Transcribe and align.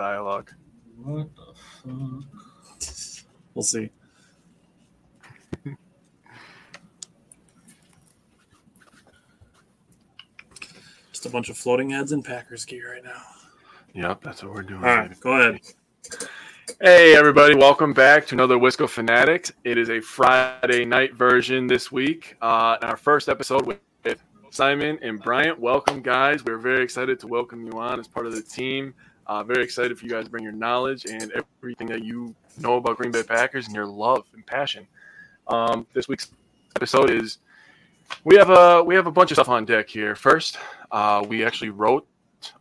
The 0.00 0.06
dialogue. 0.06 0.50
What 0.96 1.28
the 1.36 1.52
fuck? 1.82 2.24
We'll 3.52 3.62
see. 3.62 3.90
Just 11.12 11.26
a 11.26 11.28
bunch 11.28 11.50
of 11.50 11.58
floating 11.58 11.90
heads 11.90 12.12
in 12.12 12.22
Packers 12.22 12.64
gear 12.64 12.94
right 12.94 13.04
now. 13.04 13.20
Yep, 13.92 14.22
that's 14.22 14.42
what 14.42 14.54
we're 14.54 14.62
doing. 14.62 14.82
All 14.82 14.96
right, 14.96 15.20
go 15.20 15.32
ahead. 15.32 15.60
Hey, 16.80 17.14
everybody, 17.14 17.54
welcome 17.54 17.92
back 17.92 18.26
to 18.28 18.34
another 18.34 18.56
Wisco 18.56 18.88
Fanatics. 18.88 19.52
It 19.64 19.76
is 19.76 19.90
a 19.90 20.00
Friday 20.00 20.86
night 20.86 21.12
version 21.12 21.66
this 21.66 21.92
week. 21.92 22.38
Uh, 22.40 22.78
our 22.80 22.96
first 22.96 23.28
episode 23.28 23.66
with 23.66 23.80
Simon 24.48 24.98
and 25.02 25.22
Bryant. 25.22 25.60
Welcome, 25.60 26.00
guys. 26.00 26.42
We're 26.42 26.56
very 26.56 26.82
excited 26.82 27.20
to 27.20 27.26
welcome 27.26 27.66
you 27.66 27.72
on 27.72 28.00
as 28.00 28.08
part 28.08 28.26
of 28.26 28.34
the 28.34 28.40
team. 28.42 28.94
Uh, 29.30 29.44
very 29.44 29.62
excited 29.62 29.96
for 29.96 30.06
you 30.06 30.10
guys 30.10 30.24
to 30.24 30.30
bring 30.30 30.42
your 30.42 30.52
knowledge 30.52 31.04
and 31.06 31.32
everything 31.62 31.86
that 31.86 32.02
you 32.02 32.34
know 32.58 32.78
about 32.78 32.96
Green 32.96 33.12
Bay 33.12 33.22
Packers 33.22 33.66
and 33.66 33.76
your 33.76 33.86
love 33.86 34.24
and 34.34 34.44
passion. 34.44 34.88
Um, 35.46 35.86
this 35.94 36.08
week's 36.08 36.32
episode 36.74 37.10
is 37.10 37.38
we 38.24 38.34
have 38.34 38.50
a 38.50 38.82
we 38.82 38.96
have 38.96 39.06
a 39.06 39.12
bunch 39.12 39.30
of 39.30 39.36
stuff 39.36 39.48
on 39.48 39.64
deck 39.64 39.88
here. 39.88 40.16
First, 40.16 40.58
uh, 40.90 41.24
we 41.28 41.44
actually 41.44 41.70
wrote 41.70 42.08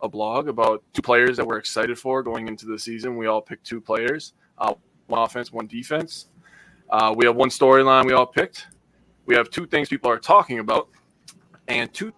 a 0.03 0.08
blog 0.08 0.47
about 0.47 0.84
two 0.94 1.02
players 1.02 1.38
that 1.38 1.47
we're 1.47 1.58
excited 1.58 1.97
for 1.97 2.22
going 2.22 2.47
into 2.47 2.67
the 2.67 2.78
season. 2.78 3.17
We 3.17 3.25
all 3.25 3.42
picked 3.42 3.66
two 3.66 3.81
players, 3.81 4.34
uh, 4.59 4.75
one 5.08 5.23
offense, 5.23 5.52
one 5.52 5.66
defense. 5.66 6.28
Uh, 6.92 7.16
we 7.17 7.25
have 7.25 7.36
one 7.36 7.50
storyline 7.50 8.06
we 8.06 8.14
all 8.14 8.28
picked. 8.28 8.67
We 9.25 9.34
have 9.34 9.50
two 9.50 9.66
things 9.66 9.90
people 9.90 10.12
are 10.12 10.20
talking 10.20 10.59
about, 10.59 10.90
and 11.67 11.92
two 11.95 12.14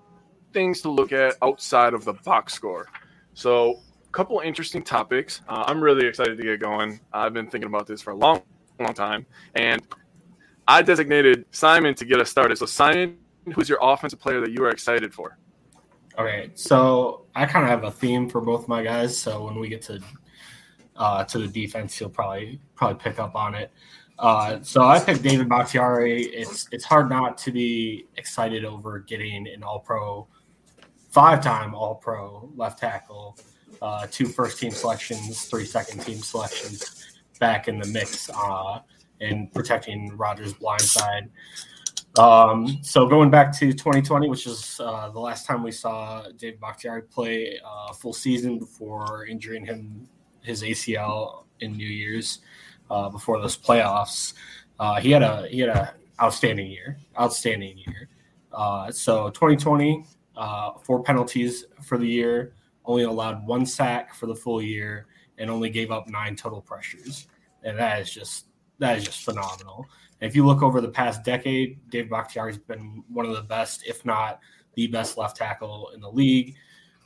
things 0.52 0.82
to 0.82 0.90
look 0.90 1.14
at 1.14 1.36
outside 1.42 1.94
of 1.94 2.04
the 2.04 2.16
box 2.26 2.54
score. 2.54 2.90
So, 3.34 3.80
couple 4.12 4.40
interesting 4.40 4.84
topics. 4.84 5.42
Uh, 5.48 5.64
I'm 5.68 5.82
really 5.82 6.06
excited 6.06 6.38
to 6.38 6.44
get 6.44 6.60
going. 6.60 7.00
I've 7.14 7.34
been 7.34 7.48
thinking 7.48 7.68
about 7.68 7.88
this 7.88 8.02
for 8.02 8.12
a 8.12 8.16
long, 8.16 8.42
long 8.80 8.94
time, 8.94 9.26
and 9.56 9.82
I 10.68 10.82
designated 10.82 11.46
Simon 11.52 11.96
to 11.96 12.06
get 12.06 12.20
us 12.20 12.30
started. 12.30 12.58
So, 12.58 12.66
Simon, 12.66 13.18
who's 13.54 13.70
your 13.70 13.80
offensive 13.82 14.20
player 14.20 14.42
that 14.42 14.52
you 14.52 14.64
are 14.64 14.70
excited 14.70 15.14
for? 15.14 15.38
All 16.18 16.26
right, 16.26 16.58
so 16.60 17.26
I 17.36 17.46
kind 17.46 17.64
of 17.64 17.70
have 17.70 17.84
a 17.86 17.92
theme 17.92 18.30
for 18.30 18.42
both 18.42 18.68
my 18.68 18.84
guys. 18.84 19.18
So 19.18 19.46
when 19.46 19.60
we 19.60 19.70
get 19.70 19.82
to 19.84 20.02
uh, 20.98 21.24
to 21.24 21.40
the 21.40 21.48
defense, 21.48 22.00
you'll 22.00 22.10
probably 22.10 22.60
probably 22.76 23.00
pick 23.02 23.20
up 23.20 23.36
on 23.36 23.56
it. 23.56 23.72
Uh, 24.20 24.60
so 24.62 24.84
I 24.84 25.00
picked 25.00 25.24
David 25.24 25.48
Bakhtiari. 25.48 26.24
It's 26.26 26.68
it's 26.72 26.84
hard 26.84 27.10
not 27.10 27.38
to 27.40 27.52
be 27.52 28.08
excited 28.18 28.66
over 28.66 29.00
getting 29.00 29.48
an 29.48 29.64
All 29.64 29.80
Pro, 29.80 30.28
five 31.10 31.42
time 31.42 31.74
All 31.74 31.96
Pro 31.96 32.52
left 32.56 32.80
tackle, 32.80 33.38
uh, 33.82 34.08
two 34.10 34.26
first 34.26 34.60
team 34.60 34.72
selections, 34.72 35.46
three 35.46 35.66
second 35.66 36.00
team 36.02 36.20
selections 36.20 37.22
back 37.40 37.68
in 37.68 37.80
the 37.80 37.88
mix, 37.88 38.30
uh, 38.30 38.80
and 39.20 39.52
protecting 39.54 40.16
Rodgers' 40.18 40.54
blind 40.54 40.82
side. 40.82 41.30
Um, 42.18 42.80
so 42.82 43.08
going 43.08 43.30
back 43.30 43.58
to 43.60 43.72
2020, 43.72 44.30
which 44.30 44.46
is 44.46 44.80
uh, 44.84 45.10
the 45.10 45.20
last 45.20 45.46
time 45.46 45.64
we 45.64 45.72
saw 45.72 46.24
David 46.38 46.60
Bakhtiari 46.60 47.04
play 47.04 47.60
a 47.64 47.94
full 47.94 48.14
season 48.14 48.60
before 48.60 49.26
injuring 49.26 49.66
him 49.66 50.08
his 50.42 50.64
ACL 50.64 51.46
in 51.62 51.78
New 51.78 51.88
Year's 51.88 52.40
uh, 52.90 53.10
before 53.10 53.40
those 53.40 53.58
playoffs. 53.58 54.34
Uh, 54.80 55.00
he 55.00 55.12
had 55.12 55.22
a 55.22 55.48
he 55.48 55.60
had 55.60 55.70
a 55.70 55.94
outstanding 56.22 56.70
year, 56.70 56.98
outstanding 57.20 57.78
year. 57.78 58.10
Uh, 58.52 58.92
so 58.92 59.30
2020, 59.30 60.04
uh, 60.36 60.72
four 60.84 61.02
penalties 61.02 61.66
for 61.82 61.98
the 61.98 62.08
year, 62.08 62.54
only 62.92 63.04
allowed 63.04 63.46
one 63.46 63.66
sack 63.66 64.14
for 64.14 64.28
the 64.28 64.36
full 64.36 64.62
year, 64.62 65.08
and 65.38 65.50
only 65.50 65.70
gave 65.70 65.92
up 65.92 66.10
nine 66.10 66.36
total 66.36 66.62
pressures, 66.62 67.28
and 67.64 67.78
that 67.78 68.02
is 68.02 68.12
just 68.12 68.46
that 68.80 68.98
is 68.98 69.04
just 69.04 69.24
phenomenal. 69.24 69.86
If 70.22 70.36
you 70.36 70.46
look 70.46 70.62
over 70.62 70.82
the 70.82 70.90
past 70.90 71.24
decade, 71.24 71.80
Dave 71.90 72.10
Bakhtiari 72.10 72.52
has 72.52 72.58
been 72.60 73.04
one 73.10 73.26
of 73.26 73.36
the 73.36 73.42
best, 73.42 73.84
if 73.88 74.06
not 74.06 74.40
the 74.76 74.88
best 74.88 75.18
left 75.18 75.38
tackle 75.38 75.92
in 75.94 76.02
the 76.02 76.10
league 76.10 76.56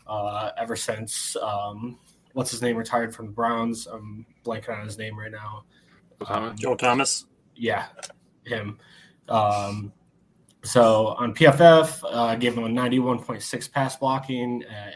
uh, 0.08 0.52
ever 0.58 0.76
since 0.76 1.36
um, 1.42 1.98
what's 2.34 2.52
his 2.52 2.62
name 2.62 2.76
retired 2.76 3.16
from 3.16 3.28
the 3.28 3.32
Browns. 3.32 3.88
I'm 3.88 4.26
blanking 4.44 4.78
on 4.78 4.86
his 4.86 4.98
name 4.98 5.18
right 5.18 5.32
now. 5.32 5.64
Um, 6.28 6.56
Joe 6.58 6.76
Thomas. 6.76 7.26
yeah, 7.56 7.88
him. 8.46 8.78
Um, 9.30 9.92
so 10.64 11.08
on 11.20 11.34
PFF, 11.34 12.04
uh, 12.10 12.36
gave 12.36 12.58
him 12.58 12.64
a 12.64 12.68
91.6 12.68 13.72
pass 13.72 13.96
blocking, 13.96 14.64
uh, 14.66 14.92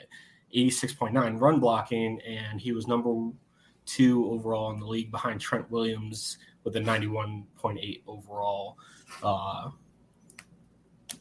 86.9 0.55 1.39
run 1.39 1.59
blocking, 1.59 2.19
and 2.21 2.59
he 2.59 2.71
was 2.71 2.87
number 2.87 3.31
two 3.85 4.29
overall 4.29 4.71
in 4.71 4.79
the 4.79 4.85
league 4.85 5.11
behind 5.11 5.41
Trent 5.41 5.69
Williams 5.71 6.37
with 6.63 6.75
a 6.75 6.79
91.8 6.79 8.01
overall 8.07 8.77
uh, 9.23 9.69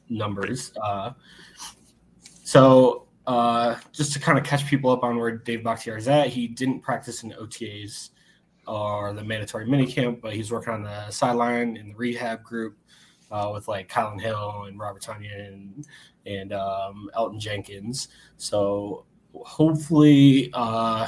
numbers. 0.08 0.72
Uh, 0.82 1.12
so 2.44 3.06
uh, 3.26 3.76
just 3.92 4.12
to 4.12 4.18
kind 4.18 4.38
of 4.38 4.44
catch 4.44 4.66
people 4.66 4.90
up 4.90 5.02
on 5.02 5.18
where 5.18 5.36
Dave 5.36 5.64
Bakhtiari 5.64 5.98
is 5.98 6.08
at, 6.08 6.28
he 6.28 6.48
didn't 6.48 6.80
practice 6.80 7.22
in 7.22 7.32
OTAs 7.32 8.10
or 8.66 9.12
the 9.14 9.24
mandatory 9.24 9.66
minicamp, 9.66 10.20
but 10.20 10.34
he's 10.34 10.50
working 10.50 10.72
on 10.72 10.82
the 10.82 11.10
sideline 11.10 11.76
in 11.76 11.88
the 11.88 11.94
rehab 11.94 12.42
group 12.42 12.76
uh, 13.30 13.50
with 13.52 13.68
like 13.68 13.88
Kylin 13.88 14.20
Hill 14.20 14.64
and 14.68 14.78
Robert 14.78 15.02
Tonyan 15.02 15.46
and, 15.46 15.86
and 16.26 16.52
um, 16.52 17.10
Elgton 17.16 17.38
Jenkins. 17.38 18.08
So 18.36 19.04
hopefully, 19.34 20.50
uh, 20.54 21.06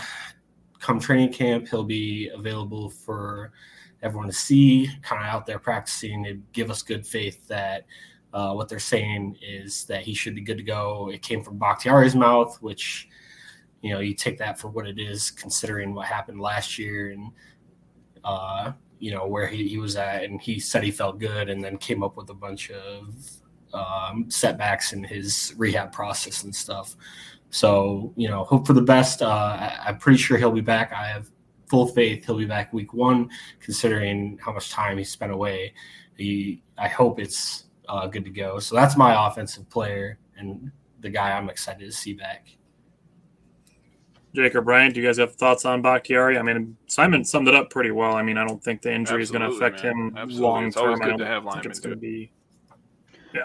come 0.78 0.98
training 0.98 1.32
camp, 1.32 1.68
he'll 1.68 1.84
be 1.84 2.30
available 2.34 2.90
for 2.90 3.52
everyone 4.02 4.28
to 4.28 4.32
see, 4.32 4.88
kind 5.02 5.22
of 5.22 5.28
out 5.28 5.46
there 5.46 5.58
practicing. 5.58 6.24
It 6.24 6.52
give 6.52 6.70
us 6.70 6.82
good 6.82 7.06
faith 7.06 7.46
that 7.48 7.86
uh, 8.32 8.52
what 8.52 8.68
they're 8.68 8.78
saying 8.78 9.36
is 9.42 9.84
that 9.86 10.02
he 10.02 10.14
should 10.14 10.34
be 10.34 10.40
good 10.40 10.56
to 10.58 10.62
go. 10.62 11.10
It 11.12 11.22
came 11.22 11.42
from 11.42 11.58
Bakhtiari's 11.58 12.14
mouth, 12.14 12.56
which 12.60 13.08
you 13.82 13.92
know 13.92 14.00
you 14.00 14.14
take 14.14 14.38
that 14.38 14.58
for 14.58 14.68
what 14.68 14.86
it 14.86 14.98
is, 14.98 15.30
considering 15.30 15.94
what 15.94 16.06
happened 16.06 16.40
last 16.40 16.78
year 16.78 17.10
and 17.10 17.30
uh, 18.24 18.72
you 18.98 19.10
know 19.10 19.26
where 19.26 19.46
he, 19.46 19.68
he 19.68 19.78
was 19.78 19.96
at, 19.96 20.24
and 20.24 20.40
he 20.40 20.60
said 20.60 20.82
he 20.82 20.90
felt 20.90 21.18
good, 21.18 21.50
and 21.50 21.62
then 21.62 21.76
came 21.76 22.02
up 22.02 22.16
with 22.16 22.30
a 22.30 22.34
bunch 22.34 22.70
of 22.70 23.14
um, 23.72 24.30
setbacks 24.30 24.92
in 24.92 25.02
his 25.02 25.54
rehab 25.56 25.92
process 25.92 26.44
and 26.44 26.54
stuff. 26.54 26.96
So 27.50 28.12
you 28.16 28.28
know, 28.28 28.44
hope 28.44 28.66
for 28.66 28.72
the 28.72 28.82
best. 28.82 29.22
Uh, 29.22 29.28
I, 29.28 29.78
I'm 29.86 29.98
pretty 29.98 30.18
sure 30.18 30.38
he'll 30.38 30.52
be 30.52 30.60
back. 30.60 30.92
I 30.92 31.08
have 31.08 31.30
full 31.70 31.86
faith 31.86 32.26
he'll 32.26 32.36
be 32.36 32.44
back 32.44 32.72
week 32.72 32.92
one, 32.92 33.30
considering 33.60 34.38
how 34.44 34.52
much 34.52 34.70
time 34.70 34.98
he 34.98 35.04
spent 35.04 35.30
away. 35.32 35.72
He, 36.16 36.62
I 36.76 36.88
hope 36.88 37.20
it's 37.20 37.64
uh, 37.88 38.06
good 38.08 38.24
to 38.24 38.30
go. 38.30 38.58
So 38.58 38.74
that's 38.74 38.96
my 38.96 39.28
offensive 39.28 39.70
player 39.70 40.18
and 40.36 40.70
the 41.00 41.08
guy 41.08 41.30
I'm 41.30 41.48
excited 41.48 41.86
to 41.86 41.92
see 41.92 42.12
back. 42.12 42.48
Jake 44.34 44.54
or 44.54 44.60
Brian, 44.60 44.92
do 44.92 45.00
you 45.00 45.06
guys 45.06 45.16
have 45.18 45.34
thoughts 45.34 45.64
on 45.64 45.82
Bakhtiari? 45.82 46.38
I 46.38 46.42
mean, 46.42 46.76
Simon 46.86 47.24
summed 47.24 47.48
it 47.48 47.54
up 47.54 47.70
pretty 47.70 47.90
well. 47.90 48.14
I 48.14 48.22
mean, 48.22 48.36
I 48.36 48.46
don't 48.46 48.62
think 48.62 48.82
the 48.82 48.92
injury 48.92 49.22
is 49.22 49.30
going 49.30 49.42
to 49.42 49.56
affect 49.56 49.82
man. 49.82 49.92
him 49.92 50.16
Absolutely. 50.16 50.40
long 50.40 50.66
It's 50.66 50.76
always 50.76 50.98
term. 50.98 51.02
I 51.02 51.04
good 51.04 51.10
don't 51.10 51.18
to 51.20 51.26
have 51.26 51.42
think 51.42 51.54
linemen, 51.54 51.70
it's 51.70 51.80
going 51.80 51.94
to 51.94 52.00
be. 52.00 52.32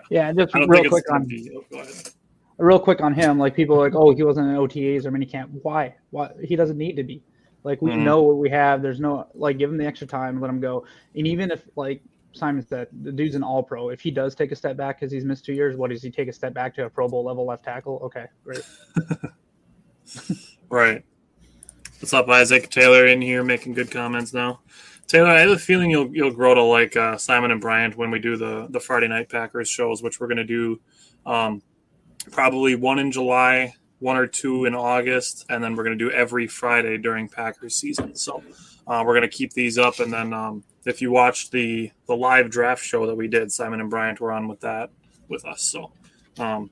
Yeah, 0.09 0.33
just 0.33 0.53
real 0.53 0.89
quick 0.89 1.11
on 1.11 1.21
to 1.21 1.27
be. 1.27 1.51
Oh, 1.55 1.63
go 1.71 1.79
ahead. 1.79 2.09
Real 2.57 2.79
quick 2.79 3.01
on 3.01 3.13
him. 3.13 3.37
Like 3.37 3.55
people 3.55 3.75
are 3.75 3.83
like, 3.83 3.95
oh, 3.95 4.13
he 4.15 4.23
wasn't 4.23 4.49
in 4.49 4.55
OTAs 4.55 5.05
or 5.05 5.11
minicamp. 5.11 5.49
Why? 5.63 5.95
Why 6.11 6.31
he 6.43 6.55
doesn't 6.55 6.77
need 6.77 6.95
to 6.95 7.03
be. 7.03 7.23
Like 7.63 7.81
we 7.81 7.91
Mhm. 7.91 8.03
know 8.03 8.21
what 8.21 8.37
we 8.37 8.49
have. 8.49 8.81
There's 8.81 8.99
no 8.99 9.27
like 9.33 9.57
give 9.57 9.69
him 9.69 9.77
the 9.77 9.85
extra 9.85 10.07
time, 10.07 10.39
let 10.39 10.49
him 10.49 10.59
go. 10.59 10.85
And 11.15 11.25
even 11.27 11.51
if 11.51 11.63
like 11.75 12.01
Simon 12.33 12.61
said, 12.65 12.87
the 13.01 13.11
dude's 13.11 13.35
an 13.35 13.43
All 13.43 13.63
Pro. 13.63 13.89
If 13.89 14.01
he 14.01 14.11
does 14.11 14.35
take 14.35 14.51
a 14.51 14.55
step 14.55 14.77
back 14.77 14.99
because 14.99 15.11
he's 15.11 15.25
missed 15.25 15.45
two 15.45 15.53
years, 15.53 15.75
what 15.77 15.89
does 15.89 16.03
he 16.03 16.11
take 16.11 16.27
a 16.27 16.33
step 16.33 16.53
back 16.53 16.75
to 16.75 16.85
a 16.85 16.89
Pro 16.89 17.07
Bowl 17.07 17.23
level 17.23 17.45
left 17.45 17.63
tackle? 17.63 17.99
Okay, 18.03 18.25
great. 18.43 18.61
Right. 20.69 21.03
What's 21.99 22.13
up, 22.13 22.27
Isaac 22.27 22.69
Taylor? 22.69 23.05
In 23.05 23.21
here 23.21 23.43
making 23.43 23.73
good 23.73 23.89
comments 23.91 24.33
now. 24.33 24.59
Taylor, 25.07 25.29
I 25.29 25.39
have 25.41 25.51
a 25.51 25.57
feeling 25.59 25.89
you'll 25.91 26.13
you'll 26.13 26.33
grow 26.33 26.53
to 26.55 26.61
like 26.63 26.97
uh, 26.97 27.17
Simon 27.17 27.51
and 27.51 27.61
Bryant 27.61 27.95
when 27.95 28.11
we 28.11 28.19
do 28.19 28.35
the 28.35 28.67
the 28.71 28.79
Friday 28.79 29.07
night 29.07 29.29
Packers 29.29 29.69
shows, 29.69 30.01
which 30.03 30.19
we're 30.19 30.27
going 30.27 30.37
to 30.37 30.43
do 30.43 30.81
um, 31.25 31.61
probably 32.31 32.75
one 32.75 32.99
in 32.99 33.11
July 33.11 33.73
one 33.99 34.17
or 34.17 34.27
two 34.27 34.65
in 34.65 34.75
August, 34.75 35.45
and 35.49 35.63
then 35.63 35.75
we're 35.75 35.83
going 35.83 35.97
to 35.97 36.05
do 36.05 36.11
every 36.11 36.47
Friday 36.47 36.97
during 36.97 37.27
Packers 37.27 37.75
season. 37.75 38.15
So 38.15 38.43
uh, 38.87 39.03
we're 39.05 39.13
going 39.13 39.29
to 39.29 39.35
keep 39.35 39.53
these 39.53 39.77
up, 39.77 39.99
and 39.99 40.11
then 40.11 40.33
um, 40.33 40.63
if 40.85 41.01
you 41.01 41.11
watched 41.11 41.51
the 41.51 41.91
the 42.07 42.15
live 42.15 42.49
draft 42.49 42.83
show 42.83 43.05
that 43.07 43.15
we 43.15 43.27
did, 43.27 43.51
Simon 43.51 43.79
and 43.79 43.89
Bryant 43.89 44.19
were 44.19 44.31
on 44.31 44.47
with 44.47 44.59
that 44.61 44.91
with 45.27 45.45
us. 45.45 45.63
So 45.63 45.91
um, 46.37 46.69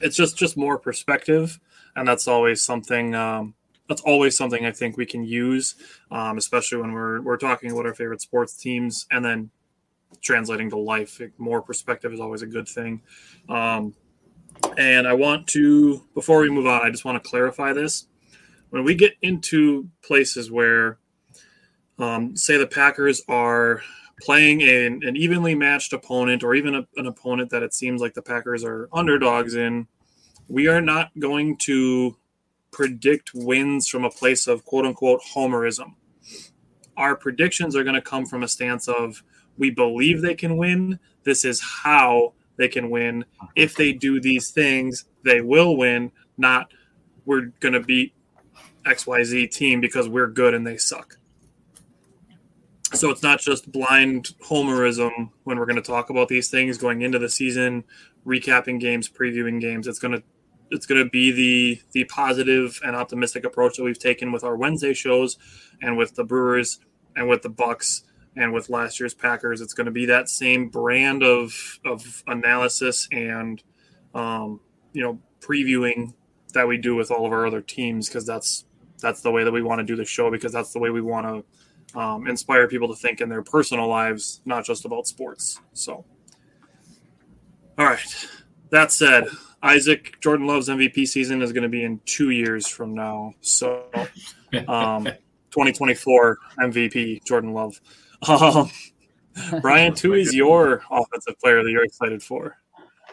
it's 0.00 0.16
just 0.16 0.36
just 0.36 0.56
more 0.56 0.78
perspective, 0.78 1.58
and 1.96 2.06
that's 2.06 2.28
always 2.28 2.62
something. 2.62 3.14
Um, 3.14 3.54
that's 3.88 4.02
always 4.02 4.36
something 4.36 4.66
I 4.66 4.72
think 4.72 4.98
we 4.98 5.06
can 5.06 5.24
use, 5.24 5.76
um, 6.10 6.36
especially 6.36 6.78
when 6.78 6.92
we're 6.92 7.22
we're 7.22 7.38
talking 7.38 7.72
about 7.72 7.86
our 7.86 7.94
favorite 7.94 8.20
sports 8.20 8.54
teams, 8.54 9.06
and 9.10 9.24
then 9.24 9.50
translating 10.20 10.68
to 10.70 10.78
life. 10.78 11.20
More 11.38 11.62
perspective 11.62 12.12
is 12.12 12.20
always 12.20 12.42
a 12.42 12.46
good 12.46 12.68
thing. 12.68 13.00
Um, 13.48 13.94
and 14.76 15.06
I 15.06 15.12
want 15.12 15.46
to, 15.48 16.04
before 16.14 16.40
we 16.40 16.50
move 16.50 16.66
on, 16.66 16.86
I 16.86 16.90
just 16.90 17.04
want 17.04 17.22
to 17.22 17.28
clarify 17.28 17.72
this. 17.72 18.06
When 18.70 18.84
we 18.84 18.94
get 18.94 19.14
into 19.22 19.88
places 20.02 20.50
where, 20.50 20.98
um, 21.98 22.36
say, 22.36 22.58
the 22.58 22.66
Packers 22.66 23.22
are 23.28 23.82
playing 24.20 24.62
an, 24.62 25.00
an 25.04 25.16
evenly 25.16 25.54
matched 25.54 25.92
opponent 25.92 26.42
or 26.42 26.54
even 26.54 26.74
a, 26.74 26.86
an 26.96 27.06
opponent 27.06 27.50
that 27.50 27.62
it 27.62 27.74
seems 27.74 28.00
like 28.00 28.14
the 28.14 28.22
Packers 28.22 28.64
are 28.64 28.88
underdogs 28.92 29.54
in, 29.54 29.86
we 30.48 30.68
are 30.68 30.80
not 30.80 31.10
going 31.18 31.56
to 31.58 32.16
predict 32.70 33.32
wins 33.34 33.88
from 33.88 34.04
a 34.04 34.10
place 34.10 34.46
of 34.46 34.64
quote 34.64 34.84
unquote 34.84 35.20
homerism. 35.34 35.94
Our 36.96 37.16
predictions 37.16 37.76
are 37.76 37.84
going 37.84 37.94
to 37.94 38.02
come 38.02 38.26
from 38.26 38.42
a 38.42 38.48
stance 38.48 38.88
of 38.88 39.22
we 39.56 39.70
believe 39.70 40.20
they 40.20 40.34
can 40.34 40.56
win. 40.56 40.98
This 41.24 41.44
is 41.44 41.60
how 41.60 42.34
they 42.58 42.68
can 42.68 42.90
win. 42.90 43.24
Oh, 43.42 43.46
if 43.56 43.74
they 43.74 43.92
do 43.92 44.20
these 44.20 44.50
things, 44.50 45.06
they 45.24 45.40
will 45.40 45.76
win. 45.76 46.12
Not 46.36 46.70
we're 47.24 47.52
going 47.60 47.74
to 47.74 47.80
beat 47.80 48.14
XYZ 48.84 49.50
team 49.50 49.80
because 49.80 50.08
we're 50.08 50.28
good 50.28 50.54
and 50.54 50.66
they 50.66 50.76
suck. 50.76 51.18
So 52.94 53.10
it's 53.10 53.22
not 53.22 53.38
just 53.38 53.70
blind 53.70 54.30
homerism 54.42 55.30
when 55.44 55.58
we're 55.58 55.66
going 55.66 55.76
to 55.76 55.82
talk 55.82 56.08
about 56.08 56.28
these 56.28 56.48
things 56.48 56.78
going 56.78 57.02
into 57.02 57.18
the 57.18 57.28
season, 57.28 57.84
recapping 58.26 58.80
games, 58.80 59.08
previewing 59.08 59.60
games. 59.60 59.86
It's 59.86 59.98
going 59.98 60.12
to 60.12 60.22
it's 60.70 60.86
going 60.86 61.02
to 61.02 61.08
be 61.08 61.30
the 61.30 61.82
the 61.92 62.04
positive 62.04 62.80
and 62.84 62.96
optimistic 62.96 63.44
approach 63.44 63.76
that 63.76 63.84
we've 63.84 63.98
taken 63.98 64.32
with 64.32 64.42
our 64.42 64.56
Wednesday 64.56 64.94
shows 64.94 65.36
and 65.82 65.98
with 65.98 66.14
the 66.14 66.24
Brewers 66.24 66.80
and 67.14 67.28
with 67.28 67.42
the 67.42 67.50
Bucks 67.50 68.04
and 68.38 68.52
with 68.52 68.70
last 68.70 69.00
year's 69.00 69.14
Packers, 69.14 69.60
it's 69.60 69.74
going 69.74 69.86
to 69.86 69.90
be 69.90 70.06
that 70.06 70.28
same 70.28 70.68
brand 70.68 71.22
of 71.22 71.52
of 71.84 72.22
analysis 72.26 73.08
and 73.12 73.62
um, 74.14 74.60
you 74.92 75.02
know 75.02 75.18
previewing 75.40 76.14
that 76.54 76.66
we 76.66 76.78
do 76.78 76.94
with 76.94 77.10
all 77.10 77.26
of 77.26 77.32
our 77.32 77.46
other 77.46 77.60
teams 77.60 78.08
because 78.08 78.24
that's 78.24 78.64
that's 79.00 79.20
the 79.20 79.30
way 79.30 79.44
that 79.44 79.52
we 79.52 79.62
want 79.62 79.80
to 79.80 79.84
do 79.84 79.96
the 79.96 80.04
show 80.04 80.30
because 80.30 80.52
that's 80.52 80.72
the 80.72 80.78
way 80.78 80.90
we 80.90 81.02
want 81.02 81.26
to 81.26 81.98
um, 81.98 82.26
inspire 82.26 82.68
people 82.68 82.88
to 82.88 82.94
think 82.94 83.20
in 83.20 83.28
their 83.28 83.42
personal 83.42 83.88
lives, 83.88 84.40
not 84.44 84.64
just 84.64 84.84
about 84.84 85.06
sports. 85.06 85.60
So, 85.72 86.04
all 87.78 87.86
right. 87.86 88.28
That 88.70 88.92
said, 88.92 89.28
Isaac 89.62 90.20
Jordan 90.20 90.46
Love's 90.46 90.68
MVP 90.68 91.08
season 91.08 91.42
is 91.42 91.52
going 91.52 91.62
to 91.62 91.68
be 91.68 91.82
in 91.82 92.00
two 92.04 92.30
years 92.30 92.66
from 92.66 92.94
now. 92.94 93.34
So, 93.40 93.86
um, 94.68 95.04
2024 95.50 96.38
MVP 96.60 97.24
Jordan 97.24 97.52
Love. 97.52 97.80
Um, 98.26 98.70
Brian, 99.60 99.94
who 99.94 100.14
is 100.14 100.34
your 100.34 100.82
offensive 100.90 101.38
player 101.38 101.62
that 101.62 101.70
you're 101.70 101.84
excited 101.84 102.22
for? 102.22 102.56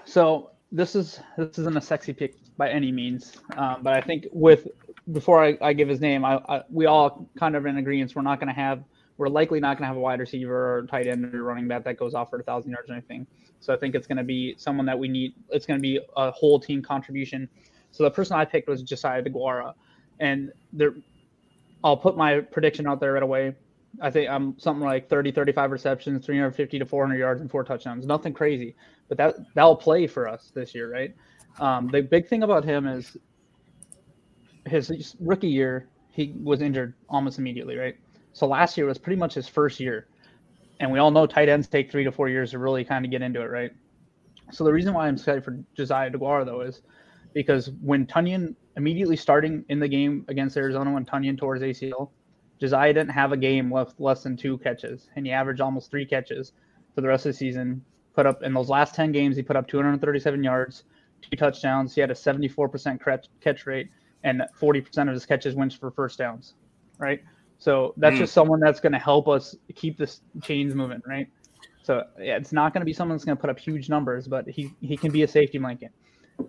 So 0.05 0.51
this 0.71 0.95
is 0.95 1.19
this 1.37 1.59
isn't 1.59 1.77
a 1.77 1.81
sexy 1.81 2.13
pick 2.13 2.35
by 2.57 2.69
any 2.69 2.91
means, 2.91 3.37
um, 3.57 3.83
but 3.83 3.93
I 3.93 4.01
think 4.01 4.25
with 4.31 4.67
before 5.11 5.43
I, 5.43 5.57
I 5.61 5.73
give 5.73 5.87
his 5.87 6.01
name, 6.01 6.25
I, 6.25 6.41
I, 6.49 6.63
we 6.69 6.87
all 6.87 7.29
kind 7.37 7.55
of 7.55 7.65
in 7.65 7.77
agreement. 7.77 8.15
We're 8.15 8.23
not 8.23 8.39
going 8.39 8.47
to 8.47 8.59
have 8.59 8.83
we're 9.17 9.29
likely 9.29 9.59
not 9.59 9.77
going 9.77 9.83
to 9.83 9.87
have 9.87 9.97
a 9.97 9.99
wide 9.99 10.19
receiver 10.19 10.77
or 10.77 10.87
tight 10.87 11.07
end 11.07 11.33
or 11.33 11.43
running 11.43 11.67
back 11.67 11.83
that 11.85 11.97
goes 11.97 12.13
off 12.13 12.29
for 12.29 12.39
a 12.39 12.43
thousand 12.43 12.71
yards 12.71 12.89
or 12.89 12.93
anything. 12.93 13.25
So 13.61 13.73
I 13.73 13.77
think 13.77 13.95
it's 13.95 14.07
going 14.07 14.17
to 14.17 14.23
be 14.23 14.55
someone 14.57 14.85
that 14.87 14.97
we 14.97 15.07
need. 15.07 15.33
It's 15.49 15.65
going 15.65 15.79
to 15.79 15.81
be 15.81 15.99
a 16.17 16.31
whole 16.31 16.59
team 16.59 16.81
contribution. 16.81 17.47
So 17.91 18.03
the 18.03 18.11
person 18.11 18.35
I 18.35 18.43
picked 18.43 18.67
was 18.67 18.83
Josiah 18.83 19.23
DeGuara, 19.23 19.73
and 20.19 20.51
there, 20.73 20.93
I'll 21.83 21.95
put 21.95 22.17
my 22.17 22.41
prediction 22.41 22.87
out 22.87 22.99
there 22.99 23.13
right 23.13 23.23
away. 23.23 23.55
I 24.01 24.09
think 24.11 24.29
I'm 24.29 24.57
something 24.59 24.85
like 24.85 25.09
30, 25.09 25.31
35 25.31 25.71
receptions, 25.71 26.25
350 26.25 26.79
to 26.79 26.85
400 26.85 27.17
yards, 27.17 27.41
and 27.41 27.49
four 27.49 27.63
touchdowns. 27.63 28.05
Nothing 28.05 28.33
crazy, 28.33 28.75
but 29.07 29.17
that 29.17 29.35
that'll 29.53 29.75
play 29.75 30.07
for 30.07 30.27
us 30.27 30.51
this 30.53 30.75
year, 30.75 30.91
right? 30.91 31.15
Um, 31.59 31.87
the 31.87 32.01
big 32.01 32.27
thing 32.27 32.43
about 32.43 32.65
him 32.65 32.87
is 32.87 33.17
his 34.65 35.15
rookie 35.19 35.47
year, 35.47 35.87
he 36.11 36.33
was 36.41 36.61
injured 36.61 36.93
almost 37.09 37.39
immediately, 37.39 37.77
right? 37.77 37.95
So 38.33 38.47
last 38.47 38.77
year 38.77 38.85
was 38.85 38.97
pretty 38.97 39.19
much 39.19 39.33
his 39.33 39.47
first 39.47 39.79
year, 39.79 40.07
and 40.79 40.91
we 40.91 40.99
all 40.99 41.11
know 41.11 41.25
tight 41.25 41.49
ends 41.49 41.67
take 41.67 41.91
three 41.91 42.03
to 42.03 42.11
four 42.11 42.29
years 42.29 42.51
to 42.51 42.59
really 42.59 42.83
kind 42.83 43.05
of 43.05 43.11
get 43.11 43.21
into 43.21 43.41
it, 43.41 43.49
right? 43.49 43.71
So 44.51 44.63
the 44.63 44.73
reason 44.73 44.93
why 44.93 45.07
I'm 45.07 45.15
excited 45.15 45.43
for 45.43 45.57
Josiah 45.75 46.11
DeGuara 46.11 46.45
though 46.45 46.61
is 46.61 46.81
because 47.33 47.71
when 47.81 48.05
Tonyan 48.05 48.55
immediately 48.77 49.15
starting 49.15 49.63
in 49.69 49.79
the 49.79 49.87
game 49.87 50.25
against 50.27 50.57
Arizona 50.57 50.91
when 50.91 51.05
Tonyan 51.05 51.37
tore 51.37 51.55
his 51.55 51.63
ACL, 51.63 52.09
Josiah 52.59 52.93
didn't 52.93 53.11
have 53.11 53.31
a 53.31 53.37
game 53.37 53.69
with 53.69 53.93
less 53.99 54.23
than 54.23 54.37
two 54.37 54.57
catches, 54.59 55.09
and 55.15 55.25
he 55.25 55.31
averaged 55.31 55.61
almost 55.61 55.91
three 55.91 56.05
catches 56.05 56.53
for 56.93 57.01
the 57.01 57.07
rest 57.07 57.25
of 57.25 57.33
the 57.33 57.37
season. 57.37 57.83
Put 58.13 58.25
up 58.25 58.43
in 58.43 58.53
those 58.53 58.69
last 58.69 58.95
10 58.95 59.11
games, 59.11 59.35
he 59.35 59.43
put 59.43 59.57
up 59.57 59.67
237 59.67 60.43
yards, 60.43 60.83
two 61.21 61.35
touchdowns. 61.35 61.93
He 61.93 62.01
had 62.01 62.11
a 62.11 62.13
74% 62.13 63.03
catch, 63.03 63.27
catch 63.41 63.65
rate, 63.65 63.89
and 64.23 64.41
40% 64.59 65.07
of 65.07 65.13
his 65.13 65.25
catches 65.25 65.55
went 65.55 65.73
for 65.73 65.91
first 65.91 66.17
downs, 66.17 66.53
right? 66.97 67.21
So 67.57 67.93
that's 67.97 68.15
mm. 68.15 68.19
just 68.19 68.33
someone 68.33 68.59
that's 68.59 68.79
going 68.79 68.93
to 68.93 68.99
help 68.99 69.27
us 69.27 69.55
keep 69.75 69.97
this 69.97 70.21
chains 70.41 70.73
moving, 70.73 71.01
right? 71.05 71.27
So 71.83 72.03
yeah, 72.19 72.37
it's 72.37 72.53
not 72.53 72.73
going 72.73 72.81
to 72.81 72.85
be 72.85 72.93
someone 72.93 73.17
that's 73.17 73.25
going 73.25 73.37
to 73.37 73.41
put 73.41 73.49
up 73.49 73.59
huge 73.59 73.89
numbers, 73.89 74.27
but 74.27 74.47
he, 74.47 74.73
he 74.81 74.97
can 74.97 75.11
be 75.11 75.23
a 75.23 75.27
safety 75.27 75.57
blanket. 75.57 75.91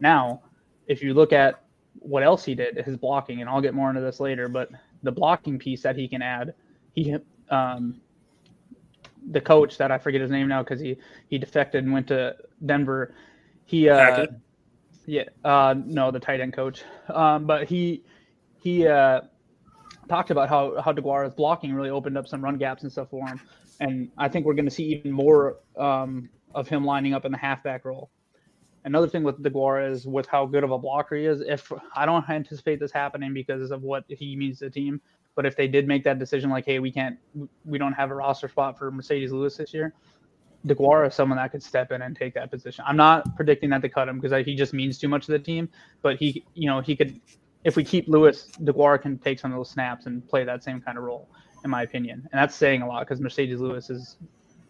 Now, 0.00 0.42
if 0.86 1.02
you 1.02 1.14
look 1.14 1.32
at 1.32 1.64
what 1.98 2.22
else 2.22 2.44
he 2.44 2.54
did, 2.54 2.76
his 2.78 2.96
blocking, 2.96 3.40
and 3.40 3.50
I'll 3.50 3.60
get 3.60 3.74
more 3.74 3.88
into 3.90 4.00
this 4.00 4.20
later, 4.20 4.48
but 4.48 4.70
the 5.06 5.12
blocking 5.12 5.58
piece 5.58 5.82
that 5.82 5.96
he 5.96 6.08
can 6.08 6.20
add. 6.20 6.54
He 6.92 7.16
um, 7.50 8.00
the 9.30 9.40
coach 9.40 9.78
that 9.78 9.90
I 9.90 9.98
forget 9.98 10.20
his 10.20 10.30
name 10.30 10.48
now 10.48 10.62
because 10.62 10.80
he 10.80 10.96
he 11.28 11.38
defected 11.38 11.84
and 11.84 11.92
went 11.92 12.08
to 12.08 12.36
Denver. 12.64 13.14
He 13.64 13.88
uh, 13.88 14.26
yeah 15.06 15.24
uh, 15.44 15.74
no 15.84 16.10
the 16.10 16.20
tight 16.20 16.40
end 16.40 16.52
coach, 16.52 16.84
um, 17.08 17.46
but 17.46 17.68
he 17.68 18.02
he 18.62 18.86
uh, 18.86 19.22
talked 20.08 20.30
about 20.30 20.48
how 20.48 20.80
how 20.80 20.92
DeGuara's 20.92 21.34
blocking 21.34 21.74
really 21.74 21.90
opened 21.90 22.16
up 22.18 22.28
some 22.28 22.42
run 22.42 22.56
gaps 22.56 22.82
and 22.82 22.92
stuff 22.92 23.10
for 23.10 23.26
him, 23.26 23.40
and 23.80 24.10
I 24.18 24.28
think 24.28 24.46
we're 24.46 24.54
going 24.54 24.66
to 24.66 24.70
see 24.70 24.84
even 24.84 25.12
more 25.12 25.58
um, 25.76 26.28
of 26.54 26.68
him 26.68 26.84
lining 26.84 27.14
up 27.14 27.24
in 27.24 27.32
the 27.32 27.38
halfback 27.38 27.84
role. 27.84 28.10
Another 28.86 29.08
thing 29.08 29.24
with 29.24 29.42
DeGuara 29.42 29.90
is 29.90 30.06
with 30.06 30.28
how 30.28 30.46
good 30.46 30.62
of 30.62 30.70
a 30.70 30.78
blocker 30.78 31.16
he 31.16 31.26
is. 31.26 31.40
If 31.40 31.72
I 31.96 32.06
don't 32.06 32.28
anticipate 32.30 32.78
this 32.78 32.92
happening 32.92 33.34
because 33.34 33.72
of 33.72 33.82
what 33.82 34.04
he 34.08 34.36
means 34.36 34.60
to 34.60 34.66
the 34.66 34.70
team, 34.70 35.00
but 35.34 35.44
if 35.44 35.56
they 35.56 35.66
did 35.66 35.88
make 35.88 36.04
that 36.04 36.20
decision, 36.20 36.50
like, 36.50 36.64
hey, 36.64 36.78
we 36.78 36.92
can't, 36.92 37.18
we 37.64 37.78
don't 37.78 37.92
have 37.94 38.12
a 38.12 38.14
roster 38.14 38.48
spot 38.48 38.78
for 38.78 38.92
Marcedes 38.92 39.32
Lewis 39.32 39.56
this 39.56 39.74
year, 39.74 39.92
DeGuara 40.68 41.08
is 41.08 41.14
someone 41.14 41.36
that 41.36 41.50
could 41.50 41.64
step 41.64 41.90
in 41.90 42.02
and 42.02 42.14
take 42.14 42.32
that 42.34 42.48
position. 42.48 42.84
I'm 42.86 42.96
not 42.96 43.34
predicting 43.34 43.70
that 43.70 43.82
to 43.82 43.88
cut 43.88 44.08
him 44.08 44.20
because 44.20 44.46
he 44.46 44.54
just 44.54 44.72
means 44.72 44.98
too 44.98 45.08
much 45.08 45.26
to 45.26 45.32
the 45.32 45.38
team, 45.40 45.68
but 46.00 46.16
he, 46.16 46.44
you 46.54 46.68
know, 46.68 46.80
he 46.80 46.94
could, 46.94 47.20
if 47.64 47.74
we 47.74 47.82
keep 47.82 48.06
Lewis, 48.06 48.48
DeGuara 48.62 49.02
can 49.02 49.18
take 49.18 49.40
some 49.40 49.50
of 49.50 49.58
those 49.58 49.68
snaps 49.70 50.06
and 50.06 50.26
play 50.28 50.44
that 50.44 50.62
same 50.62 50.80
kind 50.80 50.96
of 50.96 51.02
role, 51.02 51.28
in 51.64 51.70
my 51.70 51.82
opinion. 51.82 52.20
And 52.30 52.40
that's 52.40 52.54
saying 52.54 52.82
a 52.82 52.86
lot 52.86 53.00
because 53.00 53.20
Marcedes 53.20 53.58
Lewis 53.58 53.90
is 53.90 54.16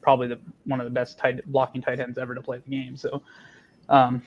probably 0.00 0.28
the 0.28 0.38
one 0.64 0.80
of 0.80 0.84
the 0.84 0.90
best 0.90 1.18
tight 1.18 1.44
blocking 1.52 1.82
tight 1.82 2.00
ends 2.00 2.16
ever 2.16 2.34
to 2.34 2.40
play 2.40 2.62
the 2.64 2.70
game. 2.70 2.96
So 2.96 3.22
um, 3.88 4.22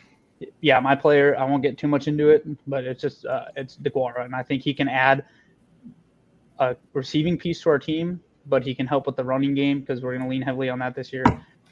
yeah, 0.61 0.79
my 0.79 0.95
player, 0.95 1.37
I 1.37 1.43
won't 1.43 1.63
get 1.63 1.77
too 1.77 1.87
much 1.87 2.07
into 2.07 2.29
it, 2.29 2.45
but 2.67 2.83
it's 2.83 3.01
just 3.01 3.25
uh, 3.25 3.45
it's 3.55 3.77
DeGuara, 3.77 4.25
and 4.25 4.35
I 4.35 4.43
think 4.43 4.63
he 4.63 4.73
can 4.73 4.87
add 4.87 5.25
a 6.59 6.75
receiving 6.93 7.37
piece 7.37 7.61
to 7.61 7.69
our 7.69 7.79
team, 7.79 8.21
but 8.45 8.63
he 8.63 8.73
can 8.73 8.87
help 8.87 9.05
with 9.05 9.15
the 9.15 9.23
running 9.23 9.53
game 9.53 9.81
because 9.81 10.01
we're 10.01 10.11
going 10.11 10.23
to 10.23 10.29
lean 10.29 10.41
heavily 10.41 10.69
on 10.69 10.79
that 10.79 10.95
this 10.95 11.11
year, 11.11 11.23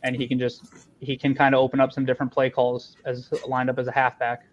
and 0.04 0.16
he 0.16 0.28
can 0.28 0.40
just 0.40 0.66
he 1.00 1.16
can 1.18 1.34
kind 1.34 1.56
of 1.56 1.60
open 1.60 1.80
up 1.80 1.92
some 1.92 2.06
different 2.06 2.32
play 2.32 2.50
calls 2.50 2.98
as 3.06 3.32
lined 3.48 3.70
up 3.70 3.80
as 3.80 3.88
a 3.88 3.92
halfback. 3.92 4.46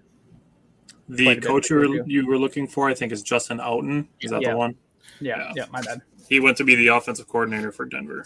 The 1.09 1.37
coach 1.37 1.71
you 1.71 2.27
were 2.27 2.39
looking 2.39 2.67
for, 2.67 2.89
I 2.89 2.95
think, 2.95 3.13
is 3.13 3.23
Justin 3.23 3.59
Outten. 3.59 4.07
Is 4.21 4.31
that 4.31 4.43
yeah. 4.43 4.53
the 4.53 4.57
one? 4.57 4.75
Yeah, 5.21 5.39
yeah, 5.39 5.53
yeah, 5.57 5.65
my 5.71 5.83
bad. 5.83 6.01
He 6.29 6.41
went 6.41 6.57
to 6.57 6.65
be 6.65 6.75
the 6.75 6.89
offensive 6.89 7.29
coordinator 7.29 7.71
for 7.73 7.85
Denver. 7.85 8.25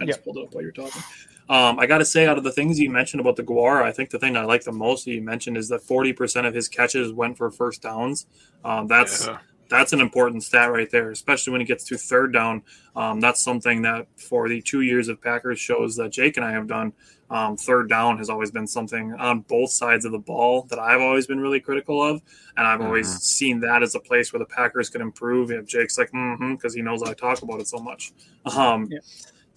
I 0.00 0.04
just 0.04 0.18
yep. 0.18 0.24
pulled 0.24 0.36
it 0.38 0.44
up 0.44 0.54
while 0.54 0.62
you're 0.62 0.72
talking. 0.72 1.02
Um, 1.48 1.78
I 1.78 1.86
got 1.86 1.98
to 1.98 2.04
say, 2.04 2.26
out 2.26 2.36
of 2.36 2.44
the 2.44 2.52
things 2.52 2.78
you 2.78 2.90
mentioned 2.90 3.20
about 3.20 3.36
the 3.36 3.42
Guar, 3.42 3.82
I 3.82 3.90
think 3.92 4.10
the 4.10 4.18
thing 4.18 4.36
I 4.36 4.44
like 4.44 4.64
the 4.64 4.72
most 4.72 5.04
that 5.06 5.12
you 5.12 5.22
mentioned 5.22 5.56
is 5.56 5.68
that 5.68 5.82
40% 5.82 6.46
of 6.46 6.54
his 6.54 6.68
catches 6.68 7.12
went 7.12 7.38
for 7.38 7.50
first 7.50 7.80
downs. 7.82 8.26
Um, 8.64 8.86
that's 8.86 9.26
yeah. 9.26 9.38
that's 9.70 9.92
an 9.94 10.00
important 10.00 10.42
stat 10.42 10.70
right 10.70 10.90
there, 10.90 11.10
especially 11.10 11.52
when 11.52 11.60
it 11.62 11.66
gets 11.66 11.84
to 11.84 11.96
third 11.96 12.32
down. 12.32 12.62
Um, 12.94 13.20
that's 13.20 13.40
something 13.40 13.82
that 13.82 14.06
for 14.16 14.48
the 14.48 14.60
two 14.60 14.82
years 14.82 15.08
of 15.08 15.22
Packers 15.22 15.58
shows 15.58 15.96
that 15.96 16.10
Jake 16.10 16.36
and 16.36 16.44
I 16.44 16.50
have 16.52 16.66
done, 16.66 16.92
um, 17.30 17.56
third 17.56 17.88
down 17.88 18.18
has 18.18 18.28
always 18.28 18.50
been 18.50 18.66
something 18.66 19.14
on 19.14 19.40
both 19.40 19.70
sides 19.70 20.04
of 20.04 20.12
the 20.12 20.18
ball 20.18 20.62
that 20.70 20.78
I've 20.78 21.00
always 21.00 21.26
been 21.26 21.40
really 21.40 21.60
critical 21.60 22.02
of. 22.02 22.20
And 22.56 22.66
I've 22.66 22.80
always 22.80 23.08
Mhm. 23.08 23.20
seen 23.20 23.60
that 23.60 23.82
as 23.82 23.94
a 23.94 24.00
place 24.00 24.32
where 24.32 24.38
the 24.40 24.46
Packers 24.46 24.90
can 24.90 25.00
improve. 25.00 25.50
If 25.50 25.66
Jake's 25.66 25.96
like, 25.96 26.10
mm-hmm, 26.12 26.54
because 26.56 26.74
he 26.74 26.82
knows 26.82 27.02
I 27.02 27.14
talk 27.14 27.42
about 27.42 27.60
it 27.60 27.68
so 27.68 27.78
much. 27.78 28.12
Um, 28.56 28.88
Yeah. 28.90 28.98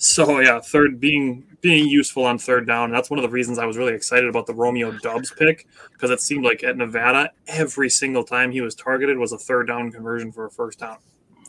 So 0.01 0.39
yeah, 0.39 0.59
third 0.59 0.99
being 0.99 1.43
being 1.61 1.87
useful 1.87 2.25
on 2.25 2.39
third 2.39 2.65
down. 2.65 2.89
That's 2.89 3.11
one 3.11 3.19
of 3.19 3.23
the 3.23 3.29
reasons 3.29 3.59
I 3.59 3.67
was 3.67 3.77
really 3.77 3.93
excited 3.93 4.27
about 4.27 4.47
the 4.47 4.53
Romeo 4.55 4.91
Doubs 4.93 5.31
pick 5.31 5.67
because 5.93 6.09
it 6.09 6.19
seemed 6.19 6.43
like 6.43 6.63
at 6.63 6.75
Nevada, 6.75 7.29
every 7.47 7.87
single 7.87 8.23
time 8.23 8.49
he 8.49 8.61
was 8.61 8.73
targeted 8.73 9.19
was 9.19 9.31
a 9.31 9.37
third 9.37 9.67
down 9.67 9.91
conversion 9.91 10.31
for 10.31 10.47
a 10.47 10.49
first 10.49 10.79
down. 10.79 10.97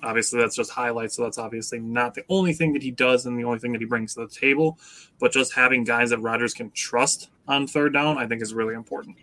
Obviously, 0.02 0.38
that's 0.38 0.54
just 0.54 0.70
highlights, 0.70 1.16
so 1.16 1.22
that's 1.22 1.38
obviously 1.38 1.78
not 1.78 2.12
the 2.12 2.24
only 2.28 2.52
thing 2.52 2.74
that 2.74 2.82
he 2.82 2.90
does 2.90 3.24
and 3.24 3.38
the 3.38 3.44
only 3.44 3.58
thing 3.58 3.72
that 3.72 3.80
he 3.80 3.86
brings 3.86 4.12
to 4.14 4.20
the 4.20 4.28
table. 4.28 4.78
But 5.18 5.32
just 5.32 5.54
having 5.54 5.84
guys 5.84 6.10
that 6.10 6.18
Rodgers 6.18 6.52
can 6.52 6.70
trust 6.72 7.30
on 7.48 7.66
third 7.66 7.94
down, 7.94 8.18
I 8.18 8.26
think, 8.26 8.42
is 8.42 8.52
really 8.52 8.74
important. 8.74 9.16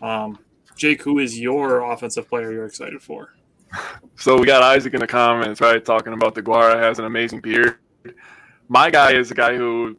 Um, 0.00 0.38
Jake, 0.76 1.02
who 1.02 1.18
is 1.18 1.36
your 1.36 1.80
offensive 1.80 2.28
player 2.28 2.52
you're 2.52 2.66
excited 2.66 3.02
for? 3.02 3.34
So 4.14 4.38
we 4.38 4.46
got 4.46 4.62
Isaac 4.62 4.94
in 4.94 5.00
the 5.00 5.08
comments, 5.08 5.60
right, 5.60 5.84
talking 5.84 6.12
about 6.12 6.36
DeGuara 6.36 6.78
has 6.78 7.00
an 7.00 7.06
amazing 7.06 7.40
beard. 7.40 7.78
My 8.68 8.90
guy 8.90 9.14
is 9.14 9.30
a 9.30 9.34
guy 9.34 9.56
who 9.56 9.96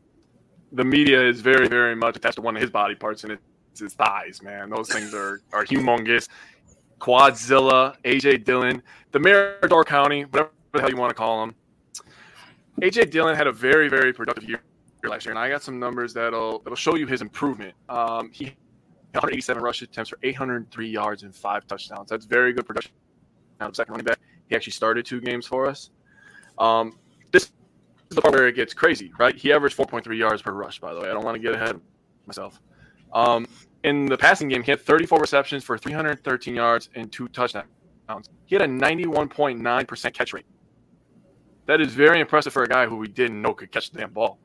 the 0.71 0.83
media 0.83 1.21
is 1.21 1.41
very, 1.41 1.67
very 1.67 1.95
much 1.95 2.15
attached 2.15 2.35
to 2.35 2.41
one 2.41 2.55
of 2.55 2.61
his 2.61 2.69
body 2.69 2.95
parts, 2.95 3.23
and 3.23 3.33
it's 3.33 3.79
his 3.79 3.93
thighs, 3.93 4.41
man. 4.43 4.69
Those 4.69 4.89
things 4.89 5.13
are 5.13 5.41
are 5.51 5.65
humongous. 5.65 6.27
Quadzilla, 6.99 7.95
AJ 8.03 8.43
Dillon, 8.43 8.83
the 9.11 9.19
Mirador 9.19 9.83
County, 9.85 10.25
whatever 10.25 10.51
the 10.73 10.81
hell 10.81 10.89
you 10.89 10.97
want 10.97 11.09
to 11.09 11.15
call 11.15 11.43
him. 11.43 11.55
AJ 12.81 13.09
Dillon 13.09 13.35
had 13.35 13.47
a 13.47 13.51
very, 13.53 13.89
very 13.89 14.13
productive 14.13 14.47
year 14.47 14.61
last 15.03 15.25
year, 15.25 15.31
and 15.31 15.39
I 15.39 15.49
got 15.49 15.63
some 15.63 15.79
numbers 15.79 16.13
that'll 16.13 16.59
that'll 16.59 16.75
show 16.75 16.95
you 16.95 17.07
his 17.07 17.21
improvement. 17.21 17.73
Um, 17.88 18.29
he 18.31 18.45
had 18.45 18.55
187 19.13 19.63
rush 19.63 19.81
attempts 19.81 20.09
for 20.09 20.19
803 20.21 20.89
yards 20.89 21.23
and 21.23 21.35
five 21.35 21.65
touchdowns. 21.67 22.09
That's 22.09 22.25
very 22.25 22.53
good 22.53 22.67
production. 22.67 22.91
Now, 23.59 23.71
second 23.71 23.93
running 23.93 24.05
back, 24.05 24.19
he 24.47 24.55
actually 24.55 24.73
started 24.73 25.05
two 25.05 25.19
games 25.19 25.47
for 25.47 25.65
us. 25.65 25.89
Um, 26.57 26.99
is 28.09 28.15
the 28.15 28.21
part 28.21 28.33
where 28.33 28.47
it 28.47 28.55
gets 28.55 28.73
crazy, 28.73 29.11
right? 29.19 29.35
He 29.35 29.53
averaged 29.53 29.77
4.3 29.77 30.17
yards 30.17 30.41
per 30.41 30.51
rush, 30.51 30.79
by 30.79 30.93
the 30.93 30.99
way. 30.99 31.09
I 31.09 31.13
don't 31.13 31.23
want 31.23 31.35
to 31.35 31.41
get 31.41 31.53
ahead 31.53 31.75
of 31.75 31.81
myself. 32.25 32.59
Um, 33.13 33.47
in 33.83 34.07
the 34.07 34.17
passing 34.17 34.49
game, 34.49 34.63
he 34.63 34.71
had 34.71 34.81
34 34.81 35.19
receptions 35.19 35.63
for 35.63 35.77
313 35.77 36.55
yards 36.55 36.89
and 36.95 37.11
two 37.11 37.27
touchdowns. 37.29 37.67
He 38.45 38.55
had 38.55 38.63
a 38.63 38.67
91.9% 38.67 40.13
catch 40.13 40.33
rate. 40.33 40.45
That 41.67 41.81
is 41.81 41.93
very 41.93 42.19
impressive 42.19 42.51
for 42.51 42.63
a 42.63 42.67
guy 42.67 42.87
who 42.87 42.95
we 42.97 43.07
didn't 43.07 43.41
know 43.41 43.53
could 43.53 43.71
catch 43.71 43.91
the 43.91 43.99
damn 43.99 44.11
ball. 44.11 44.39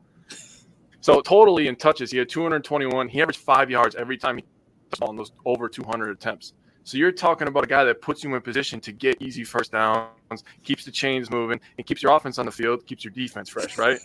So 1.00 1.20
totally 1.20 1.68
in 1.68 1.76
touches, 1.76 2.10
he 2.10 2.18
had 2.18 2.28
221. 2.28 3.08
He 3.08 3.22
averaged 3.22 3.40
five 3.40 3.70
yards 3.70 3.94
every 3.94 4.18
time 4.18 4.36
he 4.36 4.42
touched 4.42 4.90
the 4.90 4.96
ball 4.98 5.10
in 5.10 5.16
those 5.16 5.32
over 5.46 5.68
200 5.68 6.10
attempts. 6.10 6.52
So 6.84 6.98
you're 6.98 7.12
talking 7.12 7.48
about 7.48 7.64
a 7.64 7.66
guy 7.66 7.82
that 7.84 8.02
puts 8.02 8.22
you 8.22 8.34
in 8.34 8.42
position 8.42 8.78
to 8.80 8.92
get 8.92 9.20
easy 9.20 9.42
first 9.42 9.72
downs, 9.72 10.44
keeps 10.62 10.84
the 10.84 10.90
chains 10.90 11.30
moving, 11.30 11.58
and 11.78 11.86
keeps 11.86 12.02
your 12.02 12.14
offense 12.14 12.38
on 12.38 12.44
the 12.44 12.52
field, 12.52 12.86
keeps 12.86 13.04
your 13.04 13.12
defense 13.12 13.48
fresh, 13.48 13.78
right? 13.78 13.98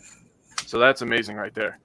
So 0.65 0.79
that's 0.79 1.01
amazing 1.01 1.35
right 1.35 1.53
there. 1.53 1.79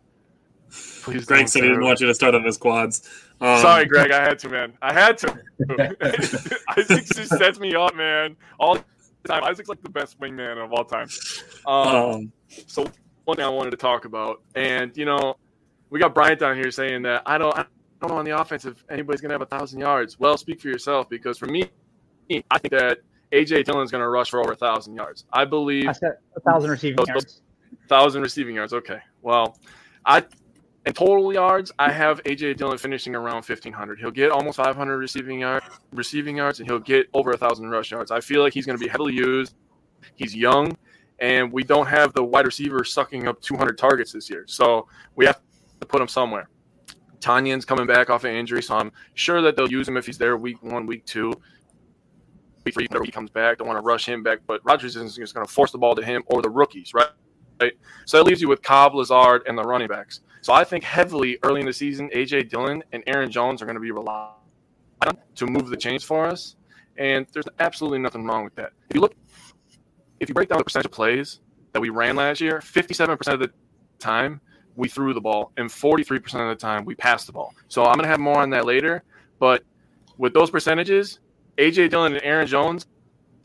Please 1.03 1.25
Greg 1.25 1.49
said 1.49 1.63
he 1.63 1.69
didn't 1.69 1.85
want 1.85 2.01
you 2.01 2.07
to 2.07 2.15
start 2.15 2.35
on 2.35 2.45
his 2.45 2.57
quads. 2.57 3.09
Um, 3.41 3.61
Sorry, 3.61 3.85
Greg. 3.87 4.11
I 4.11 4.23
had 4.23 4.39
to, 4.41 4.49
man. 4.49 4.73
I 4.81 4.93
had 4.93 5.19
to. 5.19 5.29
Isaac 6.79 7.05
just 7.07 7.37
sets 7.37 7.59
me 7.59 7.75
up, 7.75 7.95
man. 7.95 8.37
All 8.59 8.77
the 8.77 8.85
time. 9.29 9.45
Isaac's 9.45 9.69
like 9.69 9.83
the 9.83 9.91
best 9.91 10.19
wingman 10.21 10.63
of 10.65 10.73
all 10.73 10.85
time. 10.85 11.09
Um, 11.67 11.89
um, 11.89 12.33
so 12.67 12.87
one 13.25 13.37
thing 13.37 13.45
I 13.45 13.51
wanted 13.51 13.71
to 13.71 13.77
talk 13.77 14.05
about, 14.05 14.43
and 14.55 14.97
you 14.97 15.05
know, 15.05 15.37
we 15.91 16.01
got 16.01 16.15
Bryant 16.15 16.41
down 16.41 16.57
here 16.57 16.71
saying 16.71 17.03
that 17.03 17.23
I 17.27 17.39
don't, 17.39 17.53
I 17.53 17.59
don't 17.59 17.69
know 17.69 17.74
on 18.11 18.25
the 18.25 18.39
offense 18.39 18.65
if 18.65 18.85
anybody's 18.91 19.21
gonna 19.21 19.35
have 19.35 19.43
a 19.43 19.47
thousand 19.47 19.81
yards. 19.81 20.19
Well, 20.19 20.37
speak 20.37 20.61
for 20.61 20.69
yourself 20.69 21.09
because 21.09 21.39
for 21.39 21.47
me, 21.47 21.65
I 22.51 22.59
think 22.59 22.73
that 22.73 22.99
AJ 23.33 23.65
Dillon's 23.65 23.91
gonna 23.91 24.09
rush 24.09 24.31
for 24.31 24.41
over 24.41 24.53
a 24.53 24.57
thousand 24.57 24.95
yards. 24.95 25.25
I 25.33 25.45
believe 25.45 25.89
I 25.89 25.93
said 25.93 26.13
a 26.37 26.41
thousand 26.41 26.71
receiving 26.71 26.97
Those- 26.97 27.09
yards. 27.09 27.43
thousand 27.89 28.23
receiving 28.23 28.55
yards. 28.57 28.73
Okay, 28.73 28.99
well, 29.23 29.59
I 30.05 30.25
in 30.87 30.93
total 30.93 31.33
yards, 31.33 31.73
I 31.79 31.91
have 31.91 32.23
AJ 32.25 32.59
Dillon 32.59 32.77
finishing 32.79 33.15
around 33.15 33.43
fifteen 33.43 33.73
hundred. 33.73 33.99
He'll 34.01 34.11
get 34.11 34.31
almost 34.31 34.57
five 34.59 34.77
hundred 34.77 34.99
receiving 34.99 35.41
yard 35.41 35.63
receiving 35.93 36.37
yards, 36.37 36.61
and 36.61 36.69
he'll 36.69 36.79
get 36.79 37.09
over 37.15 37.31
a 37.33 37.37
thousand 37.37 37.71
rush 37.71 37.91
yards. 37.91 38.11
I 38.11 38.21
feel 38.21 38.43
like 38.43 38.53
he's 38.53 38.67
going 38.67 38.79
to 38.79 38.85
be 38.85 38.89
heavily 38.91 39.15
used. 39.15 39.55
He's 40.17 40.35
young, 40.37 40.77
and 41.21 41.51
we 41.51 41.65
don't 41.65 41.87
have 41.87 42.13
the 42.13 42.23
wide 42.23 42.45
receiver 42.45 42.85
sucking 42.85 43.27
up 43.27 43.41
two 43.41 43.57
hundred 43.57 43.79
targets 43.79 44.13
this 44.13 44.29
year, 44.29 44.45
so 44.47 44.87
we 45.17 45.25
have 45.25 45.41
to 45.81 45.87
put 45.87 46.03
him 46.03 46.09
somewhere. 46.09 46.51
Tonyan's 47.25 47.64
coming 47.64 47.87
back 47.87 48.11
off 48.11 48.25
an 48.25 48.35
injury, 48.35 48.62
so 48.62 48.76
I'm 48.76 48.93
sure 49.14 49.40
that 49.40 49.57
they'll 49.57 49.71
use 49.71 49.88
him 49.88 49.97
if 49.97 50.04
he's 50.04 50.19
there 50.19 50.37
week 50.37 50.62
one, 50.62 50.85
week 50.85 51.07
two. 51.07 51.33
Week 52.64 52.75
three, 52.75 52.87
whenever 52.88 53.04
he 53.04 53.11
comes 53.11 53.31
back, 53.31 53.59
don't 53.59 53.66
want 53.66 53.78
to 53.78 53.83
rush 53.83 54.07
him 54.07 54.23
back, 54.23 54.40
but 54.47 54.61
Rodgers 54.62 54.95
isn't 54.97 55.14
just 55.14 55.35
going 55.35 55.47
to 55.47 55.52
force 55.52 55.73
the 55.73 55.78
ball 55.78 55.95
to 55.95 56.04
him 56.04 56.23
or 56.26 56.43
the 56.43 56.50
rookies, 56.50 56.93
right? 56.93 57.09
Right. 57.61 57.73
So 58.04 58.19
that 58.19 58.25
leaves 58.25 58.43
you 58.43 58.49
with 58.49 58.62
Cobb, 58.62 58.95
Lazard, 58.95 59.43
and 59.47 59.57
the 59.57 59.62
running 59.62 59.88
backs. 59.88 60.21
So 60.43 60.52
I 60.52 60.64
think 60.64 60.85
heavily 60.85 61.38
early 61.43 61.61
in 61.61 61.66
the 61.66 61.73
season, 61.73 62.11
AJ 62.11 62.50
Dillon 62.50 62.83
and 62.93 63.02
Aaron 63.07 63.31
Jones 63.31 63.62
are 63.62 63.64
going 63.64 63.76
to 63.76 63.81
be 63.81 63.90
relied 63.90 64.33
on 65.07 65.16
to 65.37 65.47
move 65.47 65.71
the 65.71 65.76
chains 65.76 66.04
for 66.04 66.26
us. 66.26 66.57
And 66.99 67.26
there's 67.33 67.47
absolutely 67.59 68.00
nothing 68.00 68.25
wrong 68.25 68.45
with 68.45 68.54
that. 68.57 68.73
If 68.90 68.95
you 68.95 69.00
look, 69.00 69.14
if 70.21 70.28
you 70.28 70.35
break 70.35 70.50
down 70.50 70.59
the 70.59 70.64
percentage 70.64 70.87
of 70.87 70.93
plays 70.93 71.40
that 71.73 71.81
we 71.81 71.88
ran 71.88 72.16
last 72.16 72.40
year, 72.40 72.59
57% 72.59 73.33
of 73.33 73.40
the 73.40 73.50
time 73.99 74.40
we 74.76 74.88
threw 74.88 75.14
the 75.14 75.21
ball, 75.21 75.52
and 75.57 75.69
43% 75.71 76.19
of 76.40 76.49
the 76.49 76.54
time 76.61 76.85
we 76.85 76.95
passed 76.95 77.26
the 77.26 77.33
ball. 77.33 77.54
So 77.69 77.85
I'm 77.85 77.95
going 77.95 78.04
to 78.04 78.09
have 78.09 78.21
more 78.21 78.40
on 78.40 78.50
that 78.50 78.64
later. 78.64 79.02
But 79.38 79.62
with 80.19 80.35
those 80.35 80.50
percentages, 80.50 81.21
AJ 81.59 81.90
Dillon 81.90 82.14
and 82.14 82.23
Aaron 82.25 82.47
Jones, 82.47 82.87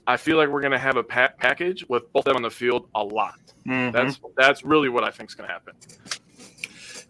I 0.08 0.18
feel 0.18 0.38
like 0.38 0.50
we're 0.50 0.62
going 0.62 0.72
to 0.72 0.80
have 0.80 0.98
a 0.98 1.04
pa- 1.04 1.30
package 1.38 1.86
with 1.88 2.12
both 2.14 2.26
of 2.26 2.34
them 2.34 2.38
on 2.38 2.42
the 2.42 2.50
field 2.50 2.88
a 2.96 3.04
lot. 3.04 3.36
mhm. 3.68 3.92
That's 3.92 4.20
that's 4.36 4.64
really 4.64 4.90
what 4.90 5.04
I 5.04 5.12
think 5.12 5.30
is 5.30 5.36
going 5.36 5.48
to 5.48 5.54
happen. 5.54 5.76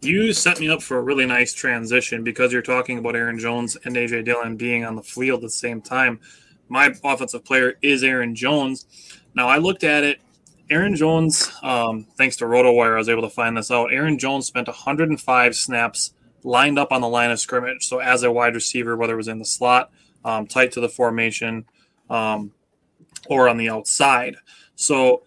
You 0.02 0.32
set 0.32 0.60
me 0.60 0.70
up 0.70 0.82
for 0.82 0.98
a 0.98 1.02
really 1.02 1.26
nice 1.26 1.54
transition 1.54 2.24
because 2.24 2.54
you're 2.54 2.62
talking 2.62 2.98
about 2.98 3.16
Aaron 3.16 3.38
Jones 3.38 3.78
and 3.84 3.96
AJ 3.96 4.26
Dillon 4.26 4.56
being 4.56 4.86
on 4.86 4.96
the 4.96 5.04
field 5.04 5.40
at 5.40 5.44
the 5.44 5.50
same 5.50 5.82
time. 5.82 6.20
My 6.70 6.94
offensive 7.04 7.44
player 7.44 7.74
is 7.82 8.04
Aaron 8.04 8.34
Jones. 8.36 8.86
Now 9.36 9.48
I 9.50 9.58
looked 9.58 9.84
at 9.84 10.04
it. 10.04 10.20
Aaron 10.70 10.96
Jones, 10.96 11.52
um, 11.64 12.06
thanks 12.18 12.36
to 12.38 12.46
RotoWire, 12.46 12.94
I 12.94 12.98
was 12.98 13.10
able 13.10 13.24
to 13.24 13.30
find 13.30 13.58
this 13.58 13.72
out. 13.72 13.92
Aaron 13.92 14.20
Jones 14.20 14.46
spent 14.46 14.68
105 14.68 15.56
snaps 15.56 16.14
lined 16.44 16.78
up 16.78 16.92
on 16.92 17.02
the 17.02 17.08
line 17.08 17.32
of 17.32 17.40
scrimmage. 17.40 17.88
So 17.88 18.00
as 18.00 18.24
a 18.24 18.32
wide 18.32 18.56
receiver, 18.56 18.96
whether 18.96 19.14
it 19.14 19.18
was 19.18 19.28
in 19.28 19.40
the 19.40 19.46
slot, 19.46 19.92
um, 20.24 20.46
tight 20.46 20.72
to 20.74 20.80
the 20.80 20.90
formation, 20.90 21.66
um, 22.10 22.52
or 23.28 23.50
on 23.50 23.58
the 23.58 23.70
outside. 23.70 24.36
So 24.76 25.24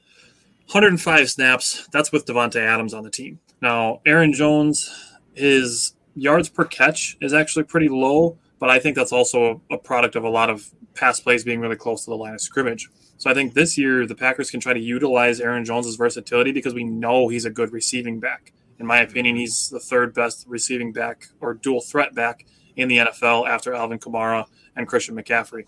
105 0.67 1.31
snaps. 1.31 1.87
That's 1.93 2.13
with 2.13 2.25
Davante 2.25 2.57
Adams 2.57 2.95
on 2.95 3.05
the 3.05 3.11
team. 3.11 3.41
Now, 3.61 4.01
Aaron 4.07 4.33
Jones, 4.33 4.91
his 5.35 5.95
yards 6.15 6.49
per 6.49 6.65
catch 6.65 7.17
is 7.21 7.35
actually 7.35 7.65
pretty 7.65 7.89
low, 7.89 8.39
but 8.59 8.71
I 8.71 8.79
think 8.79 8.97
that's 8.97 9.13
also 9.13 9.63
a, 9.71 9.75
a 9.75 9.79
product 9.79 10.17
of 10.17 10.25
a 10.25 10.31
lot 10.31 10.51
of 10.51 10.71
pass 10.95 11.21
plays 11.21 11.45
being 11.45 11.61
really 11.61 11.77
close 11.77 12.05
to 12.05 12.11
the 12.11 12.17
line 12.17 12.35
of 12.35 12.41
scrimmage. 12.41 12.89
So 13.23 13.31
I 13.31 13.35
think 13.35 13.55
this 13.55 13.79
year 13.79 14.05
the 14.05 14.17
Packers 14.17 14.51
can 14.51 14.59
try 14.59 14.73
to 14.73 14.81
utilize 14.81 15.41
Aaron 15.41 15.65
Jones's 15.65 15.95
versatility 15.95 16.51
because 16.51 16.75
we 16.75 16.83
know 16.83 17.29
he's 17.29 17.45
a 17.45 17.51
good 17.51 17.73
receiving 17.73 18.19
back. 18.19 18.53
In 18.81 18.85
my 18.85 18.99
opinion, 18.99 19.37
he's 19.37 19.69
the 19.69 19.79
third 19.79 20.13
best 20.13 20.45
receiving 20.49 20.93
back 20.93 21.29
or 21.41 21.55
dual 21.55 21.81
threat 21.81 22.17
back 22.17 22.45
in 22.75 22.89
the 22.89 22.97
NFL 22.97 23.49
after 23.49 23.75
Alvin 23.75 24.01
Kamara 24.01 24.47
and 24.75 24.89
Christian 24.89 25.15
McCaffrey. 25.15 25.67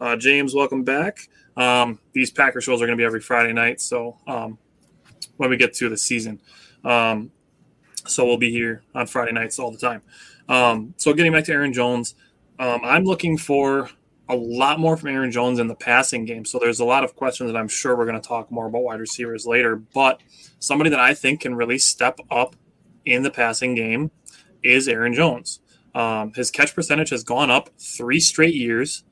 Uh, 0.00 0.16
James, 0.16 0.52
welcome 0.52 0.82
back. 0.82 1.28
Um, 1.56 2.00
these 2.12 2.32
Packer 2.32 2.60
shows 2.60 2.82
are 2.82 2.86
going 2.86 2.98
to 2.98 3.00
be 3.00 3.06
every 3.06 3.20
Friday 3.20 3.52
night, 3.52 3.80
so 3.80 4.16
um, 4.26 4.58
when 5.36 5.48
we 5.48 5.56
get 5.56 5.74
to 5.74 5.88
the 5.88 5.96
season. 5.96 6.40
Um, 6.84 7.30
so 8.04 8.26
we'll 8.26 8.36
be 8.36 8.50
here 8.50 8.82
on 8.96 9.06
Friday 9.06 9.30
nights 9.30 9.60
all 9.60 9.70
the 9.70 9.78
time. 9.78 10.02
Um, 10.48 10.92
so 10.96 11.14
getting 11.14 11.30
back 11.30 11.44
to 11.44 11.52
Aaron 11.52 11.72
Jones, 11.72 12.16
um, 12.58 12.80
I'm 12.82 13.04
looking 13.04 13.38
for 13.38 13.90
a 14.28 14.34
lot 14.34 14.80
more 14.80 14.96
from 14.96 15.10
Aaron 15.10 15.30
Jones 15.30 15.58
in 15.58 15.68
the 15.68 15.74
passing 15.74 16.24
game. 16.24 16.44
So 16.44 16.58
there's 16.58 16.80
a 16.80 16.84
lot 16.84 17.04
of 17.04 17.14
questions 17.14 17.50
that 17.50 17.58
I'm 17.58 17.68
sure 17.68 17.96
we're 17.96 18.06
going 18.06 18.20
to 18.20 18.26
talk 18.26 18.50
more 18.50 18.66
about 18.66 18.82
wide 18.82 19.00
receivers 19.00 19.46
later. 19.46 19.76
But 19.76 20.20
somebody 20.58 20.90
that 20.90 21.00
I 21.00 21.14
think 21.14 21.40
can 21.40 21.54
really 21.54 21.78
step 21.78 22.18
up 22.30 22.56
in 23.04 23.22
the 23.22 23.30
passing 23.30 23.74
game 23.74 24.10
is 24.62 24.88
Aaron 24.88 25.14
Jones. 25.14 25.60
Um, 25.94 26.32
his 26.34 26.50
catch 26.50 26.74
percentage 26.74 27.10
has 27.10 27.22
gone 27.24 27.50
up 27.50 27.70
three 27.78 28.20
straight 28.20 28.54
years. 28.54 29.04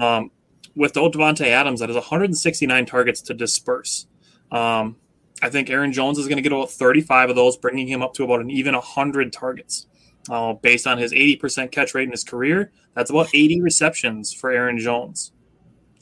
Um, 0.00 0.30
with 0.74 0.94
Davante 0.94 1.46
Adams, 1.48 1.80
that 1.80 1.90
is 1.90 1.96
169 1.96 2.86
targets 2.86 3.20
to 3.22 3.34
disperse. 3.34 4.06
Um, 4.50 4.96
I 5.42 5.50
think 5.50 5.68
Aaron 5.70 5.92
Jones 5.92 6.18
is 6.18 6.28
going 6.28 6.36
to 6.36 6.42
get 6.42 6.52
about 6.52 6.70
35 6.70 7.30
of 7.30 7.36
those, 7.36 7.56
bringing 7.56 7.88
him 7.88 8.00
up 8.00 8.14
to 8.14 8.24
about 8.24 8.40
an 8.40 8.50
even 8.50 8.74
100 8.74 9.32
targets. 9.32 9.86
Uh, 10.30 10.52
based 10.52 10.86
on 10.86 10.98
his 10.98 11.12
80% 11.12 11.72
catch 11.72 11.96
rate 11.96 12.04
in 12.04 12.12
his 12.12 12.22
career, 12.22 12.70
that's 12.94 13.10
about 13.10 13.28
80 13.34 13.60
receptions 13.60 14.32
for 14.32 14.50
Aaron 14.50 14.78
Jones. 14.78 15.32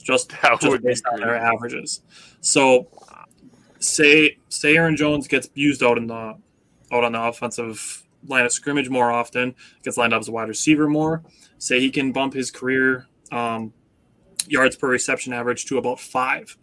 just, 0.01 0.31
just 0.61 0.83
based 0.83 1.05
on 1.11 1.19
their 1.19 1.35
averages. 1.35 2.01
So 2.41 2.87
say 3.81 4.37
say 4.49 4.77
Aaron 4.77 4.95
Jones 4.95 5.27
gets 5.27 5.49
used 5.55 5.83
out 5.83 5.97
in 5.97 6.07
the 6.07 6.37
out 6.91 7.03
on 7.03 7.11
the 7.11 7.21
offensive 7.21 8.03
line 8.27 8.45
of 8.45 8.51
scrimmage 8.51 8.89
more 8.89 9.11
often, 9.11 9.55
gets 9.83 9.97
lined 9.97 10.13
up 10.13 10.19
as 10.19 10.27
a 10.27 10.31
wide 10.31 10.47
receiver 10.47 10.87
more. 10.87 11.23
Say 11.57 11.79
he 11.79 11.89
can 11.89 12.11
bump 12.11 12.33
his 12.33 12.51
career 12.51 13.07
um, 13.31 13.73
yards 14.47 14.75
per 14.75 14.87
reception 14.87 15.33
average 15.33 15.65
to 15.65 15.77
about 15.77 15.99
five. 15.99 16.57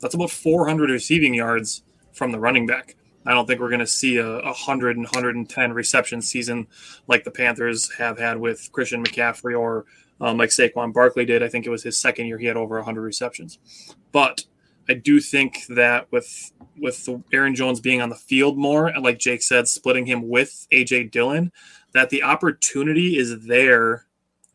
That's 0.00 0.14
about 0.14 0.30
400 0.30 0.90
receiving 0.90 1.34
yards 1.34 1.82
from 2.12 2.32
the 2.32 2.38
running 2.38 2.66
back. 2.66 2.96
I 3.24 3.32
don't 3.32 3.46
think 3.46 3.60
we're 3.60 3.68
going 3.68 3.80
to 3.80 3.86
see 3.86 4.16
a, 4.16 4.26
a 4.26 4.44
100 4.44 4.96
and 4.96 5.06
110 5.06 5.72
reception 5.72 6.20
season 6.20 6.66
like 7.06 7.24
the 7.24 7.30
Panthers 7.30 7.92
have 7.94 8.18
had 8.18 8.38
with 8.38 8.70
Christian 8.72 9.04
McCaffrey 9.04 9.58
or 9.58 9.86
um, 10.20 10.38
like 10.38 10.50
Saquon 10.50 10.92
Barkley 10.92 11.24
did. 11.24 11.42
I 11.42 11.48
think 11.48 11.66
it 11.66 11.70
was 11.70 11.82
his 11.82 11.98
second 11.98 12.26
year 12.26 12.38
he 12.38 12.46
had 12.46 12.56
over 12.56 12.76
100 12.76 13.00
receptions. 13.00 13.58
But 14.12 14.44
I 14.88 14.94
do 14.94 15.20
think 15.20 15.66
that 15.68 16.10
with 16.10 16.52
with 16.78 17.08
Aaron 17.32 17.54
Jones 17.54 17.80
being 17.80 18.00
on 18.00 18.08
the 18.08 18.16
field 18.16 18.58
more, 18.58 18.88
and 18.88 19.04
like 19.04 19.18
Jake 19.18 19.42
said, 19.42 19.68
splitting 19.68 20.06
him 20.06 20.28
with 20.28 20.66
AJ 20.72 21.10
Dillon, 21.10 21.52
that 21.92 22.10
the 22.10 22.22
opportunity 22.22 23.16
is 23.18 23.46
there 23.46 24.06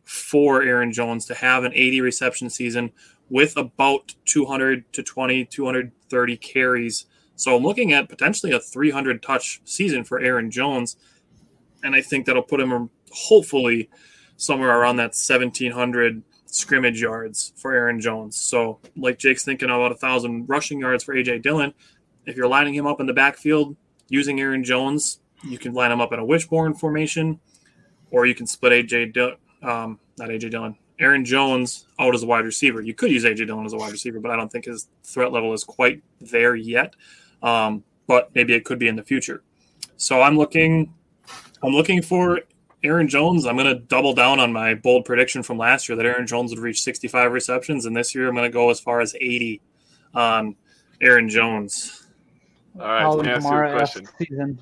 for 0.03 0.63
Aaron 0.63 0.91
Jones 0.91 1.25
to 1.25 1.33
have 1.35 1.63
an 1.63 1.73
80 1.73 2.01
reception 2.01 2.49
season 2.49 2.91
with 3.29 3.57
about 3.57 4.15
200 4.25 4.91
to 4.93 5.03
20, 5.03 5.45
230 5.45 6.37
carries. 6.37 7.05
So 7.37 7.55
I'm 7.55 7.63
looking 7.63 7.93
at 7.93 8.09
potentially 8.09 8.51
a 8.51 8.59
300 8.59 9.23
touch 9.23 9.61
season 9.63 10.03
for 10.03 10.19
Aaron 10.19 10.51
Jones. 10.51 10.97
And 11.83 11.95
I 11.95 12.01
think 12.01 12.25
that'll 12.25 12.41
put 12.41 12.59
him 12.59 12.89
hopefully 13.11 13.89
somewhere 14.35 14.77
around 14.77 14.97
that 14.97 15.15
1700 15.15 16.23
scrimmage 16.47 16.99
yards 16.99 17.53
for 17.55 17.73
Aaron 17.73 18.01
Jones. 18.01 18.39
So, 18.39 18.79
like 18.95 19.19
Jake's 19.19 19.43
thinking 19.43 19.69
about 19.69 19.91
a 19.91 19.95
thousand 19.95 20.49
rushing 20.49 20.79
yards 20.79 21.03
for 21.03 21.15
AJ 21.15 21.43
Dillon. 21.43 21.73
If 22.25 22.35
you're 22.35 22.47
lining 22.47 22.73
him 22.73 22.87
up 22.87 22.99
in 22.99 23.05
the 23.05 23.13
backfield 23.13 23.77
using 24.09 24.39
Aaron 24.41 24.63
Jones, 24.63 25.19
you 25.43 25.57
can 25.57 25.73
line 25.73 25.91
him 25.91 26.01
up 26.01 26.11
in 26.11 26.19
a 26.19 26.25
wishbone 26.25 26.73
formation, 26.73 27.39
or 28.11 28.25
you 28.25 28.35
can 28.35 28.47
split 28.47 28.73
AJ, 28.73 29.13
Dill- 29.13 29.35
um, 29.61 29.99
not 30.17 30.29
AJ 30.29 30.51
Dillon, 30.51 30.75
Aaron 30.99 31.23
Jones 31.23 31.85
out 31.99 32.15
as 32.15 32.23
a 32.23 32.25
wide 32.25 32.45
receiver. 32.45 32.81
You 32.81 32.93
could 32.93 33.11
use 33.11 33.23
AJ 33.23 33.47
Dillon 33.47 33.65
as 33.65 33.73
a 33.73 33.77
wide 33.77 33.91
receiver, 33.91 34.19
but 34.19 34.31
I 34.31 34.35
don't 34.35 34.51
think 34.51 34.65
his 34.65 34.87
threat 35.03 35.31
level 35.31 35.53
is 35.53 35.63
quite 35.63 36.01
there 36.19 36.55
yet. 36.55 36.95
Um, 37.43 37.83
but 38.07 38.29
maybe 38.33 38.53
it 38.53 38.65
could 38.65 38.79
be 38.79 38.87
in 38.87 38.95
the 38.95 39.03
future. 39.03 39.43
So 39.97 40.21
I'm 40.21 40.37
looking, 40.37 40.93
I'm 41.63 41.73
looking 41.73 42.01
for 42.01 42.41
Aaron 42.83 43.07
Jones. 43.07 43.45
I'm 43.45 43.55
going 43.55 43.67
to 43.67 43.81
double 43.81 44.13
down 44.13 44.39
on 44.39 44.53
my 44.53 44.75
bold 44.75 45.05
prediction 45.05 45.43
from 45.43 45.57
last 45.57 45.89
year 45.89 45.95
that 45.95 46.05
Aaron 46.05 46.27
Jones 46.27 46.51
would 46.51 46.59
reach 46.59 46.81
65 46.81 47.31
receptions, 47.31 47.85
and 47.85 47.95
this 47.95 48.13
year 48.15 48.27
I'm 48.27 48.35
going 48.35 48.49
to 48.49 48.53
go 48.53 48.69
as 48.69 48.79
far 48.79 49.01
as 49.01 49.15
80 49.15 49.61
on 50.13 50.55
Aaron 51.01 51.29
Jones. 51.29 52.07
All 52.79 52.87
right, 52.87 53.01
Alvin 53.01 53.25
let 53.25 53.25
me 53.25 53.31
ask 53.31 53.51
you 53.51 53.57
a 53.57 53.77
question. 53.77 54.07
season. 54.19 54.59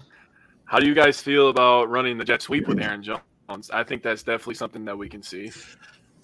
How 0.65 0.79
do 0.79 0.87
you 0.87 0.95
guys 0.95 1.21
feel 1.21 1.49
about 1.49 1.89
running 1.89 2.17
the 2.17 2.25
jet 2.25 2.41
sweep 2.41 2.67
with 2.67 2.81
Aaron 2.81 3.03
Jones? 3.03 3.69
I 3.71 3.83
think 3.83 4.01
that's 4.01 4.23
definitely 4.23 4.55
something 4.55 4.85
that 4.85 4.97
we 4.97 5.07
can 5.09 5.21
see. 5.21 5.51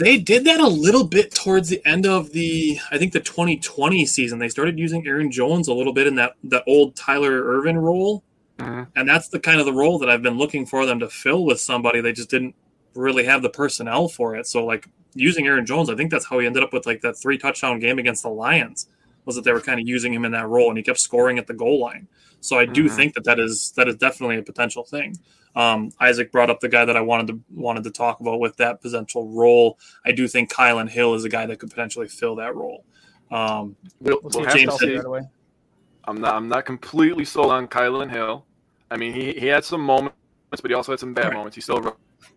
They 0.02 0.18
did 0.18 0.46
that 0.46 0.60
a 0.60 0.68
little 0.68 1.04
bit 1.04 1.32
towards 1.32 1.70
the 1.70 1.80
end 1.86 2.08
of 2.08 2.32
the, 2.32 2.80
I 2.90 2.98
think 2.98 3.14
the 3.14 3.20
2020 3.20 4.04
season. 4.08 4.40
They 4.40 4.50
started 4.50 4.80
using 4.80 5.06
Aaron 5.06 5.30
Jones 5.30 5.68
a 5.68 5.76
little 5.76 5.94
bit 5.94 6.08
in 6.08 6.16
that 6.16 6.34
that 6.46 6.64
old 6.66 6.96
Tyler 6.96 7.44
Ervin 7.44 7.78
role, 7.78 8.24
mm-hmm. 8.58 8.84
and 8.96 9.08
that's 9.08 9.28
the 9.28 9.40
kind 9.40 9.60
of 9.60 9.68
the 9.68 9.74
role 9.74 10.00
that 10.00 10.10
I've 10.10 10.24
been 10.24 10.40
looking 10.40 10.66
for 10.66 10.88
them 10.88 11.00
to 11.02 11.08
fill 11.08 11.46
with 11.46 11.60
somebody. 11.60 12.02
They 12.02 12.14
just 12.14 12.32
didn't 12.32 12.56
really 12.96 13.26
have 13.26 13.44
the 13.44 13.52
personnel 13.52 14.08
for 14.08 14.36
it. 14.36 14.48
So 14.48 14.66
like 14.66 14.88
using 15.14 15.46
Aaron 15.46 15.68
Jones, 15.68 15.88
I 15.88 15.96
think 15.96 16.10
that's 16.10 16.26
how 16.26 16.40
he 16.40 16.48
ended 16.48 16.64
up 16.64 16.74
with 16.74 16.88
like 16.88 17.02
that 17.02 17.14
three 17.14 17.38
touchdown 17.38 17.80
game 17.80 18.00
against 18.00 18.24
the 18.24 18.30
Lions. 18.30 18.90
Was 19.26 19.36
that 19.36 19.44
they 19.44 19.54
were 19.54 19.62
kind 19.62 19.80
of 19.80 19.88
using 19.88 20.12
him 20.12 20.26
in 20.26 20.32
that 20.32 20.48
role, 20.48 20.70
and 20.70 20.78
he 20.80 20.84
kept 20.84 21.00
scoring 21.00 21.38
at 21.38 21.46
the 21.46 21.54
goal 21.54 21.80
line. 21.80 22.08
So 22.42 22.60
I 22.60 22.66
do 22.66 22.86
Mhm. 22.86 22.96
think 22.96 23.14
that 23.14 23.24
that 23.24 23.40
is 23.40 23.72
that 23.78 23.88
is 23.88 23.96
definitely 23.96 24.38
a 24.38 24.44
potential 24.44 24.84
thing. 24.84 25.18
Um, 25.56 25.92
Isaac 26.00 26.32
brought 26.32 26.50
up 26.50 26.60
the 26.60 26.70
guy 26.70 26.86
that 26.86 26.98
I 26.98 27.02
wanted 27.02 27.28
to 27.28 27.40
wanted 27.54 27.84
to 27.86 27.92
talk 27.92 28.20
about 28.20 28.40
with 28.40 28.58
that 28.58 28.82
potential 28.82 29.30
role. 29.30 29.78
I 30.06 30.12
do 30.12 30.28
think 30.28 30.52
Kylin 30.52 30.90
Hill 30.90 31.14
is 31.14 31.24
a 31.24 31.30
guy 31.30 31.46
that 31.46 31.60
could 31.60 31.70
potentially 31.70 32.08
fill 32.08 32.36
that 32.36 32.56
role. 32.56 32.86
Um, 33.32 33.76
We'll, 34.00 34.20
We'll 34.22 34.32
see 34.32 34.38
we'll 34.40 34.44
if 34.44 34.50
have 34.50 34.58
James 34.58 34.78
to 34.80 34.86
Chelsea 34.86 35.08
right. 35.08 35.24
I'm 36.06 36.20
not. 36.20 36.36
I'm 36.36 36.48
not 36.48 36.66
completely 36.66 37.26
sold 37.26 37.52
on 37.52 37.68
Kylin 37.68 38.10
Hill. 38.10 38.46
I 38.90 38.98
mean, 38.98 39.14
he, 39.14 39.34
he 39.34 39.46
had 39.48 39.64
some 39.64 39.82
moments, 39.82 40.16
but 40.52 40.70
he 40.70 40.74
also 40.74 40.92
had 40.92 41.00
some 41.00 41.14
bad 41.14 41.26
Right. 41.26 41.34
moments. 41.34 41.56
He's 41.56 41.64
still 41.66 41.78
a 41.78 41.82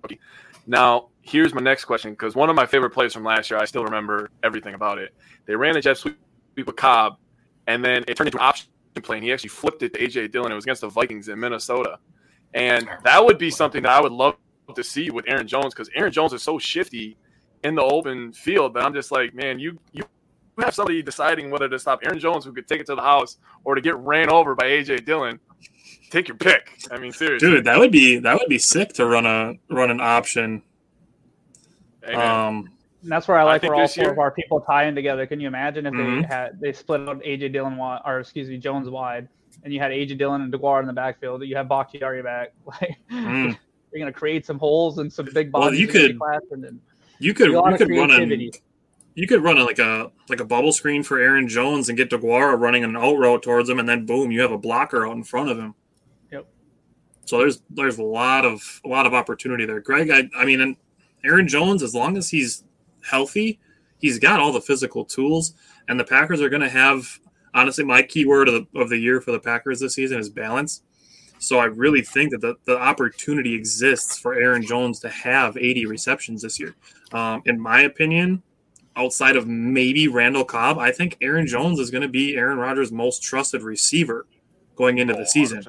rookie. 0.02 0.20
Now, 0.66 1.08
here's 1.22 1.54
my 1.54 1.60
next 1.60 1.84
question 1.84 2.12
because 2.12 2.34
one 2.34 2.50
of 2.50 2.56
my 2.56 2.66
favorite 2.66 2.90
plays 2.90 3.12
from 3.12 3.24
last 3.24 3.50
year, 3.50 3.58
I 3.58 3.64
still 3.64 3.84
remember 3.84 4.30
everything 4.42 4.74
about 4.74 4.98
it. 4.98 5.14
They 5.46 5.56
ran 5.56 5.76
a 5.76 5.82
jet 5.82 5.96
sweep 5.96 6.16
with 6.56 6.76
Cobb, 6.76 7.14
and 7.66 7.84
then 7.84 8.04
it 8.06 8.16
turned 8.16 8.28
into 8.28 8.38
an 8.38 8.44
option 8.44 8.66
play, 9.00 9.16
and 9.16 9.24
he 9.24 9.32
actually 9.32 9.50
flipped 9.50 9.82
it 9.82 9.94
to 9.94 10.00
AJ 10.00 10.32
Dillon. 10.32 10.52
It 10.52 10.54
was 10.54 10.64
against 10.64 10.82
the 10.82 10.88
Vikings 10.88 11.28
in 11.28 11.38
Minnesota, 11.38 11.98
and 12.52 12.88
that 13.02 13.24
would 13.24 13.38
be 13.38 13.50
something 13.50 13.82
that 13.82 13.92
I 13.92 14.00
would 14.00 14.12
love 14.12 14.36
to 14.74 14.84
see 14.84 15.10
with 15.10 15.24
Aaron 15.28 15.46
Jones 15.46 15.74
because 15.74 15.90
Aaron 15.94 16.12
Jones 16.12 16.32
is 16.32 16.42
so 16.42 16.58
shifty 16.58 17.16
in 17.62 17.74
the 17.74 17.82
open 17.82 18.32
field 18.32 18.74
that 18.74 18.84
I'm 18.84 18.94
just 18.94 19.10
like, 19.10 19.34
man, 19.34 19.58
you 19.58 19.78
you 19.92 20.04
have 20.58 20.74
somebody 20.74 21.02
deciding 21.02 21.50
whether 21.50 21.68
to 21.68 21.78
stop 21.78 22.00
Aaron 22.04 22.18
Jones, 22.18 22.44
who 22.44 22.52
could 22.52 22.68
take 22.68 22.80
it 22.80 22.86
to 22.86 22.94
the 22.94 23.02
house, 23.02 23.38
or 23.64 23.74
to 23.74 23.80
get 23.80 23.96
ran 23.96 24.30
over 24.30 24.54
by 24.54 24.64
AJ 24.64 25.04
Dillon. 25.04 25.40
Take 26.10 26.28
your 26.28 26.36
pick. 26.36 26.70
I 26.90 26.98
mean, 26.98 27.12
seriously, 27.12 27.48
dude, 27.48 27.64
that 27.64 27.78
would 27.78 27.90
be 27.90 28.18
that 28.18 28.38
would 28.38 28.48
be 28.48 28.58
sick 28.58 28.92
to 28.94 29.06
run 29.06 29.26
a 29.26 29.54
run 29.68 29.90
an 29.90 30.00
option. 30.00 30.62
Hey. 32.04 32.14
Um, 32.14 32.70
And 33.04 33.12
that's 33.12 33.28
where 33.28 33.36
I 33.36 33.42
I 33.42 33.44
like 33.44 33.60
think 33.60 33.74
where 33.74 33.82
all 33.82 33.88
four 33.88 34.02
year- 34.04 34.12
of 34.12 34.18
our 34.18 34.30
people 34.30 34.60
tie 34.62 34.86
in 34.86 34.94
together. 34.94 35.26
Can 35.26 35.38
you 35.38 35.46
imagine 35.46 35.84
if 35.86 35.92
Mhm. 35.92 36.22
they 36.22 36.26
had 36.34 36.60
they 36.60 36.72
split 36.72 37.06
out 37.08 37.20
AJ 37.24 37.50
Dillon 37.52 37.76
wide, 37.76 38.00
or 38.04 38.18
excuse 38.20 38.48
me 38.48 38.56
Jones 38.58 38.88
wide, 38.88 39.28
and 39.62 39.72
you 39.72 39.78
had 39.78 39.92
AJ 39.92 40.14
Dillon 40.16 40.40
and 40.40 40.52
DeGuara 40.52 40.80
in 40.80 40.86
the 40.86 40.92
backfield, 40.94 41.42
you 41.44 41.54
have 41.54 41.68
Bakhtiari 41.68 42.22
back. 42.22 42.52
Like 42.66 42.96
Mm. 43.12 43.56
you're 43.92 43.98
gonna 44.00 44.10
create 44.12 44.46
some 44.46 44.58
holes 44.58 44.98
and 44.98 45.12
some 45.12 45.28
big 45.34 45.52
Well, 45.52 45.72
you 45.74 45.86
could- 45.86 46.18
and 46.50 46.64
then 46.64 46.80
you 47.18 47.34
could 47.34 47.48
you 47.50 47.76
could 47.76 47.90
run 47.90 48.10
a 48.10 48.50
you 49.16 49.28
could 49.28 49.42
run 49.44 49.58
a, 49.58 49.64
like 49.64 49.78
a 49.78 50.10
like 50.28 50.40
a 50.40 50.44
bubble 50.44 50.72
screen 50.72 51.02
for 51.04 51.18
Aaron 51.20 51.46
Jones 51.46 51.88
and 51.88 51.96
get 51.96 52.10
DeGuara 52.10 52.58
running 52.58 52.82
an 52.84 52.96
out 52.96 53.16
route 53.18 53.42
towards 53.44 53.68
him, 53.68 53.78
and 53.78 53.88
then 53.88 54.06
boom, 54.06 54.30
you 54.32 54.40
have 54.40 54.50
a 54.50 54.58
blocker 54.58 55.06
out 55.06 55.14
in 55.14 55.22
front 55.22 55.50
of 55.50 55.58
him. 55.58 55.74
Yep. 56.32 56.46
So 57.26 57.38
there's 57.38 57.62
there's 57.70 57.98
a 57.98 58.02
lot 58.02 58.44
of 58.44 58.80
a 58.84 58.88
lot 58.88 59.06
of 59.06 59.14
opportunity 59.14 59.66
there, 59.66 59.80
Greg. 59.80 60.10
I 60.10 60.28
I 60.36 60.44
mean, 60.44 60.60
and 60.60 60.76
Aaron 61.24 61.46
Jones, 61.46 61.82
as 61.84 61.94
long 61.94 62.16
as 62.16 62.28
he's 62.30 62.63
healthy, 63.04 63.60
he's 63.98 64.18
got 64.18 64.40
all 64.40 64.52
the 64.52 64.60
physical 64.60 65.04
tools, 65.04 65.54
and 65.88 65.98
the 65.98 66.04
Packers 66.04 66.40
are 66.40 66.48
going 66.48 66.62
to 66.62 66.70
have. 66.70 67.18
Honestly, 67.56 67.84
my 67.84 68.02
key 68.02 68.26
word 68.26 68.48
of 68.48 68.54
the, 68.54 68.80
of 68.80 68.88
the 68.88 68.98
year 68.98 69.20
for 69.20 69.30
the 69.30 69.38
Packers 69.38 69.78
this 69.78 69.94
season 69.94 70.18
is 70.18 70.28
balance. 70.28 70.82
So 71.38 71.58
I 71.58 71.66
really 71.66 72.02
think 72.02 72.30
that 72.32 72.40
the, 72.40 72.56
the 72.64 72.78
opportunity 72.78 73.54
exists 73.54 74.18
for 74.18 74.34
Aaron 74.34 74.62
Jones 74.62 74.98
to 75.00 75.08
have 75.08 75.56
80 75.56 75.86
receptions 75.86 76.42
this 76.42 76.58
year. 76.58 76.74
Um, 77.12 77.42
in 77.44 77.60
my 77.60 77.82
opinion, 77.82 78.42
outside 78.96 79.36
of 79.36 79.46
maybe 79.46 80.08
Randall 80.08 80.44
Cobb, 80.44 80.78
I 80.78 80.90
think 80.90 81.16
Aaron 81.20 81.46
Jones 81.46 81.78
is 81.78 81.90
going 81.90 82.02
to 82.02 82.08
be 82.08 82.36
Aaron 82.36 82.58
Rodgers' 82.58 82.92
most 82.92 83.22
trusted 83.22 83.62
receiver 83.62 84.26
going 84.76 84.98
into 84.98 85.14
the 85.14 85.26
season. 85.26 85.64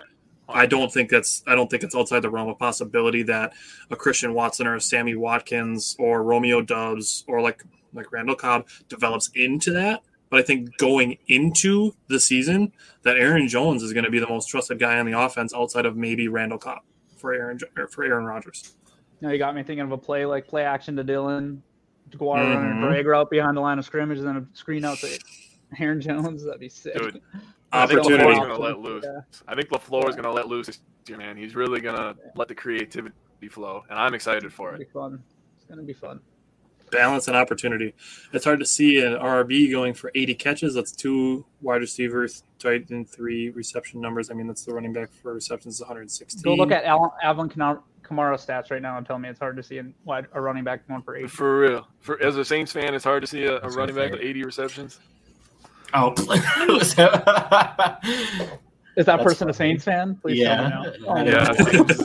I 0.47 0.65
don't 0.65 0.91
think 0.93 1.09
that's 1.09 1.43
I 1.47 1.55
don't 1.55 1.69
think 1.69 1.83
it's 1.83 1.95
outside 1.95 2.21
the 2.21 2.29
realm 2.29 2.49
of 2.49 2.59
possibility 2.59 3.23
that 3.23 3.53
a 3.89 3.95
Christian 3.95 4.33
Watson 4.33 4.67
or 4.67 4.75
a 4.75 4.81
Sammy 4.81 5.15
Watkins 5.15 5.95
or 5.99 6.23
Romeo 6.23 6.61
Doubs 6.61 7.23
or 7.27 7.41
like 7.41 7.63
like 7.93 8.11
Randall 8.11 8.35
Cobb 8.35 8.67
develops 8.89 9.29
into 9.35 9.71
that. 9.71 10.01
But 10.29 10.39
I 10.39 10.43
think 10.43 10.75
going 10.77 11.17
into 11.27 11.93
the 12.07 12.19
season, 12.19 12.73
that 13.03 13.15
Aaron 13.17 13.47
Jones 13.47 13.83
is 13.83 13.93
going 13.93 14.03
to 14.05 14.11
be 14.11 14.19
the 14.19 14.27
most 14.27 14.47
trusted 14.47 14.79
guy 14.79 14.99
on 14.99 15.05
the 15.05 15.17
offense 15.17 15.53
outside 15.53 15.85
of 15.85 15.95
maybe 15.95 16.27
Randall 16.27 16.57
Cobb 16.57 16.79
for 17.17 17.33
Aaron 17.33 17.59
for 17.89 18.03
Aaron 18.03 18.25
Rodgers. 18.25 18.75
you 19.21 19.27
know 19.27 19.31
you 19.33 19.39
got 19.39 19.55
me 19.55 19.63
thinking 19.63 19.85
of 19.85 19.91
a 19.91 19.97
play 19.97 20.25
like 20.25 20.47
play 20.47 20.63
action 20.63 20.95
to 20.97 21.03
Dillon, 21.03 21.63
DeGuara 22.09 22.55
running 22.55 22.73
Mhm. 22.81 22.83
a 22.85 22.87
drag 22.89 23.05
route 23.07 23.29
behind 23.29 23.55
the 23.55 23.61
line 23.61 23.79
of 23.79 23.85
scrimmage, 23.85 24.17
and 24.19 24.27
then 24.27 24.37
a 24.37 24.45
screen 24.57 24.83
out 24.83 24.97
to 24.97 25.19
Aaron 25.79 26.01
Jones. 26.01 26.43
That'd 26.43 26.59
be 26.59 26.69
sick. 26.69 26.95
Dude, 26.95 27.21
I 27.75 27.87
think 27.87 27.99
Opportunity. 27.99 28.23
LaFleur's 28.29 28.39
going 28.39 28.49
to 28.49 28.57
let 28.57 28.79
loose. 28.79 29.05
Yeah. 29.05 29.19
I 29.47 29.55
think 29.55 29.69
LaFleur 29.69 30.09
is 30.09 30.15
going 30.15 30.23
to 30.23 30.31
let 30.31 30.47
loose 30.47 30.67
this 30.67 30.79
year, 31.07 31.17
man. 31.17 31.37
He's 31.37 31.55
really 31.55 31.81
going 31.81 31.95
to 31.95 32.15
let 32.35 32.47
the 32.47 32.55
creativity 32.55 33.13
flow, 33.49 33.83
and 33.89 33.99
I'm 33.99 34.13
excited 34.13 34.51
for 34.51 34.69
It'll 34.69 34.81
it. 34.81 34.85
be 34.87 34.91
fun. 34.91 35.23
It's 35.57 35.65
gonna 35.65 35.83
be 35.83 35.93
fun. 35.93 36.19
balance 36.91 37.27
and 37.27 37.35
opportunity. 37.35 37.93
It's 38.33 38.45
hard 38.45 38.59
to 38.59 38.65
see 38.65 38.97
an 38.99 39.13
RRB 39.13 39.71
going 39.71 39.93
for 39.93 40.11
80 40.15 40.35
catches. 40.35 40.73
That's 40.75 40.91
two 40.91 41.45
wide 41.61 41.81
receivers, 41.81 42.43
tight 42.59 42.89
end, 42.91 43.09
three 43.09 43.49
reception 43.49 43.99
numbers. 44.01 44.29
I 44.31 44.33
mean, 44.35 44.47
that's 44.47 44.63
the 44.65 44.73
running 44.73 44.93
back 44.93 45.11
for 45.11 45.33
receptions, 45.33 45.79
116. 45.79 46.41
Go 46.43 46.53
look 46.55 46.71
at 46.71 46.85
Al- 46.85 47.15
Alvin 47.23 47.49
Kamara 47.49 47.81
Kamara 48.03 48.35
stats 48.35 48.69
right 48.69 48.81
now 48.81 48.97
and 48.97 49.05
tell 49.05 49.17
me 49.17 49.27
it's 49.29 49.39
hard 49.39 49.57
to 49.57 49.63
see 49.63 49.79
a, 49.79 49.85
a 50.33 50.41
running 50.41 50.63
back 50.63 50.87
going 50.87 51.01
for 51.01 51.15
80. 51.15 51.27
For 51.27 51.59
real. 51.59 51.87
For 52.01 52.21
as 52.21 52.37
a 52.37 52.45
Saints 52.45 52.71
fan, 52.71 52.93
it's 52.93 53.03
hard 53.03 53.21
to 53.21 53.27
see 53.27 53.45
a, 53.45 53.57
a 53.61 53.69
running 53.69 53.95
back 53.95 54.11
with 54.11 54.21
80 54.21 54.43
receptions. 54.43 54.99
Oh, 55.97 56.13
Is 58.97 59.05
that 59.05 59.17
That's 59.17 59.23
person 59.23 59.49
a. 59.49 59.53
Saints 59.53 59.83
fan? 59.83 60.15
Please 60.21 60.39
yeah, 60.39 60.69
tell 60.69 60.83
me 60.83 61.05
Oh, 61.05 61.15
Yeah. 61.17 61.53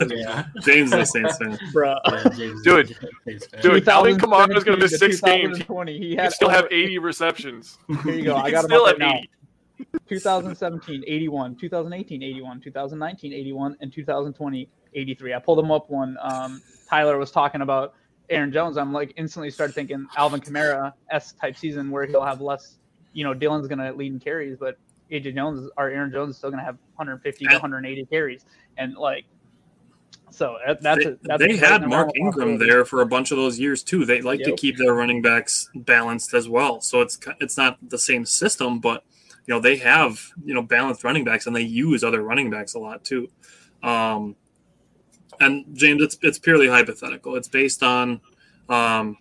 yeah. 0.09 0.45
James 0.61 0.91
is 0.91 0.99
a 0.99 1.05
Saints 1.05 1.37
fan. 1.37 1.57
Bro. 1.71 1.95
Yeah, 2.05 2.23
James- 2.35 2.61
Dude, 2.63 2.97
James 3.25 3.45
fan. 3.47 3.61
Dude, 3.61 3.87
Alvin 3.87 4.17
Kamara 4.17 4.57
is 4.57 4.63
gonna 4.65 4.77
miss 4.77 4.99
six 4.99 5.21
games. 5.21 5.57
He 5.59 5.97
He 5.97 6.15
had 6.15 6.23
can 6.23 6.31
still 6.31 6.49
have 6.49 6.67
80 6.69 6.97
receptions. 6.97 7.77
Here 8.03 8.13
you 8.13 8.23
go. 8.25 8.35
I 8.35 8.51
got 8.51 8.65
him 8.65 8.69
still 8.71 8.83
up 8.85 8.99
have 8.99 9.07
right 9.07 9.29
80. 9.79 9.97
2017, 10.09 11.03
81. 11.07 11.55
2018, 11.55 12.21
81. 12.23 12.59
2019, 12.61 13.33
81. 13.33 13.77
And 13.79 13.91
2020, 13.93 14.69
83. 14.93 15.33
I 15.33 15.39
pulled 15.39 15.57
them 15.59 15.71
up 15.71 15.89
when 15.89 16.17
um, 16.21 16.61
Tyler 16.89 17.17
was 17.17 17.31
talking 17.31 17.61
about 17.61 17.93
Aaron 18.29 18.51
Jones. 18.51 18.77
I'm 18.77 18.91
like 18.91 19.13
instantly 19.15 19.49
started 19.49 19.73
thinking 19.73 20.05
Alvin 20.17 20.41
Kamara 20.41 20.91
S 21.09 21.31
type 21.33 21.55
season 21.55 21.89
where 21.89 22.05
he'll 22.05 22.23
have 22.23 22.41
less. 22.41 22.77
You 23.13 23.23
know, 23.23 23.33
Dillon's 23.33 23.67
going 23.67 23.79
to 23.79 23.91
lead 23.93 24.13
in 24.13 24.19
carries, 24.19 24.57
but 24.57 24.77
AJ 25.11 25.35
Jones 25.35 25.69
or 25.77 25.89
Aaron 25.89 26.11
Jones 26.11 26.31
is 26.31 26.37
still 26.37 26.49
going 26.49 26.59
to 26.59 26.65
have 26.65 26.77
150 26.95 27.45
to 27.45 27.53
180 27.53 28.05
carries, 28.05 28.45
and 28.77 28.95
like. 28.95 29.25
So 30.29 30.57
that's 30.81 31.03
they, 31.03 31.11
a, 31.11 31.17
that's 31.23 31.41
they 31.41 31.57
had 31.57 31.85
Mark 31.85 32.09
Ingram 32.15 32.57
there 32.57 32.85
for 32.85 33.01
a 33.01 33.05
bunch 33.05 33.31
of 33.31 33.37
those 33.37 33.59
years 33.59 33.83
too. 33.83 34.05
They 34.05 34.21
like 34.21 34.39
to 34.43 34.55
keep 34.55 34.77
their 34.77 34.93
running 34.93 35.21
backs 35.21 35.69
balanced 35.75 36.33
as 36.33 36.47
well. 36.47 36.79
So 36.79 37.01
it's 37.01 37.19
it's 37.41 37.57
not 37.57 37.77
the 37.89 37.97
same 37.97 38.25
system, 38.25 38.79
but 38.79 39.03
you 39.45 39.53
know 39.53 39.59
they 39.59 39.75
have 39.77 40.21
you 40.45 40.53
know 40.53 40.61
balanced 40.61 41.03
running 41.03 41.25
backs 41.25 41.47
and 41.47 41.55
they 41.55 41.63
use 41.63 42.01
other 42.01 42.21
running 42.21 42.49
backs 42.49 42.75
a 42.75 42.79
lot 42.79 43.03
too. 43.03 43.27
Um, 43.83 44.37
and 45.41 45.65
James, 45.73 46.01
it's 46.01 46.17
it's 46.21 46.39
purely 46.39 46.67
hypothetical. 46.67 47.35
It's 47.35 47.49
based 47.49 47.83
on 47.83 48.21
um, 48.69 49.17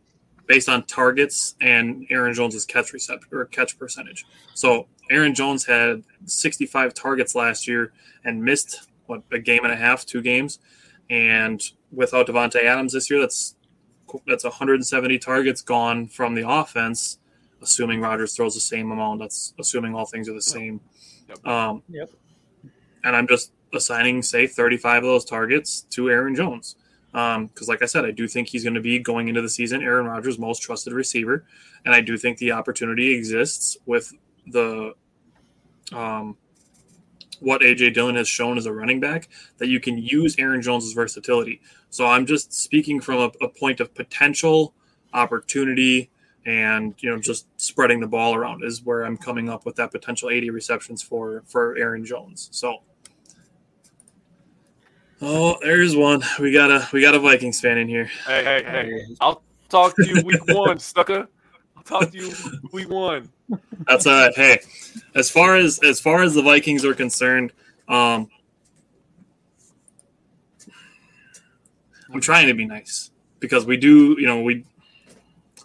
based 0.50 0.68
on 0.68 0.82
targets 0.82 1.54
and 1.60 2.04
Aaron 2.10 2.34
Jones's 2.34 2.64
catch 2.64 2.92
recept 2.92 3.20
or 3.30 3.44
catch 3.44 3.78
percentage. 3.78 4.26
So 4.54 4.88
Aaron 5.08 5.32
Jones 5.32 5.64
had 5.64 6.02
65 6.24 6.92
targets 6.92 7.36
last 7.36 7.68
year 7.68 7.92
and 8.24 8.42
missed 8.42 8.88
what 9.06 9.22
a 9.30 9.38
game 9.38 9.62
and 9.62 9.72
a 9.72 9.76
half, 9.76 10.04
two 10.04 10.20
games. 10.20 10.58
And 11.08 11.62
without 11.92 12.26
Davante 12.26 12.64
Adams 12.64 12.94
this 12.94 13.08
year, 13.08 13.20
that's 13.20 13.54
that's 14.26 14.42
170 14.42 15.20
targets 15.20 15.62
gone 15.62 16.08
from 16.08 16.34
the 16.34 16.50
offense, 16.50 17.20
assuming 17.62 18.00
Rodgers 18.00 18.34
throws 18.34 18.54
the 18.54 18.60
same 18.60 18.90
amount. 18.90 19.20
That's 19.20 19.54
assuming 19.60 19.94
all 19.94 20.04
things 20.04 20.28
are 20.28 20.34
the 20.34 20.42
same. 20.42 20.80
Yep. 21.28 21.46
Um, 21.46 21.82
Yep. 21.90 22.10
And 23.04 23.14
I'm 23.14 23.28
just 23.28 23.52
assigning, 23.72 24.20
say, 24.20 24.48
35 24.48 25.04
of 25.04 25.08
those 25.10 25.24
targets 25.24 25.82
to 25.90 26.10
Aaron 26.10 26.34
Jones. 26.34 26.74
Because, 27.12 27.68
like 27.68 27.82
I 27.82 27.86
said, 27.86 28.04
I 28.04 28.12
do 28.12 28.28
think 28.28 28.48
he's 28.48 28.62
going 28.62 28.74
to 28.74 28.80
be 28.80 28.98
going 28.98 29.28
into 29.28 29.42
the 29.42 29.48
season 29.48 29.82
Aaron 29.82 30.06
Rodgers' 30.06 30.38
most 30.38 30.60
trusted 30.60 30.92
receiver. 30.92 31.44
And 31.84 31.94
I 31.94 32.00
do 32.00 32.16
think 32.16 32.38
the 32.38 32.52
opportunity 32.52 33.14
exists 33.14 33.76
with 33.86 34.12
the 34.46 34.94
um, 35.92 36.36
what 37.40 37.62
AJ 37.62 37.94
Dillon 37.94 38.16
has 38.16 38.28
shown 38.28 38.58
as 38.58 38.66
a 38.66 38.72
running 38.72 39.00
back 39.00 39.28
that 39.58 39.68
you 39.68 39.80
can 39.80 39.98
use 39.98 40.36
Aaron 40.38 40.62
Jones's 40.62 40.92
versatility. 40.92 41.60
So 41.88 42.06
I'm 42.06 42.26
just 42.26 42.52
speaking 42.52 43.00
from 43.00 43.18
a, 43.18 43.44
a 43.44 43.48
point 43.48 43.80
of 43.80 43.94
potential 43.94 44.74
opportunity 45.12 46.10
and 46.46 46.94
you 46.98 47.10
know 47.10 47.18
just 47.18 47.46
spreading 47.60 48.00
the 48.00 48.06
ball 48.06 48.34
around 48.34 48.64
is 48.64 48.82
where 48.82 49.02
I'm 49.02 49.16
coming 49.16 49.50
up 49.50 49.66
with 49.66 49.76
that 49.76 49.90
potential 49.90 50.30
80 50.30 50.50
receptions 50.50 51.02
for 51.02 51.42
for 51.46 51.76
Aaron 51.76 52.04
Jones. 52.04 52.48
So 52.52 52.78
Oh, 55.22 55.58
there's 55.60 55.94
one. 55.94 56.22
We 56.38 56.52
got 56.52 56.70
a 56.70 56.88
we 56.92 57.00
got 57.02 57.14
a 57.14 57.18
Vikings 57.18 57.60
fan 57.60 57.76
in 57.76 57.88
here. 57.88 58.06
Hey, 58.26 58.44
hey, 58.44 58.62
hey. 58.64 59.06
I'll 59.20 59.42
talk 59.68 59.94
to 59.96 60.06
you 60.06 60.22
week 60.24 60.46
one, 60.48 60.78
sucker. 60.78 61.28
I'll 61.76 61.82
talk 61.82 62.10
to 62.10 62.16
you 62.16 62.32
week 62.72 62.88
one. 62.88 63.30
That's 63.86 64.06
all 64.06 64.14
right. 64.14 64.34
Hey, 64.34 64.60
as 65.14 65.30
far 65.30 65.56
as 65.56 65.78
as 65.80 66.00
far 66.00 66.22
as 66.22 66.34
the 66.34 66.42
Vikings 66.42 66.84
are 66.84 66.94
concerned, 66.94 67.52
um, 67.88 68.30
I'm 72.12 72.20
trying 72.20 72.46
to 72.46 72.54
be 72.54 72.64
nice 72.64 73.10
because 73.40 73.66
we 73.66 73.76
do. 73.76 74.16
You 74.18 74.26
know, 74.26 74.42
we. 74.42 74.64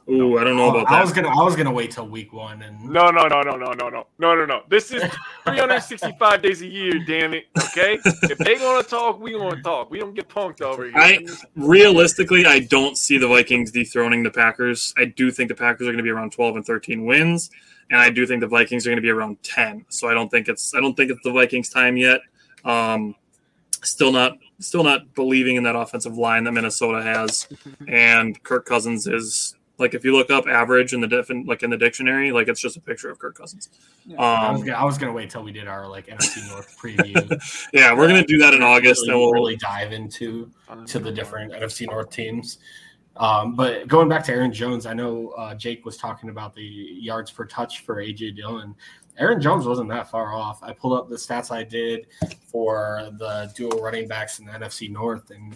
Ooh, 0.08 0.38
I 0.38 0.44
don't 0.44 0.56
know 0.56 0.66
Oh, 0.66 0.70
about 0.82 0.92
I 0.92 1.02
was 1.02 1.12
that. 1.14 1.24
gonna 1.24 1.40
I 1.40 1.44
was 1.44 1.56
gonna 1.56 1.72
wait 1.72 1.90
till 1.90 2.08
week 2.08 2.32
one 2.32 2.62
and 2.62 2.80
No, 2.84 3.10
no, 3.10 3.28
no, 3.28 3.42
no, 3.42 3.56
no, 3.56 3.72
no, 3.74 3.90
no, 3.90 4.06
no, 4.20 4.36
no, 4.36 4.46
no. 4.46 4.62
This 4.70 4.92
is 4.92 5.02
365 5.46 6.42
days 6.44 6.62
a 6.62 6.68
year, 6.68 6.92
damn 7.08 7.34
it. 7.34 7.46
Okay? 7.58 7.98
If 8.04 8.38
they 8.38 8.58
gonna 8.58 8.84
talk, 8.84 9.20
we 9.20 9.32
gonna 9.32 9.62
talk. 9.64 9.90
We 9.90 9.98
don't 10.00 10.14
get 10.14 10.30
punked 10.30 10.62
over 10.62 10.84
here. 10.86 10.94
I 10.96 11.26
realistically, 11.56 12.46
I 12.46 12.60
don't 12.60 12.98
see 12.98 13.18
the 13.18 13.28
Vikings 13.28 13.72
dethroning 13.72 14.22
the 14.22 14.30
Packers. 14.30 14.94
I 14.96 15.06
do 15.06 15.32
think 15.32 15.50
the 15.50 15.56
Packers 15.56 15.88
are 15.88 15.92
going 15.92 15.98
to 15.98 16.04
be 16.04 16.10
around 16.12 16.32
12 16.34 16.58
and 16.58 16.66
13 16.66 17.04
wins, 17.06 17.50
and 17.90 18.00
I 18.00 18.12
do 18.12 18.28
think 18.28 18.42
the 18.42 18.48
Vikings 18.48 18.86
are 18.86 18.92
going 18.92 18.98
to 18.98 19.02
be 19.02 19.10
around 19.10 19.42
10. 19.42 19.86
So 19.90 20.08
I 20.08 20.14
don't 20.14 20.30
think 20.30 20.48
it's 20.48 20.76
I 20.76 20.82
don't 20.82 20.96
think 20.96 21.10
it's 21.10 21.22
the 21.24 21.32
Vikings' 21.32 21.70
time 21.70 21.98
yet. 21.98 22.22
Um, 22.64 23.16
still 23.84 24.12
not 24.12 24.38
still 24.60 24.84
not 24.84 25.16
believing 25.16 25.56
in 25.56 25.64
that 25.64 25.76
offensive 25.76 26.16
line 26.16 26.44
that 26.44 26.52
Minnesota 26.52 27.02
has, 27.02 27.48
and 27.88 28.42
Kirk 28.44 28.66
Cousins 28.68 29.08
is 29.08 29.56
like 29.78 29.94
if 29.94 30.06
you 30.06 30.16
look 30.16 30.30
up 30.32 30.48
average 30.48 30.94
in 30.94 31.02
the 31.02 31.08
different 31.08 31.48
like 31.48 31.64
in 31.64 31.70
the 31.70 31.78
dictionary, 31.78 32.32
like 32.32 32.48
it's 32.48 32.62
just 32.62 32.78
a 32.78 32.82
picture 32.82 33.10
of 33.10 33.20
Kirk 33.20 33.36
Cousins. 33.38 33.70
I 34.18 34.52
was 34.52 34.60
Um, 34.60 34.66
gonna, 34.66 34.78
I 34.78 34.84
was 34.84 34.98
gonna 34.98 35.14
wait 35.14 35.30
till 35.30 35.44
we 35.44 35.52
did 35.52 35.68
our 35.68 35.88
like 35.88 36.08
NFC 36.08 36.48
North 36.50 36.78
preview. 36.82 37.68
yeah, 37.74 37.94
we're 37.94 38.08
gonna 38.08 38.26
do 38.26 38.38
that 38.40 38.54
in 38.54 38.62
August, 38.64 39.02
really, 39.02 39.12
and 39.12 39.20
we'll 39.20 39.32
really 39.34 39.56
dive 39.58 39.92
into 39.92 40.50
to 40.88 41.00
the 41.00 41.12
different 41.12 41.52
NFC 41.54 41.86
North 41.88 42.10
teams. 42.10 42.60
Um, 43.18 43.56
but 43.56 43.88
going 43.88 44.10
back 44.10 44.26
to 44.26 44.34
Aaron 44.34 44.52
Jones, 44.52 44.86
I 44.86 44.94
know 44.94 45.30
uh, 45.38 45.56
Jake 45.56 45.86
was 45.86 45.96
talking 45.96 46.30
about 46.30 46.54
the 46.54 46.64
yards 46.64 47.32
per 47.32 47.46
touch 47.46 47.80
for 47.82 47.96
AJ 48.04 48.36
Dillon. 48.36 48.76
Aaron 49.18 49.40
Jones 49.40 49.66
wasn't 49.66 49.88
that 49.90 50.12
far 50.12 50.34
off. 50.34 50.62
I 50.62 50.74
pulled 50.74 51.00
up 51.00 51.08
the 51.08 51.16
stats 51.16 51.50
I 51.50 51.64
did 51.64 52.08
for 52.52 53.10
the 53.18 53.50
dual 53.56 53.82
running 53.82 54.10
backs 54.10 54.40
in 54.40 54.46
the 54.46 54.52
NFC 54.52 54.92
North, 54.92 55.32
and 55.32 55.56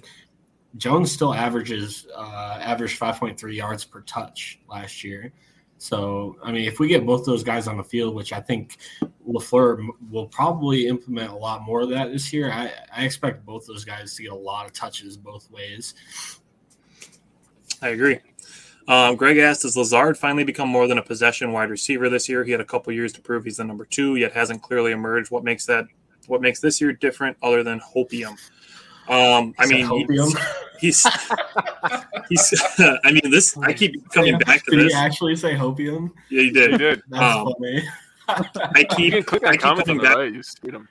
Jones 0.77 1.11
still 1.11 1.33
averages 1.33 2.07
uh, 2.15 2.59
averaged 2.61 2.99
5.3 2.99 3.55
yards 3.55 3.83
per 3.85 4.01
touch 4.01 4.59
last 4.69 5.03
year. 5.03 5.33
So, 5.77 6.35
I 6.43 6.51
mean, 6.51 6.65
if 6.65 6.79
we 6.79 6.89
get 6.89 7.05
both 7.05 7.25
those 7.25 7.41
guys 7.41 7.65
on 7.65 7.77
the 7.77 7.83
field, 7.83 8.13
which 8.13 8.33
I 8.33 8.41
think 8.41 8.77
Lafleur 9.27 9.87
will 10.11 10.27
probably 10.27 10.87
implement 10.87 11.31
a 11.31 11.35
lot 11.35 11.63
more 11.63 11.81
of 11.81 11.89
that 11.89 12.11
this 12.11 12.33
year, 12.33 12.51
I, 12.51 12.71
I 12.95 13.05
expect 13.05 13.45
both 13.45 13.65
those 13.65 13.85
guys 13.85 14.13
to 14.15 14.23
get 14.23 14.33
a 14.33 14.35
lot 14.35 14.65
of 14.65 14.73
touches 14.73 15.15
both 15.15 15.49
ways. 15.49 15.95
I 17.81 17.89
agree. 17.89 18.19
Um, 18.89 19.15
Greg 19.15 19.37
asked, 19.37 19.63
"Has 19.63 19.77
Lazard 19.77 20.17
finally 20.17 20.43
become 20.43 20.67
more 20.67 20.87
than 20.87 20.97
a 20.97 21.03
possession 21.03 21.53
wide 21.53 21.69
receiver 21.69 22.09
this 22.09 22.27
year? 22.27 22.43
He 22.43 22.51
had 22.51 22.59
a 22.59 22.65
couple 22.65 22.91
years 22.91 23.13
to 23.13 23.21
prove 23.21 23.45
he's 23.45 23.57
the 23.57 23.63
number 23.63 23.85
two, 23.85 24.15
yet 24.17 24.33
hasn't 24.33 24.61
clearly 24.61 24.91
emerged. 24.91 25.31
What 25.31 25.43
makes 25.43 25.65
that? 25.67 25.85
What 26.27 26.41
makes 26.41 26.59
this 26.59 26.81
year 26.81 26.91
different, 26.91 27.37
other 27.41 27.63
than 27.63 27.79
hopium? 27.79 28.35
Um, 29.09 29.53
I 29.57 29.65
mean, 29.65 29.85
hopium? 29.87 30.37
he's 30.79 31.03
he's. 32.29 32.53
I 33.03 33.11
mean, 33.11 33.31
this. 33.31 33.57
I 33.57 33.73
keep 33.73 34.07
coming 34.11 34.37
back 34.39 34.63
to 34.65 34.71
Did 34.71 34.85
this. 34.85 34.93
he 34.93 34.99
actually 34.99 35.35
say 35.35 35.55
hopium? 35.55 36.11
Yeah, 36.29 36.41
he 36.41 36.47
He 36.47 36.51
did. 36.53 36.77
did. 36.77 37.01
That's 37.09 37.37
Um, 37.37 37.53
funny. 37.59 37.83
I 38.75 38.83
keep. 38.95 39.13
can 39.13 39.23
click 39.23 39.43
I 39.45 39.51
keep 39.53 39.61
coming 39.61 39.97
back. 39.97 40.15
right. 40.17 40.31
You 40.33 40.43
see 40.43 40.69
them. 40.69 40.87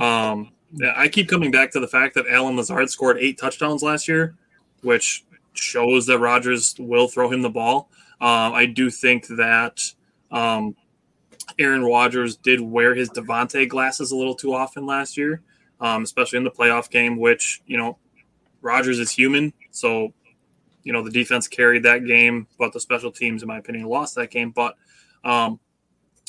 Um, 0.00 0.52
yeah, 0.72 0.94
I 0.96 1.08
keep 1.08 1.28
coming 1.28 1.50
back 1.50 1.70
to 1.72 1.80
the 1.80 1.86
fact 1.86 2.14
that 2.14 2.24
Allen 2.30 2.56
Lazard 2.56 2.88
scored 2.88 3.18
eight 3.18 3.38
touchdowns 3.38 3.82
last 3.82 4.08
year, 4.08 4.34
which 4.82 5.24
shows 5.52 6.06
that 6.06 6.18
Rodgers 6.18 6.74
will 6.78 7.08
throw 7.08 7.30
him 7.30 7.42
the 7.42 7.50
ball. 7.50 7.90
Um, 8.22 8.54
I 8.54 8.64
do 8.64 8.88
think 8.88 9.26
that 9.26 9.82
um, 10.30 10.74
Aaron 11.58 11.84
Rodgers 11.84 12.36
did 12.36 12.60
wear 12.62 12.94
his 12.94 13.10
Davante 13.10 13.68
glasses 13.68 14.12
a 14.12 14.16
little 14.16 14.34
too 14.34 14.54
often 14.54 14.86
last 14.86 15.18
year, 15.18 15.42
um, 15.82 16.02
especially 16.02 16.38
in 16.38 16.44
the 16.44 16.50
playoff 16.50 16.88
game, 16.88 17.18
which, 17.18 17.60
you 17.66 17.76
know, 17.76 17.98
Rodgers 18.62 18.98
is 18.98 19.10
human. 19.10 19.52
So, 19.70 20.14
you 20.82 20.94
know, 20.94 21.02
the 21.02 21.10
defense 21.10 21.46
carried 21.46 21.82
that 21.82 22.06
game, 22.06 22.46
but 22.58 22.72
the 22.72 22.80
special 22.80 23.12
teams, 23.12 23.42
in 23.42 23.48
my 23.48 23.58
opinion, 23.58 23.86
lost 23.86 24.14
that 24.14 24.30
game. 24.30 24.50
But, 24.50 24.76
um, 25.24 25.60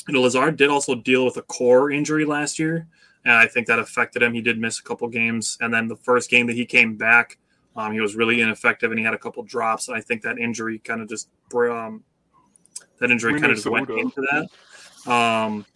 you 0.06 0.12
know, 0.12 0.20
Lazard 0.20 0.56
did 0.56 0.68
also 0.68 0.94
deal 0.94 1.24
with 1.24 1.38
a 1.38 1.42
core 1.42 1.90
injury 1.90 2.26
last 2.26 2.58
year 2.58 2.86
and 3.24 3.34
I 3.34 3.46
think 3.46 3.66
that 3.66 3.78
affected 3.78 4.22
him. 4.22 4.34
He 4.34 4.42
did 4.42 4.58
miss 4.58 4.78
a 4.78 4.82
couple 4.82 5.08
games, 5.08 5.56
and 5.60 5.72
then 5.72 5.88
the 5.88 5.96
first 5.96 6.30
game 6.30 6.46
that 6.46 6.56
he 6.56 6.66
came 6.66 6.96
back, 6.96 7.38
um, 7.76 7.92
he 7.92 8.00
was 8.00 8.14
really 8.14 8.40
ineffective, 8.40 8.90
and 8.90 8.98
he 8.98 9.04
had 9.04 9.14
a 9.14 9.18
couple 9.18 9.42
drops. 9.42 9.88
And 9.88 9.96
I 9.96 10.00
think 10.00 10.22
that 10.22 10.38
injury 10.38 10.78
kind 10.78 11.00
of 11.00 11.08
just 11.08 11.28
um, 11.54 12.02
that 12.98 13.10
injury 13.10 13.40
kind 13.40 13.50
of 13.50 13.56
just 13.56 13.66
went 13.66 13.88
into 13.88 14.20
that. 14.32 14.48
Um, 15.06 15.66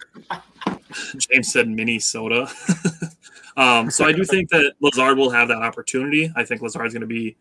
James 1.17 1.53
said 1.53 1.69
Minnesota. 1.69 2.51
um, 3.57 3.91
so 3.91 4.05
I 4.05 4.13
do 4.13 4.25
think 4.25 4.49
that 4.51 4.73
Lazard 4.81 5.19
will 5.19 5.31
have 5.31 5.49
that 5.49 5.59
opportunity. 5.59 6.33
I 6.37 6.45
think 6.45 6.63
Lazard's 6.63 6.95
going 6.95 7.03
to 7.03 7.07
be 7.07 7.37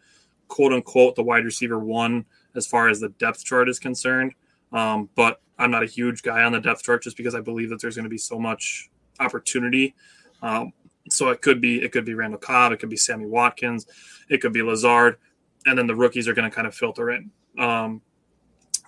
quote 0.47 0.73
unquote 0.73 1.15
the 1.15 1.23
wide 1.23 1.45
receiver 1.45 1.79
one 1.79 2.25
as 2.55 2.67
far 2.67 2.89
as 2.89 2.99
the 2.99 3.09
depth 3.09 3.43
chart 3.43 3.69
is 3.69 3.79
concerned. 3.79 4.33
Um, 4.71 5.09
but 5.15 5.41
I'm 5.57 5.71
not 5.71 5.83
a 5.83 5.87
huge 5.87 6.23
guy 6.23 6.43
on 6.43 6.51
the 6.51 6.59
depth 6.59 6.83
chart 6.83 7.03
just 7.03 7.17
because 7.17 7.35
I 7.35 7.41
believe 7.41 7.69
that 7.69 7.81
there's 7.81 7.95
going 7.95 8.03
to 8.03 8.09
be 8.09 8.17
so 8.17 8.39
much 8.39 8.89
opportunity. 9.19 9.95
Um, 10.41 10.73
so 11.09 11.29
it 11.29 11.41
could 11.41 11.61
be 11.61 11.81
it 11.81 11.91
could 11.91 12.05
be 12.05 12.13
Randall 12.13 12.39
Cobb, 12.39 12.73
it 12.73 12.79
could 12.79 12.89
be 12.89 12.97
Sammy 12.97 13.25
Watkins, 13.25 13.85
it 14.29 14.41
could 14.41 14.53
be 14.53 14.61
Lazard, 14.61 15.17
and 15.65 15.77
then 15.77 15.87
the 15.87 15.95
rookies 15.95 16.27
are 16.27 16.33
going 16.33 16.49
to 16.49 16.53
kind 16.53 16.67
of 16.67 16.75
filter 16.75 17.11
in. 17.11 17.31
Um, 17.57 18.01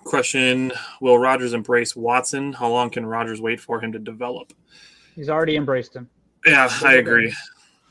question: 0.04 0.72
Will 1.00 1.18
Rodgers 1.18 1.52
embrace 1.52 1.94
Watson? 1.96 2.52
How 2.52 2.68
long 2.68 2.90
can 2.90 3.04
Rodgers 3.06 3.40
wait 3.40 3.60
for 3.60 3.80
him 3.82 3.92
to 3.92 3.98
develop? 3.98 4.52
He's 5.14 5.28
already 5.28 5.56
embraced 5.56 5.94
him. 5.94 6.08
Yeah, 6.46 6.68
I 6.84 6.94
agree. 6.94 7.34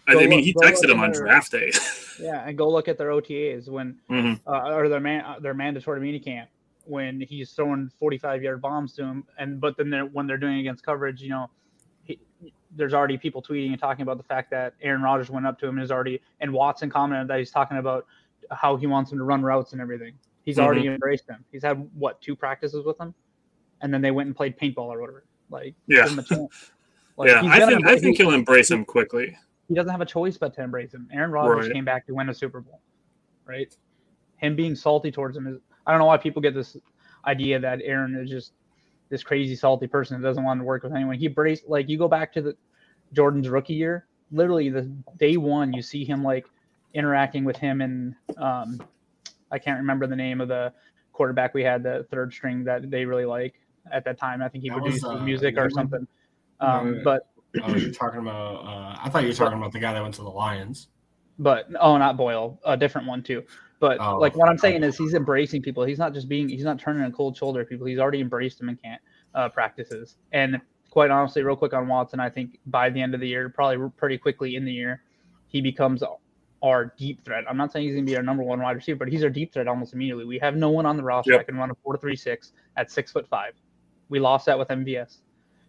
I 0.07 0.15
mean, 0.15 0.29
look- 0.31 0.39
he 0.39 0.53
texted 0.53 0.89
him 0.89 0.99
on 0.99 1.11
their- 1.11 1.21
draft 1.21 1.51
day. 1.51 1.71
Yeah, 2.21 2.43
and 2.45 2.57
go 2.57 2.69
look 2.69 2.89
at 2.89 2.97
their 2.97 3.11
OTAs 3.11 3.69
when 3.69 3.95
Mhm. 4.09 4.41
uh, 4.45 4.73
or 4.75 4.89
their 4.89 4.99
man 4.99 5.23
their 5.41 5.53
mandatory 5.53 6.01
minicamp 6.01 6.47
when 6.83 7.21
he's 7.21 7.53
throwing 7.53 7.89
45 7.97 8.43
yard 8.43 8.61
bombs 8.61 8.91
to 8.95 9.03
him 9.05 9.23
and 9.37 9.61
but 9.61 9.77
then 9.77 9.89
they're, 9.89 10.03
when 10.05 10.27
they're 10.27 10.37
doing 10.37 10.59
against 10.59 10.83
coverage 10.85 11.21
you 11.21 11.29
know 11.29 11.49
he, 12.03 12.19
there's 12.75 12.93
already 12.93 13.17
people 13.17 13.41
tweeting 13.41 13.69
and 13.69 13.79
talking 13.79 14.01
about 14.03 14.17
the 14.17 14.23
fact 14.23 14.51
that 14.51 14.73
Aaron 14.81 15.01
Rodgers 15.01 15.29
went 15.29 15.45
up 15.47 15.57
to 15.59 15.67
him 15.67 15.77
and 15.77 15.83
is 15.85 15.91
already 15.91 16.19
and 16.41 16.51
Watson 16.51 16.89
commented 16.89 17.29
that 17.29 17.39
he's 17.39 17.51
talking 17.51 17.77
about 17.77 18.05
how 18.51 18.75
he 18.75 18.85
wants 18.85 19.13
him 19.13 19.17
to 19.19 19.23
run 19.23 19.41
routes 19.41 19.71
and 19.71 19.79
everything 19.81 20.11
he's 20.43 20.59
already 20.59 20.87
embraced 20.87 21.29
him 21.29 21.43
he's 21.51 21.63
had 21.63 21.77
what 21.93 22.21
two 22.21 22.35
practices 22.35 22.85
with 22.85 22.99
him 22.99 23.13
and 23.81 23.93
then 23.93 24.01
they 24.01 24.11
went 24.11 24.27
and 24.27 24.35
played 24.35 24.57
paintball 24.57 24.87
or 24.87 24.99
whatever 24.99 25.25
like 25.49 25.75
Yeah. 25.87 26.03
give 26.03 26.11
him 26.13 26.19
a 26.19 26.23
chance. 26.23 26.71
Like, 27.17 27.29
yeah, 27.29 27.41
I 27.43 27.65
think 27.65 27.85
I 27.85 27.97
think 27.97 28.17
he'll 28.17 28.31
embrace 28.31 28.71
him 28.71 28.85
quickly. 28.85 29.35
he 29.67 29.75
doesn't 29.75 29.91
have 29.91 29.99
a 29.99 30.05
choice 30.05 30.37
but 30.37 30.53
to 30.53 30.63
embrace 30.63 30.93
him. 30.93 31.09
Aaron 31.11 31.31
Rodgers 31.31 31.65
Right. 31.65 31.73
came 31.73 31.83
back 31.85 32.05
to 32.07 32.13
win 32.13 32.29
a 32.29 32.33
Super 32.33 32.61
Bowl, 32.61 32.81
right? 33.45 33.67
Him 34.37 34.55
being 34.55 34.73
salty 34.75 35.11
towards 35.11 35.35
him 35.35 35.47
is 35.47 35.57
I 35.85 35.91
don't 35.91 35.99
know 35.99 36.05
why 36.05 36.17
people 36.17 36.41
get 36.41 36.53
this 36.53 36.77
idea 37.25 37.59
that 37.59 37.81
Aaron 37.83 38.15
is 38.15 38.29
just 38.29 38.53
this 39.09 39.21
crazy 39.23 39.55
salty 39.55 39.85
person 39.87 40.21
that 40.21 40.25
doesn't 40.27 40.43
want 40.43 40.59
to 40.61 40.63
work 40.63 40.83
with 40.83 40.93
anyone. 40.93 41.17
He 41.17 41.27
braced 41.27 41.67
like 41.67 41.89
you 41.89 41.97
go 41.97 42.07
back 42.07 42.31
to 42.33 42.41
the 42.41 42.55
Jordan's 43.11 43.49
rookie 43.49 43.73
year, 43.73 44.07
literally 44.31 44.69
the 44.69 44.83
day 45.17 45.35
one 45.35 45.73
you 45.73 45.81
see 45.81 46.05
him 46.05 46.23
like 46.23 46.45
interacting 46.93 47.43
with 47.43 47.57
him 47.57 47.81
and 47.81 48.15
um 48.37 48.79
I 49.51 49.59
can't 49.59 49.77
remember 49.79 50.07
the 50.07 50.15
name 50.15 50.41
of 50.41 50.47
the 50.47 50.73
quarterback 51.13 51.53
we 51.53 51.63
had, 51.63 51.83
the 51.83 52.05
third 52.11 52.33
string 52.33 52.63
that 52.65 52.89
they 52.89 53.05
really 53.05 53.25
like 53.25 53.55
at 53.91 54.05
that 54.05 54.17
time. 54.17 54.41
I 54.41 54.49
think 54.49 54.63
he 54.63 54.69
That 54.69 54.77
produced 54.79 55.05
was, 55.05 55.17
uh, 55.17 55.23
music 55.23 55.57
or 55.57 55.69
something. 55.69 56.07
Um, 56.59 56.97
No, 56.97 57.01
but 57.03 57.27
Oh, 57.63 57.75
you're 57.75 57.91
talking 57.91 58.19
about? 58.19 58.63
Uh, 58.63 58.95
I 59.03 59.09
thought 59.09 59.23
you 59.23 59.29
were 59.29 59.33
talking 59.33 59.57
about 59.57 59.71
the 59.71 59.79
guy 59.79 59.91
that 59.93 60.01
went 60.03 60.13
to 60.15 60.21
the 60.21 60.29
Lions. 60.29 60.87
but 61.39 61.67
oh, 61.79 61.97
not 61.97 62.15
Boyle, 62.15 62.59
a 62.65 62.77
different 62.77 63.07
one 63.07 63.23
too. 63.23 63.43
But 63.79 63.97
Oh, 63.99 64.17
like 64.17 64.35
what 64.35 64.49
I'm 64.49 64.57
saying 64.57 64.83
is 64.83 64.97
he's 64.97 65.13
embracing 65.13 65.61
people. 65.61 65.83
He's 65.83 65.97
not 65.97 66.13
just 66.13 66.27
being 66.29 66.47
he's 66.49 66.65
not 66.65 66.79
turning 66.79 67.03
a 67.03 67.11
cold 67.11 67.35
shoulder 67.37 67.61
at 67.61 67.69
people. 67.69 67.87
He's 67.87 67.97
already 67.97 68.19
embraced 68.21 68.59
them 68.59 68.69
in 68.69 68.75
camp 68.75 69.01
uh, 69.33 69.49
practices. 69.49 70.17
And 70.31 70.59
quite 70.89 71.09
honestly, 71.11 71.41
real 71.43 71.55
quick 71.55 71.73
on 71.73 71.87
Watson, 71.87 72.19
I 72.19 72.29
think 72.29 72.59
by 72.67 72.89
the 72.89 73.01
end 73.01 73.13
of 73.15 73.21
the 73.21 73.27
year, 73.27 73.49
probably 73.49 73.89
pretty 73.97 74.17
quickly 74.17 74.55
in 74.55 74.65
the 74.65 74.73
year, 74.73 75.01
he 75.47 75.61
becomes 75.61 76.03
our 76.61 76.93
deep 76.97 77.23
threat. 77.23 77.45
I'm 77.49 77.57
not 77.57 77.71
saying 77.71 77.85
he's 77.87 77.95
gonna 77.95 78.05
be 78.05 78.17
our 78.17 78.23
number 78.23 78.43
one 78.43 78.61
wide 78.61 78.75
receiver, 78.75 78.97
but 78.97 79.07
he's 79.07 79.23
our 79.23 79.29
deep 79.29 79.53
threat 79.53 79.67
almost 79.67 79.93
immediately. 79.93 80.25
We 80.25 80.39
have 80.39 80.55
no 80.55 80.69
one 80.69 80.85
on 80.85 80.97
the 80.97 81.03
roster 81.03 81.31
Yep. 81.31 81.39
that 81.41 81.45
can 81.45 81.57
run 81.57 81.71
a 81.71 81.75
four 81.75 81.93
to 81.93 81.99
three 81.99 82.15
six 82.15 82.51
at 82.75 82.91
six 82.91 83.11
foot 83.11 83.27
five. 83.27 83.53
We 84.09 84.19
lost 84.19 84.45
that 84.47 84.59
with 84.59 84.69
MVS. 84.69 85.19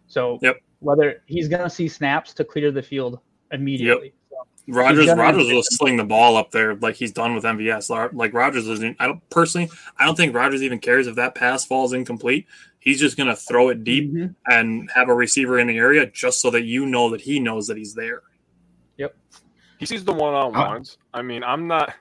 So 0.07 0.39
Yep. 0.41 0.57
whether 0.79 1.21
he's 1.25 1.47
gonna 1.47 1.69
see 1.69 1.87
snaps 1.87 2.33
to 2.33 2.43
clear 2.43 2.71
the 2.71 2.81
field 2.81 3.19
immediately. 3.51 4.13
So, 4.29 4.37
Rodgers 4.67 5.07
Rodgers 5.07 5.47
will 5.47 5.63
sling 5.63 5.97
the 5.97 6.03
ball 6.03 6.35
up 6.35 6.51
there 6.51 6.75
like 6.75 6.95
he's 6.95 7.11
done 7.11 7.35
with 7.35 7.45
MVS. 7.45 7.89
Like 8.13 8.33
Rodgers 8.33 8.67
isn't. 8.67 8.97
I 8.99 9.07
don't 9.07 9.27
personally. 9.29 9.69
I 9.97 10.05
don't 10.05 10.15
think 10.15 10.35
Rodgers 10.35 10.61
even 10.61 10.79
cares 10.79 11.07
if 11.07 11.15
that 11.15 11.35
pass 11.35 11.65
falls 11.65 11.93
incomplete. 11.93 12.47
He's 12.79 12.99
just 12.99 13.15
gonna 13.15 13.35
throw 13.35 13.69
it 13.69 13.83
deep 13.83 14.11
Mhm. 14.11 14.35
and 14.47 14.89
have 14.93 15.07
a 15.07 15.13
receiver 15.13 15.57
in 15.59 15.67
the 15.67 15.77
area 15.77 16.05
just 16.07 16.41
so 16.41 16.49
that 16.51 16.63
you 16.63 16.85
know 16.85 17.09
that 17.11 17.21
he 17.21 17.39
knows 17.39 17.67
that 17.67 17.77
he's 17.77 17.93
there. 17.93 18.23
He 19.81 19.87
sees 19.87 20.05
the 20.05 20.13
one 20.13 20.35
on 20.35 20.53
ones. 20.53 20.99
Uh, 21.11 21.17
I 21.17 21.21
mean, 21.23 21.43
I'm 21.43 21.67
not. 21.67 21.95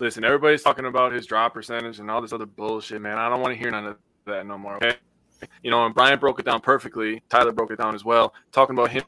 Listen, 0.00 0.22
everybody's 0.22 0.62
talking 0.62 0.84
about 0.84 1.12
his 1.12 1.24
drop 1.24 1.54
percentage 1.54 1.98
and 1.98 2.10
all 2.10 2.20
this 2.20 2.34
other 2.34 2.44
bullshit, 2.44 3.00
man. 3.00 3.16
I 3.16 3.30
don't 3.30 3.40
want 3.40 3.54
to 3.54 3.58
hear 3.58 3.70
none 3.70 3.86
of 3.86 3.96
that 4.26 4.46
no 4.46 4.58
more. 4.58 4.76
Okay. 4.76 4.96
You 5.62 5.70
know, 5.70 5.86
and 5.86 5.94
Brian 5.94 6.18
broke 6.18 6.40
it 6.40 6.44
down 6.44 6.60
perfectly. 6.60 7.22
Tyler 7.30 7.52
broke 7.52 7.70
it 7.70 7.78
down 7.78 7.94
as 7.94 8.04
well, 8.04 8.34
talking 8.52 8.76
about 8.76 8.90
him 8.90 9.02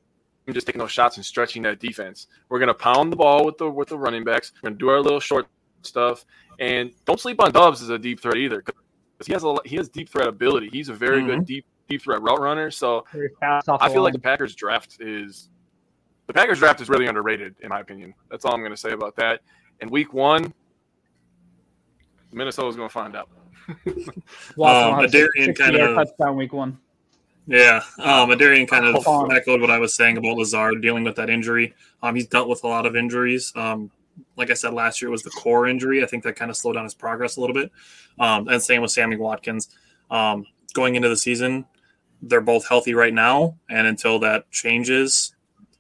just 0.51 0.67
taking 0.67 0.79
those 0.79 0.91
shots 0.91 1.19
and 1.19 1.27
stretching 1.27 1.61
that 1.65 1.81
defense. 1.81 2.29
We're 2.49 2.61
gonna 2.61 2.73
pound 2.73 3.13
the 3.13 3.17
ball 3.17 3.45
with 3.45 3.59
the 3.59 3.69
with 3.69 3.89
the 3.89 3.99
running 3.99 4.25
backs. 4.25 4.53
We're 4.63 4.71
gonna 4.71 4.79
do 4.79 4.89
our 4.89 5.01
little 5.01 5.21
short 5.21 5.47
stuff, 5.83 6.25
and 6.59 6.93
don't 7.05 7.21
sleep 7.21 7.43
on 7.43 7.53
Doubs 7.53 7.83
as 7.83 7.91
a 7.91 7.99
deep 7.99 8.21
threat 8.21 8.39
either, 8.39 8.63
because 8.63 9.27
he 9.27 9.35
has 9.35 9.45
a 9.45 9.55
he 9.67 9.77
has 9.77 9.91
deep 9.91 10.09
threat 10.09 10.29
ability. 10.29 10.71
He's 10.73 10.89
a 10.89 10.95
very 10.95 11.21
good 11.21 11.41
mm-hmm. 11.41 11.45
deep 11.45 11.67
deep 11.91 12.01
threat 12.01 12.23
route 12.23 12.41
runner. 12.41 12.71
So 12.71 13.05
Very 13.13 13.33
fast 13.39 13.69
off 13.69 13.83
I 13.83 13.89
the 13.89 13.95
feel 13.95 14.03
like 14.03 14.15
the 14.15 14.19
Packers 14.19 14.55
draft 14.55 14.97
is 15.01 15.51
the 16.33 16.41
Packers 16.41 16.59
draft 16.61 16.81
is 16.81 16.89
really 16.89 17.07
underrated 17.07 17.55
in 17.61 17.69
my 17.69 17.81
opinion. 17.81 18.15
That's 18.31 18.45
all 18.45 18.55
I'm 18.55 18.61
going 18.61 18.73
to 18.73 18.77
say 18.77 18.93
about 18.93 19.17
that. 19.17 19.41
And 19.81 19.91
week 19.91 20.13
one, 20.15 20.53
Minnesota's 22.33 22.77
going 22.77 22.89
to 22.89 22.93
find 22.93 23.15
out. 23.17 23.29
Watson 24.57 24.95
Um, 24.95 25.01
Adarian 25.05 25.57
kinda- 25.57 25.95
touchdown 25.95 26.37
week 26.37 26.53
one. 26.53 26.79
Yeah, 27.49 27.83
um, 27.99 28.31
Adarian 28.31 28.69
kind 28.69 28.87
of 28.87 29.03
Hold 29.05 29.33
echoed 29.33 29.61
what 29.61 29.71
I 29.71 29.79
was 29.79 29.95
saying 29.97 30.17
about 30.17 30.37
Lazard 30.37 30.81
dealing 30.81 31.03
with 31.03 31.17
that 31.17 31.29
injury. 31.29 31.75
Um, 32.01 32.15
he's 32.15 32.29
dealt 32.29 32.49
with 32.49 32.63
a 32.63 32.69
lot 32.69 32.87
of 32.87 32.95
injuries. 32.95 33.53
Um, 33.57 33.91
like 34.37 34.51
I 34.51 34.55
said 34.55 34.73
last 34.73 35.03
year, 35.03 35.09
it 35.09 35.11
was 35.11 35.25
the 35.25 35.31
core 35.31 35.67
injury. 35.67 36.05
I 36.05 36.07
think 36.07 36.23
that 36.23 36.37
kind 36.37 36.53
of 36.53 36.57
slowed 36.57 36.77
down 36.77 36.85
his 36.85 36.95
progress 36.95 37.37
a 37.37 37.41
little 37.41 37.55
bit. 37.55 37.73
Um, 38.21 38.47
and 38.47 38.63
same 38.63 38.81
with 38.81 38.93
Sammy 38.93 39.17
Watkins. 39.17 39.71
Um, 40.09 40.47
going 40.73 40.95
into 40.95 41.09
the 41.09 41.17
season, 41.17 41.65
they're 42.23 42.41
both 42.41 42.69
healthy 42.69 42.95
right 42.95 43.13
now, 43.13 43.57
and 43.69 43.89
until 43.89 44.21
that 44.21 44.49
changes, 44.53 45.35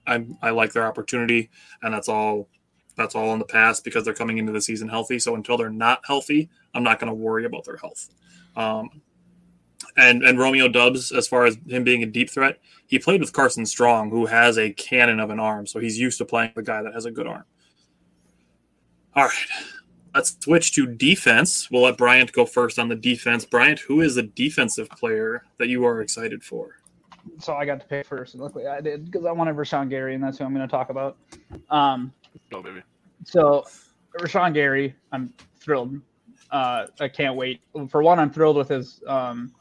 I, 0.06 0.24
I 0.40 0.50
like 0.50 0.72
their 0.72 0.86
opportunity, 0.86 1.50
and 1.82 1.92
that's 1.94 2.08
all. 2.08 2.48
That's 2.94 3.14
all 3.14 3.32
in 3.32 3.38
the 3.38 3.46
past 3.46 3.84
because 3.84 4.04
they're 4.04 4.12
coming 4.12 4.36
into 4.36 4.52
the 4.52 4.60
season 4.60 4.86
healthy. 4.86 5.18
So 5.18 5.34
until 5.34 5.56
they're 5.56 5.70
not 5.70 6.02
healthy, 6.06 6.50
I'm 6.74 6.82
not 6.82 7.00
going 7.00 7.08
to 7.08 7.14
worry 7.14 7.46
about 7.46 7.64
their 7.64 7.78
health. 7.78 8.10
Um, 8.54 9.00
and 9.96 10.22
and 10.22 10.38
Romeo 10.38 10.68
Doubs, 10.68 11.12
as 11.12 11.28
far 11.28 11.44
as 11.44 11.56
him 11.66 11.84
being 11.84 12.02
a 12.02 12.06
deep 12.06 12.30
threat, 12.30 12.58
he 12.86 12.98
played 12.98 13.20
with 13.20 13.32
Carson 13.32 13.66
Strong, 13.66 14.10
who 14.10 14.26
has 14.26 14.58
a 14.58 14.72
cannon 14.72 15.20
of 15.20 15.30
an 15.30 15.40
arm, 15.40 15.66
so 15.66 15.80
he's 15.80 15.98
used 15.98 16.18
to 16.18 16.24
playing 16.24 16.52
a 16.56 16.62
guy 16.62 16.82
that 16.82 16.94
has 16.94 17.06
a 17.06 17.10
good 17.10 17.26
arm. 17.26 17.44
All 19.14 19.24
right, 19.24 19.46
let's 20.14 20.36
switch 20.40 20.72
to 20.74 20.86
defense. 20.86 21.70
We'll 21.70 21.82
let 21.82 21.98
Bryant 21.98 22.32
go 22.32 22.46
first 22.46 22.78
on 22.78 22.88
the 22.88 22.94
defense. 22.94 23.44
Bryant, 23.44 23.80
who 23.80 24.00
is 24.00 24.14
the 24.14 24.22
defensive 24.22 24.88
player 24.90 25.44
that 25.58 25.68
you 25.68 25.84
are 25.84 26.00
excited 26.00 26.42
for? 26.42 26.81
So 27.38 27.54
I 27.54 27.64
got 27.64 27.80
to 27.80 27.86
pick 27.86 28.06
first. 28.06 28.34
and 28.34 28.42
Luckily 28.42 28.66
I 28.66 28.80
did 28.80 29.04
because 29.10 29.24
I 29.26 29.32
wanted 29.32 29.56
Rashan 29.56 29.88
Gary, 29.88 30.14
and 30.14 30.22
that's 30.22 30.38
who 30.38 30.44
I'm 30.44 30.54
going 30.54 30.66
to 30.66 30.70
talk 30.70 30.90
about. 30.90 31.16
Um, 31.70 32.12
Oh, 32.52 32.62
baby. 32.62 32.82
so 33.24 33.64
Rashan 34.18 34.54
Gary, 34.54 34.94
I'm 35.12 35.32
thrilled. 35.56 36.00
Uh, 36.50 36.86
I 37.00 37.08
can't 37.08 37.36
wait. 37.36 37.60
For 37.88 38.02
one, 38.02 38.18
I'm 38.18 38.30
thrilled 38.30 38.56
with 38.56 38.68
his 38.68 39.02
um, 39.06 39.52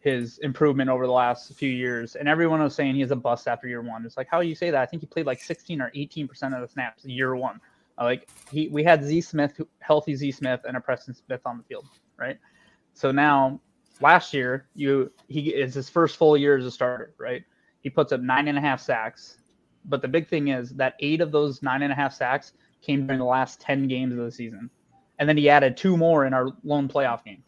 his 0.00 0.38
improvement 0.38 0.88
over 0.88 1.06
the 1.06 1.12
last 1.12 1.52
few 1.54 1.70
years. 1.70 2.14
And 2.14 2.28
everyone 2.28 2.62
was 2.62 2.74
saying 2.74 2.94
he 2.94 3.00
has 3.00 3.10
a 3.10 3.16
bust 3.16 3.48
after 3.48 3.66
year 3.66 3.82
one. 3.82 4.04
It's 4.06 4.16
like 4.16 4.28
how 4.30 4.40
do 4.40 4.46
you 4.46 4.54
say 4.54 4.70
that? 4.70 4.80
I 4.80 4.86
think 4.86 5.02
he 5.02 5.06
played 5.06 5.26
like 5.26 5.40
16 5.40 5.80
or 5.80 5.90
18 5.94 6.28
percent 6.28 6.54
of 6.54 6.60
the 6.60 6.68
snaps 6.68 7.04
year 7.04 7.34
one. 7.34 7.60
Uh, 7.98 8.04
like 8.04 8.28
he, 8.52 8.68
we 8.68 8.84
had 8.84 9.02
Z 9.02 9.20
Smith, 9.22 9.60
healthy 9.80 10.14
Z 10.14 10.30
Smith, 10.32 10.60
and 10.68 10.76
a 10.76 10.80
Preston 10.80 11.14
Smith 11.14 11.40
on 11.46 11.58
the 11.58 11.64
field, 11.64 11.86
right? 12.18 12.38
So 12.92 13.10
now, 13.10 13.60
last 14.00 14.34
year, 14.34 14.68
you 14.74 15.12
he 15.28 15.50
is 15.50 15.74
his 15.74 15.88
first 15.88 16.16
full 16.16 16.36
year 16.36 16.56
as 16.56 16.64
a 16.64 16.70
starter, 16.70 17.14
right? 17.18 17.42
He 17.80 17.90
puts 17.90 18.12
up 18.12 18.20
nine 18.20 18.48
and 18.48 18.58
a 18.58 18.60
half 18.60 18.80
sacks, 18.80 19.38
but 19.84 20.02
the 20.02 20.08
big 20.08 20.28
thing 20.28 20.48
is 20.48 20.70
that 20.70 20.94
eight 21.00 21.20
of 21.20 21.32
those 21.32 21.62
nine 21.62 21.82
and 21.82 21.92
a 21.92 21.94
half 21.94 22.12
sacks 22.12 22.52
came 22.82 23.06
during 23.06 23.18
the 23.18 23.24
last 23.24 23.60
10 23.60 23.88
games 23.88 24.12
of 24.12 24.24
the 24.24 24.30
season. 24.30 24.70
And 25.18 25.28
then 25.28 25.36
he 25.36 25.48
added 25.48 25.76
two 25.76 25.96
more 25.96 26.26
in 26.26 26.34
our 26.34 26.48
lone 26.62 26.88
playoff 26.88 27.24
game. 27.24 27.42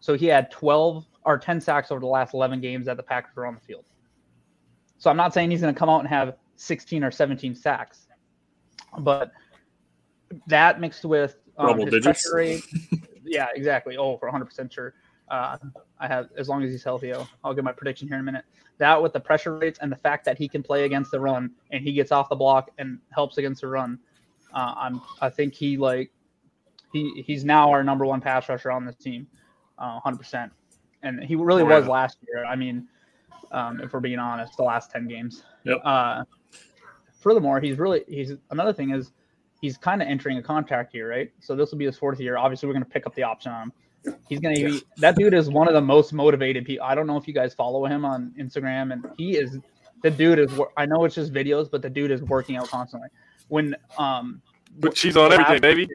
So 0.00 0.14
he 0.14 0.26
had 0.26 0.50
12 0.50 1.06
or 1.24 1.38
10 1.38 1.60
sacks 1.60 1.90
over 1.90 2.00
the 2.00 2.06
last 2.06 2.34
11 2.34 2.60
games 2.60 2.86
that 2.86 2.96
the 2.96 3.02
Packers 3.02 3.36
were 3.36 3.46
on 3.46 3.54
the 3.54 3.60
field. 3.60 3.84
So 4.98 5.10
I'm 5.10 5.16
not 5.16 5.34
saying 5.34 5.50
he's 5.50 5.60
going 5.60 5.74
to 5.74 5.78
come 5.78 5.88
out 5.88 6.00
and 6.00 6.08
have 6.08 6.36
16 6.56 7.04
or 7.04 7.10
17 7.10 7.54
sacks, 7.54 8.06
but 8.98 9.32
that 10.46 10.80
mixed 10.80 11.04
with 11.04 11.36
um, 11.56 11.78
his 11.78 11.90
digits. 11.90 12.04
pressure 12.04 12.36
rate. 12.36 12.64
yeah, 13.24 13.48
exactly. 13.54 13.96
Oh, 13.96 14.16
for 14.16 14.30
100% 14.30 14.72
sure. 14.72 14.94
Uh, 15.30 15.56
I 15.98 16.08
have, 16.08 16.28
as 16.36 16.48
long 16.48 16.62
as 16.64 16.72
he's 16.72 16.82
healthy, 16.82 17.12
I'll, 17.12 17.28
I'll 17.44 17.54
get 17.54 17.62
my 17.62 17.72
prediction 17.72 18.08
here 18.08 18.16
in 18.16 18.20
a 18.20 18.24
minute. 18.24 18.44
That 18.78 19.00
with 19.00 19.12
the 19.12 19.20
pressure 19.20 19.56
rates 19.56 19.78
and 19.80 19.90
the 19.90 19.96
fact 19.96 20.24
that 20.24 20.36
he 20.36 20.48
can 20.48 20.62
play 20.62 20.84
against 20.84 21.12
the 21.12 21.20
run 21.20 21.52
and 21.70 21.84
he 21.84 21.92
gets 21.92 22.10
off 22.10 22.28
the 22.28 22.36
block 22.36 22.70
and 22.78 22.98
helps 23.12 23.38
against 23.38 23.60
the 23.60 23.68
run, 23.68 23.98
uh, 24.54 24.74
I'm 24.76 25.00
I 25.20 25.28
think 25.30 25.54
he 25.54 25.76
like 25.76 26.10
he 26.92 27.22
he's 27.26 27.44
now 27.44 27.70
our 27.70 27.84
number 27.84 28.04
one 28.04 28.20
pass 28.20 28.48
rusher 28.48 28.72
on 28.72 28.84
this 28.84 28.96
team, 28.96 29.26
uh, 29.78 30.00
100%. 30.00 30.50
And 31.02 31.22
he 31.22 31.36
really 31.36 31.62
Oh, 31.62 31.66
was 31.66 31.86
last 31.86 32.18
year. 32.26 32.44
I 32.44 32.56
mean, 32.56 32.88
um, 33.52 33.80
if 33.80 33.92
we're 33.92 34.00
being 34.00 34.18
honest, 34.18 34.56
the 34.56 34.64
last 34.64 34.90
10 34.90 35.06
games. 35.08 35.44
Yep. 35.64 35.78
Uh, 35.84 36.24
furthermore, 37.12 37.60
he's 37.60 37.78
really 37.78 38.02
he's 38.08 38.32
another 38.50 38.72
thing 38.72 38.90
is 38.90 39.12
he's 39.60 39.76
kind 39.76 40.02
of 40.02 40.08
entering 40.08 40.38
a 40.38 40.42
contract 40.42 40.94
year, 40.94 41.10
right? 41.10 41.30
So 41.38 41.54
this 41.54 41.70
will 41.70 41.78
be 41.78 41.86
his 41.86 41.96
fourth 41.96 42.18
year. 42.18 42.36
Obviously, 42.36 42.66
we're 42.66 42.74
going 42.74 42.84
to 42.84 42.90
pick 42.90 43.06
up 43.06 43.14
the 43.14 43.22
option 43.22 43.52
on 43.52 43.64
him. 43.64 43.72
He's 44.28 44.40
going 44.40 44.56
to 44.56 44.70
be 44.70 44.82
that 44.98 45.16
dude 45.16 45.34
is 45.34 45.50
one 45.50 45.68
of 45.68 45.74
the 45.74 45.80
most 45.80 46.12
motivated 46.12 46.64
people. 46.64 46.86
I 46.86 46.94
don't 46.94 47.06
know 47.06 47.16
if 47.16 47.28
you 47.28 47.34
guys 47.34 47.52
follow 47.52 47.84
him 47.84 48.04
on 48.04 48.32
Instagram, 48.38 48.92
and 48.92 49.06
he 49.18 49.36
is 49.36 49.58
the 50.02 50.10
dude 50.10 50.38
is. 50.38 50.50
I 50.76 50.86
know 50.86 51.04
it's 51.04 51.14
just 51.14 51.32
videos, 51.32 51.70
but 51.70 51.82
the 51.82 51.90
dude 51.90 52.10
is 52.10 52.22
working 52.22 52.56
out 52.56 52.68
constantly. 52.68 53.08
When 53.48 53.76
um, 53.98 54.40
Put 54.80 54.94
cheese 54.94 55.16
on 55.16 55.32
everything, 55.32 55.60
baby. 55.60 55.88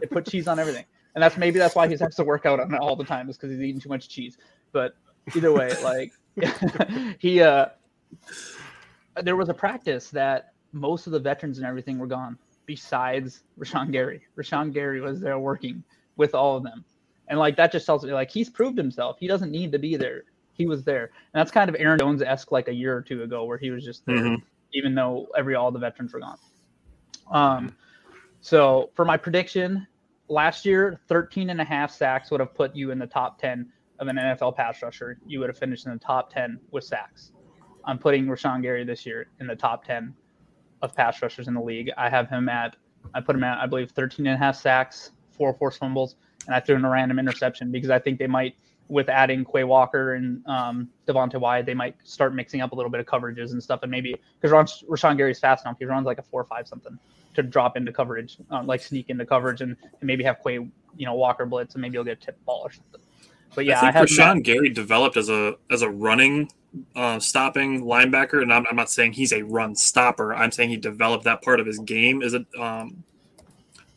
they 0.00 0.06
put 0.06 0.26
cheese 0.26 0.48
on 0.48 0.58
everything, 0.58 0.84
and 1.14 1.22
that's 1.22 1.36
maybe 1.36 1.58
that's 1.58 1.74
why 1.74 1.86
he 1.86 1.96
has 1.96 2.14
to 2.16 2.24
work 2.24 2.44
out 2.44 2.60
on 2.60 2.74
it 2.74 2.78
all 2.80 2.96
the 2.96 3.04
time 3.04 3.30
is 3.30 3.36
because 3.36 3.50
he's 3.50 3.60
eating 3.60 3.80
too 3.80 3.88
much 3.88 4.08
cheese. 4.08 4.36
But 4.72 4.96
either 5.34 5.52
way, 5.52 5.72
like 5.82 6.12
he 7.18 7.40
uh 7.40 7.66
there 9.22 9.36
was 9.36 9.48
a 9.48 9.54
practice 9.54 10.10
that 10.10 10.52
most 10.72 11.06
of 11.06 11.12
the 11.12 11.20
veterans 11.20 11.58
and 11.58 11.66
everything 11.66 11.98
were 11.98 12.06
gone, 12.06 12.36
besides 12.66 13.44
Rashan 13.58 13.92
Gary. 13.92 14.22
Rashan 14.36 14.72
Gary 14.72 15.00
was 15.00 15.20
there 15.20 15.38
working 15.38 15.82
with 16.16 16.34
all 16.34 16.56
of 16.56 16.62
them, 16.62 16.84
and 17.28 17.38
like 17.38 17.56
that 17.56 17.72
just 17.72 17.86
tells 17.86 18.04
me 18.04 18.12
like 18.12 18.30
he's 18.30 18.48
proved 18.50 18.78
himself. 18.78 19.16
He 19.18 19.26
doesn't 19.26 19.50
need 19.50 19.72
to 19.72 19.78
be 19.78 19.96
there. 19.96 20.24
He 20.52 20.66
was 20.66 20.84
there, 20.84 21.04
and 21.04 21.40
that's 21.40 21.50
kind 21.50 21.68
of 21.68 21.76
Aaron 21.78 21.98
Jones 21.98 22.22
esque 22.22 22.50
like 22.52 22.68
a 22.68 22.74
year 22.74 22.96
or 22.96 23.02
two 23.02 23.22
ago, 23.22 23.44
where 23.44 23.58
he 23.58 23.70
was 23.70 23.84
just 23.84 24.06
there, 24.06 24.16
Mhm. 24.16 24.42
even 24.72 24.94
though 24.94 25.28
every 25.36 25.54
all 25.54 25.70
the 25.70 25.78
veterans 25.78 26.12
were 26.12 26.20
gone. 26.20 26.38
Um, 27.30 27.76
so 28.40 28.90
for 28.94 29.04
my 29.04 29.16
prediction, 29.16 29.86
last 30.28 30.64
year, 30.64 30.98
13 31.08 31.50
and 31.50 31.60
a 31.60 31.64
half 31.64 31.90
sacks 31.90 32.30
would 32.30 32.40
have 32.40 32.54
put 32.54 32.74
you 32.74 32.90
in 32.90 32.98
the 32.98 33.06
top 33.06 33.38
10 33.38 33.70
of 33.98 34.08
an 34.08 34.16
NFL 34.16 34.52
pass 34.52 34.82
rusher. 34.82 35.18
You 35.26 35.40
would 35.40 35.48
have 35.48 35.58
finished 35.58 35.86
in 35.86 35.92
the 35.92 35.98
top 35.98 36.32
10 36.32 36.60
with 36.70 36.84
sacks. 36.84 37.32
I'm 37.84 37.98
putting 37.98 38.26
Rashan 38.26 38.62
Gary 38.62 38.84
this 38.84 39.06
year 39.06 39.26
in 39.40 39.46
the 39.46 39.56
top 39.56 39.84
10 39.84 40.14
of 40.82 40.94
pass 40.94 41.20
rushers 41.22 41.48
in 41.48 41.54
the 41.54 41.60
league. 41.60 41.90
I 41.96 42.08
have 42.08 42.28
him 42.28 42.48
at, 42.48 42.76
I 43.14 43.20
put 43.20 43.36
him 43.36 43.44
at, 43.44 43.58
I 43.58 43.66
believe, 43.66 43.90
13 43.90 44.26
and 44.26 44.34
a 44.34 44.38
half 44.38 44.56
sacks, 44.56 45.12
four 45.30 45.54
forced 45.54 45.78
fumbles, 45.78 46.16
and 46.46 46.54
I 46.54 46.60
threw 46.60 46.76
in 46.76 46.84
a 46.84 46.90
random 46.90 47.18
interception 47.18 47.70
because 47.70 47.90
I 47.90 47.98
think 47.98 48.18
they 48.18 48.26
might, 48.26 48.56
with 48.88 49.08
adding 49.08 49.44
Quay 49.44 49.64
Walker 49.64 50.14
and 50.14 50.46
um, 50.46 50.88
Devonte 51.06 51.40
Wyatt, 51.40 51.66
they 51.66 51.74
might 51.74 51.96
start 52.04 52.34
mixing 52.34 52.60
up 52.60 52.72
a 52.72 52.74
little 52.74 52.90
bit 52.90 53.00
of 53.00 53.06
coverages 53.06 53.52
and 53.52 53.62
stuff. 53.62 53.80
And 53.82 53.90
maybe 53.90 54.14
because 54.40 54.82
Rashan 54.84 55.16
Gary's 55.16 55.40
fast 55.40 55.64
enough, 55.64 55.76
he 55.78 55.84
runs 55.84 56.06
like 56.06 56.18
a 56.18 56.22
four 56.22 56.40
or 56.40 56.44
five 56.44 56.68
something 56.68 56.98
to 57.34 57.42
drop 57.42 57.76
into 57.76 57.92
coverage, 57.92 58.38
uh, 58.50 58.62
like 58.62 58.80
sneak 58.80 59.10
into 59.10 59.26
coverage 59.26 59.60
and, 59.60 59.76
and 59.82 60.02
maybe 60.02 60.24
have 60.24 60.38
Quay, 60.42 60.54
you 60.96 61.06
know, 61.06 61.14
Walker 61.14 61.46
blitz, 61.46 61.74
and 61.74 61.82
maybe 61.82 61.94
you'll 61.94 62.04
get 62.04 62.18
a 62.22 62.26
tip 62.26 62.44
ball 62.44 62.62
or 62.64 62.72
something. 62.72 63.00
But 63.54 63.64
yeah, 63.64 63.80
I 63.80 63.88
I, 63.88 63.92
think 63.92 63.94
have 63.94 64.36
Rashan 64.36 64.42
Gary 64.42 64.70
developed 64.70 65.16
as 65.16 65.28
a 65.28 65.56
as 65.70 65.82
a 65.82 65.90
running 65.90 66.50
uh, 66.94 67.18
stopping 67.18 67.84
linebacker, 67.84 68.42
and 68.42 68.52
I'm, 68.52 68.66
I'm 68.68 68.76
not 68.76 68.90
saying 68.90 69.12
he's 69.14 69.32
a 69.32 69.42
run 69.42 69.74
stopper. 69.74 70.34
I'm 70.34 70.52
saying 70.52 70.70
he 70.70 70.76
developed 70.76 71.24
that 71.24 71.42
part 71.42 71.60
of 71.60 71.66
his 71.66 71.78
game 71.78 72.22
is 72.22 72.34
it 72.34 72.46
um, 72.58 73.02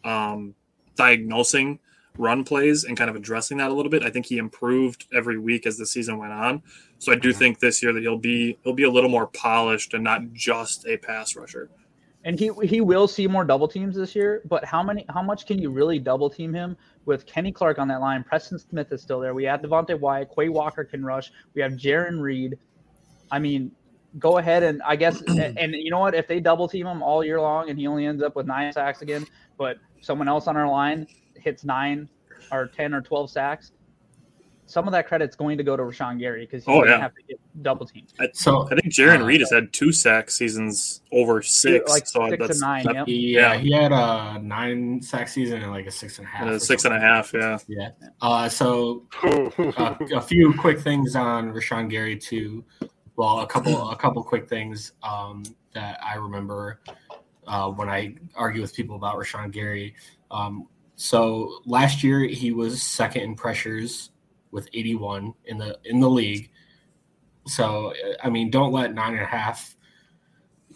um, 0.04 0.56
diagnosing 0.96 1.80
run 2.18 2.44
plays 2.44 2.84
and 2.84 2.98
kind 2.98 3.10
of 3.10 3.16
addressing 3.16 3.58
that 3.58 3.72
a 3.72 3.74
little 3.74 3.90
bit. 3.90 4.04
I 4.04 4.10
think 4.10 4.26
he 4.26 4.38
improved 4.38 5.06
every 5.14 5.38
week 5.38 5.66
as 5.66 5.78
the 5.78 5.86
season 5.86 6.18
went 6.18 6.34
on. 6.34 6.62
So 6.98 7.12
I 7.12 7.16
do 7.16 7.32
think 7.34 7.60
this 7.60 7.82
year 7.82 7.94
that 7.94 8.02
he'll 8.02 8.18
be 8.18 8.58
he'll 8.64 8.74
be 8.74 8.84
a 8.84 8.92
little 8.92 9.10
more 9.10 9.28
polished 9.28 9.94
and 9.94 10.04
not 10.04 10.34
just 10.34 10.86
a 10.88 10.98
pass 10.98 11.36
rusher. 11.36 11.70
and 12.26 12.38
he 12.38 12.52
he 12.64 12.82
will 12.82 13.08
see 13.08 13.28
more 13.28 13.46
double 13.46 13.68
teams 13.68 13.96
this 13.96 14.16
year. 14.16 14.42
But 14.46 14.66
how 14.66 14.84
many? 14.84 15.06
How 15.10 15.22
much 15.22 15.46
can 15.46 15.60
you 15.60 15.70
really 15.70 16.00
double 16.00 16.30
team 16.30 16.54
him 16.54 16.76
with 17.06 17.26
Kenny 17.26 17.52
Clark 17.52 17.80
on 17.80 17.88
that 17.88 18.02
line? 18.02 18.24
Preston 18.24 18.60
Smith 18.60 18.92
is 18.92 19.02
still 19.02 19.20
there. 19.20 19.34
We 19.34 19.46
have 19.46 19.62
Devonte 19.62 19.98
Wyatt. 20.00 20.30
Quay 20.36 20.50
Walker 20.50 20.84
can 20.84 21.04
rush. 21.06 21.32
We 21.54 21.62
have 21.62 21.74
Jarran 21.74 22.20
Reed. 22.20 22.58
I 23.32 23.40
mean, 23.40 23.72
go 24.18 24.38
ahead 24.40 24.64
and 24.64 24.82
I 24.84 24.96
guess 24.96 25.22
and, 25.22 25.40
and 25.58 25.74
you 25.74 25.92
know 25.92 26.00
what? 26.00 26.14
If 26.16 26.28
they 26.28 26.40
double 26.40 26.68
team 26.68 26.88
him 26.88 27.02
all 27.02 27.24
year 27.24 27.40
long 27.40 27.70
and 27.70 27.80
he 27.80 27.88
only 27.88 28.06
ends 28.06 28.22
up 28.22 28.36
with 28.36 28.48
nine 28.48 28.74
sacks 28.74 29.02
again, 29.02 29.26
but 29.58 29.78
someone 30.02 30.28
else 30.28 30.48
on 30.48 30.58
our 30.58 30.68
line 30.68 31.08
hits 31.42 31.64
nine 31.64 32.10
or 32.52 32.68
ten 32.68 32.94
or 32.94 33.02
twelve 33.02 33.30
sacks. 33.30 33.72
Some 34.66 34.86
of 34.88 34.92
that 34.92 35.08
credit's 35.08 35.36
going 35.36 35.58
to 35.58 35.64
go 35.64 35.76
to 35.76 35.82
Rashan 35.82 36.20
Gary 36.20 36.46
because 36.46 36.64
he's 36.64 36.70
Oh, 36.72 36.82
going 36.82 36.86
to 36.90 36.92
yeah. 36.92 37.00
have 37.00 37.16
to 37.16 37.24
get 37.24 37.40
double 37.64 37.88
teamed. 37.88 38.14
I, 38.20 38.28
So 38.34 38.68
I 38.68 38.76
think 38.76 38.94
Jarran 38.94 39.22
uh, 39.22 39.26
Reed 39.26 39.40
has 39.42 39.50
had 39.52 39.74
two 39.74 39.92
sack 39.92 40.30
seasons 40.30 41.02
over 41.12 41.42
six. 41.42 41.90
like 41.90 42.06
so 42.06 42.30
six 42.30 42.38
that's 42.40 42.62
and 42.62 42.62
nine, 42.62 42.84
that- 42.86 42.96
yep. 42.96 43.06
yeah, 43.08 43.54
Yeah. 43.54 43.58
he 43.58 43.72
had 43.72 43.92
a 43.92 44.38
nine 44.44 45.02
sack 45.02 45.28
season 45.28 45.64
and 45.64 45.72
like 45.72 45.88
a 45.88 45.92
six 45.92 46.20
and 46.20 46.28
a 46.28 46.30
half. 46.30 46.48
or 46.48 46.60
six 46.60 46.86
and 46.86 46.94
a 46.94 47.00
something. 47.00 47.42
half. 47.42 47.66
Yeah. 47.68 47.90
Yeah. 48.00 48.10
Uh, 48.22 48.48
so 48.48 49.08
uh, 49.24 49.96
a 50.14 50.22
few 50.22 50.54
quick 50.54 50.80
things 50.82 51.16
on 51.16 51.52
Rashan 51.52 51.90
Gary 51.90 52.16
too. 52.16 52.64
Well, 53.16 53.40
a 53.40 53.48
couple 53.48 53.90
a 53.90 53.96
couple 53.96 54.24
quick 54.24 54.48
things 54.48 54.94
um, 55.02 55.42
that 55.74 56.00
I 56.04 56.14
remember 56.18 56.80
uh, 57.48 57.72
when 57.72 57.90
I 57.90 58.14
argue 58.36 58.62
with 58.62 58.76
people 58.76 58.96
about 58.98 59.16
Rashan 59.18 59.50
Gary. 59.52 59.96
Um, 60.30 60.68
so 61.00 61.62
last 61.66 62.04
year 62.04 62.20
he 62.28 62.52
was 62.52 62.84
second 62.84 63.22
in 63.22 63.34
pressures 63.34 64.10
with 64.52 64.68
81 64.74 65.34
in 65.46 65.58
the 65.58 65.80
in 65.86 66.02
the 66.02 66.10
league. 66.10 66.52
So 67.48 67.94
I 68.22 68.30
mean, 68.30 68.50
don't 68.50 68.74
let 68.74 68.94
nine 68.94 69.14
and 69.14 69.22
a 69.22 69.26
half 69.26 69.78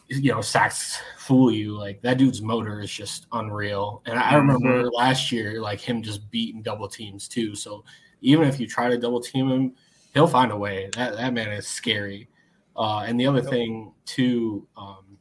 you 0.08 0.32
know 0.32 0.40
sacks 0.40 0.98
fool 1.18 1.52
you. 1.52 1.78
Like 1.78 2.02
that 2.04 2.18
dude's 2.18 2.42
motor 2.42 2.80
is 2.80 2.90
just 2.90 3.28
unreal. 3.34 4.02
And 4.06 4.18
I 4.18 4.36
remember 4.36 4.90
last 4.92 5.30
year 5.30 5.60
like 5.60 5.82
him 5.82 6.02
just 6.02 6.32
beating 6.32 6.62
double 6.62 6.88
teams 6.88 7.28
too. 7.28 7.54
So 7.54 7.84
even 8.22 8.48
if 8.48 8.62
you 8.62 8.66
try 8.66 8.88
to 8.88 8.98
double 8.98 9.20
team 9.20 9.52
him, 9.52 9.74
he'll 10.14 10.28
find 10.28 10.54
a 10.54 10.58
way. 10.58 10.90
That 10.96 11.18
that 11.18 11.34
man 11.34 11.50
is 11.50 11.68
scary. 11.68 12.30
Uh, 12.78 13.00
and 13.00 13.20
the 13.20 13.28
other 13.28 13.42
thing 13.42 13.92
too, 14.06 14.70
um, 14.78 15.18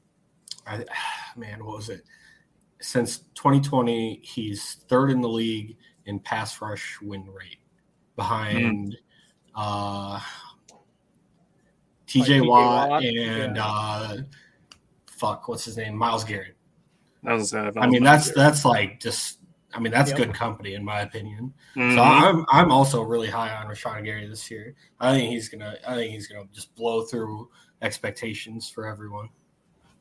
I, 0.64 0.84
man, 1.36 1.64
what 1.64 1.78
was 1.78 1.88
it? 1.88 2.04
Since 2.82 3.18
2020, 3.36 4.20
he's 4.22 4.78
third 4.88 5.10
in 5.10 5.20
the 5.20 5.28
league 5.28 5.76
in 6.06 6.18
pass 6.18 6.60
rush 6.60 6.98
win 7.00 7.24
rate, 7.30 7.58
behind 8.16 8.96
uh, 9.54 10.18
TJ 10.18 10.22
T.J. 12.06 12.40
Watt, 12.42 12.90
Watt, 12.90 13.04
and 13.04 13.56
yeah. 13.56 13.64
uh, 13.64 14.16
fuck, 15.06 15.48
what's 15.48 15.64
his 15.64 15.76
name? 15.76 15.96
Myles 15.96 16.24
Garrett. 16.24 16.56
That 17.22 17.34
was, 17.34 17.54
uh, 17.54 17.70
that 17.70 17.82
I 17.82 17.86
mean, 17.86 18.02
that's 18.02 18.26
year. 18.26 18.34
that's 18.36 18.64
like 18.64 19.00
just. 19.00 19.38
I 19.74 19.80
mean, 19.80 19.90
that's 19.90 20.10
Yep. 20.10 20.18
good 20.18 20.34
company 20.34 20.74
in 20.74 20.84
my 20.84 21.00
opinion. 21.00 21.54
Mhm. 21.76 21.94
So 21.94 22.02
I'm 22.02 22.44
I'm 22.50 22.70
also 22.70 23.00
really 23.00 23.28
high 23.28 23.54
on 23.54 23.68
Rashan 23.68 24.04
Gary 24.04 24.28
this 24.28 24.50
year. 24.50 24.74
I 25.00 25.14
think 25.14 25.30
he's 25.30 25.48
gonna 25.48 25.76
I 25.88 25.94
think 25.94 26.12
he's 26.12 26.26
gonna 26.26 26.44
just 26.52 26.74
blow 26.74 27.06
through 27.06 27.48
expectations 27.80 28.68
for 28.68 28.86
everyone. 28.86 29.30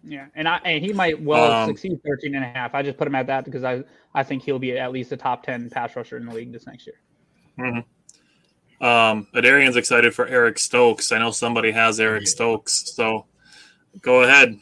Yeah, 0.03 0.25
and 0.35 0.47
I 0.47 0.57
and 0.65 0.83
he 0.83 0.93
might 0.93 1.21
well 1.21 1.51
Um, 1.51 1.69
succeed 1.69 1.99
13 2.03 2.33
and 2.35 2.43
a 2.43 2.47
half. 2.47 2.73
I 2.73 2.81
just 2.81 2.97
put 2.97 3.07
him 3.07 3.13
at 3.15 3.27
that 3.27 3.45
because 3.45 3.63
I 3.63 3.83
I 4.15 4.23
think 4.23 4.41
he'll 4.43 4.57
be 4.59 4.77
at 4.77 4.91
least 4.91 5.11
a 5.11 5.17
top 5.17 5.43
10 5.43 5.69
pass 5.69 5.95
rusher 5.95 6.17
in 6.17 6.25
the 6.25 6.33
league 6.33 6.51
this 6.51 6.65
next 6.65 6.87
year. 6.87 7.83
Um, 8.81 9.27
Adarian's 9.35 9.75
excited 9.75 10.15
for 10.15 10.25
Eric 10.27 10.57
Stokes. 10.57 11.11
I 11.11 11.19
know 11.19 11.29
somebody 11.31 11.71
has 11.71 11.99
Eric 11.99 12.23
Yeah. 12.23 12.29
Stokes, 12.29 12.95
so 12.95 13.25
go 14.01 14.23
ahead. 14.23 14.57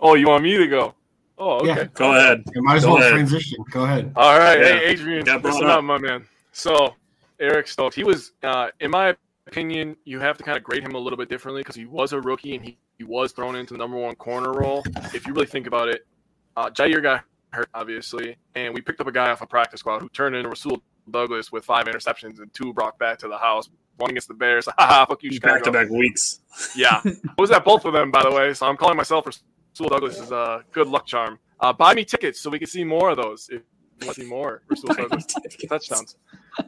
oh, 0.00 0.14
you 0.14 0.26
want 0.28 0.42
me 0.42 0.56
to 0.56 0.66
go? 0.66 0.94
Oh, 1.38 1.58
okay. 1.60 1.66
Yeah. 1.68 1.84
Go 1.94 2.14
ahead. 2.16 2.42
You 2.54 2.62
might 2.62 2.76
as 2.78 2.84
Go 2.84 2.94
well 2.94 2.98
ahead. 3.02 3.12
transition. 3.12 3.64
Go 3.70 3.84
ahead. 3.84 4.12
All 4.16 4.38
right, 4.38 4.58
Yeah. 4.60 4.66
hey 4.78 4.84
Adrian, 4.86 5.24
Got 5.24 5.42
brought 5.42 5.54
listen 5.54 5.68
up. 5.70 5.78
up, 5.78 5.84
my 5.84 5.98
man. 5.98 6.26
So 6.52 6.94
Eric 7.38 7.68
Stokes, 7.68 7.94
he 7.94 8.02
was, 8.04 8.32
uh, 8.42 8.68
in 8.80 8.90
my 8.90 9.14
opinion, 9.46 9.96
you 10.04 10.18
have 10.18 10.36
to 10.38 10.42
kind 10.44 10.58
of 10.58 10.64
grade 10.64 10.82
him 10.82 10.94
a 10.94 10.98
little 10.98 11.16
bit 11.16 11.28
differently 11.28 11.60
because 11.62 11.76
he 11.76 11.86
was 11.86 12.12
a 12.12 12.20
rookie 12.20 12.56
and 12.56 12.64
he, 12.64 12.78
he 13.00 13.04
was 13.04 13.32
thrown 13.32 13.56
into 13.56 13.72
the 13.72 13.78
number 13.78 13.96
one 13.96 14.14
corner 14.14 14.52
role. 14.52 14.84
If 15.14 15.26
you 15.26 15.32
really 15.32 15.46
think 15.46 15.66
about 15.66 15.88
it, 15.88 16.06
uh, 16.54 16.68
Jaire 16.68 17.02
got 17.02 17.24
hurt 17.48 17.70
obviously, 17.72 18.36
and 18.54 18.74
we 18.74 18.82
picked 18.82 19.00
up 19.00 19.06
a 19.06 19.12
guy 19.12 19.30
off 19.30 19.40
a 19.40 19.46
practice 19.46 19.80
squad 19.80 20.00
who 20.00 20.10
turned 20.10 20.36
into 20.36 20.50
Rasul 20.50 20.82
Douglas 21.10 21.50
with 21.50 21.64
five 21.64 21.86
interceptions 21.86 22.40
and 22.40 22.52
two 22.52 22.74
brought 22.74 22.98
back 22.98 23.18
to 23.20 23.28
the 23.28 23.38
house. 23.38 23.70
One 23.96 24.10
against 24.10 24.28
the 24.28 24.34
Bears. 24.34 24.68
Haha, 24.78 25.06
fuck 25.06 25.22
you, 25.22 25.40
Back 25.40 25.62
to 25.62 25.72
back 25.72 25.88
weeks. 25.88 26.40
Yeah, 26.76 27.00
I 27.06 27.12
was 27.38 27.50
at 27.50 27.64
both 27.64 27.86
of 27.86 27.94
them, 27.94 28.10
by 28.10 28.22
the 28.22 28.30
way. 28.30 28.52
So 28.52 28.66
I'm 28.66 28.76
calling 28.76 28.98
myself 28.98 29.24
Rasul 29.24 29.88
Douglas's 29.88 30.30
uh, 30.30 30.60
good 30.70 30.86
luck 30.86 31.06
charm. 31.06 31.38
Uh, 31.58 31.72
buy 31.72 31.94
me 31.94 32.04
tickets 32.04 32.38
so 32.38 32.50
we 32.50 32.58
can 32.58 32.68
see 32.68 32.84
more 32.84 33.08
of 33.08 33.16
those. 33.16 33.48
If 33.50 33.62
you 34.02 34.08
want 34.08 34.16
to 34.16 34.22
see 34.24 34.28
more 34.28 34.60
Rasul 34.68 34.94
Douglas 34.94 35.24
touchdowns. 35.66 36.16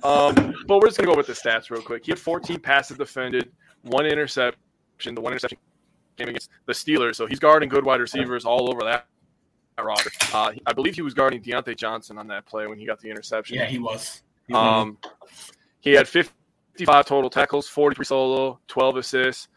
Um, 0.03 0.55
but 0.66 0.79
we're 0.79 0.87
just 0.87 0.97
gonna 0.97 1.11
go 1.11 1.16
with 1.16 1.27
the 1.27 1.35
stats 1.35 1.68
real 1.68 1.83
quick. 1.83 2.07
He 2.07 2.12
had 2.12 2.18
14 2.18 2.59
passes 2.59 2.97
defended, 2.97 3.53
one 3.83 4.07
interception. 4.07 4.57
The 5.14 5.21
one 5.21 5.33
interception 5.33 5.59
came 6.16 6.29
against 6.29 6.51
the 6.66 6.72
Steelers, 6.72 7.16
so 7.16 7.27
he's 7.27 7.38
guarding 7.38 7.68
good 7.68 7.85
wide 7.85 8.01
receivers 8.01 8.44
all 8.44 8.70
over 8.72 8.83
that 8.85 9.07
roster. 9.83 10.11
Uh, 10.33 10.53
I 10.66 10.72
believe 10.72 10.94
he 10.94 11.03
was 11.03 11.14
guarding 11.14 11.42
Diontae 11.42 11.77
Johnson 11.77 12.18
on 12.18 12.27
that 12.29 12.46
play 12.46 12.66
when 12.66 12.79
he 12.79 12.87
got 12.87 13.01
the 13.01 13.11
interception. 13.11 13.57
Yeah, 13.57 13.66
he 13.66 13.79
was. 13.79 14.22
He 14.46 14.55
Um, 14.55 14.98
he 15.81 15.92
had 15.92 16.07
55 16.09 17.07
total 17.07 17.31
tackles, 17.31 17.68
43 17.68 18.05
solo, 18.05 18.61
12 18.68 18.96
assists. 18.96 19.48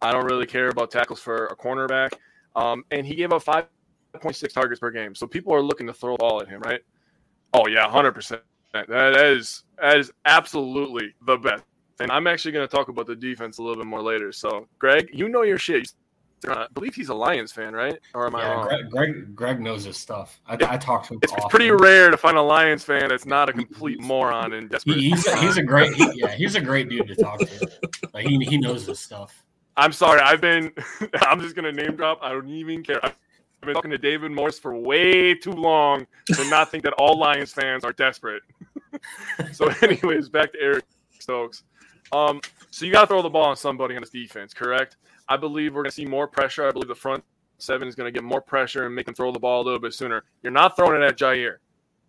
I 0.00 0.12
don't 0.12 0.24
really 0.24 0.46
care 0.46 0.68
about 0.68 0.90
tackles 0.90 1.20
for 1.20 1.46
a 1.46 1.56
cornerback. 1.56 2.12
Um, 2.56 2.84
and 2.90 3.06
he 3.06 3.14
gave 3.14 3.32
up 3.32 3.44
5.6 3.44 4.52
targets 4.52 4.80
per 4.80 4.90
game. 4.90 5.14
So 5.14 5.26
people 5.26 5.54
are 5.54 5.62
looking 5.62 5.86
to 5.86 5.92
throw 5.92 6.14
the 6.14 6.18
ball 6.18 6.40
at 6.40 6.48
him, 6.48 6.60
right? 6.62 6.80
Oh, 7.52 7.66
yeah, 7.68 7.86
100%. 7.86 8.40
That, 8.72 8.88
that 8.88 9.16
is 9.16 9.64
that 9.80 9.98
is 9.98 10.12
absolutely 10.24 11.14
the 11.26 11.36
best. 11.36 11.64
And 12.00 12.10
I'm 12.10 12.26
actually 12.26 12.52
going 12.52 12.66
to 12.66 12.74
talk 12.74 12.88
about 12.88 13.06
the 13.06 13.16
defense 13.16 13.58
a 13.58 13.62
little 13.62 13.76
bit 13.76 13.86
more 13.86 14.02
later. 14.02 14.32
So, 14.32 14.66
Greg, 14.78 15.10
you 15.12 15.28
know 15.28 15.42
your 15.42 15.58
shit. 15.58 15.92
I 16.48 16.66
believe 16.72 16.94
he's 16.94 17.10
a 17.10 17.14
Lions 17.14 17.52
fan, 17.52 17.74
right? 17.74 17.98
Or 18.14 18.26
am 18.26 18.34
I 18.34 18.42
yeah, 18.42 18.52
wrong? 18.52 18.66
Greg, 18.66 18.90
Greg 18.90 19.36
Greg 19.36 19.60
knows 19.60 19.84
his 19.84 19.98
stuff. 19.98 20.40
I, 20.46 20.54
I 20.54 20.78
talked 20.78 21.08
to 21.08 21.14
him. 21.14 21.20
It's 21.22 21.32
often. 21.32 21.50
pretty 21.50 21.70
rare 21.70 22.10
to 22.10 22.16
find 22.16 22.38
a 22.38 22.42
Lions 22.42 22.82
fan 22.82 23.10
that's 23.10 23.26
not 23.26 23.50
a 23.50 23.52
complete 23.52 24.00
moron 24.00 24.54
and 24.54 24.70
desperate. 24.70 24.98
He, 24.98 25.10
he's 25.10 25.26
a, 25.26 25.36
he's 25.36 25.56
a 25.58 25.62
great 25.62 25.92
he, 25.94 26.10
yeah 26.14 26.28
he's 26.28 26.54
a 26.54 26.60
great 26.60 26.88
dude 26.88 27.08
to 27.08 27.14
talk 27.14 27.40
to. 27.40 27.70
Like 28.14 28.26
he 28.26 28.38
he 28.44 28.56
knows 28.56 28.86
his 28.86 28.98
stuff. 28.98 29.44
I'm 29.76 29.92
sorry. 29.92 30.20
I've 30.20 30.40
been. 30.40 30.72
I'm 31.20 31.40
just 31.40 31.54
gonna 31.54 31.72
name 31.72 31.96
drop. 31.96 32.18
I 32.22 32.30
don't 32.30 32.48
even 32.48 32.82
care. 32.82 33.04
I've 33.04 33.14
been 33.60 33.74
talking 33.74 33.90
to 33.90 33.98
David 33.98 34.32
Morse 34.32 34.58
for 34.58 34.74
way 34.74 35.34
too 35.34 35.52
long 35.52 36.06
to 36.28 36.48
not 36.48 36.70
think 36.70 36.84
that 36.84 36.94
all 36.94 37.18
Lions 37.18 37.52
fans 37.52 37.84
are 37.84 37.92
desperate. 37.92 38.42
so, 39.52 39.70
anyways, 39.82 40.30
back 40.30 40.52
to 40.52 40.60
Eric 40.60 40.84
Stokes. 41.18 41.64
Um, 42.12 42.40
so 42.70 42.84
you 42.84 42.92
got 42.92 43.02
to 43.02 43.06
throw 43.06 43.22
the 43.22 43.30
ball 43.30 43.46
on 43.46 43.56
somebody 43.56 43.94
on 43.96 44.02
this 44.02 44.10
defense, 44.10 44.54
correct? 44.54 44.96
I 45.28 45.36
believe 45.36 45.74
we're 45.74 45.82
going 45.82 45.90
to 45.90 45.94
see 45.94 46.06
more 46.06 46.26
pressure. 46.26 46.66
I 46.66 46.72
believe 46.72 46.88
the 46.88 46.94
front 46.94 47.24
seven 47.58 47.88
is 47.88 47.94
going 47.94 48.12
to 48.12 48.16
get 48.16 48.24
more 48.24 48.40
pressure 48.40 48.86
and 48.86 48.94
make 48.94 49.06
them 49.06 49.14
throw 49.14 49.32
the 49.32 49.38
ball 49.38 49.62
a 49.62 49.64
little 49.64 49.78
bit 49.78 49.94
sooner. 49.94 50.24
You're 50.42 50.52
not 50.52 50.76
throwing 50.76 51.00
it 51.00 51.04
at 51.04 51.18
Jaire. 51.18 51.56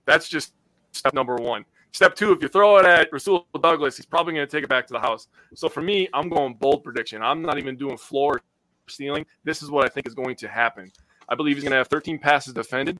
That's 0.06 0.28
just 0.28 0.54
step 0.92 1.14
number 1.14 1.36
one. 1.36 1.66
Step 1.94 2.16
two, 2.16 2.32
if 2.32 2.42
you 2.42 2.48
throw 2.48 2.78
it 2.78 2.86
at 2.86 3.10
Rasul 3.12 3.46
Douglas, 3.62 3.98
he's 3.98 4.06
probably 4.06 4.34
going 4.34 4.48
to 4.48 4.52
take 4.52 4.64
it 4.64 4.70
back 4.70 4.88
to 4.88 4.94
the 4.94 5.00
house. 5.00 5.28
So 5.56 5.68
for 5.68 5.82
me, 5.82 6.08
I'm 6.14 6.30
going 6.30 6.54
bold 6.54 6.84
prediction. 6.84 7.22
I'm 7.22 7.42
not 7.42 7.58
even 7.58 7.76
doing 7.76 7.98
floor 7.98 8.42
ceiling. 8.88 9.26
This 9.44 9.62
is 9.62 9.70
what 9.70 9.86
I 9.86 9.90
think 9.90 10.08
is 10.08 10.16
going 10.16 10.36
to 10.38 10.48
happen. 10.48 10.92
I 11.28 11.36
believe 11.36 11.58
he's 11.58 11.64
going 11.64 11.72
to 11.72 11.78
have 11.78 11.88
13 11.90 12.18
passes 12.18 12.54
defended, 12.54 12.98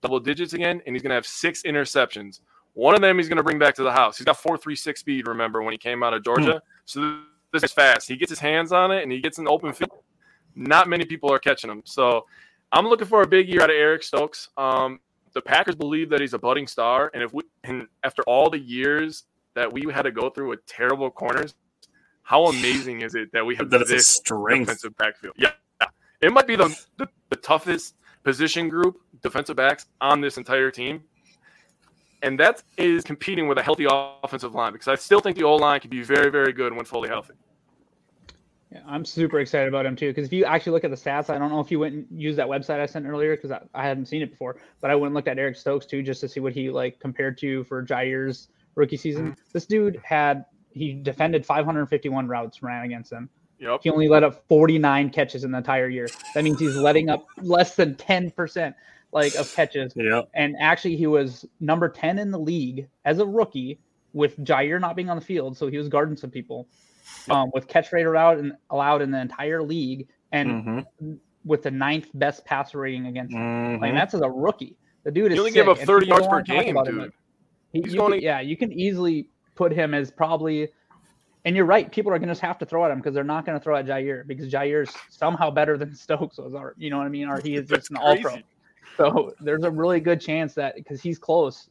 double 0.00 0.18
digits 0.18 0.54
again, 0.54 0.80
and 0.86 0.94
he's 0.94 1.02
going 1.02 1.10
to 1.10 1.14
have 1.14 1.26
six 1.26 1.62
interceptions. 1.62 2.40
One 2.74 2.94
of 2.94 3.00
them 3.00 3.18
he's 3.18 3.28
going 3.28 3.36
to 3.36 3.42
bring 3.42 3.58
back 3.58 3.74
to 3.76 3.82
the 3.82 3.92
house. 3.92 4.16
He's 4.16 4.24
got 4.24 4.38
4.36 4.38 4.98
speed, 4.98 5.28
remember, 5.28 5.62
when 5.62 5.72
he 5.72 5.78
came 5.78 6.02
out 6.02 6.14
of 6.14 6.24
Georgia. 6.24 6.52
Hmm. 6.52 6.58
So 6.84 7.18
this 7.52 7.62
is 7.62 7.72
fast. 7.72 8.08
He 8.08 8.16
gets 8.16 8.30
his 8.30 8.38
hands 8.38 8.72
on 8.72 8.90
it 8.90 9.02
and 9.02 9.12
he 9.12 9.20
gets 9.20 9.38
in 9.38 9.44
the 9.44 9.50
open 9.50 9.72
field. 9.72 10.02
Not 10.54 10.88
many 10.88 11.04
people 11.04 11.32
are 11.32 11.38
catching 11.38 11.70
him. 11.70 11.82
So 11.84 12.26
I'm 12.72 12.86
looking 12.86 13.06
for 13.06 13.22
a 13.22 13.26
big 13.26 13.48
year 13.48 13.62
out 13.62 13.70
of 13.70 13.76
Eric 13.76 14.02
Stokes. 14.02 14.48
Um, 14.56 15.00
the 15.34 15.40
Packers 15.40 15.74
believe 15.74 16.10
that 16.10 16.20
he's 16.20 16.34
a 16.34 16.38
budding 16.38 16.66
star, 16.66 17.10
and 17.14 17.22
if 17.22 17.32
we 17.32 17.42
and 17.64 17.86
after 18.04 18.22
all 18.24 18.50
the 18.50 18.58
years 18.58 19.24
that 19.54 19.70
we 19.70 19.90
had 19.92 20.02
to 20.02 20.10
go 20.10 20.30
through 20.30 20.48
with 20.50 20.64
terrible 20.66 21.10
corners, 21.10 21.54
how 22.22 22.46
amazing 22.48 23.02
is 23.02 23.14
it 23.14 23.32
that 23.32 23.44
we 23.44 23.56
have 23.56 23.70
that 23.70 23.86
this 23.88 24.08
strength 24.08 24.66
defensive 24.66 24.96
backfield? 24.96 25.34
Yeah, 25.38 25.52
it 26.20 26.32
might 26.32 26.46
be 26.46 26.56
the, 26.56 26.68
the, 26.98 27.08
the 27.30 27.36
toughest 27.36 27.94
position 28.24 28.68
group 28.68 29.00
defensive 29.22 29.56
backs 29.56 29.86
on 30.00 30.20
this 30.20 30.36
entire 30.36 30.70
team. 30.70 31.02
And 32.22 32.38
that 32.38 32.62
is 32.76 33.02
competing 33.02 33.48
with 33.48 33.58
a 33.58 33.62
healthy 33.62 33.86
offensive 33.88 34.54
line 34.54 34.72
because 34.72 34.88
I 34.88 34.94
still 34.94 35.20
think 35.20 35.36
the 35.36 35.44
O 35.44 35.56
line 35.56 35.80
can 35.80 35.90
be 35.90 36.02
very, 36.02 36.30
very 36.30 36.52
good 36.52 36.72
when 36.72 36.84
fully 36.84 37.08
healthy. 37.08 37.34
Yeah, 38.70 38.80
I'm 38.86 39.04
super 39.04 39.40
excited 39.40 39.68
about 39.68 39.84
him 39.84 39.96
too. 39.96 40.08
Because 40.08 40.26
if 40.26 40.32
you 40.32 40.44
actually 40.44 40.72
look 40.72 40.84
at 40.84 40.90
the 40.90 40.96
stats, 40.96 41.28
I 41.28 41.38
don't 41.38 41.50
know 41.50 41.60
if 41.60 41.70
you 41.70 41.80
went 41.80 41.94
and 41.94 42.06
used 42.10 42.38
that 42.38 42.46
website 42.46 42.80
I 42.80 42.86
sent 42.86 43.06
earlier 43.06 43.36
because 43.36 43.50
I, 43.50 43.60
I 43.74 43.86
hadn't 43.86 44.06
seen 44.06 44.22
it 44.22 44.30
before, 44.30 44.56
but 44.80 44.90
I 44.90 44.94
went 44.94 45.06
and 45.06 45.14
looked 45.14 45.28
at 45.28 45.38
Eric 45.38 45.56
Stokes 45.56 45.84
too 45.84 46.02
just 46.02 46.20
to 46.22 46.28
see 46.28 46.40
what 46.40 46.52
he 46.52 46.70
like 46.70 46.98
compared 47.00 47.36
to 47.38 47.64
for 47.64 47.82
Jaire's 47.82 48.48
rookie 48.76 48.96
season. 48.96 49.32
Mm-hmm. 49.32 49.40
This 49.52 49.66
dude 49.66 50.00
had 50.04 50.46
he 50.70 50.94
defended 50.94 51.44
551 51.44 52.28
routes 52.28 52.62
ran 52.62 52.84
against 52.84 53.12
him. 53.12 53.28
Yep. 53.58 53.80
He 53.82 53.90
only 53.90 54.08
let 54.08 54.24
up 54.24 54.42
49 54.48 55.10
catches 55.10 55.44
in 55.44 55.52
the 55.52 55.58
entire 55.58 55.88
year. 55.88 56.08
That 56.34 56.42
means 56.42 56.58
he's 56.58 56.76
letting 56.76 57.10
up 57.10 57.26
less 57.42 57.76
than 57.76 57.94
10% 57.94 58.74
like 59.12 59.34
of 59.36 59.52
catches. 59.54 59.92
Yeah. 59.94 60.22
And 60.34 60.56
actually 60.58 60.96
he 60.96 61.06
was 61.06 61.44
number 61.60 61.88
10 61.88 62.18
in 62.18 62.30
the 62.30 62.38
league 62.38 62.88
as 63.04 63.18
a 63.18 63.26
rookie 63.26 63.78
with 64.12 64.38
Jaire 64.40 64.80
not 64.80 64.96
being 64.96 65.10
on 65.10 65.16
the 65.16 65.24
field, 65.24 65.56
so 65.56 65.68
he 65.68 65.78
was 65.78 65.88
guarding 65.88 66.16
some 66.16 66.30
people 66.30 66.68
um, 67.30 67.50
with 67.54 67.66
catch 67.68 67.92
rate 67.92 68.06
allowed 68.06 68.38
and 68.38 68.52
allowed 68.70 69.02
in 69.02 69.10
the 69.10 69.20
entire 69.20 69.62
league, 69.62 70.08
and 70.32 70.50
mm-hmm. 70.50 71.12
with 71.44 71.62
the 71.62 71.70
ninth 71.70 72.08
best 72.14 72.44
passer 72.44 72.78
rating 72.78 73.06
against 73.06 73.34
him. 73.34 73.40
Mm-hmm. 73.40 73.82
Like 73.82 73.94
that's 73.94 74.14
as 74.14 74.20
a 74.20 74.30
rookie. 74.30 74.76
The 75.04 75.10
dude 75.10 75.32
is. 75.32 75.36
He 75.36 75.38
only 75.38 75.50
sick. 75.50 75.64
gave 75.64 75.68
up 75.68 75.78
thirty 75.78 76.06
yards 76.06 76.26
per 76.26 76.42
game, 76.42 76.76
dude. 76.84 77.12
He, 77.72 77.80
going... 77.80 78.12
can, 78.12 78.20
yeah, 78.20 78.40
you 78.40 78.56
can 78.56 78.72
easily 78.72 79.28
put 79.54 79.72
him 79.72 79.94
as 79.94 80.10
probably. 80.10 80.68
And 81.44 81.56
you're 81.56 81.64
right. 81.64 81.90
People 81.90 82.12
are 82.12 82.18
going 82.18 82.28
to 82.28 82.32
just 82.34 82.40
have 82.42 82.56
to 82.58 82.66
throw 82.66 82.84
at 82.84 82.92
him 82.92 82.98
because 82.98 83.14
they're 83.14 83.24
not 83.24 83.44
going 83.44 83.58
to 83.58 83.62
throw 83.62 83.74
at 83.74 83.84
Jair 83.84 84.24
because 84.24 84.48
Jaire's 84.48 84.94
somehow 85.10 85.50
better 85.50 85.76
than 85.76 85.92
Stokes 85.94 86.38
was, 86.38 86.54
or 86.54 86.74
you 86.78 86.88
know 86.88 86.98
what 86.98 87.06
I 87.06 87.10
mean, 87.10 87.28
or 87.28 87.40
he 87.40 87.56
is 87.56 87.68
just 87.68 87.90
an 87.90 87.96
All 87.96 88.16
Pro. 88.18 88.36
So 88.96 89.34
there's 89.40 89.64
a 89.64 89.70
really 89.70 90.00
good 90.00 90.20
chance 90.20 90.54
that 90.54 90.74
because 90.76 91.00
he's 91.00 91.18
close, 91.18 91.68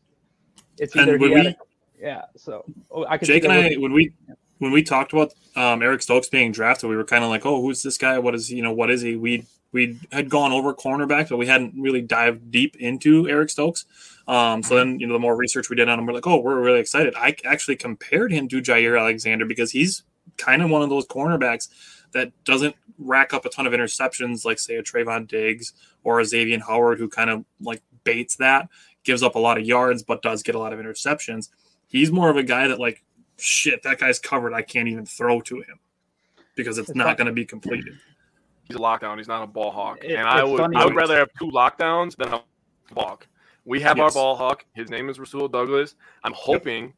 it's 0.78 0.96
either 0.96 1.18
he 1.18 1.30
we, 1.30 1.56
yeah. 2.00 2.24
So 2.36 2.66
oh, 2.90 3.06
I 3.06 3.18
could 3.18 3.28
Jake 3.28 3.44
and 3.44 3.54
I 3.54 3.76
when 3.76 3.94
we 3.94 4.12
when 4.58 4.72
we 4.72 4.84
talked 4.84 5.14
about 5.14 5.34
um, 5.56 5.82
Eric 5.82 6.02
Stokes 6.02 6.30
being 6.30 6.52
drafted, 6.52 6.90
we 6.90 6.96
were 6.96 7.04
kind 7.04 7.24
of 7.24 7.30
like, 7.30 7.46
"Oh, 7.46 7.62
who's 7.62 7.84
this 7.84 7.98
guy? 7.98 8.20
What 8.20 8.36
is 8.36 8.48
he? 8.48 8.58
You 8.58 8.64
know, 8.64 8.74
what 8.74 8.90
is 8.90 9.02
he?" 9.02 9.16
We 9.16 9.46
we 9.72 10.00
had 10.12 10.30
gone 10.30 10.52
over 10.52 10.74
cornerbacks, 10.74 11.30
but 11.30 11.38
we 11.38 11.48
hadn't 11.48 11.74
really 11.78 12.02
dived 12.02 12.52
deep 12.52 12.76
into 12.78 13.30
Eric 13.30 13.50
Stokes. 13.50 13.86
Um, 14.28 14.62
so 14.62 14.76
then, 14.76 15.00
you 15.00 15.08
know, 15.08 15.14
the 15.14 15.20
more 15.20 15.36
research 15.36 15.70
we 15.70 15.76
did 15.76 15.90
on 15.90 15.98
him, 15.98 16.06
we're 16.06 16.14
like, 16.14 16.28
"Oh, 16.28 16.40
we're 16.40 16.62
really 16.62 16.80
excited." 16.80 17.14
I 17.16 17.36
actually 17.46 17.76
compared 17.76 18.32
him 18.32 18.48
to 18.50 18.62
Jaire 18.62 19.00
Alexander 19.00 19.46
because 19.46 19.72
he's 19.72 20.04
kind 20.38 20.62
of 20.62 20.70
one 20.70 20.82
of 20.82 20.90
those 20.90 21.08
cornerbacks 21.08 21.70
that 22.12 22.32
doesn't 22.44 22.76
rack 23.02 23.34
up 23.34 23.46
a 23.46 23.50
ton 23.50 23.68
of 23.68 23.74
interceptions, 23.74 24.46
like 24.46 24.60
say 24.60 24.76
a 24.76 24.84
Trevon 24.84 25.28
Diggs 25.28 25.74
or 26.04 26.20
a 26.20 26.24
Xavien 26.24 26.62
Howard, 26.62 27.00
who 27.00 27.10
kind 27.10 27.30
of 27.30 27.46
like 27.60 27.82
baits 28.04 28.36
that, 28.38 28.70
gives 29.04 29.24
up 29.24 29.36
a 29.36 29.40
lot 29.40 29.58
of 29.58 29.66
yards, 29.66 30.04
but 30.04 30.22
does 30.22 30.44
get 30.44 30.56
a 30.56 30.60
lot 30.60 30.74
of 30.74 30.80
interceptions. 30.80 31.50
He's 31.88 32.12
more 32.12 32.30
of 32.30 32.38
a 32.38 32.44
guy 32.44 32.68
that 32.68 32.80
like 32.80 33.04
shit, 33.38 33.84
that 33.84 34.00
guy's 34.00 34.20
covered. 34.20 34.54
I 34.54 34.62
can't 34.62 34.88
even 34.88 35.06
throw 35.06 35.42
to 35.42 35.58
him 35.58 35.80
because 36.56 36.78
it's, 36.78 36.90
it's 36.90 36.96
not 36.96 37.18
going 37.18 37.28
to 37.28 37.34
be 37.34 37.46
completed. 37.46 37.98
He's 38.64 38.78
a 38.78 38.80
lockdown. 38.80 39.18
He's 39.18 39.28
not 39.28 39.44
a 39.44 39.48
ball 39.48 39.72
hawk. 39.72 40.04
It, 40.04 40.16
and 40.16 40.28
I 40.28 40.44
would 40.44 40.76
I 40.76 40.86
would 40.86 40.96
rather 40.96 41.18
have 41.18 41.30
two 41.38 41.50
lockdowns 41.52 42.16
than 42.16 42.34
a 42.34 42.44
hawk. 42.94 43.28
We 43.66 43.82
have 43.82 43.98
yes. 43.98 44.04
our 44.04 44.12
ball 44.12 44.36
hawk. 44.36 44.66
His 44.74 44.90
name 44.90 45.10
is 45.10 45.20
Rasul 45.20 45.48
Douglas. 45.48 45.96
I'm 46.24 46.34
hoping. 46.34 46.86
Yep. 46.86 46.94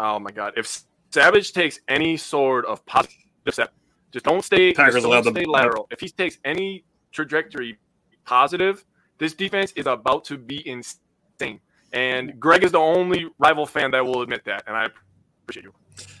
Oh 0.00 0.18
my 0.20 0.30
god! 0.30 0.52
If 0.56 0.84
Savage 1.10 1.52
takes 1.52 1.80
any 1.88 2.16
sort 2.16 2.66
of 2.66 2.84
positive 2.86 3.16
step, 3.50 3.72
just 4.10 4.24
don't 4.24 4.44
stay. 4.44 4.72
Packers 4.72 4.94
just 4.94 5.06
don't 5.06 5.34
stay 5.34 5.44
lateral. 5.44 5.86
If 5.90 6.00
he 6.00 6.08
takes 6.08 6.38
any 6.44 6.84
trajectory 7.12 7.78
positive, 8.24 8.84
this 9.18 9.34
defense 9.34 9.72
is 9.72 9.86
about 9.86 10.24
to 10.26 10.38
be 10.38 10.66
insane. 10.68 11.60
And 11.92 12.38
Greg 12.38 12.64
is 12.64 12.72
the 12.72 12.78
only 12.78 13.26
rival 13.38 13.66
fan 13.66 13.90
that 13.92 14.04
will 14.04 14.22
admit 14.22 14.44
that, 14.44 14.64
and 14.66 14.76
I 14.76 14.88
appreciate 15.42 15.64
you. 15.64 15.72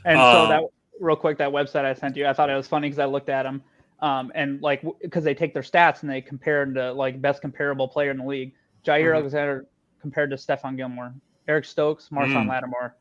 And 0.04 0.18
um, 0.18 0.34
so 0.34 0.48
that 0.48 0.62
real 1.00 1.16
quick, 1.16 1.38
that 1.38 1.50
website 1.50 1.84
I 1.84 1.94
sent 1.94 2.16
you, 2.16 2.26
I 2.26 2.32
thought 2.32 2.50
it 2.50 2.54
was 2.54 2.66
funny 2.66 2.88
because 2.88 2.98
I 2.98 3.04
looked 3.04 3.28
at 3.28 3.42
them, 3.42 3.62
um, 4.00 4.32
and 4.34 4.62
like 4.62 4.82
because 5.02 5.24
they 5.24 5.34
take 5.34 5.52
their 5.52 5.62
stats 5.62 6.02
and 6.02 6.10
they 6.10 6.20
compare 6.20 6.64
to 6.64 6.92
like 6.92 7.20
best 7.20 7.42
comparable 7.42 7.86
player 7.86 8.10
in 8.10 8.18
the 8.18 8.24
league. 8.24 8.54
Jaire 8.84 9.04
mm-hmm. 9.04 9.16
Alexander 9.16 9.66
compared 10.00 10.30
to 10.30 10.36
Stephon 10.36 10.76
Gilmore, 10.76 11.12
Eric 11.46 11.64
Stokes, 11.66 12.08
Marshon 12.08 12.44
mm. 12.44 12.48
Lattimore. 12.48 12.96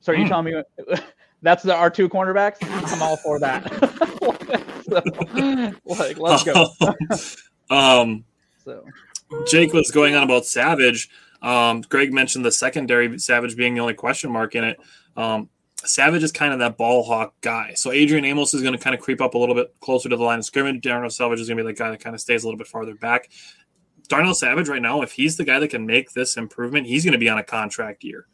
So 0.00 0.12
are 0.12 0.16
you 0.16 0.24
mm. 0.24 0.28
telling 0.28 0.54
me 0.54 0.62
that's 1.42 1.62
the 1.62 1.74
our 1.74 1.88
two 1.88 2.08
cornerbacks? 2.08 2.58
I'm 2.62 3.02
all 3.02 3.16
for 3.16 3.38
that. 3.38 4.06
so, 4.90 5.72
like, 5.84 6.18
let's 6.18 6.44
go. 6.44 6.70
um, 7.70 8.24
so 8.64 8.84
Jake 9.46 9.72
was 9.72 9.90
going 9.90 10.14
on 10.14 10.22
about 10.22 10.46
Savage. 10.46 11.08
Um, 11.42 11.80
Greg 11.82 12.12
mentioned 12.12 12.44
the 12.44 12.52
secondary 12.52 13.18
Savage 13.18 13.56
being 13.56 13.74
the 13.74 13.80
only 13.80 13.94
question 13.94 14.30
mark 14.30 14.54
in 14.54 14.64
it. 14.64 14.80
Um, 15.16 15.48
Savage 15.84 16.22
is 16.22 16.32
kind 16.32 16.52
of 16.52 16.58
that 16.58 16.76
ball 16.76 17.02
hawk 17.02 17.34
guy. 17.40 17.72
So 17.74 17.90
Adrian 17.90 18.24
Amos 18.24 18.52
is 18.52 18.60
going 18.60 18.74
to 18.74 18.78
kind 18.78 18.94
of 18.94 19.00
creep 19.00 19.20
up 19.22 19.34
a 19.34 19.38
little 19.38 19.54
bit 19.54 19.74
closer 19.80 20.08
to 20.10 20.16
the 20.16 20.22
line 20.22 20.38
of 20.38 20.44
scrimmage. 20.44 20.82
Darnell 20.82 21.08
Savage 21.08 21.40
is 21.40 21.48
going 21.48 21.56
to 21.56 21.64
be 21.64 21.72
the 21.72 21.78
guy 21.78 21.90
that 21.90 22.00
kind 22.00 22.14
of 22.14 22.20
stays 22.20 22.44
a 22.44 22.46
little 22.46 22.58
bit 22.58 22.66
farther 22.66 22.94
back. 22.94 23.30
Darnell 24.08 24.34
Savage 24.34 24.68
right 24.68 24.82
now, 24.82 25.02
if 25.02 25.12
he's 25.12 25.36
the 25.36 25.44
guy 25.44 25.58
that 25.58 25.70
can 25.70 25.86
make 25.86 26.12
this 26.12 26.36
improvement, 26.36 26.86
he's 26.86 27.04
going 27.04 27.12
to 27.12 27.18
be 27.18 27.28
on 27.28 27.38
a 27.38 27.44
contract 27.44 28.04
year. 28.04 28.26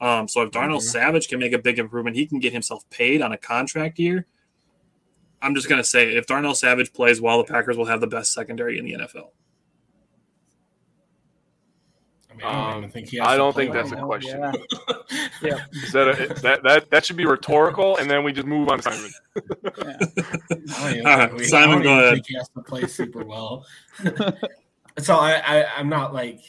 Um, 0.00 0.26
so 0.26 0.42
if 0.42 0.50
Darnell 0.50 0.78
mm-hmm. 0.78 0.86
Savage 0.86 1.28
can 1.28 1.38
make 1.38 1.52
a 1.52 1.58
big 1.58 1.78
improvement, 1.78 2.16
he 2.16 2.26
can 2.26 2.38
get 2.38 2.52
himself 2.52 2.88
paid 2.90 3.22
on 3.22 3.32
a 3.32 3.38
contract 3.38 3.98
year. 3.98 4.26
I'm 5.40 5.54
just 5.54 5.68
going 5.68 5.80
to 5.80 5.88
say 5.88 6.16
if 6.16 6.26
Darnell 6.26 6.54
Savage 6.54 6.92
plays 6.92 7.20
well, 7.20 7.38
the 7.38 7.44
Packers 7.44 7.76
will 7.76 7.86
have 7.86 8.00
the 8.00 8.06
best 8.06 8.32
secondary 8.32 8.78
in 8.78 8.84
the 8.84 8.92
NFL. 8.94 9.30
mean, 12.38 12.46
I 12.46 12.72
don't 12.72 12.84
um, 12.84 12.90
think. 12.90 13.08
I 13.20 13.36
don't 13.36 13.54
think 13.54 13.72
that's 13.72 13.92
a 13.92 13.96
question. 13.96 14.40
Yeah. 14.40 14.52
yeah. 15.42 15.64
That, 15.92 16.08
a, 16.08 16.40
that 16.42 16.62
that 16.62 16.90
that 16.90 17.04
should 17.04 17.16
be 17.16 17.26
rhetorical, 17.26 17.96
and 17.96 18.10
then 18.10 18.24
we 18.24 18.32
just 18.32 18.46
move 18.46 18.68
on, 18.68 18.80
Simon. 18.80 19.10
yeah. 19.34 21.26
right, 21.26 21.40
Simon, 21.44 21.82
go 21.82 21.98
ahead. 21.98 22.22
he 22.26 22.36
has 22.36 22.48
to 22.50 22.62
play 22.62 22.86
super 22.86 23.24
well. 23.24 23.66
so 24.98 25.16
I, 25.16 25.42
I 25.44 25.80
am 25.80 25.88
not 25.88 26.14
like. 26.14 26.40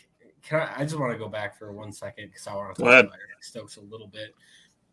Can 0.43 0.61
I? 0.61 0.81
I 0.81 0.83
just 0.83 0.97
want 0.97 1.11
to 1.11 1.17
go 1.17 1.29
back 1.29 1.57
for 1.57 1.71
one 1.71 1.91
second 1.91 2.27
because 2.27 2.47
I 2.47 2.55
want 2.55 2.75
to 2.75 2.83
talk 2.83 3.03
about 3.05 3.13
Stokes 3.41 3.77
a 3.77 3.81
little 3.81 4.07
bit. 4.07 4.35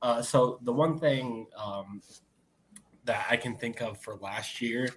Uh, 0.02 0.22
so 0.22 0.58
the 0.62 0.72
one 0.72 0.98
thing 0.98 1.46
um, 1.56 2.02
that 3.06 3.26
I 3.30 3.36
can 3.36 3.56
think 3.56 3.80
of 3.80 4.00
for 4.00 4.16
last 4.16 4.60
year 4.60 4.88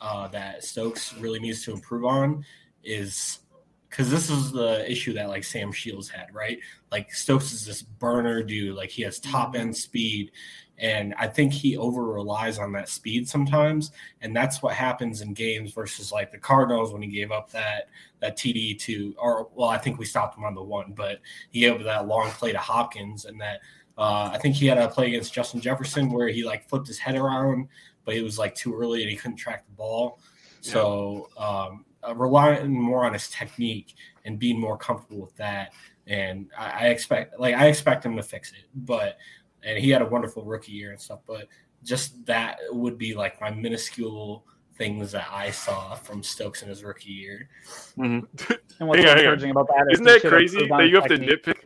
uh, 0.00 0.28
that 0.28 0.64
Stokes 0.64 1.14
really 1.14 1.40
needs 1.40 1.64
to 1.64 1.72
improve 1.72 2.04
on 2.04 2.44
is 2.84 3.40
because 3.88 4.08
this 4.08 4.30
is 4.30 4.52
the 4.52 4.88
issue 4.90 5.12
that 5.14 5.28
like 5.28 5.42
Sam 5.42 5.72
Shields 5.72 6.08
had, 6.08 6.32
right? 6.32 6.58
Like 6.92 7.12
Stokes 7.12 7.52
is 7.52 7.66
this 7.66 7.82
burner 7.82 8.42
dude, 8.42 8.76
like 8.76 8.90
he 8.90 9.02
has 9.02 9.18
top 9.18 9.56
end 9.56 9.76
speed, 9.76 10.30
and 10.78 11.12
I 11.18 11.26
think 11.26 11.52
he 11.52 11.76
over 11.76 12.04
relies 12.04 12.58
on 12.58 12.72
that 12.72 12.88
speed 12.88 13.28
sometimes, 13.28 13.90
and 14.22 14.34
that's 14.34 14.62
what 14.62 14.74
happens 14.74 15.20
in 15.20 15.34
games 15.34 15.72
versus 15.72 16.12
like 16.12 16.30
the 16.30 16.38
Cardinals 16.38 16.92
when 16.92 17.02
he 17.02 17.08
gave 17.08 17.32
up 17.32 17.50
that 17.50 17.88
that 18.20 18.36
TD 18.36 18.78
to, 18.80 19.14
or 19.18 19.48
well, 19.54 19.68
I 19.68 19.78
think 19.78 19.98
we 19.98 20.04
stopped 20.04 20.38
him 20.38 20.44
on 20.44 20.54
the 20.54 20.62
one, 20.62 20.92
but 20.96 21.18
he 21.50 21.60
gave 21.60 21.74
up 21.74 21.82
that 21.82 22.06
long 22.06 22.30
play 22.30 22.52
to 22.52 22.58
Hopkins, 22.58 23.24
and 23.24 23.40
that 23.40 23.60
uh, 24.00 24.30
I 24.32 24.38
think 24.38 24.56
he 24.56 24.66
had 24.66 24.78
a 24.78 24.88
play 24.88 25.08
against 25.08 25.34
Justin 25.34 25.60
Jefferson 25.60 26.10
where 26.10 26.28
he 26.28 26.42
like 26.42 26.66
flipped 26.68 26.86
his 26.86 26.98
head 26.98 27.16
around, 27.16 27.68
but 28.04 28.14
it 28.14 28.22
was 28.22 28.38
like 28.38 28.54
too 28.54 28.74
early 28.74 29.02
and 29.02 29.10
he 29.10 29.16
couldn't 29.16 29.36
track 29.36 29.66
the 29.66 29.72
ball. 29.72 30.18
So 30.62 31.28
um, 31.36 31.84
uh, 32.06 32.14
relying 32.14 32.72
more 32.72 33.04
on 33.04 33.12
his 33.12 33.28
technique 33.28 33.94
and 34.24 34.38
being 34.38 34.58
more 34.58 34.78
comfortable 34.78 35.20
with 35.20 35.36
that. 35.36 35.72
And 36.06 36.48
I, 36.58 36.86
I, 36.86 36.88
expect, 36.88 37.38
like, 37.38 37.54
I 37.54 37.66
expect 37.66 38.04
him 38.04 38.16
to 38.16 38.22
fix 38.22 38.52
it. 38.52 38.64
But 38.74 39.18
and 39.62 39.78
he 39.78 39.90
had 39.90 40.00
a 40.00 40.06
wonderful 40.06 40.44
rookie 40.44 40.72
year 40.72 40.92
and 40.92 41.00
stuff. 41.00 41.20
But 41.26 41.48
just 41.84 42.24
that 42.24 42.58
would 42.70 42.96
be 42.96 43.14
like 43.14 43.40
my 43.40 43.50
minuscule 43.50 44.46
things 44.76 45.12
that 45.12 45.28
I 45.30 45.50
saw 45.50 45.94
from 45.94 46.22
Stokes 46.22 46.62
in 46.62 46.70
his 46.70 46.82
rookie 46.82 47.12
year. 47.12 47.48
Mhm. 47.98 48.26
And 48.78 48.88
what's 48.88 49.00
Hang 49.00 49.10
on, 49.10 49.16
hang 49.16 49.18
encouraging 49.18 49.50
about 49.50 49.68
that 49.68 49.86
is 49.90 50.00
Isn't 50.00 50.06
that 50.06 50.22
crazy 50.22 50.66
that 50.66 50.88
you 50.88 50.94
have 50.96 51.08
to 51.08 51.18
nitpick? 51.18 51.64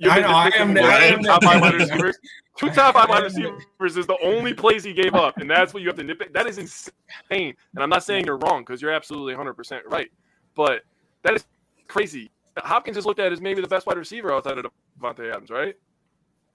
You 0.00 0.08
have 0.08 0.18
I 0.18 0.22
know, 0.22 0.34
I 0.34 0.50
am- 0.56 0.72
the 0.74 0.82
I 0.82 1.08
two 1.08 1.14
am 1.14 1.22
top 1.22 1.44
five 1.44 1.60
wide 1.60 1.74
receivers. 1.78 2.18
Two 2.56 2.70
top 2.70 2.94
five 2.94 3.08
wide 3.10 3.22
receivers 3.22 3.96
is 3.98 4.06
the 4.06 4.16
only 4.22 4.54
plays 4.54 4.82
he 4.82 4.94
gave 4.94 5.14
up, 5.14 5.38
and 5.38 5.50
that's 5.50 5.74
what 5.74 5.82
you 5.82 5.88
have 5.88 5.96
to 5.98 6.02
nitpick. 6.02 6.32
That 6.32 6.46
is 6.46 6.56
insane. 6.56 6.92
And 7.30 7.82
I'm 7.82 7.90
not 7.90 8.02
saying 8.02 8.24
you're 8.24 8.38
wrong 8.38 8.62
because 8.62 8.80
you're 8.80 8.92
absolutely 8.92 9.34
100% 9.34 9.82
right, 9.86 10.10
but 10.56 10.82
that 11.22 11.34
is 11.34 11.44
crazy. 11.86 12.30
Hopkins 12.58 12.96
is 12.96 13.04
looked 13.04 13.20
at 13.20 13.30
as 13.30 13.42
maybe 13.42 13.60
the 13.60 13.68
best 13.68 13.86
wide 13.86 13.98
receiver 13.98 14.32
outside 14.32 14.56
of 14.56 14.66
Davante 14.98 15.30
Adams, 15.30 15.50
right? 15.50 15.74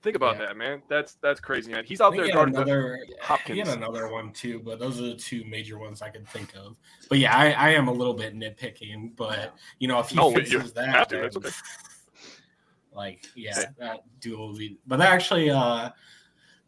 Think 0.02 0.16
about 0.16 0.38
Yeah. 0.40 0.48
that, 0.48 0.58
man. 0.58 0.82
That's 0.90 1.16
that's 1.22 1.40
crazy, 1.40 1.72
man. 1.72 1.84
He's 1.86 2.02
out 2.02 2.16
there 2.16 2.26
he 2.26 2.32
guarding 2.32 2.56
another, 2.56 3.00
Hopkins. 3.22 3.58
he 3.58 3.60
had 3.60 3.76
another 3.78 4.08
one 4.12 4.32
too, 4.34 4.60
but 4.60 4.80
those 4.80 5.00
are 5.00 5.04
the 5.06 5.16
two 5.16 5.44
major 5.46 5.78
ones 5.80 6.02
I 6.02 6.10
can 6.10 6.26
think 6.26 6.56
of. 6.56 6.76
But 7.10 7.18
yeah, 7.20 7.36
I, 7.36 7.52
I 7.52 7.70
am 7.72 7.88
a 7.88 7.92
little 7.94 8.14
bit 8.14 8.36
nitpicking, 8.36 9.16
but 9.16 9.56
you 9.80 9.88
know, 9.88 10.00
if 10.00 10.10
he 10.10 10.16
No, 10.16 10.32
fixes 10.32 10.74
that, 10.74 10.90
have 10.90 11.08
to. 11.10 11.16
then, 11.16 11.24
That's 11.24 11.38
okay. 11.38 11.50
Like 12.96 13.26
yeah, 13.36 13.66
that 13.80 14.02
duel 14.20 14.52
lead. 14.54 14.78
But 14.88 14.98
that 14.98 15.12
actually, 15.12 15.50
uh, 15.50 15.90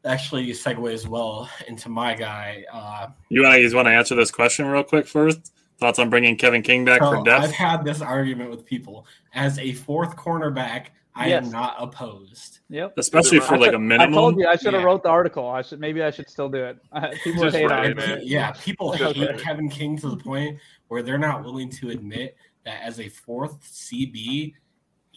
actually 0.05 0.47
segues 0.51 1.07
well 1.07 1.49
into 1.67 1.89
my 1.89 2.13
guy. 2.13 2.63
Uh, 2.71 3.07
You 3.29 3.43
want 3.43 3.55
to 3.55 3.61
you 3.61 3.75
want 3.75 3.87
to 3.87 3.93
answer 3.93 4.15
this 4.15 4.31
question 4.31 4.65
real 4.67 4.83
quick 4.83 5.07
first? 5.07 5.53
Thoughts 5.79 5.99
on 5.99 6.09
bringing 6.09 6.35
Kevin 6.37 6.61
King 6.63 6.85
back 6.85 7.01
so 7.01 7.23
for 7.23 7.29
I've 7.29 7.51
had 7.51 7.83
this 7.85 8.01
argument 8.01 8.49
with 8.49 8.65
people 8.65 9.05
as 9.33 9.59
a 9.59 9.73
fourth 9.73 10.15
cornerback. 10.15 10.87
I 11.19 11.29
Yes. 11.29 11.45
am 11.45 11.51
not 11.51 11.75
opposed. 11.79 12.59
Yep. 12.69 12.93
Especially 12.97 13.39
for 13.39 13.57
like 13.57 13.67
should- 13.69 13.73
a 13.75 13.79
minimum. 13.79 14.13
I 14.13 14.17
told 14.17 14.37
you 14.37 14.47
I 14.47 14.55
should 14.55 14.73
have 14.73 14.81
Yeah. 14.81 14.85
wrote 14.87 15.01
the 15.03 15.09
article. 15.09 15.47
I 15.49 15.63
should 15.63 15.79
maybe 15.79 16.03
I 16.03 16.11
should 16.11 16.29
still 16.29 16.47
do 16.49 16.63
it. 16.63 16.77
People 17.23 17.49
hate 17.49 17.65
write 17.65 17.91
on 17.97 17.99
it, 17.99 18.23
Yeah, 18.23 18.51
people 18.51 18.93
Just 18.93 19.15
hate 19.15 19.29
right. 19.31 19.39
Kevin 19.39 19.67
King 19.67 19.97
to 19.99 20.09
the 20.09 20.17
point 20.17 20.59
where 20.89 21.01
they're 21.01 21.17
not 21.17 21.43
willing 21.43 21.69
to 21.71 21.89
admit 21.89 22.37
that 22.65 22.83
as 22.83 22.99
a 22.99 23.09
fourth 23.09 23.63
CB, 23.63 24.53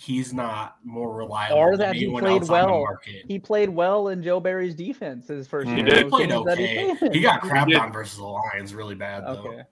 he's 0.01 0.33
not 0.33 0.77
more 0.83 1.15
reliable 1.15 1.59
Or 1.59 1.77
than 1.77 1.91
that 1.91 1.95
he 1.97 2.09
played 2.09 2.41
else 2.43 2.49
on 2.49 2.67
the 2.67 2.73
well. 2.73 2.99
He 3.29 3.39
played 3.39 3.69
well 3.69 4.09
in 4.09 4.23
Joe 4.23 4.41
Barry's 4.41 4.75
defense 4.75 5.29
his 5.29 5.47
first 5.47 5.69
He 5.69 5.77
year. 5.77 5.85
He 5.85 5.91
Those 6.03 6.11
played 6.11 6.29
games 6.31 6.45
that 6.47 6.53
okay. 6.59 6.95
played. 6.97 7.15
He 7.15 7.21
got 7.21 7.43
crapped 7.43 7.79
on 7.79 7.93
versus 7.93 8.17
the 8.17 8.25
Lions 8.25 8.75
really 8.75 8.95
bad 8.95 9.25
though. 9.27 9.47
Okay. 9.47 9.63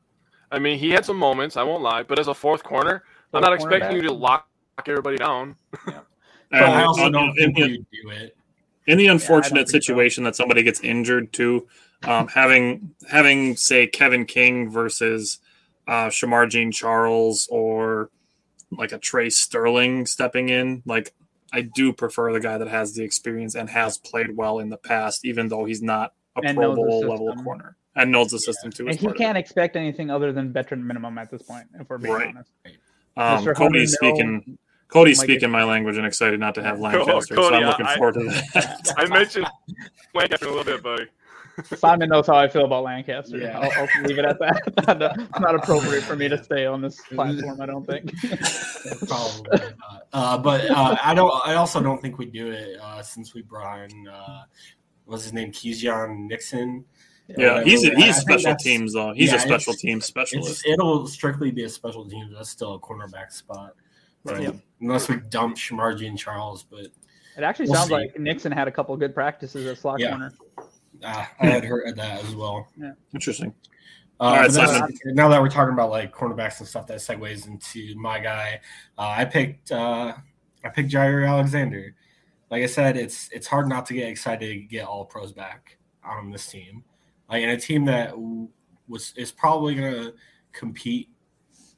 I 0.51 0.59
mean, 0.59 0.79
he 0.79 0.91
had 0.91 1.05
some 1.07 1.17
moments. 1.17 1.57
I 1.57 1.63
won't 1.63 1.83
lie, 1.83 2.03
but 2.03 2.19
as 2.19 2.29
a 2.29 2.35
fourth 2.35 2.63
corner, 2.63 3.05
I'm 3.33 3.41
not 3.41 3.53
expecting 3.55 3.97
you 3.97 4.03
to 4.03 4.13
lock 4.13 4.47
everybody 4.87 5.17
down. 5.17 5.57
But 6.51 6.63
I 6.63 6.83
also 6.83 7.03
on- 7.03 7.13
don't 7.13 7.39
in, 7.39 7.55
think 7.55 7.59
in- 7.59 7.71
we 7.71 8.03
do 8.03 8.11
it. 8.11 8.35
in 8.87 8.97
the 8.97 9.09
unfortunate 9.09 9.69
so. 9.69 9.73
situation 9.73 10.25
that 10.25 10.35
somebody 10.35 10.63
gets 10.63 10.81
injured 10.81 11.31
too, 11.35 11.69
um, 12.05 12.27
having 12.29 12.95
having 13.07 13.55
say 13.55 13.87
Kevin 13.87 14.25
King 14.25 14.71
versus 14.71 15.41
uh, 15.87 16.07
Shemar 16.07 16.49
Jean 16.49 16.73
Charles 16.73 17.47
or 17.51 18.09
like 18.71 18.93
a 18.93 18.99
Trey 18.99 19.31
Sterling 19.31 20.07
stepping 20.07 20.49
in, 20.49 20.83
like 20.87 21.15
I 21.53 21.63
do 21.63 21.93
prefer 21.93 22.33
the 22.33 22.41
guy 22.41 22.59
that 22.59 22.69
has 22.69 22.95
the 22.95 23.03
experience 23.03 23.55
and 23.55 23.71
has 23.71 23.97
played 23.99 24.37
well 24.37 24.59
in 24.59 24.69
the 24.69 24.77
past, 24.77 25.25
even 25.25 25.49
though 25.49 25.65
he's 25.65 25.83
not 25.83 26.13
a 26.37 26.41
And 26.45 26.57
Pro 26.57 26.75
Bowl 26.75 27.01
level 27.01 27.35
corner 27.43 27.77
and 27.97 28.13
knows 28.13 28.31
the 28.31 28.39
system 28.39 28.71
too. 28.71 28.87
And 28.87 28.95
he 28.99 29.07
part 29.07 29.17
of 29.17 29.21
it. 29.21 29.25
can't 29.25 29.39
expect 29.39 29.75
anything 29.77 30.11
other 30.11 30.33
than 30.33 30.53
veteran 30.53 30.87
minimum 30.87 31.17
at 31.19 31.31
this 31.31 31.43
point, 31.43 31.67
if 31.81 31.89
we're 31.89 31.99
being 31.99 32.15
Right. 32.15 32.29
honest. 32.29 32.51
Um, 33.17 33.45
Mr. 33.45 33.55
Cody's 33.57 33.97
Hunter, 34.01 34.15
no, 34.25 34.39
speaking. 34.41 34.59
Cody's 34.89 35.19
Mike 35.19 35.25
speaking 35.27 35.49
is- 35.49 35.53
my 35.53 35.65
language 35.65 35.97
and 35.97 36.07
excited 36.07 36.39
not 36.39 36.55
to 36.55 36.63
have 36.63 36.77
Co- 36.77 36.83
Lancaster, 36.83 37.35
so 37.35 37.43
Cody, 37.43 37.57
I'm 37.57 37.67
looking 37.67 37.87
I- 37.87 37.97
forward 37.97 38.15
to 38.15 38.25
that. 38.25 38.95
I 38.97 39.07
mentioned 39.09 39.47
Lancaster 40.15 40.47
a 40.47 40.49
little 40.51 40.65
bit, 40.65 40.83
buddy. 40.83 41.07
Simon 41.77 42.09
knows 42.09 42.27
how 42.27 42.37
I 42.37 42.49
feel 42.49 42.65
about 42.65 42.85
Lancaster. 42.85 43.39
Yeah. 43.39 43.59
I'll, 43.59 43.71
I'll 43.97 44.03
leave 44.05 44.19
it 44.19 44.25
at 44.25 44.39
that. 44.39 44.63
it's 45.31 45.41
not 45.41 45.55
appropriate 45.55 46.03
for 46.05 46.17
me 46.17 46.29
to 46.29 46.43
stay 46.43 46.67
on 46.67 46.81
this 46.83 47.01
platform. 47.13 47.61
I 47.61 47.67
don't 47.67 47.87
think. 47.87 48.13
Probably 49.09 49.59
not. 49.79 50.07
Uh, 50.13 50.39
but 50.39 50.71
uh, 50.71 50.97
I 51.03 51.15
don't. 51.15 51.33
I 51.47 51.55
also 51.55 51.81
don't 51.83 52.01
think 52.01 52.19
we 52.19 52.27
do 52.27 52.51
it 52.51 52.79
uh, 52.81 53.03
since 53.03 53.35
we 53.35 53.43
brought 53.43 53.91
in 53.91 54.09
uh, 54.09 54.43
what's 55.05 55.25
his 55.25 55.33
name, 55.33 55.53
Keyshawn 55.53 56.29
Nixon. 56.29 56.85
Yeah, 57.37 57.63
he's 57.63 57.85
I 57.87 57.95
he's 57.95 58.23
think 58.25 58.41
special 58.41 58.57
teams 58.57 58.95
though. 58.95 59.13
He's 59.13 59.31
yeah, 59.31 59.37
a 59.37 59.41
special 59.41 59.73
it's- 59.75 59.83
team 59.83 60.01
specialist. 60.01 60.67
it'll 60.67 61.07
strictly 61.07 61.51
be 61.51 61.65
a 61.65 61.69
special 61.69 62.09
team. 62.09 62.31
That's 62.35 62.49
still 62.49 62.75
a 62.75 62.79
cornerback 62.81 63.33
spot, 63.33 63.75
Right. 64.25 64.47
So, 64.47 64.59
Unless 64.81 65.09
we 65.11 65.17
dump 65.29 65.57
Shamarji 65.57 66.07
and 66.09 66.17
Charles, 66.19 66.63
but 66.63 66.87
It 67.37 67.43
actually 67.43 67.67
We'll 67.67 67.75
sounds 67.75 67.89
see. 67.89 67.95
like 67.95 68.19
Nixon 68.19 68.51
had 68.53 68.67
a 68.67 68.71
couple 68.73 68.95
of 68.95 69.01
good 69.01 69.13
practices 69.15 69.67
at 69.67 69.77
slot 69.77 70.01
Yeah. 70.01 70.11
corner. 70.11 70.33
Uh, 71.03 71.25
I 71.41 71.47
had 71.47 71.65
heard 71.65 71.89
of 71.89 71.97
that 71.97 72.25
as 72.25 72.35
well. 72.35 72.69
Yeah. 72.77 72.93
Interesting. 73.15 73.55
Uh, 74.21 74.25
All 74.25 74.33
right, 74.37 74.47
but 74.53 74.55
that's- 74.55 74.99
now 75.05 75.29
that 75.29 75.41
we're 75.41 75.49
talking 75.49 75.73
about 75.75 75.91
like 75.91 76.13
cornerbacks 76.13 76.59
and 76.59 76.69
stuff, 76.69 76.87
that 76.89 76.99
segues 76.99 77.47
into 77.47 77.95
my 77.97 78.19
guy. 78.19 78.61
Uh, 78.97 79.15
I 79.17 79.25
picked 79.25 79.71
uh, 79.71 80.15
I 80.65 80.69
picked 80.71 80.91
Jaire 80.91 81.29
Alexander. 81.29 81.95
Like 82.51 82.63
I 82.63 82.67
said, 82.67 82.97
it's 82.97 83.29
it's 83.31 83.47
hard 83.47 83.69
not 83.69 83.87
to 83.87 83.95
get 83.95 84.09
excited 84.09 84.49
to 84.49 84.57
get 84.57 84.87
all 84.87 85.05
pros 85.05 85.33
back 85.33 85.79
on 86.03 86.31
this 86.33 86.47
team, 86.47 86.83
like 87.31 87.43
in 87.43 87.51
a 87.51 87.57
team 87.57 87.85
that 87.85 88.15
was 88.89 89.13
is 89.17 89.31
probably 89.31 89.75
going 89.77 89.93
to 89.93 90.15
compete 90.53 91.11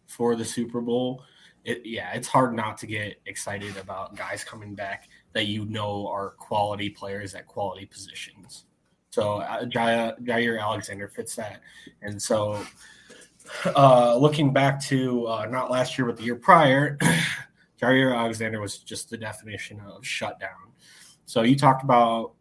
for 0.06 0.34
the 0.34 0.44
Super 0.44 0.80
Bowl. 0.80 1.22
It, 1.64 1.82
yeah, 1.84 2.12
it's 2.14 2.28
hard 2.28 2.54
not 2.54 2.78
to 2.78 2.86
get 2.86 3.20
excited 3.26 3.76
about 3.76 4.16
guys 4.16 4.44
coming 4.44 4.74
back 4.74 5.10
that 5.34 5.46
you 5.46 5.66
know 5.66 6.06
are 6.08 6.30
quality 6.38 6.88
players 6.88 7.34
at 7.34 7.46
quality 7.46 7.84
positions. 7.84 8.64
So 9.10 9.38
uh, 9.38 9.64
Jaire, 9.64 10.18
Jaire 10.22 10.60
Alexander 10.60 11.08
fits 11.08 11.34
that, 11.36 11.60
and 12.02 12.20
so 12.20 12.64
uh, 13.76 14.16
looking 14.16 14.52
back 14.52 14.80
to 14.84 15.26
uh, 15.26 15.46
not 15.46 15.70
last 15.70 15.98
year 15.98 16.06
but 16.06 16.16
the 16.16 16.22
year 16.22 16.36
prior, 16.36 16.96
Jaire 17.82 18.16
Alexander 18.16 18.60
was 18.60 18.78
just 18.78 19.10
the 19.10 19.16
definition 19.16 19.80
of 19.80 20.06
shutdown. 20.06 20.72
So 21.26 21.42
you 21.42 21.56
talked 21.56 21.82
about 21.82 22.32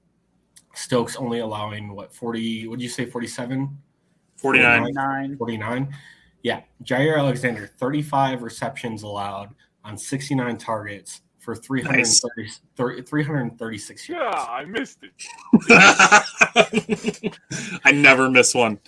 Stokes 0.75 1.15
only 1.15 1.39
allowing 1.39 1.93
what 1.93 2.13
forty? 2.13 2.67
Would 2.67 2.81
you 2.81 2.89
say 2.89 3.05
forty-seven? 3.05 3.77
49. 4.39 4.93
Nine. 4.93 5.37
49. 5.37 5.93
Yeah, 6.43 6.61
Jaire 6.83 7.17
Alexander, 7.17 7.67
35 7.67 8.41
receptions 8.41 9.03
allowed 9.03 9.49
on 9.83 9.97
69 9.97 10.57
targets 10.57 11.21
for 11.39 11.55
330, 11.55 12.51
30 12.75 13.01
336 13.01 14.09
Yeah. 14.09 14.17
I 14.17 14.65
missed 14.65 14.99
it. 15.03 15.11
I 17.85 17.91
never 17.91 18.29
miss 18.29 18.53
one. 18.53 18.79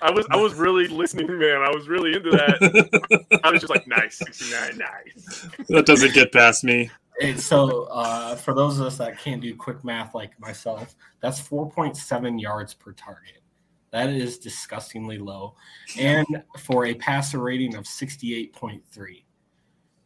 I 0.00 0.10
was 0.10 0.26
I 0.30 0.36
was 0.36 0.54
really 0.54 0.88
listening, 0.88 1.38
man. 1.38 1.62
I 1.62 1.70
was 1.70 1.88
really 1.88 2.14
into 2.14 2.30
that. 2.30 3.40
I 3.44 3.50
was 3.50 3.60
just 3.60 3.70
like, 3.70 3.86
nice, 3.86 4.18
69, 4.18 4.78
nice. 4.78 5.48
That 5.68 5.86
doesn't 5.86 6.14
get 6.14 6.32
past 6.32 6.64
me. 6.64 6.90
And 7.20 7.38
so, 7.40 7.84
uh, 7.84 8.36
for 8.36 8.52
those 8.54 8.78
of 8.78 8.86
us 8.86 8.98
that 8.98 9.18
can't 9.18 9.40
do 9.40 9.54
quick 9.56 9.84
math 9.84 10.14
like 10.14 10.38
myself, 10.38 10.94
that's 11.20 11.40
4.7 11.40 12.40
yards 12.40 12.74
per 12.74 12.92
target. 12.92 13.42
That 13.90 14.10
is 14.10 14.38
disgustingly 14.38 15.18
low. 15.18 15.54
And 15.98 16.26
for 16.58 16.86
a 16.86 16.94
passer 16.94 17.38
rating 17.38 17.76
of 17.76 17.84
68.3. 17.84 18.82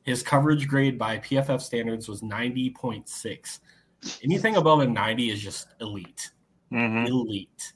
His 0.03 0.23
coverage 0.23 0.67
grade 0.67 0.99
by 0.99 1.19
PFF 1.19 1.61
standards 1.61 2.09
was 2.09 2.23
90.6. 2.23 3.61
Anything 4.25 4.57
above 4.57 4.81
a 4.81 4.87
90 4.87 5.31
is 5.31 5.41
just 5.41 5.69
elite. 5.81 6.31
hmm 6.71 7.05
elite. 7.07 7.73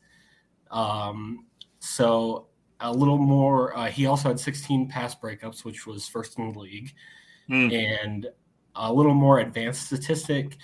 Um, 0.71 1.47
so 1.81 2.47
a 2.81 2.91
little 2.93 3.19
more. 3.19 3.77
Uh, 3.77 3.87
he 3.91 4.07
also 4.07 4.29
had 4.29 4.41
16 4.41 4.89
pass 4.89 5.15
breakups, 5.15 5.65
which 5.65 5.87
was 5.87 6.09
first 6.09 6.39
in 6.39 6.53
the 6.53 6.59
league, 6.59 6.93
Hmm. 7.49 7.71
and 7.73 8.27
a 8.75 8.93
little 8.93 9.15
more 9.15 9.41
advanced 9.41 9.87
statistic. 9.87 10.57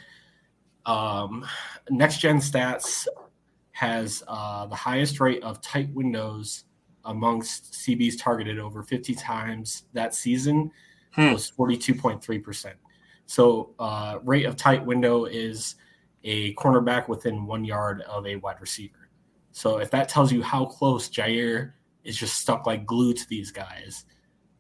Um, 0.87 1.47
Next 1.91 2.19
Gen 2.19 2.39
Stats 2.39 3.07
has 3.73 4.23
uh, 4.27 4.67
the 4.67 4.75
highest 4.75 5.21
rate 5.21 5.43
of 5.43 5.61
tight 5.61 5.93
windows 5.93 6.65
amongst 7.05 7.73
CBs 7.75 8.15
targeted 8.19 8.59
over 8.59 8.83
50 8.83 9.15
times 9.15 9.85
that 9.93 10.15
season 10.15 10.71
Hmm. 11.13 11.33
was 11.33 11.51
42.3%. 11.51 12.73
So, 13.27 13.75
uh, 13.79 14.19
rate 14.25 14.45
of 14.47 14.57
tight 14.57 14.85
window 14.85 15.25
is 15.25 15.77
a 16.25 16.55
cornerback 16.55 17.09
within 17.09 17.47
one 17.47 17.65
yard 17.65 18.03
of 18.03 18.27
a 18.27 18.37
wide 18.37 18.61
receiver. 18.61 19.09
So, 19.53 19.79
if 19.79 19.91
that 19.91 20.09
tells 20.09 20.33
you 20.33 20.43
how 20.43 20.65
close 20.65 21.09
Jaire 21.09 21.73
is 22.05 22.17
just 22.17 22.39
stuck 22.39 22.67
like 22.67 22.87
glue 22.87 23.13
to 23.13 23.29
these 23.29 23.51
guys, 23.51 24.05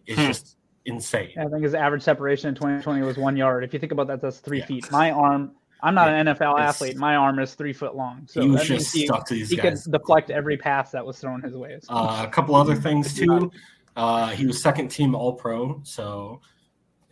it's 0.06 0.18
Hmm. 0.20 0.26
just 0.26 0.56
insane. 0.86 1.32
I 1.38 1.46
think 1.46 1.62
his 1.62 1.74
average 1.74 2.02
separation 2.02 2.48
in 2.48 2.54
2020 2.54 3.02
was 3.02 3.16
one 3.16 3.36
yard. 3.36 3.64
If 3.64 3.72
you 3.72 3.78
think 3.78 3.92
about 3.92 4.06
that, 4.08 4.20
that's 4.20 4.38
three 4.38 4.58
Yeah. 4.60 4.66
feet. 4.66 4.90
My 4.90 5.10
arm, 5.10 5.52
I'm 5.82 5.94
not 5.94 6.08
an 6.08 6.26
NFL 6.26 6.54
It's- 6.56 6.68
athlete. 6.76 6.96
My 6.96 7.16
arm 7.16 7.38
is 7.38 7.54
three 7.54 7.72
foot 7.72 7.94
long. 7.96 8.26
So 8.26 8.42
he 8.42 8.48
was 8.50 8.66
just 8.66 8.94
he, 8.94 9.06
stuck 9.06 9.26
to 9.28 9.34
these 9.34 9.50
he 9.50 9.56
could 9.56 9.78
deflect 9.90 10.30
every 10.30 10.56
pass 10.56 10.90
that 10.92 11.04
was 11.04 11.18
thrown 11.18 11.40
his 11.42 11.54
way. 11.56 11.78
So 11.82 11.94
Uh, 11.94 12.24
a 12.26 12.30
couple 12.30 12.54
other 12.54 12.74
things 12.76 13.14
too. 13.14 13.50
Uh, 13.96 14.28
he 14.28 14.46
was 14.46 14.62
second 14.62 14.88
team 14.88 15.14
All 15.14 15.34
Pro, 15.34 15.80
so 15.84 16.40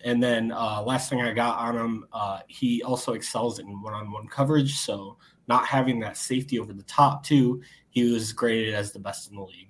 And 0.05 0.23
then 0.23 0.53
uh, 0.53 0.83
last 0.83 1.11
thing 1.11 1.21
I 1.21 1.33
got 1.33 1.59
on 1.59 1.77
him, 1.77 2.07
uh, 2.13 2.41
he 2.47 2.83
also 2.83 3.15
excels 3.15 3.59
in 3.59 3.67
one-on-one 3.83 4.29
coverage. 4.29 4.77
So 4.77 5.17
not 5.49 5.67
having 5.67 5.99
that 6.01 6.17
safety 6.17 6.59
over 6.59 6.73
the 6.73 6.85
top 6.85 7.25
too, 7.25 7.63
he 7.91 8.13
was 8.13 8.33
graded 8.33 8.75
as 8.75 8.93
the 8.93 9.01
best 9.01 9.31
in 9.31 9.37
the 9.37 9.43
league. 9.43 9.65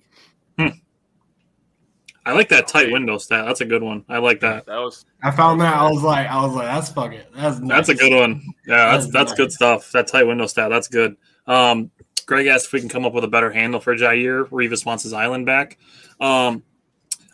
I 2.27 2.33
like 2.33 2.51
that 2.51 2.69
tight 2.69 2.93
window 2.93 3.17
stat. 3.17 3.47
That's 3.47 3.63
a 3.63 3.65
good 3.65 3.83
one. 3.83 4.05
I 4.07 4.19
like 4.19 4.41
that. 4.41 4.67
That 4.67 4.77
was 4.81 5.07
I 5.23 5.31
found 5.31 5.63
that 5.63 5.75
I 5.75 5.89
was 5.91 6.03
like, 6.03 6.27
I 6.27 6.45
was 6.45 6.55
like, 6.55 6.67
that's 6.67 6.91
fucking, 6.91 7.23
that's 7.35 7.59
nice. 7.59 7.87
That's 7.87 7.89
a 7.89 7.95
good 7.95 8.15
one. 8.15 8.43
Yeah, 8.67 8.93
that's 8.93 9.05
That's 9.05 9.31
that's 9.31 9.33
good 9.33 9.51
stuff. 9.51 9.91
That 9.93 10.09
tight 10.09 10.25
window 10.25 10.47
stat. 10.47 10.69
That's 10.69 10.89
good. 10.89 11.17
Um, 11.47 11.91
Greg 12.27 12.49
asked 12.49 12.67
if 12.67 12.75
we 12.75 12.81
can 12.81 12.91
come 12.91 13.07
up 13.07 13.15
with 13.15 13.25
a 13.25 13.29
better 13.29 13.51
handle 13.51 13.81
for 13.81 13.97
Jaire. 13.97 14.47
Revis 14.51 14.85
wants 14.85 15.05
his 15.05 15.15
island 15.15 15.47
back. 15.47 15.79
Um, 16.21 16.65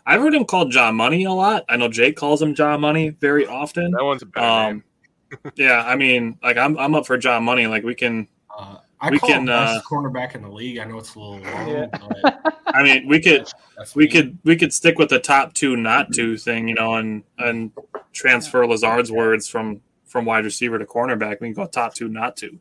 I've 0.05 0.21
heard 0.21 0.33
him 0.35 0.45
called 0.45 0.71
John 0.71 0.95
Money 0.95 1.23
a 1.23 1.31
lot. 1.31 1.65
I 1.69 1.77
know 1.77 1.87
Jake 1.87 2.15
calls 2.15 2.41
him 2.41 2.53
John 2.55 2.81
Money 2.81 3.09
very 3.09 3.45
often. 3.47 3.91
that 3.91 4.03
one's 4.03 4.21
a 4.21 4.25
better 4.27 4.45
Um, 4.45 4.83
name. 5.31 5.51
yeah, 5.55 5.83
I 5.85 5.95
mean, 5.95 6.37
like 6.43 6.57
I'm 6.57 6.77
I'm 6.77 6.93
up 6.95 7.07
for 7.07 7.17
John 7.17 7.43
Money. 7.43 7.67
Like 7.67 7.83
we 7.83 7.95
can. 7.95 8.27
Uh, 8.55 8.77
I 9.01 9.09
We 9.09 9.19
call 9.19 9.29
can, 9.29 9.39
him 9.41 9.45
best 9.47 9.77
uh, 9.77 9.81
cornerback 9.89 10.35
in 10.35 10.41
the 10.41 10.49
league. 10.49 10.77
I 10.79 10.85
know 10.85 10.97
it's 10.97 11.15
a 11.15 11.19
little 11.19 11.39
long, 11.39 11.67
Yeah. 11.67 11.87
but 11.91 12.57
I 12.67 12.81
mean, 12.83 13.07
we 13.07 13.19
could 13.19 13.47
we 13.95 14.05
me. 14.05 14.11
could 14.11 14.37
we 14.43 14.55
could 14.55 14.71
stick 14.73 14.97
with 14.97 15.09
the 15.09 15.19
top 15.19 15.53
two, 15.53 15.75
not 15.75 16.13
two 16.13 16.37
thing, 16.37 16.67
you 16.69 16.75
know, 16.75 16.95
and 16.95 17.23
and 17.37 17.71
transfer 18.13 18.65
Lazard's 18.65 19.11
words 19.11 19.49
from 19.49 19.81
from 20.05 20.23
wide 20.25 20.45
receiver 20.45 20.79
to 20.79 20.85
cornerback. 20.85 21.41
We 21.41 21.47
can 21.47 21.53
go 21.53 21.65
top 21.65 21.93
two, 21.93 22.07
not 22.07 22.37
two. 22.37 22.57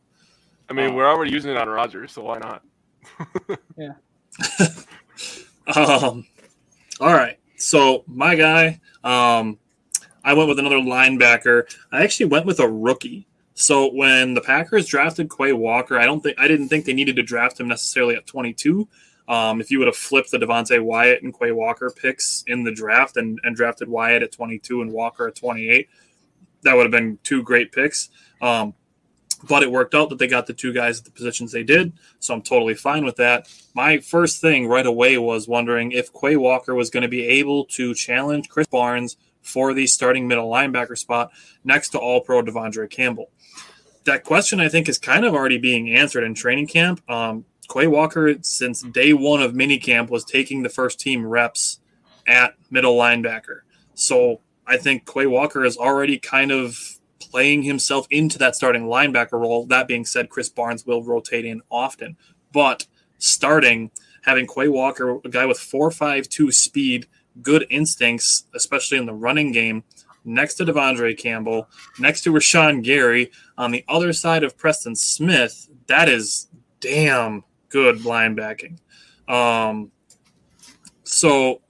I 0.69 0.73
mean, 0.73 0.91
uh, 0.91 0.95
we're 0.95 1.07
already 1.09 1.31
using 1.31 1.51
it 1.53 1.57
on 1.57 1.69
Rodgers, 1.69 2.13
so 2.13 2.23
why 2.25 2.39
not? 2.39 2.63
Yeah. 3.79 3.93
um, 5.77 6.27
all 7.01 7.13
right. 7.13 7.39
So 7.57 8.05
my 8.07 8.35
guy, 8.35 8.81
um, 9.03 9.59
I 10.25 10.35
went 10.35 10.49
with 10.49 10.59
another 10.59 10.77
linebacker. 10.77 11.65
I 11.93 12.03
actually 12.03 12.27
went 12.27 12.47
with 12.47 12.61
a 12.61 12.69
rookie. 12.69 13.27
So 13.55 13.93
when 13.93 14.35
the 14.35 14.41
Packers 14.41 14.87
drafted 14.87 15.31
Quay 15.31 15.53
Walker, 15.53 15.99
I 15.99 16.07
don't 16.07 16.21
think 16.21 16.39
I 16.39 16.49
didn't 16.49 16.69
think 16.69 16.85
they 16.85 16.93
needed 16.93 17.17
to 17.17 17.23
draft 17.23 17.61
him 17.61 17.69
necessarily 17.69 18.17
at 18.17 18.27
22. 18.27 18.89
Um, 19.29 19.61
if 19.61 19.71
you 19.71 19.79
would 19.79 19.89
have 19.89 19.97
flipped 19.97 20.31
the 20.31 20.39
Devonte 20.39 20.83
Wyatt 20.83 21.23
and 21.23 21.39
Quay 21.39 21.53
Walker 21.53 21.91
picks 21.91 22.45
in 22.47 22.65
the 22.65 22.73
draft 22.73 23.17
and, 23.17 23.39
and 23.43 23.57
drafted 23.57 23.89
Wyatt 23.89 24.23
at 24.23 24.33
22 24.33 24.83
and 24.83 24.93
Walker 24.93 25.29
at 25.29 25.35
28, 25.35 25.89
that 26.63 26.75
would 26.75 26.83
have 26.83 26.91
been 26.91 27.19
two 27.23 27.43
great 27.43 27.73
picks. 27.73 28.11
Um, 28.43 28.75
but 29.49 29.63
it 29.63 29.71
worked 29.71 29.95
out 29.95 30.09
that 30.11 30.19
they 30.19 30.27
got 30.27 30.47
the 30.47 30.53
two 30.53 30.73
guys 30.73 30.99
at 30.99 31.05
the 31.05 31.11
positions 31.11 31.53
they 31.53 31.63
did. 31.63 31.93
So 32.19 32.35
I'm 32.35 32.43
totally 32.43 32.75
fine 32.75 33.05
with 33.05 33.17
that. 33.17 33.49
My 33.75 33.99
first 33.99 34.41
thing 34.41 34.67
right 34.67 34.87
away 34.87 35.19
was 35.19 35.49
wondering 35.49 35.93
if 35.93 36.13
Quay 36.13 36.37
Walker 36.37 36.75
was 36.75 36.91
going 36.91 37.03
to 37.03 37.09
be 37.09 37.25
able 37.25 37.65
to 37.67 37.95
challenge 37.95 38.49
Krys 38.49 38.71
Barnes 38.71 39.17
for 39.43 39.75
the 39.75 39.87
starting 39.87 40.27
middle 40.27 40.51
linebacker 40.51 40.97
spot 40.97 41.31
next 41.65 41.91
to 41.91 41.99
All 41.99 42.21
Pro 42.21 42.43
De'Vondre 42.43 42.89
Campbell. 42.89 43.31
That 44.05 44.25
question, 44.25 44.61
I 44.61 44.69
think, 44.69 44.89
is 44.89 44.99
kind 44.99 45.25
of 45.25 45.35
already 45.35 45.59
being 45.59 45.91
answered 45.91 46.25
in 46.25 46.35
training 46.35 46.67
camp. 46.67 47.03
Um, 47.11 47.45
Quay 47.73 47.87
Walker, 47.87 48.35
since 48.43 48.83
day 48.83 49.13
one 49.13 49.43
of 49.43 49.53
minicamp, 49.53 50.11
was 50.11 50.25
taking 50.25 50.63
the 50.63 50.69
first 50.69 51.01
team 51.01 51.27
reps 51.27 51.81
at 52.27 52.55
middle 52.71 52.97
linebacker. 52.97 53.61
So 53.95 54.41
I 54.67 54.77
think 54.77 55.11
Quay 55.11 55.27
Walker 55.27 55.65
is 55.65 55.77
already 55.77 56.19
kind 56.19 56.51
of 56.53 56.94
playing 57.35 57.65
himself 57.65 58.07
into 58.11 58.39
that 58.39 58.55
starting 58.55 58.85
linebacker 58.85 59.33
role. 59.33 59.67
That 59.67 59.89
being 59.89 60.05
said, 60.05 60.29
Krys 60.29 60.55
Barnes 60.55 60.87
will 60.87 61.03
rotate 61.03 61.45
in 61.45 61.63
often, 61.69 62.17
but 62.53 62.87
starting 63.19 63.91
having 64.23 64.47
Quay 64.47 64.69
Walker, 64.69 65.19
a 65.25 65.29
guy 65.29 65.45
with 65.45 65.59
four 65.59 65.91
five 65.91 66.29
two 66.29 66.53
speed, 66.53 67.09
good 67.43 67.67
instincts, 67.71 68.45
especially 68.55 68.99
in 68.99 69.07
the 69.07 69.13
running 69.13 69.51
game, 69.51 69.83
next 70.25 70.55
to 70.55 70.65
De'Vondre 70.65 71.19
Campbell, 71.19 71.69
next 71.99 72.23
to 72.23 72.33
Rashan 72.33 72.85
Gary, 72.85 73.33
on 73.59 73.73
the 73.73 73.85
other 73.89 74.13
side 74.13 74.45
of 74.45 74.57
Preston 74.57 74.95
Smith, 74.95 75.69
that 75.89 76.09
is 76.09 76.47
damn 76.79 77.43
good 77.69 77.99
linebacking. 78.03 78.79
Um, 79.27 79.91
so, 81.03 81.63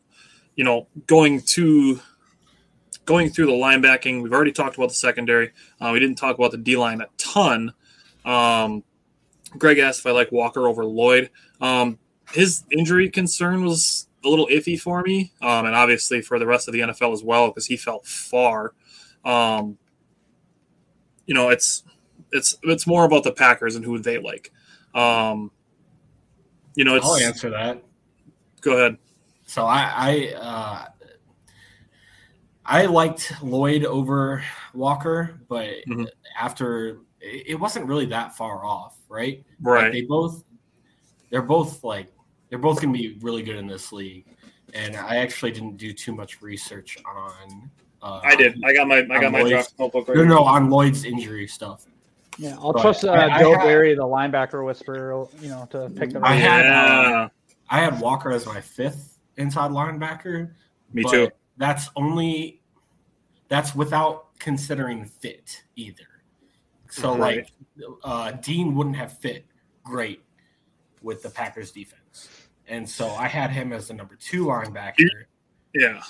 you 0.57 0.65
know, 0.65 0.89
going 1.07 1.41
to 1.41 2.01
going 3.05 3.31
through 3.31 3.47
the 3.47 3.53
linebacking, 3.53 4.23
we've 4.23 4.33
already 4.33 4.53
talked 4.53 4.77
about 4.77 4.89
the 4.89 4.95
secondary. 4.95 5.53
Uh, 5.81 5.91
we 5.93 6.01
didn't 6.01 6.17
talk 6.17 6.37
about 6.37 6.51
the 6.51 6.59
D 6.59 6.77
line 6.77 7.01
a 7.01 7.07
ton. 7.19 7.73
Um, 8.25 8.83
Greg 9.59 9.79
asked 9.79 10.01
if 10.01 10.07
I 10.07 10.11
like 10.11 10.33
Walker 10.33 10.67
over 10.67 10.85
Lloyd. 10.85 11.31
Um, 11.61 11.99
his 12.33 12.65
injury 12.71 13.09
concern 13.11 13.65
was 13.65 14.09
a 14.25 14.29
little 14.29 14.47
iffy 14.47 14.81
for 14.81 15.03
me, 15.03 15.33
um, 15.43 15.67
and 15.67 15.75
obviously 15.75 16.23
for 16.23 16.39
the 16.39 16.47
rest 16.47 16.69
of 16.69 16.73
the 16.73 16.81
NFL 16.81 17.13
as 17.13 17.23
well 17.23 17.49
because 17.49 17.67
he 17.67 17.77
fell 17.77 18.01
far. 18.05 18.73
Um, 19.25 19.79
you 21.27 21.35
know, 21.35 21.51
it's 21.51 21.85
it's 22.33 22.57
it's 22.63 22.87
more 22.87 23.05
about 23.05 23.25
the 23.25 23.33
Packers 23.33 23.77
and 23.77 23.85
who 23.85 23.99
they 23.99 24.19
like. 24.19 24.53
Um, 24.95 25.51
you 26.75 26.85
know, 26.85 26.97
it's 26.97 27.07
I'll 27.07 27.17
answer 27.17 27.51
that. 27.51 27.83
go 28.61 28.77
ahead. 28.77 28.99
So 29.47 29.67
I 29.67 29.93
I 29.95 30.35
uh, 30.35 30.87
I 32.67 32.87
liked 32.87 33.33
Lloyd 33.43 33.85
over 33.85 34.43
Walker, 34.73 35.41
but 35.49 35.69
Mhm. 35.87 36.09
after 36.39 36.99
it 37.21 37.45
it 37.47 37.55
wasn't 37.61 37.87
really 37.87 38.05
that 38.07 38.37
far 38.37 38.65
off, 38.65 38.99
right? 39.09 39.39
Like, 39.63 39.75
Right. 39.75 39.93
they 39.93 40.03
both 40.03 40.45
they're 41.31 41.43
both 41.43 41.83
like 41.85 42.13
they're 42.49 42.59
both 42.59 42.81
going 42.81 42.93
to 42.93 42.99
be 42.99 43.19
really 43.23 43.43
good 43.43 43.57
in 43.57 43.67
this 43.67 43.93
league, 43.93 44.27
and 44.75 44.95
I 44.97 45.17
actually 45.17 45.51
didn't 45.53 45.77
do 45.79 45.93
too 45.93 46.15
much 46.15 46.41
research 46.43 46.97
on. 47.07 47.71
Uh, 48.03 48.21
I 48.23 48.37
did. 48.37 48.63
I 48.65 48.73
got 48.75 48.87
my 48.87 48.99
I 48.99 49.21
got 49.21 49.33
my 49.33 49.41
Lloyd's- 49.41 49.51
draft 49.51 49.75
notebook 49.79 50.09
right 50.09 50.17
No, 50.19 50.25
no, 50.25 50.45
on 50.45 50.69
Lloyd's 50.71 51.05
injury 51.05 51.47
stuff. 51.47 51.87
Yeah, 52.37 52.57
I'll 52.59 52.73
But 52.73 52.83
trust 52.83 53.05
uh, 53.05 53.11
I- 53.13 53.37
I 53.37 53.41
Joe 53.41 53.53
had- 53.55 53.63
Barry, 53.63 53.95
the 53.95 54.03
linebacker 54.03 54.65
whisperer, 54.65 55.27
you 55.41 55.49
know, 55.49 55.67
to 55.71 55.89
pick 55.91 56.11
the 56.11 56.19
I 56.19 56.23
right. 56.33 56.35
had, 56.41 56.65
Yeah, 56.65 57.29
I 57.71 57.81
had 57.81 58.01
Walker 58.01 58.31
as 58.33 58.45
my 58.47 58.61
fifth 58.61 59.19
inside 59.37 59.71
linebacker. 59.71 60.51
me 60.93 61.03
but 61.05 61.11
too. 61.13 61.29
That's 61.57 61.89
only 61.97 62.63
that's 63.49 63.75
without 63.75 64.37
considering 64.39 65.05
fit 65.05 65.63
either. 65.77 66.07
So 66.91 67.17
Right. 67.17 67.49
like 67.79 67.89
uh, 68.03 68.31
Dean 68.33 68.75
wouldn't 68.75 68.97
have 68.97 69.19
fit 69.19 69.45
great 69.83 70.23
with 71.03 71.23
the 71.23 71.31
Packers 71.31 71.71
defense. 71.71 72.29
And 72.67 72.89
so 72.89 73.09
I 73.11 73.29
had 73.29 73.51
him 73.51 73.73
as 73.73 73.89
the 73.89 73.95
number 73.95 74.17
two 74.17 74.47
linebacker. 74.47 75.09
Yeah. 75.75 76.03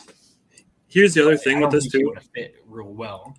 Here's 0.87 1.15
the 1.15 1.23
other 1.23 1.37
thing 1.37 1.61
with 1.61 1.73
this 1.73 1.91
too. 1.91 2.15
fit 2.35 2.57
real 2.69 2.93
well. 2.93 3.37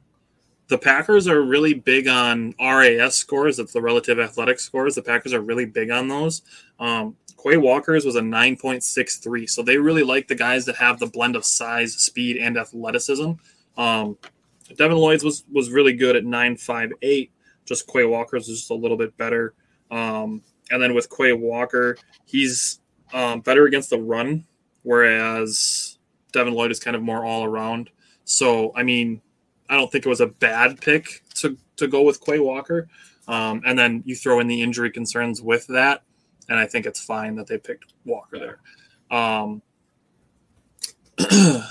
The 0.67 0.77
Packers 0.77 1.27
are 1.27 1.41
really 1.41 1.73
big 1.73 2.07
on 2.07 2.53
RAS 2.59 3.15
scores. 3.15 3.57
That's 3.57 3.73
the 3.73 3.81
relative 3.81 4.19
athletic 4.19 4.59
scores. 4.59 4.95
The 4.95 5.01
Packers 5.01 5.33
are 5.33 5.41
really 5.41 5.65
big 5.65 5.91
on 5.91 6.07
those. 6.07 6.41
Um, 6.79 7.15
Quay 7.41 7.57
Walker's 7.57 8.05
was 8.05 8.15
a 8.15 8.21
9.63. 8.21 9.49
So 9.49 9.61
they 9.61 9.77
really 9.77 10.03
like 10.03 10.27
the 10.27 10.35
guys 10.35 10.65
that 10.65 10.75
have 10.77 10.97
the 10.97 11.07
blend 11.07 11.35
of 11.35 11.45
size, 11.45 11.93
speed, 11.93 12.37
and 12.37 12.57
athleticism. 12.57 13.33
Um, 13.77 14.17
Devin 14.75 14.97
Lloyd's 14.97 15.23
was, 15.23 15.43
was 15.51 15.69
really 15.69 15.93
good 15.93 16.15
at 16.15 16.23
9.58. 16.23 17.29
Just 17.65 17.87
Quay 17.87 18.05
Walker's 18.05 18.47
was 18.47 18.59
just 18.59 18.71
a 18.71 18.75
little 18.75 18.97
bit 18.97 19.15
better. 19.17 19.53
Um, 19.91 20.41
and 20.71 20.81
then 20.81 20.95
with 20.95 21.15
Quay 21.15 21.33
Walker, 21.33 21.97
he's 22.25 22.79
um, 23.13 23.41
better 23.41 23.65
against 23.65 23.91
the 23.91 23.99
run, 23.99 24.45
whereas 24.81 25.99
Devin 26.31 26.53
Lloyd 26.53 26.71
is 26.71 26.79
kind 26.79 26.95
of 26.95 27.03
more 27.03 27.23
all 27.23 27.43
around. 27.43 27.91
So, 28.23 28.73
I 28.75 28.81
mean, 28.81 29.21
I 29.69 29.75
don't 29.75 29.91
think 29.91 30.05
it 30.05 30.09
was 30.09 30.21
a 30.21 30.27
bad 30.27 30.81
pick 30.81 31.23
to, 31.35 31.57
to 31.77 31.87
go 31.87 32.01
with 32.03 32.23
Quay 32.23 32.39
Walker. 32.39 32.87
Um, 33.27 33.61
and 33.65 33.77
then 33.77 34.03
you 34.05 34.15
throw 34.15 34.39
in 34.39 34.47
the 34.47 34.61
injury 34.61 34.91
concerns 34.91 35.41
with 35.41 35.67
that, 35.67 36.03
and 36.47 36.59
I 36.59 36.67
think 36.67 36.85
it's 36.85 37.03
fine 37.03 37.35
that 37.35 37.47
they 37.47 37.57
picked 37.57 37.93
Walker 38.05 38.37
there. 38.37 38.59
Um, 39.17 39.61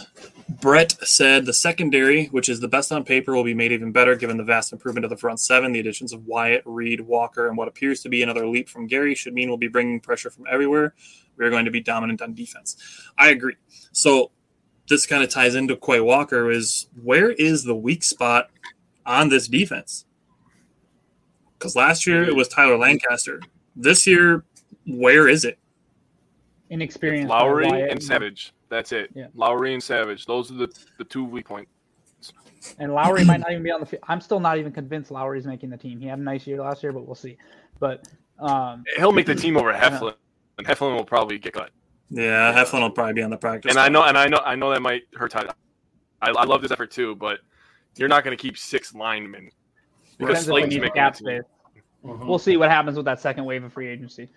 Brett 0.48 0.92
said 1.06 1.46
the 1.46 1.52
secondary, 1.52 2.26
which 2.26 2.48
is 2.48 2.60
the 2.60 2.68
best 2.68 2.90
on 2.92 3.04
paper, 3.04 3.34
will 3.34 3.44
be 3.44 3.54
made 3.54 3.72
even 3.72 3.92
better 3.92 4.14
given 4.16 4.36
the 4.36 4.44
vast 4.44 4.72
improvement 4.72 5.04
of 5.04 5.10
the 5.10 5.16
front 5.16 5.40
seven. 5.40 5.72
The 5.72 5.80
additions 5.80 6.12
of 6.12 6.26
Wyatt, 6.26 6.62
Reed, 6.64 7.00
Walker, 7.02 7.48
and 7.48 7.56
what 7.56 7.68
appears 7.68 8.00
to 8.02 8.08
be 8.08 8.22
another 8.22 8.46
leap 8.46 8.68
from 8.68 8.86
Gary 8.86 9.14
should 9.14 9.34
mean 9.34 9.48
we'll 9.48 9.58
be 9.58 9.68
bringing 9.68 10.00
pressure 10.00 10.30
from 10.30 10.44
everywhere. 10.50 10.94
We 11.36 11.44
are 11.44 11.50
going 11.50 11.64
to 11.64 11.70
be 11.70 11.80
dominant 11.80 12.20
on 12.22 12.34
defense. 12.34 12.76
I 13.18 13.30
agree. 13.30 13.56
So 13.92 14.30
this 14.88 15.06
kind 15.06 15.22
of 15.22 15.30
ties 15.30 15.54
into 15.54 15.76
Quay 15.76 16.00
Walker 16.00 16.50
is 16.50 16.88
where 17.02 17.30
is 17.30 17.64
the 17.64 17.74
weak 17.74 18.02
spot 18.02 18.50
on 19.06 19.28
this 19.28 19.48
defense? 19.48 20.04
Because 21.58 21.74
last 21.74 22.06
year 22.06 22.22
it 22.22 22.34
was 22.34 22.48
Tyler 22.48 22.76
Lancaster. 22.76 23.40
This 23.74 24.06
year, 24.06 24.44
where 24.86 25.28
is 25.28 25.44
it? 25.44 25.58
Inexperienced. 26.70 27.28
by 27.28 27.40
Lowry 27.40 27.66
Wyatt 27.66 27.90
and 27.90 28.02
Savage. 28.02 28.52
That's 28.68 28.92
it. 28.92 29.10
Yeah. 29.14 29.28
Lowry 29.34 29.72
and 29.72 29.82
Savage. 29.82 30.26
Those 30.26 30.50
are 30.50 30.54
the, 30.54 30.68
the 30.98 31.04
two 31.04 31.24
weak 31.24 31.46
points. 31.46 31.70
And 32.78 32.92
Lowry 32.92 33.24
might 33.24 33.40
not 33.40 33.50
even 33.50 33.62
be 33.62 33.70
on 33.70 33.80
the 33.80 33.86
field. 33.86 34.02
I'm 34.08 34.20
still 34.20 34.40
not 34.40 34.58
even 34.58 34.72
convinced 34.72 35.10
Lowry's 35.10 35.46
making 35.46 35.70
the 35.70 35.76
team. 35.76 36.00
He 36.00 36.06
had 36.06 36.18
a 36.18 36.22
nice 36.22 36.46
year 36.46 36.60
last 36.60 36.82
year, 36.82 36.92
but 36.92 37.06
we'll 37.06 37.14
see. 37.14 37.36
But 37.78 38.08
um, 38.38 38.84
He'll 38.96 39.12
make 39.12 39.26
the 39.26 39.34
team 39.34 39.56
over 39.56 39.72
Heflin, 39.72 40.14
and 40.58 40.66
Heflin 40.66 40.96
will 40.96 41.04
probably 41.04 41.38
get 41.38 41.52
cut. 41.52 41.70
Yeah, 42.16 42.52
Heflin 42.54 42.80
will 42.80 42.90
probably 42.90 43.14
be 43.14 43.22
on 43.22 43.30
the 43.30 43.36
practice. 43.36 43.70
And 43.70 43.78
I 43.78 43.88
know, 43.88 44.04
and 44.04 44.16
I 44.16 44.26
know, 44.28 44.40
I 44.44 44.54
know 44.54 44.70
that 44.70 44.80
might 44.80 45.02
hurt 45.14 45.32
Ty. 45.32 45.48
I, 46.22 46.30
I 46.30 46.44
love 46.44 46.62
this 46.62 46.70
effort 46.70 46.90
too, 46.92 47.16
but 47.16 47.40
you're 47.96 48.08
not 48.08 48.22
going 48.24 48.36
to 48.36 48.40
keep 48.40 48.56
six 48.56 48.94
linemen 48.94 49.50
because 50.18 50.18
Depends 50.18 50.40
if 50.40 50.46
we 50.46 50.52
Slayton's 50.52 50.74
need 50.74 50.80
making 50.82 50.94
cap 50.94 51.16
the 51.16 51.18
team. 51.24 51.42
space. 51.42 51.50
Mhm. 52.04 52.26
We'll 52.26 52.38
see 52.38 52.56
what 52.56 52.70
happens 52.70 52.96
with 52.96 53.06
that 53.06 53.20
second 53.20 53.44
wave 53.46 53.64
of 53.64 53.72
free 53.72 53.88
agency. 53.88 54.28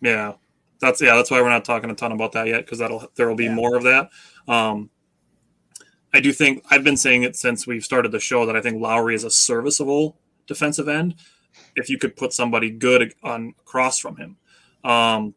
Yeah, 0.00 0.34
that's 0.80 1.02
yeah. 1.02 1.14
That's 1.16 1.30
why 1.30 1.42
we're 1.42 1.48
not 1.50 1.64
talking 1.64 1.90
a 1.90 1.94
ton 1.94 2.12
about 2.12 2.32
that 2.32 2.46
yet 2.46 2.64
because 2.64 2.78
that'll 2.78 3.10
there 3.16 3.28
will 3.28 3.34
be 3.36 3.44
Yeah. 3.44 3.54
more 3.54 3.74
of 3.76 3.82
that. 3.82 4.08
Um, 4.48 4.88
I 6.14 6.20
do 6.20 6.32
think 6.32 6.64
I've 6.70 6.84
been 6.84 6.96
saying 6.96 7.24
it 7.24 7.36
since 7.36 7.66
we've 7.66 7.84
started 7.84 8.12
the 8.12 8.20
show 8.20 8.46
that 8.46 8.56
I 8.56 8.60
think 8.60 8.80
Lowry 8.80 9.14
is 9.14 9.24
a 9.24 9.30
serviceable 9.30 10.18
defensive 10.46 10.88
end. 10.88 11.16
If 11.76 11.90
you 11.90 11.98
could 11.98 12.16
put 12.16 12.32
somebody 12.32 12.70
good 12.70 13.12
on 13.22 13.54
across 13.60 13.98
from 13.98 14.16
him, 14.16 14.36
um, 14.84 15.34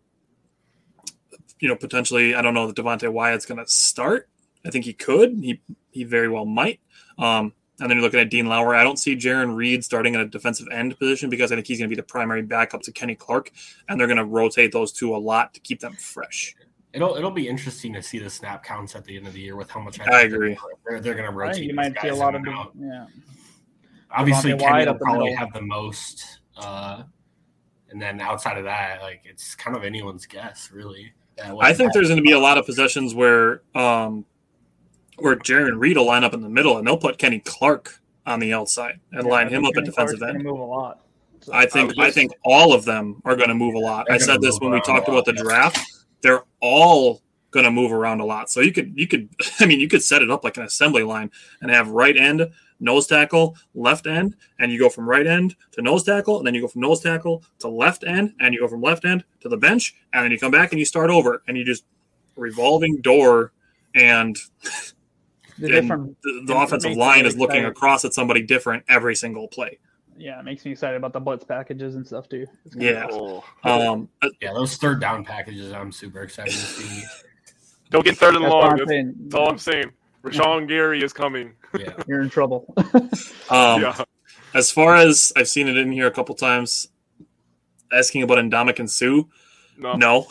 you 1.64 1.70
know, 1.70 1.78
potentially 1.78 2.36
I 2.36 2.42
don't 2.42 2.54
know 2.54 2.68
that 2.68 2.76
Devonte 2.76 3.10
Wyatt's 3.10 3.46
going 3.46 3.58
to 3.58 3.66
start. 3.66 4.28
I 4.66 4.70
think 4.70 4.84
he 4.84 4.92
could. 4.92 5.32
He 5.42 5.62
he 5.92 6.04
very 6.04 6.28
well 6.28 6.44
might. 6.44 6.82
Um, 7.18 7.54
and 7.80 7.90
then 7.90 7.98
you're 7.98 8.02
looking 8.02 8.20
at 8.20 8.30
Dean 8.30 8.48
Lowry. 8.48 8.78
I 8.78 8.84
don't 8.84 9.00
see 9.00 9.16
Jarran 9.16 9.56
Reed 9.56 9.82
starting 9.82 10.14
in 10.14 10.20
a 10.20 10.26
defensive 10.26 10.68
end 10.74 11.00
position 11.00 11.30
because 11.30 11.54
I 11.54 11.56
think 11.56 11.66
he's 11.66 11.80
going 11.80 11.90
to 11.90 11.96
be 11.96 12.00
the 12.00 12.06
primary 12.06 12.42
backup 12.42 12.82
to 12.82 12.92
Kenny 12.92 13.16
Clark, 13.16 13.50
and 13.88 13.98
they're 13.98 14.08
going 14.08 14.18
to 14.18 14.26
rotate 14.26 14.74
those 14.74 14.92
two 14.92 15.16
a 15.16 15.18
lot 15.18 15.54
to 15.54 15.62
keep 15.62 15.80
them 15.80 15.94
fresh. 15.94 16.54
It'll 16.92 17.16
it'll 17.16 17.32
be 17.32 17.48
interesting 17.48 17.94
to 17.94 18.04
see 18.04 18.20
the 18.20 18.30
snap 18.30 18.62
counts 18.66 18.94
at 18.98 19.06
the 19.06 19.16
end 19.16 19.26
of 19.26 19.32
the 19.32 19.40
year 19.40 19.56
with 19.56 19.70
how 19.70 19.80
much 19.80 20.02
I 20.02 20.04
think 20.04 20.34
agree. 20.34 20.58
They're, 20.86 21.00
they're 21.00 21.16
going 21.16 21.32
to 21.32 21.32
rotate. 21.32 21.56
think 21.56 21.68
you 21.70 21.76
might 21.76 21.98
see 22.02 22.10
a 22.10 22.16
lot 22.16 22.36
of 22.36 22.42
and 22.42 22.50
out. 22.50 22.74
yeah. 22.78 23.06
Obviously, 24.12 24.52
Devonte 24.52 24.60
Kenny 24.60 24.72
Wyatt 24.72 24.88
will 24.90 24.96
probably 24.96 25.30
middle. 25.30 25.38
have 25.38 25.54
the 25.54 25.62
most, 25.62 26.40
uh, 26.58 27.04
and 27.90 28.02
then 28.02 28.20
outside 28.20 28.58
of 28.58 28.66
that, 28.66 29.02
like 29.02 29.22
it's 29.24 29.56
kind 29.56 29.78
of 29.78 29.86
anyone's 29.86 30.26
guess, 30.26 30.70
really. 30.74 31.14
Yeah, 31.38 31.52
what 31.54 31.66
I 31.66 31.74
think 31.74 31.94
there's 31.94 32.08
going 32.08 32.18
to 32.18 32.24
be 32.24 32.32
a 32.34 32.40
lot 32.40 32.58
of 32.58 32.66
possessions 32.66 33.16
where 33.16 33.62
um, 33.76 34.26
where 35.18 35.36
Jarran 35.36 35.80
Reed 35.80 35.98
will 35.98 36.06
line 36.06 36.24
up 36.24 36.34
in 36.34 36.42
the 36.42 36.50
middle, 36.50 36.78
and 36.78 36.86
they'll 36.88 36.98
put 36.98 37.18
Kenny 37.18 37.40
Clark 37.40 38.00
on 38.26 38.40
the 38.40 38.54
outside 38.54 39.00
and 39.12 39.28
line 39.28 39.50
him 39.50 39.66
up 39.66 39.72
at 39.76 39.84
Kenny 39.84 39.92
Clark's 39.92 40.14
defensive 40.14 40.20
gonna 40.20 40.34
end. 40.40 40.44
Move 40.44 40.60
a 40.60 40.64
lot. 40.64 41.00
So- 41.42 41.54
I 41.54 41.66
think 41.66 41.92
I 42.00 42.06
just- 42.06 42.16
think 42.16 42.32
all 42.46 42.74
of 42.74 42.86
them 42.86 43.22
are 43.26 43.36
going 43.36 43.50
to 43.50 43.56
move 43.56 43.76
a 43.76 43.80
lot. 43.80 44.08
I 44.10 44.18
said 44.18 44.42
this 44.42 44.60
when 44.60 44.72
we 44.72 44.80
talked 44.82 45.10
about 45.10 45.26
the 45.26 45.34
draft. 45.34 45.78
They're 46.22 46.44
all 46.62 47.22
going 47.52 47.66
to 47.66 47.72
move 47.72 47.92
around 47.92 48.22
a 48.22 48.26
lot. 48.26 48.50
So 48.50 48.62
you 48.62 48.72
could 48.72 48.94
you 48.96 49.08
could 49.08 49.28
I 49.60 49.66
mean 49.66 49.80
you 49.80 49.88
could 49.90 50.02
set 50.04 50.22
it 50.22 50.32
up 50.32 50.44
like 50.44 50.56
an 50.58 50.64
assembly 50.64 51.04
line 51.04 51.32
and 51.62 51.70
have 51.70 51.90
right 51.90 52.16
end, 52.16 52.50
nose 52.80 53.08
tackle, 53.08 53.56
left 53.76 54.08
end, 54.08 54.36
and 54.60 54.72
you 54.72 54.80
go 54.80 54.90
from 54.90 55.08
right 55.08 55.26
end 55.28 55.56
to 55.72 55.82
nose 55.82 56.04
tackle, 56.04 56.38
and 56.38 56.46
then 56.48 56.54
you 56.54 56.62
go 56.62 56.68
from 56.68 56.82
nose 56.82 57.02
tackle 57.02 57.44
to 57.60 57.68
left 57.68 58.04
end, 58.04 58.34
and 58.40 58.54
you 58.54 58.60
go 58.60 58.68
from 58.68 58.82
left 58.82 59.06
end 59.06 59.24
to 59.42 59.50
the 59.50 59.58
bench, 59.58 59.96
and 60.14 60.24
then 60.24 60.32
you 60.32 60.40
come 60.40 60.52
back 60.52 60.72
and 60.72 60.80
you 60.80 60.86
start 60.86 61.10
over, 61.10 61.42
and 61.48 61.58
you 61.58 61.64
just 61.64 61.86
revolving 62.36 63.02
door, 63.02 63.52
and 63.96 64.38
the 65.60 65.78
and 65.78 66.16
the, 66.24 66.44
the 66.48 66.56
offensive 66.56 66.96
line 66.96 67.26
is 67.26 67.38
looking 67.38 67.58
excited. 67.58 67.72
across 67.72 68.06
at 68.06 68.14
somebody 68.14 68.42
different 68.42 68.84
every 68.88 69.16
single 69.16 69.48
play. 69.48 69.80
Yeah, 70.18 70.40
it 70.40 70.46
makes 70.46 70.64
me 70.64 70.72
excited 70.72 70.98
about 70.98 71.14
the 71.14 71.20
blitz 71.20 71.44
packages 71.44 71.96
and 71.96 72.06
stuff 72.06 72.30
too. 72.30 72.46
It's 72.66 72.76
gonna- 72.76 72.86
Yeah. 72.92 73.08
Oh. 73.10 73.44
Um, 73.64 74.10
yeah, 74.42 74.54
those 74.54 74.76
third 74.76 75.02
down 75.02 75.26
packages. 75.26 75.72
I'm 75.72 75.92
super 75.92 76.22
excited 76.22 76.52
to 76.52 76.58
see. 76.58 77.04
Don't 77.90 78.06
get 78.06 78.18
third 78.18 78.36
and 78.36 78.44
That's 78.44 78.54
long. 78.54 78.78
That's, 78.78 78.90
that's 78.90 79.36
all 79.36 79.50
I'm 79.50 79.58
saying. 79.58 79.92
Rashan 80.24 80.68
Gary 80.68 81.04
is 81.04 81.14
coming. 81.14 81.54
Yeah, 81.78 81.94
You're 82.08 82.22
in 82.22 82.30
trouble. 82.30 82.74
um, 83.50 83.82
yeah. 83.82 84.04
As 84.54 84.72
far 84.72 84.96
as 84.96 85.34
I've 85.36 85.48
seen 85.48 85.68
it 85.68 85.76
in 85.78 85.92
here 85.92 86.08
a 86.08 86.12
couple 86.12 86.36
times, 86.36 86.88
asking 87.92 88.24
about 88.24 88.38
Ndamukong 88.38 88.90
Suh, 88.90 89.24
No. 89.78 89.94
no, 89.96 90.28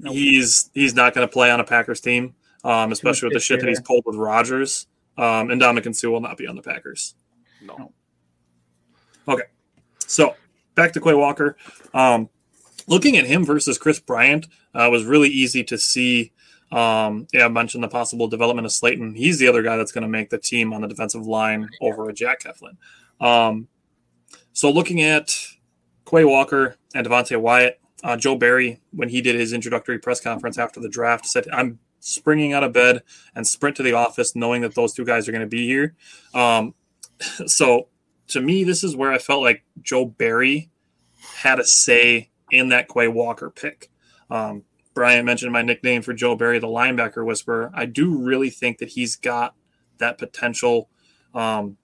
Nope. 0.00 0.14
he's 0.14 0.70
he's 0.74 0.94
not 0.94 1.14
going 1.14 1.26
to 1.26 1.32
play 1.32 1.50
on 1.50 1.60
a 1.60 1.64
Packers 1.64 2.00
team, 2.00 2.34
um, 2.64 2.90
especially 2.92 3.26
with 3.28 3.34
the 3.34 3.40
shit 3.40 3.60
that 3.60 3.68
he's 3.68 3.80
pulled 3.80 4.04
with 4.06 4.16
Rodgers. 4.16 4.86
Um, 5.16 5.48
Ndamukong 5.48 5.94
Suh 5.94 6.10
will 6.10 6.20
not 6.20 6.36
be 6.38 6.46
on 6.46 6.56
the 6.56 6.62
Packers. 6.62 7.14
No. 7.62 7.92
Okay. 9.28 9.44
So 10.06 10.34
back 10.74 10.92
to 10.94 11.00
Quay 11.00 11.14
Walker. 11.14 11.56
Um, 11.94 12.28
looking 12.88 13.16
at 13.16 13.26
him 13.26 13.44
versus 13.44 13.78
Chris 13.78 14.00
Bryant 14.00 14.48
uh, 14.74 14.88
was 14.90 15.04
really 15.04 15.28
easy 15.28 15.62
to 15.64 15.78
see. 15.78 16.32
Um, 16.72 17.26
yeah, 17.32 17.44
I 17.44 17.48
mentioned 17.48 17.84
the 17.84 17.88
possible 17.88 18.26
development 18.28 18.64
of 18.64 18.72
Slayton. 18.72 19.14
He's 19.14 19.38
the 19.38 19.46
other 19.46 19.62
guy 19.62 19.76
that's 19.76 19.92
going 19.92 20.02
to 20.02 20.08
make 20.08 20.30
the 20.30 20.38
team 20.38 20.72
on 20.72 20.80
the 20.80 20.88
defensive 20.88 21.26
line 21.26 21.68
over 21.82 22.08
a 22.08 22.14
Jack 22.14 22.42
Heflin. 22.42 22.76
Um, 23.24 23.68
so 24.54 24.70
looking 24.70 25.02
at 25.02 25.36
Quay 26.10 26.24
Walker 26.24 26.76
and 26.94 27.06
Devonte 27.06 27.38
Wyatt, 27.38 27.78
uh, 28.02 28.16
Joe 28.16 28.36
Barry, 28.36 28.80
when 28.90 29.10
he 29.10 29.20
did 29.20 29.34
his 29.34 29.52
introductory 29.52 29.98
press 29.98 30.20
conference 30.20 30.58
after 30.58 30.80
the 30.80 30.88
draft, 30.88 31.26
said, 31.26 31.46
I'm 31.52 31.78
springing 32.00 32.52
out 32.52 32.64
of 32.64 32.72
bed 32.72 33.02
and 33.34 33.46
sprint 33.46 33.76
to 33.76 33.82
the 33.82 33.92
office 33.92 34.34
knowing 34.34 34.62
that 34.62 34.74
those 34.74 34.92
two 34.92 35.04
guys 35.04 35.28
are 35.28 35.32
going 35.32 35.42
to 35.42 35.46
be 35.46 35.66
here. 35.66 35.94
Um, 36.34 36.74
so 37.46 37.88
to 38.28 38.40
me, 38.40 38.64
this 38.64 38.82
is 38.82 38.96
where 38.96 39.12
I 39.12 39.18
felt 39.18 39.42
like 39.42 39.62
Joe 39.82 40.06
Barry 40.06 40.70
had 41.36 41.60
a 41.60 41.64
say 41.64 42.30
in 42.50 42.70
that 42.70 42.88
Quay 42.88 43.08
Walker 43.08 43.50
pick. 43.50 43.90
Um, 44.30 44.64
Brian 44.94 45.24
mentioned 45.24 45.52
my 45.52 45.62
nickname 45.62 46.02
for 46.02 46.12
Joe 46.12 46.36
Barry, 46.36 46.58
the 46.58 46.66
linebacker 46.66 47.24
whisperer. 47.24 47.70
I 47.74 47.86
do 47.86 48.16
really 48.16 48.50
think 48.50 48.78
that 48.78 48.90
he's 48.90 49.16
got 49.16 49.54
that 49.98 50.18
potential. 50.18 50.88
Um, 51.34 51.78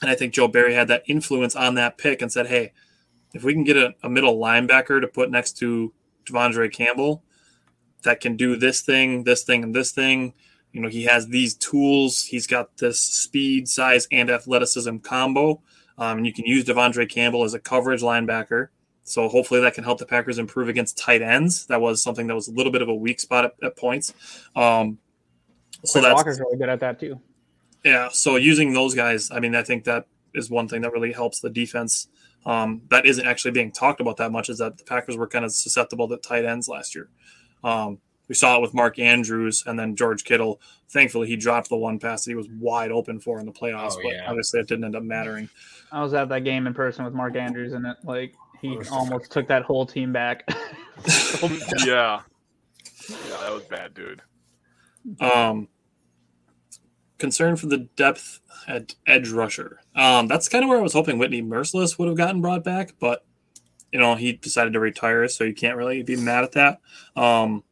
and 0.00 0.10
I 0.10 0.14
think 0.14 0.32
Joe 0.32 0.48
Barry 0.48 0.74
had 0.74 0.88
that 0.88 1.02
influence 1.06 1.54
on 1.54 1.74
that 1.74 1.98
pick 1.98 2.22
and 2.22 2.32
said, 2.32 2.46
hey, 2.46 2.72
if 3.34 3.44
we 3.44 3.52
can 3.52 3.64
get 3.64 3.76
a, 3.76 3.94
a 4.02 4.08
middle 4.08 4.38
linebacker 4.38 5.00
to 5.00 5.06
put 5.06 5.30
next 5.30 5.58
to 5.58 5.92
De'Vondre 6.24 6.72
Campbell 6.72 7.22
that 8.02 8.20
can 8.20 8.36
do 8.36 8.56
this 8.56 8.80
thing, 8.80 9.24
this 9.24 9.44
thing, 9.44 9.62
and 9.62 9.74
this 9.74 9.92
thing, 9.92 10.32
you 10.72 10.80
know, 10.80 10.88
he 10.88 11.04
has 11.04 11.26
these 11.26 11.54
tools. 11.54 12.24
He's 12.24 12.46
got 12.46 12.78
this 12.78 13.00
speed, 13.00 13.68
size, 13.68 14.08
and 14.10 14.30
athleticism 14.30 14.98
combo. 14.98 15.60
Um, 15.98 16.18
and 16.18 16.26
you 16.26 16.32
can 16.32 16.46
use 16.46 16.64
De'Vondre 16.64 17.08
Campbell 17.10 17.44
as 17.44 17.52
a 17.52 17.60
coverage 17.60 18.00
linebacker. 18.00 18.68
So 19.10 19.28
hopefully 19.28 19.60
that 19.60 19.74
can 19.74 19.84
help 19.84 19.98
the 19.98 20.06
Packers 20.06 20.38
improve 20.38 20.68
against 20.68 20.96
tight 20.96 21.20
ends. 21.22 21.66
That 21.66 21.80
was 21.80 22.02
something 22.02 22.26
that 22.28 22.34
was 22.34 22.48
a 22.48 22.52
little 22.52 22.70
bit 22.72 22.80
of 22.82 22.88
a 22.88 22.94
weak 22.94 23.18
spot 23.20 23.44
at, 23.44 23.54
at 23.62 23.76
points. 23.76 24.14
Um, 24.54 24.98
so 25.84 25.94
Chris 26.00 26.04
that's 26.04 26.14
Walker's 26.14 26.40
really 26.40 26.58
good 26.58 26.68
at 26.68 26.80
that 26.80 27.00
too. 27.00 27.20
yeah. 27.84 28.08
So 28.12 28.36
using 28.36 28.72
those 28.72 28.94
guys, 28.94 29.30
I 29.30 29.40
mean, 29.40 29.54
I 29.54 29.62
think 29.62 29.84
that 29.84 30.06
is 30.34 30.50
one 30.50 30.68
thing 30.68 30.82
that 30.82 30.92
really 30.92 31.12
helps 31.12 31.40
the 31.40 31.50
defense. 31.50 32.08
Um, 32.46 32.82
that 32.90 33.04
isn't 33.04 33.26
actually 33.26 33.50
being 33.50 33.72
talked 33.72 34.00
about 34.00 34.16
that 34.18 34.30
much. 34.32 34.48
Is 34.48 34.58
that 34.58 34.78
the 34.78 34.84
Packers 34.84 35.16
were 35.16 35.26
kind 35.26 35.44
of 35.44 35.52
susceptible 35.52 36.08
to 36.08 36.16
tight 36.16 36.44
ends 36.44 36.68
last 36.68 36.94
year. 36.94 37.08
Um, 37.64 37.98
we 38.28 38.34
saw 38.36 38.56
it 38.56 38.62
with 38.62 38.72
Mark 38.74 38.98
Andrews 39.00 39.64
and 39.66 39.76
then 39.78 39.96
George 39.96 40.22
Kittle. 40.24 40.60
Thankfully, 40.88 41.26
he 41.26 41.36
dropped 41.36 41.68
the 41.68 41.76
one 41.76 41.98
pass 41.98 42.24
that 42.24 42.30
he 42.30 42.34
was 42.36 42.48
wide 42.48 42.92
open 42.92 43.18
for 43.18 43.40
in 43.40 43.46
the 43.46 43.52
playoffs, 43.52 43.94
Oh, 43.96 44.00
but 44.04 44.12
yeah. 44.12 44.26
obviously 44.28 44.60
it 44.60 44.68
didn't 44.68 44.84
end 44.84 44.94
up 44.94 45.02
mattering. 45.02 45.48
I 45.90 46.00
was 46.00 46.14
at 46.14 46.28
that 46.28 46.44
game 46.44 46.66
in 46.68 46.74
person 46.74 47.04
with 47.04 47.12
Mark 47.12 47.34
Andrews, 47.36 47.72
and 47.72 47.84
it 47.84 47.96
like 48.04 48.34
he 48.60 48.76
Worst 48.76 48.92
almost 48.92 49.32
took 49.32 49.48
that 49.48 49.62
whole 49.62 49.86
team 49.86 50.12
back. 50.12 50.48
Yeah. 51.82 52.20
Yeah, 53.08 53.36
that 53.40 53.52
was 53.52 53.62
bad, 53.64 53.94
dude. 53.94 54.20
Um, 55.18 55.68
concern 57.18 57.56
for 57.56 57.66
the 57.66 57.78
depth 57.96 58.40
at 58.68 58.94
edge 59.06 59.30
rusher. 59.30 59.80
Um, 59.94 60.28
that's 60.28 60.48
kind 60.48 60.64
of 60.64 60.68
where 60.68 60.78
I 60.78 60.82
was 60.82 60.92
hoping 60.92 61.18
Whitney 61.18 61.42
Mercilus 61.42 61.98
would 61.98 62.08
have 62.08 62.16
gotten 62.16 62.40
brought 62.40 62.64
back, 62.64 62.94
but 63.00 63.24
you 63.92 63.98
know 63.98 64.14
he 64.14 64.32
decided 64.32 64.72
to 64.72 64.80
retire, 64.80 65.28
so 65.28 65.44
you 65.44 65.54
can't 65.54 65.76
really 65.76 66.02
be 66.02 66.16
mad 66.16 66.44
at 66.44 66.52
that. 66.52 66.80
Um, 67.16 67.64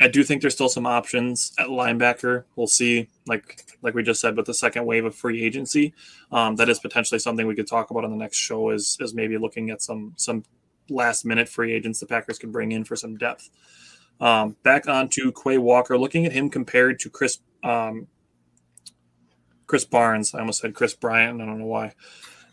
I 0.00 0.08
do 0.08 0.24
think 0.24 0.42
there's 0.42 0.54
still 0.54 0.68
some 0.68 0.86
options 0.86 1.52
at 1.58 1.68
linebacker. 1.68 2.44
We'll 2.56 2.66
see, 2.66 3.08
like 3.26 3.73
like 3.84 3.94
we 3.94 4.02
just 4.02 4.20
said, 4.20 4.36
with 4.36 4.46
the 4.46 4.54
second 4.54 4.86
wave 4.86 5.04
of 5.04 5.14
free 5.14 5.44
agency, 5.44 5.94
um, 6.32 6.56
that 6.56 6.68
is 6.68 6.80
potentially 6.80 7.18
something 7.18 7.46
we 7.46 7.54
could 7.54 7.68
talk 7.68 7.90
about 7.90 8.04
on 8.04 8.10
the 8.10 8.16
next 8.16 8.38
show. 8.38 8.70
Is 8.70 8.96
is 9.00 9.14
maybe 9.14 9.38
looking 9.38 9.70
at 9.70 9.82
some 9.82 10.14
some 10.16 10.42
last 10.88 11.24
minute 11.24 11.48
free 11.48 11.72
agents 11.72 12.00
the 12.00 12.06
Packers 12.06 12.38
could 12.38 12.52
bring 12.52 12.72
in 12.72 12.84
for 12.84 12.96
some 12.96 13.16
depth. 13.16 13.50
Um, 14.20 14.56
back 14.62 14.88
on 14.88 15.08
to 15.10 15.32
Quay 15.32 15.58
Walker, 15.58 15.98
looking 15.98 16.24
at 16.26 16.32
him 16.32 16.48
compared 16.48 16.98
to 17.00 17.10
Krys 17.10 17.38
um, 17.62 18.08
Krys 19.66 19.88
Barnes. 19.88 20.34
I 20.34 20.40
almost 20.40 20.60
said 20.60 20.74
Chris 20.74 20.94
Bryant. 20.94 21.40
I 21.40 21.46
don't 21.46 21.58
know 21.58 21.66
why. 21.66 21.92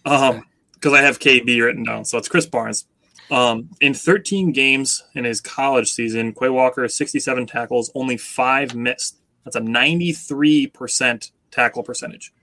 Um, 0.05 0.43
because 0.73 0.93
I 0.93 1.01
have 1.01 1.19
KB 1.19 1.63
written 1.63 1.83
down, 1.83 2.05
so 2.05 2.17
it's 2.17 2.27
Krys 2.27 2.49
Barnes. 2.49 2.87
Um, 3.29 3.69
in 3.79 3.93
13 3.93 4.51
games 4.51 5.03
in 5.15 5.23
his 5.23 5.39
college 5.39 5.91
season, 5.91 6.33
Quay 6.33 6.49
Walker 6.49 6.87
67 6.87 7.45
tackles, 7.45 7.91
only 7.95 8.17
five 8.17 8.75
missed. 8.75 9.20
That's 9.43 9.55
a 9.55 9.61
93% 9.61 11.31
tackle 11.51 11.83
percentage. 11.83 12.33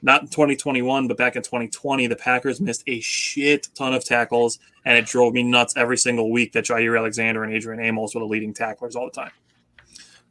Not 0.00 0.22
in 0.22 0.28
2021, 0.28 1.08
but 1.08 1.16
back 1.16 1.34
in 1.34 1.42
2020, 1.42 2.06
the 2.06 2.16
Packers 2.16 2.60
missed 2.60 2.84
a 2.86 3.00
shit 3.00 3.68
ton 3.74 3.94
of 3.94 4.04
tackles, 4.04 4.58
and 4.84 4.96
it 4.96 5.06
drove 5.06 5.34
me 5.34 5.42
nuts 5.42 5.74
every 5.76 5.96
single 5.96 6.30
week 6.30 6.52
that 6.52 6.66
Jaire 6.66 6.96
Alexander 6.96 7.42
and 7.42 7.52
Adrian 7.52 7.82
Amos 7.82 8.14
were 8.14 8.20
the 8.20 8.26
leading 8.26 8.54
tacklers 8.54 8.94
all 8.94 9.06
the 9.06 9.20
time. 9.20 9.32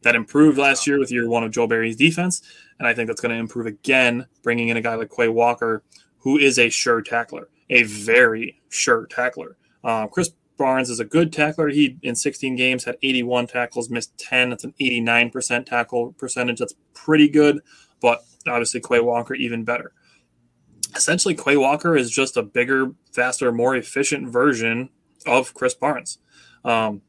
That 0.03 0.15
improved 0.15 0.57
last 0.57 0.88
year 0.88 0.99
with 0.99 1.11
year 1.11 1.28
one 1.28 1.43
of 1.43 1.51
Joe 1.51 1.68
Barry's 1.68 1.97
defense, 1.97 2.41
and 2.80 2.88
I 2.88 2.93
think 2.93 3.07
that's 3.07 3.20
going 3.20 3.34
to 3.34 3.39
improve 3.39 3.65
again, 3.65 4.26
bringing 4.41 4.70
in 4.70 4.78
a 4.78 4.82
guy 4.82 4.95
like 4.95 5.11
Quay 5.13 5.28
Walker, 5.28 5.84
who 6.20 6.38
is 6.38 6.59
a 6.59 6.70
sure 6.70 7.01
tackler, 7.01 7.49
a 7.70 7.84
very 7.84 8.61
sure 8.70 9.05
tackler. 9.07 9.57
Uh, 9.84 10.07
Krys 10.07 10.32
Barnes 10.58 10.89
is 10.89 10.99
a 10.99 11.05
good 11.05 11.32
tackler. 11.34 11.70
He 11.70 11.97
in 12.03 12.16
16 12.16 12.55
games 12.55 12.84
had 12.86 12.97
81 13.03 13.47
tackles, 13.47 13.89
missed 13.89 14.18
10. 14.18 14.49
That's 14.51 14.64
an 14.64 14.74
89% 14.82 15.66
tackle 15.66 16.14
percentage. 16.14 16.60
That's 16.60 16.76
pretty 16.93 17.30
good. 17.30 17.62
but 18.01 18.24
obviously 18.47 18.82
Quay 18.82 18.99
Walker 18.99 19.34
even 19.36 19.64
better. 19.64 19.91
Essentially, 20.95 21.36
Quay 21.36 21.58
Walker 21.58 21.95
is 21.95 22.10
just 22.10 22.38
a 22.38 22.43
bigger, 22.43 22.91
faster, 23.14 23.51
more 23.51 23.76
efficient 23.76 24.30
version 24.30 24.89
of 25.26 25.53
Krys 25.53 25.78
Barnes. 25.78 26.20
Um, 26.64 27.01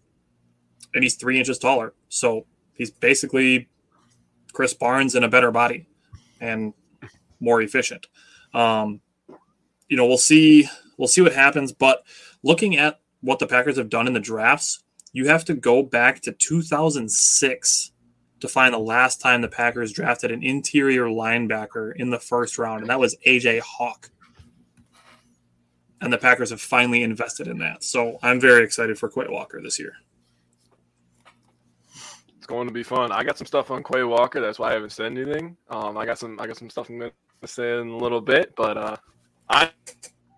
and 0.94 1.02
he's 1.04 1.14
three 1.16 1.38
inches 1.38 1.58
taller. 1.58 1.94
So 2.08 2.46
he's 2.74 2.90
basically 2.90 3.68
Krys 4.52 4.78
Barnes 4.78 5.14
in 5.14 5.24
a 5.24 5.28
better 5.28 5.50
body 5.50 5.86
and 6.40 6.74
more 7.40 7.62
efficient. 7.62 8.06
Um, 8.54 9.00
you 9.88 9.96
know, 9.96 10.06
we'll 10.06 10.18
see. 10.18 10.68
We'll 10.98 11.08
see 11.08 11.22
what 11.22 11.34
happens. 11.34 11.72
But 11.72 12.02
looking 12.42 12.76
at 12.76 13.00
what 13.20 13.38
the 13.38 13.46
Packers 13.46 13.76
have 13.76 13.88
done 13.88 14.06
in 14.06 14.12
the 14.12 14.20
drafts, 14.20 14.82
you 15.12 15.28
have 15.28 15.44
to 15.46 15.54
go 15.54 15.82
back 15.82 16.20
to 16.22 16.32
2006 16.32 17.92
to 18.40 18.48
find 18.48 18.72
the 18.72 18.78
last 18.78 19.20
time 19.20 19.40
the 19.40 19.48
Packers 19.48 19.92
drafted 19.92 20.30
an 20.30 20.42
interior 20.42 21.06
linebacker 21.06 21.92
in 21.96 22.10
the 22.10 22.20
first 22.20 22.58
round, 22.58 22.82
and 22.82 22.90
that 22.90 23.00
was 23.00 23.16
AJ 23.26 23.60
Hawk. 23.60 24.10
And 26.00 26.12
the 26.12 26.18
Packers 26.18 26.50
have 26.50 26.60
finally 26.60 27.02
invested 27.02 27.48
in 27.48 27.58
that. 27.58 27.82
So 27.82 28.18
I'm 28.22 28.38
very 28.38 28.62
excited 28.62 28.98
for 28.98 29.08
Quay 29.08 29.26
Walker 29.28 29.60
this 29.60 29.80
year. 29.80 29.94
It's 32.36 32.46
going 32.46 32.68
to 32.68 32.72
be 32.72 32.84
fun. 32.84 33.10
I 33.10 33.24
got 33.24 33.36
some 33.36 33.48
stuff 33.48 33.72
on 33.72 33.82
Quay 33.82 34.04
Walker. 34.04 34.40
That's 34.40 34.60
why 34.60 34.70
I 34.70 34.74
haven't 34.74 34.90
said 34.90 35.06
anything. 35.06 35.56
Um, 35.68 35.98
I 35.98 36.06
got 36.06 36.18
some. 36.18 36.38
I 36.38 36.46
got 36.46 36.56
some 36.56 36.70
stuff 36.70 36.88
I'm 36.88 37.00
going 37.00 37.10
to 37.42 37.48
say 37.48 37.80
in 37.80 37.88
a 37.88 37.96
little 37.96 38.20
bit, 38.20 38.54
but 38.54 38.76
uh, 38.76 38.96
I 39.50 39.70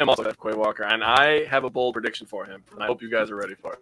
am 0.00 0.08
also 0.08 0.24
at 0.24 0.38
Quay 0.40 0.54
Walker, 0.54 0.84
and 0.84 1.04
I 1.04 1.44
have 1.46 1.64
a 1.64 1.70
bold 1.70 1.94
prediction 1.94 2.26
for 2.26 2.44
him, 2.44 2.62
and 2.72 2.82
I 2.82 2.86
hope 2.86 3.02
you 3.02 3.10
guys 3.10 3.30
are 3.30 3.36
ready 3.36 3.54
for 3.54 3.74
it. 3.74 3.78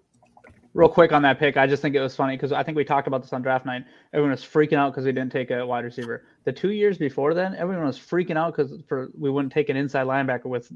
Real 0.75 0.89
quick 0.89 1.13
on 1.13 1.23
that 1.23 1.39
pick, 1.39 1.57
I 1.57 1.67
just 1.67 1.81
think 1.81 1.95
it 1.95 2.01
was 2.01 2.15
funny 2.15 2.37
because 2.37 2.53
I 2.53 2.63
think 2.63 2.77
we 2.77 2.85
talked 2.85 3.09
about 3.09 3.23
this 3.23 3.33
on 3.33 3.43
draft 3.43 3.65
night. 3.65 3.85
Everyone 4.13 4.31
was 4.31 4.43
freaking 4.43 4.77
out 4.77 4.93
because 4.93 5.07
we 5.07 5.13
didn't 5.13 5.33
take 5.33 5.51
a 5.51 5.67
wide 5.67 5.85
receiver. 5.85 6.25
The 6.45 6.53
two 6.53 6.71
years 6.71 6.99
before 6.99 7.35
then, 7.35 7.55
everyone 7.55 7.87
was 7.87 7.99
freaking 7.99 8.37
out 8.37 8.55
because 8.55 8.75
for 8.87 9.09
we 9.19 9.31
wouldn't 9.31 9.53
take 9.53 9.71
an 9.71 9.77
inside 9.77 10.07
linebacker 10.07 10.45
with 10.45 10.71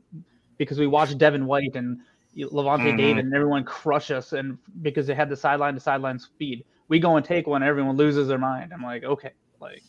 because 0.57 0.79
we 0.79 0.87
watched 0.87 1.19
Devin 1.19 1.47
White 1.47 1.75
and 1.75 2.01
Lavonte 2.37 2.81
mm-hmm. 2.81 2.97
David 2.97 3.25
and 3.27 3.35
everyone 3.35 3.65
crush 3.65 4.11
us 4.11 4.33
and 4.33 4.57
because 4.81 5.07
they 5.07 5.15
had 5.15 5.29
the 5.29 5.37
sideline 5.37 5.75
to 5.75 5.81
sideline 5.81 6.19
speed. 6.19 6.65
We 6.89 6.99
go 6.99 7.17
and 7.17 7.25
take 7.25 7.47
one, 7.47 7.63
everyone 7.63 7.97
loses 7.97 8.29
their 8.29 8.39
mind. 8.39 8.73
I'm 8.73 8.83
like, 8.83 9.05
okay, 9.05 9.33
like 9.61 9.83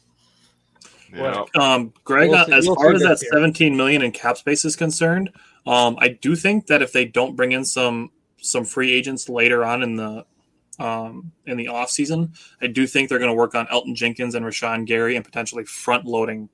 yeah. 1.14 1.46
Um, 1.60 1.94
Greg, 2.04 2.30
we'll 2.30 2.46
see, 2.46 2.54
as 2.54 2.66
we'll 2.66 2.76
far 2.76 2.94
as 2.94 3.04
that 3.04 3.20
17 3.20 3.76
million 3.76 4.02
in 4.02 4.12
cap 4.12 4.38
space 4.38 4.66
is 4.66 4.76
concerned, 4.76 5.30
um, 5.66 5.98
I 6.00 6.10
do 6.10 6.36
think 6.36 6.68
that 6.68 6.82
if 6.82 6.92
they 6.92 7.06
don't 7.06 7.36
bring 7.36 7.52
in 7.52 7.66
some 7.66 8.12
some 8.38 8.66
free 8.66 8.92
agents 8.92 9.30
later 9.30 9.64
on 9.64 9.84
in 9.84 9.96
the 9.96 10.26
um, 10.80 11.32
in 11.46 11.58
the 11.58 11.68
off 11.68 11.90
season, 11.90 12.34
I 12.62 12.68
do 12.68 12.88
think 12.88 13.10
they're 13.10 13.20
going 13.20 13.32
to 13.32 13.38
work 13.38 13.56
on 13.56 13.68
Elgton 13.68 13.96
Jenkins 13.96 14.36
and 14.36 14.46
Rashan 14.46 14.86
Gary 14.86 15.16
and 15.16 15.24
potentially 15.24 15.64
front 15.66 16.06
loading 16.06 16.50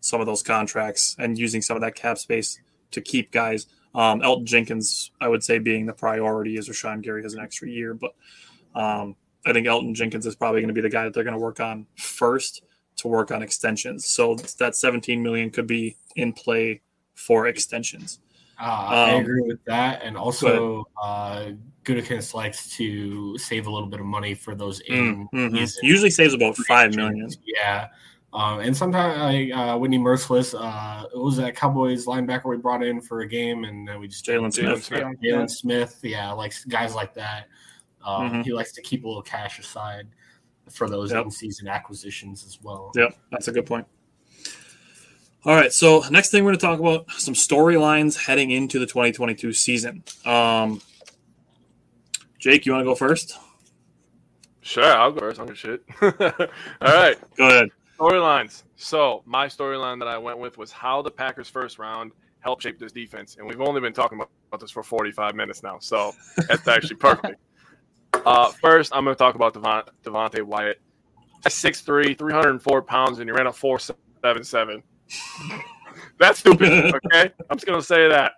some 0.00 0.20
of 0.20 0.26
those 0.26 0.42
contracts 0.42 1.14
and 1.18 1.38
using 1.38 1.62
some 1.62 1.76
of 1.76 1.82
that 1.82 1.94
cap 1.94 2.18
space 2.18 2.60
to 2.90 3.00
keep 3.00 3.30
guys. 3.30 3.66
Um, 3.94 4.20
Elgton 4.20 4.44
Jenkins, 4.44 5.10
I 5.20 5.28
would 5.28 5.44
say, 5.44 5.58
being 5.58 5.86
the 5.86 5.92
priority 5.92 6.56
as 6.56 6.68
Rashan 6.68 7.02
Gary 7.02 7.22
has 7.22 7.34
an 7.34 7.40
extra 7.40 7.68
year, 7.68 7.94
but 7.94 8.14
um, 8.74 9.16
I 9.44 9.52
think 9.52 9.66
Elgton 9.66 9.94
Jenkins 9.94 10.26
is 10.26 10.34
probably 10.34 10.60
going 10.60 10.68
to 10.68 10.74
be 10.74 10.80
the 10.80 10.88
guy 10.88 11.04
that 11.04 11.14
they're 11.14 11.24
going 11.24 11.36
to 11.36 11.42
work 11.42 11.60
on 11.60 11.86
first 11.96 12.62
to 12.96 13.08
work 13.08 13.30
on 13.30 13.42
extensions. 13.42 14.06
So 14.06 14.34
that 14.58 14.76
17 14.76 15.22
million 15.22 15.50
could 15.50 15.66
be 15.66 15.96
in 16.16 16.32
play 16.32 16.80
for 17.14 17.46
extensions. 17.46 18.20
Uh, 18.60 18.64
um, 18.64 18.94
I 18.94 19.10
agree 19.14 19.42
with 19.42 19.64
that, 19.64 20.02
and 20.02 20.16
also 20.16 20.84
uh, 21.02 21.50
Gutekunst 21.84 22.32
likes 22.32 22.70
to 22.76 23.36
save 23.38 23.66
a 23.66 23.70
little 23.70 23.88
bit 23.88 23.98
of 23.98 24.06
money 24.06 24.34
for 24.34 24.54
those 24.54 24.80
in 24.80 25.28
mm-hmm. 25.34 25.56
Usually 25.84 26.10
saves 26.10 26.32
about 26.32 26.56
five 26.58 26.94
million. 26.94 27.28
Yeah, 27.44 27.88
um, 28.32 28.60
and 28.60 28.76
sometimes 28.76 29.18
like 29.18 29.52
uh, 29.52 29.76
Whitney 29.78 29.98
Mercilus, 29.98 30.54
uh, 30.56 31.06
it 31.12 31.18
was 31.18 31.38
that 31.38 31.56
Cowboys 31.56 32.06
linebacker 32.06 32.44
we 32.44 32.56
brought 32.56 32.84
in 32.84 33.00
for 33.00 33.22
a 33.22 33.26
game, 33.26 33.64
and 33.64 33.88
then 33.88 33.98
we 33.98 34.06
just 34.06 34.24
Jaylon 34.24 34.52
Smith, 34.52 34.88
Jaylon 34.88 35.50
Smith, 35.50 35.98
yeah, 36.02 36.30
like 36.30 36.54
guys 36.68 36.94
like 36.94 37.14
that. 37.14 37.48
Um, 38.04 38.30
mm-hmm. 38.30 38.40
He 38.42 38.52
likes 38.52 38.72
to 38.72 38.82
keep 38.82 39.04
a 39.04 39.08
little 39.08 39.22
cash 39.22 39.58
aside 39.58 40.06
for 40.72 40.88
those 40.88 41.12
yep. 41.12 41.24
in-season 41.24 41.68
acquisitions 41.68 42.44
as 42.46 42.58
well. 42.62 42.92
Yep, 42.94 43.16
that's 43.30 43.48
a 43.48 43.52
good 43.52 43.66
point. 43.66 43.86
All 45.44 45.54
right, 45.54 45.72
so 45.72 46.04
next 46.10 46.30
thing 46.30 46.44
we're 46.44 46.50
going 46.50 46.60
to 46.60 46.66
talk 46.66 46.78
about 46.78 47.10
some 47.12 47.34
storylines 47.34 48.16
heading 48.16 48.52
into 48.52 48.78
the 48.78 48.86
2022 48.86 49.52
season. 49.52 50.04
Um, 50.24 50.80
Jake, 52.38 52.64
you 52.64 52.72
want 52.72 52.82
to 52.82 52.84
go 52.84 52.94
first? 52.94 53.36
Sure, 54.60 54.84
I'll 54.84 55.10
go 55.10 55.18
first. 55.18 55.40
I'm 55.40 55.46
good 55.46 55.58
shit. 55.58 55.82
All 56.00 56.12
right, 56.80 57.16
go 57.36 57.48
ahead. 57.48 57.70
Storylines. 57.98 58.62
So 58.76 59.22
my 59.26 59.46
storyline 59.46 59.98
that 59.98 60.08
I 60.08 60.16
went 60.16 60.38
with 60.38 60.58
was 60.58 60.70
how 60.70 61.02
the 61.02 61.10
Packers' 61.10 61.48
first 61.48 61.78
round 61.78 62.12
helped 62.38 62.62
shape 62.62 62.78
this 62.78 62.92
defense, 62.92 63.36
and 63.36 63.46
we've 63.46 63.60
only 63.60 63.80
been 63.80 63.92
talking 63.92 64.18
about 64.20 64.60
this 64.60 64.70
for 64.70 64.84
45 64.84 65.34
minutes 65.34 65.64
now, 65.64 65.78
so 65.80 66.12
that's 66.48 66.66
actually 66.68 66.96
perfect. 66.96 67.40
Uh, 68.24 68.50
first, 68.60 68.92
I'm 68.94 69.04
going 69.04 69.14
to 69.14 69.18
talk 69.18 69.34
about 69.34 69.54
Devon, 69.54 69.82
Devonte 70.04 70.42
Wyatt. 70.42 70.80
6'3", 71.44 72.16
304 72.16 72.82
pounds, 72.82 73.18
and 73.18 73.28
he 73.28 73.32
ran 73.32 73.46
a 73.46 73.50
4'7'7". 73.50 74.82
That's 76.18 76.38
stupid. 76.38 76.94
Okay, 77.06 77.32
I'm 77.50 77.56
just 77.56 77.66
gonna 77.66 77.82
say 77.82 78.08
that. 78.08 78.34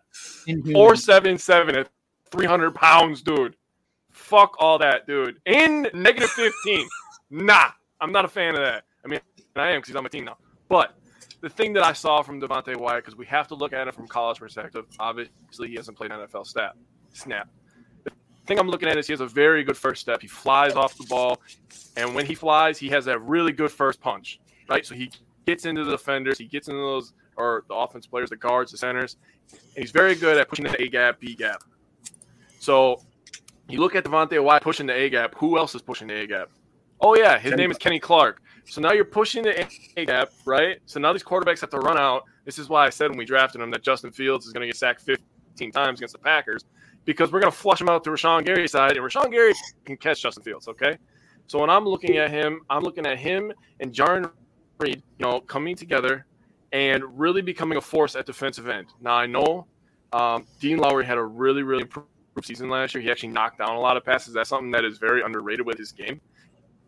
Seven 0.97 1.39
seven 1.39 1.77
at 1.77 1.89
300 2.31 2.75
pounds, 2.75 3.23
dude. 3.23 3.57
Fuck 4.11 4.57
all 4.59 4.79
that, 4.79 5.07
dude. 5.07 5.37
In 5.47 5.89
negative 5.93 6.31
15. 6.31 6.89
nah, 7.31 7.71
I'm 8.01 8.13
not 8.13 8.25
a 8.25 8.29
fan 8.29 8.55
of 8.55 8.63
that. 8.63 8.85
I 9.05 9.09
mean, 9.09 9.21
I 9.57 9.71
am 9.71 9.79
because 9.79 9.89
he's 9.89 9.97
on 9.97 10.03
my 10.03 10.09
team 10.09 10.25
now. 10.25 10.39
But 10.69 10.95
the 11.41 11.51
thing 11.51 11.73
that 11.75 11.85
I 11.85 11.93
saw 11.93 12.23
from 12.23 12.41
Devonte 12.41 12.77
Wyatt, 12.77 13.05
because 13.05 13.17
we 13.17 13.27
have 13.27 13.49
to 13.49 13.55
look 13.55 13.73
at 13.73 13.87
it 13.87 13.95
from 13.95 14.09
college 14.09 14.39
perspective. 14.39 14.87
Obviously, 14.99 15.69
he 15.69 15.75
hasn't 15.75 15.97
played 15.97 16.11
NFL 16.11 16.47
snap. 16.47 16.77
Snap. 17.13 17.49
Thing 18.47 18.59
I'm 18.59 18.69
looking 18.69 18.89
at 18.89 18.99
is 18.99 19.07
he 19.07 19.13
has 19.13 19.21
a 19.21 19.27
very 19.27 19.65
good 19.65 19.77
first 19.77 20.03
step. 20.03 20.21
He 20.21 20.29
flies 20.29 20.75
off 20.75 20.97
the 20.97 21.05
ball, 21.05 21.41
and 21.97 22.15
when 22.15 22.27
he 22.27 22.35
flies, 22.35 22.79
he 22.79 22.89
has 22.89 23.07
that 23.07 23.21
really 23.23 23.53
good 23.53 23.73
first 23.73 24.01
punch. 24.01 24.41
Right, 24.69 24.85
so 24.85 24.95
he 24.95 25.11
gets 25.47 25.67
into 25.67 25.85
the 25.85 25.93
defenders, 25.93 26.39
he 26.39 26.47
gets 26.47 26.69
into 26.69 26.81
those 26.81 27.13
or 27.37 27.65
the 27.69 27.75
offense 27.75 28.07
players, 28.07 28.31
the 28.31 28.37
guards, 28.37 28.73
the 28.73 28.79
centers, 28.79 29.17
and 29.51 29.61
he's 29.77 29.91
very 29.91 30.15
good 30.15 30.39
at 30.39 30.49
pushing 30.49 30.65
the 30.65 30.81
A 30.81 30.89
gap, 30.89 31.21
B 31.21 31.35
gap. 31.35 31.63
So 32.61 33.03
you 33.69 33.81
look 33.81 33.95
at 33.95 34.05
Devonte 34.05 34.43
Wyatt 34.43 34.63
pushing 34.63 34.87
the 34.87 34.95
A 34.95 35.09
gap. 35.11 35.35
Who 35.37 35.59
else 35.59 35.75
is 35.75 35.83
pushing 35.83 36.09
the 36.09 36.15
A 36.15 36.27
gap? 36.27 36.51
Oh 37.01 37.17
yeah, 37.17 37.39
his 37.39 37.51
Kenny 37.51 37.63
name 37.63 37.71
is 37.71 37.79
Kenny 37.79 37.99
Clark. 37.99 38.41
So 38.67 38.81
now 38.81 38.93
you're 38.93 39.05
pushing 39.05 39.43
the 39.43 39.67
A 39.97 40.05
gap, 40.07 40.31
right? 40.45 40.79
So 40.87 41.01
now 41.01 41.13
these 41.13 41.25
quarterbacks 41.25 41.61
have 41.61 41.71
to 41.71 41.79
run 41.79 41.99
out. 41.99 42.25
This 42.45 42.59
is 42.59 42.69
why 42.69 42.87
I 42.87 42.91
said 42.91 43.11
when 43.11 43.19
we 43.19 43.25
drafted 43.25 43.61
him 43.61 43.71
that 43.73 43.83
Justin 43.83 44.13
Fields 44.13 44.47
is 44.47 44.53
going 44.53 44.63
to 44.63 44.67
get 44.67 44.77
sacked 44.77 45.03
15 45.03 45.73
times 45.73 45.99
against 45.99 46.13
the 46.13 46.19
Packers 46.19 46.65
because 47.05 47.33
we're 47.33 47.41
going 47.41 47.53
to 47.53 47.59
flush 47.59 47.81
him 47.81 47.89
out 47.89 48.05
to 48.05 48.11
Rashan 48.11 48.45
Gary's 48.45 48.73
side, 48.73 48.97
and 48.97 49.01
Rashan 49.01 49.31
Gary 49.31 49.53
can 49.85 49.97
catch 49.97 50.23
Justin 50.23 50.43
Fields. 50.43 50.69
Okay, 50.69 50.97
so 51.47 51.59
when 51.59 51.71
I'm 51.71 51.85
looking 51.85 52.17
at 52.17 52.31
him, 52.31 52.61
I'm 52.71 52.83
looking 52.83 53.07
at 53.07 53.19
him 53.19 53.53
and 53.81 53.93
Jarran 53.93 54.31
Reed, 54.79 55.03
you 55.19 55.27
know, 55.27 55.41
coming 55.41 55.77
together 55.77 56.27
and 56.73 57.03
really 57.19 57.43
becoming 57.43 57.79
a 57.79 57.81
force 57.81 58.17
at 58.17 58.27
defensive 58.27 58.69
end. 58.69 58.89
Now 59.01 59.15
I 59.15 59.27
know 59.27 59.67
um, 60.13 60.47
Dean 60.61 60.79
Lowry 60.79 61.05
had 61.05 61.19
a 61.19 61.25
really, 61.25 61.63
really 61.63 61.83
improved 61.83 62.09
season 62.43 62.69
last 62.69 62.95
year. 62.95 63.03
He 63.03 63.11
actually 63.11 63.29
knocked 63.29 63.59
down 63.59 63.77
a 63.77 63.81
lot 63.81 63.97
of 63.97 64.05
passes. 64.05 64.35
That's 64.35 64.49
something 64.49 64.71
that 64.73 64.85
is 64.85 64.99
very 64.99 65.23
underrated 65.23 65.65
with 65.65 65.79
his 65.79 65.93
game, 65.93 66.21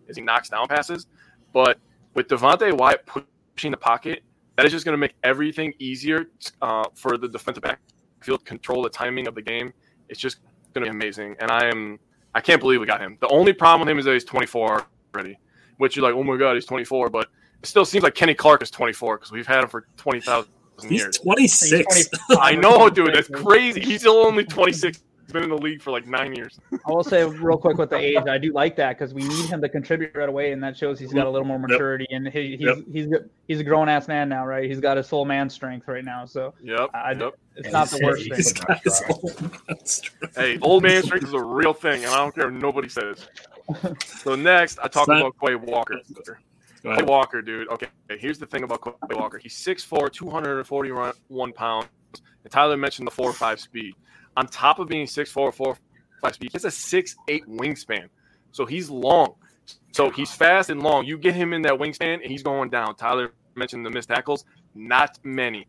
is 0.08 0.16
he 0.16 0.22
knocks 0.22 0.48
down 0.48 0.66
passes. 0.66 1.06
But 1.52 1.78
with 2.14 2.28
Devonte 2.28 2.76
Wyatt 2.76 3.06
pushing 3.06 3.70
the 3.70 3.76
pocket, 3.76 4.22
that 4.56 4.64
is 4.64 4.72
just 4.72 4.84
going 4.84 4.94
to 4.94 4.98
make 4.98 5.14
everything 5.22 5.72
easier 5.78 6.26
uh, 6.62 6.84
for 6.94 7.16
the 7.16 7.28
defensive 7.28 7.62
backfield 7.62 8.44
control 8.44 8.82
the 8.82 8.90
timing 8.90 9.28
of 9.28 9.34
the 9.34 9.42
game. 9.42 9.72
It's 10.08 10.20
just 10.20 10.38
going 10.74 10.84
to 10.84 10.90
be 10.90 10.96
amazing, 10.96 11.36
and 11.40 11.50
I 11.50 11.66
am 11.68 11.98
I 12.34 12.40
can't 12.40 12.60
believe 12.60 12.80
we 12.80 12.86
got 12.86 13.00
him. 13.00 13.16
The 13.20 13.28
only 13.28 13.54
problem 13.54 13.80
with 13.80 13.88
him 13.90 13.98
is 13.98 14.04
that 14.04 14.12
he's 14.12 14.24
24 14.24 14.86
already, 15.14 15.38
which 15.78 15.96
you're 15.96 16.04
like, 16.04 16.14
oh 16.14 16.22
my 16.22 16.36
god, 16.36 16.54
he's 16.54 16.66
24, 16.66 17.08
but 17.08 17.28
it 17.62 17.66
still 17.66 17.86
seems 17.86 18.04
like 18.04 18.14
Kenny 18.14 18.34
Clark 18.34 18.62
is 18.62 18.70
24 18.70 19.16
because 19.16 19.32
we've 19.32 19.46
had 19.46 19.62
him 19.64 19.70
for 19.70 19.86
20,000 19.96 20.46
years. 20.90 21.16
26. 21.18 22.08
I 22.38 22.54
know, 22.54 22.90
dude. 22.90 23.14
That's 23.14 23.28
crazy. 23.28 23.80
He's 23.80 24.00
still 24.00 24.18
only 24.18 24.44
26. 24.44 25.02
He's 25.26 25.32
been 25.32 25.42
in 25.42 25.50
the 25.50 25.58
league 25.58 25.82
for 25.82 25.90
like 25.90 26.06
nine 26.06 26.36
years. 26.36 26.60
I 26.72 26.92
will 26.92 27.02
say 27.02 27.24
real 27.28 27.58
quick 27.58 27.78
with 27.78 27.90
the 27.90 27.96
age, 27.96 28.28
I 28.28 28.38
do 28.38 28.52
like 28.52 28.76
that 28.76 28.96
because 28.96 29.12
we 29.12 29.26
need 29.26 29.46
him 29.46 29.60
to 29.60 29.68
contribute 29.68 30.14
right 30.14 30.28
away, 30.28 30.52
and 30.52 30.62
that 30.62 30.76
shows 30.76 31.00
he's 31.00 31.12
got 31.12 31.26
a 31.26 31.30
little 31.30 31.46
more 31.46 31.58
maturity 31.58 32.06
yep. 32.08 32.16
and 32.16 32.28
he, 32.28 32.56
he's 32.56 32.60
yep. 32.60 32.78
he's 32.92 33.08
he's 33.48 33.58
a 33.58 33.64
grown 33.64 33.88
ass 33.88 34.06
man 34.06 34.28
now, 34.28 34.46
right? 34.46 34.70
He's 34.70 34.78
got 34.78 34.96
his 34.96 35.08
full 35.08 35.24
man 35.24 35.50
strength 35.50 35.88
right 35.88 36.04
now. 36.04 36.26
So 36.26 36.54
yep, 36.62 36.90
I, 36.94 37.10
yep. 37.12 37.34
it's 37.56 37.72
not 37.72 37.88
the 37.88 38.00
worst 38.04 38.30
thing. 40.22 40.30
hey, 40.36 40.58
old 40.60 40.84
man 40.84 41.02
strength 41.02 41.26
is 41.26 41.32
a 41.32 41.42
real 41.42 41.72
thing, 41.72 42.04
and 42.04 42.14
I 42.14 42.18
don't 42.18 42.32
care 42.32 42.46
if 42.46 42.54
nobody 42.54 42.88
says. 42.88 43.28
So 44.06 44.36
next, 44.36 44.78
I 44.80 44.86
talk 44.86 45.08
about 45.08 45.34
Quay 45.44 45.56
Walker. 45.56 46.00
Quay 46.84 47.02
Walker, 47.02 47.42
dude. 47.42 47.68
Okay, 47.68 47.88
here's 48.10 48.38
the 48.38 48.46
thing 48.46 48.62
about 48.62 48.80
Quay 48.80 49.16
Walker. 49.16 49.38
He's 49.38 49.56
6'4", 49.56 50.12
241 50.12 51.52
pounds. 51.52 51.88
And 52.44 52.52
Tyler 52.52 52.76
mentioned 52.76 53.08
the 53.08 53.10
4-5 53.10 53.58
speed. 53.58 53.94
On 54.36 54.46
top 54.46 54.78
of 54.78 54.88
being 54.88 55.06
6'4", 55.06 55.76
4-5 56.22 56.34
speed, 56.34 56.50
he 56.52 56.56
has 56.56 56.64
a 56.64 56.68
6'8 56.68 57.46
wingspan. 57.46 58.08
So 58.52 58.66
he's 58.66 58.90
long. 58.90 59.34
So 59.92 60.10
he's 60.10 60.32
fast 60.32 60.70
and 60.70 60.82
long. 60.82 61.06
You 61.06 61.18
get 61.18 61.34
him 61.34 61.52
in 61.52 61.62
that 61.62 61.72
wingspan, 61.72 62.20
and 62.22 62.26
he's 62.26 62.42
going 62.42 62.70
down. 62.70 62.96
Tyler 62.96 63.32
mentioned 63.54 63.84
the 63.84 63.90
missed 63.90 64.08
tackles, 64.08 64.44
not 64.74 65.18
many. 65.24 65.66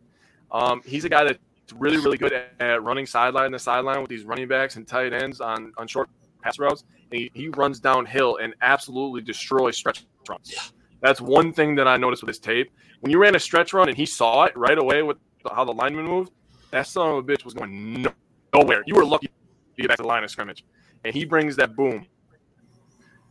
Um, 0.50 0.82
he's 0.84 1.04
a 1.04 1.08
guy 1.08 1.24
that's 1.24 1.38
really, 1.76 1.98
really 1.98 2.18
good 2.18 2.32
at, 2.32 2.52
at 2.60 2.82
running 2.82 3.06
sideline 3.06 3.52
to 3.52 3.58
sideline 3.58 4.00
with 4.00 4.10
these 4.10 4.24
running 4.24 4.48
backs 4.48 4.76
and 4.76 4.86
tight 4.86 5.12
ends 5.12 5.40
on, 5.40 5.72
on 5.76 5.86
short 5.86 6.08
pass 6.42 6.58
routes. 6.58 6.84
And 7.10 7.20
he, 7.20 7.30
he 7.34 7.48
runs 7.48 7.80
downhill 7.80 8.36
and 8.36 8.54
absolutely 8.60 9.22
destroys 9.22 9.76
stretch 9.76 10.04
runs. 10.28 10.72
That's 11.00 11.20
one 11.20 11.52
thing 11.52 11.74
that 11.76 11.86
I 11.86 11.96
noticed 11.96 12.22
with 12.22 12.28
his 12.28 12.38
tape. 12.38 12.70
When 13.00 13.10
you 13.12 13.18
ran 13.18 13.34
a 13.34 13.40
stretch 13.40 13.72
run 13.72 13.88
and 13.88 13.96
he 13.96 14.06
saw 14.06 14.44
it 14.44 14.56
right 14.56 14.78
away 14.78 15.02
with 15.02 15.16
how 15.50 15.64
the 15.64 15.72
lineman 15.72 16.06
moved, 16.06 16.32
that 16.70 16.86
son 16.86 17.10
of 17.10 17.16
a 17.16 17.22
bitch 17.22 17.44
was 17.44 17.54
going 17.54 18.02
no, 18.02 18.12
nowhere. 18.54 18.82
You 18.86 18.94
were 18.94 19.04
lucky 19.04 19.28
to 19.28 19.82
get 19.82 19.88
back 19.88 19.96
to 19.98 20.02
the 20.02 20.08
line 20.08 20.24
of 20.24 20.30
scrimmage. 20.30 20.64
And 21.04 21.14
he 21.14 21.24
brings 21.24 21.56
that 21.56 21.76
boom. 21.76 22.06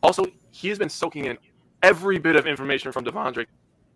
Also, 0.03 0.25
he 0.51 0.69
has 0.69 0.77
been 0.77 0.89
soaking 0.89 1.25
in 1.25 1.37
every 1.83 2.17
bit 2.19 2.35
of 2.35 2.47
information 2.47 2.91
from 2.91 3.03
De'Vondre 3.03 3.45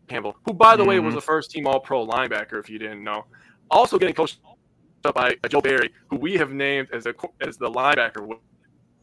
Campbell, 0.08 0.36
who, 0.46 0.54
by 0.54 0.76
the 0.76 0.84
mm-hmm. 0.84 0.90
way, 0.90 1.00
was 1.00 1.16
a 1.16 1.22
first 1.22 1.52
team 1.52 1.68
All 1.68 1.80
Pro 1.80 2.06
linebacker, 2.06 2.60
if 2.60 2.70
you 2.70 2.80
didn't 2.80 3.04
know. 3.04 3.26
Also 3.70 3.98
getting 3.98 4.16
coached 4.16 4.40
up 5.06 5.16
by 5.16 5.36
Joe 5.48 5.62
Barry, 5.62 5.92
who 6.10 6.18
we 6.18 6.34
have 6.34 6.52
named 6.52 6.90
as, 6.92 7.06
a, 7.06 7.14
as 7.40 7.58
the 7.58 7.70
linebacker 7.70 8.28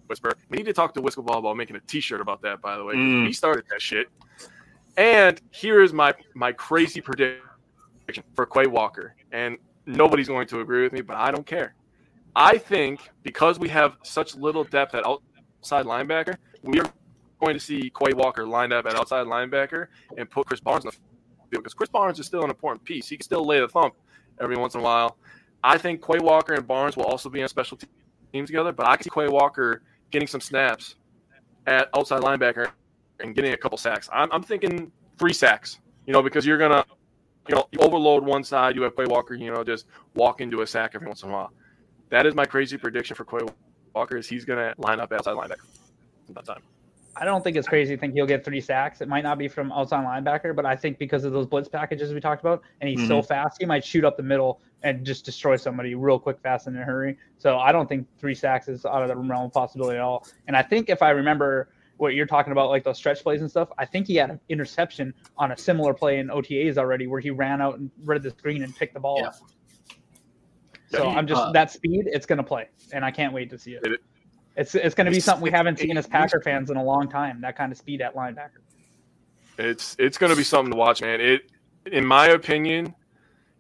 whisper. 0.09 0.33
We 0.49 0.59
need 0.59 0.67
to 0.67 0.73
talk 0.73 0.95
to 0.95 1.03
Wisco 1.03 1.25
Ball 1.25 1.39
about 1.39 1.57
making 1.57 1.77
a 1.77 1.81
T-shirt 1.81 2.21
about 2.21 2.43
that. 2.43 2.61
By 2.61 2.77
the 2.77 2.85
way, 2.85 2.95
mm. 2.95 3.27
he 3.27 3.33
started 3.33 3.65
that 3.71 3.81
shit. 3.81 4.09
And 4.97 5.41
here 5.51 5.81
is 5.81 5.93
my 5.93 6.13
my 6.35 6.51
crazy 6.51 7.01
prediction 7.01 7.43
for 8.35 8.47
Quay 8.47 8.67
Walker, 8.67 9.15
and 9.31 9.57
nobody's 9.87 10.27
going 10.27 10.49
to 10.49 10.61
agree 10.61 10.83
with 10.83 10.93
me, 10.93 11.03
but 11.03 11.17
I 11.17 11.31
don't 11.31 11.47
care. 11.47 11.75
I 12.37 12.59
think 12.59 13.01
because 13.23 13.59
we 13.59 13.69
have 13.71 13.97
such 14.03 14.37
little 14.37 14.65
depth 14.65 14.95
at 14.95 15.05
outside 15.07 15.87
linebacker, 15.87 16.37
we 16.63 16.81
are 16.81 16.91
going 17.41 17.55
to 17.55 17.61
see 17.61 17.91
Quay 17.91 18.13
Walker 18.15 18.47
lined 18.47 18.73
up 18.73 18.87
at 18.87 18.95
outside 18.95 19.27
linebacker 19.27 19.89
and 20.17 20.29
put 20.31 20.47
Krys 20.47 20.63
Barnes 20.63 20.85
in 20.85 20.91
the 20.91 20.97
field 21.51 21.65
because 21.65 21.75
Krys 21.75 21.91
Barnes 21.91 22.19
is 22.19 22.27
still 22.27 22.45
an 22.45 22.51
important 22.51 22.85
piece. 22.85 23.09
He 23.09 23.17
can 23.17 23.25
still 23.25 23.45
lay 23.45 23.61
the 23.61 23.69
thump 23.69 23.95
every 24.41 24.57
once 24.57 24.75
in 24.75 24.81
a 24.81 24.85
while. 24.85 25.17
I 25.63 25.79
think 25.79 26.05
Quay 26.05 26.19
Walker 26.21 26.55
and 26.55 26.67
Barnes 26.67 26.97
will 26.97 27.05
also 27.05 27.29
be 27.29 27.43
on 27.43 27.49
special 27.49 27.79
teams 28.33 28.49
together, 28.49 28.73
but 28.73 28.87
I 28.87 28.97
can 28.97 29.05
see 29.05 29.11
Quay 29.11 29.29
Walker 29.29 29.83
getting 30.11 30.29
some 30.29 30.41
snaps 30.41 30.97
at 31.67 31.89
outside 31.97 32.23
linebacker 32.23 32.71
and 33.21 33.35
getting 33.35 33.53
a 33.53 33.57
couple 33.57 33.77
sacks. 33.79 34.09
I'm, 34.13 34.31
I'm 34.33 34.43
thinking 34.43 34.93
three 35.19 35.33
sacks, 35.33 35.81
you 36.07 36.13
know, 36.13 36.23
because 36.23 36.47
you're 36.47 36.59
gonna, 36.59 36.85
you 37.49 37.55
know, 37.55 37.69
overload 37.79 38.25
one 38.25 38.45
side. 38.45 38.77
You 38.77 38.83
have 38.83 38.97
Quay 38.97 39.07
Walker, 39.07 39.35
you 39.35 39.53
know, 39.53 39.65
just 39.65 39.87
walk 40.15 40.41
into 40.41 40.63
a 40.63 40.67
sack 40.67 40.93
every 40.95 41.09
once 41.09 41.23
in 41.23 41.31
a 41.31 41.33
while. 41.33 41.53
That 42.11 42.27
is 42.27 42.35
my 42.35 42.45
crazy 42.45 42.77
prediction 42.77 43.17
for 43.17 43.25
Quay 43.25 43.47
Walker. 43.95 44.17
Is 44.17 44.29
he's 44.29 44.45
gonna 44.45 44.75
line 44.79 45.01
up 45.01 45.13
outside 45.13 45.35
linebacker 45.35 45.67
that 46.31 46.45
time. 46.45 46.63
I 47.21 47.25
don't 47.25 47.43
think 47.43 47.57
it's 47.57 47.67
crazy 47.67 47.97
to 47.97 48.01
think 48.01 48.15
he'll 48.15 48.27
get 48.27 48.45
three 48.45 48.61
sacks. 48.61 49.01
It 49.01 49.09
might 49.09 49.25
not 49.25 49.39
be 49.39 49.49
from 49.49 49.73
outside 49.73 50.05
linebacker, 50.05 50.55
but 50.55 50.65
I 50.65 50.77
think 50.77 50.99
because 50.99 51.25
of 51.25 51.33
those 51.33 51.47
blitz 51.47 51.69
packages 51.69 52.15
we 52.15 52.21
talked 52.21 52.41
about, 52.41 52.63
and 52.81 52.89
he's 52.89 53.01
mm-hmm. 53.01 53.09
so 53.09 53.23
fast, 53.23 53.57
he 53.59 53.67
might 53.67 53.85
shoot 53.85 54.05
up 54.05 54.17
the 54.17 54.23
middle 54.23 54.61
and 54.85 55.05
just 55.05 55.25
destroy 55.25 55.57
somebody 55.57 55.97
real 55.97 56.19
quick, 56.19 56.39
fast, 56.41 56.69
and 56.69 56.77
in 56.77 56.83
a 56.83 56.85
hurry. 56.85 57.19
So 57.39 57.59
I 57.59 57.73
don't 57.73 57.89
think 57.89 58.07
three 58.21 58.37
sacks 58.37 58.69
is 58.69 58.87
out 58.87 59.03
of 59.03 59.09
the 59.09 59.17
realm 59.17 59.47
of 59.47 59.53
possibility 59.53 59.97
at 59.97 60.03
all. 60.03 60.27
And 60.47 60.57
I 60.57 60.63
think 60.63 60.89
if 60.89 61.03
I 61.03 61.11
remember 61.11 61.71
what 61.97 62.15
you're 62.15 62.27
talking 62.27 62.53
about, 62.53 62.71
like 62.71 62.85
those 62.85 62.99
stretch 62.99 63.25
plays 63.25 63.41
and 63.41 63.51
stuff, 63.51 63.69
I 63.79 63.85
think 63.85 64.07
he 64.07 64.15
had 64.15 64.31
an 64.31 64.39
interception 64.49 65.13
on 65.37 65.51
a 65.51 65.57
similar 65.57 65.95
play 65.95 66.21
in 66.21 66.29
OTAs 66.29 66.79
already, 66.79 67.09
where 67.09 67.21
he 67.21 67.31
ran 67.31 67.61
out 67.61 67.79
and 67.79 67.91
read 68.05 68.23
the 68.23 68.31
screen 68.31 68.63
and 68.63 68.77
picked 68.77 68.95
the 68.95 69.01
ball 69.01 69.19
yeah. 69.21 69.29
up. 69.29 69.35
So 70.91 71.09
I'm 71.09 71.27
just 71.27 71.41
uh, 71.41 71.53
that 71.53 71.71
speed, 71.71 72.05
it's 72.07 72.27
gonna 72.27 72.43
play, 72.43 72.69
and 72.93 73.05
I 73.05 73.11
can't 73.11 73.33
wait 73.33 73.51
to 73.51 73.59
see 73.59 73.73
it. 73.73 73.87
it 73.87 74.01
it's 74.57 74.75
it's 74.75 74.95
gonna 74.95 75.11
be 75.11 75.21
something 75.21 75.43
we 75.43 75.51
haven't 75.51 75.79
seen 75.79 75.97
as 75.97 76.07
Packer 76.07 76.41
fans 76.41 76.71
in 76.71 76.77
a 76.77 76.83
long 76.83 77.09
time. 77.09 77.41
That 77.41 77.57
kind 77.57 77.71
of 77.71 77.79
speed 77.79 78.01
at 78.01 78.15
linebacker. 78.15 78.61
It's 79.59 79.95
it's 79.99 80.19
gonna 80.19 80.37
be 80.37 80.43
something 80.43 80.73
to 80.73 80.79
watch, 80.79 81.01
man. 81.01 81.21
It, 81.21 81.51
in 81.87 82.05
my 82.05 82.29
opinion, 82.29 82.95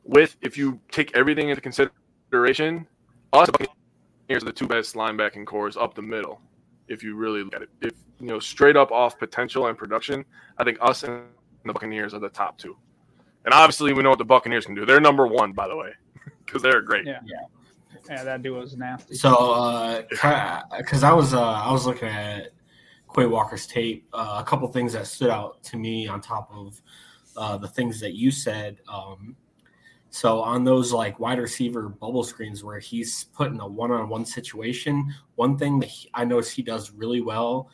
with 0.05 0.37
if 0.43 0.59
you 0.59 0.81
take 0.91 1.16
everything 1.16 1.51
into 1.51 1.61
consideration, 1.61 2.87
us 3.33 3.49
Buccaneers 3.51 4.43
are 4.43 4.47
the 4.47 4.53
two 4.53 4.66
best 4.66 4.95
linebacking 4.95 5.47
cores 5.47 5.76
up 5.76 5.95
the 5.95 6.03
middle. 6.03 6.41
If 6.89 7.03
you 7.03 7.14
really 7.14 7.45
look 7.45 7.55
at 7.55 7.62
it, 7.62 7.68
if 7.81 7.93
you 8.18 8.26
know 8.26 8.41
straight 8.41 8.76
up 8.76 8.91
off 8.91 9.18
potential 9.18 9.66
and 9.66 9.79
production, 9.79 10.24
I 10.59 10.64
think 10.64 10.79
us 10.81 11.05
and 11.05 11.24
the 11.64 11.72
Buccaneers 11.72 12.12
are 12.12 12.18
the 12.18 12.29
top 12.29 12.59
two. 12.59 12.76
And 13.45 13.55
obviously, 13.55 13.93
we 13.93 14.03
know 14.03 14.11
what 14.11 14.18
the 14.18 14.24
Buccaneers 14.24 14.66
can 14.66 14.74
do. 14.74 14.85
They're 14.85 15.01
number 15.01 15.26
one, 15.26 15.53
by 15.53 15.68
the 15.68 15.76
way, 15.76 15.93
because 16.49 16.63
they're 16.63 16.81
great. 16.81 17.07
Yeah, 17.07 17.21
yeah, 17.25 17.37
yeah. 18.09 18.25
That 18.25 18.43
dude 18.43 18.57
was 18.57 18.77
nasty. 18.77 19.15
So, 19.15 20.05
because 20.11 21.05
uh, 21.05 21.11
I 21.11 21.13
was 21.13 21.35
uh, 21.35 21.41
I 21.41 21.71
was 21.71 21.87
looking 21.87 22.09
at 22.09 22.53
Quay 23.15 23.27
Walker's 23.27 23.67
tape, 23.67 24.09
uh, 24.13 24.39
a 24.41 24.45
couple 24.45 24.67
things 24.69 24.93
that 24.95 25.07
stood 25.07 25.31
out 25.31 25.63
to 25.65 25.77
me 25.77 26.09
on 26.09 26.21
top 26.21 26.51
of 26.53 26.81
uh, 27.37 27.57
the 27.59 27.69
things 27.69 28.01
that 28.01 28.15
you 28.15 28.31
said. 28.31 28.79
Um, 28.93 29.37
so 30.11 30.41
on 30.41 30.65
those 30.65 30.93
like 30.93 31.21
wide 31.21 31.39
receiver 31.39 31.89
bubble 31.89 32.25
screens 32.25 32.65
where 32.65 32.79
he's 32.79 33.25
put 33.25 33.53
in 33.53 33.61
a 33.61 33.67
one-on-one 33.67 34.25
situation, 34.25 35.15
one 35.35 35.59
thing 35.59 35.79
that 35.81 35.89
he, 35.91 36.11
I 36.15 36.25
notice 36.25 36.51
he 36.51 36.63
does 36.63 36.93
really 36.93 37.21
well 37.21 37.69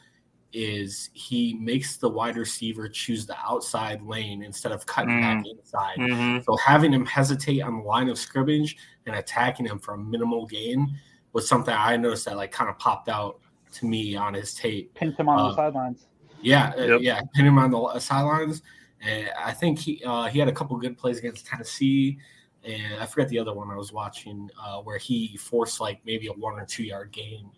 is 0.55 1.11
he 1.13 1.55
makes 1.55 1.97
the 1.97 2.09
wide 2.09 2.37
receiver 2.37 2.89
choose 2.89 3.27
the 3.27 3.37
outside 3.45 4.01
lane 4.03 4.43
instead 4.43 4.71
of 4.71 4.87
cutting 4.87 5.17
mm. 5.17 5.21
back 5.21 5.45
inside. 5.47 5.99
Mm-hmm. 5.99 6.43
So 6.45 6.57
having 6.57 6.93
him 6.93 7.05
hesitate 7.05 7.61
on 7.61 7.79
the 7.79 7.83
line 7.83 8.09
of 8.09 8.17
scrimmage 8.17 8.77
and 9.07 9.17
attacking 9.17 9.67
him 9.67 9.81
for 9.81 9.95
a 9.95 9.99
minimal 9.99 10.47
gain 10.47 10.97
was 11.33 11.49
something 11.49 11.75
I 11.77 11.97
noticed 11.97 12.25
that 12.27 12.37
like 12.37 12.53
kind 12.53 12.71
of 12.71 12.79
popped 12.79 13.09
out 13.09 13.41
to 13.73 13.87
me 13.87 14.15
on 14.15 14.33
his 14.33 14.55
tape. 14.55 14.95
Pinned 14.95 15.17
him 15.17 15.29
on 15.29 15.39
uh, 15.41 15.49
the 15.49 15.57
sidelines. 15.57 16.07
Yeah, 16.41 16.73
uh, 16.79 16.83
yep. 16.83 16.91
uh, 16.91 16.99
yeah, 17.01 17.21
pin 17.35 17.47
him 17.47 17.59
on 17.59 17.73
the 17.73 17.99
sidelines. 17.99 18.63
And 19.01 19.31
I 19.39 19.53
think 19.53 19.81
he 19.81 20.03
uh, 20.05 20.27
he 20.27 20.39
had 20.39 20.49
a 20.49 20.53
couple 20.53 20.77
good 20.79 20.97
plays 20.97 21.19
against 21.19 21.47
Tennessee, 21.47 22.19
and 22.63 23.01
I 23.01 23.07
forget 23.07 23.29
the 23.29 23.41
other 23.41 23.53
one 23.53 23.71
I 23.71 23.77
was 23.77 23.93
watching 23.93 24.49
uh, 24.63 24.79
where 24.79 24.99
he 24.99 25.37
forced 25.37 25.81
like 25.81 26.01
maybe 26.07 26.29
a 26.29 26.33
one 26.33 26.55
or 26.55 26.65
two 26.65 26.85
yard 26.85 27.11
gain 27.11 27.51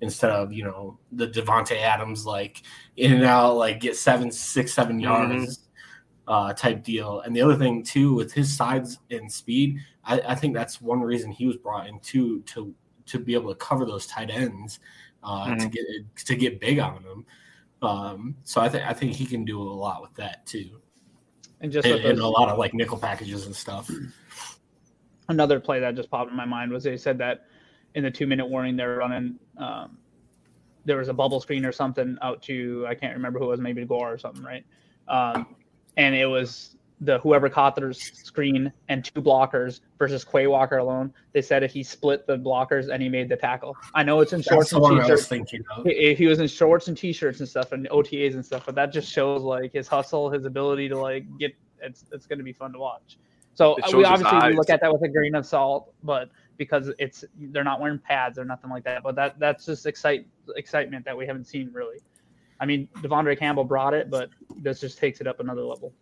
instead 0.00 0.30
of 0.30 0.52
you 0.52 0.64
know 0.64 0.98
the 1.12 1.28
Davante 1.28 1.80
Adams 1.80 2.26
like 2.26 2.62
in 2.96 3.12
and 3.12 3.24
out 3.24 3.56
like 3.56 3.80
get 3.80 3.96
seven 3.96 4.30
six 4.30 4.72
seven 4.72 4.96
mm-hmm. 4.96 5.04
yards. 5.04 5.32
Mm-hmm. 5.32 5.60
Uh, 6.26 6.54
type 6.54 6.82
deal. 6.82 7.20
And 7.20 7.36
the 7.36 7.42
other 7.42 7.54
thing 7.54 7.82
too, 7.82 8.14
with 8.14 8.32
his 8.32 8.56
sides 8.56 8.98
and 9.10 9.30
speed, 9.30 9.78
I, 10.06 10.22
I, 10.28 10.34
think 10.34 10.54
that's 10.54 10.80
one 10.80 11.02
reason 11.02 11.30
he 11.30 11.46
was 11.46 11.58
brought 11.58 11.86
in 11.86 12.00
too 12.00 12.40
to 12.46 12.74
to 13.04 13.18
be 13.18 13.34
able 13.34 13.50
to 13.50 13.56
cover 13.56 13.84
those 13.84 14.06
tight 14.06 14.30
ends, 14.30 14.80
uh, 15.22 15.48
mm-hmm. 15.48 15.58
to 15.58 15.68
get 15.68 15.84
to 16.24 16.34
get 16.34 16.60
big 16.60 16.78
on 16.78 17.02
them. 17.02 17.26
Um, 17.82 18.36
so 18.42 18.62
I 18.62 18.70
think 18.70 18.84
I 18.84 18.94
think 18.94 19.12
he 19.12 19.26
can 19.26 19.44
do 19.44 19.60
a 19.60 19.68
lot 19.68 20.00
with 20.00 20.14
that 20.14 20.46
too 20.46 20.80
and 21.64 21.72
just 21.72 21.86
and, 21.86 22.04
and 22.04 22.18
a 22.20 22.28
lot 22.28 22.50
of 22.50 22.58
like 22.58 22.74
nickel 22.74 22.98
packages 22.98 23.46
and 23.46 23.56
stuff. 23.56 23.90
Another 25.28 25.58
play 25.58 25.80
that 25.80 25.94
just 25.94 26.10
popped 26.10 26.30
in 26.30 26.36
my 26.36 26.44
mind 26.44 26.70
was 26.70 26.84
they 26.84 26.98
said 26.98 27.16
that 27.18 27.46
in 27.94 28.02
the 28.02 28.10
two 28.10 28.26
minute 28.26 28.46
warning 28.46 28.76
they're 28.76 28.96
running. 28.96 29.38
Um, 29.58 29.98
there 30.84 30.98
was 30.98 31.08
a 31.08 31.14
bubble 31.14 31.40
screen 31.40 31.64
or 31.64 31.72
something 31.72 32.18
out 32.22 32.42
to 32.42 32.86
I 32.88 32.94
can't 32.94 33.14
remember 33.14 33.38
who 33.38 33.46
it 33.46 33.48
was, 33.48 33.60
maybe 33.60 33.84
Gore 33.84 34.12
or 34.12 34.18
something, 34.18 34.44
right? 34.44 34.64
Um, 35.08 35.46
and 35.96 36.14
it 36.14 36.26
was 36.26 36.76
the 37.00 37.18
whoever 37.18 37.48
caught 37.48 37.74
the 37.76 37.92
screen 37.92 38.72
and 38.88 39.04
two 39.04 39.20
blockers 39.20 39.80
versus 39.98 40.24
Quay 40.24 40.46
Walker 40.46 40.78
alone. 40.78 41.12
They 41.32 41.42
said 41.42 41.62
if 41.62 41.72
he 41.72 41.82
split 41.82 42.26
the 42.26 42.36
blockers 42.38 42.88
and 42.92 43.02
he 43.02 43.08
made 43.08 43.28
the 43.28 43.36
tackle. 43.36 43.76
I 43.94 44.02
know 44.02 44.20
it's 44.20 44.32
in 44.32 44.42
shorts 44.42 44.72
and 44.72 44.84
t-shirts. 44.84 45.30
If 45.84 46.18
he 46.18 46.26
was 46.26 46.40
in 46.40 46.48
shorts 46.48 46.88
and 46.88 46.96
t-shirts 46.96 47.40
and 47.40 47.48
stuff 47.48 47.72
and 47.72 47.88
OTAs 47.88 48.34
and 48.34 48.44
stuff, 48.44 48.64
but 48.66 48.74
that 48.76 48.92
just 48.92 49.10
shows 49.10 49.42
like 49.42 49.72
his 49.72 49.88
hustle, 49.88 50.30
his 50.30 50.44
ability 50.44 50.88
to 50.88 50.98
like 50.98 51.24
get. 51.38 51.54
It's 51.80 52.04
it's 52.12 52.26
going 52.26 52.38
to 52.38 52.44
be 52.44 52.52
fun 52.52 52.72
to 52.72 52.78
watch. 52.78 53.18
So 53.54 53.76
we 53.92 54.04
obviously 54.04 54.38
we 54.48 54.54
look 54.54 54.70
at 54.70 54.80
that 54.80 54.92
with 54.92 55.02
a 55.02 55.08
grain 55.08 55.34
of 55.34 55.44
salt, 55.46 55.92
but 56.02 56.30
because 56.56 56.90
it's 56.98 57.24
they're 57.38 57.64
not 57.64 57.80
wearing 57.80 57.98
pads 57.98 58.38
or 58.38 58.44
nothing 58.44 58.70
like 58.70 58.84
that. 58.84 59.02
But 59.02 59.14
that 59.16 59.38
that's 59.38 59.66
just 59.66 59.86
excite 59.86 60.26
excitement 60.56 61.04
that 61.04 61.16
we 61.16 61.26
haven't 61.26 61.46
seen 61.46 61.70
really. 61.72 61.98
I 62.60 62.66
mean, 62.66 62.88
De'Vondre 62.98 63.38
Campbell 63.38 63.64
brought 63.64 63.94
it, 63.94 64.10
but 64.10 64.30
this 64.56 64.80
just 64.80 64.98
takes 64.98 65.20
it 65.20 65.26
up 65.26 65.40
another 65.40 65.62
level. 65.62 65.92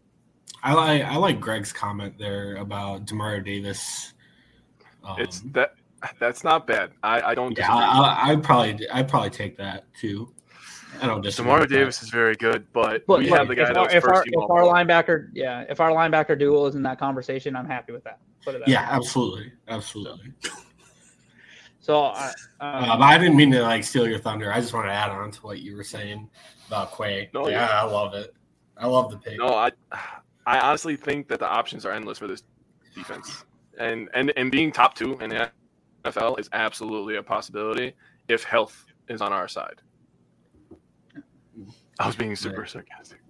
I 0.62 0.74
like 0.74 1.03
I 1.03 1.16
like 1.16 1.40
Greg's 1.40 1.72
comment 1.72 2.16
there 2.18 2.57
about 2.57 3.07
Demario 3.07 3.44
Davis. 3.44 4.12
Um, 5.05 5.16
it's 5.18 5.40
that 5.53 5.74
that's 6.18 6.44
not 6.44 6.66
bad. 6.66 6.92
I, 7.03 7.20
I 7.22 7.34
don't. 7.34 7.57
Yeah, 7.57 7.72
I, 7.72 8.32
I 8.32 8.36
probably 8.36 8.86
I 8.92 9.03
probably 9.03 9.30
take 9.30 9.57
that 9.57 9.84
too. 9.98 10.32
I 11.03 11.07
don't 11.07 11.22
just. 11.22 11.38
Demario 11.38 11.68
Davis 11.68 11.98
that. 11.98 12.05
is 12.05 12.11
very 12.11 12.36
good, 12.36 12.66
but, 12.72 13.05
but 13.07 13.18
we 13.18 13.28
have 13.28 13.48
the 13.48 13.57
guy 13.57 13.70
if, 13.70 13.76
our, 13.76 13.90
if, 13.90 14.05
our, 14.05 14.24
if 14.26 14.50
our 14.50 14.62
linebacker, 14.62 15.28
yeah, 15.32 15.64
if 15.68 15.80
our 15.80 15.90
linebacker 15.90 16.38
duel 16.38 16.66
is 16.66 16.76
in 16.76 16.82
that 16.84 16.98
conversation, 16.98 17.57
I'm 17.57 17.66
happy 17.66 17.92
with 17.92 18.05
that. 18.05 18.20
that 18.46 18.68
yeah, 18.68 18.88
way. 18.88 18.96
absolutely, 18.96 19.53
absolutely. 19.68 20.32
So, 21.80 22.05
uh, 22.05 22.30
um, 22.61 22.84
uh, 22.84 22.98
I 22.98 23.18
didn't 23.18 23.36
mean 23.36 23.50
to 23.50 23.62
like 23.62 23.82
steal 23.82 24.07
your 24.07 24.20
thunder. 24.20 24.53
I 24.53 24.61
just 24.61 24.72
want 24.72 24.86
to 24.86 24.92
add 24.92 25.11
on 25.11 25.32
to 25.32 25.40
what 25.40 25.59
you 25.59 25.76
were 25.76 25.82
saying 25.82 26.30
about 26.68 26.96
Quay. 26.96 27.28
No, 27.34 27.48
yeah, 27.48 27.68
yeah, 27.68 27.82
I 27.82 27.84
love 27.84 28.14
it. 28.14 28.32
I 28.76 28.86
love 28.86 29.11
the 29.11 29.18
pick. 29.18 29.38
No, 29.38 29.48
I 29.48 29.72
I 30.46 30.61
honestly 30.61 30.94
think 30.94 31.26
that 31.28 31.40
the 31.40 31.48
options 31.48 31.84
are 31.84 31.90
endless 31.92 32.18
for 32.18 32.28
this 32.28 32.44
defense, 32.94 33.44
and 33.78 34.09
and 34.14 34.32
and 34.36 34.53
being 34.53 34.70
top 34.70 34.94
two 34.94 35.18
in 35.18 35.30
the 35.30 35.50
NFL 36.05 36.38
is 36.38 36.48
absolutely 36.53 37.16
a 37.16 37.22
possibility 37.22 37.94
if 38.28 38.44
health 38.44 38.84
is 39.09 39.20
on 39.20 39.32
our 39.32 39.48
side. 39.48 39.82
I 42.03 42.07
was 42.07 42.16
being 42.16 42.34
super 42.34 42.66
sarcastic. 42.66 43.20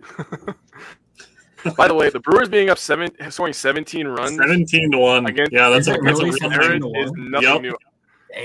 By 1.77 1.87
the 1.87 1.95
way, 1.95 2.11
the 2.11 2.19
Brewers 2.21 2.49
being 2.49 2.71
up 2.71 2.79
seven, 2.79 3.09
scoring 3.31 3.53
17 3.53 4.09
runs. 4.09 4.37
17 4.37 4.93
to 4.93 4.99
1. 4.99 5.27
Against- 5.27 5.53
yeah, 5.53 5.69
that's 5.69 5.87
Is 5.87 5.95
a, 5.95 5.95
it 5.95 6.01
that's 6.05 6.21
a 6.21 6.25
real 6.25 6.33
17 6.33 6.61
thing. 6.71 6.81
to 6.81 7.01
is 7.01 7.13
nothing 7.17 7.49
Yep. 7.49 7.63
new. 7.63 7.77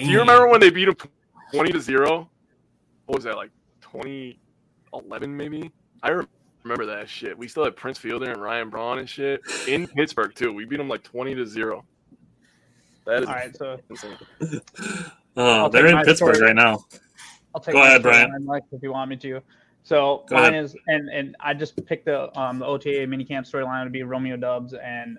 Do 0.01 0.05
you 0.11 0.19
remember 0.19 0.47
when 0.49 0.59
they 0.59 0.69
beat 0.69 0.85
them 0.85 0.95
20 1.53 1.71
to 1.71 1.79
0? 1.79 2.29
What 3.05 3.15
was 3.15 3.23
that, 3.23 3.35
like 3.37 3.51
2011 3.81 5.35
maybe? 5.35 5.71
I 6.03 6.21
remember 6.63 6.85
that 6.87 7.09
shit. 7.09 7.35
We 7.37 7.47
still 7.47 7.63
had 7.63 7.75
Prince 7.75 7.97
Fielder 7.97 8.29
and 8.31 8.41
Ryan 8.41 8.69
Braun 8.69 8.99
and 8.99 9.09
shit 9.09 9.41
in 9.67 9.87
Pittsburgh, 9.87 10.35
too. 10.35 10.51
We 10.53 10.65
beat 10.65 10.77
them 10.77 10.89
like 10.89 11.03
20 11.03 11.33
to 11.35 11.45
0. 11.45 11.85
That 13.05 13.23
is 13.23 13.29
All 13.29 13.35
right, 13.35 13.55
so 13.55 13.79
insane. 13.89 14.17
Oh, 15.37 15.69
they're 15.69 15.87
in 15.87 15.97
Pittsburgh 16.03 16.35
story. 16.35 16.47
right 16.49 16.55
now. 16.55 16.83
I'll 17.55 17.61
take 17.61 17.73
Go 17.73 17.81
ahead, 17.81 18.03
Brian. 18.03 18.45
Mike, 18.45 18.63
if 18.71 18.83
you 18.83 18.91
want 18.91 19.09
me 19.09 19.15
to. 19.17 19.41
So 19.87 20.25
Go 20.27 20.35
mine 20.35 20.51
ahead. 20.51 20.65
is, 20.65 20.75
and 20.87 21.07
and 21.07 21.37
I 21.39 21.53
just 21.53 21.81
picked 21.85 22.03
the 22.03 22.37
um 22.37 22.59
the 22.59 22.65
OTA 22.65 23.07
minicamp 23.07 23.49
storyline 23.49 23.85
to 23.85 23.89
be 23.89 24.03
Romeo 24.03 24.35
Doubs 24.35 24.73
and 24.73 25.17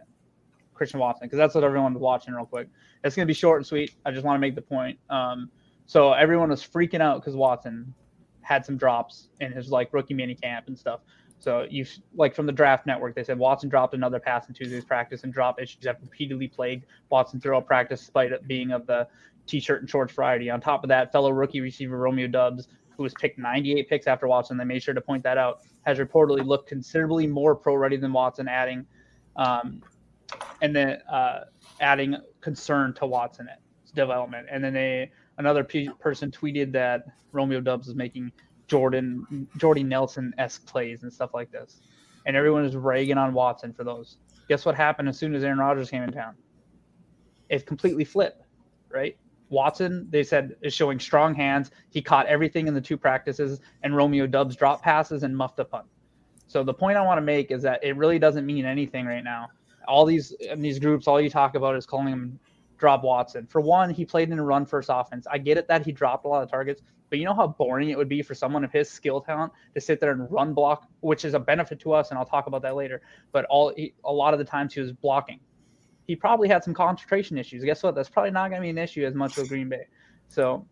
Christian 0.75 1.01
Watson 1.01 1.27
because 1.27 1.39
that's 1.39 1.55
what 1.55 1.65
everyone 1.65 1.95
was 1.95 2.03
watching 2.03 2.35
real 2.35 2.45
quick. 2.45 2.69
It's 3.03 3.17
gonna 3.17 3.25
be 3.25 3.33
short 3.33 3.61
and 3.61 3.67
sweet. 3.67 3.95
I 4.05 4.11
just 4.11 4.27
want 4.27 4.37
to 4.37 4.41
make 4.41 4.55
the 4.55 4.61
point. 4.61 4.99
Um, 5.09 5.51
so 5.87 6.13
everyone 6.13 6.51
was 6.51 6.63
freaking 6.63 7.01
out 7.01 7.23
because 7.23 7.35
Watson 7.35 7.95
had 8.43 8.67
some 8.67 8.77
drops 8.77 9.31
in 9.41 9.53
his 9.53 9.71
like 9.71 9.91
rookie 9.95 10.13
minicamp 10.13 10.67
and 10.67 10.79
stuff. 10.79 11.01
So 11.39 11.67
you 11.71 11.87
like 12.15 12.35
from 12.35 12.45
the 12.45 12.53
draft 12.53 12.85
network, 12.85 13.15
they 13.15 13.25
said 13.25 13.39
Watson 13.39 13.71
dropped 13.71 13.95
another 13.95 14.21
pass 14.21 14.49
in 14.49 14.55
Tuesday's 14.55 14.85
practice, 14.85 15.25
and 15.25 15.33
drop 15.33 15.63
issues 15.63 15.87
have 15.87 15.97
repeatedly 16.03 16.47
plagued 16.47 16.85
Watson 17.09 17.41
throughout 17.41 17.67
practice, 17.67 18.01
despite 18.01 18.33
it 18.33 18.47
being 18.47 18.73
of 18.73 18.87
the 18.87 19.09
t-shirt 19.47 19.81
and 19.81 19.89
shorts 19.89 20.13
variety. 20.13 20.51
On 20.51 20.61
top 20.61 20.85
of 20.85 20.89
that, 20.89 21.11
fellow 21.11 21.31
rookie 21.31 21.63
receiver 21.63 21.97
Romeo 21.97 22.27
Doubs, 22.27 22.69
who 22.99 23.05
was 23.05 23.15
picked 23.15 23.39
98 23.39 23.89
picks 23.89 24.07
after 24.07 24.27
Watson, 24.27 24.59
they 24.59 24.65
made 24.65 24.83
sure 24.83 24.93
to 24.93 25.01
point 25.01 25.23
that 25.23 25.39
out, 25.39 25.61
has 25.87 25.99
reportedly 25.99 26.45
looked 26.45 26.69
considerably 26.69 27.27
more 27.29 27.55
pro-ready 27.55 27.97
than 27.97 28.13
Watson, 28.13 28.49
adding, 28.49 28.85
um, 29.37 29.81
and 30.61 30.75
then 30.75 30.99
uh, 31.11 31.45
adding 31.81 32.17
concern 32.41 32.93
to 32.95 33.07
Watson's 33.07 33.49
development. 33.95 34.49
And 34.51 34.63
then 34.63 34.75
they 34.75 35.13
another 35.39 35.63
pe- 35.63 35.89
person 36.01 36.31
tweeted 36.33 36.73
that 36.73 37.05
Romeo 37.31 37.61
Doubs 37.61 37.87
is 37.87 37.95
making 37.95 38.33
Jordan 38.67 39.47
Jordy 39.57 39.85
Nelson 39.85 40.35
esque 40.37 40.67
plays 40.67 41.05
and 41.05 41.13
stuff 41.13 41.31
like 41.33 41.53
this, 41.53 41.81
and 42.27 42.37
everyone 42.37 42.65
is 42.65 42.75
ragging 42.75 43.17
on 43.17 43.33
Watson 43.33 43.73
for 43.73 43.85
those. 43.85 44.17
Guess 44.49 44.67
what 44.67 44.75
happened 44.75 45.09
as 45.09 45.17
soon 45.17 45.37
as 45.37 45.45
Aaron 45.45 45.59
Rodgers 45.59 45.89
came 45.89 46.03
in 46.03 46.11
town? 46.11 46.35
It 47.49 47.65
completely 47.65 48.05
flipped, 48.05 48.43
right? 48.91 49.17
Watson, 49.51 50.07
they 50.11 50.23
said, 50.23 50.57
is 50.63 50.75
showing 50.75 50.99
strong 51.01 51.35
hands. 51.35 51.71
He 51.91 52.03
caught 52.03 52.27
everything 52.27 52.67
in 52.69 52.75
the 52.75 52.81
two 52.81 52.97
practices, 52.97 53.61
and 53.83 53.97
Romeo 53.97 54.27
Doubs 54.27 54.57
drop 54.57 54.83
passes 54.83 55.23
and 55.23 55.37
muffed 55.37 55.59
a 55.59 55.65
punt. 55.65 55.87
So 56.47 56.63
the 56.63 56.75
point 56.75 56.97
I 56.97 57.03
want 57.03 57.19
to 57.19 57.23
make 57.23 57.51
is 57.51 57.63
that 57.63 57.83
it 57.85 57.97
really 57.97 58.19
doesn't 58.19 58.47
mean 58.47 58.65
anything 58.65 59.07
right 59.07 59.25
now. 59.25 59.49
All 59.87 60.05
these 60.05 60.33
in 60.33 60.61
these 60.61 60.79
groups, 60.79 61.07
all 61.07 61.21
you 61.21 61.31
talk 61.31 61.55
about 61.55 61.77
is 61.77 61.87
calling 61.87 62.09
him 62.09 62.39
drop 62.79 63.03
Watson. 63.03 63.47
For 63.47 63.61
one, 63.61 63.91
he 63.91 64.05
played 64.05 64.31
in 64.31 64.39
a 64.39 64.45
run 64.45 64.65
first 64.65 64.89
offense. 64.93 65.27
I 65.31 65.39
get 65.39 65.59
it 65.59 65.69
that 65.69 65.85
he 65.85 65.93
dropped 65.93 66.25
a 66.25 66.29
lot 66.29 66.43
of 66.43 66.51
targets, 66.51 66.83
but 67.11 67.19
you 67.19 67.25
know 67.25 67.35
how 67.35 67.49
boring 67.49 67.91
it 67.91 67.99
would 67.99 68.09
be 68.09 68.23
for 68.23 68.35
someone 68.35 68.65
of 68.65 68.73
his 68.73 68.89
skill 68.89 69.21
talent 69.21 69.53
to 69.75 69.81
sit 69.81 70.01
there 70.01 70.13
and 70.13 70.31
run 70.31 70.55
block, 70.55 70.89
which 71.01 71.25
is 71.25 71.35
a 71.35 71.39
benefit 71.39 71.81
to 71.81 71.93
us, 71.93 72.11
and 72.11 72.19
I'll 72.19 72.27
talk 72.27 72.47
about 72.47 72.63
that 72.63 72.77
later. 72.77 73.03
But 73.33 73.47
all 73.47 73.75
a 73.77 74.13
lot 74.13 74.33
of 74.33 74.39
the 74.39 74.45
times 74.45 74.75
he 74.75 74.81
was 74.81 74.93
blocking. 74.93 75.41
He 76.09 76.17
probably 76.17 76.49
had 76.49 76.65
some 76.65 76.73
concentration 76.73 77.37
issues. 77.37 77.63
Guess 77.63 77.83
what? 77.83 77.95
That's 77.95 78.09
probably 78.09 78.31
not 78.31 78.49
going 78.49 78.63
to 78.63 78.65
be 78.65 78.71
an 78.71 78.79
issue 78.79 79.05
as 79.05 79.15
much 79.15 79.37
with 79.37 79.49
Green 79.49 79.69
Bay. 79.69 79.87
So 80.29 80.67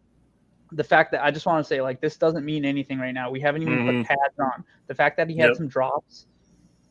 the 0.72 0.82
fact 0.82 1.12
that 1.12 1.22
I 1.22 1.30
just 1.30 1.44
want 1.44 1.62
to 1.62 1.68
say 1.68 1.80
like 1.82 2.00
this 2.00 2.16
doesn't 2.16 2.44
mean 2.44 2.64
anything 2.64 2.98
right 2.98 3.12
now. 3.12 3.30
We 3.30 3.38
haven't 3.38 3.62
even 3.62 3.84
Mhm. 3.84 4.00
put 4.00 4.08
pads 4.08 4.38
on. 4.40 4.64
The 4.86 4.94
fact 4.94 5.18
that 5.18 5.28
he 5.28 5.36
had 5.36 5.48
Yep. 5.48 5.56
some 5.56 5.68
drops, 5.68 6.26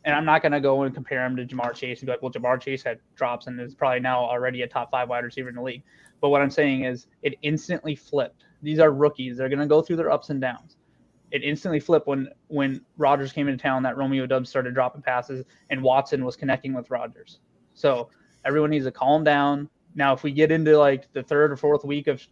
and 0.05 0.15
I'm 0.15 0.25
not 0.25 0.43
going 0.43 0.51
to 0.51 0.61
go 0.61 0.83
and 0.83 0.93
compare 0.93 1.25
him 1.25 1.35
to 1.37 1.45
Ja'Marr 1.45 1.73
Chase 1.73 1.99
and 2.01 2.05
be 2.05 2.11
like, 2.11 2.21
well, 2.21 2.31
Ja'Marr 2.31 2.61
Chase 2.61 2.83
had 2.83 2.99
drops 3.15 3.47
and 3.47 3.59
is 3.59 3.73
probably 3.73 3.99
now 3.99 4.19
already 4.19 4.61
a 4.61 4.67
top 4.67 4.91
five 4.91 5.09
wide 5.09 5.23
receiver 5.25 5.49
in 5.49 5.55
the 5.55 5.61
league. 5.63 5.83
But 6.21 6.29
what 6.29 6.43
I'm 6.43 6.51
saying 6.51 6.83
is 6.85 7.07
it 7.23 7.33
instantly 7.41 7.95
flipped. 7.95 8.45
These 8.61 8.77
are 8.79 8.91
rookies. 8.91 9.37
They're 9.37 9.49
going 9.49 9.57
to 9.59 9.65
go 9.65 9.81
through 9.81 9.95
their 9.95 10.11
ups 10.11 10.29
and 10.29 10.39
downs. 10.39 10.77
It 11.31 11.43
instantly 11.43 11.79
flipped 11.79 12.05
when 12.05 12.29
when 12.47 12.85
Rodgers 12.97 13.33
came 13.33 13.47
into 13.47 13.61
town 13.61 13.81
that 13.83 13.97
Romeo 13.97 14.27
Doubs 14.27 14.49
started 14.51 14.75
dropping 14.75 15.01
passes 15.01 15.43
and 15.71 15.81
Watson 15.81 16.23
was 16.23 16.35
connecting 16.35 16.73
with 16.73 16.91
Rodgers. 16.91 17.39
So 17.73 18.09
everyone 18.45 18.69
needs 18.69 18.85
to 18.85 18.91
calm 18.91 19.23
down. 19.23 19.69
Now, 19.95 20.13
if 20.13 20.23
we 20.23 20.31
get 20.31 20.51
into 20.51 20.77
like 20.77 21.11
the 21.13 21.23
third 21.23 21.51
or 21.51 21.57
fourth 21.57 21.83
week 21.85 22.07
of 22.07 22.25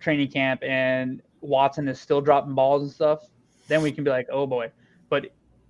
training 0.00 0.30
camp 0.30 0.62
and 0.62 1.22
Watson 1.40 1.88
is 1.88 2.00
still 2.00 2.20
dropping 2.20 2.54
balls 2.54 2.82
and 2.82 2.90
stuff, 2.90 3.26
then 3.68 3.82
we 3.82 3.92
can 3.92 4.04
be 4.04 4.10
like, 4.10 4.26
oh 4.30 4.46
boy. 4.46 4.70
But 5.08 5.26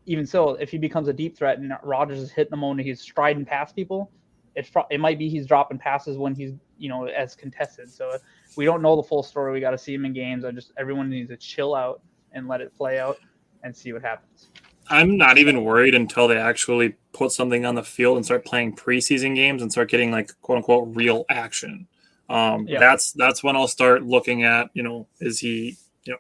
even 0.07 0.27
so, 0.27 0.51
if 0.51 0.71
he 0.71 0.79
becomes 0.79 1.09
a 1.09 1.13
deep 1.13 1.37
threat 1.37 1.59
and 1.59 1.73
Rodgers 1.83 2.19
is 2.19 2.31
hitting 2.31 2.51
them 2.51 2.63
when 2.63 2.79
he's 2.79 3.01
striding 3.01 3.45
past 3.45 3.75
people, 3.75 4.11
it's 4.55 4.71
pro- 4.71 4.87
it 4.91 5.01
might 5.01 5.19
be 5.19 5.29
he's 5.29 5.47
dropping 5.47 5.79
passes 5.79 6.17
when 6.17 6.35
he's 6.35 6.53
you 6.79 6.89
know 6.89 7.07
as 7.07 7.35
contested. 7.35 7.91
So 7.91 8.19
we 8.57 8.65
don't 8.65 8.83
know 8.83 8.97
the 8.97 9.03
full 9.03 9.23
story. 9.23 9.53
We 9.53 9.61
got 9.61 9.73
to 9.73 9.79
see 9.79 9.95
him 9.95 10.05
in 10.05 10.13
games. 10.13 10.45
I 10.45 10.51
just 10.51 10.73
everyone 10.77 11.11
needs 11.11 11.31
to 11.31 11.37
chill 11.37 11.75
out 11.75 12.03
and 12.33 12.49
let 12.49 12.61
it 12.61 12.77
play 12.77 12.99
out 12.99 13.19
and 13.63 13.75
see 13.75 13.93
what 13.93 14.03
happens. 14.03 14.49
I'm 14.89 15.17
not 15.17 15.39
even 15.39 15.65
worried 15.65 15.95
until 15.95 16.29
they 16.29 16.37
actually 16.37 16.97
put 17.13 17.33
something 17.33 17.65
on 17.65 17.75
the 17.75 17.83
field 17.83 18.17
and 18.17 18.25
start 18.25 18.45
playing 18.45 18.77
preseason 18.77 19.35
games 19.35 19.63
and 19.63 19.71
start 19.73 19.89
getting 19.89 20.11
like 20.11 20.31
quote 20.43 20.59
unquote 20.59 20.95
real 20.95 21.25
action. 21.29 21.87
Um, 22.29 22.67
Yeah. 22.69 22.81
That's 22.81 23.13
that's 23.13 23.43
when 23.43 23.57
I'll 23.57 23.69
start 23.69 24.03
looking 24.05 24.45
at 24.45 24.71
you 24.75 24.83
know 24.83 25.07
is 25.21 25.39
he 25.41 25.77
you 26.05 26.13
know 26.13 26.19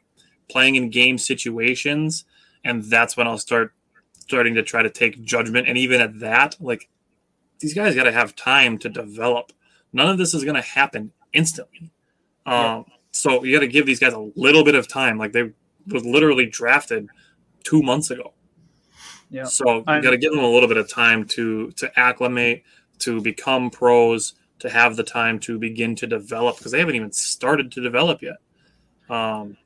playing 0.49 0.77
in 0.77 0.91
game 0.91 1.19
situations, 1.19 2.25
and 2.65 2.85
that's 2.85 3.17
when 3.17 3.27
I'll 3.27 3.39
start 3.39 3.73
starting 4.19 4.55
to 4.55 4.63
try 4.63 4.83
to 4.83 4.91
take 4.91 5.23
judgment. 5.23 5.69
And 5.69 5.77
even 5.77 6.01
at 6.01 6.21
that, 6.21 6.57
like 6.61 6.89
these 7.61 7.75
guys 7.75 7.95
got 7.95 8.05
to 8.05 8.13
have 8.13 8.35
time 8.37 8.79
to 8.79 8.89
develop. 8.89 9.53
None 9.93 10.09
of 10.09 10.19
this 10.19 10.35
is 10.35 10.43
going 10.43 10.57
to 10.57 10.63
happen 10.63 11.13
instantly. 11.33 11.91
Um, 12.47 12.55
Yeah. 12.55 12.83
So 13.13 13.45
you 13.45 13.55
got 13.55 13.61
to 13.61 13.69
give 13.69 13.87
these 13.87 14.01
guys 14.01 14.13
a 14.13 14.31
little 14.35 14.65
bit 14.65 14.75
of 14.75 14.89
time. 14.89 15.19
Like 15.19 15.33
they 15.33 15.53
was 15.87 16.05
literally 16.05 16.47
drafted 16.47 17.09
two 17.63 17.81
months 17.83 18.11
ago. 18.11 18.33
Yeah. 19.35 19.45
So 19.47 19.79
you 19.79 19.83
got 19.85 20.11
to 20.11 20.17
give 20.17 20.31
them 20.31 20.45
a 20.45 20.49
little 20.49 20.69
bit 20.69 20.77
of 20.77 20.89
time 20.89 21.25
to 21.31 21.73
to 21.73 21.99
acclimate, 21.99 22.63
to 23.01 23.21
become 23.21 23.69
pros, 23.69 24.35
to 24.61 24.71
have 24.71 24.95
the 24.95 25.03
time 25.03 25.41
to 25.41 25.59
begin 25.59 25.97
to 25.97 26.07
develop 26.07 26.57
because 26.57 26.71
they 26.71 26.79
haven't 26.79 26.95
even 26.95 27.11
started 27.11 27.73
to 27.73 27.81
develop 27.83 28.23
yet. 28.23 28.37
Um, 29.11 29.57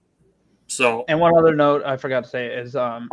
so 0.68 1.04
And 1.06 1.20
one 1.20 1.36
other 1.36 1.54
note 1.54 1.82
I 1.84 1.98
forgot 1.98 2.24
to 2.24 2.30
say 2.30 2.46
is 2.46 2.76
um, 2.76 3.10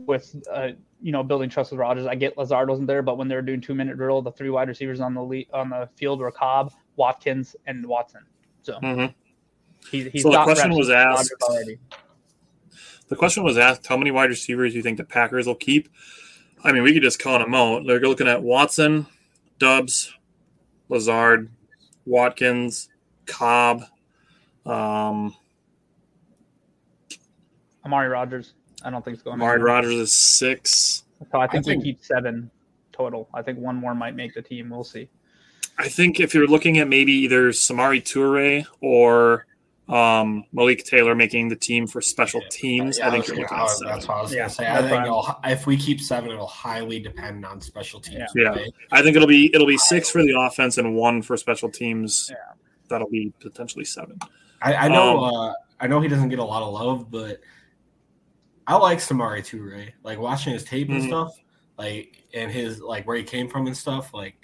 with 0.00 0.34
uh, 0.52 0.70
you 1.00 1.12
know 1.12 1.22
building 1.22 1.48
trust 1.48 1.70
with 1.70 1.78
Rodgers. 1.78 2.06
I 2.06 2.16
get 2.16 2.36
Lazard 2.36 2.68
wasn't 2.68 2.88
there, 2.88 3.02
but 3.02 3.16
when 3.16 3.28
they 3.28 3.36
were 3.36 3.42
doing 3.42 3.60
two 3.60 3.76
minute 3.76 3.96
drill, 3.96 4.20
the 4.20 4.32
three 4.32 4.50
wide 4.50 4.66
receivers 4.66 4.98
on 4.98 5.14
the 5.14 5.46
on 5.52 5.70
the 5.70 5.88
field 5.94 6.18
were 6.18 6.32
Cobb, 6.32 6.72
Watkins, 6.96 7.54
and 7.68 7.86
Watson. 7.86 8.22
So 8.62 8.80
mhm. 8.82 9.14
he's 9.92 10.06
he's 10.06 10.24
So 10.24 10.32
the 10.32 10.42
question 10.42 10.74
was 10.74 10.90
asked- 10.90 11.32
already. 11.40 11.78
The 13.08 13.16
question 13.16 13.42
was 13.42 13.58
asked: 13.58 13.86
How 13.86 13.96
many 13.96 14.10
wide 14.10 14.30
receivers 14.30 14.72
do 14.72 14.78
you 14.78 14.82
think 14.82 14.98
the 14.98 15.04
Packers 15.04 15.46
will 15.46 15.54
keep? 15.54 15.88
I 16.62 16.72
mean, 16.72 16.82
we 16.82 16.92
could 16.94 17.02
just 17.02 17.18
count 17.18 17.44
them 17.44 17.54
out. 17.54 17.86
They're 17.86 18.00
looking 18.00 18.28
at 18.28 18.42
Watson, 18.42 19.06
Doubs, 19.58 20.12
Lazard, 20.88 21.50
Watkins, 22.06 22.88
Cobb. 23.26 23.82
Um, 24.64 25.34
Amari 27.84 28.08
Rodgers. 28.08 28.54
I 28.82 28.90
don't 28.90 29.04
think 29.04 29.14
it's 29.14 29.22
going. 29.22 29.38
To 29.38 29.44
Amari 29.44 29.56
anywhere. 29.56 29.74
Rodgers 29.74 29.94
is 29.94 30.14
six. 30.14 31.04
So 31.30 31.40
I 31.40 31.46
think, 31.46 31.66
I 31.66 31.70
think- 31.70 31.84
keep 31.84 32.02
seven 32.04 32.50
total. 32.92 33.28
I 33.34 33.42
think 33.42 33.58
one 33.58 33.76
more 33.76 33.94
might 33.94 34.14
make 34.14 34.34
the 34.34 34.42
team. 34.42 34.70
We'll 34.70 34.84
see. 34.84 35.08
I 35.78 35.88
think 35.88 36.20
if 36.20 36.34
you're 36.34 36.46
looking 36.46 36.78
at 36.78 36.88
maybe 36.88 37.12
either 37.12 37.50
Samori 37.50 38.00
Toure 38.00 38.64
or 38.80 39.46
um, 39.88 40.44
Malik 40.52 40.84
Taylor 40.84 41.14
making 41.14 41.48
the 41.48 41.56
team 41.56 41.86
for 41.86 42.00
special 42.00 42.40
teams, 42.50 42.98
Yeah, 42.98 43.08
I 43.08 43.10
think 43.10 43.26
that's, 43.26 43.28
you're 43.36 43.42
looking 43.42 43.56
I 43.56 43.60
at 43.60 43.64
was- 43.64 43.78
seven. 43.78 43.92
that's 43.94 44.08
what 44.08 44.16
I 44.16 44.22
was 44.22 44.32
Yeah, 44.32 44.38
gonna 44.40 44.50
say. 44.50 44.66
I 44.66 44.82
think 44.82 45.02
it'll, 45.04 45.36
if 45.44 45.66
we 45.66 45.76
keep 45.76 46.00
seven, 46.00 46.30
it'll 46.30 46.46
highly 46.46 47.00
depend 47.00 47.44
on 47.44 47.60
special 47.60 48.00
teams. 48.00 48.30
Yeah. 48.34 48.54
Yeah. 48.56 48.66
I 48.92 49.02
think 49.02 49.14
it'll 49.16 49.28
be 49.28 49.54
it'll 49.54 49.66
be 49.66 49.76
six 49.78 50.08
for 50.10 50.22
the 50.22 50.34
offense 50.38 50.78
and 50.78 50.94
one 50.94 51.20
for 51.22 51.36
special 51.36 51.68
teams. 51.70 52.28
Yeah. 52.30 52.36
That'll 52.88 53.10
be 53.10 53.32
potentially 53.40 53.84
seven. 53.84 54.18
I, 54.62 54.74
I 54.74 54.88
know. 54.88 55.22
Um, 55.24 55.34
uh, 55.34 55.52
I 55.80 55.86
know 55.86 56.00
he 56.00 56.08
doesn't 56.08 56.28
get 56.30 56.38
a 56.38 56.44
lot 56.44 56.62
of 56.62 56.72
love, 56.72 57.10
but 57.10 57.40
I 58.66 58.76
like 58.76 58.98
Samori 58.98 59.40
Toure. 59.40 59.92
Like 60.02 60.18
watching 60.18 60.52
his 60.54 60.64
tape 60.64 60.88
and 60.88 61.02
Mhm. 61.02 61.08
stuff, 61.08 61.36
like 61.76 62.24
and 62.32 62.50
his 62.50 62.80
like 62.80 63.06
where 63.06 63.16
he 63.16 63.22
came 63.22 63.48
from 63.48 63.66
and 63.66 63.76
stuff. 63.76 64.14
Like 64.14 64.36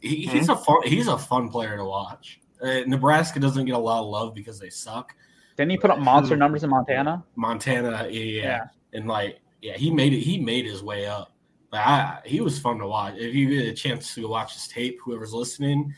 he, 0.00 0.26
Mm-hmm. 0.26 0.36
he's 0.38 0.48
a 0.48 0.56
fun. 0.56 0.76
He's 0.84 1.08
a 1.08 1.18
fun 1.18 1.48
player 1.48 1.76
to 1.76 1.84
watch. 1.84 2.40
Uh, 2.62 2.80
Nebraska 2.86 3.38
doesn't 3.40 3.64
get 3.66 3.74
a 3.74 3.78
lot 3.78 4.00
of 4.02 4.06
love 4.08 4.34
because 4.34 4.58
they 4.58 4.70
suck. 4.70 5.14
Didn't 5.56 5.70
he 5.72 5.76
put 5.78 5.90
up 5.90 5.98
monster 5.98 6.34
Hmm. 6.34 6.40
numbers 6.40 6.64
in 6.64 6.70
Montana? 6.70 7.24
Montana, 7.36 8.08
yeah, 8.10 8.22
yeah. 8.22 8.42
Yeah. 8.42 8.64
and 8.94 9.06
like 9.08 9.40
yeah, 9.60 9.76
he 9.76 9.90
made 9.90 10.12
it. 10.12 10.20
He 10.20 10.38
made 10.38 10.64
his 10.66 10.82
way 10.82 11.06
up. 11.06 11.32
But 11.70 11.78
I, 11.80 12.20
he 12.24 12.40
was 12.40 12.58
fun 12.58 12.78
to 12.78 12.86
watch. 12.86 13.14
If 13.16 13.34
you 13.34 13.48
get 13.50 13.68
a 13.68 13.74
chance 13.74 14.14
to 14.14 14.26
watch 14.28 14.54
his 14.54 14.68
tape, 14.68 14.98
whoever's 15.04 15.34
listening, 15.34 15.92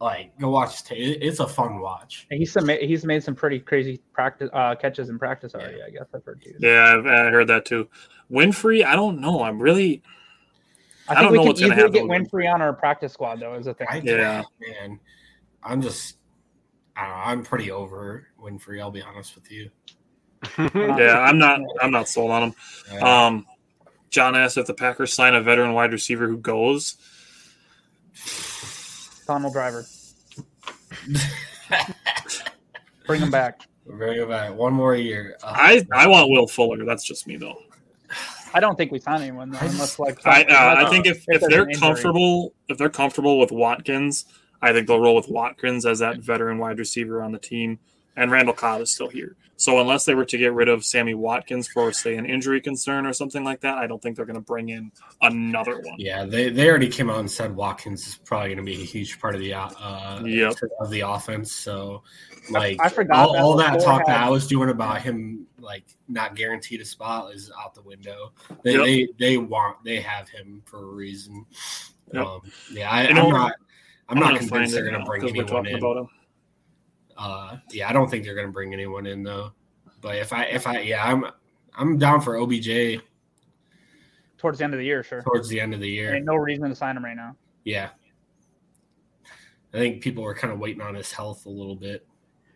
like 0.00 0.36
go 0.38 0.50
watch 0.50 0.72
his 0.72 0.82
tape. 0.82 1.18
It's 1.22 1.40
a 1.40 1.46
fun 1.46 1.78
watch. 1.80 2.26
And 2.30 2.38
He's 2.38 2.52
some, 2.52 2.68
he's 2.68 3.04
made 3.06 3.22
some 3.22 3.34
pretty 3.34 3.58
crazy 3.60 4.00
practice 4.12 4.50
uh, 4.52 4.74
catches 4.74 5.08
in 5.08 5.18
practice 5.18 5.54
already. 5.54 5.80
I 5.82 5.90
guess 5.90 6.06
I've 6.14 6.24
heard 6.24 6.42
too. 6.42 6.54
Yeah, 6.58 6.96
I've, 6.98 7.06
I 7.06 7.30
heard 7.30 7.46
that 7.48 7.64
too. 7.64 7.88
Winfree, 8.30 8.84
I 8.84 8.96
don't 8.96 9.20
know. 9.20 9.42
I'm 9.42 9.58
really 9.62 10.02
I 11.08 11.12
I 11.12 11.14
think 11.16 11.22
don't 11.24 11.32
we 11.32 11.38
know 11.38 11.42
can 11.44 11.48
what's 11.48 11.60
gonna 11.60 11.74
easily 11.74 11.90
get 11.90 12.08
happen. 12.10 12.24
Winfree 12.26 12.52
on 12.52 12.60
our 12.60 12.72
practice 12.72 13.12
squad 13.12 13.40
though. 13.40 13.54
Is 13.54 13.64
the 13.66 13.74
thing. 13.74 13.86
I, 13.90 13.96
Yeah. 13.98 14.42
man, 14.60 14.98
I'm 15.64 15.80
just, 15.82 16.16
I 16.96 17.02
don't 17.06 17.10
know, 17.10 17.22
I'm 17.24 17.42
pretty 17.42 17.70
over 17.70 18.26
Winfree. 18.40 18.80
I'll 18.80 18.90
be 18.90 19.02
honest 19.02 19.34
with 19.34 19.50
you. 19.50 19.70
Yeah, 20.74 21.20
I'm 21.20 21.38
not. 21.38 21.60
I'm 21.80 21.90
not 21.90 22.06
sold 22.06 22.30
on 22.30 22.42
him. 22.42 22.54
Uh, 22.92 23.06
Um, 23.06 23.46
John 24.10 24.36
asked 24.36 24.58
if 24.58 24.66
the 24.66 24.74
Packers 24.74 25.12
sign 25.12 25.34
a 25.34 25.40
veteran 25.40 25.72
wide 25.72 25.90
receiver 25.90 26.28
who 26.28 26.36
goes. 26.36 26.96
Donald 29.26 29.54
Driver. 29.54 29.86
Bring 33.06 33.22
him 33.22 33.30
back. 33.30 33.62
Bring 33.86 34.20
it 34.20 34.28
back 34.28 34.54
one 34.54 34.72
more 34.72 34.94
year. 34.94 35.36
Uh, 35.42 35.52
I 35.54 35.86
I 35.92 36.06
want 36.06 36.30
Will 36.30 36.46
Fuller. 36.46 36.84
That's 36.84 37.04
just 37.04 37.26
me 37.26 37.36
though. 37.36 37.62
I 38.52 38.60
don't 38.60 38.76
think 38.76 38.92
we 38.92 39.00
sign 39.00 39.20
anyone 39.20 39.50
though, 39.50 39.58
I 39.58 39.66
unless 39.66 39.98
like 39.98 40.24
I 40.26 40.42
uh, 40.44 40.86
I 40.86 40.90
think 40.90 41.06
if, 41.06 41.24
if 41.28 41.40
there's 41.40 41.52
they're 41.52 41.66
comfortable 41.74 42.54
if 42.68 42.78
they're 42.78 42.88
comfortable 42.88 43.38
with 43.40 43.50
Watkins, 43.50 44.26
I 44.64 44.72
think 44.72 44.88
they'll 44.88 45.00
roll 45.00 45.14
with 45.14 45.28
Watkins 45.28 45.84
as 45.84 45.98
that 45.98 46.18
veteran 46.18 46.58
wide 46.58 46.78
receiver 46.78 47.22
on 47.22 47.32
the 47.32 47.38
team. 47.38 47.78
And 48.16 48.30
Randall 48.30 48.54
Cobb 48.54 48.80
is 48.80 48.92
still 48.92 49.08
here. 49.08 49.36
So 49.56 49.80
unless 49.80 50.04
they 50.04 50.14
were 50.14 50.24
to 50.24 50.38
get 50.38 50.52
rid 50.52 50.68
of 50.68 50.84
Sammy 50.84 51.14
Watkins 51.14 51.68
for 51.68 51.92
say 51.92 52.16
an 52.16 52.26
injury 52.26 52.60
concern 52.60 53.06
or 53.06 53.12
something 53.12 53.44
like 53.44 53.60
that, 53.60 53.78
I 53.78 53.86
don't 53.86 54.02
think 54.02 54.16
they're 54.16 54.24
going 54.24 54.34
to 54.34 54.40
bring 54.40 54.68
in 54.70 54.90
another 55.22 55.76
one. 55.80 55.94
yeah, 55.98 56.24
they, 56.24 56.50
they 56.50 56.68
already 56.68 56.88
came 56.88 57.08
out 57.08 57.20
and 57.20 57.30
said 57.30 57.54
Watkins 57.54 58.06
is 58.06 58.16
probably 58.24 58.48
going 58.48 58.58
to 58.58 58.64
be 58.64 58.82
a 58.82 58.84
huge 58.84 59.20
part 59.20 59.34
of 59.34 59.40
the 59.40 59.54
uh, 59.54 60.20
Yep. 60.24 60.54
of 60.80 60.90
the 60.90 61.00
offense. 61.00 61.52
So, 61.52 62.02
like, 62.50 62.78
I 62.80 62.88
forgot 62.88 63.28
all, 63.28 63.32
that 63.34 63.42
all 63.42 63.56
that 63.56 63.74
before 63.74 63.98
talk 63.98 64.06
that 64.06 64.20
I 64.20 64.28
was 64.28 64.46
doing 64.48 64.70
about 64.70 65.02
him 65.02 65.46
like 65.60 65.84
not 66.08 66.34
guaranteed 66.34 66.80
a 66.80 66.84
spot 66.84 67.32
is 67.32 67.50
out 67.62 67.74
the 67.74 67.82
window. 67.82 68.32
They 68.64 68.72
Yep. 68.72 68.84
they, 68.84 69.08
they 69.18 69.36
want 69.38 69.82
they 69.84 70.00
have 70.00 70.28
him 70.28 70.62
for 70.66 70.82
a 70.82 70.86
reason. 70.94 71.46
Yep. 72.12 72.26
Um, 72.26 72.40
yeah, 72.72 72.90
I, 72.90 73.08
You 73.08 73.14
know, 73.14 73.50
I'm 74.08 74.18
not. 74.18 74.28
I'm, 74.28 74.32
not 74.34 74.40
convinced 74.40 74.74
they're 74.74 74.82
going 74.82 74.94
to 74.94 75.00
now 75.00 75.04
bring 75.06 75.20
'cause 75.22 75.32
we're 75.32 75.42
anyone 75.42 75.62
talking 75.64 75.72
in. 75.72 75.78
about 75.78 75.96
him. 75.96 76.08
Uh, 77.16 77.56
yeah, 77.70 77.88
I 77.88 77.92
don't 77.92 78.10
think 78.10 78.24
they're 78.24 78.34
going 78.34 78.46
to 78.48 78.52
bring 78.52 78.72
anyone 78.74 79.06
in 79.06 79.22
though. 79.22 79.52
But 80.00 80.16
if 80.16 80.32
I 80.32 80.44
if 80.44 80.66
I 80.66 80.80
yeah, 80.80 81.04
I'm 81.04 81.24
I'm 81.76 81.96
down 81.98 82.20
for 82.20 82.36
OBJ 82.36 83.00
towards 84.36 84.58
the 84.58 84.64
end 84.64 84.74
of 84.74 84.78
the 84.78 84.84
year, 84.84 85.02
sure. 85.02 85.22
towards 85.22 85.48
the 85.48 85.60
end 85.60 85.72
of 85.74 85.80
the 85.80 85.88
year. 85.88 86.14
Ain't 86.14 86.24
no 86.26 86.34
reason 86.34 86.68
to 86.68 86.74
sign 86.74 86.96
him 86.96 87.04
right 87.04 87.16
now. 87.16 87.36
Yeah. 87.64 87.90
I 89.72 89.78
think 89.78 90.02
people 90.02 90.22
were 90.22 90.34
kind 90.34 90.52
of 90.52 90.58
waiting 90.60 90.82
on 90.82 90.94
his 90.94 91.10
health 91.10 91.46
a 91.46 91.50
little 91.50 91.74
bit. 91.74 92.06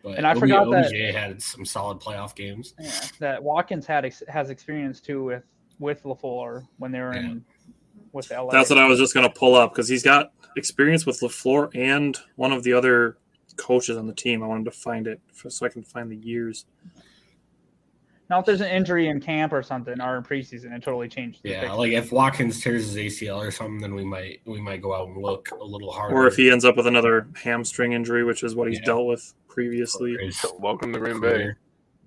But 0.03 0.17
And 0.17 0.25
I 0.27 0.31
OB 0.31 0.39
forgot 0.39 0.69
that- 0.69 0.85
OBJ 0.85 1.13
had 1.13 1.41
some 1.41 1.65
solid 1.65 1.99
playoff 1.99 2.35
games. 2.35 2.73
Yeah, 2.79 2.91
that 3.19 3.43
Watkins 3.43 3.85
had 3.85 4.05
ex- 4.05 4.23
has 4.29 4.49
experience 4.49 5.01
too 5.01 5.23
with 5.23 5.43
with 5.79 6.03
LaFleur 6.03 6.67
when 6.77 6.91
they 6.91 6.99
were 6.99 7.13
in 7.13 7.43
with 8.13 8.29
LA. 8.31 8.51
That's 8.51 8.69
what 8.69 8.79
I 8.79 8.85
was 8.87 8.99
just 8.99 9.13
going 9.13 9.27
to 9.27 9.33
pull 9.33 9.55
up 9.55 9.71
because 9.73 9.87
he's 9.89 10.03
got 10.03 10.31
experience 10.59 11.05
with 11.07 11.19
LaFleur 11.21 11.75
and 11.75 12.15
one 12.35 12.51
of 12.51 12.61
the 12.63 12.73
other 12.73 13.17
coaches 13.55 13.97
on 13.97 14.05
the 14.05 14.13
team. 14.13 14.43
I 14.43 14.47
wanted 14.47 14.65
to 14.65 14.71
find 14.71 15.07
it 15.07 15.19
for, 15.33 15.49
so 15.49 15.65
I 15.65 15.69
can 15.69 15.83
find 15.83 16.11
the 16.11 16.15
years. 16.15 16.65
now 18.29 18.39
if 18.39 18.45
there's 18.45 18.61
an 18.61 18.69
injury 18.69 19.07
in 19.07 19.19
camp 19.19 19.51
or 19.51 19.63
something 19.63 19.99
or 19.99 20.17
in 20.17 20.23
preseason, 20.23 20.71
it 20.75 20.83
totally 20.83 21.09
changed. 21.09 21.41
the 21.43 21.49
Yeah, 21.49 21.61
picture. 21.61 21.75
like 21.75 21.91
if 21.93 22.11
Watkins 22.11 22.61
tears 22.61 22.91
his 22.91 22.95
ACL 22.95 23.37
or 23.39 23.49
something, 23.51 23.79
then 23.81 23.95
we 23.95 24.05
might 24.05 24.41
we 24.45 24.61
might 24.61 24.81
go 24.81 24.93
out 24.93 25.07
and 25.07 25.17
look 25.17 25.49
a 25.51 25.63
little 25.63 25.91
harder. 25.91 26.15
Or 26.15 26.27
if 26.27 26.35
he 26.35 26.51
ends 26.51 26.63
up 26.63 26.77
with 26.77 26.85
another 26.87 27.27
hamstring 27.35 27.93
injury, 27.93 28.23
which 28.23 28.43
is 28.43 28.53
what 28.55 28.67
he's 28.69 28.77
Yeah. 28.79 28.85
dealt 28.85 29.07
with 29.07 29.33
previously. 29.47 30.15
His 30.21 30.45
Welcome 30.59 30.93
to 30.93 30.99
Green 30.99 31.19
Bay. 31.19 31.53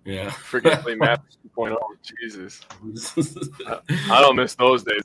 Yeah. 0.04 0.30
Forget 0.30 0.82
Clay 0.82 0.94
Matthews 0.96 1.38
2.0. 1.56 1.76
Jesus. 2.20 2.60
I 4.10 4.20
don't 4.20 4.36
miss 4.36 4.54
those 4.54 4.84
days. 4.84 5.02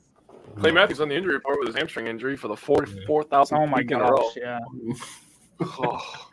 Clay 0.60 0.72
Matthews 0.72 1.02
on 1.02 1.10
the 1.10 1.16
injury 1.16 1.34
report 1.36 1.60
with 1.60 1.68
his 1.68 1.76
hamstring 1.76 2.08
injury 2.08 2.36
for 2.36 2.48
the 2.48 2.56
44,000th 2.56 3.54
oh 3.54 3.68
my 3.68 3.78
week 3.78 3.92
in 3.92 4.00
a 4.00 4.04
row. 4.04 4.18
gosh, 4.18 4.38
yeah. 4.38 4.60
Oh. 5.62 6.30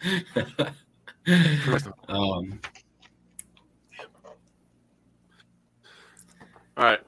um, 2.08 2.60
All 6.76 6.84
right. 6.84 7.00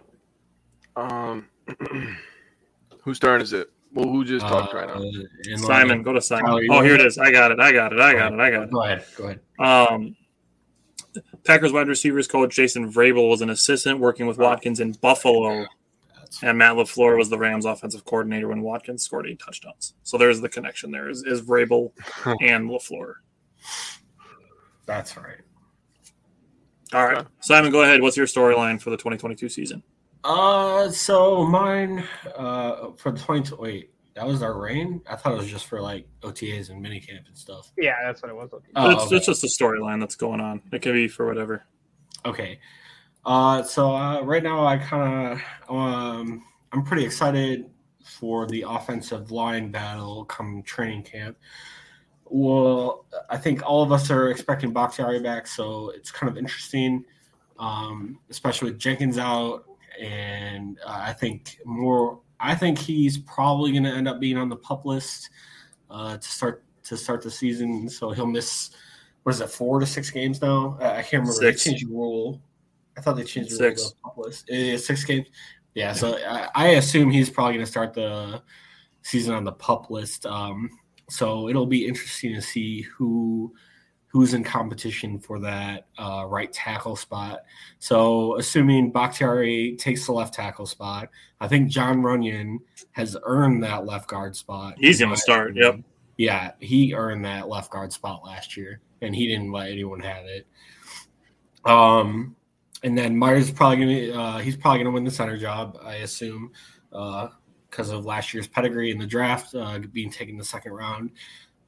Um, 0.94 1.48
whose 3.02 3.18
turn 3.18 3.40
is 3.40 3.52
it? 3.52 3.70
Well, 3.92 4.08
who 4.08 4.24
just 4.24 4.46
talked 4.46 4.74
right 4.74 4.86
now? 4.86 5.02
uh, 5.02 5.56
Simon, 5.56 6.02
go 6.02 6.12
to 6.12 6.20
Simon. 6.20 6.46
Tyler, 6.46 6.62
you 6.62 6.68
Oh, 6.72 6.82
here 6.82 6.94
it? 6.94 7.00
it 7.00 7.06
is. 7.06 7.18
I 7.18 7.30
got 7.30 7.50
it. 7.50 7.58
I 7.60 7.72
got 7.72 7.92
it. 7.92 8.00
I 8.00 8.12
got 8.12 8.32
it. 8.32 8.40
I 8.40 8.50
got 8.50 8.62
it. 8.64 8.70
Go 8.70 8.82
ahead. 8.82 9.04
Go 9.16 9.24
ahead. 9.24 9.40
Um, 9.58 10.16
Packers 11.44 11.72
wide 11.72 11.88
receivers 11.88 12.28
coach 12.28 12.54
Jason 12.54 12.92
Vrabel 12.92 13.30
was 13.30 13.40
an 13.40 13.48
assistant 13.50 14.00
working 14.00 14.26
with 14.26 14.38
Watkins 14.38 14.80
in 14.80 14.92
Buffalo, 14.92 15.60
That's, 15.60 15.70
and 16.42 16.58
Matt 16.58 16.76
LaFleur 16.76 17.16
was 17.16 17.28
the 17.28 17.38
Rams 17.38 17.64
offensive 17.64 18.04
coordinator 18.04 18.48
when 18.48 18.62
Watkins 18.62 19.04
scored 19.04 19.26
eight 19.26 19.38
touchdowns. 19.38 19.94
So 20.02 20.18
there's 20.18 20.40
the 20.40 20.48
connection 20.48 20.90
there 20.90 21.08
is, 21.08 21.22
is 21.24 21.42
Vrabel 21.42 21.92
and 22.40 22.68
LaFleur. 22.68 23.14
that's 24.86 25.16
right. 25.16 25.40
All 26.92 27.04
right. 27.04 27.18
Okay. 27.18 27.28
Simon, 27.40 27.72
go 27.72 27.82
ahead. 27.82 28.00
What's 28.00 28.16
your 28.16 28.26
storyline 28.26 28.80
for 28.80 28.90
the 28.90 28.96
2022 28.96 29.48
season? 29.48 29.82
Uh, 30.22 30.90
so 30.90 31.44
mine, 31.44 32.04
uh, 32.36 32.90
for 32.96 33.12
the 33.12 33.18
20, 33.18 33.56
wait, 33.56 33.90
that 34.14 34.26
was 34.26 34.42
our 34.42 34.58
rain? 34.58 35.02
I 35.08 35.16
thought 35.16 35.32
it 35.32 35.38
was 35.38 35.48
just 35.48 35.66
for 35.66 35.80
like 35.80 36.06
OTAs 36.22 36.70
and 36.70 36.84
minicamp 36.84 37.26
and 37.26 37.36
stuff. 37.36 37.70
Yeah, 37.76 37.96
that's 38.04 38.22
what 38.22 38.30
it 38.30 38.34
was. 38.34 38.50
Oh, 38.52 38.90
it's, 38.90 39.02
okay. 39.02 39.16
it's 39.16 39.26
just 39.26 39.44
a 39.44 39.46
storyline 39.46 40.00
that's 40.00 40.16
going 40.16 40.40
on. 40.40 40.62
It 40.72 40.82
can 40.82 40.92
be 40.92 41.06
for 41.06 41.26
whatever. 41.26 41.64
Okay. 42.24 42.58
Uh, 43.26 43.60
so 43.64 43.94
uh, 43.94 44.22
right 44.22 44.42
now 44.42 44.64
I 44.64 44.78
kind 44.78 45.32
of 45.68 45.74
um, 45.76 46.44
I'm 46.72 46.84
pretty 46.84 47.04
excited 47.04 47.68
for 48.04 48.46
the 48.46 48.64
offensive 48.66 49.32
line 49.32 49.72
battle 49.72 50.24
come 50.26 50.62
training 50.62 51.02
camp. 51.02 51.36
Well, 52.24 53.04
I 53.28 53.36
think 53.36 53.68
all 53.68 53.82
of 53.82 53.90
us 53.90 54.10
are 54.12 54.30
expecting 54.30 54.72
Bakhtiari 54.72 55.20
back, 55.20 55.48
so 55.48 55.90
it's 55.90 56.12
kind 56.12 56.30
of 56.30 56.38
interesting, 56.38 57.04
um, 57.58 58.20
especially 58.30 58.70
with 58.70 58.78
Jenkins 58.78 59.18
out, 59.18 59.64
and 60.00 60.78
uh, 60.86 61.00
I 61.02 61.12
think 61.12 61.58
more. 61.64 62.20
I 62.38 62.54
think 62.54 62.78
he's 62.78 63.18
probably 63.18 63.72
going 63.72 63.84
to 63.84 63.90
end 63.90 64.06
up 64.06 64.20
being 64.20 64.36
on 64.36 64.48
the 64.48 64.56
pup 64.56 64.84
list 64.84 65.30
uh, 65.90 66.16
to 66.16 66.28
start 66.28 66.62
to 66.84 66.96
start 66.96 67.22
the 67.22 67.30
season. 67.30 67.88
So 67.88 68.10
he'll 68.10 68.26
miss 68.26 68.70
what 69.24 69.34
is 69.34 69.40
it, 69.40 69.50
four 69.50 69.80
to 69.80 69.86
six 69.86 70.10
games 70.10 70.40
now? 70.40 70.78
I 70.80 71.02
can't 71.02 71.14
remember. 71.14 71.32
Six. 71.32 71.64
They 71.64 71.70
changed 71.70 71.88
the 71.88 71.92
rule. 71.92 72.40
I 72.96 73.00
thought 73.00 73.16
they 73.16 73.24
changed 73.24 73.50
the 73.52 73.56
Six. 73.56 73.82
rule. 74.04 74.14
the 74.16 74.22
pup. 74.22 74.34
It 74.48 74.58
is 74.58 74.86
six 74.86 75.04
games. 75.04 75.28
Yeah, 75.74 75.92
so 75.92 76.16
I, 76.16 76.48
I 76.54 76.66
assume 76.70 77.10
he's 77.10 77.28
probably 77.28 77.54
going 77.54 77.64
to 77.66 77.70
start 77.70 77.92
the 77.92 78.42
season 79.02 79.34
on 79.34 79.44
the 79.44 79.52
pup 79.52 79.90
list. 79.90 80.24
Um, 80.24 80.70
so 81.10 81.48
it'll 81.48 81.66
be 81.66 81.86
interesting 81.86 82.34
to 82.34 82.40
see 82.42 82.82
who 82.82 83.54
who's 84.08 84.32
in 84.32 84.42
competition 84.42 85.18
for 85.18 85.38
that 85.40 85.86
uh, 85.98 86.24
right 86.26 86.50
tackle 86.50 86.96
spot. 86.96 87.40
So 87.80 88.38
assuming 88.38 88.90
Bakhtiari 88.90 89.76
takes 89.78 90.06
the 90.06 90.12
left 90.12 90.32
tackle 90.32 90.64
spot, 90.64 91.10
I 91.38 91.48
think 91.48 91.68
Jon 91.68 92.00
Runyan 92.00 92.56
has 92.92 93.14
earned 93.24 93.62
that 93.64 93.84
left 93.84 94.08
guard 94.08 94.34
spot. 94.34 94.76
He's 94.78 95.00
going 95.00 95.10
to 95.14 95.20
start. 95.20 95.54
Yep. 95.54 95.80
Yeah, 96.16 96.52
he 96.60 96.94
earned 96.94 97.26
that 97.26 97.48
left 97.48 97.70
guard 97.70 97.92
spot 97.92 98.24
last 98.24 98.56
year, 98.56 98.80
and 99.02 99.14
he 99.14 99.26
didn't 99.26 99.52
let 99.52 99.70
anyone 99.70 100.00
have 100.00 100.24
it. 100.24 100.46
Um, 101.66 102.34
and 102.82 102.96
then 102.96 103.16
Myers 103.16 103.50
probably 103.50 104.08
gonna 104.10 104.20
uh, 104.22 104.38
he's 104.38 104.56
probably 104.56 104.78
gonna 104.80 104.90
win 104.92 105.04
the 105.04 105.10
center 105.10 105.36
job, 105.36 105.78
I 105.82 105.96
assume, 105.96 106.52
because 106.90 107.90
of 107.90 108.04
last 108.04 108.32
year's 108.34 108.46
pedigree 108.46 108.90
in 108.90 108.98
the 108.98 109.06
draft, 109.06 109.54
uh, 109.54 109.78
being 109.92 110.10
taken 110.10 110.34
in 110.34 110.38
the 110.38 110.44
second 110.44 110.72
round. 110.72 111.10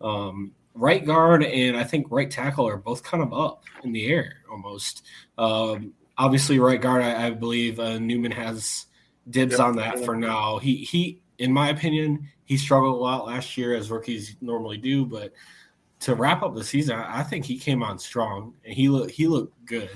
Um, 0.01 0.53
right 0.75 1.05
guard 1.05 1.43
and 1.43 1.77
I 1.77 1.83
think 1.83 2.07
right 2.11 2.31
tackle 2.31 2.69
are 2.69 2.77
both 2.77 3.03
kind 3.03 3.21
of 3.23 3.33
up 3.33 3.65
in 3.83 3.93
the 3.93 4.07
air 4.07 4.37
almost. 4.51 5.05
Um, 5.37 5.93
obviously, 6.17 6.59
right 6.61 6.81
guard, 6.81 7.03
I, 7.03 7.27
I 7.27 7.31
believe 7.31 7.81
uh, 7.81 7.99
Newman 7.99 8.31
has 8.33 8.87
dibs 9.31 9.53
Yep. 9.59 9.61
on 9.61 9.77
that 9.77 10.05
for 10.05 10.15
now. 10.17 10.59
He 10.59 10.77
he, 10.77 11.21
in 11.39 11.53
my 11.53 11.71
opinion, 11.71 12.29
he 12.45 12.57
struggled 12.57 12.95
a 12.95 12.99
lot 12.99 13.27
last 13.27 13.57
year 13.57 13.75
as 13.75 13.91
rookies 13.91 14.37
normally 14.41 14.79
do, 14.79 15.05
but 15.05 15.33
to 16.01 16.15
wrap 16.15 16.43
up 16.43 16.55
the 16.55 16.63
season, 16.65 16.97
I 16.97 17.21
I 17.21 17.23
think 17.25 17.45
he 17.45 17.59
came 17.59 17.83
on 17.83 17.99
strong 17.99 18.55
and 18.65 18.73
he 18.73 18.89
looked 18.89 19.11
he 19.11 19.27
looked 19.27 19.65
good 19.67 19.91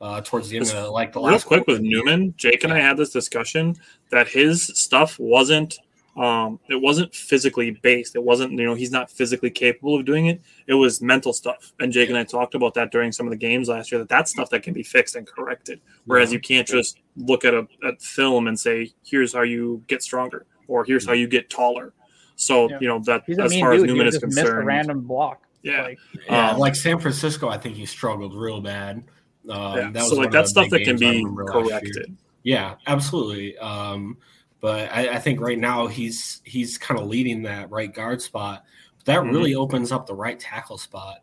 uh, 0.00 0.20
towards 0.20 0.48
the 0.48 0.56
end 0.58 0.70
of 0.70 0.90
like 0.92 1.12
the 1.12 1.20
Real 1.20 1.32
last 1.32 1.46
quick 1.46 1.66
with 1.66 1.80
Newman, 1.80 2.34
Jake 2.36 2.64
and 2.64 2.72
I 2.72 2.78
had 2.78 2.96
this 2.96 3.10
discussion 3.10 3.76
that 4.10 4.28
his 4.28 4.66
stuff 4.78 5.18
wasn't 5.18 5.78
um 6.16 6.58
it 6.68 6.80
wasn't 6.80 7.14
physically 7.14 7.70
based. 7.70 8.16
It 8.16 8.22
wasn't, 8.22 8.52
you 8.52 8.64
know, 8.66 8.74
he's 8.74 8.90
not 8.90 9.08
physically 9.08 9.50
capable 9.50 9.96
of 9.96 10.04
doing 10.04 10.26
it. 10.26 10.40
It 10.66 10.74
was 10.74 11.00
mental 11.00 11.32
stuff. 11.32 11.72
And 11.78 11.92
Jake 11.92 12.08
and 12.08 12.18
I 12.18 12.24
talked 12.24 12.56
about 12.56 12.74
that 12.74 12.90
during 12.90 13.12
some 13.12 13.26
of 13.26 13.30
the 13.30 13.36
games 13.36 13.68
last 13.68 13.92
year 13.92 14.00
that 14.00 14.08
that's 14.08 14.32
stuff 14.32 14.50
that 14.50 14.64
can 14.64 14.74
be 14.74 14.82
fixed 14.82 15.14
and 15.14 15.24
corrected. 15.26 15.80
Whereas 16.06 16.32
you 16.32 16.40
can't 16.40 16.66
just 16.66 16.98
look 17.16 17.44
at 17.44 17.54
a 17.54 17.68
at 17.84 18.02
film 18.02 18.48
and 18.48 18.58
say, 18.58 18.92
here's 19.04 19.32
how 19.32 19.42
you 19.42 19.82
get 19.86 20.02
stronger 20.02 20.46
or 20.66 20.84
here's 20.84 21.06
how 21.06 21.12
you 21.12 21.28
get 21.28 21.50
taller. 21.50 21.92
So, 22.34 22.68
Yeah. 22.68 22.78
you 22.80 22.88
know, 22.88 22.98
that 23.00 23.22
He's 23.26 23.38
as 23.38 23.50
mean 23.50 23.60
far 23.60 23.72
as. 23.74 23.82
Newman 23.82 24.06
He 24.06 24.08
is 24.08 24.14
just 24.18 24.26
missed 24.26 24.46
a 24.48 24.62
random 24.62 25.02
block. 25.02 25.42
Yeah. 25.62 25.82
Like, 25.82 25.98
Yeah, 26.26 26.50
Um, 26.50 26.58
like 26.58 26.74
San 26.74 26.98
Francisco, 26.98 27.48
I 27.48 27.58
think 27.58 27.76
he 27.76 27.86
struggled 27.86 28.34
real 28.34 28.60
bad. 28.60 29.04
Um, 29.48 29.76
yeah. 29.76 29.90
that 29.90 29.94
was 30.02 30.10
so 30.10 30.16
like 30.16 30.26
of 30.26 30.32
that 30.32 30.48
stuff 30.48 30.68
that 30.70 30.84
can 30.84 30.96
be 30.98 31.24
corrected. 31.46 32.16
Yeah, 32.42 32.74
absolutely. 32.86 33.56
Um, 33.58 34.16
but 34.60 34.90
I, 34.92 35.14
I 35.16 35.18
think 35.18 35.40
right 35.40 35.58
now 35.58 35.86
he's 35.86 36.40
he's 36.44 36.78
kind 36.78 37.00
of 37.00 37.06
leading 37.06 37.42
that 37.42 37.70
right 37.70 37.92
guard 37.92 38.20
spot. 38.22 38.64
But 38.98 39.04
that 39.06 39.20
Mhm. 39.22 39.32
really 39.32 39.54
opens 39.54 39.92
up 39.92 40.06
the 40.06 40.14
right 40.14 40.38
tackle 40.38 40.78
spot, 40.78 41.18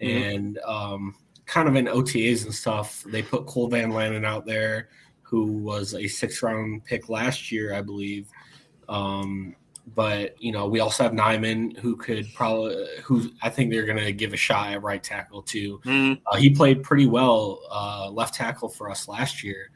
Mhm. 0.00 0.34
and 0.34 0.58
um, 0.66 1.14
kind 1.46 1.68
of 1.68 1.76
in 1.76 1.86
OTAs 1.86 2.44
and 2.44 2.54
stuff, 2.54 3.02
they 3.06 3.22
put 3.22 3.46
Cole 3.46 3.68
Van 3.68 3.90
Lanen 3.90 4.24
out 4.24 4.44
there, 4.46 4.88
who 5.22 5.44
was 5.52 5.94
a 5.94 6.06
six 6.08 6.42
round 6.42 6.84
pick 6.84 7.08
last 7.08 7.50
year, 7.52 7.74
I 7.74 7.80
believe. 7.82 8.28
Um, 8.88 9.54
but 9.94 10.40
you 10.42 10.52
know, 10.52 10.66
we 10.66 10.80
also 10.80 11.02
have 11.04 11.12
Nijman, 11.12 11.76
who 11.78 11.96
could 11.96 12.26
probably, 12.34 12.76
who 13.02 13.30
I 13.42 13.50
think 13.50 13.70
they're 13.70 13.86
going 13.86 13.98
to 14.04 14.12
give 14.12 14.32
a 14.32 14.36
shot 14.36 14.72
at 14.72 14.82
right 14.82 15.02
tackle 15.02 15.42
too. 15.42 15.80
Mhm. 15.84 16.20
Uh, 16.26 16.36
he 16.36 16.50
played 16.50 16.82
pretty 16.82 17.06
well 17.06 17.60
uh, 17.70 18.10
left 18.10 18.34
tackle 18.34 18.68
for 18.68 18.90
us 18.90 19.08
last 19.08 19.42
year. 19.44 19.70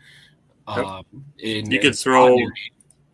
Um, 0.67 1.05
in, 1.39 1.71
You 1.71 1.81
could 1.81 1.97
throw- 1.97 2.39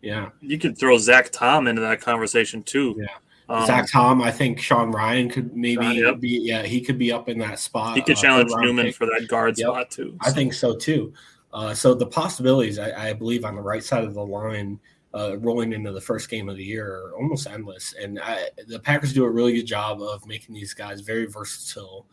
yeah, 0.01 0.29
You 0.41 0.57
could 0.57 0.77
throw 0.77 0.97
Zach 0.97 1.29
Tom 1.31 1.67
into 1.67 1.81
that 1.81 1.99
conversation 2.01 2.63
too. 2.63 2.95
Yeah. 2.99 3.07
Um, 3.49 3.65
Zach 3.65 3.89
Tom. 3.91 4.21
I 4.21 4.31
think 4.31 4.59
Sean 4.59 4.93
Rhyan 4.93 5.31
could 5.31 5.55
maybe 5.55 5.83
Sean, 5.83 5.95
yep. 5.95 6.19
be. 6.19 6.39
Yeah, 6.43 6.61
he 6.63 6.81
could 6.81 6.97
be 6.99 7.11
up 7.11 7.27
in 7.29 7.39
that 7.39 7.57
spot. 7.59 7.95
he 7.95 8.01
could 8.03 8.17
uh, 8.17 8.21
challenge 8.21 8.51
Newman 8.57 8.85
pick. 8.87 8.95
for 8.95 9.07
that 9.07 9.27
guard 9.27 9.57
Yep. 9.57 9.67
spot 9.67 9.91
too. 9.91 10.15
I 10.21 10.31
think 10.31 10.53
so 10.53 10.75
too. 10.75 11.13
Uh, 11.51 11.73
so 11.73 11.95
the 11.95 12.05
possibilities, 12.05 12.77
I, 12.77 13.09
I 13.09 13.13
believe, 13.13 13.43
on 13.43 13.55
the 13.55 13.61
right 13.61 13.83
side 13.83 14.03
of 14.03 14.13
the 14.13 14.23
line, 14.23 14.79
uh, 15.13 15.37
rolling 15.39 15.73
into 15.73 15.91
the 15.91 16.01
first 16.01 16.29
game 16.29 16.49
of 16.49 16.57
the 16.57 16.63
year, 16.63 16.87
are 16.87 17.15
almost 17.15 17.47
endless. 17.47 17.95
And 17.99 18.19
I, 18.19 18.49
the 18.67 18.79
Packers 18.79 19.13
do 19.13 19.25
a 19.25 19.29
really 19.29 19.53
good 19.53 19.65
job 19.65 20.01
of 20.01 20.25
making 20.27 20.55
these 20.55 20.73
guys 20.73 21.01
very 21.01 21.25
versatile 21.25 22.05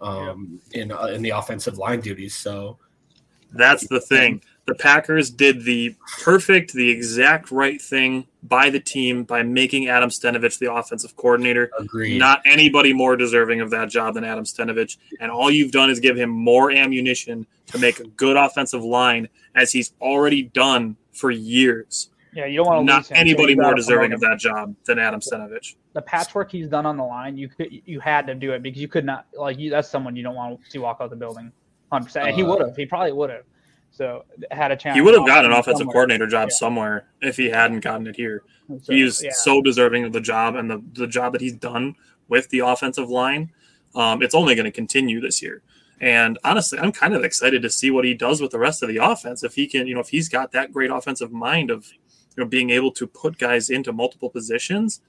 um, 0.00 0.60
in 0.72 0.92
uh, 0.92 1.06
in 1.06 1.22
the 1.22 1.30
offensive 1.30 1.78
line 1.78 2.00
duties. 2.00 2.34
So 2.34 2.78
That's 3.52 3.86
the 3.88 4.00
thing. 4.00 4.42
The 4.66 4.74
Packers 4.74 5.30
did 5.30 5.64
the 5.64 5.94
perfect, 6.22 6.72
the 6.72 6.88
exact 6.88 7.50
right 7.50 7.80
thing 7.80 8.26
by 8.42 8.70
the 8.70 8.80
team 8.80 9.24
by 9.24 9.42
making 9.42 9.88
Adam 9.88 10.08
Stenavich 10.08 10.58
the 10.58 10.72
offensive 10.72 11.16
coordinator. 11.16 11.70
agreed. 11.78 12.18
Not 12.18 12.40
anybody 12.46 12.94
more 12.94 13.14
deserving 13.14 13.60
of 13.60 13.70
that 13.70 13.90
job 13.90 14.14
than 14.14 14.24
Adam 14.24 14.44
Stenavich. 14.44 14.96
And 15.20 15.30
all 15.30 15.50
you've 15.50 15.72
done 15.72 15.90
is 15.90 16.00
give 16.00 16.16
him 16.16 16.30
more 16.30 16.70
ammunition 16.70 17.46
to 17.66 17.78
make 17.78 18.00
a 18.00 18.06
good 18.08 18.36
offensive 18.36 18.82
line, 18.82 19.28
as 19.54 19.70
he's 19.70 19.92
already 20.00 20.44
done 20.44 20.96
for 21.12 21.30
years. 21.30 22.08
Yeah, 22.34 22.46
you 22.46 22.56
don't 22.58 22.66
want 22.66 22.80
to 22.80 22.84
Not 22.92 22.96
lose 23.10 23.12
anybody 23.12 23.52
you 23.52 23.62
more 23.62 23.74
deserving 23.74 24.12
of 24.12 24.20
that 24.20 24.38
job 24.38 24.74
than 24.84 24.98
Adam 24.98 25.20
Stenavich. 25.20 25.76
The 25.92 26.02
patchwork 26.02 26.50
he's 26.50 26.68
done 26.68 26.84
on 26.86 26.96
the 26.96 27.04
line, 27.04 27.36
you 27.36 27.48
could 27.48 27.68
you 27.70 28.00
had 28.00 28.26
to 28.26 28.34
do 28.34 28.52
it 28.52 28.62
because 28.62 28.80
you 28.80 28.88
could 28.88 29.04
not 29.04 29.26
like 29.38 29.58
you. 29.58 29.70
That's 29.70 29.88
someone 29.88 30.16
you 30.16 30.22
don't 30.22 30.34
want 30.34 30.62
to 30.64 30.70
see 30.70 30.78
walk 30.78 30.98
out 31.00 31.10
the 31.10 31.16
building. 31.16 31.52
Hundred 31.92 32.06
percent. 32.06 32.34
He 32.34 32.42
Uh, 32.42 32.46
would 32.46 32.60
have. 32.60 32.76
He 32.76 32.86
probably 32.86 33.12
would 33.12 33.30
have. 33.30 33.44
So 33.90 34.24
had 34.50 34.72
a 34.72 34.76
chance. 34.76 34.96
He 34.96 35.00
would 35.00 35.14
have 35.14 35.26
gotten 35.26 35.52
an 35.52 35.56
offensive 35.56 35.78
somewhere. 35.82 35.92
coordinator 35.92 36.26
job 36.26 36.48
Yeah. 36.50 36.56
somewhere 36.56 37.06
if 37.22 37.36
he 37.36 37.48
hadn't 37.48 37.80
gotten 37.80 38.08
it 38.08 38.16
here. 38.16 38.42
So, 38.82 38.92
he's 38.92 39.22
yeah. 39.22 39.30
so 39.32 39.62
deserving 39.62 40.02
of 40.04 40.12
the 40.12 40.20
job 40.20 40.56
and 40.56 40.68
the, 40.68 40.82
the 40.94 41.06
job 41.06 41.32
that 41.34 41.40
he's 41.40 41.52
done 41.52 41.94
with 42.28 42.48
the 42.48 42.60
offensive 42.60 43.08
line. 43.08 43.52
Um, 43.94 44.22
it's 44.22 44.34
only 44.34 44.56
going 44.56 44.64
to 44.64 44.72
continue 44.72 45.20
this 45.20 45.40
year. 45.40 45.62
And 46.00 46.38
honestly, 46.42 46.80
I'm 46.80 46.90
kind 46.90 47.14
of 47.14 47.22
excited 47.22 47.62
to 47.62 47.70
see 47.70 47.92
what 47.92 48.04
he 48.04 48.14
does 48.14 48.40
with 48.40 48.50
the 48.50 48.58
rest 48.58 48.82
of 48.82 48.88
the 48.88 48.96
offense. 48.96 49.44
If 49.44 49.54
he 49.54 49.68
can, 49.68 49.86
you 49.86 49.94
know, 49.94 50.00
if 50.00 50.08
he's 50.08 50.28
got 50.28 50.50
that 50.50 50.72
great 50.72 50.90
offensive 50.90 51.30
mind 51.30 51.70
of, 51.70 51.88
you 52.36 52.42
know, 52.44 52.48
being 52.48 52.70
able 52.70 52.90
to 52.92 53.06
put 53.06 53.38
guys 53.38 53.70
into 53.70 53.92
multiple 53.92 54.30
positions, 54.30 55.00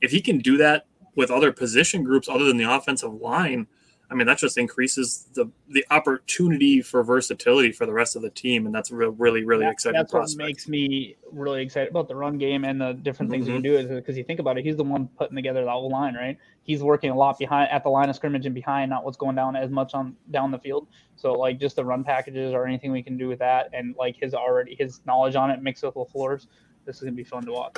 if 0.00 0.10
he 0.10 0.20
can 0.20 0.38
do 0.38 0.56
that 0.56 0.86
with 1.14 1.30
other 1.30 1.52
position 1.52 2.02
groups 2.04 2.28
other 2.28 2.44
than 2.44 2.56
the 2.56 2.70
offensive 2.70 3.12
line, 3.14 3.66
I 4.10 4.14
mean, 4.16 4.26
that 4.26 4.38
just 4.38 4.58
increases 4.58 5.28
the 5.34 5.48
the 5.68 5.84
opportunity 5.92 6.82
for 6.82 7.04
versatility 7.04 7.70
for 7.70 7.86
the 7.86 7.92
rest 7.92 8.16
of 8.16 8.22
the 8.22 8.30
team, 8.30 8.66
and 8.66 8.74
that's 8.74 8.90
a 8.90 8.96
real, 8.96 9.10
really, 9.12 9.44
really 9.44 9.64
That- 9.66 9.72
exciting 9.72 10.00
That's 10.00 10.10
prospect. 10.10 10.40
what 10.40 10.46
makes 10.48 10.68
me 10.68 11.14
really 11.30 11.62
excited 11.62 11.90
about 11.90 12.08
the 12.08 12.16
run 12.16 12.36
game 12.36 12.64
and 12.64 12.80
the 12.80 12.94
different 12.94 13.30
things 13.30 13.44
Mhm. 13.44 13.48
we 13.48 13.52
can 13.54 13.62
do. 13.62 13.74
Is 13.76 13.86
because 13.86 14.16
you 14.18 14.24
think 14.24 14.40
about 14.40 14.58
it, 14.58 14.64
he's 14.64 14.76
the 14.76 14.82
one 14.82 15.06
putting 15.16 15.36
together 15.36 15.62
the 15.64 15.70
whole 15.70 15.90
line, 15.90 16.14
right? 16.14 16.36
He's 16.64 16.82
working 16.82 17.10
a 17.10 17.16
lot 17.16 17.38
behind 17.38 17.70
at 17.70 17.84
the 17.84 17.88
line 17.90 18.08
of 18.08 18.16
scrimmage 18.16 18.46
and 18.46 18.54
behind, 18.54 18.90
not 18.90 19.04
what's 19.04 19.16
going 19.16 19.36
down 19.36 19.54
as 19.54 19.70
much 19.70 19.94
on 19.94 20.16
down 20.32 20.50
the 20.50 20.58
field. 20.58 20.88
So 21.14 21.32
like 21.34 21.60
just 21.60 21.76
the 21.76 21.84
run 21.84 22.02
packages 22.02 22.52
or 22.52 22.66
anything 22.66 22.90
we 22.90 23.04
can 23.04 23.16
do 23.16 23.28
with 23.28 23.38
that, 23.38 23.70
and 23.72 23.94
like 23.96 24.16
his 24.16 24.34
already 24.34 24.74
his 24.74 25.00
knowledge 25.06 25.36
on 25.36 25.52
it 25.52 25.62
mixed 25.62 25.84
with 25.84 25.94
LaFleur's, 25.94 26.48
this 26.84 26.96
is 26.96 27.02
gonna 27.02 27.12
be 27.12 27.24
fun 27.24 27.44
to 27.46 27.52
watch. 27.52 27.76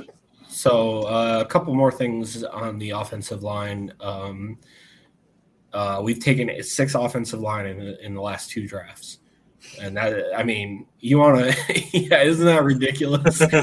So 0.49 1.03
uh, 1.03 1.41
a 1.45 1.47
couple 1.49 1.75
more 1.75 1.93
things 1.93 2.45
on 2.45 2.79
the 2.79 2.91
offensive 2.91 3.43
line. 3.43 3.93
Um, 4.01 4.59
uh, 5.73 6.01
we've 6.03 6.19
taken 6.21 6.51
six 6.63 6.95
offensive 6.95 7.41
line 7.41 7.67
in, 7.67 7.81
in 8.03 8.15
the 8.15 8.21
last 8.21 8.51
two 8.51 8.67
drafts, 8.69 9.19
and 9.81 9.97
that 9.97 10.15
I 10.37 10.43
mean, 10.43 10.87
you 11.01 11.19
want 11.19 11.39
to? 11.53 11.83
yeah, 11.99 12.23
isn't 12.23 12.45
that 12.45 12.63
ridiculous? 12.63 13.39
that's 13.39 13.51
how 13.53 13.61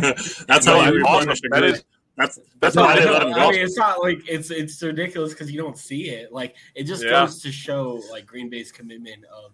that's 0.47 0.65
you 0.65 1.03
awesome. 1.05 1.27
punish 1.27 1.39
a 1.45 1.49
That 1.49 1.59
good- 1.61 1.61
That's 1.61 1.83
that's 2.17 2.39
that's 2.59 2.75
No, 2.75 2.81
why 2.83 2.93
I 2.93 2.99
they 2.99 3.05
know. 3.05 3.11
let 3.13 3.21
him 3.23 3.33
I 3.35 3.51
mean, 3.51 3.61
it's 3.61 3.77
not 3.77 4.01
like 4.01 4.27
it's 4.27 4.49
it's 4.51 4.81
ridiculous 4.81 5.33
because 5.33 5.51
you 5.51 5.61
don't 5.61 5.77
see 5.77 6.09
it. 6.09 6.33
Like 6.33 6.55
it 6.75 6.83
just 6.85 7.03
Yeah. 7.03 7.11
goes 7.11 7.41
to 7.43 7.51
show 7.51 8.01
like 8.11 8.25
Green 8.25 8.49
Bay's 8.49 8.71
commitment 8.71 9.23
of 9.25 9.51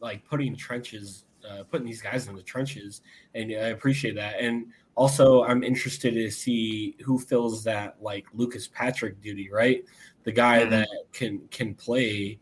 like 0.00 0.24
putting 0.24 0.56
trenches, 0.56 1.24
uh, 1.48 1.64
putting 1.64 1.86
these 1.86 2.02
guys 2.02 2.26
in 2.28 2.34
the 2.34 2.42
trenches, 2.42 3.02
and 3.34 3.50
I 3.52 3.68
appreciate 3.68 4.14
that. 4.16 4.40
And 4.40 4.66
also, 4.96 5.42
I'm 5.44 5.62
interested 5.62 6.14
to 6.14 6.30
see 6.30 6.96
who 7.04 7.18
fills 7.18 7.64
that 7.64 7.96
like 8.00 8.26
Lucas 8.32 8.68
Patrick 8.68 9.20
duty, 9.20 9.50
right? 9.50 9.84
The 10.24 10.32
guy 10.32 10.64
Mhm. 10.64 10.70
that 10.70 10.88
can 11.12 11.40
can 11.50 11.74
play. 11.74 12.38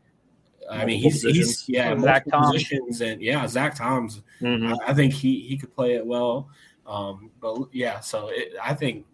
I 0.70 0.84
mean, 0.84 1.00
he's, 1.00 1.22
he's 1.22 1.68
yeah, 1.68 1.88
Zach 2.00 2.26
multiple 2.26 2.52
positions, 2.52 3.00
and 3.00 3.20
yeah, 3.20 3.46
Zach 3.46 3.74
Tom's 3.74 4.22
Mhm. 4.40 4.72
I 4.80 4.90
I 4.90 4.94
think 4.94 5.12
he 5.12 5.40
he 5.40 5.56
could 5.56 5.74
play 5.74 5.94
it 5.94 6.06
well. 6.06 6.48
Um, 6.86 7.30
but 7.40 7.68
yeah, 7.72 8.00
so 8.00 8.28
it, 8.28 8.52
I 8.62 8.74
think 8.74 9.06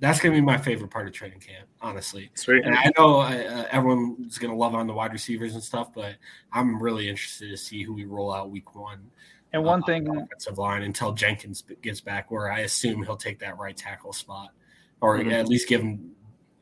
that's 0.00 0.20
gonna 0.20 0.34
be 0.34 0.40
my 0.40 0.56
favorite 0.58 0.90
part 0.90 1.06
of 1.06 1.12
training 1.12 1.40
camp, 1.40 1.68
honestly. 1.80 2.30
Sweet. 2.34 2.64
And 2.64 2.74
I 2.74 2.90
know 2.98 3.20
uh, 3.20 3.66
everyone's 3.70 4.38
gonna 4.38 4.56
love 4.56 4.74
on 4.74 4.86
the 4.86 4.94
wide 4.94 5.12
receivers 5.12 5.54
and 5.54 5.62
stuff, 5.62 5.92
but 5.94 6.16
I'm 6.52 6.82
really 6.82 7.08
interested 7.08 7.50
to 7.50 7.56
see 7.56 7.82
who 7.82 7.92
we 7.94 8.04
roll 8.04 8.32
out 8.32 8.50
week 8.50 8.74
one. 8.74 9.10
And 9.52 9.64
one 9.64 9.82
uh, 9.82 9.86
thing, 9.86 10.08
on 10.08 10.16
the 10.16 10.22
offensive 10.22 10.58
line 10.58 10.82
until 10.82 11.12
Jenkins 11.12 11.64
gets 11.82 12.00
back, 12.00 12.30
where 12.30 12.50
I 12.52 12.60
assume 12.60 13.02
he'll 13.02 13.16
take 13.16 13.38
that 13.40 13.58
right 13.58 13.76
tackle 13.76 14.12
spot, 14.12 14.50
or 15.00 15.18
Mhm. 15.18 15.32
at 15.32 15.48
least 15.48 15.68
give 15.68 15.80
him. 15.80 16.12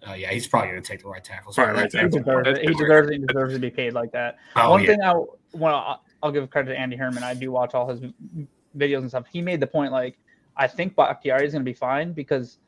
Uh, 0.08 0.12
yeah, 0.12 0.30
he's 0.30 0.46
probably 0.46 0.68
gonna 0.70 0.80
take 0.80 1.02
the 1.02 1.08
right 1.08 1.22
tackle 1.22 1.52
spot. 1.52 1.66
Probably 1.66 1.82
right 1.82 1.92
he 1.92 1.98
tackle. 1.98 2.18
deserves 2.20 2.48
it. 2.48 2.58
He 2.68 2.74
deserves 2.74 3.10
it. 3.10 3.20
He 3.20 3.26
deserves 3.26 3.54
to 3.54 3.60
be 3.60 3.70
paid 3.70 3.92
like 3.92 4.12
that. 4.12 4.38
Oh, 4.56 4.70
One 4.70 4.82
yeah. 4.82 4.86
thing 4.86 5.02
I 5.02 5.14
well, 5.54 6.02
I'll 6.22 6.32
give 6.32 6.48
credit 6.50 6.72
to 6.72 6.78
Andy 6.78 6.96
Herman. 6.96 7.22
I 7.22 7.34
do 7.34 7.50
watch 7.50 7.74
all 7.74 7.88
his 7.88 8.00
videos 8.76 8.98
and 8.98 9.08
stuff. 9.08 9.26
He 9.30 9.42
made 9.42 9.60
the 9.60 9.66
point 9.66 9.92
like 9.92 10.18
I 10.56 10.66
think 10.66 10.96
Bakhtiari 10.96 11.46
is 11.46 11.52
going 11.52 11.64
to 11.64 11.68
be 11.68 11.74
fine 11.74 12.12
because 12.12 12.58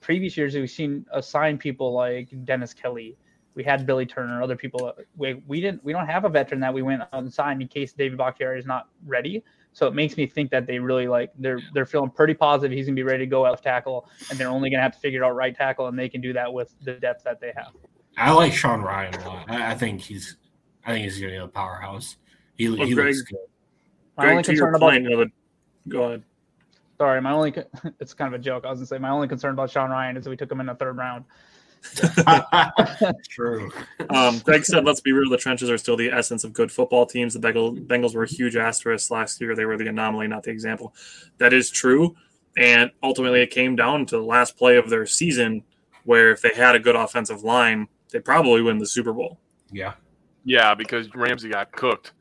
previous 0.00 0.36
years 0.36 0.54
we've 0.54 0.68
seen 0.70 1.06
assign 1.12 1.56
people 1.58 1.92
like 1.92 2.28
Dennis 2.44 2.74
Kelly. 2.74 3.16
We 3.54 3.64
had 3.64 3.86
Billy 3.86 4.06
Turner, 4.06 4.42
other 4.42 4.56
people. 4.56 4.92
We, 5.16 5.34
we 5.46 5.60
didn't. 5.60 5.82
We 5.84 5.92
don't 5.92 6.06
have 6.06 6.24
a 6.24 6.28
veteran 6.28 6.60
that 6.60 6.72
we 6.72 6.82
went 6.82 7.02
out 7.02 7.08
and 7.12 7.32
signed 7.32 7.60
in 7.62 7.68
case 7.68 7.92
David 7.92 8.18
Bakhtiari 8.18 8.58
is 8.58 8.66
not 8.66 8.88
ready. 9.06 9.42
So 9.78 9.86
it 9.86 9.94
makes 9.94 10.16
me 10.16 10.26
think 10.26 10.50
that 10.50 10.66
they 10.66 10.80
really 10.80 11.06
like 11.06 11.30
they're 11.38 11.60
they're 11.72 11.86
feeling 11.86 12.10
pretty 12.10 12.34
positive 12.34 12.76
he's 12.76 12.86
gonna 12.86 12.96
be 12.96 13.04
ready 13.04 13.22
to 13.24 13.30
go 13.30 13.42
left 13.42 13.62
tackle, 13.62 14.08
and 14.28 14.36
they're 14.36 14.48
only 14.48 14.70
gonna 14.70 14.82
have 14.82 14.94
to 14.94 14.98
figure 14.98 15.24
out 15.24 15.36
right 15.36 15.54
tackle, 15.54 15.86
and 15.86 15.96
they 15.96 16.08
can 16.08 16.20
do 16.20 16.32
that 16.32 16.52
with 16.52 16.74
the 16.82 16.94
depth 16.94 17.22
that 17.22 17.40
they 17.40 17.52
have. 17.54 17.70
I 18.16 18.32
like 18.32 18.52
Sean 18.52 18.82
Rhyan 18.82 19.24
a 19.24 19.28
lot. 19.28 19.48
I, 19.48 19.70
I 19.70 19.74
think 19.76 20.00
he's, 20.00 20.36
I 20.84 20.90
think 20.90 21.04
he's 21.04 21.20
gonna 21.20 21.30
be 21.30 21.36
a 21.36 21.46
powerhouse. 21.46 22.16
He, 22.56 22.68
Well, 22.68 22.88
he 22.88 22.92
Greg- 22.92 23.14
looks 23.14 23.22
good. 23.22 23.38
My 24.16 24.24
Greg, 24.24 24.32
only 24.32 24.42
to 24.42 24.52
your 24.52 24.66
concern 24.72 24.74
about 24.74 24.90
point, 24.90 25.04
you 25.04 25.30
go 25.88 26.02
ahead. 26.02 26.24
Sorry, 26.98 27.20
my 27.20 27.30
only 27.30 27.54
it's 28.00 28.14
kind 28.14 28.34
of 28.34 28.40
a 28.40 28.42
joke. 28.42 28.64
I 28.64 28.70
was 28.70 28.80
gonna 28.80 28.86
say 28.88 28.98
my 28.98 29.10
only 29.10 29.28
concern 29.28 29.52
about 29.52 29.70
Sean 29.70 29.90
Rhyan 29.90 30.18
is 30.18 30.24
that 30.24 30.30
we 30.30 30.36
took 30.36 30.50
him 30.50 30.58
in 30.58 30.66
the 30.66 30.74
third 30.74 30.96
round. 30.96 31.24
True. 33.28 33.70
Um, 34.10 34.38
Greg 34.40 34.64
said, 34.64 34.84
"Let's 34.84 35.00
be 35.00 35.12
real. 35.12 35.30
The 35.30 35.36
trenches 35.36 35.70
are 35.70 35.78
still 35.78 35.96
the 35.96 36.10
essence 36.10 36.44
of 36.44 36.52
good 36.52 36.70
football 36.72 37.06
teams. 37.06 37.34
The 37.34 37.40
Bengals, 37.40 37.86
Bengals 37.86 38.14
were 38.14 38.24
a 38.24 38.28
huge 38.28 38.56
asterisk 38.56 39.10
last 39.10 39.40
year. 39.40 39.54
They 39.54 39.64
were 39.64 39.76
the 39.76 39.86
anomaly, 39.88 40.28
not 40.28 40.42
the 40.42 40.50
example. 40.50 40.94
That 41.38 41.52
is 41.52 41.70
true. 41.70 42.16
And 42.56 42.90
ultimately, 43.02 43.40
it 43.40 43.50
came 43.50 43.76
down 43.76 44.06
to 44.06 44.16
the 44.16 44.22
last 44.22 44.56
play 44.56 44.76
of 44.76 44.90
their 44.90 45.06
season, 45.06 45.62
where 46.04 46.30
if 46.30 46.42
they 46.42 46.52
had 46.54 46.74
a 46.74 46.80
good 46.80 46.96
offensive 46.96 47.42
line, 47.42 47.88
they 48.12 48.20
probably 48.20 48.62
win 48.62 48.78
the 48.78 48.86
Super 48.86 49.12
Bowl. 49.12 49.38
Yeah. 49.70 49.94
Yeah, 50.44 50.74
because 50.74 51.14
Ramsey 51.14 51.50
got 51.50 51.72
cooked. 51.72 52.12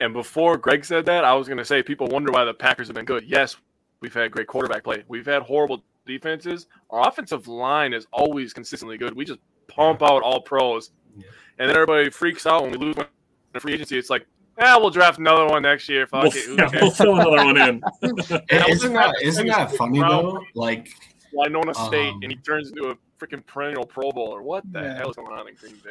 And 0.00 0.12
before 0.12 0.56
Greg 0.56 0.84
said 0.84 1.06
that, 1.06 1.24
I 1.24 1.34
was 1.34 1.46
going 1.46 1.58
to 1.58 1.64
say 1.64 1.82
people 1.82 2.08
wonder 2.08 2.32
why 2.32 2.44
the 2.44 2.54
Packers 2.54 2.88
have 2.88 2.96
been 2.96 3.04
good. 3.04 3.24
Yes, 3.24 3.56
we've 4.00 4.12
had 4.12 4.32
great 4.32 4.48
quarterback 4.48 4.82
play. 4.82 5.04
We've 5.06 5.26
had 5.26 5.42
horrible 5.42 5.84
defenses. 6.06 6.66
Our 6.90 7.08
offensive 7.08 7.48
line 7.48 7.92
is 7.92 8.06
always 8.12 8.52
consistently 8.52 8.98
good. 8.98 9.14
We 9.14 9.24
just 9.24 9.40
pump 9.68 10.02
out 10.02 10.22
all 10.22 10.40
pros. 10.40 10.90
Yeah. 11.16 11.24
And 11.58 11.68
then 11.68 11.76
everybody 11.76 12.10
freaks 12.10 12.46
out 12.46 12.62
when 12.62 12.72
we 12.72 12.78
lose 12.78 12.96
one 12.96 13.06
in 13.54 13.60
free 13.60 13.74
agency. 13.74 13.98
It's 13.98 14.10
like, 14.10 14.26
yeah, 14.58 14.76
we'll 14.76 14.90
draft 14.90 15.18
another 15.18 15.46
one 15.46 15.62
next 15.62 15.88
year. 15.88 16.06
Fuck 16.06 16.24
We'll, 16.24 16.32
it. 16.34 16.48
Yeah, 16.58 16.68
cares? 16.68 16.82
we'll 16.82 16.90
fill 16.90 17.14
another 17.14 17.44
one 17.44 17.56
in. 17.56 17.82
Isn't 18.50 18.92
that 18.94 19.14
isn't 19.22 19.46
that 19.46 19.72
funny 19.72 20.00
Round 20.00 20.26
though? 20.26 20.44
Like 20.54 20.88
Winona 21.32 21.74
State, 21.74 22.10
Um, 22.10 22.20
and 22.22 22.32
he 22.32 22.36
turns 22.38 22.68
into 22.70 22.90
a 22.90 22.96
freaking 23.18 23.44
perennial 23.46 23.86
Pro 23.86 24.10
Bowler. 24.10 24.42
What 24.42 24.64
the 24.72 24.80
Yeah. 24.80 24.96
hell 24.98 25.10
is 25.10 25.16
going 25.16 25.32
on 25.32 25.48
in 25.48 25.54
Green 25.54 25.76
Bay, 25.84 25.90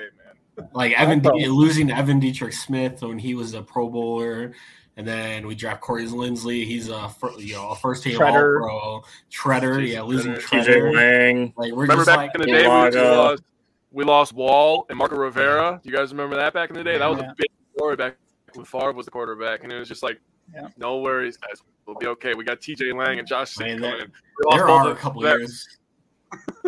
man? 0.57 0.67
like 0.73 0.91
Evan 0.99 1.25
Also- 1.25 1.47
losing 1.51 1.89
Evan 1.89 2.19
Dietrich 2.19 2.53
Smith 2.53 3.01
when 3.01 3.17
he 3.17 3.33
was 3.33 3.53
a 3.55 3.61
Pro 3.63 3.89
Bowler, 3.89 4.53
And 4.97 5.07
then 5.07 5.47
we 5.47 5.55
draft 5.55 5.81
Corey 5.81 6.05
Linsley. 6.05 6.65
He's 6.65 6.89
a 6.89 7.07
fir- 7.09 7.31
you 7.39 7.53
know 7.53 7.69
a 7.69 7.75
first 7.75 8.03
team 8.03 8.17
Shredder. 8.19 8.69
All 8.69 9.01
Pro. 9.01 9.03
Shredder, 9.59 9.87
yeah, 9.87 10.01
losing 10.01 10.33
Shredder. 10.33 10.63
TJ 10.63 10.65
Shredder. 10.65 10.95
Lang. 10.95 11.53
Like 11.55 11.71
we're 11.71 11.81
Remember 11.83 12.03
just 12.03 12.07
back 12.07 12.17
like 12.17 12.35
in 12.35 12.41
the 12.41 12.47
day, 12.47 12.63
we, 12.63 12.67
Ilaga. 12.67 13.17
lost, 13.17 13.43
we 13.91 14.03
lost 14.03 14.33
Wall 14.33 14.85
and 14.89 14.97
Marco 14.97 15.15
Rivera. 15.15 15.79
Do 15.81 15.89
you 15.89 15.95
guys 15.95 16.11
remember 16.11 16.35
that 16.35 16.53
back 16.53 16.69
in 16.69 16.75
the 16.75 16.83
day? 16.83 16.97
That 16.97 17.09
was 17.09 17.19
Yeah. 17.19 17.31
a 17.31 17.35
big 17.35 17.47
story 17.75 17.95
back 17.95 18.17
when 18.53 18.65
Favre 18.65 18.91
was 18.91 19.05
the 19.05 19.11
quarterback, 19.11 19.63
and 19.63 19.71
it 19.71 19.79
was 19.79 19.87
just 19.87 20.03
like, 20.03 20.19
Yeah. 20.53 20.67
no 20.77 20.99
worries, 20.99 21.37
guys, 21.37 21.61
we'll 21.85 21.95
be 21.95 22.07
okay. 22.07 22.33
We 22.33 22.43
got 22.43 22.59
T.J. 22.59 22.91
Lang 22.91 23.17
and 23.19 23.27
Josh 23.27 23.55
Sitton 23.55 23.79
Man, 23.79 23.79
coming 23.79 23.81
there- 23.91 23.99
in. 24.05 24.11
We 24.11 24.45
lost 24.45 24.57
there 24.57 24.67
are 24.69 24.91
a 24.91 24.95
couple 24.95 25.21
them. 25.21 25.39
years. 25.39 25.67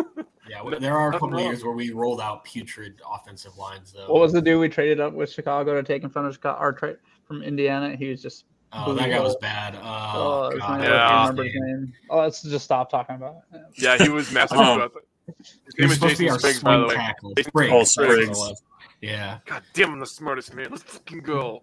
yeah, 0.48 0.58
w- 0.58 0.78
there 0.78 0.96
are 0.96 1.08
a 1.10 1.12
couple 1.18 1.38
years 1.40 1.62
where 1.64 1.72
we 1.74 1.90
rolled 1.90 2.20
out 2.20 2.44
putrid 2.44 3.00
offensive 3.12 3.56
lines 3.56 3.92
though. 3.92 4.10
What 4.12 4.20
was 4.20 4.32
the 4.32 4.40
dude 4.42 4.60
we 4.60 4.68
traded 4.68 5.00
up 5.00 5.12
with 5.12 5.30
Chicago 5.30 5.74
to 5.74 5.82
take 5.82 6.02
in 6.02 6.10
front 6.10 6.28
of 6.28 6.34
Chicago 6.34 6.58
or 6.60 6.72
trade 6.72 6.96
from 7.26 7.42
Indiana? 7.42 7.96
He 7.96 8.08
was 8.08 8.22
just 8.22 8.44
Oh, 8.76 8.92
that 8.94 9.08
guy 9.08 9.20
was 9.20 9.36
bad. 9.36 9.76
Oh, 9.80 9.80
oh, 9.84 10.50
his 10.50 10.58
God. 10.58 10.80
name- 10.80 10.90
Yeah. 10.90 10.96
I 10.96 11.08
can't 11.08 11.20
remember 11.38 11.44
his 11.44 11.52
name. 11.54 11.92
Oh, 12.10 12.18
let's 12.18 12.42
just 12.42 12.64
stop 12.64 12.90
talking 12.90 13.14
about 13.14 13.36
it. 13.52 13.60
Yeah, 13.76 13.96
he 13.98 14.08
was 14.08 14.32
massive 14.32 14.58
Um, 14.58 14.80
about. 14.80 14.92
His 15.26 15.78
name 15.78 15.88
was 15.88 15.92
is 15.92 15.94
supposed 15.94 16.16
to 16.16 16.22
be 16.22 16.24
Jason 16.24 16.28
our 16.32 16.38
Spriggs, 16.40 16.62
by 16.62 16.76
the 16.78 16.86
way. 16.86 16.94
tackle. 16.96 17.32
Jason 17.36 17.50
Spriggs, 17.52 17.72
Oh, 17.72 17.78
that's 17.78 17.96
what 17.96 18.10
it 18.18 18.34
Spriggs. 18.36 18.62
Yeah. 19.00 19.38
God 19.46 19.62
damn, 19.74 19.92
I'm 19.92 20.00
the 20.00 20.06
smartest 20.06 20.54
man. 20.54 20.68
Let's 20.70 20.82
fucking 20.82 21.20
go. 21.20 21.62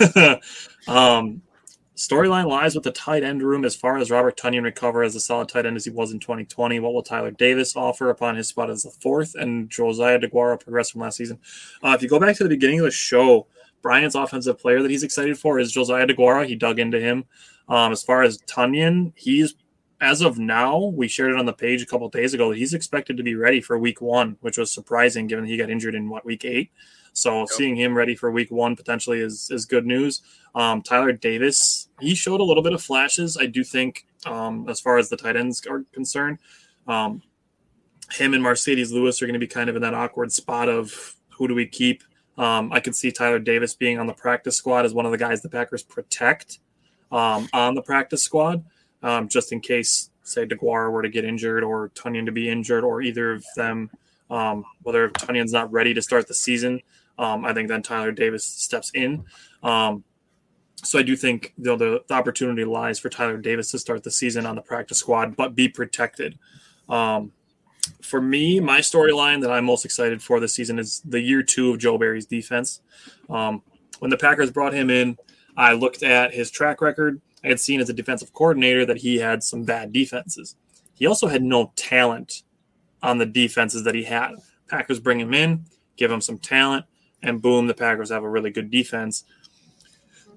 um, 0.88 1.42
storyline 1.96 2.46
lies 2.48 2.74
with 2.74 2.84
the 2.84 2.90
tight 2.90 3.22
end 3.22 3.42
room 3.42 3.64
as 3.64 3.76
far 3.76 3.98
as 3.98 4.10
Robert 4.10 4.36
Tonyan 4.36 4.64
recover 4.64 5.02
as 5.02 5.14
a 5.14 5.20
solid 5.20 5.48
tight 5.48 5.66
end 5.66 5.76
as 5.76 5.84
he 5.84 5.90
was 5.90 6.12
in 6.12 6.18
2020. 6.18 6.80
What 6.80 6.94
will 6.94 7.02
Tyler 7.02 7.30
Davis 7.30 7.76
offer 7.76 8.10
upon 8.10 8.36
his 8.36 8.48
spot 8.48 8.70
as 8.70 8.82
the 8.82 8.90
fourth 8.90 9.34
and 9.34 9.70
Josiah 9.70 10.18
DeGuara 10.18 10.58
progress 10.60 10.90
from 10.90 11.02
last 11.02 11.16
season? 11.18 11.38
Uh, 11.82 11.92
if 11.94 12.02
you 12.02 12.08
go 12.08 12.18
back 12.18 12.36
to 12.36 12.42
the 12.42 12.48
beginning 12.48 12.80
of 12.80 12.86
the 12.86 12.90
show, 12.90 13.46
Brian's 13.82 14.14
offensive 14.14 14.58
player 14.58 14.82
that 14.82 14.90
he's 14.90 15.02
excited 15.02 15.38
for 15.38 15.58
is 15.58 15.72
Josiah 15.72 16.06
DeGuara. 16.06 16.46
He 16.46 16.54
dug 16.54 16.78
into 16.78 17.00
him. 17.00 17.24
Um, 17.68 17.92
as 17.92 18.02
far 18.02 18.22
as 18.22 18.38
Tonyan, 18.42 19.12
he's 19.16 19.54
as 20.00 20.22
of 20.22 20.38
now, 20.38 20.78
we 20.78 21.08
shared 21.08 21.32
it 21.32 21.38
on 21.38 21.44
the 21.44 21.52
page 21.52 21.82
a 21.82 21.86
couple 21.86 22.06
of 22.06 22.12
days 22.12 22.32
ago. 22.32 22.52
He's 22.52 22.72
expected 22.72 23.16
to 23.18 23.22
be 23.22 23.34
ready 23.34 23.60
for 23.60 23.78
week 23.78 24.00
one, 24.00 24.36
which 24.40 24.56
was 24.56 24.72
surprising 24.72 25.26
given 25.26 25.44
he 25.44 25.58
got 25.58 25.68
injured 25.68 25.94
in 25.94 26.08
what 26.08 26.24
week 26.24 26.44
eight. 26.44 26.70
So 27.12 27.44
seeing 27.46 27.76
him 27.76 27.94
ready 27.94 28.14
for 28.14 28.30
week 28.30 28.50
one 28.50 28.76
potentially 28.76 29.20
is 29.20 29.50
is 29.50 29.66
good 29.66 29.84
news. 29.84 30.22
Um, 30.54 30.80
Tyler 30.80 31.12
Davis, 31.12 31.88
he 32.00 32.14
showed 32.14 32.40
a 32.40 32.44
little 32.44 32.62
bit 32.62 32.72
of 32.72 32.82
flashes. 32.82 33.36
I 33.36 33.46
do 33.46 33.62
think, 33.64 34.06
um, 34.26 34.68
as 34.68 34.80
far 34.80 34.96
as 34.96 35.08
the 35.08 35.16
tight 35.16 35.36
ends 35.36 35.66
are 35.66 35.84
concerned, 35.92 36.38
um, 36.86 37.22
him 38.12 38.32
and 38.34 38.42
Marcedes 38.42 38.92
Lewis 38.92 39.20
are 39.20 39.26
going 39.26 39.34
to 39.34 39.40
be 39.40 39.46
kind 39.46 39.68
of 39.68 39.76
in 39.76 39.82
that 39.82 39.94
awkward 39.94 40.32
spot 40.32 40.68
of 40.68 41.16
who 41.30 41.48
do 41.48 41.54
we 41.54 41.66
keep. 41.66 42.02
Um, 42.40 42.72
I 42.72 42.80
could 42.80 42.96
see 42.96 43.12
Tyler 43.12 43.38
Davis 43.38 43.74
being 43.74 43.98
on 43.98 44.06
the 44.06 44.14
practice 44.14 44.56
squad 44.56 44.86
as 44.86 44.94
one 44.94 45.04
of 45.04 45.12
the 45.12 45.18
guys 45.18 45.42
the 45.42 45.50
Packers 45.50 45.82
protect 45.82 46.58
um, 47.12 47.50
on 47.52 47.74
the 47.74 47.82
practice 47.82 48.22
squad, 48.22 48.64
um, 49.02 49.28
just 49.28 49.52
in 49.52 49.60
case, 49.60 50.08
say, 50.22 50.46
DeGuara 50.46 50.90
were 50.90 51.02
to 51.02 51.10
get 51.10 51.26
injured 51.26 51.62
or 51.62 51.90
Tonyan 51.90 52.24
to 52.24 52.32
be 52.32 52.48
injured, 52.48 52.82
or 52.82 53.02
either 53.02 53.32
of 53.32 53.44
them, 53.56 53.90
um, 54.30 54.64
whether 54.84 55.10
Tonyan's 55.10 55.52
not 55.52 55.70
ready 55.70 55.92
to 55.92 56.00
start 56.00 56.28
the 56.28 56.34
season. 56.34 56.80
Um, 57.18 57.44
I 57.44 57.52
think 57.52 57.68
then 57.68 57.82
Tyler 57.82 58.10
Davis 58.10 58.46
steps 58.46 58.90
in. 58.94 59.22
Um, 59.62 60.02
so 60.76 60.98
I 60.98 61.02
do 61.02 61.16
think 61.16 61.52
you 61.58 61.64
know, 61.64 61.76
the, 61.76 62.02
the 62.08 62.14
opportunity 62.14 62.64
lies 62.64 62.98
for 62.98 63.10
Tyler 63.10 63.36
Davis 63.36 63.70
to 63.72 63.78
start 63.78 64.02
the 64.02 64.10
season 64.10 64.46
on 64.46 64.56
the 64.56 64.62
practice 64.62 64.96
squad, 64.96 65.36
but 65.36 65.54
be 65.54 65.68
protected. 65.68 66.38
Um, 66.88 67.32
for 68.02 68.20
me, 68.20 68.60
my 68.60 68.80
storyline 68.80 69.40
that 69.42 69.50
I'm 69.50 69.64
most 69.64 69.84
excited 69.84 70.22
for 70.22 70.40
this 70.40 70.54
season 70.54 70.78
is 70.78 71.00
the 71.04 71.20
year 71.20 71.42
two 71.42 71.70
of 71.70 71.78
Joe 71.78 71.98
Barry's 71.98 72.26
defense. 72.26 72.80
Um, 73.28 73.62
when 74.00 74.10
the 74.10 74.16
Packers 74.16 74.50
brought 74.50 74.72
him 74.72 74.90
in, 74.90 75.16
I 75.56 75.72
looked 75.72 76.02
at 76.02 76.34
his 76.34 76.50
track 76.50 76.80
record. 76.80 77.20
I 77.44 77.48
had 77.48 77.60
seen 77.60 77.80
as 77.80 77.88
a 77.88 77.94
defensive 77.94 78.32
coordinator 78.32 78.84
that 78.86 78.98
he 78.98 79.18
had 79.18 79.42
some 79.42 79.64
bad 79.64 79.92
defenses. 79.92 80.56
He 80.94 81.06
also 81.06 81.28
had 81.28 81.42
no 81.42 81.72
talent 81.76 82.42
on 83.02 83.18
the 83.18 83.26
defenses 83.26 83.84
that 83.84 83.94
he 83.94 84.04
had. 84.04 84.32
Packers 84.68 85.00
bring 85.00 85.20
him 85.20 85.32
in, 85.32 85.64
give 85.96 86.10
him 86.10 86.20
some 86.20 86.38
talent, 86.38 86.84
and 87.22 87.40
boom, 87.40 87.66
the 87.66 87.74
Packers 87.74 88.10
have 88.10 88.22
a 88.22 88.28
really 88.28 88.50
good 88.50 88.70
defense. 88.70 89.24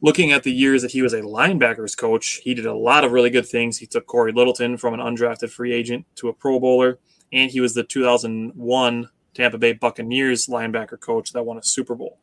Looking 0.02 0.32
at 0.32 0.44
the 0.44 0.52
years 0.52 0.82
that 0.82 0.91
he 0.91 1.02
was 1.02 1.14
a 1.14 1.22
linebackers 1.22 1.98
coach, 1.98 2.41
he 2.44 2.53
did 2.53 2.65
a 2.65 2.74
lot 2.74 3.03
of 3.06 3.11
really 3.11 3.30
good 3.30 3.48
things. 3.48 3.78
He 3.78 3.86
took 3.86 4.06
Cory 4.06 4.34
Littleton 4.34 4.78
from 4.78 4.94
an 4.94 4.99
undrafted 4.99 5.49
free 5.49 5.72
agent 5.72 6.06
to 6.15 6.28
a 6.28 6.34
Pro 6.34 6.60
Bowler, 6.60 6.99
and 7.34 7.51
he 7.51 7.60
was 7.60 7.73
the 7.73 7.84
2001 7.84 9.10
Tampa 9.34 9.57
Bay 9.57 9.73
Buccaneers 9.73 10.45
linebacker 10.47 10.99
coach 10.99 11.34
that 11.34 11.43
won 11.43 11.57
a 11.57 11.64
Super 11.64 11.95
Bowl. 11.95 12.19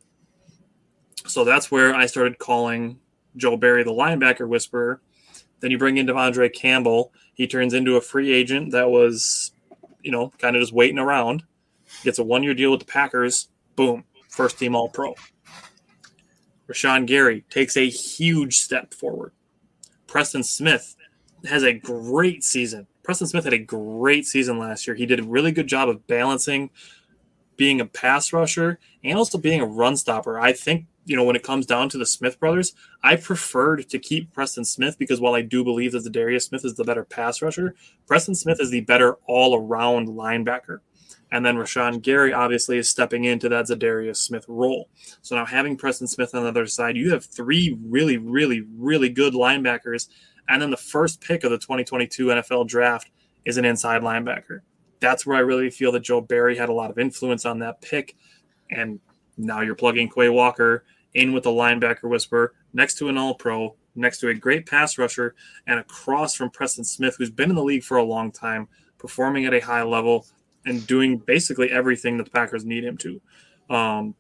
So 1.27 1.45
that's 1.45 1.71
where 1.71 1.95
I 1.95 2.07
started 2.07 2.39
calling 2.39 2.99
Joe 3.37 3.57
Barry 3.57 3.85
the 3.85 3.91
linebacker 3.91 4.49
whisperer. 4.49 5.03
Then 5.59 5.71
you 5.71 5.79
bring 5.79 5.99
in 5.99 6.07
De'Vondre 6.07 6.53
Campbell. 6.55 7.13
He 7.35 7.47
turns 7.47 7.75
into 7.75 7.97
a 7.97 8.01
free 8.01 8.33
agent 8.33 8.73
that 8.73 8.89
was, 8.89 9.53
you 10.03 10.11
know, 10.11 10.33
kind 10.39 10.57
of 10.57 10.63
just 10.63 10.73
waiting 10.73 10.99
around. 10.99 11.43
Gets 12.05 12.19
a 12.19 12.25
one 12.25 12.43
year 12.43 12.55
deal 12.55 12.71
with 12.71 12.81
the 12.81 12.87
Packers. 12.87 13.49
Boom. 13.77 14.05
First 14.29 14.59
team 14.59 14.75
All 14.75 14.89
Pro. 14.89 15.15
Rashan 16.69 17.07
Gary 17.07 17.45
takes 17.51 17.77
a 17.77 17.89
huge 17.89 18.59
step 18.59 18.95
forward. 18.95 19.33
Preston 20.07 20.45
Smith 20.45 20.95
has 21.45 21.65
a 21.65 21.73
great 21.73 22.45
season. 22.45 22.87
Preston 23.03 23.27
Smith 23.27 23.45
had 23.45 23.53
a 23.53 23.59
great 23.59 24.27
season 24.27 24.59
last 24.59 24.87
year. 24.87 24.95
He 24.95 25.07
did 25.07 25.21
a 25.21 25.25
really 25.25 25.53
good 25.53 25.67
job 25.67 25.89
of 25.89 26.07
balancing 26.07 26.71
being 27.57 27.81
a 27.81 27.87
pass 27.87 28.33
rusher 28.33 28.79
and 29.05 29.19
also 29.19 29.37
being 29.37 29.61
a 29.61 29.67
run 29.67 29.95
stopper. 29.95 30.41
I 30.41 30.55
think, 30.55 30.87
you 31.05 31.15
know, 31.15 31.25
when 31.25 31.37
it 31.37 31.43
comes 31.43 31.67
down 31.67 31.91
to 31.91 31.99
the 31.99 32.07
Smith 32.07 32.41
brothers, 32.41 32.75
I 33.03 33.17
preferred 33.17 33.89
to 33.91 33.99
keep 33.99 34.33
Preston 34.33 34.65
Smith 34.65 34.99
because 34.99 35.21
while 35.21 35.35
I 35.35 35.43
do 35.43 35.63
believe 35.63 35.93
that 35.93 36.05
the 36.05 36.09
Darius 36.09 36.47
Smith 36.47 36.65
is 36.65 36.77
the 36.77 36.85
better 36.85 37.05
pass 37.05 37.43
rusher, 37.43 37.75
Preston 38.07 38.35
Smith 38.35 38.61
is 38.63 38.71
the 38.71 38.81
better 38.81 39.19
all 39.27 39.55
around 39.55 40.09
linebacker. 40.09 40.79
And 41.33 41.45
then 41.45 41.57
Rashan 41.57 42.03
Gary 42.03 42.33
obviously 42.33 42.79
is 42.79 42.89
stepping 42.89 43.25
into 43.25 43.49
that 43.51 43.67
Za'Darius 43.67 44.17
Smith 44.17 44.47
role. 44.49 44.89
So 45.23 45.37
now 45.37 45.45
having 45.45 45.77
Preston 45.77 46.09
Smith 46.09 46.35
on 46.35 46.43
the 46.43 46.49
other 46.49 46.67
side, 46.67 46.97
you 46.97 47.13
have 47.13 47.25
three 47.25 47.77
really, 47.85 48.17
really, 48.17 48.63
really 48.77 49.11
good 49.11 49.35
linebackers. 49.35 50.09
And 50.51 50.61
then 50.61 50.71
the 50.71 50.77
first 50.77 51.21
pick 51.21 51.45
of 51.45 51.53
the 51.53 51.59
2022 51.59 52.27
NFL 52.27 52.67
draft 52.67 53.11
is 53.45 53.57
an 53.57 53.65
inside 53.65 54.03
linebacker. 54.03 54.61
That's 54.99 55.25
where 55.25 55.37
I 55.37 55.41
really 55.41 55.71
feel 55.71 55.93
that 55.93 56.01
Joe 56.01 56.21
Barry 56.21 56.57
had 56.57 56.69
a 56.69 56.75
lot 56.75 56.91
of 56.91 56.99
influence 56.99 57.47
on 57.47 57.61
that 57.61 57.81
pick. 57.81 58.17
And 58.69 58.99
now 59.39 59.61
you're 59.61 59.77
plugging 59.77 60.11
Quay 60.11 60.29
Walker 60.29 60.85
in 61.15 61.33
with 61.33 61.45
the 61.45 61.51
linebacker 61.51 62.09
whisper 62.09 62.55
next 62.73 62.99
to 62.99 63.09
an 63.09 63.17
all 63.17 63.35
pro, 63.35 63.77
next 63.95 64.19
to 64.19 64.29
a 64.29 64.35
great 64.35 64.67
pass 64.67 64.99
rusher, 64.99 65.37
and 65.69 65.79
across 65.79 66.35
from 66.35 66.51
Preston 66.51 66.85
Smith, 66.85 67.15
who's 67.17 67.31
been 67.31 67.51
in 67.51 67.57
the 67.57 67.65
league 67.65 67.85
for 67.85 67.97
a 67.97 68.05
long 68.05 68.33
time, 68.33 68.67
performing 68.99 69.47
at 69.47 69.55
a 69.55 69.61
high 69.61 69.85
level 69.85 70.27
and 70.67 70.85
doing 70.87 71.17
basically 71.17 71.71
everything 71.71 72.19
that 72.19 72.25
the 72.25 72.31
Packers 72.31 72.65
need 72.65 72.85
him 72.85 72.97
to. 72.99 73.21
Um, 73.71 74.15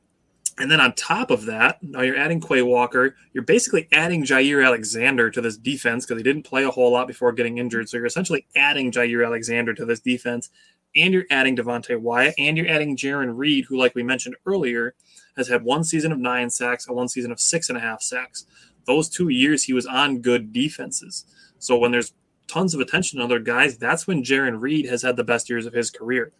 and 0.58 0.70
then 0.70 0.80
on 0.80 0.94
top 0.94 1.30
of 1.30 1.46
that, 1.46 1.82
now 1.82 2.02
you're 2.02 2.16
adding 2.16 2.40
Quay 2.40 2.62
Walker. 2.62 3.14
You're 3.32 3.44
basically 3.44 3.88
adding 3.92 4.24
Jaire 4.24 4.64
Alexander 4.64 5.30
to 5.30 5.40
this 5.40 5.56
defense 5.56 6.04
because 6.04 6.18
he 6.18 6.24
didn't 6.24 6.42
play 6.42 6.64
a 6.64 6.70
whole 6.70 6.92
lot 6.92 7.06
before 7.06 7.32
getting 7.32 7.58
injured. 7.58 7.88
So 7.88 7.96
you're 7.96 8.06
essentially 8.06 8.46
adding 8.56 8.90
Jaire 8.90 9.24
Alexander 9.24 9.74
to 9.74 9.84
this 9.84 10.00
defense, 10.00 10.50
and 10.96 11.14
you're 11.14 11.26
adding 11.30 11.56
Devonte 11.56 12.00
Wyatt, 12.00 12.34
and 12.38 12.56
you're 12.56 12.68
adding 12.68 12.96
Jarran 12.96 13.36
Reed, 13.36 13.66
who, 13.68 13.78
like 13.78 13.94
we 13.94 14.02
mentioned 14.02 14.36
earlier, 14.46 14.94
has 15.36 15.48
had 15.48 15.62
one 15.62 15.84
season 15.84 16.12
of 16.12 16.18
nine 16.18 16.50
sacks 16.50 16.86
and 16.86 16.96
one 16.96 17.08
season 17.08 17.32
of 17.32 17.40
six 17.40 17.68
and 17.68 17.78
a 17.78 17.80
half 17.80 18.02
sacks. 18.02 18.46
Those 18.86 19.08
two 19.08 19.28
years 19.28 19.64
he 19.64 19.72
was 19.72 19.86
on 19.86 20.20
good 20.20 20.52
defenses. 20.52 21.24
So 21.58 21.78
when 21.78 21.92
there's 21.92 22.12
tons 22.48 22.74
of 22.74 22.80
attention 22.80 23.20
on 23.20 23.26
other 23.26 23.38
guys, 23.38 23.78
that's 23.78 24.06
when 24.06 24.24
Jarran 24.24 24.60
Reed 24.60 24.86
has 24.86 25.02
had 25.02 25.16
the 25.16 25.24
best 25.24 25.48
years 25.48 25.66
of 25.66 25.72
his 25.72 25.90
career. 25.90 26.32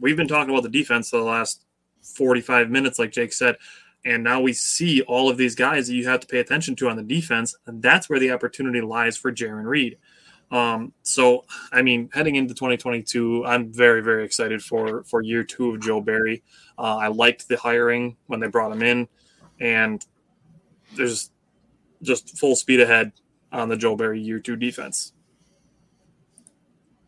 We've 0.00 0.16
been 0.16 0.28
talking 0.28 0.50
about 0.50 0.62
the 0.62 0.68
defense 0.68 1.10
for 1.10 1.18
the 1.18 1.24
last 1.24 1.64
45 2.14 2.70
minutes, 2.70 2.98
like 2.98 3.12
Jake 3.12 3.32
said. 3.32 3.56
And 4.04 4.22
now 4.22 4.40
we 4.40 4.52
see 4.52 5.02
all 5.02 5.28
of 5.28 5.36
these 5.36 5.54
guys 5.54 5.88
that 5.88 5.94
you 5.94 6.06
have 6.06 6.20
to 6.20 6.26
pay 6.26 6.38
attention 6.38 6.76
to 6.76 6.88
on 6.88 6.96
the 6.96 7.02
defense. 7.02 7.56
And 7.66 7.82
that's 7.82 8.08
where 8.08 8.18
the 8.18 8.30
opportunity 8.30 8.80
lies 8.80 9.16
for 9.16 9.32
Jarran 9.32 9.64
Reed. 9.64 9.98
Um, 10.50 10.92
so, 11.02 11.44
I 11.72 11.82
mean, 11.82 12.08
heading 12.12 12.36
into 12.36 12.54
2022, 12.54 13.44
I'm 13.44 13.72
very, 13.72 14.02
very 14.02 14.24
excited 14.24 14.62
for 14.62 15.04
for 15.04 15.22
year 15.22 15.44
two 15.44 15.74
of 15.74 15.80
Joe 15.80 16.00
Barry. 16.00 16.42
Uh, 16.78 16.96
I 16.96 17.08
liked 17.08 17.48
the 17.48 17.56
hiring 17.56 18.16
when 18.26 18.40
they 18.40 18.48
brought 18.48 18.72
him 18.72 18.82
in, 18.82 19.08
and 19.60 20.04
there's 20.96 21.30
just 22.02 22.38
full 22.38 22.56
speed 22.56 22.80
ahead 22.80 23.12
on 23.52 23.68
the 23.68 23.76
Joe 23.76 23.96
Barry 23.96 24.20
year 24.20 24.38
two 24.38 24.56
defense. 24.56 25.12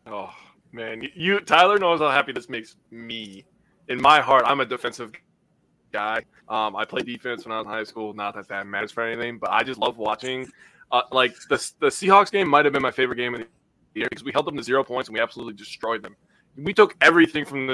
Oh 0.05 0.31
man, 0.71 1.07
you 1.15 1.39
Tyler 1.39 1.79
knows 1.79 1.99
how 1.99 2.09
happy 2.09 2.31
this 2.31 2.49
makes 2.49 2.75
me. 2.91 3.45
In 3.87 4.01
my 4.01 4.21
heart, 4.21 4.43
I'm 4.45 4.59
a 4.61 4.65
defensive 4.65 5.11
guy. 5.91 6.23
Um, 6.47 6.75
I 6.75 6.85
played 6.85 7.05
defense 7.05 7.45
when 7.45 7.51
I 7.51 7.57
was 7.57 7.65
in 7.65 7.71
high 7.71 7.83
school. 7.83 8.13
Not 8.13 8.35
that 8.35 8.47
that 8.49 8.67
matters 8.67 8.91
for 8.91 9.03
anything, 9.03 9.37
but 9.37 9.49
I 9.51 9.63
just 9.63 9.79
love 9.79 9.97
watching. 9.97 10.49
Uh, 10.91 11.01
like 11.11 11.33
the 11.49 11.71
the 11.79 11.87
Seahawks 11.87 12.31
game 12.31 12.47
might 12.47 12.65
have 12.65 12.73
been 12.73 12.81
my 12.81 12.91
favorite 12.91 13.15
game 13.17 13.33
of 13.35 13.41
the 13.41 13.47
year 13.99 14.07
because 14.09 14.23
we 14.23 14.31
held 14.31 14.45
them 14.45 14.57
to 14.57 14.63
zero 14.63 14.83
points 14.83 15.09
and 15.09 15.13
we 15.13 15.21
absolutely 15.21 15.53
destroyed 15.53 16.03
them. 16.03 16.15
We 16.57 16.73
took 16.73 16.95
everything 17.01 17.45
from 17.45 17.67
the 17.67 17.73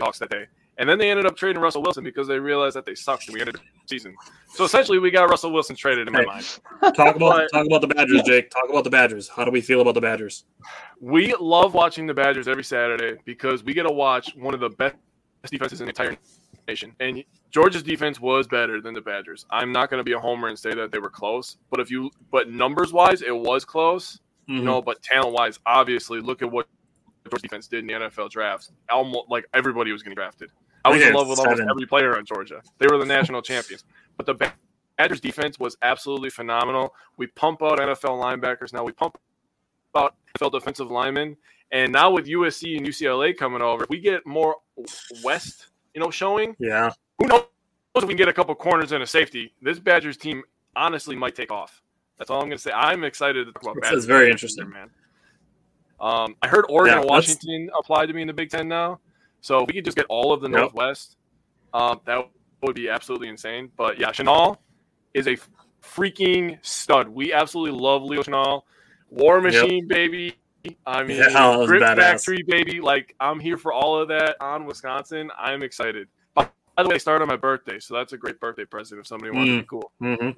Seahawks 0.00 0.18
that 0.18 0.30
day, 0.30 0.46
And 0.76 0.88
then 0.88 0.98
they 0.98 1.10
ended 1.10 1.26
up 1.26 1.36
trading 1.36 1.60
Russell 1.62 1.82
Wilson 1.82 2.02
because 2.04 2.26
they 2.28 2.38
realized 2.38 2.74
that 2.76 2.84
they 2.84 2.94
sucked 2.96 3.26
and 3.28 3.34
we 3.34 3.40
ended 3.40 3.56
the 3.56 3.60
season. 3.86 4.14
So 4.54 4.64
essentially, 4.64 4.98
we 4.98 5.10
got 5.12 5.28
Russell 5.30 5.52
Wilson 5.52 5.74
traded 5.76 6.06
in 6.08 6.12
my 6.12 6.20
Hey. 6.20 6.26
mind. 6.26 6.60
Talk 6.96 7.16
about 7.16 7.18
But- 7.36 7.48
talk 7.52 7.66
about 7.66 7.80
the 7.80 7.88
Badgers, 7.88 8.22
Jake. 8.22 8.50
Talk 8.50 8.68
about 8.70 8.82
the 8.84 8.90
Badgers. 8.90 9.28
How 9.28 9.44
do 9.44 9.50
we 9.52 9.60
feel 9.60 9.80
about 9.80 9.94
the 9.94 10.00
Badgers? 10.00 10.44
We 11.00 11.34
love 11.40 11.74
watching 11.74 12.06
the 12.06 12.14
Badgers 12.14 12.48
every 12.48 12.64
Saturday 12.64 13.18
because 13.24 13.62
we 13.62 13.72
get 13.74 13.84
to 13.84 13.92
watch 13.92 14.34
one 14.36 14.54
of 14.54 14.60
the 14.60 14.70
best 14.70 14.96
defenses 15.50 15.80
in 15.80 15.86
the 15.86 15.90
entire 15.90 16.16
nation. 16.66 16.94
And 17.00 17.24
Georgia's 17.50 17.82
defense 17.82 18.20
was 18.20 18.46
better 18.46 18.80
than 18.80 18.94
the 18.94 19.00
Badgers. 19.00 19.46
I'm 19.50 19.72
not 19.72 19.90
going 19.90 19.98
to 19.98 20.04
be 20.04 20.12
a 20.12 20.18
homer 20.18 20.48
and 20.48 20.58
say 20.58 20.74
that 20.74 20.92
they 20.92 20.98
were 20.98 21.10
close, 21.10 21.56
but 21.70 21.80
if 21.80 21.90
you 21.90 22.10
but 22.30 22.50
numbers 22.50 22.92
wise, 22.92 23.22
it 23.22 23.34
was 23.34 23.64
close. 23.64 24.20
Mhm. 24.48 24.56
You 24.56 24.62
know, 24.62 24.82
but 24.82 25.02
talent 25.02 25.32
wise, 25.34 25.58
obviously, 25.66 26.20
look 26.20 26.42
at 26.42 26.50
what 26.50 26.66
Georgia 27.28 27.42
defense 27.42 27.68
did 27.68 27.80
in 27.80 27.86
the 27.86 27.92
NFL 27.94 28.30
drafts. 28.30 28.72
Almost 28.90 29.28
like 29.28 29.46
everybody 29.52 29.92
was 29.92 30.02
getting 30.02 30.16
drafted. 30.16 30.50
I 30.84 30.90
was 30.90 31.02
in 31.02 31.12
love 31.12 31.28
with 31.28 31.38
almost 31.38 31.60
every 31.60 31.86
player 31.86 32.16
on 32.16 32.24
Georgia. 32.24 32.62
They 32.78 32.86
were 32.86 32.98
the 32.98 33.04
national 33.04 33.42
champions. 33.42 33.84
But 34.16 34.26
the 34.26 34.52
Badgers 34.96 35.20
defense 35.20 35.58
was 35.58 35.76
absolutely 35.82 36.30
phenomenal. 36.30 36.94
We 37.16 37.26
pump 37.26 37.62
out 37.62 37.78
NFL 37.78 38.22
linebackers 38.22 38.72
now. 38.72 38.84
We 38.84 38.92
pump 38.92 39.18
out 39.94 40.14
NFL 40.38 40.52
defensive 40.52 40.90
linemen. 40.90 41.36
And 41.70 41.92
now 41.92 42.10
with 42.10 42.26
USC 42.26 42.76
and 42.78 42.86
UCLA 42.86 43.36
coming 43.36 43.60
over, 43.60 43.84
if 43.84 43.90
we 43.90 44.00
get 44.00 44.26
more 44.26 44.56
West, 45.22 45.66
you 45.94 46.00
know, 46.00 46.10
showing. 46.10 46.56
yeah, 46.58 46.90
Who 47.18 47.26
knows 47.26 47.44
if 47.96 48.02
we 48.04 48.08
can 48.08 48.16
get 48.16 48.28
a 48.28 48.32
couple 48.32 48.54
corners 48.54 48.92
and 48.92 49.02
a 49.02 49.06
safety? 49.06 49.54
This 49.60 49.78
Badgers 49.78 50.16
team 50.16 50.42
honestly 50.76 51.14
might 51.16 51.34
take 51.34 51.50
off. 51.50 51.82
That's 52.16 52.30
all 52.30 52.38
I'm 52.40 52.46
going 52.48 52.56
to 52.56 52.62
say. 52.62 52.72
I'm 52.72 53.04
excited 53.04 53.46
to 53.46 53.52
talk 53.52 53.76
about 53.76 53.92
is 53.94 54.04
very 54.06 54.30
interesting. 54.30 54.70
man. 54.70 54.90
Um, 56.00 56.36
I 56.42 56.48
heard 56.48 56.64
Oregon 56.68 56.94
Yeah, 56.94 57.00
and 57.00 57.10
Washington 57.10 57.70
applied 57.78 58.06
to 58.06 58.12
me 58.12 58.22
in 58.22 58.28
the 58.28 58.32
Big 58.34 58.50
Ten 58.50 58.68
now, 58.68 59.00
so 59.40 59.60
if 59.62 59.66
we 59.66 59.74
could 59.74 59.84
just 59.84 59.96
get 59.96 60.06
all 60.08 60.32
of 60.32 60.40
the 60.40 60.48
Yep. 60.48 60.58
Northwest. 60.58 61.16
Um, 61.74 62.00
that 62.06 62.28
would 62.62 62.74
be 62.76 62.88
absolutely 62.88 63.28
insane. 63.28 63.70
But 63.76 63.98
yeah, 63.98 64.10
Chenal 64.10 64.56
is 65.12 65.26
a 65.26 65.36
freaking 65.82 66.58
stud. 66.64 67.08
We 67.08 67.32
absolutely 67.32 67.78
love 67.78 68.02
Leo 68.02 68.22
Chenal. 68.22 68.62
War 69.10 69.40
Machine, 69.40 69.86
baby. 69.86 70.34
I 70.86 71.02
mean, 71.04 71.18
Yeah, 71.18 71.28
that 71.30 71.58
was 71.58 71.68
Grit 71.68 71.82
badass. 71.82 71.96
Factory, 71.96 72.42
baby. 72.46 72.80
Like, 72.80 73.14
I'm 73.20 73.40
here 73.40 73.56
for 73.56 73.72
all 73.72 74.00
of 74.00 74.08
that 74.08 74.36
on 74.40 74.64
Wisconsin. 74.64 75.30
I'm 75.38 75.62
excited. 75.62 76.08
By 76.34 76.48
the 76.78 76.84
way, 76.84 76.94
they 76.94 76.98
started 76.98 77.22
on 77.22 77.28
my 77.28 77.36
birthday, 77.36 77.78
so 77.80 77.94
that's 77.94 78.12
a 78.12 78.16
great 78.16 78.38
birthday 78.40 78.64
present 78.64 79.00
if 79.00 79.06
somebody 79.06 79.32
wants 79.32 79.50
to 79.50 79.56
Mm. 79.56 79.60
be 79.60 79.66
cool. 79.66 79.92
hmm 80.00 80.30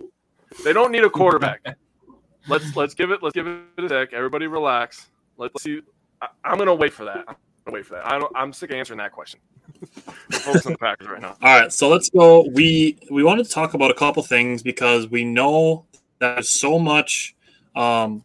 They 0.64 0.72
don't 0.72 0.90
need 0.92 1.05
a 1.05 1.10
quarterback. 1.10 1.60
let's 2.48 2.74
let's 2.76 2.94
give 2.94 3.10
it 3.10 3.22
let's 3.22 3.34
give 3.34 3.47
it 3.47 3.62
a 3.78 3.88
sec. 3.88 4.12
Everybody 4.12 4.47
relax. 4.47 5.09
Let's 5.36 5.62
see. 5.62 5.80
I, 6.22 6.28
I'm 6.44 6.59
gonna 6.59 6.74
wait 6.74 6.92
for 6.92 7.05
that. 7.05 7.24
I'm 7.28 7.36
gonna 7.66 7.74
wait 7.74 7.86
for 7.86 7.94
that. 7.94 8.06
I 8.06 8.18
don't, 8.18 8.32
I'm 8.34 8.52
sick 8.52 8.70
of 8.70 8.76
answering 8.76 8.98
that 8.98 9.12
question. 9.12 9.40
On 10.47 10.55
the 10.64 10.76
Packers 10.78 11.09
right 11.09 11.20
now. 11.20 11.36
All 11.42 11.60
right, 11.60 11.72
so 11.72 11.88
let's 11.88 12.10
go. 12.10 12.47
We 12.52 12.98
we 13.10 13.22
wanted 13.22 13.44
to 13.47 13.51
talk 13.51 13.74
about 13.74 13.90
a 13.90 13.94
couple 13.94 14.22
things 14.22 14.62
because 14.62 15.09
we 15.09 15.24
know 15.24 15.84
that 16.18 16.34
there's 16.36 16.48
so 16.51 16.78
much 16.78 17.34
um, 17.76 18.24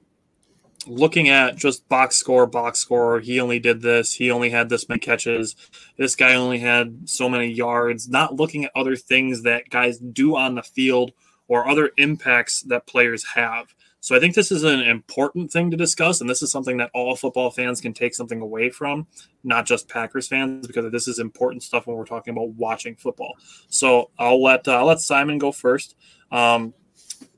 looking 0.88 1.30
at 1.30 1.56
just 1.56 1.88
box 1.90 2.16
score, 2.16 2.46
box 2.46 2.80
score. 2.80 3.20
He 3.20 3.40
only 3.40 3.60
did 3.60 3.82
this. 3.82 4.14
He 4.14 4.32
only 4.32 4.50
had 4.50 4.70
this 4.70 4.88
many 4.90 5.00
catches. 5.00 5.56
This 5.98 6.16
guy 6.16 6.36
only 6.36 6.60
had 6.60 7.10
so 7.10 7.30
many 7.30 7.48
yards. 7.48 8.08
Not 8.10 8.36
looking 8.36 8.66
at 8.66 8.72
other 8.76 8.96
things 8.96 9.44
that 9.44 9.70
guys 9.70 9.98
do 9.98 10.36
on 10.36 10.56
the 10.56 10.64
field 10.64 11.14
or 11.48 11.68
other 11.68 11.92
impacts 11.98 12.62
that 12.64 12.88
players 12.88 13.24
have. 13.36 13.74
So 14.00 14.16
I 14.16 14.20
think 14.20 14.36
this 14.36 14.52
is 14.52 14.64
an 14.64 14.82
important 14.82 15.52
thing 15.52 15.72
to 15.72 15.78
discuss, 15.78 16.22
and 16.22 16.30
this 16.30 16.44
is 16.44 16.52
something 16.52 16.78
that 16.78 16.92
all 16.94 17.16
football 17.16 17.50
fans 17.50 17.82
can 17.82 17.92
take 17.92 18.14
something 18.14 18.40
away 18.40 18.70
from, 18.70 19.08
not 19.44 19.66
just 19.66 19.90
Packers 19.90 20.28
fans, 20.28 20.68
because 20.68 20.92
this 20.92 21.08
is 21.08 21.18
important 21.18 21.64
stuff 21.64 21.88
when 21.88 21.98
we're 21.98 22.06
talking 22.06 22.32
about 22.32 22.50
watching 22.50 22.96
football. 22.96 23.34
So 23.68 24.12
I'll 24.20 24.44
let 24.44 24.68
uh, 24.68 24.78
I'll 24.78 24.86
let 24.86 25.00
Simon 25.00 25.40
go 25.40 25.52
first. 25.52 25.96
Um, 26.32 26.76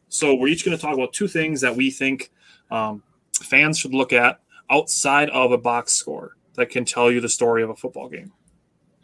so 0.10 0.36
we're 0.36 0.50
each 0.50 0.66
going 0.66 0.76
to 0.76 0.82
talk 0.82 0.94
about 0.94 1.14
two 1.14 1.30
things 1.30 1.62
that 1.62 1.76
we 1.76 1.90
think 1.90 2.32
um, 2.70 3.02
fans 3.38 3.80
should 3.80 3.94
look 3.94 4.14
at 4.14 4.40
outside 4.70 5.30
of 5.30 5.52
a 5.52 5.58
box 5.58 5.94
score 5.94 6.36
that 6.56 6.70
can 6.70 6.86
tell 6.86 7.12
you 7.12 7.22
the 7.22 7.30
story 7.30 7.64
of 7.64 7.70
a 7.70 7.76
football 7.76 8.10
game. 8.10 8.32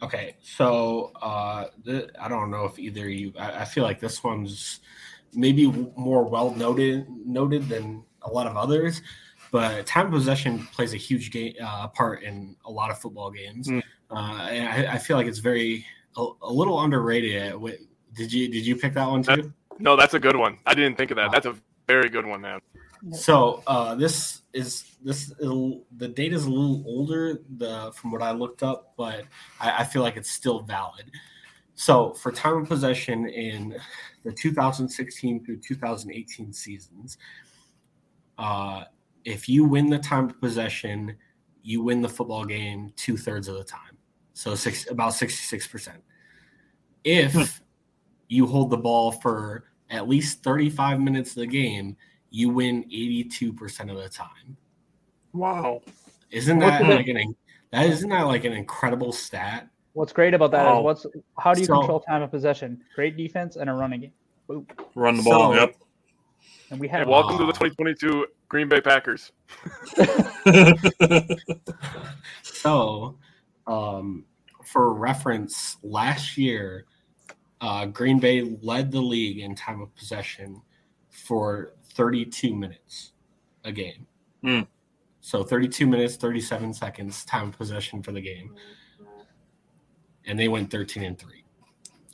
Okay, 0.02 0.36
so 0.42 1.12
uh, 1.22 1.66
th- 1.84 2.10
I 2.20 2.28
don't 2.28 2.50
know 2.50 2.64
if 2.64 2.78
either 2.78 3.04
of 3.04 3.10
you. 3.10 3.32
I, 3.38 3.60
I 3.60 3.64
feel 3.64 3.84
like 3.84 4.00
this 4.00 4.22
one's 4.22 4.80
maybe 5.32 5.66
w- 5.66 5.92
more 5.96 6.24
well 6.24 6.50
noted 6.50 7.06
noted 7.24 7.68
than 7.68 8.04
a 8.22 8.30
lot 8.30 8.46
of 8.46 8.56
others, 8.56 9.00
but 9.50 9.86
time 9.86 10.10
possession 10.10 10.66
plays 10.72 10.92
a 10.92 10.98
huge 10.98 11.30
game 11.30 11.54
uh, 11.62 11.88
part 11.88 12.22
in 12.22 12.56
a 12.66 12.70
lot 12.70 12.90
of 12.90 12.98
football 12.98 13.30
games. 13.30 13.68
Mm. 13.68 13.82
Uh, 14.10 14.48
and 14.50 14.88
I, 14.88 14.94
I 14.94 14.98
feel 14.98 15.16
like 15.16 15.26
it's 15.26 15.38
very 15.38 15.86
a, 16.16 16.26
a 16.42 16.52
little 16.52 16.82
underrated. 16.82 17.54
Wait, 17.56 17.80
Did 18.14 18.32
you 18.32 18.48
did 18.48 18.66
you 18.66 18.76
pick 18.76 18.94
that 18.94 19.08
one 19.08 19.22
too? 19.22 19.52
No, 19.78 19.96
that's 19.96 20.14
a 20.14 20.20
good 20.20 20.36
one. 20.36 20.58
I 20.66 20.74
didn't 20.74 20.96
think 20.96 21.10
of 21.10 21.16
that. 21.16 21.32
That's 21.32 21.46
a 21.46 21.56
very 21.88 22.08
good 22.08 22.26
one, 22.26 22.40
man. 22.40 22.60
So 23.12 23.62
uh, 23.66 23.94
this 23.94 24.42
is 24.52 24.96
this 25.02 25.30
is, 25.30 25.34
the 25.96 26.08
data 26.08 26.34
is 26.34 26.44
a 26.44 26.50
little 26.50 26.82
older 26.86 27.40
the 27.58 27.92
from 27.94 28.10
what 28.10 28.22
I 28.22 28.30
looked 28.30 28.62
up, 28.62 28.94
but 28.96 29.24
I, 29.60 29.80
I 29.80 29.84
feel 29.84 30.02
like 30.02 30.16
it's 30.16 30.30
still 30.30 30.60
valid. 30.60 31.10
So 31.74 32.12
for 32.14 32.30
time 32.32 32.58
of 32.58 32.68
possession 32.68 33.28
in 33.28 33.76
the 34.24 34.32
2016 34.32 35.44
through 35.44 35.58
2018 35.58 36.52
seasons, 36.52 37.18
uh, 38.38 38.84
if 39.24 39.48
you 39.48 39.64
win 39.64 39.90
the 39.90 39.98
time 39.98 40.30
of 40.30 40.40
possession, 40.40 41.16
you 41.62 41.82
win 41.82 42.00
the 42.00 42.08
football 42.08 42.44
game 42.44 42.92
two 42.96 43.16
thirds 43.16 43.48
of 43.48 43.56
the 43.56 43.64
time. 43.64 43.98
So 44.34 44.54
six 44.54 44.90
about 44.90 45.14
66 45.14 45.66
percent. 45.66 46.02
If 47.02 47.60
you 48.28 48.46
hold 48.46 48.70
the 48.70 48.78
ball 48.78 49.12
for 49.12 49.64
at 49.90 50.08
least 50.08 50.42
35 50.42 51.00
minutes 51.00 51.30
of 51.30 51.36
the 51.36 51.46
game, 51.46 51.96
you 52.34 52.48
win 52.48 52.82
82% 52.90 53.92
of 53.92 53.96
the 53.96 54.08
time. 54.08 54.56
Wow. 55.32 55.82
Isn't 56.32 56.58
that 56.58 56.82
do 56.82 56.88
they- 56.88 56.96
like 56.96 57.06
an 57.06 57.36
that 57.70 57.86
isn't 57.86 58.10
that 58.10 58.22
like 58.22 58.44
an 58.44 58.52
incredible 58.52 59.12
stat? 59.12 59.68
What's 59.92 60.12
great 60.12 60.34
about 60.34 60.50
that 60.50 60.66
is 60.66 60.72
Wow. 60.72 60.80
what's 60.82 61.06
how 61.38 61.54
do 61.54 61.60
you 61.60 61.66
So- 61.66 61.78
control 61.78 62.00
time 62.00 62.22
of 62.22 62.32
possession? 62.32 62.82
Great 62.96 63.16
defense 63.16 63.54
and 63.54 63.70
a 63.70 63.72
running 63.72 64.00
game. 64.00 64.12
Boom. 64.48 64.66
Run 64.96 65.16
the 65.16 65.22
ball. 65.22 65.52
So- 65.54 65.60
yep. 65.60 65.76
And 66.70 66.80
we 66.80 66.88
Hey, 66.88 66.98
have 66.98 67.08
welcome 67.08 67.38
to 67.38 67.46
the 67.46 67.52
2022 67.52 68.26
Green 68.48 68.68
Bay 68.68 68.80
Packers. 68.80 69.30
So, 72.42 73.16
um, 73.66 74.24
for 74.64 74.94
reference, 74.94 75.76
last 75.82 76.38
year, 76.38 76.86
uh, 77.60 77.86
Green 77.86 78.18
Bay 78.18 78.56
led 78.62 78.90
the 78.90 79.00
league 79.00 79.38
in 79.38 79.54
time 79.54 79.80
of 79.82 79.94
possession 79.94 80.60
for 81.14 81.74
32 81.94 82.54
minutes 82.54 83.12
a 83.64 83.72
game. 83.72 84.06
Hmm. 84.42 84.60
So 85.20 85.42
32 85.42 85.86
minutes, 85.86 86.16
37 86.16 86.74
seconds 86.74 87.24
time 87.24 87.48
of 87.48 87.56
possession 87.56 88.02
for 88.02 88.12
the 88.12 88.20
game. 88.20 88.54
And 90.26 90.38
they 90.38 90.48
went 90.48 90.70
13 90.70 91.02
and 91.02 91.18
3. 91.18 91.44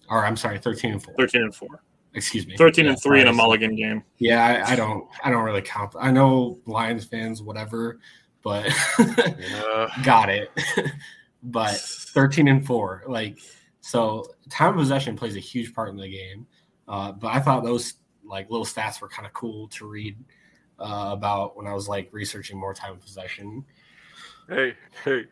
Or 0.09 0.25
I'm 0.25 0.37
sorry, 0.37 0.59
13 0.59 0.93
and 0.93 1.03
4. 1.03 1.15
13 1.19 1.43
and 1.43 1.55
4. 1.55 1.69
Excuse 2.15 2.47
me. 2.47 2.57
13 2.57 2.85
Yeah, 2.85 2.91
and 2.93 3.03
3 3.03 3.21
in 3.23 3.29
a 3.29 3.33
mulligan 3.33 3.75
game. 3.75 4.03
Yeah, 4.19 4.45
I, 4.45 4.73
I 4.73 4.77
don't 4.77 5.09
I 5.25 5.31
don't 5.31 5.45
really 5.45 5.63
count. 5.63 5.95
I 5.99 6.11
know 6.11 6.59
Lions 6.67 7.05
fans, 7.05 7.43
whatever, 7.43 7.99
but 8.43 8.73
Uh, 8.99 9.89
got 10.05 10.29
it. 10.29 10.51
but 11.43 11.75
13 11.75 12.49
and 12.49 12.67
4. 12.67 13.05
Like 13.07 13.39
so 13.81 14.25
time 14.51 14.71
of 14.71 14.77
possession 14.77 15.17
plays 15.17 15.37
a 15.37 15.41
huge 15.41 15.73
part 15.75 15.89
in 15.89 15.97
the 15.97 16.09
game. 16.09 16.47
Uh, 16.87 17.13
but 17.13 17.29
I 17.29 17.41
thought 17.41 17.65
those 17.65 17.95
like 18.31 18.49
little 18.51 18.65
stats 18.65 19.01
were 19.01 19.09
kind 19.09 19.27
of 19.27 19.33
cool 19.35 19.69
to 19.69 19.87
read 19.87 20.17
uh, 20.79 21.11
about 21.13 21.57
when 21.57 21.67
I 21.67 21.75
was 21.75 21.89
like 21.89 22.09
researching 22.13 22.59
more 22.59 22.73
time 22.73 22.93
of 22.93 23.01
possession. 23.01 23.65
hey, 24.49 24.75
hey, 25.05 25.25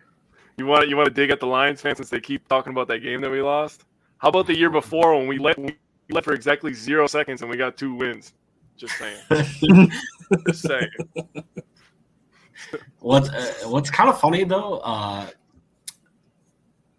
you 0.59 0.67
want 0.67 0.89
you 0.89 0.97
want 0.97 1.09
to 1.09 1.15
dig 1.15 1.31
at 1.31 1.41
the 1.41 1.47
Lions 1.47 1.81
fans 1.81 1.99
since 1.99 2.11
they 2.11 2.21
keep 2.21 2.47
talking 2.49 2.73
about 2.73 2.89
that 2.89 2.99
game 2.99 3.21
that 3.23 3.31
we 3.31 3.41
lost? 3.41 3.85
How 4.19 4.29
about 4.29 4.47
the 4.47 4.57
year 4.57 4.71
before 4.71 5.17
when 5.17 5.27
we 5.27 5.39
let 5.39 5.57
we 5.59 5.77
left 6.11 6.25
for 6.25 6.35
exactly 6.35 6.75
zero 6.75 7.07
seconds 7.07 7.41
and 7.41 7.51
we 7.51 7.57
got 7.57 7.77
two 7.77 7.95
wins? 7.95 8.35
Just 8.77 8.97
saying. 8.99 9.19
Just 10.47 10.63
saying. 10.63 10.91
What's 12.99 13.29
uh, 13.29 13.53
what's 13.67 13.89
kind 13.89 14.09
of 14.09 14.21
funny 14.21 14.43
though, 14.43 14.79
uh, 14.79 15.29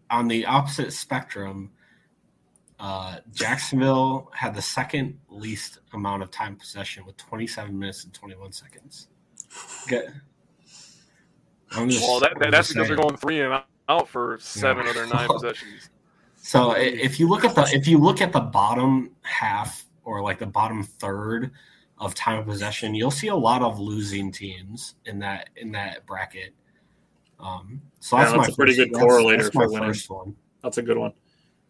on 0.10 0.28
the 0.30 0.46
opposite 0.46 0.94
spectrum, 0.94 1.70
uh, 2.80 3.18
Jacksonville 3.34 4.32
had 4.34 4.56
the 4.56 4.62
second 4.62 5.18
least 5.30 5.80
amount 5.94 6.24
of 6.24 6.32
time 6.32 6.56
possession 6.56 7.06
with 7.06 7.18
27 7.18 7.78
minutes 7.78 8.06
and 8.06 8.14
21 8.14 8.52
seconds. 8.54 9.08
Get, 9.88 10.06
just- 11.88 12.02
Well, 12.02 12.20
that, 12.22 12.34
that, 12.40 12.52
that's 12.52 12.70
because 12.74 12.88
they're 12.88 12.98
going 12.98 13.18
three 13.18 13.42
and 13.42 13.62
out 13.90 14.08
for 14.08 14.38
seven 14.42 14.88
of 14.88 14.94
their 14.94 15.08
nine 15.08 15.28
possessions. 15.32 15.90
So 16.38 16.72
if 16.72 17.20
you 17.20 17.28
look 17.28 17.44
at 17.44 17.54
the 17.54 17.70
if 17.74 17.88
you 17.88 17.98
look 17.98 18.22
at 18.22 18.32
the 18.32 18.40
bottom 18.40 19.12
half 19.22 19.86
or 20.06 20.22
like 20.22 20.40
the 20.40 20.46
bottom 20.46 20.84
third 20.84 21.52
of 21.98 22.16
time 22.16 22.40
of 22.40 22.46
possession, 22.46 22.96
you'll 22.96 23.12
see 23.12 23.28
a 23.28 23.36
lot 23.36 23.62
of 23.62 23.78
losing 23.80 24.32
teams 24.32 24.96
in 25.06 25.20
that 25.20 25.50
in 25.58 25.72
that 25.74 26.06
bracket. 26.06 26.54
Um, 27.40 27.82
so 28.00 28.18
Yeah, 28.18 28.24
that's, 28.24 28.36
that's 28.38 28.48
my 28.50 28.54
a 28.54 28.56
pretty 28.56 28.72
first- 28.78 28.90
good 28.92 28.94
that's- 28.96 29.12
correlator 29.14 29.44
that's 29.44 29.56
my 29.56 29.64
for 29.66 29.72
winning. 29.72 29.90
First 29.90 30.10
one. 30.10 30.36
That's 30.64 30.78
a 30.78 30.82
good 30.82 30.98
one. 30.98 31.14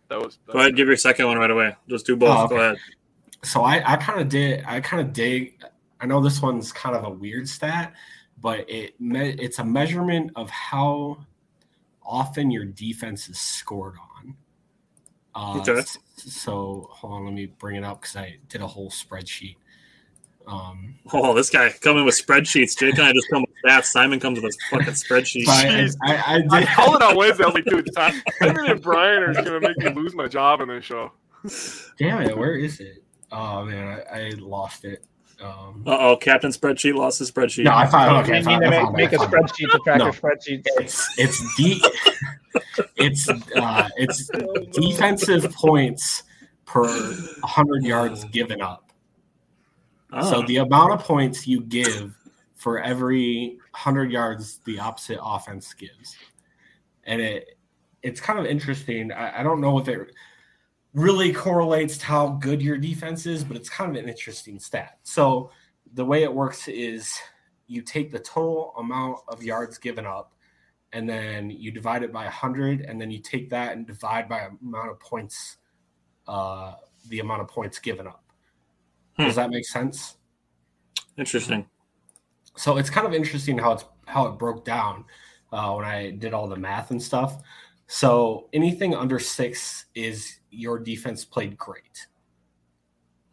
That 0.09 0.19
was 0.19 0.39
Go 0.51 0.59
ahead, 0.59 0.75
give 0.75 0.87
your 0.87 0.97
second 0.97 1.27
one 1.27 1.37
right 1.37 1.51
away. 1.51 1.75
Just 1.87 2.05
do 2.05 2.15
both. 2.15 2.37
Oh, 2.37 2.45
okay. 2.45 2.55
Go 2.55 2.61
ahead. 2.61 2.77
So 3.43 3.63
I, 3.63 3.93
I 3.93 3.95
kind 3.95 4.19
of 4.19 4.27
did. 4.27 4.63
I 4.67 4.81
kind 4.81 5.01
of 5.01 5.13
dig. 5.13 5.63
I 6.01 6.05
know 6.05 6.21
this 6.21 6.41
one's 6.41 6.71
kind 6.71 6.95
of 6.95 7.05
a 7.05 7.09
weird 7.09 7.47
stat, 7.47 7.93
but 8.41 8.69
it 8.69 8.99
me, 8.99 9.29
it's 9.39 9.59
a 9.59 9.63
measurement 9.63 10.31
of 10.35 10.49
how 10.49 11.25
often 12.03 12.51
your 12.51 12.65
defense 12.65 13.29
is 13.29 13.39
scored 13.39 13.95
on. 14.17 14.35
Uh, 15.35 15.59
Okay. 15.61 15.81
So 16.17 16.89
hold 16.91 17.13
on, 17.13 17.25
let 17.25 17.33
me 17.33 17.45
bring 17.45 17.77
it 17.77 17.83
up 17.85 18.01
because 18.01 18.17
I 18.17 18.39
did 18.49 18.61
a 18.61 18.67
whole 18.67 18.89
spreadsheet. 18.89 19.55
Um, 20.49 20.85
Oh, 21.11 21.33
this 21.33 21.49
guy 21.49 21.71
coming 21.81 22.05
with 22.05 22.13
spreadsheets. 22.15 22.77
Jake 22.77 22.93
and 22.99 23.07
I 23.07 23.13
just 23.13 23.27
come 23.31 23.41
with 23.41 23.49
stats. 23.65 23.85
Simon 23.85 24.19
comes 24.19 24.39
with 24.39 24.53
a 24.53 24.57
fucking 24.69 24.93
spreadsheet. 24.93 25.47
I, 25.47 25.65
Jeez. 25.65 25.95
I, 26.05 26.15
I 26.15 26.35
I 26.51 26.59
did. 26.59 26.69
called 26.69 26.95
it 26.97 27.01
on 27.01 27.15
Wednesday. 27.15 27.43
I 27.45 27.47
was 27.47 27.55
like, 27.55 27.65
dude, 27.65 27.89
Simon 27.95 28.69
and 28.69 28.79
Brian 28.81 29.23
are 29.23 29.33
gonna 29.33 29.59
make 29.59 29.77
me 29.79 29.89
lose 29.89 30.13
my 30.13 30.27
job 30.27 30.61
in 30.61 30.67
this 30.67 30.85
show. 30.85 31.11
Damn 31.97 32.21
it, 32.23 32.37
where 32.37 32.53
is 32.53 32.79
it? 32.79 33.03
Oh 33.31 33.65
man, 33.65 34.01
I, 34.11 34.19
I 34.27 34.29
lost 34.37 34.85
it. 34.85 35.03
Um, 35.41 35.83
Uh 35.87 35.97
oh, 35.99 36.17
Captain 36.17 36.51
Spreadsheet 36.51 36.93
lost 36.95 37.17
his 37.19 37.31
spreadsheet. 37.31 37.63
no, 37.63 37.71
I 37.73 37.87
found. 37.87 38.17
Okay, 38.27 38.39
I 38.39 38.41
found, 38.43 38.59
need 38.61 38.65
to 38.65 38.69
make, 38.71 38.79
found 38.81 38.93
it, 38.93 38.97
make 38.97 39.13
I 39.13 39.15
a 39.15 39.19
found 39.19 39.33
it. 39.33 39.37
spreadsheet 39.39 39.71
to 39.71 39.79
track 39.79 39.97
No. 39.97 40.05
your 40.05 40.13
spreadsheets. 40.13 40.65
it's 40.77 41.17
it's 41.17 41.55
de- 41.55 41.81
it's 42.97 43.29
uh 43.29 43.89
it's 43.97 44.29
defensive 44.73 45.51
points 45.53 46.21
per 46.65 46.83
100 46.83 47.83
yards 47.83 48.25
given 48.25 48.61
up. 48.61 48.88
Oh. 50.11 50.29
So 50.29 50.41
the 50.43 50.57
amount 50.57 50.93
of 50.93 51.03
points 51.03 51.47
you 51.47 51.61
give 51.61 52.15
for 52.55 52.79
every 52.79 53.57
100 53.71 54.11
yards 54.11 54.59
the 54.65 54.79
opposite 54.79 55.19
offense 55.21 55.73
gives. 55.73 56.15
And 57.03 57.21
it 57.21 57.57
it's 58.01 58.21
kind 58.21 58.39
of 58.39 58.45
interesting. 58.45 59.11
I, 59.11 59.41
I 59.41 59.43
don't 59.43 59.61
know 59.61 59.77
if 59.77 59.87
it 59.87 60.11
really 60.93 61.33
correlates 61.33 61.97
to 61.99 62.05
how 62.05 62.27
good 62.29 62.61
your 62.61 62.77
defense 62.77 63.25
is, 63.25 63.43
but 63.43 63.57
it's 63.57 63.69
kind 63.69 63.95
of 63.95 64.01
an 64.01 64.09
interesting 64.09 64.59
stat. 64.59 64.99
So 65.03 65.51
the 65.93 66.05
way 66.05 66.23
it 66.23 66.33
works 66.33 66.67
is 66.67 67.13
you 67.67 67.81
take 67.81 68.11
the 68.11 68.19
total 68.19 68.73
amount 68.77 69.19
of 69.27 69.43
yards 69.43 69.77
given 69.77 70.05
up 70.05 70.33
and 70.91 71.07
then 71.07 71.49
you 71.49 71.71
divide 71.71 72.03
it 72.03 72.11
by 72.11 72.23
100 72.23 72.81
and 72.81 72.99
then 72.99 73.11
you 73.11 73.19
take 73.19 73.49
that 73.49 73.73
and 73.73 73.85
divide 73.85 74.27
by 74.27 74.47
amount 74.61 74.89
of 74.89 74.99
points 74.99 75.57
uh 76.27 76.73
the 77.09 77.19
amount 77.19 77.41
of 77.41 77.47
points 77.47 77.79
given 77.79 78.07
up 78.07 78.23
does 79.19 79.35
that 79.35 79.49
make 79.49 79.65
sense 79.65 80.17
Interesting. 81.17 81.67
so 82.55 82.77
it's 82.77 82.89
kind 82.89 83.05
of 83.05 83.13
interesting 83.13 83.57
how 83.57 83.73
it's 83.73 83.85
how 84.05 84.25
it 84.27 84.37
broke 84.39 84.65
down 84.65 85.05
uh, 85.51 85.71
when 85.73 85.85
i 85.85 86.11
did 86.11 86.33
all 86.33 86.47
the 86.47 86.55
math 86.55 86.91
and 86.91 87.01
stuff 87.01 87.41
so 87.87 88.47
anything 88.53 88.95
under 88.95 89.19
six 89.19 89.85
is 89.95 90.39
your 90.51 90.79
defense 90.79 91.23
played 91.25 91.57
great 91.57 92.07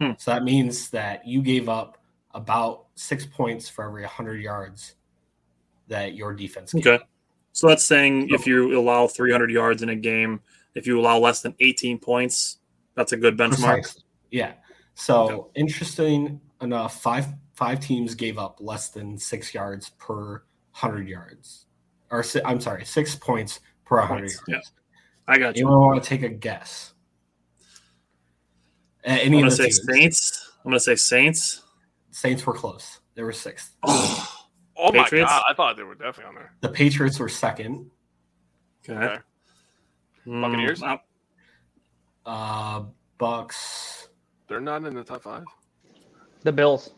Hmm. 0.01 0.11
so 0.19 0.31
that 0.31 0.45
means 0.45 0.91
that 0.91 1.27
you 1.27 1.41
gave 1.41 1.71
up 1.71 1.97
about 2.35 2.87
six 2.97 3.25
points 3.25 3.67
for 3.67 3.87
every 3.87 4.03
100 4.03 4.43
yards 4.43 4.97
that 5.89 6.15
your 6.15 6.35
defense 6.35 6.75
gave 6.75 6.87
Okay. 6.87 7.05
So 7.53 7.67
that's 7.69 7.87
saying 7.87 8.29
if 8.29 8.47
you 8.47 8.79
allow 8.79 9.07
300 9.07 9.51
yards 9.51 9.83
in 9.83 9.89
a 9.89 9.97
game, 9.97 10.41
if 10.75 10.87
you 10.87 11.01
allow 11.01 11.17
less 11.17 11.41
than 11.41 11.55
18 11.61 11.99
points, 11.99 12.59
that's 12.95 13.13
a 13.13 13.17
good 13.17 13.39
benchmark. 13.39 13.81
Precise. 13.85 14.03
Yeah. 14.31 14.53
So 14.98 15.51
interesting 15.55 16.40
enough, 16.62 17.02
five 17.02 17.27
five 17.52 17.81
teams 17.81 18.14
gave 18.14 18.39
up 18.39 18.56
less 18.60 18.89
than 18.89 19.18
six 19.18 19.52
yards 19.55 19.90
per 19.98 20.43
hundred 20.73 21.06
yards, 21.06 21.66
or 22.10 22.24
I'm 22.44 22.60
sorry, 22.60 22.85
six 22.86 23.14
points 23.14 23.60
per 23.85 24.01
hundred 24.01 24.31
Points, 24.32 24.43
yards. 24.48 24.73
I 25.28 25.39
got 25.39 25.56
you. 25.56 25.66
Anyone 25.66 25.81
want 25.86 26.02
to 26.02 26.09
take 26.09 26.23
a 26.23 26.28
guess? 26.31 26.94
Uh, 29.06 29.10
I'm 29.23 29.31
gonna 29.32 29.51
say 29.51 29.64
teams? 29.64 29.81
Saints. 29.86 30.52
I'm 30.64 30.70
gonna 30.70 30.81
say 30.81 30.94
Saints. 30.97 31.62
Saints 32.10 32.47
were 32.47 32.55
close. 32.55 33.01
They 33.14 33.23
were 33.23 33.32
sixth. 33.32 33.77
Oh, 33.82 34.32
Oh 34.78 34.93
my 34.93 35.05
Patriots? 35.05 35.31
god, 35.31 35.43
I 35.48 35.55
thought 35.55 35.77
they 35.77 35.82
were 35.85 35.94
definitely 35.94 36.24
on 36.24 36.35
there. 36.35 36.52
The 36.60 36.68
Patriots 36.70 37.18
were 37.18 37.28
second. 37.28 37.90
okay. 38.89 39.05
Okay. 39.06 39.23
Mm, 40.27 40.40
Buccaneers? 40.43 40.82
uh, 40.82 40.97
Uh, 42.27 42.85
Bucks. 43.18 44.09
They're 44.48 44.60
not 44.60 44.85
in 44.85 44.94
the 44.94 45.05
top 45.05 45.23
five. 45.23 45.44
The 46.43 46.52
Bills. 46.52 46.94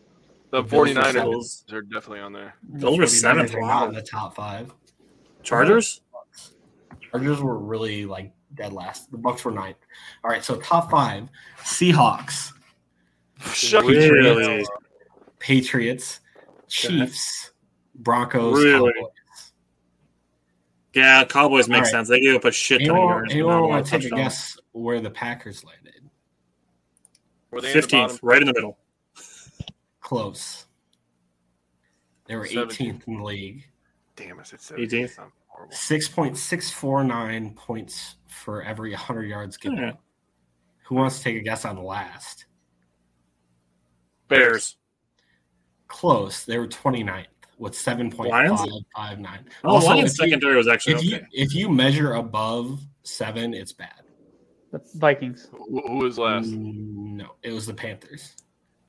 The 0.50 0.62
The 0.62 0.68
Bills 0.68 0.88
are 0.90 1.02
49ers 1.02 1.12
seventh. 1.14 1.72
are 1.72 1.82
definitely 1.82 2.20
on 2.20 2.32
there. 2.32 2.54
Those 2.68 2.98
were 2.98 3.04
49ers 3.04 3.08
seventh. 3.08 3.54
are 3.54 3.60
not 3.60 3.82
Wow. 3.82 3.88
in 3.88 3.94
the 3.94 4.02
top 4.02 4.34
five. 4.34 4.72
Chargers. 5.42 6.00
Chargers 7.00 7.40
were 7.40 7.58
really 7.58 8.04
like 8.04 8.32
dead 8.54 8.72
last. 8.72 9.10
The 9.10 9.18
Bucks 9.18 9.44
were 9.44 9.50
ninth. 9.50 9.78
All 10.24 10.30
right, 10.30 10.44
so 10.44 10.56
top 10.56 10.90
five: 10.90 11.28
Seahawks, 11.60 12.52
Shut 13.52 13.84
Really? 13.84 14.66
Patriots, 15.38 16.20
Chiefs, 16.66 17.52
Broncos. 17.94 18.62
Really? 18.62 18.92
Cowboys. 18.92 19.52
Yeah, 20.94 21.24
Cowboys 21.24 21.68
make 21.68 21.76
All 21.78 21.82
right. 21.84 21.90
sense. 21.90 22.08
They 22.08 22.20
gave 22.20 22.34
up 22.36 22.44
a 22.44 22.50
shit 22.52 22.80
ton 22.80 22.90
of 22.90 22.96
yards. 22.96 23.20
but 23.22 23.28
not 23.28 23.32
anyone 23.34 23.54
a 23.56 23.60
lot 23.62 23.68
want 23.70 23.86
to 23.86 23.98
take 24.00 24.12
a 24.12 24.14
guess 24.14 24.58
where 24.72 25.00
the 25.00 25.10
Packers 25.10 25.64
landed? 25.64 25.97
Were 27.50 27.60
they 27.60 27.68
in 27.68 27.74
the 27.74 27.80
Fifteenth, 27.82 28.12
bottom? 28.12 28.28
right 28.28 28.42
in 28.42 28.48
the 28.48 28.54
middle. 28.54 28.78
Close. 30.00 30.66
They 32.26 32.36
were 32.36 32.44
17th. 32.46 32.68
18th 32.76 33.08
in 33.08 33.16
the 33.18 33.22
league. 33.24 33.66
Damn, 34.16 34.38
I 34.40 34.42
said 34.42 34.58
18th. 34.60 35.16
17th. 35.16 35.30
6.649 35.72 37.56
points 37.56 38.16
for 38.28 38.62
every 38.62 38.90
100 38.92 39.24
yards 39.24 39.56
given. 39.56 39.78
Yeah. 39.78 39.92
Who 40.84 40.94
wants 40.94 41.18
to 41.18 41.24
take 41.24 41.36
a 41.36 41.40
guess 41.40 41.64
on 41.64 41.74
the 41.76 41.82
last? 41.82 42.44
Bears. 44.28 44.76
Close. 45.88 46.44
They 46.44 46.58
were 46.58 46.68
29th 46.68 47.26
with 47.58 47.72
7.559. 47.72 49.38
Oh, 49.64 49.70
Also, 49.74 49.88
Lions 49.88 50.12
if 50.12 50.18
you- 50.18 50.24
secondary 50.26 50.56
was 50.56 50.68
actually 50.68 50.94
if 50.94 51.04
you 51.04 51.16
okay. 51.16 51.26
if 51.32 51.54
you 51.54 51.68
measure 51.68 52.12
above 52.14 52.80
seven, 53.02 53.52
it's 53.54 53.72
bad. 53.72 54.02
The 54.70 54.80
Vikings. 54.96 55.48
Who, 55.52 55.80
who 55.86 55.96
was 55.96 56.18
last? 56.18 56.48
No, 56.48 57.34
it 57.42 57.52
was 57.52 57.66
the 57.66 57.74
Panthers. 57.74 58.34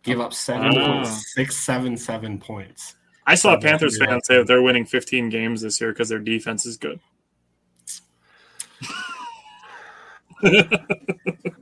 Give 0.04 0.20
up 0.22 0.34
seven 0.34 0.74
point 0.74 1.08
six 1.08 1.58
seven 1.58 1.96
seven 1.98 2.38
points. 2.40 2.96
I 3.26 3.36
saw 3.36 3.54
Okay, 3.54 3.68
Panthers 3.70 3.98
you're 3.98 4.08
fans 4.08 4.24
say 4.26 4.38
that 4.38 4.48
they're 4.48 4.62
winning 4.62 4.86
15 4.86 5.30
games 5.30 5.62
this 5.62 5.80
year 5.80 5.92
because 5.92 6.10
their 6.10 6.20
defense 6.20 6.66
is 6.66 6.78
good. 6.78 7.00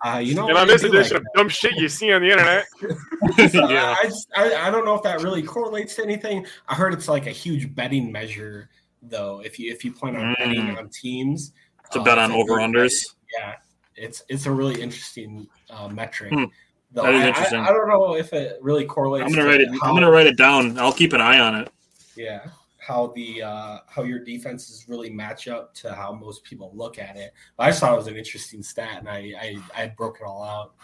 Uh, 0.06 0.20
you 0.20 0.36
know, 0.36 0.48
And 0.48 0.58
on 0.58 0.68
this 0.68 0.84
I 0.84 0.88
do 0.88 0.94
like 0.94 1.00
edition 1.02 1.18
of 1.18 1.24
dumb 1.36 1.50
shit 1.50 1.74
you 1.78 1.90
see 1.90 2.12
on 2.14 2.22
the 2.22 2.30
internet, 2.30 2.66
that. 2.82 3.54
yeah. 3.70 3.96
I, 4.00 4.04
just, 4.06 4.28
I 4.36 4.68
I 4.68 4.70
don't 4.70 4.86
know 4.86 4.94
if 4.94 5.02
that 5.04 5.22
really 5.24 5.42
correlates 5.42 5.96
to 5.96 6.04
anything. 6.04 6.46
I 6.68 6.76
heard 6.76 6.94
it's 6.94 7.08
like 7.08 7.26
a 7.26 7.32
huge 7.32 7.74
betting 7.74 8.12
measure, 8.12 8.70
though. 9.02 9.42
If 9.44 9.58
you 9.60 9.72
if 9.74 9.84
you 9.84 9.92
plan 9.92 10.16
on 10.16 10.22
Mm. 10.22 10.38
betting 10.38 10.78
on 10.78 10.90
teams, 10.90 11.54
To 11.92 12.00
uh, 12.00 12.04
bet 12.04 12.20
on 12.20 12.32
over 12.32 12.54
unders. 12.54 12.94
Yeah, 13.38 13.56
it's 13.98 14.24
it's 14.30 14.46
a 14.46 14.52
really 14.52 14.82
interesting 14.82 15.48
uh, 15.70 15.88
metric. 15.88 16.32
Hmm. 16.34 16.46
Though 16.92 17.04
That 17.04 17.14
is 17.16 17.22
I- 17.22 17.24
I- 17.24 17.28
interesting. 17.28 17.60
I, 17.60 17.68
don't 17.70 17.90
know 17.90 18.16
if 18.16 18.32
it 18.34 18.58
really 18.62 18.86
correlates. 18.86 19.26
I'm 19.26 19.32
gonna 19.32 19.44
to 19.44 19.50
write 19.50 19.62
it. 19.62 19.70
how- 19.82 19.90
I'm 19.90 19.94
gonna 19.96 20.12
write 20.12 20.28
it 20.28 20.38
down. 20.38 20.78
I'll 20.80 20.94
keep 20.94 21.14
an 21.14 21.22
eye 21.22 21.40
on 21.40 21.56
it. 21.56 21.70
Yeah, 22.16 22.48
how 22.80 23.08
the 23.16 23.44
uh, 23.44 23.80
how 23.88 24.04
your 24.04 24.20
defenses 24.20 24.86
really 24.88 25.10
match 25.10 25.48
up 25.48 25.74
to 25.76 25.94
how 25.94 26.14
most 26.14 26.44
people 26.44 26.72
look 26.74 26.98
at 26.98 27.18
it. 27.18 27.34
I 27.60 27.70
just 27.70 27.80
thought 27.82 27.94
it 27.94 27.98
was 27.98 28.08
an 28.08 28.16
interesting 28.16 28.64
stat, 28.64 29.00
and 29.00 29.10
I 29.10 29.34
I, 29.76 29.84
I 29.84 29.88
broke 29.88 30.20
it 30.22 30.24
all 30.26 30.44
out. 30.44 30.76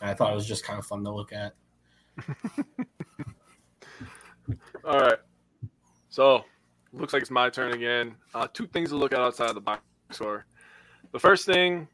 And 0.00 0.10
I 0.10 0.14
thought 0.14 0.32
it 0.32 0.34
was 0.34 0.48
just 0.48 0.64
kind 0.64 0.78
of 0.80 0.84
fun 0.84 1.04
to 1.04 1.12
look 1.12 1.32
at. 1.32 1.52
All 4.84 4.98
right. 4.98 5.18
So, 6.08 6.44
looks 6.92 7.12
like 7.12 7.22
it's 7.22 7.30
my 7.30 7.48
turn 7.48 7.72
again. 7.72 8.16
Uh, 8.34 8.48
two 8.52 8.66
things 8.66 8.88
to 8.90 8.96
look 8.96 9.12
at 9.12 9.20
outside 9.20 9.48
of 9.48 9.54
the 9.54 9.60
box 9.60 9.82
score. 10.10 10.44
The 11.12 11.20
first 11.20 11.46
thing, 11.46 11.86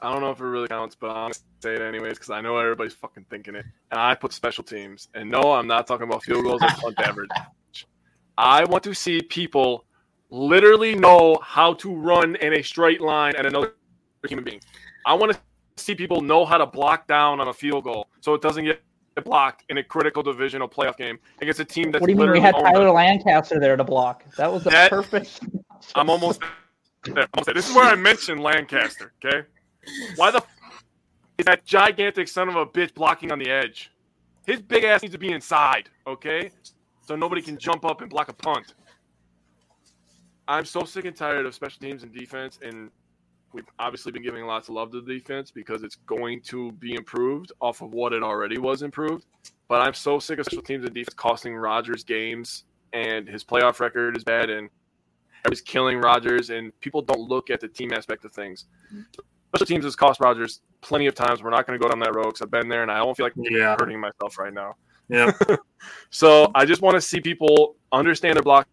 I 0.00 0.12
don't 0.12 0.20
know 0.20 0.30
if 0.30 0.40
it 0.40 0.44
really 0.44 0.68
counts, 0.68 0.94
but 0.94 1.08
I'm 1.10 1.14
going 1.16 1.32
to 1.32 1.40
say 1.62 1.74
it 1.74 1.80
anyways 1.82 2.14
because 2.14 2.30
I 2.30 2.40
know 2.40 2.56
everybody's 2.58 2.92
fucking 2.94 3.26
thinking 3.30 3.54
it. 3.54 3.64
And 3.90 3.98
I 4.00 4.14
put 4.14 4.32
special 4.32 4.62
teams. 4.62 5.08
And 5.14 5.30
no, 5.30 5.52
I'm 5.52 5.66
not 5.66 5.86
talking 5.86 6.06
about 6.06 6.22
field 6.22 6.44
goals 6.44 6.62
or 6.62 6.68
punt 6.68 6.98
average. 7.02 7.30
I 8.36 8.64
want 8.64 8.84
to 8.84 8.94
see 8.94 9.22
people 9.22 9.86
literally 10.30 10.94
know 10.94 11.38
how 11.42 11.72
to 11.74 11.94
run 11.94 12.36
in 12.36 12.54
a 12.54 12.62
straight 12.62 13.00
line 13.00 13.34
at 13.36 13.46
another 13.46 13.72
human 14.28 14.44
being. 14.44 14.60
I 15.06 15.14
want 15.14 15.32
to 15.32 15.40
see 15.82 15.94
people 15.94 16.20
know 16.20 16.44
how 16.44 16.58
to 16.58 16.66
block 16.66 17.06
down 17.06 17.40
on 17.40 17.48
a 17.48 17.54
field 17.54 17.84
goal 17.84 18.08
so 18.20 18.34
it 18.34 18.42
doesn't 18.42 18.64
get 18.64 18.82
blocked 19.24 19.64
in 19.70 19.78
a 19.78 19.82
critical 19.82 20.22
divisional 20.22 20.68
playoff 20.68 20.96
game 20.98 21.18
against 21.40 21.58
a 21.60 21.64
team 21.64 21.90
that's 21.90 22.00
What 22.02 22.08
do 22.08 22.12
you 22.12 22.18
mean 22.18 22.30
we 22.32 22.40
had 22.40 22.54
owned 22.54 22.64
Tyler 22.66 22.90
Lancaster 22.90 23.58
there 23.58 23.76
to 23.76 23.84
block? 23.84 24.24
That 24.36 24.52
was 24.52 24.64
the 24.64 24.70
That- 24.70 24.90
perfect. 24.90 25.40
I'm 25.94 26.10
almost. 26.10 26.42
Almost 27.06 27.44
there. 27.44 27.54
This 27.54 27.68
is 27.68 27.74
where 27.74 27.84
I 27.84 27.94
mentioned 27.94 28.42
Lancaster. 28.42 29.12
Okay, 29.24 29.46
why 30.16 30.30
the 30.30 30.38
f- 30.38 30.82
is 31.38 31.46
that 31.46 31.64
gigantic 31.64 32.28
son 32.28 32.48
of 32.48 32.56
a 32.56 32.66
bitch 32.66 32.94
blocking 32.94 33.32
on 33.32 33.38
the 33.38 33.50
edge? 33.50 33.90
His 34.46 34.62
big 34.62 34.84
ass 34.84 35.02
needs 35.02 35.14
to 35.14 35.18
be 35.18 35.32
inside. 35.32 35.88
Okay, 36.06 36.50
so 37.00 37.16
nobody 37.16 37.42
can 37.42 37.58
jump 37.58 37.84
up 37.84 38.00
and 38.00 38.10
block 38.10 38.28
a 38.28 38.32
punt. 38.32 38.74
I'm 40.48 40.64
so 40.64 40.84
sick 40.84 41.04
and 41.04 41.16
tired 41.16 41.44
of 41.44 41.54
special 41.54 41.80
teams 41.80 42.04
and 42.04 42.14
defense 42.14 42.60
and 42.62 42.90
we've 43.56 43.64
obviously 43.78 44.12
been 44.12 44.22
giving 44.22 44.44
lots 44.44 44.68
of 44.68 44.74
love 44.74 44.92
to 44.92 45.00
the 45.00 45.14
defense 45.14 45.50
because 45.50 45.82
it's 45.82 45.96
going 46.06 46.42
to 46.42 46.72
be 46.72 46.94
improved 46.94 47.52
off 47.60 47.80
of 47.80 47.92
what 47.92 48.12
it 48.12 48.22
already 48.22 48.58
was 48.58 48.82
improved. 48.82 49.24
But 49.66 49.80
I'm 49.80 49.94
so 49.94 50.18
sick 50.18 50.38
of 50.38 50.44
special 50.44 50.62
teams 50.62 50.84
and 50.84 50.94
defense 50.94 51.14
costing 51.14 51.56
Rodgers 51.56 52.04
games, 52.04 52.64
and 52.92 53.26
his 53.26 53.42
playoff 53.42 53.80
record 53.80 54.16
is 54.16 54.24
bad, 54.24 54.50
and 54.50 54.68
he's 55.48 55.62
killing 55.62 55.98
Rodgers, 55.98 56.50
and 56.50 56.78
people 56.80 57.00
don't 57.02 57.20
look 57.20 57.50
at 57.50 57.60
the 57.60 57.68
team 57.68 57.92
aspect 57.92 58.24
of 58.24 58.32
things. 58.32 58.66
Special 59.56 59.66
teams 59.66 59.84
has 59.84 59.96
cost 59.96 60.20
Rodgers 60.20 60.60
plenty 60.80 61.06
of 61.06 61.14
times. 61.14 61.42
We're 61.42 61.50
not 61.50 61.66
going 61.66 61.78
to 61.78 61.82
go 61.82 61.88
down 61.90 61.98
that 62.00 62.14
road 62.14 62.26
because 62.26 62.42
I've 62.42 62.50
been 62.50 62.68
there, 62.68 62.82
and 62.82 62.90
I 62.90 62.98
don't 62.98 63.16
feel 63.16 63.26
like 63.26 63.32
Yeah. 63.36 63.76
hurting 63.78 63.98
myself 64.00 64.38
right 64.38 64.52
now. 64.52 64.74
Yeah. 65.08 65.32
So 66.10 66.50
I 66.54 66.64
just 66.64 66.82
want 66.82 66.94
to 66.96 67.00
see 67.00 67.20
people 67.20 67.76
understand 67.92 68.36
their 68.36 68.42
blocking 68.42 68.66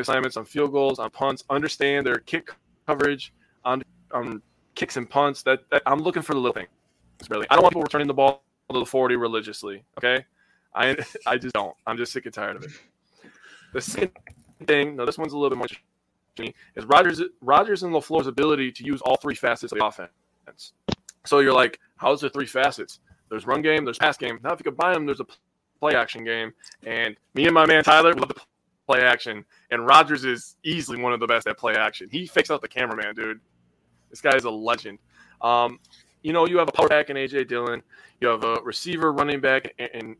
assignments 0.00 0.36
on 0.36 0.44
field 0.44 0.72
goals, 0.72 0.98
on 0.98 1.10
punts, 1.10 1.44
understand 1.48 2.04
their 2.06 2.18
kick 2.18 2.50
coverage 2.86 3.32
on 3.64 3.82
on 4.12 4.42
kicks 4.74 4.96
and 4.96 5.08
punts. 5.08 5.42
That, 5.42 5.60
that 5.70 5.82
I'm 5.86 6.00
looking 6.00 6.22
for 6.22 6.34
the 6.34 6.40
little 6.40 6.54
things. 6.54 6.68
Really, 7.30 7.46
I 7.50 7.54
don't 7.54 7.62
want 7.62 7.72
people 7.72 7.82
returning 7.82 8.08
the 8.08 8.14
ball 8.14 8.42
to 8.72 8.78
the 8.80 8.86
40 8.86 9.14
religiously. 9.16 9.84
Okay, 9.98 10.24
I 10.74 10.96
I 11.26 11.36
just 11.38 11.54
don't. 11.54 11.76
I'm 11.86 11.96
just 11.96 12.12
sick 12.12 12.24
and 12.24 12.34
tired 12.34 12.56
of 12.56 12.64
it. 12.64 12.70
The 13.72 13.80
second 13.80 14.12
thing, 14.66 14.96
now 14.96 15.04
this 15.04 15.18
one's 15.18 15.34
a 15.34 15.38
little 15.38 15.50
bit 15.50 15.58
more 15.58 15.68
to 15.68 16.42
me, 16.42 16.54
is 16.74 16.84
Rodgers 16.84 17.22
Rodgers 17.42 17.82
and 17.84 17.92
LaFleur's 17.94 18.26
ability 18.26 18.72
to 18.72 18.84
use 18.84 19.00
all 19.02 19.16
three 19.16 19.34
facets 19.36 19.72
of 19.72 19.78
the 19.78 19.84
offense. 19.86 20.10
So 21.24 21.40
you're 21.40 21.52
like, 21.52 21.80
how's 21.96 22.20
there 22.20 22.30
three 22.30 22.46
facets? 22.46 23.00
There's 23.28 23.46
run 23.46 23.62
game, 23.62 23.84
there's 23.84 23.98
pass 23.98 24.16
game. 24.16 24.38
Now 24.42 24.52
if 24.52 24.60
you 24.60 24.64
combine 24.64 24.94
them, 24.94 25.06
there's 25.06 25.20
a 25.20 25.26
play 25.80 25.94
action 25.94 26.24
game. 26.24 26.52
And 26.86 27.16
me 27.34 27.46
and 27.46 27.54
my 27.54 27.66
man 27.66 27.84
Tyler 27.84 28.14
love 28.14 28.28
the 28.28 28.40
play 28.86 29.02
action. 29.02 29.44
And 29.70 29.86
Rodgers 29.86 30.24
is 30.24 30.56
easily 30.64 31.00
one 31.00 31.12
of 31.12 31.20
the 31.20 31.26
best 31.26 31.46
at 31.46 31.58
play 31.58 31.74
action. 31.74 32.08
He 32.10 32.26
fakes 32.26 32.50
out 32.50 32.62
the 32.62 32.68
cameraman, 32.68 33.14
dude. 33.14 33.40
This 34.10 34.20
guy 34.20 34.36
is 34.36 34.44
a 34.44 34.50
legend. 34.50 34.98
Um, 35.40 35.80
you 36.22 36.32
know, 36.32 36.46
you 36.46 36.58
have 36.58 36.68
a 36.68 36.72
power 36.72 36.88
back 36.88 37.10
in 37.10 37.16
AJ 37.16 37.48
Dillon. 37.48 37.82
You 38.20 38.28
have 38.28 38.44
a 38.44 38.54
receiver, 38.62 39.12
running 39.12 39.40
back, 39.40 39.74
and 39.78 40.16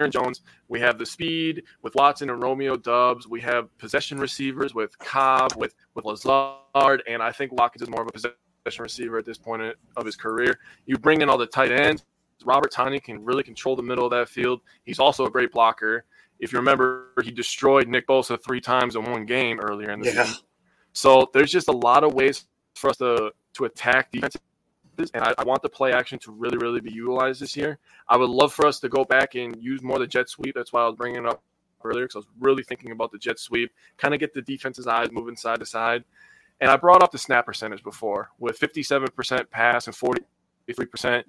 Aaron 0.00 0.10
Jones. 0.10 0.42
We 0.68 0.80
have 0.80 0.98
the 0.98 1.06
speed 1.06 1.64
with 1.82 1.94
Watson 1.94 2.30
and 2.30 2.42
Romeo 2.42 2.76
Doubs. 2.76 3.26
We 3.26 3.40
have 3.40 3.76
possession 3.78 4.18
receivers 4.18 4.74
with 4.74 4.96
Cobb, 4.98 5.56
with 5.56 5.74
with 5.94 6.04
Lazard, 6.04 7.02
and 7.08 7.22
I 7.22 7.32
think 7.32 7.52
Watkins 7.52 7.82
is 7.82 7.90
more 7.90 8.02
of 8.02 8.08
a 8.08 8.12
possession 8.12 8.36
receiver 8.78 9.18
at 9.18 9.24
this 9.24 9.38
point 9.38 9.62
of 9.96 10.06
his 10.06 10.16
career. 10.16 10.58
You 10.86 10.96
bring 10.98 11.22
in 11.22 11.28
all 11.28 11.38
the 11.38 11.46
tight 11.46 11.72
ends. 11.72 12.04
Robert 12.44 12.72
Tonyan 12.72 13.02
can 13.02 13.22
really 13.24 13.42
control 13.42 13.76
the 13.76 13.82
middle 13.82 14.04
of 14.04 14.10
that 14.12 14.28
field. 14.28 14.60
He's 14.84 14.98
also 14.98 15.26
a 15.26 15.30
great 15.30 15.52
blocker. 15.52 16.04
If 16.38 16.52
you 16.52 16.58
remember, 16.58 17.08
he 17.22 17.30
destroyed 17.30 17.86
Nick 17.88 18.06
Bosa 18.06 18.42
three 18.42 18.60
times 18.60 18.96
in 18.96 19.04
one 19.04 19.26
game 19.26 19.60
earlier 19.60 19.90
in 19.90 20.00
the 20.00 20.06
Yeah. 20.12 20.24
season. 20.24 20.44
So 20.92 21.30
there's 21.34 21.52
just 21.52 21.68
a 21.68 21.72
lot 21.72 22.02
of 22.02 22.14
ways 22.14 22.46
for 22.74 22.90
us 22.90 22.96
to 22.98 23.32
to 23.54 23.64
attack 23.64 24.12
defenses, 24.12 24.40
and 25.12 25.24
I, 25.24 25.34
I 25.36 25.42
want 25.42 25.60
the 25.60 25.68
play 25.68 25.92
action 25.92 26.20
to 26.20 26.30
really, 26.30 26.56
really 26.56 26.80
be 26.80 26.92
utilized 26.92 27.40
this 27.40 27.56
year. 27.56 27.78
I 28.08 28.16
would 28.16 28.30
love 28.30 28.52
for 28.52 28.64
us 28.64 28.78
to 28.80 28.88
go 28.88 29.04
back 29.04 29.34
and 29.34 29.60
use 29.60 29.82
more 29.82 29.96
of 29.96 30.00
the 30.00 30.06
jet 30.06 30.28
sweep. 30.28 30.54
That's 30.54 30.72
why 30.72 30.82
I 30.82 30.86
was 30.86 30.94
bringing 30.94 31.24
it 31.24 31.26
up 31.26 31.42
earlier 31.82 32.04
because 32.04 32.16
I 32.16 32.18
was 32.20 32.28
really 32.38 32.62
thinking 32.62 32.92
about 32.92 33.10
the 33.10 33.18
jet 33.18 33.40
sweep, 33.40 33.72
kind 33.98 34.14
of 34.14 34.20
get 34.20 34.32
the 34.34 34.42
defense's 34.42 34.86
eyes 34.86 35.08
moving 35.10 35.34
side 35.36 35.58
to 35.58 35.66
side. 35.66 36.04
And 36.60 36.70
I 36.70 36.76
brought 36.76 37.02
up 37.02 37.10
the 37.10 37.18
snap 37.18 37.46
percentage 37.46 37.82
before 37.82 38.30
with 38.38 38.58
57% 38.58 39.50
pass 39.50 39.86
and 39.86 39.96
43% 39.96 41.24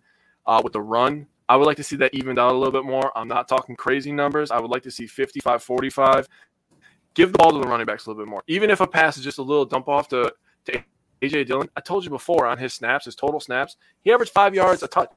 uh, 0.45 0.61
with 0.63 0.73
the 0.73 0.81
run. 0.81 1.27
I 1.47 1.55
would 1.55 1.65
like 1.65 1.77
to 1.77 1.83
see 1.83 1.95
that 1.97 2.13
evened 2.13 2.39
out 2.39 2.53
a 2.53 2.57
little 2.57 2.71
bit 2.71 2.85
more. 2.85 3.11
I'm 3.17 3.27
not 3.27 3.47
talking 3.47 3.75
crazy 3.75 4.11
numbers. 4.11 4.51
I 4.51 4.59
would 4.59 4.71
like 4.71 4.83
to 4.83 4.91
see 4.91 5.07
55 5.07 5.63
45. 5.63 6.27
Give 7.13 7.31
the 7.31 7.37
ball 7.37 7.51
to 7.51 7.59
the 7.59 7.67
running 7.67 7.85
backs 7.85 8.05
a 8.05 8.09
little 8.09 8.23
bit 8.23 8.29
more. 8.29 8.43
Even 8.47 8.69
if 8.69 8.79
a 8.79 8.87
pass 8.87 9.17
is 9.17 9.23
just 9.23 9.37
a 9.37 9.41
little 9.41 9.65
dump 9.65 9.89
off 9.89 10.07
to, 10.09 10.33
to 10.65 10.83
AJ 11.21 11.47
Dillon, 11.47 11.69
I 11.75 11.81
told 11.81 12.05
you 12.05 12.09
before 12.09 12.47
on 12.47 12.57
his 12.57 12.73
snaps, 12.73 13.05
his 13.05 13.15
total 13.15 13.39
snaps, 13.39 13.75
he 14.01 14.11
averaged 14.13 14.31
five 14.31 14.55
yards 14.55 14.83
a 14.83 14.87
touch. 14.87 15.09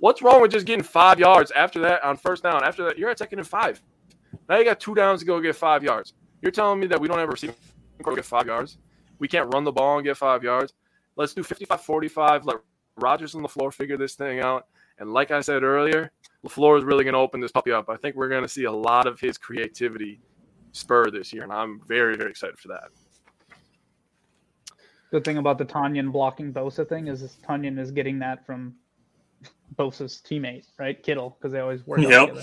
What's 0.00 0.22
wrong 0.22 0.42
with 0.42 0.50
just 0.50 0.66
getting 0.66 0.82
five 0.82 1.18
yards 1.18 1.50
after 1.52 1.80
that 1.80 2.02
on 2.02 2.16
first 2.16 2.42
down? 2.42 2.64
After 2.64 2.84
that, 2.84 2.98
you're 2.98 3.10
at 3.10 3.18
second 3.18 3.38
and 3.38 3.48
five. 3.48 3.80
Now 4.48 4.58
you 4.58 4.64
got 4.64 4.80
two 4.80 4.94
downs 4.94 5.20
to 5.20 5.26
go 5.26 5.40
get 5.40 5.56
five 5.56 5.82
yards. 5.82 6.14
You're 6.42 6.52
telling 6.52 6.80
me 6.80 6.86
that 6.88 7.00
we 7.00 7.08
don't 7.08 7.28
receiving 7.28 7.56
core 8.02 8.14
get 8.14 8.24
five 8.24 8.46
yards? 8.46 8.78
We 9.18 9.28
can't 9.28 9.52
run 9.54 9.64
the 9.64 9.72
ball 9.72 9.96
and 9.96 10.04
get 10.04 10.16
five 10.16 10.42
yards? 10.42 10.72
Let's 11.16 11.32
do 11.34 11.42
55 11.42 11.80
45. 11.80 12.44
Let 12.44 12.56
Rodgers 12.98 13.34
and 13.34 13.44
LaFleur 13.44 13.72
figure 13.72 13.96
this 13.96 14.14
thing 14.14 14.40
out. 14.40 14.66
And 14.98 15.12
like 15.12 15.30
I 15.30 15.40
said 15.40 15.62
earlier, 15.62 16.10
LaFleur 16.46 16.78
is 16.78 16.84
really 16.84 17.04
going 17.04 17.14
to 17.14 17.20
open 17.20 17.40
this 17.40 17.52
puppy 17.52 17.72
up. 17.72 17.88
I 17.88 17.96
think 17.96 18.16
we're 18.16 18.28
going 18.28 18.42
to 18.42 18.48
see 18.48 18.64
a 18.64 18.72
lot 18.72 19.06
of 19.06 19.20
his 19.20 19.36
creativity 19.38 20.20
spur 20.72 21.10
this 21.10 21.32
year, 21.32 21.42
and 21.42 21.52
I'm 21.52 21.80
very, 21.86 22.16
very 22.16 22.30
excited 22.30 22.58
for 22.58 22.68
that. 22.68 22.88
Good 25.10 25.24
thing 25.24 25.38
about 25.38 25.56
the 25.58 25.64
Tonyan 25.64 26.10
blocking 26.12 26.52
Bosa 26.52 26.86
thing 26.88 27.06
is 27.08 27.20
this 27.20 27.36
Tonyan 27.46 27.78
is 27.78 27.90
getting 27.90 28.18
that 28.18 28.44
from 28.44 28.74
Bosa's 29.76 30.22
teammate, 30.28 30.66
right? 30.78 31.00
Kittle, 31.02 31.36
because 31.38 31.52
they 31.52 31.60
always 31.60 31.86
work 31.86 32.00
Yep. 32.00 32.28
together. 32.28 32.42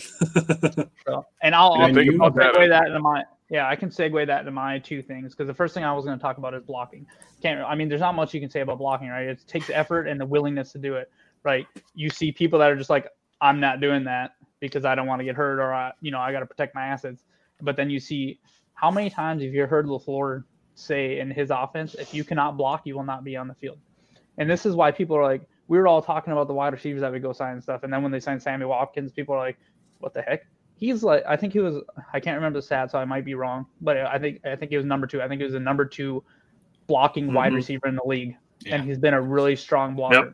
So, 1.08 1.26
and 1.41 1.54
I'll, 1.54 1.74
Yeah, 1.74 1.80
I'll, 1.86 1.98
and 1.98 1.98
you- 2.06 2.24
I'll 2.24 2.32
segue 2.32 2.70
that 2.70 2.88
into 2.88 3.00
my 3.00 3.24
yeah, 3.53 3.69
I 3.69 3.75
can 3.75 3.89
segue 3.89 4.25
that 4.25 4.39
into 4.39 4.51
my 4.51 4.80
two 4.80 5.03
things 5.03 5.34
because 5.34 5.45
the 5.45 5.53
first 5.53 5.75
thing 5.75 5.84
I 5.84 5.93
was 5.93 6.05
going 6.05 6.17
to 6.17 6.21
talk 6.21 6.39
about 6.39 6.55
is 6.55 6.63
blocking. 6.63 7.05
Can't 7.39 7.61
I 7.61 7.75
mean, 7.75 7.88
there's 7.88 8.01
not 8.01 8.15
much 8.15 8.34
you 8.34 8.39
can 8.39 8.49
say 8.49 8.61
about 8.61 8.80
blocking, 8.80 9.09
right? 9.09 9.27
It 9.27 9.43
takes 9.45 9.69
effort 9.69 10.07
and 10.07 10.19
the 10.19 10.25
willingness 10.25 10.71
to 10.71 10.80
do 10.80 10.95
it, 10.95 11.11
right? 11.43 11.67
You 11.93 12.09
see 12.09 12.31
people 12.31 12.57
that 12.57 12.71
are 12.71 12.75
just 12.75 12.89
like, 12.89 13.07
I'm 13.41 13.59
not 13.59 13.80
doing 13.80 14.05
that 14.05 14.31
because 14.59 14.85
I 14.85 14.95
don't 14.95 15.05
want 15.05 15.19
to 15.19 15.23
get 15.23 15.35
hurt 15.35 15.59
or 15.59 15.71
I, 15.71 15.91
you 16.01 16.09
know, 16.09 16.19
I 16.19 16.31
got 16.31 16.39
to 16.39 16.47
protect 16.47 16.73
my 16.73 16.88
assets. 16.88 17.25
But 17.61 17.75
then 17.75 17.91
you 17.91 17.99
see 17.99 18.39
how 18.73 18.89
many 18.89 19.11
times 19.11 19.43
have 19.43 19.53
you 19.53 19.67
heard 19.67 19.85
LaFleur 19.85 20.45
say 20.73 21.19
in 21.19 21.30
his 21.30 21.51
offense, 21.51 21.93
if 21.93 22.11
you 22.11 22.23
cannot 22.23 22.57
block, 22.57 22.88
you 22.88 22.95
will 22.95 23.03
not 23.03 23.23
be 23.23 23.38
on 23.38 23.47
the 23.47 23.53
field. 23.53 23.77
And 24.39 24.49
this 24.49 24.65
is 24.65 24.73
why 24.73 24.89
people 24.89 25.15
are 25.15 25.23
like, 25.23 25.43
we 25.67 25.77
were 25.77 25.88
all 25.88 26.01
talking 26.01 26.34
about 26.34 26.47
the 26.47 26.55
wide 26.55 26.73
receivers 26.73 27.01
that 27.01 27.11
we 27.11 27.19
go 27.19 27.34
sign 27.34 27.53
and 27.53 27.61
stuff, 27.61 27.84
and 27.84 27.93
then 27.93 28.01
when 28.01 28.11
they 28.11 28.19
sign 28.19 28.39
Sammy 28.39 28.65
Watkins, 28.65 29.11
people 29.11 29.35
are 29.35 29.39
like, 29.39 29.57
what 29.99 30.13
the 30.13 30.23
heck? 30.23 30.41
He's 30.84 31.01
like, 31.01 31.23
I 31.26 31.38
think 31.38 31.53
he 31.53 31.60
was, 31.60 31.81
I 32.14 32.19
can't 32.19 32.35
remember 32.35 32.60
the 32.60 32.64
stat, 32.64 32.91
so 32.91 32.99
I 32.99 33.05
might 33.05 33.23
be 33.23 33.35
wrong, 33.35 33.65
but 33.80 33.95
I 33.97 34.19
think 34.19 34.41
I 34.45 34.57
think 34.57 34.69
he 34.69 34.76
was 34.76 34.85
number 34.85 35.07
two. 35.07 35.22
I 35.22 35.30
think 35.30 35.39
he 35.39 35.45
was 35.45 35.53
the 35.53 35.60
number 35.61 35.85
two 35.85 36.22
blocking 36.88 37.31
wide 37.34 37.53
Mhm. 37.53 37.55
receiver 37.55 37.88
in 37.88 37.95
the 37.95 38.03
league, 38.05 38.35
Yeah. 38.65 38.76
and 38.76 38.84
he's 38.84 38.97
been 38.97 39.14
a 39.14 39.22
really 39.22 39.55
strong 39.55 39.95
blocker. 39.95 40.15
Yep. 40.15 40.34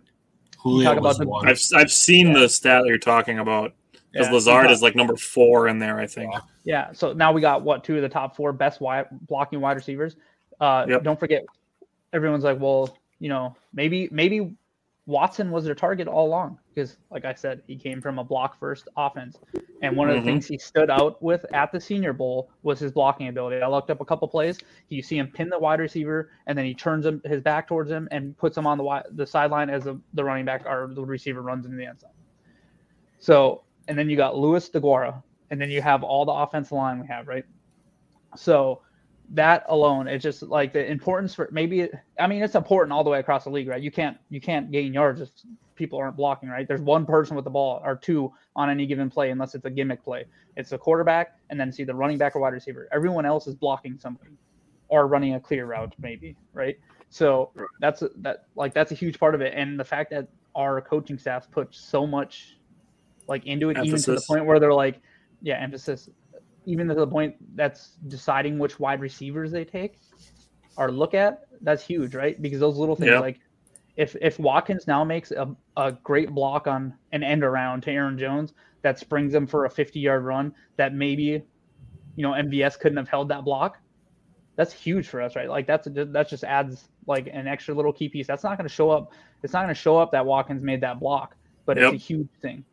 Julio 0.57 0.89
talk 0.89 0.97
about 0.97 1.17
the- 1.19 1.27
one. 1.27 1.47
I've 1.47 1.61
I've 1.75 1.91
seen 1.91 2.33
the 2.33 2.49
stat 2.49 2.83
you're 2.87 2.97
talking 2.97 3.37
about 3.37 3.73
because 4.11 4.25
Yeah. 4.27 4.33
Lazard 4.33 4.71
is 4.71 4.81
like 4.81 4.95
number 4.95 5.15
four 5.15 5.67
in 5.67 5.77
there. 5.77 5.99
I 5.99 6.07
think. 6.07 6.33
Yeah. 6.33 6.39
Yeah. 6.63 6.91
So 6.93 7.13
now 7.13 7.31
we 7.31 7.41
got 7.41 7.61
what 7.61 7.83
two 7.83 7.97
of 7.97 8.01
the 8.01 8.09
top 8.09 8.35
four 8.35 8.51
best 8.51 8.81
wide 8.81 9.05
blocking 9.27 9.61
wide 9.61 9.77
receivers. 9.77 10.15
Uh, 10.59 10.85
Yep. 10.89 11.03
Don't 11.03 11.19
forget, 11.19 11.45
everyone's 12.11 12.43
like, 12.43 12.59
well, 12.59 12.97
you 13.19 13.29
know, 13.29 13.55
maybe 13.71 14.09
maybe 14.11 14.55
Watson 15.09 15.49
was 15.49 15.65
their 15.65 15.73
target 15.73 16.07
all 16.07 16.27
along 16.27 16.59
because, 16.73 16.97
like 17.09 17.25
I 17.25 17.33
said, 17.33 17.63
he 17.65 17.75
came 17.75 17.99
from 17.99 18.19
a 18.19 18.23
block 18.23 18.59
first 18.59 18.87
offense, 18.95 19.39
and 19.81 19.97
one 19.97 20.07
of 20.07 20.15
the 20.15 20.21
Mhm. 20.21 20.25
things 20.25 20.47
he 20.47 20.59
stood 20.59 20.91
out 20.91 21.19
with 21.19 21.43
at 21.51 21.71
the 21.71 21.79
Senior 21.79 22.13
Bowl 22.13 22.51
was 22.61 22.79
his 22.79 22.91
blocking 22.91 23.27
ability. 23.27 23.59
I 23.59 23.67
looked 23.67 23.89
up 23.89 24.01
a 24.01 24.05
couple 24.05 24.27
plays. 24.27 24.59
You 24.89 25.01
see 25.01 25.17
him 25.17 25.31
pin 25.33 25.49
the 25.49 25.57
wide 25.57 25.79
receiver, 25.79 26.29
and 26.45 26.55
then 26.55 26.65
he 26.65 26.75
turns 26.75 27.07
him 27.07 27.23
his 27.25 27.41
back 27.41 27.67
towards 27.67 27.89
him 27.89 28.07
and 28.11 28.37
puts 28.37 28.55
him 28.55 28.67
on 28.67 28.77
the 28.77 29.03
the 29.15 29.25
sideline 29.25 29.71
as 29.71 29.85
the, 29.85 29.99
the 30.13 30.23
running 30.23 30.45
back 30.45 30.67
or 30.67 30.91
the 30.93 31.03
receiver 31.03 31.41
runs 31.41 31.65
into 31.65 31.77
the 31.77 31.87
end 31.87 31.99
zone. 31.99 32.11
So, 33.17 33.63
and 33.87 33.97
then 33.97 34.11
you 34.11 34.15
got 34.15 34.37
Louis 34.37 34.69
DeGuara, 34.69 35.23
and 35.49 35.59
then 35.59 35.71
you 35.71 35.81
have 35.81 36.03
all 36.03 36.23
the 36.23 36.31
offensive 36.33 36.73
line 36.73 36.99
we 36.99 37.07
have, 37.07 37.27
right? 37.27 37.45
So 38.35 38.83
that 39.31 39.63
alone, 39.67 40.07
it's 40.07 40.23
just 40.23 40.41
like 40.41 40.73
the 40.73 40.89
importance 40.89 41.35
for 41.35 41.49
maybe. 41.51 41.81
It, 41.81 41.93
I 42.19 42.27
mean, 42.27 42.41
it's 42.41 42.55
important 42.55 42.91
all 42.91 43.03
the 43.03 43.09
way 43.09 43.19
across 43.19 43.43
the 43.43 43.49
league, 43.49 43.67
right? 43.67 43.81
You 43.81 43.91
can't 43.91 44.17
you 44.29 44.41
can't 44.41 44.71
gain 44.71 44.93
yards 44.93 45.21
if 45.21 45.29
people 45.75 45.99
aren't 45.99 46.17
blocking, 46.17 46.49
right? 46.49 46.67
There's 46.67 46.81
one 46.81 47.05
person 47.05 47.35
with 47.35 47.45
the 47.45 47.51
ball 47.51 47.81
or 47.83 47.95
two 47.95 48.33
on 48.55 48.69
any 48.69 48.85
given 48.85 49.09
play, 49.09 49.29
unless 49.29 49.55
it's 49.55 49.65
a 49.65 49.69
gimmick 49.69 50.03
play. 50.03 50.25
It's 50.57 50.71
the 50.71 50.77
quarterback, 50.77 51.37
and 51.49 51.59
then 51.59 51.71
see 51.71 51.83
the 51.83 51.93
running 51.93 52.17
back 52.17 52.35
or 52.35 52.39
wide 52.39 52.53
receiver. 52.53 52.89
Everyone 52.91 53.25
else 53.25 53.47
is 53.47 53.55
blocking 53.55 53.97
somebody 53.97 54.31
or 54.87 55.07
running 55.07 55.35
a 55.35 55.39
clear 55.39 55.67
route, 55.67 55.93
maybe, 55.99 56.35
right? 56.53 56.77
So 57.09 57.51
that's 57.79 58.01
a, 58.01 58.09
that 58.17 58.45
like 58.55 58.73
that's 58.73 58.91
a 58.91 58.95
huge 58.95 59.19
part 59.19 59.35
of 59.35 59.41
it, 59.41 59.53
and 59.55 59.79
the 59.79 59.85
fact 59.85 60.09
that 60.11 60.27
our 60.55 60.81
coaching 60.81 61.17
staff 61.17 61.49
put 61.51 61.73
so 61.73 62.07
much 62.07 62.57
like 63.27 63.45
into 63.45 63.69
it, 63.69 63.77
even 63.83 64.01
to 64.01 64.15
the 64.15 64.23
point 64.27 64.45
where 64.45 64.59
they're 64.59 64.73
like, 64.73 64.99
yeah, 65.41 65.57
emphasis, 65.57 66.09
even 66.69 66.87
to 66.87 66.93
the 66.93 67.07
point 67.07 67.35
that's 67.55 67.91
deciding 68.07 68.59
which 68.59 68.79
wide 68.79 69.01
receivers 69.01 69.51
they 69.51 69.65
take 69.65 69.99
or 70.77 70.91
look 70.91 71.13
at. 71.13 71.41
That's 71.61 71.83
huge, 71.83 72.15
right? 72.15 72.39
Because 72.41 72.59
those 72.59 72.77
little 72.77 72.95
things 72.95 73.11
Yeah. 73.11 73.19
like 73.19 73.39
if 73.97 74.15
if 74.21 74.39
Watkins 74.39 74.87
now 74.87 75.03
makes 75.03 75.31
a, 75.31 75.53
a 75.75 75.91
great 76.03 76.29
block 76.31 76.67
on 76.67 76.93
an 77.11 77.23
end 77.23 77.43
around 77.43 77.81
to 77.83 77.91
Aaron 77.91 78.17
Jones 78.17 78.53
that 78.81 78.97
springs 78.99 79.33
him 79.33 79.45
for 79.47 79.65
a 79.65 79.69
50 79.69 79.99
yard 79.99 80.23
run 80.23 80.53
that 80.77 80.93
maybe 80.93 81.43
you 82.15 82.23
know 82.23 82.31
MVS 82.31 82.79
couldn't 82.79 82.97
have 82.97 83.09
held 83.09 83.27
that 83.29 83.43
block. 83.43 83.77
That's 84.55 84.73
huge 84.73 85.07
for 85.07 85.21
us, 85.21 85.35
right? 85.35 85.49
Like 85.49 85.65
that's 85.67 85.87
a, 85.87 86.05
that 86.05 86.29
just 86.29 86.43
adds 86.43 86.87
like 87.07 87.27
an 87.31 87.47
extra 87.47 87.73
little 87.73 87.91
key 87.93 88.09
piece. 88.09 88.27
That's 88.27 88.43
not 88.43 88.57
going 88.57 88.67
to 88.67 88.73
show 88.73 88.89
up. 88.91 89.11
It's 89.41 89.53
not 89.53 89.63
going 89.63 89.73
to 89.73 89.81
show 89.81 89.97
up 89.97 90.11
that 90.11 90.25
Watkins 90.25 90.61
made 90.61 90.81
that 90.81 90.99
block, 90.99 91.35
but 91.65 91.77
Yep. 91.77 91.93
it's 91.93 92.03
a 92.03 92.05
huge 92.05 92.27
thing. 92.41 92.63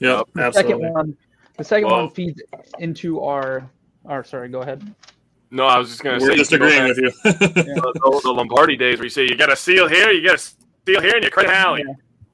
Yeah, 0.00 0.22
absolutely. 0.38 0.52
second 0.72 0.92
one, 0.92 1.16
the 1.56 1.64
second 1.64 1.88
Well- 1.88 2.04
one 2.04 2.10
feeds 2.10 2.42
into 2.78 3.20
our. 3.22 3.68
Our 4.06 4.24
sorry, 4.24 4.48
go 4.48 4.62
ahead. 4.62 4.94
No, 5.50 5.66
I 5.66 5.76
was 5.76 5.88
just 5.88 6.02
gonna 6.02 6.18
say. 6.20 6.26
We're 6.26 6.32
say 6.32 6.36
just 6.38 6.52
you 6.52 6.58
can 6.58 6.68
go 6.68 6.74
agreeing 6.74 6.88
with 6.88 6.98
you. 6.98 7.10
to 7.10 7.38
the, 7.38 8.20
the 8.24 8.32
Lombardi 8.32 8.76
days 8.76 8.96
where 8.96 9.04
you 9.04 9.10
say 9.10 9.24
you 9.24 9.36
got 9.36 9.52
a 9.52 9.56
seal 9.56 9.88
here, 9.88 10.10
you 10.10 10.26
got 10.26 10.36
a 10.36 10.38
seal 10.38 11.02
here, 11.02 11.16
and 11.16 11.24
you 11.24 11.30
credit 11.30 11.52
alley. 11.52 11.84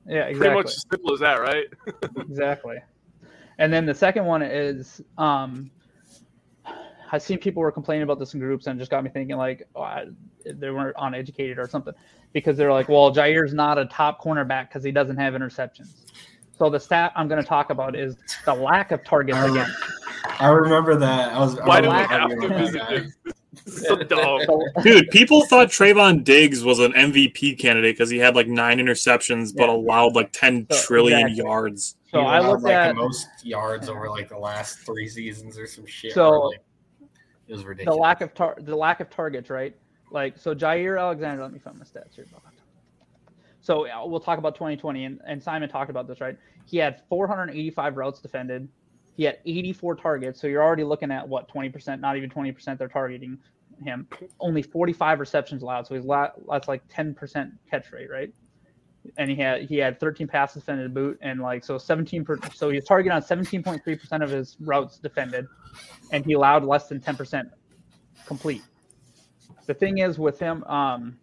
Yeah, 0.07 0.23
Pretty 0.23 0.31
exactly. 0.31 0.39
Pretty 0.39 0.55
much 0.55 0.67
as 0.67 0.87
simple 0.89 1.15
as 1.15 1.21
that, 1.21 1.41
right? 1.41 1.67
exactly. 2.21 2.77
And 3.59 3.73
then 3.73 3.87
the 3.87 3.95
second 3.95 4.27
one 4.27 4.43
is 4.43 5.01
um, 5.19 5.71
I've 7.11 7.23
seen 7.23 7.39
people 7.39 7.63
were 7.63 7.73
complaining 7.73 8.03
about 8.03 8.19
this 8.19 8.35
in 8.35 8.41
groups 8.41 8.67
and 8.67 8.79
it 8.79 8.81
just 8.81 8.91
got 8.91 9.03
me 9.03 9.11
thinking 9.11 9.37
like 9.37 9.67
oh, 9.75 9.83
I, 9.83 10.07
they 10.45 10.71
weren't 10.71 10.97
uneducated 10.99 11.59
or 11.59 11.69
something 11.69 11.95
because 12.33 12.57
they're 12.57 12.73
like, 12.73 12.89
well, 12.89 13.11
Jaire's 13.11 13.55
not 13.55 13.79
a 13.79 13.87
top 13.87 14.23
cornerback 14.23 14.69
because 14.69 14.85
he 14.85 14.93
doesn't 14.93 15.17
have 15.17 15.35
interceptions. 15.35 16.05
So 16.59 16.71
the 16.71 16.81
stat 16.81 17.13
I'm 17.17 17.29
going 17.29 17.41
to 17.43 17.47
talk 17.49 17.71
about 17.71 17.95
is 17.97 18.17
the 18.45 18.55
lack 18.55 18.91
of 18.91 19.05
targets 19.05 19.37
I 19.39 19.49
again. 19.49 19.75
I 20.41 20.49
remember 20.49 20.97
that. 20.97 21.33
I 21.35 21.39
was. 21.39 21.57
Why 21.65 21.81
do 21.81 21.89
we 21.89 21.95
like, 21.95 22.09
have 22.09 22.31
to 22.31 22.37
yeah, 22.49 22.59
visit 22.59 22.83
this? 23.25 23.35
So 23.67 23.97
dumb. 23.97 24.41
Dude, 24.83 25.11
people 25.11 25.45
thought 25.47 25.69
Trevon 25.69 26.23
Diggs 26.23 26.63
was 26.63 26.79
an 26.79 26.93
MVP 26.93 27.59
candidate 27.59 27.97
because 27.97 28.11
he 28.11 28.19
had 28.19 28.37
like 28.37 28.47
nine 28.47 28.79
interceptions 28.79 29.53
but 29.57 29.65
Yeah. 29.69 29.75
allowed 29.75 30.15
like 30.15 30.31
ten 30.31 30.67
So, 30.71 30.83
trillion 30.87 31.21
exactly. 31.21 31.45
yards. 31.45 31.97
So 32.13 32.21
He 32.21 32.27
I 32.27 32.39
allowed, 32.39 32.49
looked 32.51 32.63
like 32.65 32.75
at 32.75 32.89
the 32.89 32.95
most 32.95 33.27
yards 33.43 33.89
over 33.89 34.09
like 34.09 34.29
the 34.29 34.39
last 34.39 34.81
three 34.81 35.09
seasons 35.09 35.59
or 35.59 35.67
some 35.67 35.87
shit. 35.87 36.13
So- 36.13 36.31
where, 36.31 36.41
like, 36.51 36.61
it 37.49 37.53
was 37.53 37.65
ridiculous. 37.65 37.97
the 37.97 38.01
lack 38.01 38.21
of 38.21 38.35
tar- 38.35 38.59
the 38.61 38.77
lack 38.77 39.01
of 39.01 39.11
targets, 39.11 39.51
right? 39.51 39.75
Like 40.13 40.39
so, 40.39 40.55
Jaire 40.55 41.01
Alexander. 41.01 41.43
Let 41.43 41.53
me 41.53 41.59
find 41.59 41.79
my 41.79 41.85
stats 41.85 42.15
here. 42.15 42.27
So 43.67 43.89
uh, 43.89 44.07
we'll 44.07 44.21
talk 44.21 44.39
about 44.39 44.55
2020, 44.55 45.07
and, 45.07 45.21
and 45.27 45.43
Simon 45.43 45.69
talked 45.69 45.91
about 45.91 46.07
this, 46.07 46.21
right? 46.21 46.39
He 46.67 46.77
had 46.77 47.03
485 47.09 47.97
routes 47.97 48.21
defended. 48.21 48.69
He 49.17 49.25
had 49.25 49.39
84 49.45 49.97
targets. 49.97 50.41
So 50.41 50.47
you're 50.47 50.63
already 50.63 50.85
looking 50.85 51.11
at 51.11 51.29
what 51.29 51.53
20%, 51.53 51.99
not 51.99 52.17
even 52.17 52.31
20% 52.31 52.79
they're 52.79 52.87
targeting 52.87 53.37
him. 53.83 54.07
Only 54.39 54.63
45 54.63 55.19
receptions 55.19 55.65
allowed. 55.65 55.89
So 55.89 55.97
he's 55.97 56.07
that's 56.49 56.69
like 56.69 56.87
10% 56.87 57.51
catch 57.69 57.91
rate, 57.91 58.09
right? 58.09 58.33
And 59.17 59.29
he 59.29 59.35
had 59.35 59.63
he 59.63 59.79
had 59.79 59.99
13 59.99 60.29
passes 60.29 60.63
defended 60.63 60.85
to 60.85 60.95
boot, 60.95 61.19
and 61.21 61.41
like 61.41 61.65
so 61.65 61.77
17. 61.77 62.25
Per, 62.25 62.39
so 62.55 62.71
he 62.71 62.77
was 62.77 62.85
targeting 62.85 63.11
on 63.11 63.23
17.3% 63.23 64.23
of 64.23 64.31
his 64.31 64.57
routes 64.61 64.99
defended, 64.99 65.45
and 66.13 66.25
he 66.25 66.35
allowed 66.35 66.63
less 66.63 66.87
than 66.87 67.01
10% 67.01 67.51
complete. 68.27 68.63
The 69.67 69.75
thing 69.75 69.99
is 69.99 70.21
with 70.21 70.39
him, 70.39 70.63
um, 70.65 71.19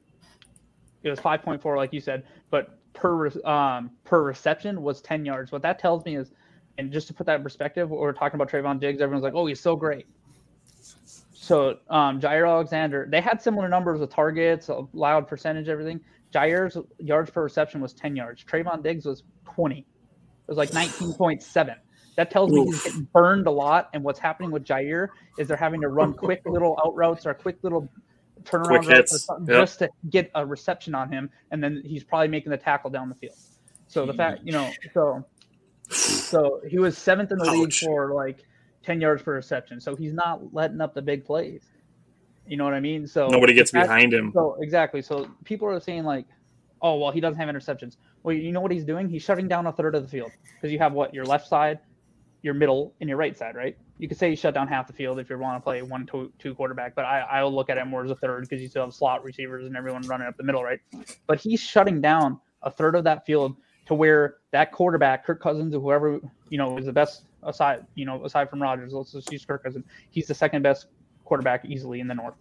it 1.03 1.09
was 1.09 1.19
5.4, 1.19 1.77
like 1.77 1.93
you 1.93 1.99
said, 1.99 2.23
but 2.49 2.79
per 2.93 3.27
um, 3.45 3.91
per 4.03 4.23
reception 4.23 4.81
was 4.81 5.01
10 5.01 5.25
yards. 5.25 5.51
What 5.51 5.61
that 5.63 5.79
tells 5.79 6.05
me 6.05 6.15
is, 6.15 6.31
and 6.77 6.91
just 6.91 7.07
to 7.07 7.13
put 7.13 7.25
that 7.27 7.37
in 7.37 7.43
perspective, 7.43 7.89
we're 7.89 8.13
talking 8.13 8.39
about 8.39 8.49
Trevon 8.49 8.79
Diggs, 8.79 9.01
everyone's 9.01 9.23
like, 9.23 9.33
oh, 9.35 9.45
he's 9.45 9.59
so 9.59 9.75
great. 9.75 10.07
So 11.33 11.77
um, 11.89 12.21
Jaire 12.21 12.47
Alexander, 12.47 13.05
they 13.09 13.19
had 13.19 13.41
similar 13.41 13.67
numbers 13.67 13.99
of 13.99 14.09
targets, 14.09 14.69
allowed 14.69 15.27
percentage, 15.27 15.67
everything. 15.67 15.99
Jaire's 16.33 16.77
yards 16.99 17.29
per 17.29 17.43
reception 17.43 17.81
was 17.81 17.93
10 17.93 18.15
yards. 18.15 18.43
Trevon 18.43 18.81
Diggs 18.81 19.05
was 19.05 19.23
20. 19.45 19.79
It 19.79 19.85
was 20.47 20.57
like 20.57 20.71
19.7. 20.71 21.75
That 22.15 22.31
tells 22.31 22.51
me 22.51 22.65
he's 22.65 22.83
getting 22.83 23.07
burned 23.13 23.47
a 23.47 23.51
lot. 23.51 23.89
And 23.93 24.03
what's 24.03 24.19
happening 24.19 24.51
with 24.51 24.63
Jaire 24.63 25.09
is 25.37 25.47
they're 25.47 25.57
having 25.57 25.81
to 25.81 25.89
run 25.89 26.13
quick 26.13 26.41
little 26.45 26.79
out 26.85 26.95
routes 26.95 27.25
or 27.25 27.33
quick 27.33 27.57
little 27.61 27.89
turnaround 28.43 28.87
routes 28.87 29.11
hits. 29.11 29.27
Yep. 29.29 29.47
just 29.47 29.79
to 29.79 29.89
get 30.09 30.31
a 30.35 30.45
reception 30.45 30.95
on 30.95 31.11
him. 31.11 31.29
And 31.51 31.63
then 31.63 31.81
he's 31.85 32.03
probably 32.03 32.27
making 32.27 32.51
the 32.51 32.57
tackle 32.57 32.89
down 32.89 33.09
the 33.09 33.15
field. 33.15 33.35
So 33.87 34.05
the 34.05 34.13
fact, 34.13 34.41
you 34.43 34.51
know, 34.51 34.71
so 34.93 35.25
so 35.89 36.61
he 36.67 36.79
was 36.79 36.97
seventh 36.97 37.31
in 37.31 37.37
the 37.37 37.51
league 37.51 37.73
for 37.73 38.13
like 38.13 38.43
10 38.83 39.01
yards 39.01 39.21
per 39.21 39.33
reception. 39.35 39.79
So 39.79 39.95
he's 39.95 40.13
not 40.13 40.53
letting 40.53 40.81
up 40.81 40.93
the 40.93 41.01
big 41.01 41.25
plays. 41.25 41.63
You 42.47 42.57
know 42.57 42.65
what 42.65 42.73
I 42.73 42.79
mean? 42.79 43.07
So 43.07 43.27
Nobody 43.27 43.53
gets 43.53 43.71
behind 43.71 44.13
him. 44.13 44.31
so 44.33 44.57
exactly. 44.59 45.01
So 45.01 45.29
people 45.45 45.67
are 45.67 45.79
saying 45.79 46.03
like, 46.03 46.25
oh 46.81 46.97
well, 46.97 47.11
he 47.11 47.21
doesn't 47.21 47.39
have 47.39 47.49
interceptions. 47.49 47.97
Well, 48.23 48.35
you 48.35 48.51
know 48.51 48.61
what 48.61 48.71
he's 48.71 48.85
doing? 48.85 49.09
He's 49.09 49.21
shutting 49.21 49.47
down 49.47 49.67
a 49.67 49.71
third 49.71 49.95
of 49.95 50.03
the 50.03 50.09
field 50.09 50.31
because 50.55 50.71
you 50.71 50.79
have 50.79 50.93
what 50.93 51.13
your 51.13 51.25
left 51.25 51.47
side, 51.47 51.79
your 52.41 52.53
middle, 52.53 52.93
and 52.99 53.07
your 53.07 53.17
right 53.17 53.37
side, 53.37 53.55
right? 53.55 53.77
You 53.99 54.07
could 54.07 54.17
say 54.17 54.29
you 54.29 54.35
shut 54.35 54.53
down 54.53 54.67
half 54.67 54.87
the 54.87 54.93
field 54.93 55.19
if 55.19 55.29
you 55.29 55.37
want 55.37 55.61
to 55.61 55.63
play 55.63 55.81
one 55.81 56.05
two, 56.05 56.31
two 56.39 56.55
quarterback, 56.55 56.95
but 56.95 57.05
I 57.05 57.21
I'll 57.21 57.53
look 57.53 57.69
at 57.69 57.77
it 57.77 57.85
more 57.85 58.03
as 58.03 58.11
a 58.11 58.15
third 58.15 58.41
because 58.41 58.61
you 58.61 58.67
still 58.67 58.83
have 58.83 58.93
slot 58.93 59.23
receivers 59.23 59.65
and 59.65 59.77
everyone 59.77 60.01
running 60.03 60.27
up 60.27 60.35
the 60.35 60.43
middle, 60.43 60.63
right? 60.63 60.79
But 61.27 61.39
he's 61.39 61.59
shutting 61.59 62.01
down 62.01 62.39
a 62.63 62.71
third 62.71 62.95
of 62.95 63.03
that 63.03 63.25
field 63.25 63.55
to 63.85 63.93
where 63.93 64.37
that 64.51 64.71
quarterback, 64.71 65.25
Kirk 65.25 65.41
Cousins, 65.41 65.75
or 65.75 65.79
whoever 65.79 66.19
you 66.49 66.57
know 66.57 66.77
is 66.77 66.85
the 66.85 66.93
best 66.93 67.25
aside, 67.43 67.85
you 67.95 68.05
know, 68.05 68.23
aside 68.25 68.49
from 68.49 68.61
Rodgers, 68.61 68.93
let's 68.93 69.11
just 69.11 69.31
use 69.31 69.45
Kirk 69.45 69.63
Cousins. 69.63 69.85
He's 70.09 70.27
the 70.27 70.33
second 70.33 70.61
best 70.61 70.87
quarterback 71.25 71.65
easily 71.65 71.99
in 71.99 72.07
the 72.07 72.15
North. 72.15 72.35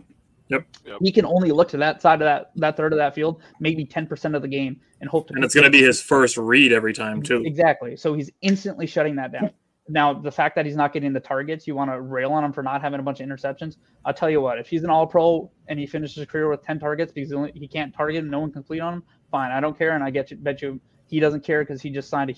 Yep. 0.48 0.66
Yep. 0.86 0.98
He 1.02 1.12
can 1.12 1.24
only 1.24 1.50
look 1.50 1.68
to 1.70 1.76
that 1.78 2.02
side 2.02 2.20
of 2.20 2.26
that 2.26 2.52
that 2.56 2.76
third 2.76 2.92
of 2.92 2.98
that 2.98 3.14
field, 3.14 3.40
maybe 3.60 3.84
ten 3.84 4.06
percent 4.06 4.34
of 4.34 4.42
the 4.42 4.48
game, 4.48 4.80
and 5.00 5.08
hope 5.08 5.28
to. 5.28 5.34
And 5.34 5.44
it's 5.44 5.54
going 5.54 5.64
to 5.64 5.70
be 5.70 5.82
his 5.82 6.00
first 6.00 6.36
read 6.36 6.72
every 6.72 6.92
time, 6.92 7.22
too. 7.22 7.42
exactly. 7.44 7.96
So 7.96 8.14
he's 8.14 8.30
instantly 8.42 8.86
shutting 8.86 9.16
that 9.16 9.32
down. 9.32 9.50
Now, 9.88 10.12
the 10.14 10.30
fact 10.30 10.54
that 10.54 10.64
he's 10.64 10.76
not 10.76 10.92
getting 10.92 11.12
the 11.12 11.20
targets, 11.20 11.66
you 11.66 11.74
want 11.74 11.90
to 11.90 12.00
rail 12.00 12.32
on 12.32 12.44
him 12.44 12.52
for 12.52 12.62
not 12.62 12.80
having 12.82 13.00
a 13.00 13.02
bunch 13.02 13.20
of 13.20 13.28
interceptions. 13.28 13.78
I'll 14.04 14.14
tell 14.14 14.30
you 14.30 14.40
what, 14.40 14.58
if 14.58 14.68
he's 14.68 14.84
an 14.84 14.90
all 14.90 15.06
pro 15.06 15.50
and 15.68 15.78
he 15.78 15.86
finishes 15.86 16.16
his 16.16 16.26
career 16.26 16.48
with 16.48 16.62
10 16.62 16.78
targets 16.78 17.12
because 17.12 17.30
he, 17.30 17.36
only, 17.36 17.52
he 17.54 17.66
can't 17.66 17.92
target 17.92 18.16
him, 18.16 18.30
no 18.30 18.40
one 18.40 18.50
can 18.50 18.62
complete 18.62 18.80
on 18.80 18.94
him, 18.94 19.02
fine. 19.30 19.50
I 19.50 19.60
don't 19.60 19.76
care. 19.76 19.94
And 19.94 20.04
I 20.04 20.10
get 20.10 20.30
you, 20.30 20.36
bet 20.36 20.62
you 20.62 20.80
he 21.06 21.18
doesn't 21.18 21.42
care 21.44 21.62
because 21.62 21.82
he 21.82 21.90
just 21.90 22.08
signed 22.08 22.30
a 22.30 22.34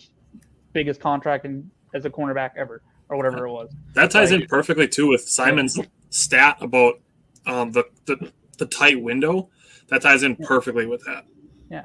biggest 0.73 1.01
contract 1.01 1.45
in, 1.45 1.71
as 1.93 2.07
a 2.07 2.11
cornerback 2.11 2.53
ever 2.57 2.83
or 3.11 3.17
whatever 3.19 3.47
it 3.47 3.53
was. 3.53 3.71
That 3.95 4.11
ties 4.11 4.33
in 4.33 4.47
perfectly, 4.47 4.89
too, 4.89 5.09
with 5.09 5.29
Simon's 5.29 5.79
stat 6.09 6.57
about 6.61 6.95
um, 7.47 7.73
the, 7.73 7.85
the, 8.07 8.33
the 8.57 8.67
tight 8.67 9.03
window. 9.03 9.51
That 9.89 10.01
ties 10.01 10.23
in 10.23 10.35
perfectly 10.37 10.87
with 10.87 11.05
that. 11.05 11.27
Yeah. 11.71 11.85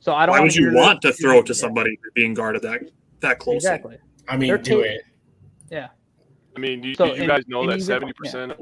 So 0.00 0.14
I 0.14 0.24
don't 0.24 0.32
Why 0.32 0.40
would 0.40 0.56
you 0.56 0.72
want 0.72 1.02
to 1.02 1.12
throw 1.12 1.42
to 1.42 1.52
Yeah, 1.52 1.58
somebody 1.58 1.98
being 2.14 2.32
guarded 2.32 2.62
that, 2.62 2.80
that 3.20 3.38
closely? 3.38 3.56
Exactly. 3.56 3.98
I 4.28 4.36
mean, 4.36 4.48
They're 4.48 4.58
do 4.58 4.82
ta- 4.82 4.88
it. 4.88 5.02
I 6.56 6.60
mean, 6.60 6.80
do, 6.80 6.94
So, 6.94 7.06
you 7.06 7.22
and- 7.22 7.28
guys 7.28 7.44
know 7.46 7.66
that 7.70 7.82
seventy 7.82 8.12
percent 8.12 8.52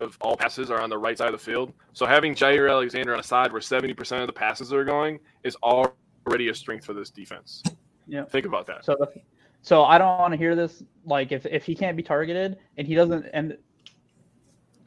of 0.00 0.16
all 0.20 0.36
passes 0.36 0.70
are 0.70 0.80
on 0.80 0.88
the 0.88 0.98
right 0.98 1.18
side 1.18 1.26
of 1.26 1.32
the 1.32 1.38
field? 1.38 1.72
So 1.92 2.06
having 2.06 2.34
Jaire 2.34 2.70
Alexander 2.70 3.12
on 3.12 3.20
a 3.20 3.24
side 3.24 3.50
where 3.50 3.60
seventy 3.60 3.92
percent 3.92 4.20
of 4.20 4.28
the 4.28 4.32
passes 4.32 4.72
are 4.72 4.84
going 4.84 5.18
is 5.42 5.56
already 5.56 6.48
a 6.48 6.54
strength 6.54 6.84
for 6.84 6.92
this 6.92 7.10
defense. 7.10 7.62
Yeah. 8.06 8.24
Think 8.24 8.46
about 8.46 8.66
that. 8.66 8.84
So, 8.84 8.96
so 9.62 9.84
I 9.84 9.98
don't 9.98 10.18
want 10.18 10.32
to 10.32 10.36
hear 10.36 10.54
this. 10.54 10.84
Like, 11.04 11.32
if, 11.32 11.44
if 11.46 11.64
he 11.64 11.74
can't 11.74 11.96
be 11.96 12.02
targeted 12.02 12.58
and 12.76 12.86
he 12.86 12.94
doesn't, 12.94 13.26
and 13.32 13.56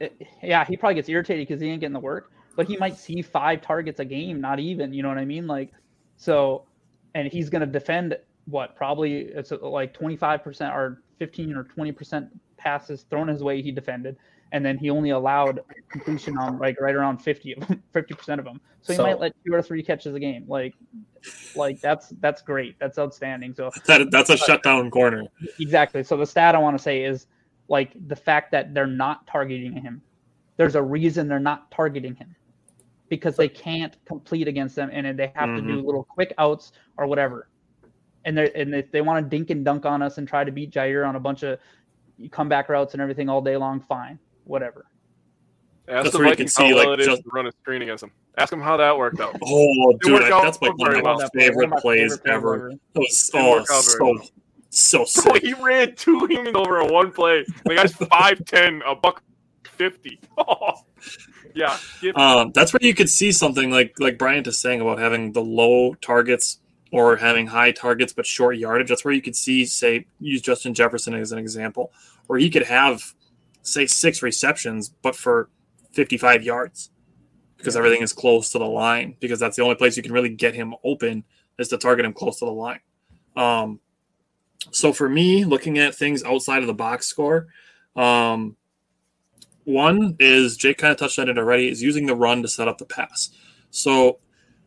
it, 0.00 0.22
yeah, 0.42 0.64
he 0.64 0.76
probably 0.76 0.94
gets 0.94 1.08
irritated 1.08 1.46
because 1.46 1.60
he 1.60 1.68
ain't 1.68 1.80
getting 1.80 1.92
the 1.92 2.00
work. 2.00 2.32
But 2.56 2.66
he 2.66 2.76
might 2.78 2.96
see 2.96 3.20
five 3.20 3.60
targets 3.60 4.00
a 4.00 4.04
game, 4.04 4.40
not 4.40 4.58
even. 4.58 4.92
You 4.92 5.02
know 5.02 5.08
what 5.10 5.18
I 5.18 5.24
mean? 5.24 5.46
Like, 5.46 5.72
so, 6.16 6.64
and 7.14 7.30
he's 7.30 7.50
going 7.50 7.60
to 7.60 7.66
defend 7.66 8.16
what 8.48 8.74
probably 8.76 9.18
it's 9.18 9.52
uh, 9.52 9.58
like 9.60 9.92
twenty 9.94 10.16
five 10.16 10.42
percent 10.42 10.74
or 10.74 11.02
fifteen 11.18 11.54
or 11.54 11.64
twenty 11.64 11.92
percent 11.92 12.28
passes 12.56 13.02
thrown 13.10 13.28
his 13.28 13.42
way. 13.42 13.60
He 13.62 13.70
defended, 13.70 14.16
and 14.52 14.64
then 14.64 14.78
he 14.78 14.90
only 14.90 15.10
allowed 15.10 15.60
completion 15.90 16.36
on 16.38 16.58
like 16.58 16.80
right 16.80 16.94
around 16.94 17.18
fifty 17.18 17.52
of 17.54 17.66
them, 17.66 17.82
fifty 17.92 18.14
percent 18.14 18.38
of 18.38 18.44
them. 18.44 18.60
So 18.82 18.92
he 18.92 18.96
So- 18.96 19.02
might 19.04 19.18
let 19.20 19.32
two 19.44 19.52
or 19.54 19.62
three 19.62 19.82
catches 19.82 20.14
a 20.14 20.20
game. 20.20 20.44
Like, 20.48 20.74
like 21.54 21.80
that's 21.80 22.08
that's 22.20 22.42
great. 22.42 22.78
That's 22.78 22.98
outstanding. 22.98 23.54
So 23.54 23.70
That, 23.86 24.10
that's 24.10 24.30
a 24.30 24.36
shutdown 24.36 24.90
corner. 24.90 25.24
Exactly. 25.60 26.02
So 26.02 26.16
the 26.16 26.26
stat 26.26 26.54
I 26.54 26.58
want 26.58 26.76
to 26.76 26.82
say 26.82 27.04
is 27.04 27.26
like 27.68 27.92
the 28.08 28.16
fact 28.16 28.50
that 28.52 28.72
they're 28.72 28.86
not 28.86 29.26
targeting 29.26 29.72
him. 29.72 30.00
There's 30.56 30.74
a 30.74 30.82
reason 30.82 31.28
they're 31.28 31.38
not 31.38 31.70
targeting 31.70 32.14
him 32.14 32.34
because 33.08 33.36
they 33.36 33.48
can't 33.48 33.96
complete 34.06 34.48
against 34.48 34.74
them 34.74 34.90
and 34.92 35.18
they 35.18 35.32
have 35.34 35.54
to 35.54 35.62
do 35.62 35.80
little 35.80 36.04
quick 36.04 36.32
outs 36.38 36.72
or 36.96 37.06
whatever. 37.06 37.48
And 38.28 38.36
they 38.36 38.52
and 38.52 38.74
if 38.74 38.90
they 38.92 39.00
want 39.00 39.24
to 39.24 39.28
dink 39.36 39.48
and 39.48 39.64
dunk 39.64 39.86
on 39.86 40.02
us 40.02 40.18
and 40.18 40.28
try 40.28 40.44
to 40.44 40.52
beat 40.52 40.70
Jaire 40.70 41.08
on 41.08 41.16
a 41.16 41.20
bunch 41.20 41.42
of 41.44 41.58
comeback 42.30 42.68
routes 42.68 42.92
and 42.92 43.00
everything 43.00 43.30
all 43.30 43.40
day 43.40 43.56
long, 43.56 43.80
fine, 43.80 44.18
whatever. 44.44 44.84
Ask 45.88 46.04
That's 46.04 46.10
the 46.12 46.18
where 46.18 46.26
you 46.26 46.32
Vikings 46.32 46.52
can 46.54 46.64
see, 46.66 46.68
how 46.70 46.76
well 46.76 46.90
like, 46.90 46.98
it 46.98 47.00
is 47.00 47.06
just- 47.06 47.22
to 47.22 47.30
run 47.32 47.46
a 47.46 47.52
screen 47.52 47.80
against 47.80 48.02
them. 48.02 48.10
Ask 48.36 48.50
them 48.50 48.60
how 48.60 48.76
that 48.76 48.98
worked 48.98 49.18
out. 49.18 49.34
Oh, 49.42 49.98
dude, 50.02 50.22
out 50.24 50.42
that's 50.42 50.60
like 50.60 50.76
one 50.76 50.90
very 50.90 50.98
of 50.98 51.04
my 51.06 51.14
well. 51.16 51.30
favorite 51.34 51.56
One 51.56 51.64
of 51.64 51.70
my 51.70 51.80
plays 51.80 52.18
favorite 52.18 52.20
plays 52.26 52.34
ever. 52.36 52.72
That 52.92 53.00
was 53.00 53.30
oh, 53.34 53.50
work 53.52 53.66
out 53.72 53.82
so 53.82 54.04
well. 54.04 54.28
so 54.68 55.06
Bro, 55.24 55.40
he 55.40 55.54
ran 55.54 55.94
two 55.94 56.26
humans 56.26 56.54
over 56.54 56.82
in 56.82 56.92
one 56.92 57.10
play. 57.10 57.46
The 57.64 57.74
guy's 57.76 57.94
five 58.10 58.44
ten, 58.44 58.82
a 58.86 58.94
buck 58.94 59.22
fifty. 59.64 60.20
yeah, 61.54 61.78
Um, 62.14 62.52
that's 62.52 62.74
where 62.74 62.80
you 62.82 62.92
could 62.94 63.08
see 63.08 63.32
something 63.32 63.70
like 63.70 63.94
like 63.98 64.18
Bryant 64.18 64.46
is 64.46 64.60
saying 64.60 64.82
about 64.82 64.98
having 64.98 65.32
the 65.32 65.40
low 65.42 65.94
targets 65.94 66.58
or 66.92 67.16
having 67.16 67.46
high 67.46 67.72
targets 67.72 68.12
but 68.12 68.26
short 68.26 68.56
yardage. 68.56 68.88
That's 68.88 69.04
where 69.04 69.14
you 69.14 69.22
could 69.22 69.36
see, 69.36 69.64
say, 69.66 70.06
use 70.20 70.40
Justin 70.40 70.74
Jefferson 70.74 71.14
as 71.14 71.32
an 71.32 71.38
example, 71.38 71.92
where 72.26 72.38
he 72.38 72.50
could 72.50 72.64
have, 72.64 73.14
say, 73.62 73.86
six 73.86 74.22
receptions 74.22 74.88
but 74.88 75.14
for 75.14 75.50
55 75.92 76.42
yards 76.42 76.90
because 77.56 77.76
everything 77.76 78.02
is 78.02 78.12
close 78.12 78.50
to 78.50 78.58
the 78.58 78.66
line. 78.66 79.16
Because 79.20 79.40
that's 79.40 79.56
the 79.56 79.62
only 79.62 79.74
place 79.74 79.96
you 79.96 80.02
can 80.02 80.12
really 80.12 80.28
get 80.28 80.54
him 80.54 80.74
open 80.84 81.24
is 81.58 81.68
to 81.68 81.78
target 81.78 82.06
him 82.06 82.12
close 82.12 82.38
to 82.38 82.44
the 82.44 82.52
line. 82.52 82.80
Um, 83.36 83.80
so 84.70 84.92
for 84.92 85.08
me, 85.08 85.44
looking 85.44 85.78
at 85.78 85.94
things 85.94 86.22
outside 86.24 86.62
of 86.62 86.66
the 86.66 86.74
box 86.74 87.06
score, 87.06 87.48
um, 87.96 88.56
One 89.64 90.16
is 90.18 90.56
Jake 90.56 90.78
kind 90.78 90.92
of 90.92 90.98
touched 90.98 91.18
on 91.18 91.28
it 91.28 91.36
already. 91.36 91.68
Is 91.68 91.82
using 91.82 92.06
the 92.06 92.14
run 92.14 92.42
to 92.42 92.48
set 92.48 92.68
up 92.68 92.78
the 92.78 92.86
pass. 92.86 93.30
So 93.70 94.18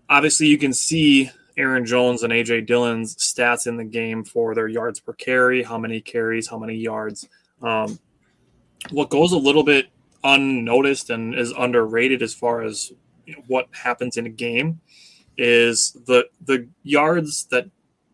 obviously 0.10 0.48
you 0.48 0.58
can 0.58 0.74
see 0.74 1.32
Aaron 1.58 1.86
Jones 1.86 2.24
and 2.24 2.32
AJ 2.32 2.66
Dillon's 2.66 3.16
stats 3.16 3.68
in 3.68 3.78
the 3.78 3.84
game 3.84 4.24
for 4.24 4.56
their 4.56 4.68
yards 4.68 5.00
per 5.00 5.14
carry, 5.14 5.64
how 5.64 5.78
many 5.78 6.02
carries, 6.02 6.48
how 6.48 6.58
many 6.58 6.76
yards. 6.76 7.28
Um, 7.62 8.00
what 8.90 9.10
goes 9.10 9.32
a 9.32 9.38
little 9.38 9.64
bit 9.64 9.88
unnoticed 10.24 11.10
and 11.10 11.36
is 11.36 11.52
underrated 11.52 12.22
as 12.22 12.34
far 12.34 12.62
as 12.62 12.92
you 13.26 13.36
know, 13.36 13.44
what 13.48 13.68
happens 13.72 14.18
in 14.18 14.26
a 14.26 14.30
game 14.30 14.80
is 15.38 15.96
the 16.06 16.28
the 16.46 16.68
yards 16.84 17.46
that 17.46 17.70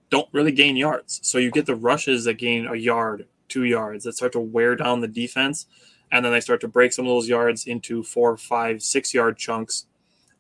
don't 0.09 0.27
really 0.31 0.51
gain 0.51 0.75
yards. 0.75 1.19
So 1.23 1.37
you 1.37 1.51
get 1.51 1.65
the 1.65 1.75
rushes 1.75 2.25
that 2.25 2.35
gain 2.35 2.67
a 2.67 2.75
yard, 2.75 3.27
two 3.49 3.63
yards 3.63 4.03
that 4.05 4.13
start 4.13 4.31
to 4.33 4.39
wear 4.39 4.75
down 4.75 5.01
the 5.01 5.07
defense, 5.07 5.65
and 6.11 6.23
then 6.23 6.31
they 6.31 6.39
start 6.39 6.61
to 6.61 6.67
break 6.67 6.93
some 6.93 7.05
of 7.05 7.09
those 7.09 7.27
yards 7.27 7.65
into 7.65 8.03
four, 8.03 8.37
five, 8.37 8.81
six 8.81 9.13
yard 9.13 9.37
chunks, 9.37 9.85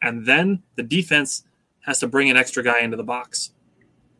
and 0.01 0.25
then 0.25 0.63
the 0.75 0.83
defense 0.83 1.43
has 1.87 1.99
to 1.99 2.07
bring 2.07 2.29
an 2.29 2.37
extra 2.37 2.61
guy 2.61 2.81
into 2.81 2.97
the 2.97 3.03
box. 3.03 3.53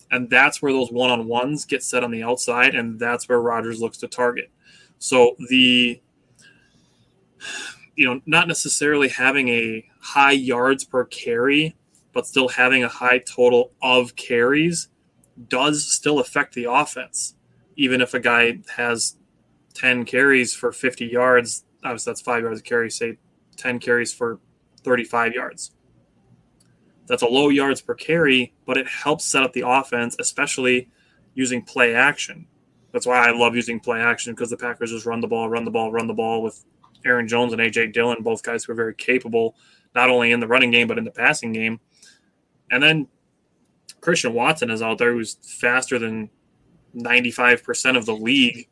And 0.09 0.29
that's 0.29 0.61
where 0.61 0.71
those 0.71 0.91
one 0.91 1.11
on 1.11 1.27
ones 1.27 1.65
get 1.65 1.83
set 1.83 2.03
on 2.03 2.11
the 2.11 2.23
outside, 2.23 2.73
and 2.73 2.97
that's 2.97 3.27
where 3.27 3.41
Rodgers 3.41 3.81
looks 3.81 3.97
to 3.99 4.07
target. 4.07 4.49
So 4.97 5.35
the 5.49 6.01
you 7.95 8.05
know, 8.05 8.21
not 8.25 8.47
necessarily 8.47 9.09
having 9.09 9.49
a 9.49 9.85
high 9.99 10.31
yards 10.31 10.85
per 10.85 11.03
carry, 11.05 11.75
but 12.13 12.27
still 12.27 12.47
having 12.47 12.83
a 12.83 12.87
high 12.87 13.17
total 13.17 13.71
of 13.81 14.15
carries 14.15 14.87
does 15.49 15.91
still 15.91 16.19
affect 16.19 16.53
the 16.53 16.65
offense. 16.65 17.35
Even 17.75 17.99
if 17.99 18.13
a 18.13 18.19
guy 18.19 18.59
has 18.75 19.17
10 19.73 20.05
carries 20.05 20.53
for 20.53 20.71
50 20.71 21.05
yards, 21.05 21.65
obviously 21.83 22.11
that's 22.11 22.21
five 22.21 22.43
yards 22.43 22.59
of 22.59 22.65
carry, 22.65 22.89
say 22.89 23.17
10 23.57 23.79
carries 23.79 24.13
for 24.13 24.39
35 24.83 25.33
yards. 25.33 25.71
That's 27.07 27.23
a 27.23 27.27
low 27.27 27.49
yards 27.49 27.81
per 27.81 27.95
carry, 27.95 28.53
but 28.65 28.77
it 28.77 28.87
helps 28.87 29.25
set 29.25 29.43
up 29.43 29.53
the 29.53 29.63
offense, 29.65 30.15
especially 30.19 30.89
using 31.33 31.61
play 31.61 31.95
action. 31.95 32.47
That's 32.91 33.05
why 33.05 33.27
I 33.27 33.31
love 33.31 33.55
using 33.55 33.79
play 33.79 33.99
action 34.01 34.33
because 34.33 34.49
the 34.49 34.57
Packers 34.57 34.91
just 34.91 35.05
run 35.05 35.21
the 35.21 35.27
ball, 35.27 35.49
run 35.49 35.65
the 35.65 35.71
ball, 35.71 35.91
run 35.91 36.07
the 36.07 36.13
ball 36.13 36.41
with 36.41 36.63
Aaron 37.05 37.27
Jones 37.27 37.53
and 37.53 37.61
AJ 37.61 37.93
Dillon, 37.93 38.23
both 38.23 38.43
guys 38.43 38.63
who 38.63 38.73
are 38.73 38.75
very 38.75 38.93
capable, 38.93 39.55
not 39.95 40.09
only 40.09 40.31
in 40.31 40.39
the 40.39 40.47
running 40.47 40.71
game, 40.71 40.87
but 40.87 40.97
in 40.97 41.03
the 41.03 41.11
passing 41.11 41.53
game. 41.53 41.79
And 42.71 42.81
then 42.83 43.07
Christian 44.01 44.33
Watson 44.33 44.69
is 44.69 44.81
out 44.81 44.97
there 44.97 45.13
who's 45.13 45.35
faster 45.41 45.99
than 45.99 46.29
95% 46.95 47.97
of 47.97 48.05
the 48.05 48.15
league, 48.15 48.67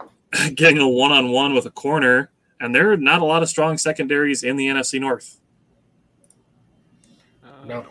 getting 0.54 0.78
a 0.78 0.88
one 0.88 1.12
on 1.12 1.30
one 1.30 1.54
with 1.54 1.66
a 1.66 1.70
corner. 1.70 2.30
And 2.60 2.74
there 2.74 2.92
are 2.92 2.96
not 2.96 3.20
a 3.20 3.24
lot 3.24 3.42
of 3.42 3.48
strong 3.48 3.76
secondaries 3.76 4.42
in 4.42 4.56
the 4.56 4.66
NFC 4.66 5.00
North. 5.00 5.40
No. 7.66 7.86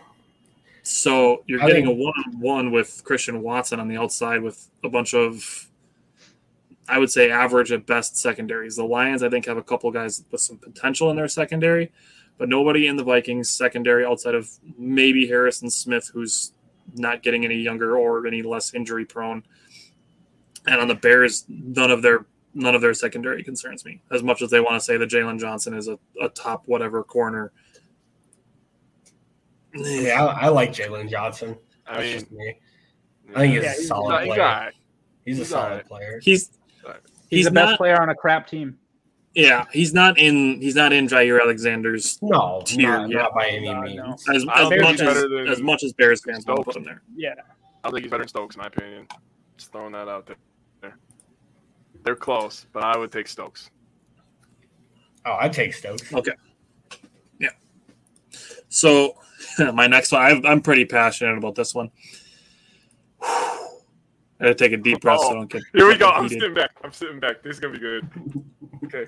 So 0.82 1.42
you're 1.46 1.62
I 1.62 1.66
getting 1.66 1.86
think- 1.86 1.98
a 1.98 2.02
one 2.02 2.12
on 2.26 2.40
one 2.40 2.70
with 2.70 3.02
Christian 3.04 3.42
Watson 3.42 3.80
on 3.80 3.88
the 3.88 3.96
outside 3.96 4.42
with 4.42 4.68
a 4.82 4.88
bunch 4.88 5.14
of, 5.14 5.68
I 6.88 6.98
would 6.98 7.10
say, 7.10 7.30
average 7.30 7.72
at 7.72 7.86
best 7.86 8.16
secondaries. 8.16 8.76
The 8.76 8.84
Lions, 8.84 9.22
I 9.22 9.30
think, 9.30 9.46
have 9.46 9.56
a 9.56 9.62
couple 9.62 9.90
guys 9.90 10.24
with 10.30 10.42
some 10.42 10.58
potential 10.58 11.08
in 11.10 11.16
their 11.16 11.28
secondary, 11.28 11.90
but 12.36 12.48
nobody 12.50 12.86
in 12.86 12.96
the 12.96 13.04
Vikings 13.04 13.48
secondary 13.50 14.04
outside 14.04 14.34
of 14.34 14.50
maybe 14.76 15.26
Harrison 15.26 15.70
Smith, 15.70 16.10
who's 16.12 16.52
not 16.94 17.22
getting 17.22 17.46
any 17.46 17.56
younger 17.56 17.96
or 17.96 18.26
any 18.26 18.42
less 18.42 18.74
injury 18.74 19.06
prone. 19.06 19.42
And 20.66 20.80
on 20.80 20.88
the 20.88 20.94
Bears, 20.94 21.44
none 21.48 21.90
of 21.90 22.02
their 22.02 22.26
none 22.56 22.74
of 22.74 22.80
their 22.80 22.94
secondary 22.94 23.42
concerns 23.42 23.84
me 23.84 24.00
as 24.12 24.22
much 24.22 24.40
as 24.40 24.48
they 24.48 24.60
want 24.60 24.74
to 24.74 24.80
say 24.80 24.96
that 24.96 25.10
Jaylon 25.10 25.40
Johnson 25.40 25.74
is 25.74 25.88
a, 25.88 25.98
a 26.22 26.28
top 26.28 26.62
whatever 26.66 27.02
corner. 27.02 27.50
Yeah, 29.74 30.24
I, 30.24 30.46
I 30.46 30.48
like 30.48 30.70
Jaylon 30.72 31.10
Johnson. 31.10 31.56
I 31.86 31.94
That's 31.94 32.04
mean, 32.04 32.12
just 32.20 32.32
me. 32.32 32.58
I 33.34 33.40
think 33.40 33.54
he's 33.54 33.62
yeah, 33.64 33.72
a 33.72 33.74
solid 33.74 34.08
not- 34.10 34.22
he's 34.24 34.28
player. 34.34 34.42
all 34.42 34.48
right. 34.48 34.72
He's 35.24 35.40
a 35.40 35.44
solid 35.44 35.64
alright. 35.66 35.86
player. 35.86 36.20
He's 36.22 36.50
He's, 36.82 37.38
he's 37.40 37.44
the 37.46 37.50
best 37.50 37.70
not 37.70 37.76
player 37.78 38.00
on 38.00 38.10
a 38.10 38.14
crap 38.14 38.46
team. 38.46 38.78
Yeah, 39.34 39.64
he's 39.72 39.92
not 39.92 40.16
in. 40.18 40.60
He's 40.60 40.76
not 40.76 40.92
in 40.92 41.08
Jaire 41.08 41.40
Alexander's 41.42 42.18
No, 42.22 42.62
Tier, 42.64 42.88
not, 42.88 43.10
yeah. 43.10 43.16
not 43.22 43.34
by 43.34 43.48
any 43.48 43.72
No, 43.72 43.80
means. 43.80 43.96
no. 43.96 44.12
as, 44.34 44.42
as 44.42 44.44
much 44.44 45.00
as 45.00 45.22
than 45.22 45.48
as 45.48 45.60
much 45.60 45.82
as 45.82 45.92
Bears 45.94 46.20
fans 46.22 46.46
want 46.46 46.58
to 46.58 46.62
Stokes. 46.62 46.66
put 46.66 46.76
him 46.76 46.84
there. 46.84 47.02
Yeah. 47.16 47.34
I 47.82 47.90
think 47.90 48.02
he's 48.02 48.10
better 48.10 48.22
than 48.22 48.28
Stokes, 48.28 48.54
in 48.54 48.60
my 48.60 48.68
opinion. 48.68 49.08
Just 49.56 49.72
throwing 49.72 49.92
that 49.92 50.08
out 50.08 50.26
there. 50.82 50.96
They're 52.04 52.14
close, 52.14 52.66
but 52.72 52.84
I 52.84 52.96
would 52.98 53.10
take 53.10 53.26
Stokes. 53.26 53.70
Oh, 55.24 55.36
I 55.40 55.48
take 55.48 55.72
Stokes. 55.72 56.12
Okay. 56.12 56.32
Yeah. 57.40 57.48
So 58.68 59.16
my 59.74 59.86
next 59.86 60.12
one, 60.12 60.22
I've, 60.22 60.44
I'm 60.44 60.60
pretty 60.60 60.84
passionate 60.84 61.38
about 61.38 61.54
this 61.54 61.74
one. 61.74 61.90
I 63.22 64.48
gotta 64.48 64.54
take 64.54 64.72
a 64.72 64.76
deep 64.76 65.00
breath 65.00 65.20
so 65.20 65.28
oh, 65.28 65.30
I 65.30 65.34
don't 65.34 65.50
get. 65.50 65.62
Here 65.72 65.86
we 65.86 65.96
go. 65.96 66.10
I'm 66.10 66.24
heated. 66.24 66.40
sitting 66.40 66.54
back. 66.54 66.70
I'm 66.82 66.92
sitting 66.92 67.20
back. 67.20 67.42
This 67.42 67.54
is 67.54 67.60
gonna 67.60 67.74
be 67.74 67.80
good. 67.80 68.08
Okay. 68.84 69.06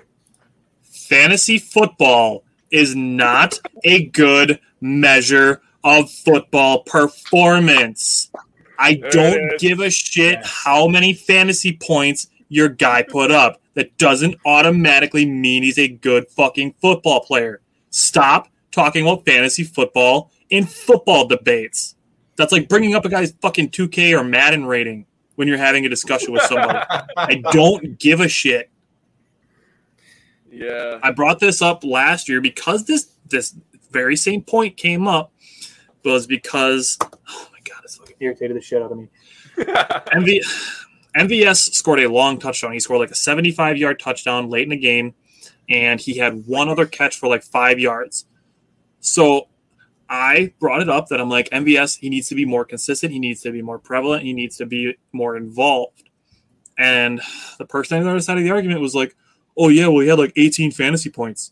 Fantasy 0.83 1.57
football 1.59 2.43
is 2.71 2.95
not 2.95 3.59
a 3.83 4.05
good 4.07 4.59
measure 4.81 5.61
of 5.83 6.09
football 6.09 6.83
performance. 6.83 8.31
I 8.79 8.95
don't 8.95 9.59
give 9.59 9.79
a 9.79 9.89
shit 9.89 10.39
how 10.43 10.87
many 10.87 11.13
fantasy 11.13 11.77
points 11.79 12.27
your 12.49 12.69
guy 12.69 13.03
put 13.03 13.31
up. 13.31 13.61
That 13.73 13.95
doesn't 13.97 14.35
automatically 14.45 15.25
mean 15.25 15.63
he's 15.63 15.77
a 15.77 15.87
good 15.87 16.27
fucking 16.29 16.75
football 16.81 17.19
player. 17.21 17.61
Stop 17.91 18.47
talking 18.71 19.03
about 19.03 19.25
fantasy 19.25 19.63
football 19.63 20.31
in 20.49 20.65
football 20.65 21.27
debates. 21.27 21.95
That's 22.35 22.51
like 22.51 22.69
bringing 22.69 22.95
up 22.95 23.05
a 23.05 23.09
guy's 23.09 23.31
fucking 23.41 23.69
2K 23.69 24.17
or 24.17 24.23
Madden 24.23 24.65
rating 24.65 25.05
when 25.35 25.47
you're 25.47 25.57
having 25.57 25.85
a 25.85 25.89
discussion 25.89 26.33
with 26.33 26.43
somebody. 26.43 26.79
I 27.15 27.35
don't 27.51 27.97
give 27.99 28.21
a 28.21 28.27
shit. 28.27 28.69
Yeah. 30.51 30.99
I 31.03 31.11
brought 31.11 31.39
this 31.39 31.61
up 31.61 31.83
last 31.83 32.29
year 32.29 32.41
because 32.41 32.85
this 32.85 33.11
this 33.29 33.55
very 33.91 34.15
same 34.15 34.41
point 34.41 34.77
came 34.77 35.07
up 35.07 35.31
was 36.03 36.25
because 36.25 36.97
oh 37.01 37.47
my 37.51 37.59
god, 37.63 37.81
it's 37.83 37.97
fucking 37.97 38.15
irritated 38.19 38.55
the 38.55 38.61
shit 38.61 38.81
out 38.81 38.91
of 38.91 38.97
me. 38.97 39.09
MV, 39.57 40.39
MVS 41.17 41.73
scored 41.73 41.99
a 41.99 42.07
long 42.07 42.39
touchdown. 42.39 42.71
He 42.71 42.79
scored 42.79 42.99
like 42.99 43.11
a 43.11 43.15
75 43.15 43.77
yard 43.77 43.99
touchdown 43.99 44.49
late 44.49 44.63
in 44.63 44.69
the 44.69 44.77
game, 44.77 45.13
and 45.69 45.99
he 45.99 46.17
had 46.17 46.47
one 46.47 46.69
other 46.69 46.85
catch 46.85 47.17
for 47.17 47.27
like 47.27 47.43
five 47.43 47.79
yards. 47.79 48.25
So 48.99 49.47
I 50.09 50.53
brought 50.59 50.81
it 50.81 50.89
up 50.89 51.07
that 51.09 51.19
I'm 51.19 51.29
like, 51.29 51.49
MVS, 51.49 51.99
he 51.99 52.09
needs 52.09 52.29
to 52.29 52.35
be 52.35 52.45
more 52.45 52.65
consistent. 52.65 53.11
He 53.11 53.19
needs 53.19 53.41
to 53.41 53.51
be 53.51 53.61
more 53.61 53.79
prevalent. 53.79 54.23
He 54.23 54.33
needs 54.33 54.57
to 54.57 54.65
be 54.65 54.95
more 55.11 55.35
involved. 55.35 56.09
And 56.77 57.21
the 57.57 57.65
person 57.65 57.97
on 57.97 58.03
the 58.03 58.09
other 58.09 58.19
side 58.19 58.37
of 58.37 58.43
the 58.43 58.51
argument 58.51 58.81
was 58.81 58.95
like, 58.95 59.15
oh, 59.57 59.69
yeah, 59.69 59.87
well, 59.87 60.01
he 60.01 60.07
had 60.07 60.19
like 60.19 60.33
18 60.35 60.71
fantasy 60.71 61.09
points. 61.09 61.51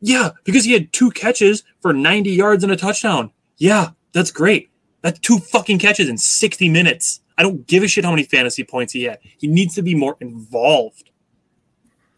Yeah, 0.00 0.30
because 0.44 0.64
he 0.64 0.72
had 0.72 0.92
two 0.92 1.10
catches 1.10 1.62
for 1.80 1.92
90 1.92 2.30
yards 2.30 2.64
and 2.64 2.72
a 2.72 2.76
touchdown. 2.76 3.32
Yeah, 3.58 3.90
that's 4.12 4.30
great. 4.30 4.70
That's 5.02 5.18
two 5.20 5.38
fucking 5.38 5.78
catches 5.78 6.08
in 6.08 6.16
60 6.18 6.68
minutes. 6.70 7.20
I 7.36 7.42
don't 7.42 7.66
give 7.66 7.82
a 7.82 7.88
shit 7.88 8.04
how 8.04 8.10
many 8.10 8.24
fantasy 8.24 8.64
points 8.64 8.92
he 8.92 9.04
had. 9.04 9.18
He 9.22 9.46
needs 9.46 9.74
to 9.74 9.82
be 9.82 9.94
more 9.94 10.16
involved. 10.20 11.10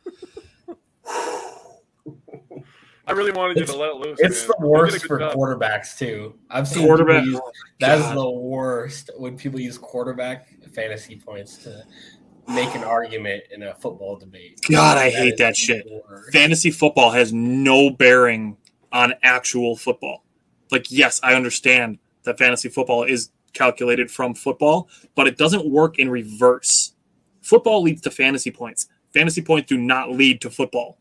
I 3.07 3.13
really 3.13 3.33
wanted 3.33 3.59
you 3.59 3.67
to 3.67 3.77
let 3.77 3.97
loose. 3.97 4.19
It's 4.21 4.47
man. 4.47 4.49
the 4.49 4.55
You 4.59 4.63
did 4.63 4.65
a 4.65 4.69
worst 4.69 5.07
for 5.07 5.19
job. 5.19 5.35
quarterbacks 5.35 5.99
too. 5.99 6.35
I've 6.51 6.69
seen 6.69 6.87
Quarterback- 6.87 7.25
use- 7.25 7.41
that's 7.81 8.03
God. 8.03 8.17
the 8.17 8.31
worst 8.31 9.11
when 9.17 9.37
people 9.37 9.59
use 9.61 9.77
quarterback 9.79 10.49
fantasy 10.73 11.17
points 11.17 11.57
to 11.65 11.85
make 12.49 12.75
an 12.75 12.85
argument 12.85 13.45
in 13.51 13.63
a 13.65 13.75
football 13.75 14.17
debate. 14.17 14.61
God, 14.71 14.99
I 14.99 15.11
hate 15.11 15.37
that 15.39 15.57
shit. 15.57 15.87
worst. 16.09 16.33
Fantasy 16.33 16.71
football 16.71 17.11
has 17.11 17.33
no 17.33 17.91
bearing 17.91 18.57
on 18.93 19.15
actual 19.23 19.77
football. 19.77 20.25
Like, 20.71 20.91
yes, 20.91 21.21
I 21.23 21.35
understand 21.35 21.99
that 22.25 22.39
fantasy 22.39 22.69
football 22.69 23.03
is 23.05 23.31
calculated 23.53 24.11
from 24.11 24.35
football, 24.35 24.89
but 25.15 25.27
it 25.27 25.37
doesn't 25.37 25.67
work 25.69 25.99
in 25.99 26.09
reverse. 26.11 26.95
Football 27.43 27.83
leads 27.83 28.01
to 28.03 28.11
fantasy 28.11 28.51
points. 28.51 28.87
Fantasy 29.13 29.43
points 29.43 29.69
do 29.69 29.77
not 29.77 30.11
lead 30.11 30.41
to 30.41 30.51
football. 30.51 30.99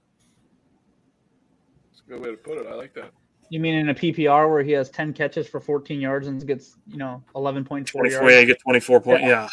That's 2.11 2.19
a 2.19 2.23
good 2.23 2.29
way 2.29 2.35
to 2.35 2.43
put 2.43 2.57
it. 2.57 2.67
I 2.69 2.75
like 2.75 2.93
that. 2.95 3.11
You 3.49 3.61
mean 3.61 3.75
in 3.75 3.89
a 3.89 3.93
PPR 3.93 4.49
where 4.49 4.63
he 4.63 4.71
has 4.71 4.89
10 4.89 5.13
catches 5.13 5.47
for 5.47 5.61
14 5.61 5.99
yards 5.99 6.27
and 6.27 6.45
gets, 6.45 6.77
you 6.87 6.97
know, 6.97 7.23
11.4 7.35 7.85
24, 7.85 8.05
yards? 8.05 8.33
yeah, 8.33 8.39
you 8.39 8.45
get 8.45 8.59
24 8.59 9.01
points. 9.01 9.23
Yeah. 9.23 9.47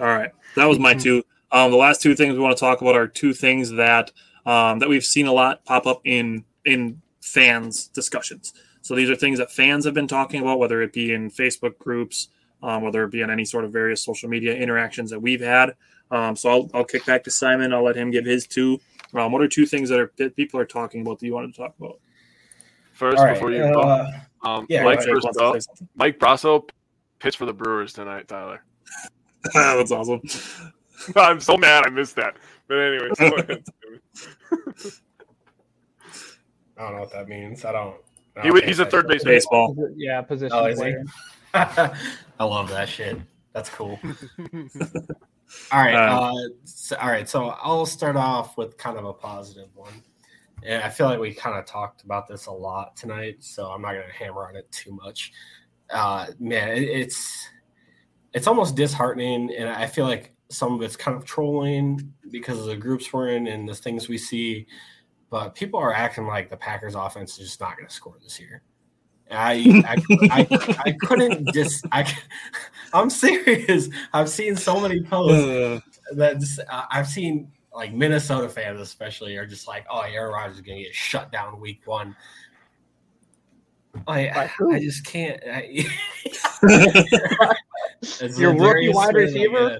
All 0.00 0.06
right, 0.06 0.30
that 0.56 0.64
was 0.64 0.78
my 0.78 0.94
two. 0.94 1.22
Um, 1.50 1.70
the 1.70 1.76
last 1.76 2.00
two 2.00 2.14
things 2.14 2.34
we 2.34 2.40
want 2.40 2.56
to 2.56 2.60
talk 2.60 2.80
about 2.80 2.96
are 2.96 3.06
two 3.06 3.34
things 3.34 3.70
that 3.72 4.10
um, 4.46 4.78
that 4.80 4.88
we've 4.88 5.04
seen 5.04 5.26
a 5.26 5.32
lot 5.32 5.64
pop 5.64 5.86
up 5.86 6.00
in 6.04 6.44
in 6.64 7.00
fans 7.20 7.88
discussions. 7.88 8.54
So 8.80 8.94
these 8.94 9.10
are 9.10 9.16
things 9.16 9.38
that 9.38 9.52
fans 9.52 9.84
have 9.84 9.94
been 9.94 10.08
talking 10.08 10.40
about, 10.40 10.58
whether 10.58 10.82
it 10.82 10.92
be 10.92 11.12
in 11.12 11.30
Facebook 11.30 11.78
groups, 11.78 12.28
um, 12.62 12.82
whether 12.82 13.04
it 13.04 13.10
be 13.10 13.22
on 13.22 13.30
any 13.30 13.44
sort 13.44 13.64
of 13.64 13.72
various 13.72 14.02
social 14.02 14.28
media 14.28 14.54
interactions 14.54 15.10
that 15.10 15.20
we've 15.20 15.40
had. 15.40 15.74
Um, 16.12 16.36
so 16.36 16.50
I'll, 16.50 16.70
I'll 16.74 16.84
kick 16.84 17.04
back 17.06 17.24
to 17.24 17.30
Simon. 17.30 17.72
I'll 17.72 17.82
let 17.82 17.96
him 17.96 18.10
give 18.10 18.24
his 18.24 18.46
two. 18.46 18.78
Um, 19.14 19.32
what 19.32 19.42
are 19.42 19.48
two 19.48 19.66
things 19.66 19.88
that, 19.88 19.98
are, 19.98 20.12
that 20.18 20.36
people 20.36 20.60
are 20.60 20.64
talking 20.66 21.00
about 21.00 21.18
that 21.18 21.26
you 21.26 21.32
wanted 21.34 21.54
to 21.54 21.60
talk 21.60 21.74
about? 21.80 21.98
First, 22.92 23.18
All 23.18 23.24
right, 23.24 23.34
before 23.34 23.50
you 23.50 23.64
uh, 23.64 23.72
go, 23.72 24.06
um, 24.48 24.66
yeah, 24.68 24.84
Mike, 24.84 25.00
Jake 25.00 25.08
first 25.08 25.26
up. 25.40 25.56
Mike 25.96 26.18
Brosseau 26.18 26.68
pitched 27.18 27.38
for 27.38 27.46
the 27.46 27.52
Brewers 27.54 27.94
tonight, 27.94 28.28
Tyler. 28.28 28.62
That's 29.54 29.90
awesome. 29.90 30.20
I'm 31.16 31.40
so 31.40 31.56
mad 31.56 31.84
I 31.86 31.90
missed 31.90 32.16
that. 32.16 32.36
But 32.68 32.78
anyways, 32.78 33.18
go 33.18 33.36
ahead. 33.36 33.64
I 36.78 36.82
don't 36.82 36.94
know 36.94 37.00
what 37.00 37.12
that 37.12 37.28
means. 37.28 37.64
I 37.64 37.72
don't. 37.72 37.96
I 38.36 38.42
He 38.42 38.48
don't 38.48 38.60
wa- 38.60 38.66
he's 38.66 38.78
a 38.78 38.86
third 38.86 39.08
base 39.08 39.24
Baseball. 39.24 39.74
Posi- 39.74 39.94
Yeah, 39.96 40.20
position 40.22 40.56
Oh, 40.56 40.74
player. 40.74 41.04
I 41.54 42.44
love 42.44 42.68
that 42.70 42.88
shit. 42.88 43.18
That's 43.52 43.68
cool. 43.70 43.98
All 45.70 45.80
right. 45.80 45.94
Um, 45.94 46.34
uh, 46.34 46.48
so, 46.64 46.96
all 46.96 47.10
right. 47.10 47.28
So 47.28 47.48
I'll 47.62 47.86
start 47.86 48.16
off 48.16 48.56
with 48.56 48.76
kind 48.76 48.98
of 48.98 49.04
a 49.04 49.12
positive 49.12 49.68
one. 49.74 49.92
And 50.64 50.82
I 50.82 50.88
feel 50.88 51.06
like 51.06 51.18
we 51.18 51.34
kind 51.34 51.58
of 51.58 51.64
talked 51.64 52.04
about 52.04 52.28
this 52.28 52.46
a 52.46 52.52
lot 52.52 52.94
tonight, 52.94 53.38
so 53.40 53.66
I'm 53.66 53.82
not 53.82 53.94
going 53.94 54.06
to 54.06 54.12
hammer 54.12 54.46
on 54.46 54.54
it 54.54 54.70
too 54.70 54.92
much. 54.92 55.32
Uh, 55.90 56.28
man, 56.38 56.68
it, 56.70 56.84
it's 56.84 57.48
it's 58.32 58.46
almost 58.46 58.76
disheartening, 58.76 59.52
and 59.56 59.68
I 59.68 59.86
feel 59.86 60.06
like 60.06 60.34
some 60.50 60.74
of 60.74 60.82
it's 60.82 60.96
kind 60.96 61.16
of 61.16 61.24
trolling 61.24 62.12
because 62.30 62.58
of 62.60 62.66
the 62.66 62.76
groups 62.76 63.12
we're 63.12 63.30
in 63.30 63.46
and 63.46 63.68
the 63.68 63.74
things 63.74 64.08
we 64.08 64.18
see. 64.18 64.66
But 65.30 65.54
people 65.54 65.80
are 65.80 65.92
acting 65.92 66.26
like 66.26 66.50
the 66.50 66.56
Packers 66.56 66.94
offense 66.94 67.32
is 67.38 67.48
just 67.48 67.60
not 67.60 67.76
going 67.76 67.88
to 67.88 67.94
score 67.94 68.16
this 68.22 68.38
year. 68.38 68.62
I 69.32 69.82
I, 69.86 69.96
I, 70.30 70.76
I 70.86 70.92
couldn't 71.00 71.52
just 71.52 71.86
I 71.92 72.12
I'm 72.92 73.10
serious. 73.10 73.88
I've 74.12 74.28
seen 74.28 74.54
so 74.56 74.78
many 74.78 75.02
posts 75.02 75.86
that 76.14 76.38
just, 76.38 76.60
uh, 76.70 76.84
I've 76.90 77.08
seen 77.08 77.50
like 77.74 77.94
Minnesota 77.94 78.48
fans 78.48 78.80
especially 78.80 79.36
are 79.36 79.46
just 79.46 79.66
like, 79.66 79.86
oh, 79.90 80.00
Aaron 80.00 80.32
Rodgers 80.32 80.56
is 80.56 80.62
gonna 80.62 80.82
get 80.82 80.94
shut 80.94 81.32
down 81.32 81.58
week 81.60 81.80
one. 81.86 82.14
I 84.06 84.48
I 84.60 84.80
just 84.80 85.04
can't. 85.04 85.40
I, 85.46 85.84
As 88.20 88.38
Your 88.38 88.54
rookie 88.54 88.88
wide 88.88 89.14
receiver? 89.14 89.78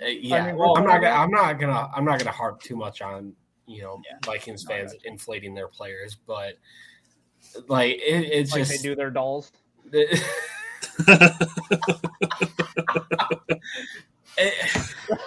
uh, 0.00 0.06
yeah, 0.06 0.46
mean, 0.46 0.56
well, 0.56 0.74
well, 0.74 0.76
I'm 0.76 0.84
not. 0.84 1.00
Gonna, 1.00 1.14
I'm 1.14 1.30
not 1.30 1.58
gonna. 1.58 1.90
I'm 1.94 2.04
not 2.04 2.18
gonna 2.18 2.30
harp 2.30 2.62
too 2.62 2.76
much 2.76 3.00
on 3.00 3.32
you 3.66 3.82
know 3.82 4.00
Yeah. 4.08 4.18
Vikings 4.24 4.64
No, 4.64 4.74
fans 4.74 4.94
inflating 5.04 5.54
their 5.54 5.68
players, 5.68 6.16
but 6.26 6.54
like 7.68 7.96
it, 7.96 8.24
it's 8.32 8.52
like 8.52 8.60
just 8.66 8.70
they 8.82 8.88
do 8.88 8.94
their 8.94 9.10
dolls. 9.10 9.52
Eh, 9.94 10.16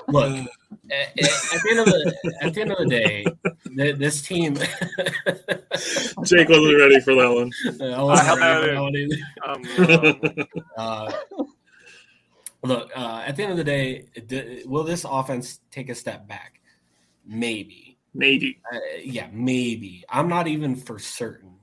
look 0.08 0.48
at, 0.92 1.08
at 1.10 1.16
the 1.18 1.68
end 1.70 1.80
of 1.80 1.86
the 1.86 2.36
at 2.42 2.54
the 2.54 2.62
end 2.62 2.72
of 2.72 2.78
the 2.78 2.86
day, 2.86 3.26
th- 3.76 3.96
this 3.98 4.22
team. 4.22 4.56
Jake 6.24 6.50
wasn't 6.50 6.78
ready 6.78 7.00
for 7.02 7.16
that 7.16 7.32
one. 7.34 7.52
I 7.94 8.04
wasn't 8.04 8.30
I 8.30 8.60
ready 8.60 8.68
for 8.68 8.74
that 8.74 8.82
one 8.82 8.96
either. 8.96 9.18
Um, 9.48 10.48
Uh, 10.78 11.12
look, 12.64 12.92
uh, 12.96 13.24
at 13.26 13.36
the 13.36 13.44
end 13.44 13.52
of 13.52 13.58
the 13.58 13.64
day, 13.64 14.06
d- 14.28 14.64
will 14.66 14.84
this 14.84 15.06
offense 15.10 15.60
take 15.72 15.90
a 15.90 15.96
step 15.96 16.28
back? 16.28 16.62
Maybe. 17.26 17.98
Maybe. 18.14 18.60
Uh, 18.72 18.80
yeah, 19.04 19.28
maybe. 19.32 20.04
I'm 20.10 20.28
not 20.28 20.48
even 20.48 20.76
for 20.76 21.00
certain. 21.00 21.56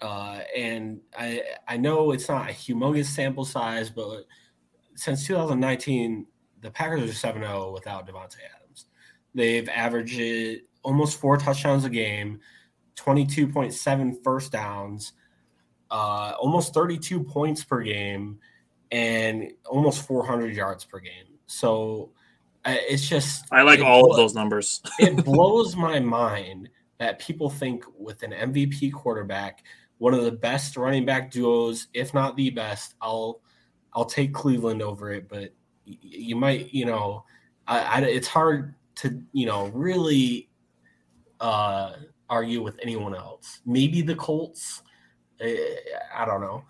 Uh, 0.00 0.40
and 0.56 1.00
I 1.18 1.42
I 1.68 1.76
know 1.76 2.12
it's 2.12 2.28
not 2.28 2.48
a 2.48 2.52
humongous 2.52 3.06
sample 3.06 3.44
size, 3.44 3.90
but 3.90 4.24
since 4.94 5.26
2019, 5.26 6.26
the 6.60 6.70
Packers 6.70 7.08
are 7.08 7.14
7 7.14 7.42
0 7.42 7.72
without 7.72 8.06
Davante 8.06 8.36
Adams. 8.56 8.86
They've 9.34 9.68
averaged 9.68 10.62
almost 10.82 11.18
four 11.18 11.36
touchdowns 11.36 11.84
a 11.84 11.90
game, 11.90 12.40
22.7 12.96 14.22
first 14.22 14.52
downs, 14.52 15.12
uh, 15.90 16.34
almost 16.38 16.74
32 16.74 17.22
points 17.22 17.64
per 17.64 17.82
game, 17.82 18.38
and 18.90 19.52
almost 19.66 20.06
400 20.06 20.54
yards 20.54 20.84
per 20.84 20.98
game. 20.98 21.38
So 21.46 22.10
uh, 22.64 22.76
it's 22.88 23.08
just. 23.08 23.44
I 23.50 23.62
like 23.62 23.80
all 23.80 24.02
blo- 24.02 24.10
of 24.10 24.16
those 24.16 24.34
numbers. 24.34 24.82
it 24.98 25.16
blows 25.24 25.76
my 25.76 26.00
mind 26.00 26.68
that 26.98 27.18
people 27.18 27.48
think 27.48 27.84
with 27.98 28.22
an 28.22 28.32
MVP 28.32 28.92
quarterback, 28.92 29.64
one 30.00 30.14
of 30.14 30.24
the 30.24 30.32
best 30.32 30.78
running 30.78 31.04
back 31.04 31.30
duos, 31.30 31.88
if 31.92 32.14
not 32.14 32.34
the 32.34 32.48
best, 32.48 32.94
I'll 33.02 33.40
I'll 33.92 34.06
take 34.06 34.32
Cleveland 34.32 34.80
over 34.80 35.12
it. 35.12 35.28
But 35.28 35.52
you 35.84 36.36
might, 36.36 36.72
you 36.72 36.86
know, 36.86 37.24
I, 37.68 37.80
I, 37.80 38.00
it's 38.00 38.26
hard 38.26 38.74
to 38.96 39.22
you 39.32 39.44
know 39.44 39.66
really 39.68 40.48
uh, 41.38 41.92
argue 42.30 42.62
with 42.62 42.78
anyone 42.82 43.14
else. 43.14 43.60
Maybe 43.66 44.00
the 44.00 44.14
Colts. 44.14 44.82
Eh, 45.38 45.54
I 46.16 46.24
don't 46.24 46.40
know. 46.40 46.64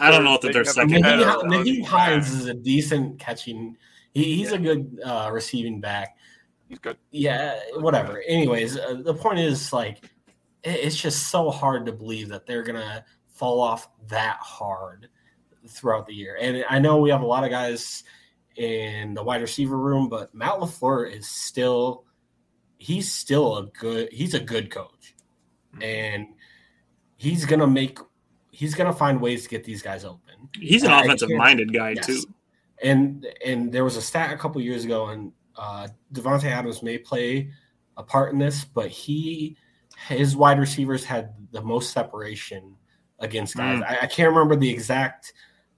I 0.00 0.10
don't 0.10 0.24
know 0.24 0.38
that 0.40 0.52
they're 0.54 0.64
second. 0.64 1.04
Nyheim- 1.04 1.42
Nyheim, 1.42 1.84
Hines 1.84 2.32
is 2.32 2.46
a 2.46 2.54
decent 2.54 3.18
catching. 3.18 3.76
He, 4.14 4.36
he's 4.36 4.52
a 4.52 4.58
good 4.58 4.98
uh, 5.04 5.28
receiving 5.30 5.78
back 5.78 6.16
he's 6.68 6.78
good. 6.78 6.96
yeah 7.10 7.58
whatever 7.76 8.22
anyways 8.26 8.78
uh, 8.78 8.94
the 9.04 9.12
point 9.12 9.38
is 9.38 9.72
like 9.72 9.98
it, 10.04 10.10
it's 10.64 10.96
just 10.96 11.28
so 11.30 11.50
hard 11.50 11.84
to 11.86 11.92
believe 11.92 12.28
that 12.28 12.46
they're 12.46 12.62
gonna 12.62 13.04
fall 13.28 13.60
off 13.60 13.88
that 14.08 14.36
hard 14.40 15.08
throughout 15.68 16.06
the 16.06 16.14
year 16.14 16.36
and 16.40 16.64
i 16.68 16.78
know 16.78 16.98
we 16.98 17.10
have 17.10 17.22
a 17.22 17.26
lot 17.26 17.44
of 17.44 17.50
guys 17.50 18.04
in 18.56 19.14
the 19.14 19.22
wide 19.22 19.40
receiver 19.40 19.78
room 19.78 20.08
but 20.08 20.34
matt 20.34 20.54
LaFleur 20.54 21.10
is 21.10 21.26
still 21.28 22.04
he's 22.78 23.10
still 23.12 23.56
a 23.58 23.66
good 23.78 24.08
he's 24.12 24.34
a 24.34 24.40
good 24.40 24.70
coach 24.70 25.14
and 25.80 26.26
he's 27.16 27.44
gonna 27.44 27.66
make 27.66 27.98
he's 28.50 28.74
gonna 28.74 28.92
find 28.92 29.20
ways 29.20 29.44
to 29.44 29.48
get 29.48 29.64
these 29.64 29.82
guys 29.82 30.04
open 30.04 30.18
He's 30.60 30.82
an 30.82 30.90
offensive 30.92 31.30
minded 31.30 31.72
guy 31.72 31.90
Yes. 31.96 32.06
too. 32.06 32.22
and 32.82 33.26
and 33.46 33.72
there 33.72 33.84
was 33.84 33.96
a 33.96 34.02
stat 34.02 34.34
a 34.34 34.36
couple 34.36 34.60
years 34.60 34.84
ago, 34.84 35.06
and 35.06 35.32
uh, 35.56 35.88
Davante 36.12 36.44
Adams 36.44 36.82
may 36.82 36.98
play 36.98 37.50
a 37.96 38.02
part 38.02 38.32
in 38.32 38.38
this, 38.38 38.64
but 38.64 38.88
he 38.88 39.56
his 40.08 40.36
wide 40.36 40.58
receivers 40.58 41.04
had 41.04 41.34
the 41.52 41.60
most 41.60 41.92
separation 41.92 42.76
against 43.18 43.56
guys. 43.56 43.80
Mm. 43.80 43.86
I, 43.88 43.98
I 44.02 44.06
can't 44.06 44.30
remember 44.30 44.56
the 44.56 44.68
exact 44.70 45.32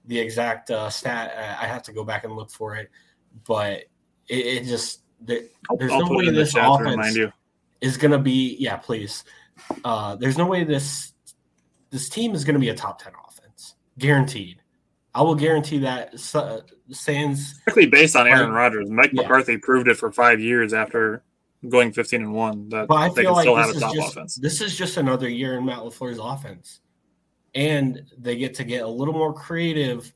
the 0.05 0.19
exact 0.19 0.71
uh, 0.71 0.89
stat. 0.89 1.33
I 1.37 1.65
I 1.65 1.67
have 1.67 1.83
to 1.83 1.93
go 1.93 2.03
back 2.03 2.23
and 2.23 2.35
look 2.35 2.51
for 2.51 2.75
it, 2.75 2.89
but 3.45 3.83
it, 4.27 4.45
it 4.45 4.63
just 4.65 5.01
there, 5.21 5.41
There's 5.77 5.91
I'll 5.91 6.07
no 6.07 6.15
way 6.15 6.25
it 6.25 6.29
in 6.29 6.33
the 6.35 6.41
this 6.41 6.55
offense- 6.55 7.33
is 7.81 7.97
going 7.97 8.11
to 8.11 8.19
be 8.19 8.55
yeah. 8.59 8.77
Please, 8.77 9.23
uh, 9.83 10.15
there's 10.15 10.37
no 10.37 10.45
way 10.45 10.63
this 10.63 11.13
this 11.89 12.09
team 12.09 12.33
is 12.33 12.43
going 12.43 12.55
to 12.55 12.59
be 12.59 12.69
a 12.69 12.75
top 12.75 13.01
ten 13.01 13.13
offense, 13.27 13.75
guaranteed. 13.97 14.61
I 15.13 15.21
will 15.21 15.35
guarantee 15.35 15.79
that. 15.79 16.13
Uh, 16.33 16.61
Sans 16.91 17.55
Strictly 17.61 17.87
based 17.87 18.15
on 18.15 18.27
Aaron 18.27 18.51
Rodgers. 18.51 18.91
Mike 18.91 19.09
yeah. 19.11 19.23
McCarthy 19.23 19.57
proved 19.57 19.87
it 19.87 19.97
for 19.97 20.11
five 20.11 20.39
years 20.39 20.71
after 20.71 21.23
going 21.69 21.91
15 21.91 22.21
and 22.21 22.33
1 22.33 22.69
that 22.69 22.87
But 22.87 22.95
I 22.95 23.09
they 23.09 23.23
feel 23.23 23.33
can 23.33 23.41
still 23.43 23.53
like 23.53 23.65
have 23.65 23.73
this 23.73 23.75
a 23.75 23.77
is 23.77 23.81
top 23.83 23.95
just 23.95 24.11
offense. 24.11 24.35
this 24.35 24.61
is 24.61 24.75
just 24.75 24.97
another 24.97 25.29
year 25.29 25.57
in 25.57 25.65
Matt 25.65 25.79
LaFleur's 25.79 26.19
offense, 26.19 26.81
and 27.53 28.03
they 28.17 28.35
get 28.35 28.53
to 28.55 28.63
get 28.63 28.83
a 28.83 28.87
little 28.87 29.13
more 29.13 29.33
creative 29.33 30.13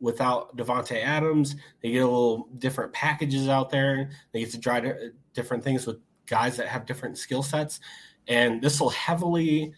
without 0.00 0.56
Davante 0.56 1.02
Adams. 1.02 1.56
They 1.82 1.90
get 1.92 2.02
a 2.02 2.06
little 2.06 2.48
different 2.58 2.92
packages 2.92 3.48
out 3.48 3.70
there. 3.70 4.10
They 4.32 4.40
get 4.40 4.52
to 4.52 4.60
try 4.60 4.80
to, 4.80 5.12
different 5.32 5.64
things 5.64 5.86
with 5.86 5.98
guys 6.26 6.56
that 6.56 6.68
have 6.68 6.86
different 6.86 7.18
skill 7.18 7.42
sets, 7.42 7.80
and 8.28 8.62
this 8.62 8.80
will 8.80 8.90
heavily. 8.90 9.72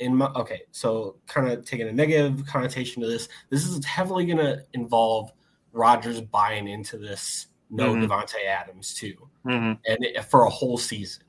In 0.00 0.14
my 0.14 0.26
okay, 0.36 0.62
so 0.70 1.16
kind 1.26 1.48
of 1.48 1.64
taking 1.64 1.88
a 1.88 1.92
negative 1.92 2.46
connotation 2.46 3.02
to 3.02 3.08
this, 3.08 3.28
this 3.50 3.66
is 3.66 3.84
heavily 3.84 4.26
going 4.26 4.38
to 4.38 4.62
involve 4.72 5.32
Rodgers 5.72 6.20
buying 6.20 6.68
into 6.68 6.98
this 6.98 7.47
no 7.70 7.94
Mhm. 7.94 8.06
Davante 8.08 8.44
Adams 8.46 8.94
too, 8.94 9.14
hmm 9.44 9.72
and 9.86 10.04
it, 10.04 10.24
for 10.24 10.44
a 10.44 10.50
whole 10.50 10.78
season. 10.78 11.22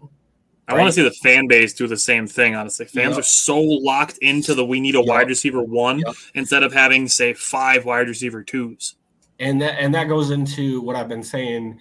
I 0.68 0.76
want 0.76 0.88
to 0.88 0.92
see 0.94 1.02
the 1.02 1.10
fan 1.12 1.48
base 1.48 1.74
do 1.74 1.88
the 1.88 1.98
same 1.98 2.28
thing, 2.28 2.56
honestly. 2.56 2.86
Fans 2.86 3.12
Yep. 3.16 3.20
are 3.20 3.24
so 3.24 3.60
locked 3.60 4.20
into 4.20 4.54
the 4.54 4.64
we 4.64 4.80
need 4.80 4.94
a 4.94 5.00
Yep. 5.00 5.08
wide 5.08 5.28
receiver 5.28 5.64
one 5.64 6.00
Yep. 6.06 6.16
instead 6.36 6.62
of 6.62 6.72
having, 6.74 7.08
say, 7.08 7.34
five 7.34 7.86
wide 7.86 8.08
receiver 8.08 8.44
twos. 8.44 8.96
and 9.42 9.62
that 9.62 9.80
and 9.80 9.96
that 9.96 10.10
goes 10.10 10.32
into 10.32 10.82
what 10.82 10.96
I've 10.98 11.08
been 11.08 11.24
saying 11.24 11.80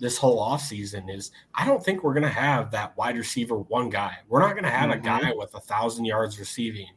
this 0.00 0.16
whole 0.18 0.40
offseason 0.40 1.14
is 1.14 1.30
I 1.54 1.64
don't 1.66 1.84
think 1.84 2.02
we're 2.02 2.14
gonna 2.14 2.28
have 2.28 2.70
that 2.72 2.96
wide 2.96 3.16
receiver 3.16 3.56
one 3.58 3.88
guy. 3.90 4.16
We're 4.28 4.40
not 4.40 4.54
gonna 4.56 4.70
have 4.70 4.90
Mhm. 4.90 4.94
a 4.94 4.98
guy 4.98 5.32
with 5.36 5.54
a 5.54 5.60
thousand 5.60 6.06
yards 6.06 6.38
receiving. 6.38 6.88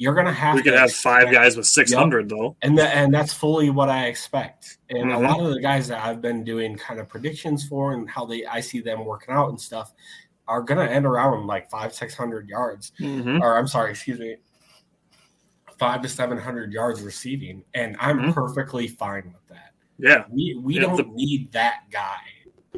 You're 0.00 0.14
gonna 0.14 0.32
have 0.32 0.54
We 0.54 0.62
could 0.62 0.72
have 0.72 0.90
five 0.94 1.30
guys 1.30 1.58
with 1.58 1.66
600, 1.66 2.30
though. 2.30 2.56
and 2.62 2.78
that 2.78 2.96
and 2.96 3.12
that's 3.12 3.34
fully 3.34 3.68
what 3.68 3.90
I 3.90 4.06
expect. 4.06 4.78
And 4.88 5.10
Mhm. 5.10 5.14
a 5.16 5.18
lot 5.18 5.40
of 5.40 5.52
the 5.52 5.60
guys 5.60 5.88
that 5.88 6.02
I've 6.02 6.22
been 6.22 6.42
doing 6.42 6.74
kind 6.78 6.98
of 7.00 7.06
predictions 7.06 7.68
for 7.68 7.92
and 7.92 8.08
how 8.08 8.24
they 8.24 8.46
I 8.46 8.60
see 8.60 8.80
them 8.80 9.04
working 9.04 9.34
out 9.34 9.50
and 9.50 9.60
stuff 9.60 9.92
are 10.48 10.62
gonna 10.62 10.86
end 10.86 11.04
around 11.04 11.46
like 11.46 11.68
five 11.70 11.92
six 11.92 12.14
hundred 12.16 12.48
yards 12.48 12.92
hmm 12.96 13.42
or 13.42 13.58
I'm 13.58 13.66
sorry, 13.66 13.90
excuse 13.90 14.18
me, 14.18 14.36
five 15.78 16.00
to 16.00 16.08
seven 16.08 16.38
hundred 16.38 16.72
yards 16.72 17.02
receiving, 17.02 17.62
and 17.74 17.94
I'm 18.00 18.20
Mhm. 18.20 18.32
perfectly 18.32 18.88
fine 18.88 19.26
with 19.34 19.46
that. 19.48 19.74
Yeah, 19.98 20.24
We 20.30 20.58
we 20.62 20.76
Yeah, 20.76 20.80
don't 20.80 20.96
the- 20.96 21.14
need 21.14 21.52
that 21.52 21.90
guy 21.90 22.16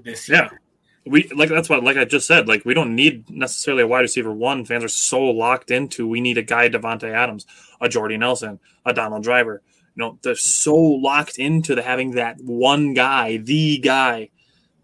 this 0.02 0.28
Yeah. 0.28 0.50
year. 0.50 0.60
We 1.04 1.28
like 1.34 1.48
that's 1.48 1.68
what 1.68 1.82
like 1.82 1.96
I 1.96 2.04
just 2.04 2.26
said. 2.26 2.46
Like 2.46 2.64
we 2.64 2.74
don't 2.74 2.94
need 2.94 3.28
necessarily 3.28 3.82
a 3.82 3.86
wide 3.88 4.00
receiver 4.00 4.32
one. 4.32 4.64
Fans 4.64 4.84
are 4.84 4.88
so 4.88 5.20
locked 5.20 5.70
into 5.70 6.06
we 6.06 6.20
need 6.20 6.38
a 6.38 6.42
guy 6.42 6.68
Davante 6.68 7.12
Adams, 7.12 7.46
a 7.80 7.88
Jordy 7.88 8.16
Nelson, 8.16 8.60
a 8.86 8.94
Donald 8.94 9.24
Driver. 9.24 9.62
You 9.96 10.00
know, 10.00 10.18
they're 10.22 10.36
so 10.36 10.74
locked 10.74 11.38
into 11.38 11.74
the 11.74 11.82
having 11.82 12.12
that 12.12 12.40
one 12.40 12.94
guy, 12.94 13.38
the 13.38 13.78
guy, 13.78 14.30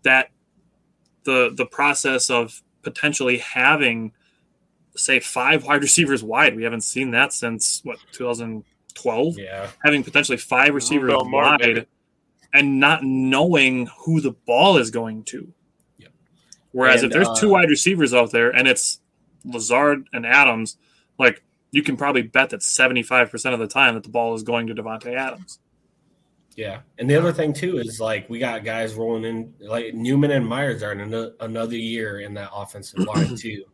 that 0.02 0.30
the 1.22 1.52
the 1.54 1.66
process 1.66 2.30
of 2.30 2.62
potentially 2.82 3.38
having 3.38 4.12
say 4.96 5.20
five 5.20 5.64
wide 5.64 5.82
receivers 5.88 6.24
wide. 6.24 6.56
We 6.56 6.64
haven't 6.64 6.82
seen 6.82 7.12
that 7.12 7.32
since 7.32 7.80
what 7.84 7.98
2012 8.12 9.38
Yeah, 9.38 9.68
having 9.84 10.02
potentially 10.02 10.38
five 10.38 10.74
receivers 10.74 11.10
Bell 11.10 11.24
Martin. 11.24 11.74
wide 11.76 11.86
and 12.52 12.80
not 12.80 13.04
knowing 13.04 13.86
who 14.00 14.20
the 14.20 14.32
ball 14.32 14.78
is 14.78 14.90
going 14.90 15.22
to. 15.24 15.52
Whereas 16.78 17.02
And, 17.02 17.10
if 17.10 17.16
there's 17.16 17.28
uh, 17.28 17.34
two 17.34 17.48
wide 17.48 17.68
receivers 17.68 18.14
out 18.14 18.30
there 18.30 18.50
and 18.50 18.68
it's 18.68 19.00
Lazard 19.44 20.08
and 20.12 20.24
Adams, 20.24 20.76
like 21.18 21.42
you 21.72 21.82
can 21.82 21.96
probably 21.96 22.22
bet 22.22 22.50
that 22.50 22.60
75% 22.60 23.52
of 23.52 23.58
the 23.58 23.66
time 23.66 23.94
that 23.94 24.04
the 24.04 24.08
ball 24.08 24.32
is 24.34 24.44
going 24.44 24.68
to 24.68 24.74
Davante 24.76 25.12
Adams. 25.16 25.58
yeah. 26.54 26.82
And 26.98 27.10
the 27.10 27.16
other 27.16 27.32
thing 27.32 27.52
too 27.52 27.78
is 27.78 27.98
like 27.98 28.30
we 28.30 28.38
got 28.38 28.62
guys 28.62 28.94
rolling 28.94 29.24
in 29.24 29.52
like 29.60 29.92
Newman 29.92 30.30
and 30.30 30.46
Myers 30.46 30.84
are 30.84 30.92
in 30.92 31.00
ano- 31.00 31.32
another 31.40 31.76
year 31.76 32.20
in 32.20 32.32
that 32.34 32.50
offensive 32.54 33.00
line 33.00 33.34
too, 33.36 33.64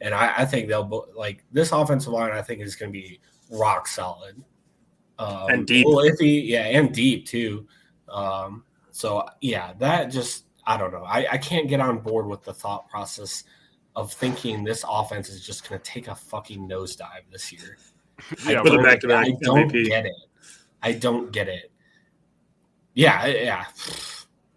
and 0.00 0.14
I, 0.14 0.32
I 0.38 0.44
think 0.44 0.68
they'll 0.68 1.08
like 1.16 1.44
this 1.50 1.72
offensive 1.72 2.12
line. 2.12 2.30
I 2.30 2.42
think 2.42 2.60
is 2.60 2.76
going 2.76 2.92
to 2.92 2.96
be 2.96 3.20
rock 3.50 3.88
solid 3.88 4.42
um, 5.18 5.48
And 5.48 5.66
deep. 5.66 5.86
Well, 5.86 6.04
iffy, 6.04 6.46
yeah, 6.46 6.66
and 6.66 6.92
deep 6.92 7.26
too. 7.26 7.66
Um, 8.08 8.64
so 8.90 9.26
yeah, 9.40 9.72
that 9.78 10.06
just 10.06 10.44
I 10.66 10.76
don't 10.76 10.92
know. 10.92 11.04
I, 11.04 11.26
I 11.32 11.38
can't 11.38 11.68
get 11.68 11.80
on 11.80 11.98
board 11.98 12.26
with 12.26 12.42
the 12.44 12.54
thought 12.54 12.88
process 12.88 13.44
of 13.96 14.12
thinking 14.12 14.64
this 14.64 14.84
offense 14.88 15.28
is 15.28 15.44
just 15.46 15.68
going 15.68 15.78
to 15.80 15.84
take 15.84 16.08
a 16.08 16.14
fucking 16.14 16.68
nosedive 16.68 17.22
this 17.30 17.52
year. 17.52 17.76
Yeah, 18.46 18.60
I 18.60 18.62
Put 18.62 18.72
don't- 18.72 18.82
back 18.84 19.00
to 19.00 19.08
back 19.08 19.26
I 19.26 19.32
don't 19.42 19.70
MVP. 19.70 19.86
get 19.88 20.06
it. 20.06 20.12
I 20.82 20.92
don't 20.92 21.32
get 21.32 21.48
it. 21.48 21.70
Yeah, 22.94 23.26
yeah. 23.26 23.64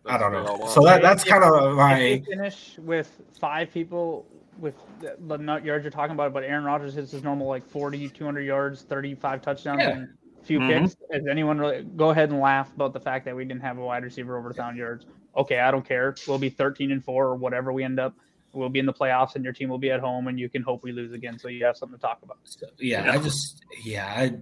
I 0.06 0.18
don't 0.18 0.32
know. 0.32 0.68
So 0.68 0.82
that 0.84 1.02
that's 1.02 1.24
kind 1.24 1.44
of 1.44 1.72
If 1.72 1.76
my 1.76 1.96
they 2.00 2.20
finish 2.22 2.76
with 2.78 3.12
five 3.40 3.74
people 3.74 4.26
with 4.60 4.76
the, 5.00 5.16
the 5.28 5.38
nut 5.38 5.66
yards 5.66 5.84
you're 5.84 5.92
talking 5.92 6.14
about, 6.14 6.34
but 6.34 6.44
Aaron 6.44 6.64
Rodgers 6.64 6.94
hits 6.94 7.12
his 7.12 7.24
normal 7.24 7.48
like 7.48 7.68
40, 7.68 8.10
200 8.10 8.42
yards, 8.42 8.84
35 8.84 9.42
touchdowns, 9.42 9.82
Yeah. 9.82 9.90
and 9.90 10.10
a 10.42 10.46
few 10.46 10.60
Mhm. 10.60 10.82
picks. 10.84 10.96
Is 11.12 11.28
anyone 11.30 11.58
really 11.60 11.84
go 11.84 12.12
ahead 12.12 12.30
and 12.30 12.40
laugh 12.40 12.72
about 12.76 12.94
the 12.94 13.00
fact 13.00 13.26
that 13.26 13.36
we 13.36 13.44
didn't 13.44 13.62
have 13.64 13.78
a 13.80 13.82
wide 13.84 14.04
receiver 14.04 14.38
over 14.38 14.52
a 14.52 14.54
thousand 14.54 14.78
yards? 14.78 15.06
Okay, 15.38 15.60
I 15.60 15.72
don't 15.72 15.88
care. 15.88 16.16
We'll 16.28 16.40
be 16.40 16.50
13 16.50 16.92
and 16.92 17.04
four 17.04 17.26
or 17.28 17.36
whatever 17.36 17.72
we 17.72 17.84
end 17.84 18.00
up. 18.00 18.16
We'll 18.54 18.70
be 18.70 18.80
in 18.80 18.86
the 18.88 18.94
playoffs, 18.94 19.36
and 19.36 19.44
your 19.44 19.54
team 19.54 19.70
will 19.70 19.78
be 19.78 19.92
at 19.92 20.00
home, 20.00 20.28
and 20.28 20.40
you 20.40 20.50
can 20.50 20.64
hope 20.64 20.84
we 20.84 20.92
lose 20.92 21.14
again, 21.14 21.38
so 21.38 21.48
you 21.48 21.64
have 21.66 21.78
something 21.78 21.98
to 21.98 22.02
talk 22.02 22.20
about. 22.24 22.38
yeah. 22.80 23.12
I 23.12 23.18
just 23.20 23.64
yeah. 23.84 24.06
I 24.08 24.38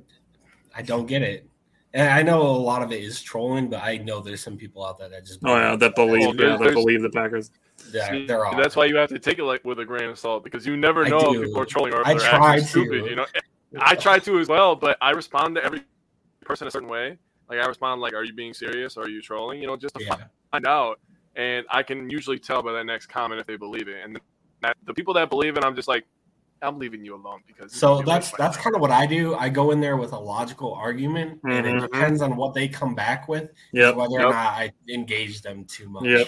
I 0.75 0.81
don't 0.81 1.05
get 1.05 1.21
it. 1.21 1.49
And 1.93 2.09
I 2.09 2.21
know 2.23 2.41
a 2.41 2.47
lot 2.47 2.81
of 2.81 2.91
it 2.91 3.01
is 3.01 3.21
trolling, 3.21 3.69
but 3.69 3.81
I 3.81 3.97
know 3.97 4.19
there's 4.19 4.43
some 4.43 4.57
people 4.57 4.85
out 4.85 4.97
there 4.99 5.07
that 5.09 5.25
just 5.25 5.39
Oh 5.45 5.55
yeah, 5.55 5.75
that 5.77 5.95
believe 5.95 6.37
Well, 6.37 6.49
yeah, 6.49 6.57
that 6.57 6.73
believe 6.73 7.01
the 7.01 7.09
Packers. 7.09 7.51
they're, 7.91 8.25
they're 8.27 8.45
off. 8.45 8.57
That's 8.57 8.75
why 8.75 8.85
you 8.85 8.97
have 8.97 9.09
to 9.09 9.19
take 9.19 9.39
it 9.39 9.45
like 9.45 9.63
with 9.63 9.79
a 9.79 9.85
grain 9.85 10.09
of 10.09 10.19
salt 10.19 10.43
because 10.43 10.65
you 10.65 10.75
never 10.75 11.05
know 11.05 11.33
if 11.33 11.41
people 11.45 11.61
are 11.61 11.65
trolling 11.65 11.93
or 11.93 12.01
if 12.01 12.07
I 12.07 12.13
they're 12.13 12.29
try 12.29 12.53
actually 12.55 12.61
to. 12.61 12.67
stupid. 12.67 13.05
You 13.09 13.15
know, 13.15 13.25
I 13.79 13.95
try 13.95 14.19
to 14.19 14.39
as 14.39 14.49
well, 14.49 14.75
but 14.75 14.97
I 15.01 15.11
respond 15.11 15.55
to 15.55 15.63
every 15.63 15.83
person 16.41 16.67
a 16.67 16.71
certain 16.71 16.89
way. 16.89 17.17
Like 17.49 17.59
I 17.59 17.65
respond 17.65 18.01
like, 18.01 18.13
"Are 18.13 18.23
you 18.23 18.33
being 18.33 18.53
serious? 18.53 18.97
or 18.97 19.03
Are 19.03 19.09
you 19.09 19.21
trolling?" 19.21 19.61
You 19.61 19.67
know, 19.67 19.77
just 19.77 19.95
to 19.95 20.03
Yeah. 20.03 20.17
Find 20.55 20.67
out. 20.67 20.99
And 21.35 21.65
I 21.69 21.83
can 21.83 22.09
usually 22.09 22.39
tell 22.39 22.63
by 22.63 22.71
that 22.73 22.85
next 22.85 23.07
comment 23.07 23.41
if 23.41 23.47
they 23.47 23.57
believe 23.57 23.87
it. 23.87 23.97
And 24.03 24.19
that, 24.61 24.77
the 24.85 24.93
people 24.93 25.13
that 25.15 25.29
believe 25.29 25.57
it, 25.57 25.65
I'm 25.65 25.75
just 25.75 25.87
like, 25.87 26.05
I'm 26.61 26.79
leaving 26.79 27.03
you 27.03 27.15
alone 27.15 27.41
because 27.45 27.73
So 27.73 28.01
that's 28.01 28.31
that's 28.31 28.55
kind 28.55 28.73
of 28.75 28.81
what 28.81 28.89
I 28.89 29.05
do. 29.05 29.35
I 29.35 29.49
go 29.49 29.71
in 29.71 29.81
there 29.81 29.97
with 29.97 30.13
a 30.13 30.17
logical 30.19 30.73
argument, 30.73 31.41
and 31.43 31.67
it 31.67 31.75
Mhm. 31.75 31.81
depends 31.81 32.21
on 32.21 32.37
what 32.37 32.53
they 32.53 32.69
come 32.69 32.95
back 32.95 33.27
with, 33.27 33.51
Yep. 33.73 33.95
whether 33.95 34.15
or 34.15 34.31
not 34.31 34.35
I 34.35 34.71
engage 34.89 35.41
them 35.41 35.65
too 35.65 35.89
much. 35.89 36.05
Yep. 36.05 36.27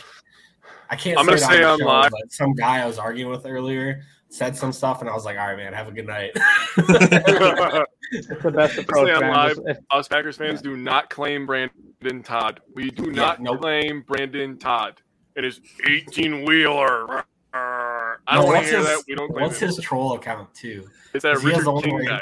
I 0.89 0.95
can't 0.97 1.17
I'm 1.17 1.25
say 1.25 1.29
gonna 1.31 1.35
it 1.37 1.39
say 1.59 1.63
on 1.63 1.71
on 1.71 1.77
the 1.79 1.83
show, 1.85 1.87
live- 1.89 2.11
but 2.11 2.31
some 2.33 2.53
guy 2.53 2.81
I 2.83 2.85
was 2.85 2.99
arguing 2.99 3.31
with 3.31 3.45
earlier 3.45 4.03
said 4.29 4.55
some 4.55 4.71
stuff, 4.73 5.01
and 5.01 5.09
I 5.09 5.13
was 5.13 5.25
like, 5.25 5.37
"All 5.37 5.47
right, 5.47 5.57
man, 5.57 5.73
have 5.73 5.87
a 5.87 5.91
good 5.91 6.07
night." 6.07 6.31
It's 6.75 8.27
the 8.43 8.51
best 8.53 8.77
approach. 8.79 9.09
on 9.11 9.21
man. 9.21 9.31
live. 9.31 9.57
Us 9.91 10.07
Packers 10.07 10.37
fans 10.37 10.61
do 10.61 10.75
not 10.77 11.09
claim 11.09 11.45
Brandon 11.45 12.23
Todd. 12.23 12.59
We 12.73 12.89
do 12.91 13.05
Yeah, 13.05 13.11
not 13.21 13.41
nope. 13.41 13.61
claim 13.61 14.01
Brandon 14.07 14.57
Todd. 14.57 15.01
It 15.35 15.45
is 15.45 15.61
18 15.87 16.45
wheeler. 16.45 17.23
I 17.53 18.15
don't 18.31 18.45
want 18.45 18.57
what's 18.57 18.69
to 18.69 18.75
hear 18.77 18.77
his- 18.79 18.87
that. 18.87 19.03
We 19.07 19.15
don't 19.15 19.31
claim 19.31 19.43
What's 19.43 19.61
it. 19.61 19.67
his 19.67 19.77
troll 19.79 20.13
account 20.13 20.53
too? 20.53 20.87
It's 21.13 21.23
that 21.23 21.33
'cause 21.35 21.43
he 21.43 21.49
has 21.51 21.59
Richard 21.65 21.83
King 21.83 21.95
where 21.95 22.03
guy. 22.03 22.21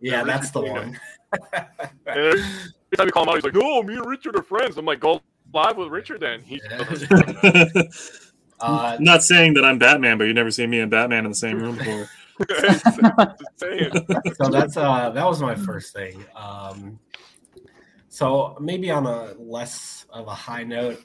Yeah, 0.00 0.12
Yeah, 0.18 0.24
that's 0.24 0.50
the 0.50 0.62
Richard 0.62 0.74
one. 0.74 1.00
And 2.06 2.16
every 2.16 2.40
time 2.96 3.06
we 3.06 3.10
call 3.10 3.22
him 3.24 3.28
out, 3.30 3.34
he's 3.36 3.44
like, 3.44 3.54
"No, 3.54 3.82
me 3.82 3.94
and 3.94 4.06
Richard 4.06 4.36
are 4.38 4.42
friends." 4.42 4.76
I'm 4.78 4.84
like, 4.84 5.00
"Go 5.00 5.20
live 5.52 5.76
with 5.76 5.88
Richard 5.88 6.20
then." 6.20 6.40
He 6.42 6.60
uh, 8.60 8.96
Not 9.00 9.22
saying 9.22 9.54
that 9.54 9.64
I'm 9.64 9.78
Batman, 9.78 10.18
but 10.18 10.24
you 10.24 10.34
never 10.34 10.50
seen 10.50 10.70
me 10.70 10.80
and 10.80 10.90
Batman 10.90 11.24
in 11.24 11.30
the 11.30 11.36
same 11.36 11.60
room 11.60 11.76
before. 11.76 12.08
So 14.36 14.50
that's 14.50 14.76
uh 14.76 15.10
that 15.10 15.24
was 15.24 15.40
my 15.40 15.54
first 15.54 15.94
thing. 15.94 16.22
Um, 16.34 16.98
so 18.08 18.56
maybe 18.60 18.90
on 18.90 19.06
a 19.06 19.32
less 19.38 20.06
of 20.10 20.26
a 20.26 20.34
high 20.34 20.64
note, 20.64 21.02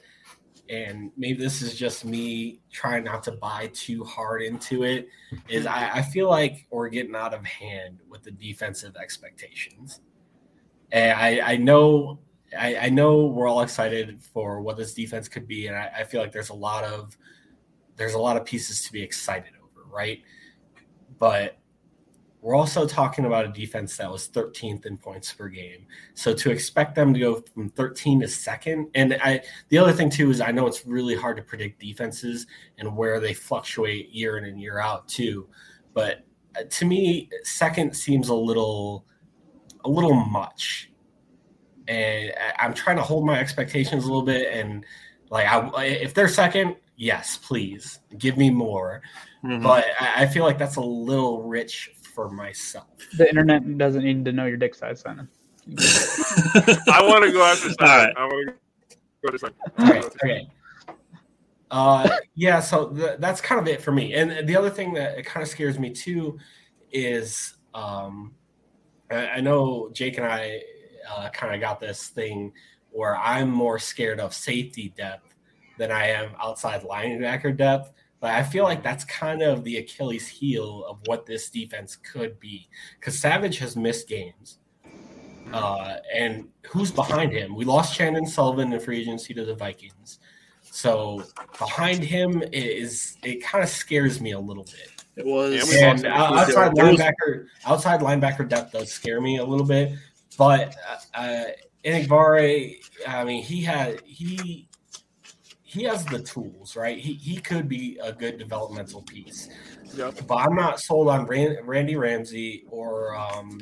and 0.68 1.10
maybe 1.16 1.42
this 1.42 1.62
is 1.62 1.74
just 1.74 2.04
me 2.04 2.60
trying 2.70 3.04
not 3.04 3.22
to 3.24 3.32
buy 3.32 3.70
too 3.72 4.04
hard 4.04 4.42
into 4.42 4.84
it. 4.84 5.08
Is 5.48 5.66
I, 5.66 5.90
I 5.96 6.02
feel 6.02 6.28
like 6.28 6.66
we're 6.70 6.88
getting 6.88 7.14
out 7.14 7.34
of 7.34 7.44
hand 7.44 8.00
with 8.08 8.22
the 8.22 8.30
defensive 8.30 8.96
expectations, 8.96 10.00
and 10.90 11.12
I, 11.18 11.52
I 11.52 11.56
know. 11.56 12.18
I, 12.58 12.76
I 12.76 12.88
know 12.90 13.26
we're 13.26 13.48
all 13.48 13.62
excited 13.62 14.22
for 14.22 14.60
what 14.60 14.76
this 14.76 14.92
defense 14.92 15.26
could 15.26 15.48
be, 15.48 15.66
and 15.66 15.76
I, 15.76 15.90
I 16.00 16.04
feel 16.04 16.20
like 16.20 16.32
there's 16.32 16.50
a 16.50 16.54
lot 16.54 16.84
of 16.84 17.16
there's 17.96 18.14
a 18.14 18.18
lot 18.18 18.36
of 18.36 18.44
pieces 18.44 18.84
to 18.84 18.92
be 18.92 19.02
excited 19.02 19.52
over, 19.62 19.86
right? 19.88 20.22
But 21.18 21.58
we're 22.42 22.56
also 22.56 22.86
talking 22.86 23.24
about 23.24 23.44
a 23.44 23.48
defense 23.48 23.96
that 23.96 24.10
was 24.10 24.28
13th 24.28 24.84
in 24.84 24.98
points 24.98 25.32
per 25.32 25.48
game. 25.48 25.86
So 26.14 26.34
to 26.34 26.50
expect 26.50 26.96
them 26.96 27.14
to 27.14 27.20
go 27.20 27.44
from 27.54 27.70
13 27.70 28.20
to 28.20 28.28
second, 28.28 28.88
and 28.96 29.14
I 29.22 29.42
the 29.68 29.78
other 29.78 29.92
thing 29.92 30.10
too 30.10 30.28
is 30.30 30.40
I 30.40 30.50
know 30.50 30.66
it's 30.66 30.84
really 30.84 31.14
hard 31.14 31.36
to 31.36 31.42
predict 31.42 31.80
defenses 31.80 32.46
and 32.78 32.96
where 32.96 33.20
they 33.20 33.32
fluctuate 33.32 34.10
year 34.10 34.38
in 34.38 34.44
and 34.44 34.60
year 34.60 34.80
out 34.80 35.08
too. 35.08 35.48
But 35.94 36.24
uh, 36.58 36.64
to 36.68 36.84
me, 36.84 37.30
second 37.44 37.96
seems 37.96 38.28
a 38.28 38.34
little 38.34 39.06
a 39.84 39.88
little 39.88 40.14
much. 40.14 40.90
And 41.86 42.32
I'm 42.58 42.74
trying 42.74 42.96
to 42.96 43.02
hold 43.02 43.24
my 43.24 43.38
expectations 43.38 44.04
a 44.04 44.06
little 44.06 44.22
bit 44.22 44.52
and 44.52 44.84
like 45.30 45.46
I, 45.46 45.84
if 45.84 46.12
they're 46.12 46.28
second, 46.28 46.76
yes, 47.02 47.36
please 47.36 47.98
give 48.18 48.36
me 48.36 48.48
more 48.48 49.02
Mhm. 49.44 49.60
but 49.62 49.84
I 49.98 50.22
I 50.22 50.26
feel 50.26 50.44
like 50.44 50.56
that's 50.56 50.76
a 50.76 50.80
little 50.80 51.42
rich 51.42 51.90
for 52.14 52.30
myself. 52.30 52.86
the 53.18 53.28
internet 53.28 53.76
doesn't 53.76 54.04
need 54.04 54.24
to 54.26 54.32
know 54.32 54.46
your 54.46 54.56
dick 54.56 54.74
size, 54.74 55.00
Simon. 55.00 55.28
I 56.96 57.00
want 57.02 57.24
to 57.24 57.32
go 57.32 57.42
after 57.44 57.70
Simon. 57.70 57.76
All 57.80 57.86
right. 57.86 58.14
I 58.16 58.24
want 58.26 58.48
to 58.90 58.96
go 59.24 59.32
to 59.32 59.38
Simon. 59.38 59.56
Okay, 59.80 60.00
okay. 60.22 60.48
Uh, 61.70 62.08
yeah, 62.34 62.60
so 62.60 62.90
th- 62.90 63.18
that's 63.18 63.40
kind 63.40 63.60
of 63.60 63.66
it 63.66 63.80
for 63.80 63.92
me. 63.92 64.12
And 64.14 64.46
the 64.46 64.54
other 64.56 64.70
thing 64.70 64.92
that 64.94 65.18
it 65.18 65.24
kind 65.24 65.42
of 65.42 65.48
scares 65.48 65.78
me 65.78 65.90
too 65.90 66.38
is 66.92 67.54
um, 67.74 68.34
I, 69.10 69.26
I 69.26 69.40
know 69.40 69.90
Jake 69.92 70.18
and 70.18 70.26
I 70.26 70.60
uh, 71.10 71.30
kind 71.30 71.54
of 71.54 71.60
got 71.60 71.80
this 71.80 72.08
thing 72.08 72.52
where 72.90 73.16
I'm 73.16 73.50
more 73.50 73.78
scared 73.78 74.20
of 74.20 74.34
safety 74.34 74.92
depth 74.96 75.31
than 75.82 75.90
I 75.90 76.10
am 76.10 76.30
outside 76.40 76.82
linebacker 76.82 77.56
depth. 77.56 77.92
But 78.20 78.30
I 78.30 78.44
feel 78.44 78.62
like 78.62 78.84
that's 78.84 79.02
kind 79.04 79.42
of 79.42 79.64
the 79.64 79.78
Achilles 79.78 80.28
heel 80.28 80.84
of 80.88 81.00
what 81.06 81.26
this 81.26 81.50
defense 81.50 81.96
could 81.96 82.38
be 82.38 82.68
because 83.00 83.18
Savage 83.18 83.58
has 83.58 83.74
missed 83.74 84.08
games. 84.08 84.58
Uh, 85.52 85.96
and 86.14 86.46
who's 86.68 86.92
behind 86.92 87.32
him? 87.32 87.56
We 87.56 87.64
lost 87.64 87.96
Chandon 87.96 88.26
Sullivan 88.26 88.72
in 88.72 88.78
free 88.78 89.00
agency 89.00 89.34
to 89.34 89.44
the 89.44 89.56
Vikings. 89.56 90.20
So 90.60 91.24
behind 91.58 92.04
him 92.04 92.44
is 92.52 93.16
it 93.24 93.42
kind 93.42 93.64
of 93.64 93.68
scares 93.68 94.20
me 94.20 94.32
a 94.32 94.38
little 94.38 94.64
bit. 94.64 95.04
It 95.16 95.26
was. 95.26 95.54
And 95.74 96.02
lost 96.02 96.04
him. 96.04 96.12
uh, 96.12 96.40
outside 96.40 96.72
linebacker, 96.74 97.46
outside 97.66 98.00
linebacker 98.00 98.48
depth 98.48 98.70
does 98.72 98.92
scare 98.92 99.20
me 99.20 99.38
a 99.38 99.44
little 99.44 99.66
bit. 99.66 99.98
But 100.38 100.76
uh, 100.88 101.18
uh, 101.18 101.44
Enagbare, 101.84 102.76
I 103.06 103.24
mean, 103.24 103.42
he 103.42 103.62
had 103.62 104.00
he 104.02 104.68
he 105.72 105.84
has 105.84 106.04
the 106.06 106.20
tools, 106.22 106.76
right? 106.76 106.98
He 106.98 107.14
he 107.14 107.38
could 107.38 107.68
be 107.68 107.98
a 108.02 108.12
good 108.12 108.38
developmental 108.38 109.02
piece. 109.02 109.48
Yep. 109.94 110.26
but 110.26 110.36
I'm 110.36 110.54
not 110.54 110.80
sold 110.80 111.08
on 111.08 111.26
Ran- 111.26 111.58
Randy 111.64 111.96
Ramsey 111.96 112.64
or 112.70 113.14
um, 113.16 113.60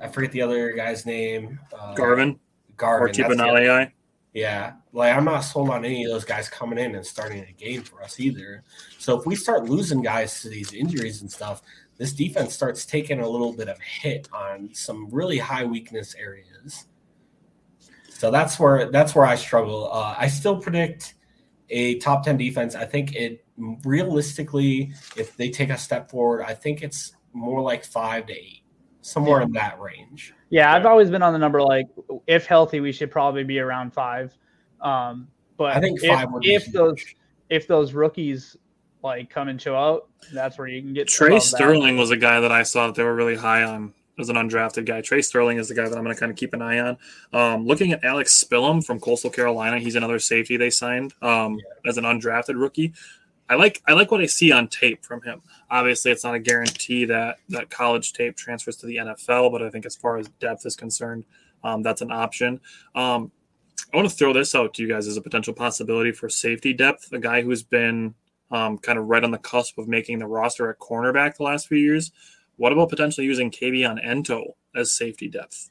I 0.00 0.08
forget 0.08 0.32
the 0.32 0.42
other 0.42 0.72
guy's 0.72 1.06
name. 1.06 1.60
Uh, 1.76 1.94
Garvin 1.94 2.38
Garvin. 2.76 3.02
or 3.02 3.06
that's 3.08 3.18
the 3.18 3.24
Tipa 3.24 3.26
other- 3.32 3.60
Nalei. 3.60 3.92
Yeah, 4.32 4.72
like 4.92 5.16
I'm 5.16 5.24
not 5.24 5.40
sold 5.40 5.70
on 5.70 5.84
any 5.84 6.04
of 6.04 6.10
those 6.10 6.24
guys 6.24 6.48
coming 6.48 6.78
in 6.78 6.96
and 6.96 7.06
starting 7.06 7.44
a 7.48 7.52
game 7.52 7.82
for 7.82 8.02
us 8.02 8.18
either. 8.18 8.64
So 8.98 9.16
if 9.18 9.26
we 9.26 9.36
start 9.36 9.64
losing 9.66 10.02
guys 10.02 10.42
to 10.42 10.48
these 10.48 10.72
injuries 10.72 11.20
and 11.22 11.30
stuff, 11.30 11.62
this 11.98 12.12
defense 12.12 12.52
starts 12.52 12.84
taking 12.84 13.20
a 13.20 13.28
little 13.28 13.52
bit 13.52 13.68
of 13.68 13.78
hit 13.80 14.28
on 14.32 14.70
some 14.72 15.08
really 15.12 15.38
high 15.38 15.64
weakness 15.64 16.16
areas. 16.16 16.86
So 18.08 18.32
that's 18.32 18.58
where 18.58 18.90
that's 18.90 19.14
where 19.14 19.26
I 19.26 19.36
struggle. 19.36 19.88
Uh, 19.92 20.16
I 20.18 20.26
still 20.26 20.56
predict 20.60 21.14
a 21.74 21.98
top 21.98 22.24
ten 22.24 22.36
defense. 22.36 22.76
I 22.76 22.84
think 22.84 23.14
it 23.14 23.44
realistically, 23.84 24.92
if 25.16 25.36
they 25.36 25.50
take 25.50 25.70
a 25.70 25.76
step 25.76 26.08
forward, 26.08 26.42
I 26.42 26.54
think 26.54 26.82
it's 26.82 27.16
more 27.32 27.60
like 27.60 27.84
five 27.84 28.26
to 28.26 28.32
eight, 28.32 28.62
somewhere 29.00 29.40
in 29.40 29.52
that 29.52 29.80
range. 29.80 30.32
Yeah, 30.50 30.72
I've 30.72 30.86
always 30.86 31.10
been 31.10 31.22
on 31.22 31.32
the 31.32 31.38
number 31.38 31.60
like 31.60 31.86
if 32.28 32.46
healthy, 32.46 32.78
we 32.78 32.92
should 32.92 33.10
probably 33.10 33.42
be 33.42 33.58
around 33.58 33.92
five. 33.92 34.36
Um, 34.80 35.26
but 35.56 35.76
I 35.76 35.80
think 35.80 35.98
if, 36.02 36.30
would 36.30 36.42
be 36.42 36.54
if 36.54 36.66
those 36.72 36.96
if 37.50 37.66
those 37.66 37.92
rookies 37.92 38.56
like 39.02 39.28
come 39.28 39.48
and 39.48 39.60
show 39.60 39.76
out, 39.76 40.08
that's 40.32 40.56
where 40.56 40.68
you 40.68 40.80
can 40.80 40.94
get 40.94 41.08
Tre 41.08 41.26
above 41.26 41.42
that. 41.42 41.46
Sterling 41.46 41.96
was 41.96 42.12
a 42.12 42.16
guy 42.16 42.38
that 42.38 42.52
I 42.52 42.62
saw 42.62 42.86
that 42.86 42.94
they 42.94 43.02
were 43.02 43.16
really 43.16 43.36
high 43.36 43.64
on 43.64 43.92
as 44.18 44.28
an 44.28 44.36
undrafted 44.36 44.86
guy. 44.86 45.00
Tre 45.00 45.20
Sterling 45.22 45.58
is 45.58 45.68
the 45.68 45.74
guy 45.74 45.88
that 45.88 45.96
I'm 45.96 46.04
going 46.04 46.14
to 46.14 46.20
kind 46.20 46.30
of 46.30 46.36
keep 46.36 46.54
an 46.54 46.62
eye 46.62 46.78
on. 46.78 46.96
Um, 47.32 47.66
looking 47.66 47.92
at 47.92 48.04
Alex 48.04 48.42
Spillum 48.42 48.84
from 48.84 49.00
Coastal 49.00 49.30
Carolina, 49.30 49.78
he's 49.78 49.94
another 49.94 50.18
safety 50.18 50.56
they 50.56 50.70
signed 50.70 51.14
um, 51.22 51.58
as 51.86 51.98
an 51.98 52.04
undrafted 52.04 52.60
rookie. 52.60 52.92
I 53.48 53.56
like 53.56 53.82
I 53.86 53.92
like 53.92 54.10
what 54.10 54.22
I 54.22 54.26
see 54.26 54.52
on 54.52 54.68
tape 54.68 55.04
from 55.04 55.20
him. 55.22 55.42
Obviously, 55.70 56.10
it's 56.10 56.24
not 56.24 56.34
a 56.34 56.38
guarantee 56.38 57.04
that 57.06 57.38
that 57.50 57.68
college 57.68 58.14
tape 58.14 58.36
transfers 58.36 58.76
to 58.78 58.86
the 58.86 58.96
NFL, 58.96 59.52
but 59.52 59.62
I 59.62 59.68
think 59.68 59.84
as 59.84 59.96
far 59.96 60.16
as 60.16 60.28
depth 60.40 60.64
is 60.64 60.76
concerned, 60.76 61.24
um, 61.62 61.82
that's 61.82 62.00
an 62.00 62.10
option. 62.10 62.60
Um, 62.94 63.30
I 63.92 63.96
want 63.96 64.08
to 64.08 64.14
throw 64.14 64.32
this 64.32 64.54
out 64.54 64.74
to 64.74 64.82
you 64.82 64.88
guys 64.88 65.06
as 65.06 65.16
a 65.16 65.20
potential 65.20 65.52
possibility 65.52 66.10
for 66.10 66.28
safety 66.28 66.72
depth. 66.72 67.12
A 67.12 67.18
guy 67.18 67.42
who's 67.42 67.62
been 67.62 68.14
um, 68.50 68.78
kind 68.78 68.98
of 68.98 69.06
right 69.06 69.22
on 69.22 69.30
the 69.30 69.38
cusp 69.38 69.78
of 69.78 69.88
making 69.88 70.18
the 70.18 70.26
roster 70.26 70.70
at 70.70 70.78
cornerback 70.78 71.36
the 71.36 71.42
last 71.42 71.68
few 71.68 71.78
years. 71.78 72.12
What 72.56 72.72
about 72.72 72.88
potentially 72.90 73.26
using 73.26 73.50
Kabion 73.50 74.04
Ento 74.04 74.42
as 74.76 74.92
safety 74.92 75.28
depth? 75.28 75.70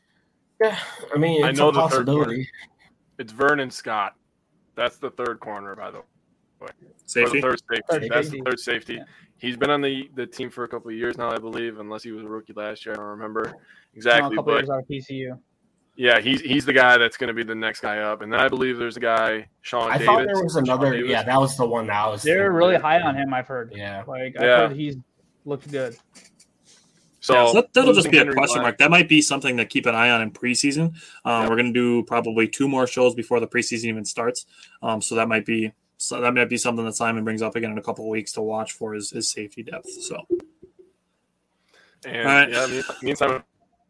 Yeah, 0.61 0.77
I 1.13 1.17
mean, 1.17 1.43
I 1.43 1.51
know 1.51 1.69
a 1.69 1.71
the 1.71 1.81
third 1.81 2.05
possibility. 2.05 2.47
It's 3.19 3.31
Vernon 3.31 3.69
Scott. 3.71 4.15
That's 4.75 4.97
the 4.97 5.11
third 5.11 5.39
corner, 5.39 5.75
by 5.75 5.91
the 5.91 5.99
way. 5.99 6.69
Safety? 7.05 7.41
the 7.41 7.47
third 7.47 7.59
safety. 7.69 7.83
Third 7.89 8.01
That's 8.09 8.27
safety. 8.27 8.39
the 8.39 8.49
third 8.49 8.59
safety. 8.59 8.93
Yeah. 8.95 9.03
He's 9.37 9.57
been 9.57 9.69
on 9.69 9.81
the, 9.81 10.09
the 10.15 10.25
team 10.25 10.49
for 10.49 10.63
a 10.63 10.67
couple 10.69 10.89
of 10.89 10.95
years 10.95 11.17
now, 11.17 11.29
I 11.29 11.37
believe, 11.37 11.79
unless 11.79 12.03
he 12.03 12.11
was 12.11 12.23
a 12.23 12.27
rookie 12.27 12.53
last 12.53 12.85
year. 12.85 12.93
I 12.93 12.97
don't 12.97 13.05
remember 13.07 13.43
No, 13.53 13.59
exactly. 13.93 14.33
a 14.35 14.37
couple 14.37 14.53
but 14.53 14.59
years 14.59 14.69
out 14.69 14.79
of 14.79 14.87
TCU. 14.87 15.37
yeah, 15.97 16.21
he's 16.21 16.39
he's 16.39 16.63
the 16.65 16.71
guy 16.71 16.97
that's 16.97 17.17
going 17.17 17.27
to 17.27 17.33
be 17.33 17.43
the 17.43 17.53
next 17.53 17.81
guy 17.81 17.97
up. 17.99 18.21
And 18.21 18.31
then 18.31 18.39
I 18.39 18.47
believe 18.47 18.77
there's 18.77 18.95
a 18.95 19.01
guy, 19.01 19.47
Sean 19.61 19.91
I 19.91 19.97
Davis. 19.97 20.05
thought 20.05 20.25
there 20.25 20.43
was 20.43 20.55
another. 20.55 20.95
Yeah, 20.95 21.23
that 21.23 21.39
was 21.39 21.57
the 21.57 21.65
one 21.67 21.87
that 21.87 21.95
I 22.05 22.07
was. 22.07 22.23
They're 22.23 22.35
thinking. 22.45 22.53
really 22.53 22.75
high 22.77 23.01
on 23.01 23.15
him. 23.17 23.33
I've 23.33 23.47
heard. 23.47 23.73
Yeah, 23.75 24.03
Like 24.07 24.35
I've 24.37 24.69
heard 24.69 24.71
he's 24.77 24.95
looked 25.45 25.69
good. 25.69 25.97
So, 27.23 27.33
Yeah, 27.35 27.51
that, 27.53 27.73
that'll 27.73 27.93
just 27.93 28.11
be 28.11 28.17
a 28.17 28.33
question 28.33 28.61
mark. 28.61 28.77
That 28.79 28.91
might 28.91 29.07
be 29.07 29.21
something 29.21 29.55
to 29.55 29.65
keep 29.65 29.85
an 29.85 29.95
eye 29.95 30.09
on 30.09 30.21
in 30.21 30.29
preseason. 30.29 30.87
Um, 31.23 31.43
Yeah. 31.43 31.47
We're 31.47 31.55
going 31.55 31.67
to 31.67 31.71
do 31.73 32.03
probably 32.03 32.49
two 32.49 32.67
more 32.67 32.85
shows 32.85 33.15
before 33.15 33.39
the 33.39 33.47
preseason 33.47 33.85
even 33.85 34.03
starts. 34.03 34.45
Um, 34.81 35.01
so 35.01 35.15
that 35.15 35.29
might 35.29 35.45
be 35.45 35.71
so 35.95 36.19
that 36.19 36.33
might 36.33 36.49
be 36.49 36.57
something 36.57 36.83
that 36.83 36.95
Simon 36.97 37.23
brings 37.23 37.41
up 37.41 37.55
again 37.55 37.71
in 37.71 37.77
a 37.77 37.81
couple 37.81 38.03
of 38.03 38.09
weeks 38.09 38.33
to 38.33 38.41
watch 38.41 38.73
for 38.73 38.93
his, 38.93 39.09
his 39.09 39.31
safety 39.31 39.63
depth. 39.63 39.89
So 39.89 40.27
And 42.05 42.25
right. 42.25 42.51
yeah, 42.51 42.67
me, 42.67 42.83
and 43.07 43.17
Simon 43.17 43.43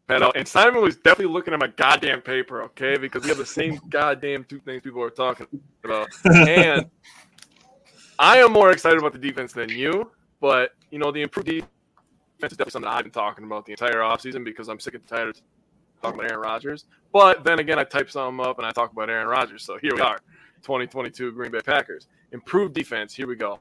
met. 0.08 0.22
And 0.36 0.46
Simon 0.46 0.80
was 0.80 0.94
definitely 0.94 1.32
looking 1.34 1.54
at 1.54 1.58
my 1.58 1.66
goddamn 1.66 2.20
paper, 2.20 2.62
okay? 2.62 2.96
Because 2.96 3.24
we 3.24 3.30
have 3.30 3.38
the 3.38 3.44
same 3.44 3.80
goddamn 3.88 4.44
two 4.44 4.60
things 4.60 4.82
people 4.82 5.02
are 5.02 5.10
talking 5.10 5.48
about. 5.82 6.08
And 6.24 6.88
I 8.16 8.38
am 8.38 8.52
more 8.52 8.70
excited 8.70 9.00
about 9.00 9.12
the 9.12 9.18
defense 9.18 9.52
than 9.52 9.70
you, 9.70 10.12
but 10.40 10.70
you 10.92 11.00
know, 11.00 11.10
the 11.10 11.22
improved 11.22 11.64
defense 12.44 12.52
is 12.52 12.58
definitely 12.58 12.72
something 12.72 12.90
I've 12.90 13.04
been 13.04 13.12
talking 13.12 13.44
about 13.44 13.64
the 13.64 13.72
entire 13.72 14.00
offseason 14.00 14.44
because 14.44 14.68
I'm 14.68 14.78
sick 14.78 14.94
and 14.94 15.06
tired 15.06 15.28
of 15.30 15.40
talking 16.02 16.20
about 16.20 16.30
Aaron 16.30 16.42
Rodgers. 16.42 16.86
But 17.12 17.44
then 17.44 17.58
again, 17.58 17.78
I 17.78 17.84
type 17.84 18.10
something 18.10 18.44
up 18.44 18.58
and 18.58 18.66
I 18.66 18.70
talk 18.70 18.92
about 18.92 19.08
Aaron 19.08 19.28
Rodgers. 19.28 19.64
So 19.64 19.78
here 19.78 19.92
we 19.94 20.00
are, 20.00 20.18
2022 20.62 21.32
Green 21.32 21.50
Bay 21.50 21.60
Packers. 21.60 22.06
Improved 22.32 22.74
defense. 22.74 23.14
Here 23.14 23.26
we 23.26 23.36
go. 23.36 23.60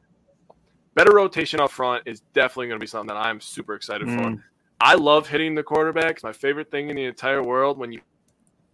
Better 0.95 1.13
rotation 1.13 1.59
up 1.59 1.71
front 1.71 2.03
is 2.05 2.21
definitely 2.33 2.67
going 2.67 2.79
to 2.79 2.83
be 2.83 2.87
something 2.87 3.15
that 3.15 3.19
I'm 3.19 3.39
super 3.39 3.73
excited 3.73 4.07
for. 4.07 4.17
Mm. 4.17 4.43
I 4.79 4.95
love 4.95 5.27
hitting 5.27 5.55
the 5.55 5.63
quarterbacks. 5.63 6.23
My 6.23 6.33
favorite 6.33 6.69
thing 6.69 6.89
in 6.89 6.95
the 6.95 7.05
entire 7.05 7.41
world 7.41 7.77
when 7.77 7.91
you 7.91 8.01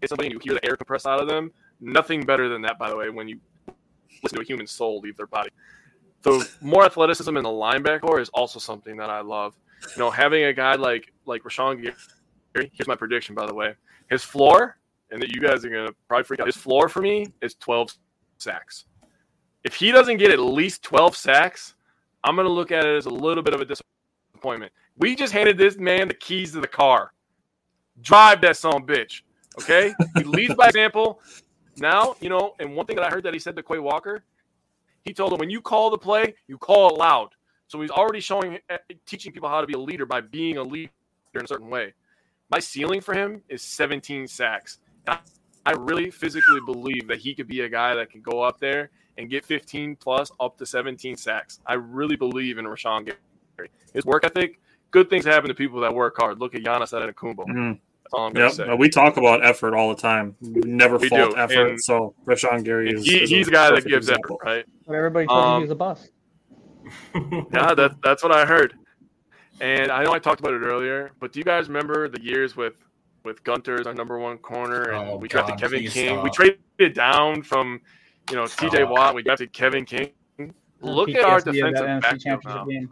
hit 0.02 0.10
somebody 0.10 0.28
and 0.28 0.34
you 0.34 0.40
hear 0.44 0.60
the 0.60 0.66
air 0.66 0.76
compress 0.76 1.06
out 1.06 1.22
of 1.22 1.28
them. 1.28 1.52
Nothing 1.80 2.26
better 2.26 2.50
than 2.50 2.62
that, 2.64 2.78
by 2.78 2.90
the 2.90 2.96
way, 2.96 3.10
when 3.10 3.28
you 3.28 3.40
listen 4.24 4.38
to 4.38 4.42
a 4.42 4.46
human 4.46 4.68
soul 4.68 5.00
leave 5.00 5.16
their 5.16 5.28
body. 5.28 5.50
So 6.24 6.44
more 6.60 6.84
athleticism 6.84 7.36
in 7.38 7.44
the 7.44 7.50
linebacker 7.50 8.20
is 8.20 8.30
also 8.30 8.60
something 8.60 8.98
that 8.98 9.10
I 9.10 9.22
love. 9.22 9.56
You 9.82 9.98
know, 9.98 10.10
having 10.12 10.44
a 10.46 10.54
guy 10.54 10.76
like 10.76 11.14
like 11.26 11.44
Rashan 11.44 11.82
Gary. 11.82 12.72
Here's 12.74 12.88
my 12.88 12.96
prediction, 12.96 13.36
by 13.36 13.46
the 13.46 13.54
way. 13.54 13.74
His 14.10 14.24
floor, 14.24 14.78
and 15.12 15.22
that 15.22 15.30
you 15.30 15.42
guys 15.42 15.64
are 15.66 15.70
gonna 15.70 15.94
probably 16.08 16.24
freak 16.24 16.40
out. 16.40 16.48
His 16.48 16.58
floor 16.58 16.90
for 16.90 17.02
me 17.02 17.28
is 17.42 17.56
12 17.56 17.96
sacks. 18.38 18.86
If 19.64 19.76
he 19.76 19.92
doesn't 19.92 20.18
get 20.18 20.32
at 20.32 20.40
least 20.40 20.84
12 20.84 21.16
sacks, 21.16 21.76
I'm 22.24 22.36
gonna 22.36 22.50
look 22.50 22.72
at 22.72 22.86
it 22.86 22.96
as 22.96 23.06
a 23.06 23.10
little 23.10 23.44
bit 23.44 23.54
of 23.54 23.62
a 23.62 23.66
disappointment. 23.66 24.72
We 24.98 25.16
just 25.16 25.34
handed 25.34 25.58
this 25.58 25.78
man 25.78 26.08
the 26.08 26.14
keys 26.14 26.52
to 26.54 26.62
the 26.62 26.68
car. 26.68 27.14
Drive 28.02 28.42
that 28.42 28.58
son 28.58 28.76
of 28.76 28.84
a 28.84 28.86
bitch. 28.86 29.22
Okay? 29.62 29.94
He 30.18 30.24
leads 30.24 30.56
by 30.56 30.68
example. 30.68 31.22
Now, 31.78 32.16
you 32.20 32.30
know, 32.30 32.56
and 32.60 32.76
one 32.76 32.86
thing 32.86 32.96
that 32.98 33.06
I 33.06 33.10
heard 33.10 33.24
that 33.24 33.34
he 33.34 33.40
said 33.40 33.56
to 33.56 33.64
Quay 33.64 33.80
Walker, 33.80 34.24
he 35.04 35.14
told 35.14 35.34
him 35.34 35.40
when 35.40 35.50
you 35.50 35.62
call 35.62 35.90
the 35.90 35.98
play, 35.98 36.36
you 36.48 36.58
call 36.58 36.90
it 36.90 36.98
loud. 36.98 37.30
So 37.70 37.80
he's 37.82 37.92
already 37.92 38.20
showing, 38.20 38.58
eh, 38.70 38.78
teaching 39.06 39.32
people 39.32 39.48
how 39.48 39.62
to 39.62 39.68
be 39.68 39.74
a 39.74 39.80
leader 39.80 40.06
by 40.08 40.22
being 40.22 40.58
a 40.58 40.64
leader 40.64 40.90
in 41.36 41.44
a 41.44 41.48
certain 41.48 41.70
way. 41.70 41.94
My 42.50 42.58
ceiling 42.60 43.00
for 43.00 43.14
him 43.14 43.44
is 43.48 43.62
17 43.62 44.28
sacks. 44.28 44.80
And 45.08 45.16
I 45.16 45.20
I 45.66 45.74
really 45.74 46.10
physically 46.10 46.62
believe 46.66 47.08
that 47.10 47.20
he 47.20 47.36
could 47.36 47.48
be 47.48 47.62
a 47.62 47.70
guy 47.70 47.94
that 47.94 48.10
can 48.10 48.22
go 48.22 48.42
up 48.42 48.60
there 48.60 48.90
and 49.18 49.30
get 49.30 49.46
15 49.46 49.98
plus 49.98 50.32
up 50.40 50.58
to 50.58 50.66
17 50.66 51.16
sacks. 51.16 51.60
I 51.68 51.74
really 51.74 52.16
believe 52.16 52.58
in 52.58 52.66
Rashan 52.66 53.06
Gary. 53.06 53.70
His 53.94 54.04
work 54.06 54.24
ethic, 54.24 54.60
good 54.90 55.10
things 55.12 55.26
happen 55.26 55.50
to 55.50 55.54
people 55.54 55.80
that 55.82 55.94
work 55.94 56.16
hard. 56.18 56.40
Look 56.40 56.56
at 56.56 56.62
Giannis 56.64 56.94
Antetokounmpo. 56.94 57.46
Mhm. 57.46 57.80
That's 58.04 58.14
all 58.14 58.28
I'm 58.28 58.34
going 58.34 58.46
Yep. 58.46 58.52
to 58.52 58.56
say. 58.56 58.76
We 58.80 58.90
talk 58.90 59.18
about 59.18 59.46
effort 59.46 59.76
all 59.76 59.94
the 59.94 60.02
time. 60.02 60.36
We 60.42 60.62
never 60.62 60.98
We 60.98 61.10
fault 61.10 61.32
do, 61.32 61.38
effort. 61.38 61.68
and- 61.72 61.84
so 61.84 62.16
Rashan 62.26 62.64
Gary 62.64 62.92
is, 62.94 63.06
he, 63.06 63.22
is 63.24 63.30
he's 63.30 63.48
a 63.50 63.52
guy 63.52 63.70
that 63.70 63.86
gives 63.86 64.08
example. 64.08 64.40
effort, 64.42 64.50
right? 64.50 64.66
But 64.88 64.96
everybody 64.96 65.28
told 65.28 65.40
Um, 65.44 65.54
him 65.56 65.60
he 65.60 65.64
was 65.66 65.72
a 65.72 65.76
bust. 65.76 66.12
Yeah, 67.54 67.74
that, 67.74 67.96
that's 68.04 68.24
what 68.24 68.32
I 68.32 68.46
heard. 68.46 68.74
And 69.62 69.92
I 69.92 70.04
know 70.04 70.14
I 70.14 70.20
talked 70.20 70.40
about 70.40 70.54
it 70.54 70.62
earlier, 70.62 71.12
but 71.20 71.34
do 71.34 71.40
you 71.40 71.44
guys 71.44 71.68
remember 71.68 72.08
the 72.08 72.22
years 72.22 72.56
with 72.56 72.76
with 73.26 73.44
Gunter 73.44 73.80
as 73.82 73.86
our 73.88 73.94
number 73.94 74.18
one 74.18 74.38
corner, 74.38 74.92
and 74.92 75.10
Oh, 75.10 75.18
we 75.18 75.28
drafted 75.28 75.56
God, 75.56 75.62
Kevin 75.62 75.80
please 75.82 75.94
King. 75.94 76.22
We 76.24 76.30
stop. 76.32 76.34
traded 76.78 76.94
down 76.96 77.44
from, 77.44 77.82
you 78.30 78.38
know, 78.38 78.46
T.J. 78.48 78.78
Stop. 78.78 78.90
Watt. 78.90 79.14
We 79.16 79.24
drafted 79.24 79.52
Kevin 79.52 79.84
King. 79.84 80.12
Look 80.82 81.10
at 81.10 81.22
our 81.26 81.42
PTSD 81.42 81.52
defensive 81.52 81.86
that 81.86 82.02
backfield 82.02 82.42
now. 82.46 82.64
game. 82.64 82.90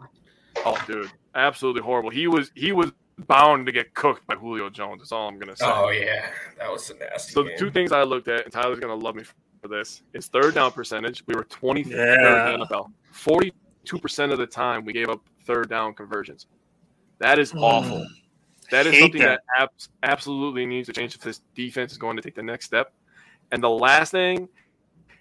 Oh, 0.66 0.76
dude, 0.86 1.10
absolutely 1.34 1.80
horrible. 1.80 2.10
He 2.10 2.26
was 2.28 2.52
he 2.54 2.72
was 2.72 2.92
bound 3.26 3.64
to 3.66 3.72
get 3.72 3.94
cooked 3.94 4.26
by 4.26 4.34
Julio 4.34 4.68
Jones. 4.68 5.00
That's 5.00 5.12
all 5.12 5.26
I'm 5.28 5.38
gonna 5.38 5.56
say. 5.56 5.64
oh 5.66 5.88
yeah, 5.88 6.26
that 6.58 6.70
was 6.70 6.90
a 6.90 6.96
nasty. 6.96 7.32
So 7.32 7.42
the 7.44 7.56
two 7.56 7.70
things 7.70 7.90
I 7.92 8.02
looked 8.02 8.28
at, 8.28 8.44
and 8.44 8.52
Tyler's 8.52 8.78
gonna 8.80 8.94
love 8.94 9.14
me 9.14 9.22
for 9.62 9.68
this, 9.68 10.02
is 10.12 10.26
third 10.26 10.54
down 10.54 10.72
percentage. 10.72 11.24
We 11.26 11.34
were 11.34 11.44
23rd 11.44 11.86
Yeah. 11.90 12.52
in 12.52 12.60
the 12.60 12.66
NFL. 12.66 12.92
42% 13.88 14.32
of 14.32 14.38
the 14.38 14.46
time 14.46 14.84
we 14.84 14.92
gave 14.92 15.08
up 15.08 15.20
third 15.44 15.68
down 15.68 15.94
conversions. 15.94 16.46
That 17.18 17.38
is 17.38 17.52
mm. 17.52 17.62
awful. 17.62 18.06
That 18.70 18.86
is 18.86 18.98
something 18.98 19.22
that. 19.22 19.40
that, 19.56 19.62
abs- 19.62 19.88
absolutely 20.02 20.66
needs 20.66 20.86
to 20.88 20.92
change 20.92 21.14
if 21.14 21.22
this 21.22 21.40
defense 21.54 21.92
is 21.92 21.98
going 21.98 22.16
to 22.16 22.22
take 22.22 22.34
the 22.34 22.42
next 22.42 22.66
step. 22.66 22.92
And 23.50 23.62
the 23.62 23.70
last 23.70 24.10
thing 24.10 24.48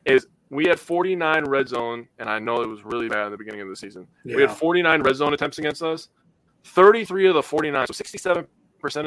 is 0.06 0.28
we 0.50 0.66
had 0.66 0.80
49 0.80 1.46
red 1.46 1.68
zone, 1.68 2.08
and 2.20 2.30
I 2.30 2.40
know 2.40 2.62
it 2.62 2.68
was 2.68 2.84
really 2.84 3.08
bad 3.08 3.26
at 3.26 3.30
the 3.30 3.38
beginning 3.38 3.62
of 3.62 3.70
the 3.70 3.76
season. 3.76 4.08
We 4.26 4.42
had 4.42 4.52
49 4.52 5.02
red 5.02 5.16
zone 5.16 5.34
attempts 5.34 5.60
against 5.60 5.82
us. 5.82 6.10
33 6.66 7.28
of 7.28 7.36
the 7.36 7.44
49, 7.44 7.88
so 7.88 7.94
67% 7.94 8.48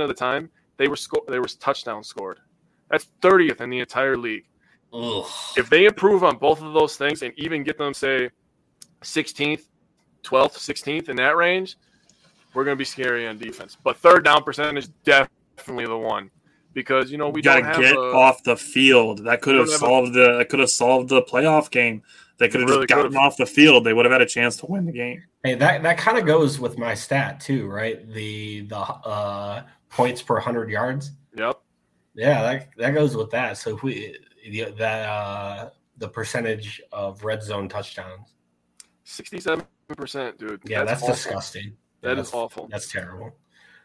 of 0.00 0.08
the 0.08 0.14
time 0.14 0.50
they 0.78 0.88
were 0.88 0.96
sco- 0.96 1.24
they 1.28 1.38
were 1.38 1.46
touchdowns 1.46 2.08
scored. 2.08 2.38
That's 2.90 3.08
30th 3.20 3.60
in 3.60 3.68
the 3.68 3.80
entire 3.80 4.16
league. 4.16 4.44
Ugh. 4.92 5.26
If 5.56 5.68
they 5.68 5.84
improve 5.84 6.24
on 6.24 6.38
both 6.38 6.62
of 6.62 6.72
those 6.72 6.96
things 6.96 7.22
and 7.22 7.34
even 7.36 7.62
get 7.62 7.76
them 7.76 7.92
say 7.92 8.30
16th, 9.02 9.62
12th, 10.22 10.52
16th 10.58 11.08
in 11.08 11.16
that 11.16 11.36
range, 11.36 11.76
we're 12.54 12.64
going 12.64 12.76
to 12.76 12.78
be 12.78 12.84
scary 12.84 13.26
on 13.26 13.38
defense. 13.38 13.76
But 13.82 13.96
third 13.96 14.24
down 14.24 14.42
percentage 14.42 14.88
definitely 15.04 15.86
the 15.86 15.96
one 15.98 16.30
because 16.72 17.10
you 17.10 17.18
know 17.18 17.28
we 17.28 17.38
We 17.38 17.42
gotta 17.42 17.62
get 17.80 17.94
a, 17.94 17.98
off 17.98 18.42
the 18.44 18.56
field. 18.56 19.24
That 19.24 19.40
could 19.42 19.56
have 19.56 19.66
don't 19.66 19.74
a- 19.74 19.78
solved 19.78 20.14
the 20.14 20.38
that 20.38 20.48
could 20.48 20.60
have 20.60 20.70
solved 20.70 21.08
the 21.08 21.22
playoff 21.22 21.70
game 21.70 22.02
They 22.38 22.48
could 22.48 22.60
have 22.60 22.70
Really 22.70 22.82
just 22.86 22.88
gotten 22.90 23.04
could've. 23.12 23.16
off 23.18 23.36
the 23.36 23.46
field. 23.46 23.84
They 23.84 23.92
would 23.92 24.04
have 24.04 24.12
had 24.12 24.22
a 24.22 24.26
chance 24.26 24.56
to 24.58 24.66
win 24.66 24.86
the 24.86 24.92
game. 24.92 25.22
Hey, 25.44 25.54
that 25.54 25.82
that 25.82 25.98
kind 25.98 26.18
of 26.18 26.26
goes 26.26 26.58
with 26.60 26.78
my 26.78 26.94
stat 26.94 27.40
too, 27.40 27.66
right? 27.68 28.08
The 28.12 28.62
the 28.62 28.78
uh, 28.78 29.62
points 29.88 30.22
per 30.22 30.38
hundred 30.38 30.70
yards. 30.70 31.12
Yep. 31.36 31.60
Yeah, 32.14 32.42
that 32.42 32.68
that 32.76 32.90
goes 32.94 33.16
with 33.16 33.30
that. 33.30 33.56
So 33.58 33.76
if 33.76 33.82
we 33.82 34.16
the, 34.48 34.72
that 34.78 35.08
uh, 35.08 35.70
the 35.98 36.08
percentage 36.08 36.80
of 36.92 37.24
red 37.24 37.42
zone 37.42 37.68
touchdowns. 37.68 38.34
Sixty-seven 39.10 39.64
percent, 39.96 40.38
dude. 40.38 40.60
Yeah, 40.64 40.84
that's, 40.84 41.02
awful. 41.02 41.14
disgusting. 41.14 41.72
That 42.02 42.08
Yeah, 42.08 42.12
is 42.12 42.18
that's, 42.18 42.34
awful. 42.34 42.68
That's 42.70 42.90
terrible. 42.90 43.34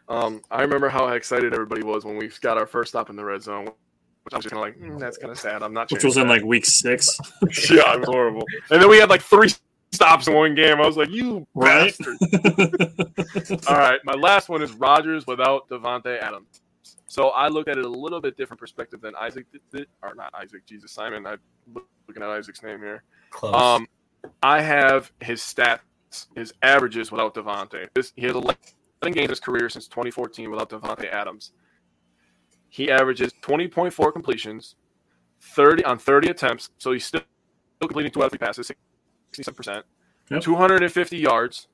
Um, 0.07 0.41
I 0.51 0.61
remember 0.61 0.87
how 0.87 1.07
excited 1.07 1.51
everybody 1.53 1.81
was 1.83 2.05
when 2.05 2.15
we 2.17 2.29
got 2.41 2.57
our 2.59 2.67
first 2.67 2.89
stop 2.89 3.09
in 3.09 3.15
the 3.15 3.25
red 3.25 3.41
zone. 3.41 3.65
Which 3.65 4.33
I 4.33 4.37
was 4.37 4.43
just 4.45 4.53
kind 4.55 4.67
of 4.75 4.81
like, 4.81 4.91
"Mm, 4.91 4.99
that's 4.99 5.17
kind 5.17 5.31
of 5.31 5.39
sad. 5.39 5.61
I'm 5.63 5.73
not. 5.73 5.91
Which 5.91 6.01
changing 6.01 6.07
was 6.09 6.17
in 6.17 6.27
like 6.27 6.43
week 6.43 6.65
six. 6.65 7.17
yeah, 7.71 7.93
it 7.93 7.99
was 8.01 8.07
horrible. 8.07 8.43
And 8.69 8.81
then 8.81 8.89
we 8.89 8.97
had 8.97 9.09
like 9.09 9.21
three 9.21 9.49
stops 9.91 10.27
in 10.27 10.33
one 10.35 10.53
game. 10.55 10.79
I 10.81 10.85
was 10.85 10.97
like, 10.97 11.09
you 11.09 11.47
Right? 11.55 11.95
bastard. 11.97 12.17
All 13.67 13.77
right, 13.77 13.99
my 14.03 14.13
last 14.13 14.49
one 14.49 14.61
is 14.61 14.73
Rodgers 14.73 15.25
without 15.27 15.67
Davante 15.69 16.19
Adams. 16.21 16.61
So 17.07 17.29
I 17.29 17.47
looked 17.47 17.69
at 17.69 17.77
it 17.77 17.85
a 17.85 17.89
little 17.89 18.19
bit 18.19 18.35
different 18.35 18.59
perspective 18.59 18.99
than 19.01 19.15
Isaac 19.15 19.45
did, 19.51 19.61
did- 19.71 19.87
or 20.03 20.13
not 20.15 20.33
Isaac, 20.35 20.65
Jesus 20.65 20.91
Simon. 20.91 21.25
I'm 21.25 21.39
looking 22.07 22.21
at 22.23 22.29
Isaac's 22.29 22.61
name 22.63 22.79
here. 22.79 23.03
Close. 23.29 23.53
Um, 23.55 23.87
I 24.43 24.61
have 24.61 25.11
his 25.21 25.41
stats, 25.41 25.79
his 26.35 26.53
averages 26.61 27.11
without 27.11 27.33
Davante. 27.35 27.87
This 27.93 28.13
he 28.15 28.25
has 28.25 28.35
11 28.35 28.55
games 29.03 29.17
in 29.17 29.29
his 29.29 29.39
career 29.39 29.69
since 29.69 29.87
2014 29.87 30.49
without 30.51 30.69
Davante 30.69 31.11
Adams. 31.11 31.51
He 32.69 32.91
averages 32.91 33.31
20.4 33.41 34.11
completions, 34.11 34.75
30 35.41 35.85
on 35.85 35.97
30 35.97 36.29
attempts, 36.29 36.69
so 36.77 36.91
he's 36.91 37.05
still 37.05 37.21
completing 37.81 38.11
two 38.11 38.21
out 38.21 38.25
of 38.25 38.31
three 38.31 38.39
passes, 38.39 38.71
67%, 39.33 39.83
Yep. 40.31 40.41
250 40.41 41.17
yards, 41.17 41.67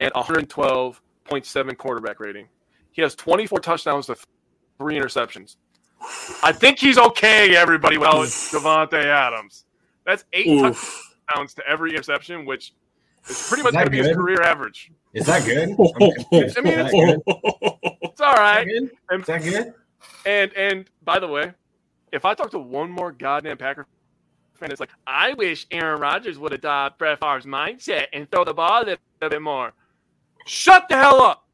and 0.00 0.12
112.7 0.12 1.76
quarterback 1.78 2.20
rating. 2.20 2.48
He 2.92 3.02
has 3.02 3.14
24 3.14 3.60
touchdowns 3.60 4.06
to 4.06 4.16
three 4.78 4.96
interceptions. 4.96 5.56
I 6.42 6.52
think 6.52 6.78
he's 6.78 6.98
okay, 6.98 7.56
everybody, 7.56 7.98
well, 7.98 8.22
it's 8.22 8.52
Davante 8.52 9.04
Adams. 9.04 9.64
That's 10.04 10.24
eight. 10.32 10.76
Touchdowns 11.28 11.54
to 11.54 11.66
every 11.68 11.90
interception, 11.92 12.44
which 12.44 12.72
is 13.28 13.48
pretty 13.48 13.62
much 13.62 13.72
going 13.74 13.84
to 13.86 13.90
be 13.90 13.98
his 13.98 14.14
career 14.14 14.42
average. 14.42 14.90
Is 15.12 15.26
that 15.26 15.44
good? 15.44 15.70
I'm 16.00 16.12
confused. 16.14 16.58
I 16.58 16.60
mean, 16.62 16.72
it's- 16.78 16.90
good? 16.92 17.20
It's 18.02 18.20
all 18.20 18.32
Is 18.32 18.38
right. 18.38 18.64
that 18.64 18.66
good? 18.66 18.90
And, 19.10 19.20
Is 19.20 19.26
that 19.26 19.42
good? 19.42 19.74
and 20.26 20.52
and 20.54 20.90
by 21.04 21.18
the 21.18 21.26
way, 21.28 21.52
if 22.12 22.24
I 22.24 22.34
talk 22.34 22.50
to 22.52 22.58
one 22.58 22.90
more 22.90 23.10
goddamn 23.12 23.56
Packer 23.56 23.86
fan, 24.54 24.70
it's 24.70 24.78
like, 24.80 24.90
I 25.06 25.32
wish 25.34 25.66
Aaron 25.70 26.00
Rodgers 26.00 26.38
would 26.38 26.52
adopt 26.52 26.98
Brett 26.98 27.18
Favre's 27.20 27.44
mindset 27.44 28.06
and 28.12 28.30
throw 28.30 28.44
the 28.44 28.54
ball 28.54 28.82
a 28.82 28.84
little 28.84 28.98
bit 29.20 29.42
more. 29.42 29.72
Shut 30.46 30.88
the 30.88 30.96
hell 30.96 31.22
up. 31.22 31.46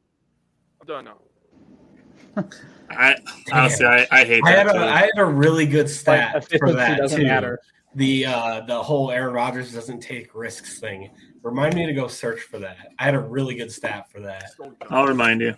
I'm 0.81 0.87
done 0.87 1.05
now. 1.07 2.45
I 2.91 3.17
honestly, 3.53 3.87
I, 3.87 4.07
I 4.11 4.25
hate 4.25 4.43
I 4.45 4.53
that. 4.53 4.67
had 4.67 4.69
a 4.69 4.73
too. 4.73 4.79
I 4.85 4.99
had 4.99 5.11
a 5.19 5.25
really 5.25 5.65
good 5.67 5.87
Like 5.87 5.89
stat 5.89 6.49
for 6.59 6.73
that 6.73 7.09
too. 7.11 7.23
matter. 7.25 7.59
The 7.95 8.27
uh, 8.27 8.61
the 8.63 8.81
whole 8.83 9.11
Aaron 9.11 9.35
Rodgers 9.35 9.73
doesn't 9.73 10.01
take 10.01 10.35
risks 10.35 10.79
thing. 10.79 11.11
Remind 11.43 11.75
me 11.75 11.87
to 11.87 11.93
go 11.93 12.07
search 12.07 12.41
for 12.43 12.59
that. 12.59 12.77
I 12.99 13.05
had 13.05 13.15
a 13.15 13.21
really 13.21 13.55
good 13.55 13.73
stat 13.73 14.11
for 14.11 14.21
that. 14.21 14.45
I'll 14.91 15.07
remind 15.07 15.41
you, 15.41 15.57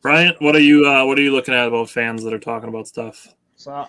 Brian. 0.00 0.34
What 0.38 0.56
are 0.56 0.60
you? 0.60 0.86
Uh, 0.86 1.04
what 1.04 1.18
are 1.18 1.22
you 1.22 1.32
looking 1.32 1.54
at 1.54 1.68
about 1.68 1.90
fans 1.90 2.22
that 2.24 2.32
are 2.32 2.38
talking 2.38 2.68
about 2.68 2.88
stuff? 2.88 3.34
So 3.56 3.86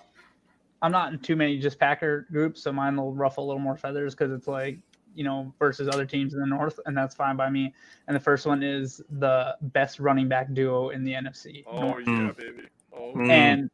I'm 0.82 0.92
not 0.92 1.14
in 1.14 1.20
too 1.20 1.36
many 1.38 1.58
just 1.58 1.80
Packer 1.80 2.28
groups, 2.32 2.62
so 2.62 2.74
mine 2.74 2.98
will 2.98 3.14
ruffle 3.14 3.46
a 3.46 3.48
little 3.48 3.62
more 3.62 3.78
feathers 3.78 4.14
because 4.14 4.32
it's 4.34 4.48
like 4.48 4.78
you 5.16 5.24
know 5.24 5.54
versus 5.58 5.88
other 5.88 6.06
teams 6.06 6.34
in 6.34 6.42
the 6.42 6.46
North, 6.48 6.80
and 6.86 6.98
that's 6.98 7.16
fine 7.16 7.38
by 7.38 7.50
me. 7.50 7.74
And 8.08 8.16
the 8.16 8.20
first 8.20 8.46
one 8.46 8.62
is 8.62 9.02
the 9.20 9.56
best 9.62 10.00
running 10.00 10.28
back 10.28 10.54
duo 10.54 10.90
in 10.90 11.06
the 11.06 11.14
NFC. 11.14 11.64
Oh, 11.66 11.80
North. 11.82 12.04
yeah, 12.08 12.32
baby. 12.36 12.68
Oh, 12.92 13.14
Mm. 13.16 13.30
And 13.30 13.70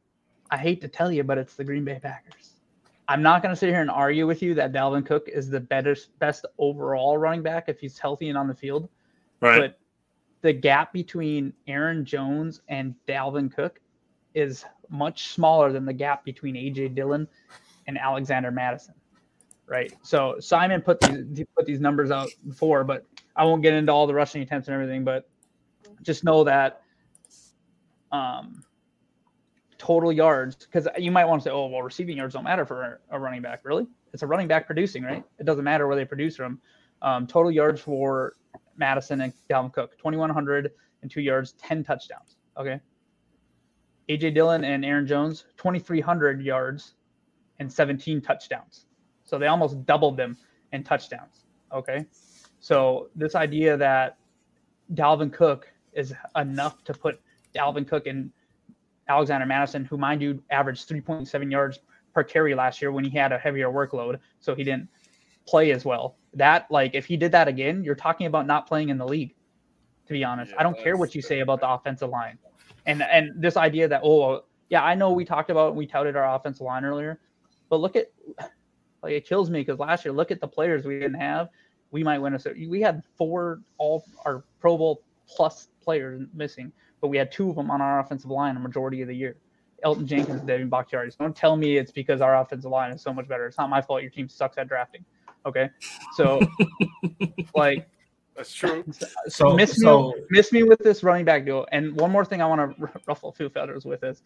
I 0.51 0.57
hate 0.57 0.81
to 0.81 0.87
tell 0.87 1.11
you, 1.11 1.23
but 1.23 1.37
it's 1.37 1.55
the 1.55 1.63
Green 1.63 1.83
Bay 1.85 1.99
Packers. 2.01 2.48
I'm 3.09 3.23
not 3.23 3.41
going 3.41 3.51
to 3.51 3.55
sit 3.55 3.69
here 3.69 3.81
and 3.81 3.89
argue 3.89 4.27
with 4.27 4.43
you 4.43 4.53
that 4.53 4.71
Dalvin 4.71 5.03
Cook 5.03 5.29
is 5.29 5.49
the 5.49 5.59
better, 5.59 5.97
best 6.19 6.45
overall 6.59 7.17
running 7.17 7.41
back 7.41 7.67
if 7.67 7.79
he's 7.79 7.97
healthy 7.97 8.29
and 8.29 8.37
on 8.37 8.47
the 8.47 8.53
field. 8.53 8.87
Right. 9.41 9.59
But 9.59 9.79
the 10.41 10.53
gap 10.53 10.93
between 10.93 11.51
Aaron 11.67 12.05
Jones 12.05 12.61
and 12.67 12.93
Dalvin 13.07 13.51
Cook 13.51 13.81
is 14.35 14.63
much 14.89 15.29
smaller 15.29 15.71
than 15.71 15.85
the 15.85 15.93
gap 15.93 16.23
between 16.23 16.53
AJ 16.53 16.93
Dillon 16.93 17.27
and 17.87 17.97
Alexander 17.97 18.51
Mattison. 18.51 18.93
Right. 19.65 19.91
So 20.03 20.35
Simon 20.39 20.79
put 20.79 20.99
these 20.99 21.45
put 21.55 21.65
these 21.65 21.79
numbers 21.79 22.11
out 22.11 22.29
before, 22.47 22.83
but 22.83 23.07
I 23.35 23.43
won't 23.43 23.63
get 23.63 23.73
into 23.73 23.91
all 23.91 24.05
the 24.05 24.13
rushing 24.13 24.43
attempts 24.43 24.67
and 24.67 24.75
everything, 24.75 25.03
but 25.03 25.27
just 26.03 26.23
know 26.23 26.43
that 26.43 26.81
um 28.11 28.63
total 29.79 30.11
yards 30.11 30.55
because 30.57 30.87
you 30.97 31.09
might 31.09 31.25
want 31.25 31.41
to 31.41 31.49
say, 31.49 31.51
oh 31.51 31.65
well, 31.67 31.81
receiving 31.81 32.17
yards 32.17 32.35
don't 32.35 32.43
matter 32.43 32.65
for 32.65 33.01
a 33.09 33.19
running 33.19 33.41
back. 33.41 33.61
Really? 33.63 33.87
It's 34.13 34.21
a 34.21 34.27
running 34.27 34.47
back 34.47 34.67
producing, 34.67 35.03
right? 35.03 35.23
It 35.39 35.45
doesn't 35.45 35.63
matter 35.63 35.87
where 35.87 35.95
they 35.95 36.05
produce 36.05 36.35
from. 36.35 36.59
Um, 37.01 37.25
total 37.25 37.51
yards 37.51 37.81
for 37.81 38.35
Mattison 38.77 39.21
and 39.21 39.33
Dalvin 39.49 39.73
Cook, 39.73 39.97
2,100 39.97 40.71
and 41.01 41.09
two 41.09 41.21
yards, 41.21 41.53
10 41.53 41.83
touchdowns. 41.83 42.37
Okay. 42.57 42.79
AJ 44.09 44.33
Dillon 44.33 44.63
and 44.63 44.83
Aaron 44.83 45.07
Jones, 45.07 45.45
2,300 45.57 46.41
yards 46.41 46.95
and 47.59 47.71
17 47.71 48.21
touchdowns. 48.21 48.85
So 49.23 49.37
they 49.37 49.47
almost 49.47 49.85
doubled 49.85 50.17
them 50.17 50.35
in 50.73 50.83
touchdowns. 50.83 51.45
Okay. 51.71 52.05
So 52.59 53.09
this 53.15 53.35
idea 53.35 53.77
that 53.77 54.17
Dalvin 54.93 55.31
Cook 55.31 55.71
is 55.93 56.13
enough 56.35 56.83
to 56.85 56.93
put 56.93 57.21
Dalvin 57.55 57.87
Cook 57.87 58.07
and 58.07 58.31
Alexander 59.09 59.45
Mattison, 59.45 59.83
who, 59.83 59.97
mind 59.97 60.21
you, 60.21 60.41
averaged 60.51 60.87
3.7 60.87 61.51
yards 61.51 61.79
per 62.13 62.23
carry 62.23 62.55
last 62.55 62.81
year 62.81 62.91
when 62.91 63.03
he 63.03 63.17
had 63.17 63.31
a 63.31 63.37
heavier 63.37 63.69
workload, 63.69 64.19
so 64.39 64.55
he 64.55 64.63
didn't 64.63 64.87
play 65.47 65.71
as 65.71 65.83
well. 65.83 66.15
That, 66.35 66.69
like, 66.69 66.93
if 66.93 67.05
he 67.05 67.17
did 67.17 67.31
that 67.31 67.47
again, 67.47 67.83
you're 67.83 67.95
talking 67.95 68.27
about 68.27 68.45
not 68.45 68.67
playing 68.67 68.89
in 68.89 68.97
the 68.97 69.05
league. 69.05 69.33
To 70.07 70.13
be 70.13 70.23
honest, 70.23 70.53
I 70.57 70.63
don't 70.63 70.77
care 70.79 70.97
what 70.97 71.13
you 71.13 71.21
say 71.21 71.41
about 71.41 71.59
the 71.59 71.69
offensive 71.69 72.09
line, 72.09 72.39
and 72.87 73.03
and 73.03 73.31
this 73.39 73.57
idea 73.57 73.87
that 73.87 74.01
oh 74.03 74.43
yeah, 74.69 74.83
I 74.83 74.95
know 74.95 75.11
we 75.11 75.23
talked 75.23 75.51
about 75.51 75.75
we 75.75 75.85
touted 75.85 76.15
our 76.15 76.35
offensive 76.35 76.65
line 76.65 76.83
earlier, 76.83 77.19
but 77.69 77.79
look 77.79 77.95
at 77.95 78.07
like 79.03 79.13
it 79.13 79.27
kills 79.27 79.51
me 79.51 79.59
because 79.59 79.77
last 79.77 80.03
year 80.03 80.11
look 80.11 80.31
at 80.31 80.41
the 80.41 80.47
players 80.47 80.83
we 80.83 80.99
didn't 80.99 81.19
have. 81.19 81.49
We 81.91 82.03
might 82.03 82.17
win 82.17 82.33
a 82.33 82.39
we 82.67 82.81
had 82.81 83.03
four 83.17 83.61
all 83.77 84.03
our 84.25 84.43
Pro 84.59 84.79
Bowl 84.79 85.03
plus 85.27 85.67
players 85.79 86.23
missing, 86.33 86.71
but 87.01 87.07
we 87.07 87.17
had 87.17 87.31
two 87.31 87.49
of 87.49 87.55
them 87.55 87.71
on 87.71 87.81
our 87.81 87.99
offensive 87.99 88.29
line 88.29 88.55
a 88.55 88.59
majority 88.59 89.01
of 89.01 89.07
the 89.07 89.15
year. 89.15 89.37
Elgton 89.85 90.05
Jenkins, 90.05 90.41
David 90.41 90.69
Bakhtiari. 90.69 91.09
So 91.11 91.17
don't 91.21 91.35
tell 91.35 91.55
me 91.55 91.77
it's 91.77 91.91
because 91.91 92.19
our 92.19 92.37
offensive 92.37 92.69
line 92.69 92.91
is 92.91 93.01
so 93.01 93.13
much 93.13 93.27
better. 93.27 93.45
It's 93.45 93.57
not 93.57 93.69
my 93.69 93.81
fault. 93.81 94.01
Your 94.01 94.11
team 94.11 94.27
sucks 94.27 94.57
at 94.57 94.67
drafting. 94.67 95.05
Okay, 95.45 95.69
so 96.15 96.41
like 97.55 97.87
That's 98.35 98.53
true. 98.53 98.83
So 99.27 99.55
miss 99.55 99.81
so 99.81 100.09
me, 100.09 100.13
miss 100.31 100.51
me 100.51 100.63
with 100.63 100.79
this 100.79 101.01
running 101.01 101.23
back 101.23 101.45
duo. 101.45 101.65
And 101.71 101.95
one 101.95 102.11
more 102.11 102.25
thing 102.25 102.41
I 102.41 102.45
want 102.45 102.77
to 102.77 102.89
ruffle 103.07 103.29
a 103.29 103.33
few 103.33 103.49
feathers 103.49 103.85
with 103.85 104.03
is 104.03 104.21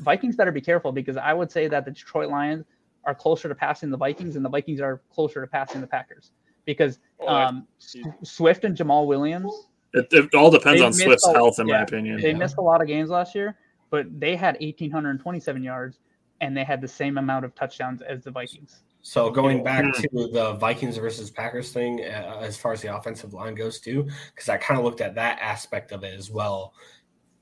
Vikings 0.00 0.36
better 0.36 0.52
be 0.52 0.60
careful 0.60 0.92
because 0.92 1.16
I 1.16 1.32
would 1.32 1.50
say 1.50 1.66
that 1.66 1.84
the 1.84 1.90
Detroit 1.90 2.30
Lions 2.30 2.66
are 3.04 3.16
closer 3.16 3.48
to 3.48 3.54
passing 3.54 3.90
the 3.90 3.96
Vikings 3.96 4.36
and 4.36 4.44
the 4.44 4.48
Vikings 4.48 4.80
are 4.80 5.02
closer 5.12 5.40
to 5.40 5.46
passing 5.48 5.80
the 5.80 5.88
Packers 5.88 6.30
because 6.64 7.00
Oh, 7.26 7.28
um, 7.28 7.66
S- 7.80 7.96
Swift 8.22 8.64
and 8.64 8.76
Jamaal 8.76 9.06
Williams 9.06 9.68
It, 9.94 10.08
it 10.12 10.34
all 10.34 10.50
depends 10.50 10.80
They 10.80 10.86
on 10.86 10.92
Swift's 10.92 11.24
all- 11.24 11.34
health, 11.34 11.58
in 11.58 11.66
my 11.66 11.82
opinion. 11.82 12.20
they 12.20 12.32
missed 12.34 12.56
a 12.58 12.62
lot 12.62 12.80
of 12.80 12.86
games 12.86 13.10
last 13.10 13.34
year, 13.34 13.56
but 13.90 14.06
they 14.18 14.36
had 14.36 14.56
1,827 14.60 15.62
yards 15.62 15.98
and 16.40 16.56
they 16.56 16.64
had 16.64 16.80
the 16.80 16.88
same 16.88 17.18
amount 17.18 17.44
of 17.44 17.54
touchdowns 17.54 18.02
as 18.02 18.24
the 18.24 18.30
Vikings. 18.30 18.82
So 19.02 19.30
going 19.30 19.62
back 19.64 19.84
Hmm. 19.84 19.90
to 20.02 20.28
the 20.32 20.52
Vikings 20.54 20.96
versus 20.96 21.30
Packers 21.30 21.72
thing, 21.72 22.00
uh, 22.00 22.38
as 22.40 22.56
far 22.56 22.72
as 22.72 22.80
the 22.82 22.94
offensive 22.96 23.34
line 23.34 23.54
goes, 23.54 23.80
too, 23.80 24.08
because 24.34 24.48
I 24.48 24.56
kind 24.56 24.78
of 24.78 24.84
looked 24.84 25.00
at 25.00 25.14
that 25.16 25.38
aspect 25.40 25.92
of 25.92 26.04
it 26.04 26.16
as 26.18 26.30
well. 26.30 26.72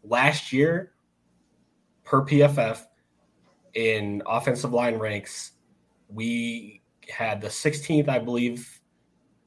Last 0.03 0.53
year, 0.53 0.93
per 2.05 2.23
PFF, 2.25 2.87
in 3.75 4.23
offensive 4.27 4.73
line 4.73 4.97
ranks, 4.97 5.53
we 6.09 6.83
had 7.09 7.41
the 7.41 7.49
16th, 7.51 8.09
I 8.09 8.19
believe, 8.19 8.81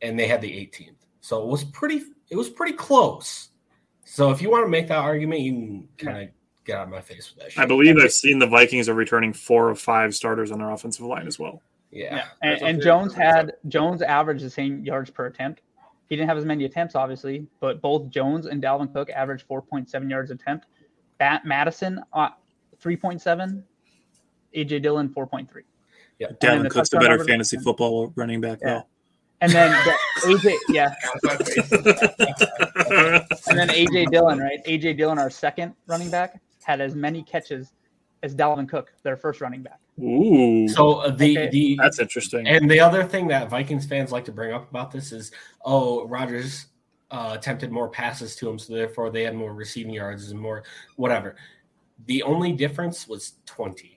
and 0.02 0.18
they 0.18 0.28
had 0.28 0.40
the 0.42 0.52
18th. 0.52 1.06
So 1.22 1.42
it 1.44 1.48
was 1.50 1.64
pretty, 1.64 2.04
it 2.30 2.36
was 2.36 2.50
pretty 2.50 2.74
close. 2.74 3.50
So 4.06 4.32
if 4.32 4.41
you 4.41 4.50
want 4.50 4.66
to 4.66 4.70
make 4.70 4.88
that 4.90 4.98
argument, 5.00 5.41
you 5.41 5.52
can 5.54 5.88
kind 5.98 6.24
of 6.24 6.30
get 6.66 6.78
out 6.78 6.84
of 6.84 6.90
my 6.90 7.02
face 7.02 7.32
with 7.34 7.44
that. 7.44 7.52
Shit. 7.52 7.64
I 7.64 7.66
believe 7.66 7.98
I've 7.98 8.12
seen 8.12 8.40
the 8.40 8.48
Vikings 8.48 8.88
are 8.90 8.94
returning 8.94 9.34
four 9.34 9.70
of 9.70 9.80
five 9.80 10.14
starters 10.16 10.52
on 10.52 10.60
their 10.60 10.70
offensive 10.70 11.06
line 11.06 11.28
as 11.28 11.40
well. 11.40 11.62
yeah. 11.91 12.26
And, 12.41 12.62
and. 12.62 12.82
Jones 12.82 13.14
had 13.14 13.54
Jones 13.68 14.02
averaged 14.02 14.44
the 14.44 14.50
same 14.50 14.84
yards 14.86 15.10
per 15.10 15.26
attempt. 15.26 15.62
He 16.10 16.16
didn't 16.16 16.28
have 16.30 16.38
as 16.38 16.45
many 16.45 16.66
attempts, 16.66 16.95
obviously, 16.95 17.48
but 17.60 17.82
both 17.82 18.10
Jones 18.10 18.45
and 18.45 18.62
Dalvin 18.62 18.94
Cook 18.94 19.10
averaged 19.10 19.48
4.7 19.48 20.10
yards 20.10 20.32
attempt. 20.32 20.68
Bat 21.18 21.45
Mattison, 21.45 22.02
uh, 22.14 22.30
3.7. 22.84 23.64
AJ 24.56 24.82
Dillon, 24.84 25.10
4.3. 25.10 25.48
Yeah. 26.20 26.28
Dalvin 26.40 26.70
Cook's 26.70 26.94
a 26.94 26.98
better 26.98 27.24
fantasy 27.24 27.58
football 27.58 28.12
running 28.16 28.41
back, 28.41 28.60
Yeah. 28.62 28.82
And 29.42 29.52
then 29.52 29.72
the 29.86 29.98
AJ, 30.28 30.56
yeah, 30.70 30.94
and 33.50 33.60
then 33.60 33.68
AJ 33.70 34.12
Dillon, 34.12 34.40
right? 34.40 34.64
AJ 34.66 34.98
Dillon, 34.98 35.20
our 35.20 35.30
second 35.30 35.74
running 35.88 36.10
back, 36.10 36.40
had 36.64 36.80
as 36.80 36.96
many 36.96 37.24
catches 37.24 37.74
as 38.24 38.34
Dalvin 38.34 38.70
Cook, 38.70 38.94
their 39.04 39.18
first 39.18 39.42
running 39.42 39.62
back. 39.62 39.80
Ooh, 40.02 40.68
So 40.70 40.94
uh, 40.96 41.12
the 41.12 41.38
Okay. 41.38 41.50
the 41.52 41.76
that's 41.80 42.00
interesting. 42.00 42.48
and 42.48 42.70
the 42.72 42.80
other 42.80 43.04
thing 43.04 43.28
that 43.28 43.50
Vikings 43.50 43.86
fans 43.86 44.12
like 44.12 44.26
to 44.26 44.32
bring 44.32 44.54
up 44.54 44.70
about 44.70 44.92
this 44.92 45.12
is, 45.12 45.32
oh, 45.66 46.08
Rodgers 46.08 46.68
uh, 47.12 47.36
attempted 47.38 47.72
more 47.72 47.90
passes 47.90 48.36
to 48.38 48.50
him, 48.50 48.58
so 48.58 48.74
therefore 48.74 49.12
they 49.12 49.24
had 49.24 49.36
more 49.36 49.54
receiving 49.54 49.94
yards 49.94 50.32
and 50.32 50.40
more 50.40 50.64
whatever. 50.96 51.36
The 52.08 52.24
only 52.24 52.54
difference 52.54 53.08
was 53.08 53.34
20. 53.46 53.93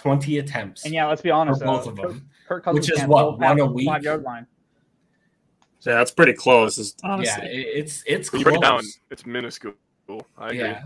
20 0.00 0.38
attempts 0.38 0.84
And 0.84 0.94
yeah, 0.94 1.06
let's 1.06 1.20
be 1.22 1.30
honest, 1.30 1.60
for 1.60 1.66
both 1.66 1.86
uh, 1.86 1.90
of 1.90 1.96
them. 1.96 2.28
Kirk 2.48 2.64
Cousins 2.64 2.88
Which 2.88 2.98
is 2.98 3.06
what, 3.06 3.38
one 3.38 3.52
a 3.60 3.64
the 3.64 3.66
week? 3.66 3.86
five 3.86 4.02
yard 4.02 4.22
line. 4.22 4.46
yeah, 5.86 5.94
that's 5.94 6.10
pretty 6.10 6.32
close. 6.32 6.78
is- 6.78 6.94
Yeah, 7.04 7.10
Honestly, 7.10 7.46
it- 7.46 7.68
it's 7.78 8.02
it's 8.06 8.32
When 8.32 8.40
you 8.40 8.44
break 8.44 8.56
it 8.56 8.62
down, 8.62 8.80
it's 9.10 9.26
minuscule. 9.26 9.74
I 10.38 10.46
agree. 10.48 10.58
Yeah, 10.58 10.84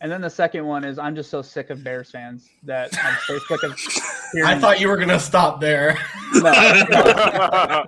And 0.00 0.12
then 0.12 0.20
the 0.20 0.30
second 0.30 0.66
one 0.66 0.84
is 0.84 0.98
I'm 0.98 1.16
just 1.16 1.30
so 1.30 1.40
sick 1.42 1.70
of 1.70 1.82
Bears 1.82 2.10
fans 2.10 2.48
that 2.64 2.90
I'm 3.02 3.16
so 3.26 3.38
sick 3.38 3.62
of. 3.64 3.72
I 4.34 4.38
hearing- 4.48 4.60
thought 4.60 4.80
you 4.80 4.88
were 4.88 4.96
gonna 4.98 5.18
stop 5.18 5.60
there. 5.60 5.98
No, 6.34 6.42
no. 6.90 7.84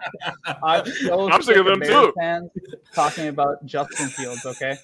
I'm 0.62 0.86
so 0.86 1.30
I'm 1.30 1.42
sick 1.42 1.56
of 1.56 1.66
them 1.66 1.80
Bears 1.80 1.92
too. 1.92 2.12
Fans 2.18 2.50
talking 2.94 3.28
about 3.28 3.64
Justin 3.66 4.08
Fields. 4.08 4.46
Okay, 4.46 4.76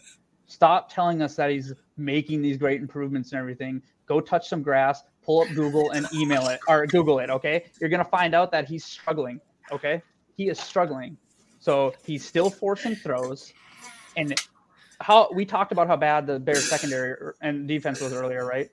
stop 0.47 0.93
telling 0.93 1.23
us 1.23 1.35
that 1.37 1.51
he's 1.51 1.73
making 1.97 2.43
these 2.43 2.57
great 2.59 2.81
improvements 2.81 3.33
and 3.33 3.39
everything. 3.41 3.81
Go 4.07 4.21
touch 4.21 4.49
some 4.49 4.63
grass, 4.63 5.03
pull 5.25 5.43
up 5.43 5.49
Google 5.55 5.91
and 5.93 6.07
email 6.15 6.49
it 6.49 6.61
or 6.69 6.87
Google 6.87 7.19
it. 7.19 7.31
Okay, 7.31 7.65
you're 7.81 7.91
gonna 7.91 8.05
find 8.05 8.35
out 8.35 8.51
that 8.53 8.69
he's 8.69 8.85
struggling. 8.85 9.41
Okay, 9.73 10.03
he 10.37 10.49
is 10.49 10.59
struggling. 10.59 11.17
So 11.61 11.95
he's 12.05 12.25
still 12.25 12.51
forcing 12.51 12.95
throws, 12.95 13.53
and 14.17 14.39
how 15.01 15.29
we 15.35 15.45
talked 15.45 15.73
about 15.73 15.87
how 15.87 15.97
bad 15.97 16.27
the 16.27 16.39
Bears 16.39 16.69
secondary 16.69 17.13
er, 17.13 17.37
and 17.41 17.67
defense 17.67 18.01
was 18.01 18.13
earlier, 18.13 18.47
right? 18.47 18.71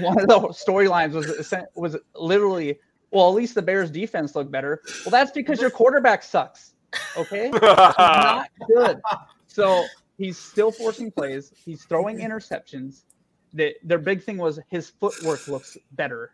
One 0.00 0.20
of 0.20 0.28
the 0.28 0.38
storylines 0.48 1.12
was 1.12 1.54
was 1.74 1.96
literally 2.14 2.78
well, 3.12 3.28
at 3.28 3.34
least 3.34 3.54
the 3.54 3.62
Bears 3.62 3.90
defense 3.90 4.34
looked 4.34 4.50
better. 4.50 4.80
Well, 5.04 5.10
that's 5.10 5.30
because 5.30 5.60
your 5.60 5.70
quarterback 5.70 6.22
sucks. 6.22 6.74
Okay, 7.16 7.50
not 7.50 8.48
good. 8.66 9.00
So 9.46 9.84
he's 10.16 10.38
still 10.38 10.72
forcing 10.72 11.10
plays. 11.10 11.52
He's 11.64 11.84
throwing 11.84 12.18
interceptions. 12.18 13.02
The, 13.54 13.74
their 13.82 13.98
big 13.98 14.22
thing 14.22 14.38
was 14.38 14.58
his 14.68 14.88
footwork 14.90 15.46
looks 15.48 15.76
better. 15.92 16.32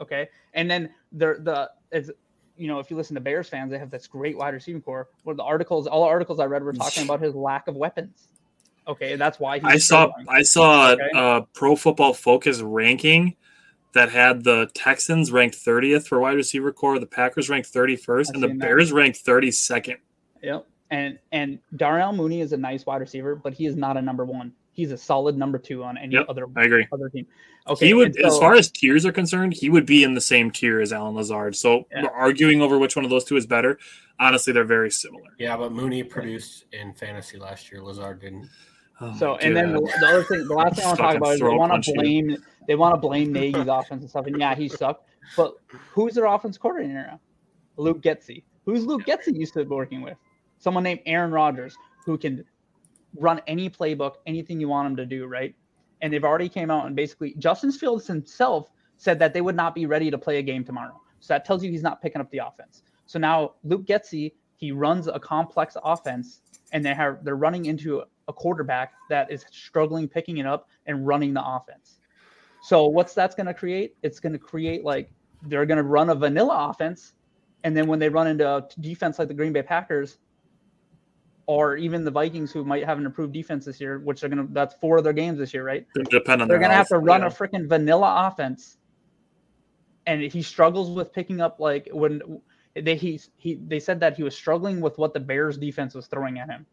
Okay, 0.00 0.28
and 0.54 0.70
then 0.70 0.90
the 1.12 1.36
the 1.40 1.70
is 1.96 2.10
you 2.56 2.66
know 2.68 2.78
if 2.78 2.90
you 2.90 2.96
listen 2.96 3.14
to 3.14 3.20
Bears 3.20 3.48
fans, 3.48 3.70
they 3.70 3.78
have 3.78 3.90
this 3.90 4.06
great 4.06 4.36
wide 4.36 4.54
receiving 4.54 4.82
core. 4.82 5.08
Where 5.22 5.36
the 5.36 5.42
articles, 5.42 5.86
all 5.86 6.02
the 6.04 6.08
articles 6.08 6.40
I 6.40 6.46
read 6.46 6.62
were 6.64 6.72
talking 6.72 7.04
about 7.04 7.20
his 7.20 7.34
lack 7.34 7.68
of 7.68 7.76
weapons. 7.76 8.28
Okay, 8.86 9.16
that's 9.16 9.38
why 9.38 9.60
I 9.64 9.78
saw. 9.78 10.10
I 10.28 10.42
saw 10.42 10.90
Okay. 10.92 11.08
uh, 11.14 11.42
Pro 11.54 11.76
Football 11.76 12.12
Focus 12.12 12.60
ranking 12.60 13.36
that 13.92 14.10
had 14.10 14.42
the 14.42 14.68
Texans 14.74 15.30
ranked 15.30 15.56
30th 15.56 16.08
for 16.08 16.18
wide 16.18 16.34
receiver 16.34 16.72
core, 16.72 16.98
the 16.98 17.06
Packers 17.06 17.48
ranked 17.48 17.72
31st, 17.72 18.28
I've 18.30 18.34
and 18.34 18.42
the 18.42 18.48
that. 18.48 18.58
Bears 18.58 18.92
ranked 18.92 19.24
32nd. 19.24 19.96
Yep. 20.42 20.66
And 20.90 21.18
and 21.32 21.58
Darnell 21.76 22.12
Mooney 22.12 22.40
is 22.40 22.52
a 22.52 22.56
nice 22.56 22.84
wide 22.84 23.00
receiver, 23.00 23.34
but 23.36 23.54
he 23.54 23.66
is 23.66 23.76
not 23.76 23.96
a 23.96 24.02
number 24.02 24.24
one. 24.24 24.52
He's 24.74 24.90
a 24.92 24.98
solid 24.98 25.36
number 25.38 25.56
two 25.58 25.82
on 25.84 25.96
any 25.96 26.14
Yep, 26.14 26.26
other 26.28 26.46
I 26.56 26.64
agree. 26.64 26.86
other 26.92 27.08
team. 27.08 27.26
Okay. 27.66 27.86
he 27.86 27.94
would, 27.94 28.16
and 28.16 28.26
as 28.26 28.38
far 28.38 28.54
as 28.54 28.70
tiers 28.70 29.06
are 29.06 29.12
concerned, 29.12 29.54
he 29.54 29.70
would 29.70 29.86
be 29.86 30.02
in 30.02 30.14
the 30.14 30.20
same 30.20 30.50
tier 30.50 30.80
as 30.80 30.92
Allen 30.92 31.14
Lazard. 31.14 31.56
So 31.56 31.86
Yeah. 31.90 32.02
we're 32.02 32.10
arguing 32.10 32.60
over 32.60 32.78
which 32.78 32.94
one 32.96 33.04
of 33.06 33.10
those 33.10 33.24
two 33.24 33.36
is 33.36 33.46
better. 33.46 33.78
Honestly, 34.20 34.52
they're 34.52 34.64
very 34.64 34.90
similar. 34.90 35.30
Yeah, 35.38 35.56
but 35.56 35.72
Mooney 35.72 36.02
produced 36.02 36.64
in 36.72 36.92
fantasy 36.92 37.38
last 37.38 37.72
year. 37.72 37.82
Lazard 37.82 38.20
didn't. 38.20 38.48
Oh 39.00 39.14
So 39.16 39.32
my 39.32 39.38
and 39.38 39.56
then 39.56 39.72
the, 39.72 39.80
the 39.80 40.06
other 40.06 40.22
thing, 40.24 40.46
the 40.46 40.54
last 40.54 40.76
thing 40.76 40.84
I 40.84 40.88
want 40.88 40.98
to 40.98 41.02
talk 41.02 41.16
about 41.16 41.32
is 41.34 41.40
they 41.40 41.46
want 41.48 41.70
punch 41.72 41.86
to 41.86 41.92
you. 41.92 42.00
blame 42.00 42.36
they 42.68 42.74
want 42.74 42.94
to 42.94 42.98
blame 43.00 43.32
Nagy's 43.32 43.66
offense 43.68 44.02
and 44.02 44.10
stuff. 44.10 44.26
And 44.26 44.38
yeah, 44.38 44.54
he 44.54 44.68
sucked. 44.68 45.08
But 45.36 45.54
who's 45.92 46.14
their 46.14 46.26
offense 46.26 46.58
coordinator 46.58 46.94
now? 47.06 47.20
Luke 47.76 48.02
Getsy. 48.02 48.42
Who's 48.66 48.84
Luke 48.86 49.04
Getsy 49.04 49.34
used 49.36 49.54
to 49.54 49.64
be 49.64 49.70
working 49.70 50.02
with? 50.02 50.16
Someone 50.58 50.82
named 50.84 51.00
Aaron 51.06 51.30
Rodgers, 51.30 51.76
who 52.06 52.16
can 52.18 52.44
run 53.16 53.40
any 53.46 53.70
playbook, 53.70 54.14
anything 54.26 54.60
you 54.60 54.68
want 54.68 54.86
him 54.88 54.96
to 54.96 55.06
do, 55.06 55.26
right? 55.26 55.54
And 56.00 56.12
they've 56.12 56.24
already 56.24 56.48
came 56.48 56.70
out 56.70 56.86
and 56.86 56.96
basically 56.96 57.34
Justin 57.38 57.72
Fields 57.72 58.06
himself 58.06 58.70
said 58.96 59.18
that 59.18 59.32
they 59.32 59.40
would 59.40 59.56
not 59.56 59.74
be 59.74 59.86
ready 59.86 60.10
to 60.10 60.18
play 60.18 60.38
a 60.38 60.42
game 60.42 60.64
tomorrow. 60.64 61.00
So 61.20 61.34
that 61.34 61.44
tells 61.44 61.64
you 61.64 61.70
he's 61.70 61.82
not 61.82 62.02
picking 62.02 62.20
up 62.20 62.30
the 62.30 62.38
offense. 62.38 62.82
So 63.06 63.18
now 63.18 63.54
Luke 63.64 63.86
Getsy, 63.86 64.32
he 64.56 64.72
runs 64.72 65.08
a 65.08 65.18
complex 65.18 65.76
offense, 65.82 66.40
and 66.72 66.84
they 66.84 66.94
have 66.94 67.24
they're 67.24 67.36
running 67.36 67.66
into 67.66 68.02
a 68.28 68.32
quarterback 68.32 68.92
that 69.10 69.30
is 69.30 69.44
struggling 69.50 70.08
picking 70.08 70.38
it 70.38 70.46
up 70.46 70.68
and 70.86 71.06
running 71.06 71.34
the 71.34 71.44
offense. 71.44 71.98
So 72.62 72.86
what's 72.86 73.14
that's 73.14 73.34
going 73.34 73.46
to 73.46 73.54
create? 73.54 73.96
It's 74.02 74.20
going 74.20 74.32
to 74.32 74.38
create 74.38 74.84
like 74.84 75.10
they're 75.42 75.66
going 75.66 75.76
to 75.78 75.82
run 75.82 76.10
a 76.10 76.14
vanilla 76.14 76.68
offense, 76.70 77.12
and 77.62 77.76
then 77.76 77.86
when 77.86 77.98
they 77.98 78.08
run 78.08 78.26
into 78.26 78.48
a 78.48 78.66
defense 78.80 79.18
like 79.18 79.28
the 79.28 79.34
Green 79.34 79.52
Bay 79.52 79.62
Packers, 79.62 80.18
or 81.46 81.76
even 81.76 82.04
the 82.04 82.10
Vikings, 82.10 82.52
who 82.52 82.64
might 82.64 82.84
have 82.84 82.98
an 82.98 83.06
improved 83.06 83.32
defense 83.32 83.64
this 83.64 83.80
year, 83.80 83.98
which 83.98 84.20
they're 84.20 84.30
going 84.30 84.46
to 84.46 84.52
that's 84.52 84.74
four 84.74 84.98
of 84.98 85.04
their 85.04 85.12
games 85.12 85.38
this 85.38 85.52
year, 85.52 85.64
right? 85.64 85.86
They 85.94 86.02
depend 86.04 86.42
on 86.42 86.48
They're 86.48 86.58
going 86.58 86.70
to 86.70 86.76
have 86.76 86.88
to 86.88 86.98
run 86.98 87.20
yeah. 87.20 87.28
a 87.28 87.30
freaking 87.30 87.68
vanilla 87.68 88.28
offense, 88.28 88.78
and 90.06 90.22
he 90.22 90.42
struggles 90.42 90.90
with 90.90 91.12
picking 91.12 91.40
up 91.40 91.60
like 91.60 91.88
when 91.92 92.40
they 92.74 92.96
he 92.96 93.20
he 93.36 93.54
they 93.66 93.80
said 93.80 94.00
that 94.00 94.16
he 94.16 94.22
was 94.22 94.34
struggling 94.34 94.80
with 94.80 94.98
what 94.98 95.12
the 95.12 95.20
Bears 95.20 95.58
defense 95.58 95.94
was 95.94 96.06
throwing 96.06 96.38
at 96.38 96.48
him. 96.48 96.66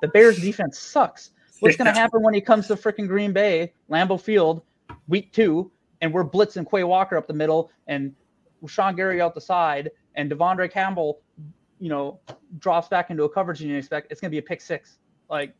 The 0.00 0.08
Bears 0.08 0.38
defense 0.38 0.78
sucks. 0.78 1.30
What's 1.60 1.76
going 1.76 1.86
to 1.92 1.98
happen 1.98 2.22
when 2.22 2.34
he 2.34 2.40
comes 2.40 2.66
to 2.68 2.76
freaking 2.76 3.06
Green 3.06 3.32
Bay, 3.32 3.72
Lambeau 3.90 4.20
Field, 4.20 4.62
week 5.08 5.32
two, 5.32 5.70
and 6.00 6.12
we're 6.12 6.24
blitzing 6.24 6.68
Quay 6.68 6.84
Walker 6.84 7.16
up 7.16 7.26
the 7.26 7.34
middle 7.34 7.70
and 7.86 8.14
Sean 8.66 8.94
Gary 8.94 9.20
out 9.20 9.34
the 9.34 9.40
side, 9.40 9.90
and 10.14 10.30
De'Vondre 10.30 10.70
Campbell, 10.70 11.20
you 11.82 11.88
know, 11.88 12.20
drops 12.60 12.86
back 12.86 13.10
into 13.10 13.24
a 13.24 13.28
coverage 13.28 13.60
and 13.60 13.68
you 13.68 13.76
expect 13.76 14.06
it's 14.12 14.20
going 14.20 14.30
to 14.30 14.34
be 14.34 14.38
a 14.38 14.42
pick 14.42 14.60
six. 14.60 14.98
Like, 15.28 15.52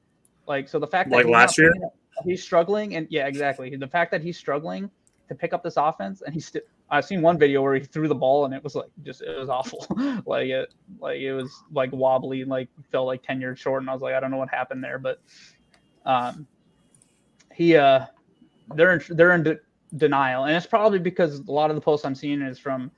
like 0.46 0.68
so 0.68 0.78
the 0.78 0.86
fact 0.86 1.10
that 1.10 1.16
Like 1.16 1.26
last 1.26 1.58
year? 1.58 1.72
playing 1.72 1.90
he's 2.24 2.40
struggling, 2.40 2.94
and 2.94 3.08
yeah, 3.10 3.26
exactly. 3.26 3.74
The 3.74 3.88
fact 3.88 4.12
that 4.12 4.22
he's 4.22 4.38
struggling 4.38 4.88
to 5.28 5.34
pick 5.34 5.52
up 5.52 5.64
this 5.64 5.76
offense, 5.76 6.22
and 6.22 6.32
he's 6.32 6.46
still. 6.46 6.62
I've 6.90 7.04
seen 7.04 7.22
one 7.22 7.38
video 7.38 7.60
where 7.60 7.74
he 7.74 7.80
threw 7.80 8.06
the 8.06 8.14
ball 8.14 8.44
and 8.44 8.52
it 8.52 8.62
was 8.62 8.74
like 8.74 8.90
just 9.02 9.22
it 9.22 9.36
was 9.36 9.48
awful. 9.48 9.84
like 10.26 10.48
it 10.48 10.72
like 11.00 11.20
it 11.20 11.32
was 11.32 11.64
like 11.72 11.90
wobbly, 11.92 12.42
and 12.42 12.50
like 12.50 12.68
felt 12.92 13.08
like 13.08 13.24
ten 13.24 13.40
yards 13.40 13.60
short, 13.60 13.82
and 13.82 13.90
I 13.90 13.92
was 13.92 14.02
like, 14.02 14.14
I 14.14 14.20
don't 14.20 14.30
know 14.30 14.36
what 14.36 14.50
happened 14.50 14.84
there, 14.84 15.00
but 15.00 15.20
um, 16.06 16.46
he 17.52 17.76
uh, 17.76 18.06
they're 18.76 18.94
in, 18.94 19.16
they're 19.16 19.32
in 19.32 19.42
de- 19.42 19.60
denial, 19.96 20.44
and 20.44 20.56
it's 20.56 20.66
probably 20.66 21.00
because 21.00 21.40
a 21.40 21.50
lot 21.50 21.70
of 21.70 21.74
the 21.74 21.82
posts 21.82 22.06
I'm 22.06 22.14
seeing 22.14 22.42
is 22.42 22.60
from 22.60 22.92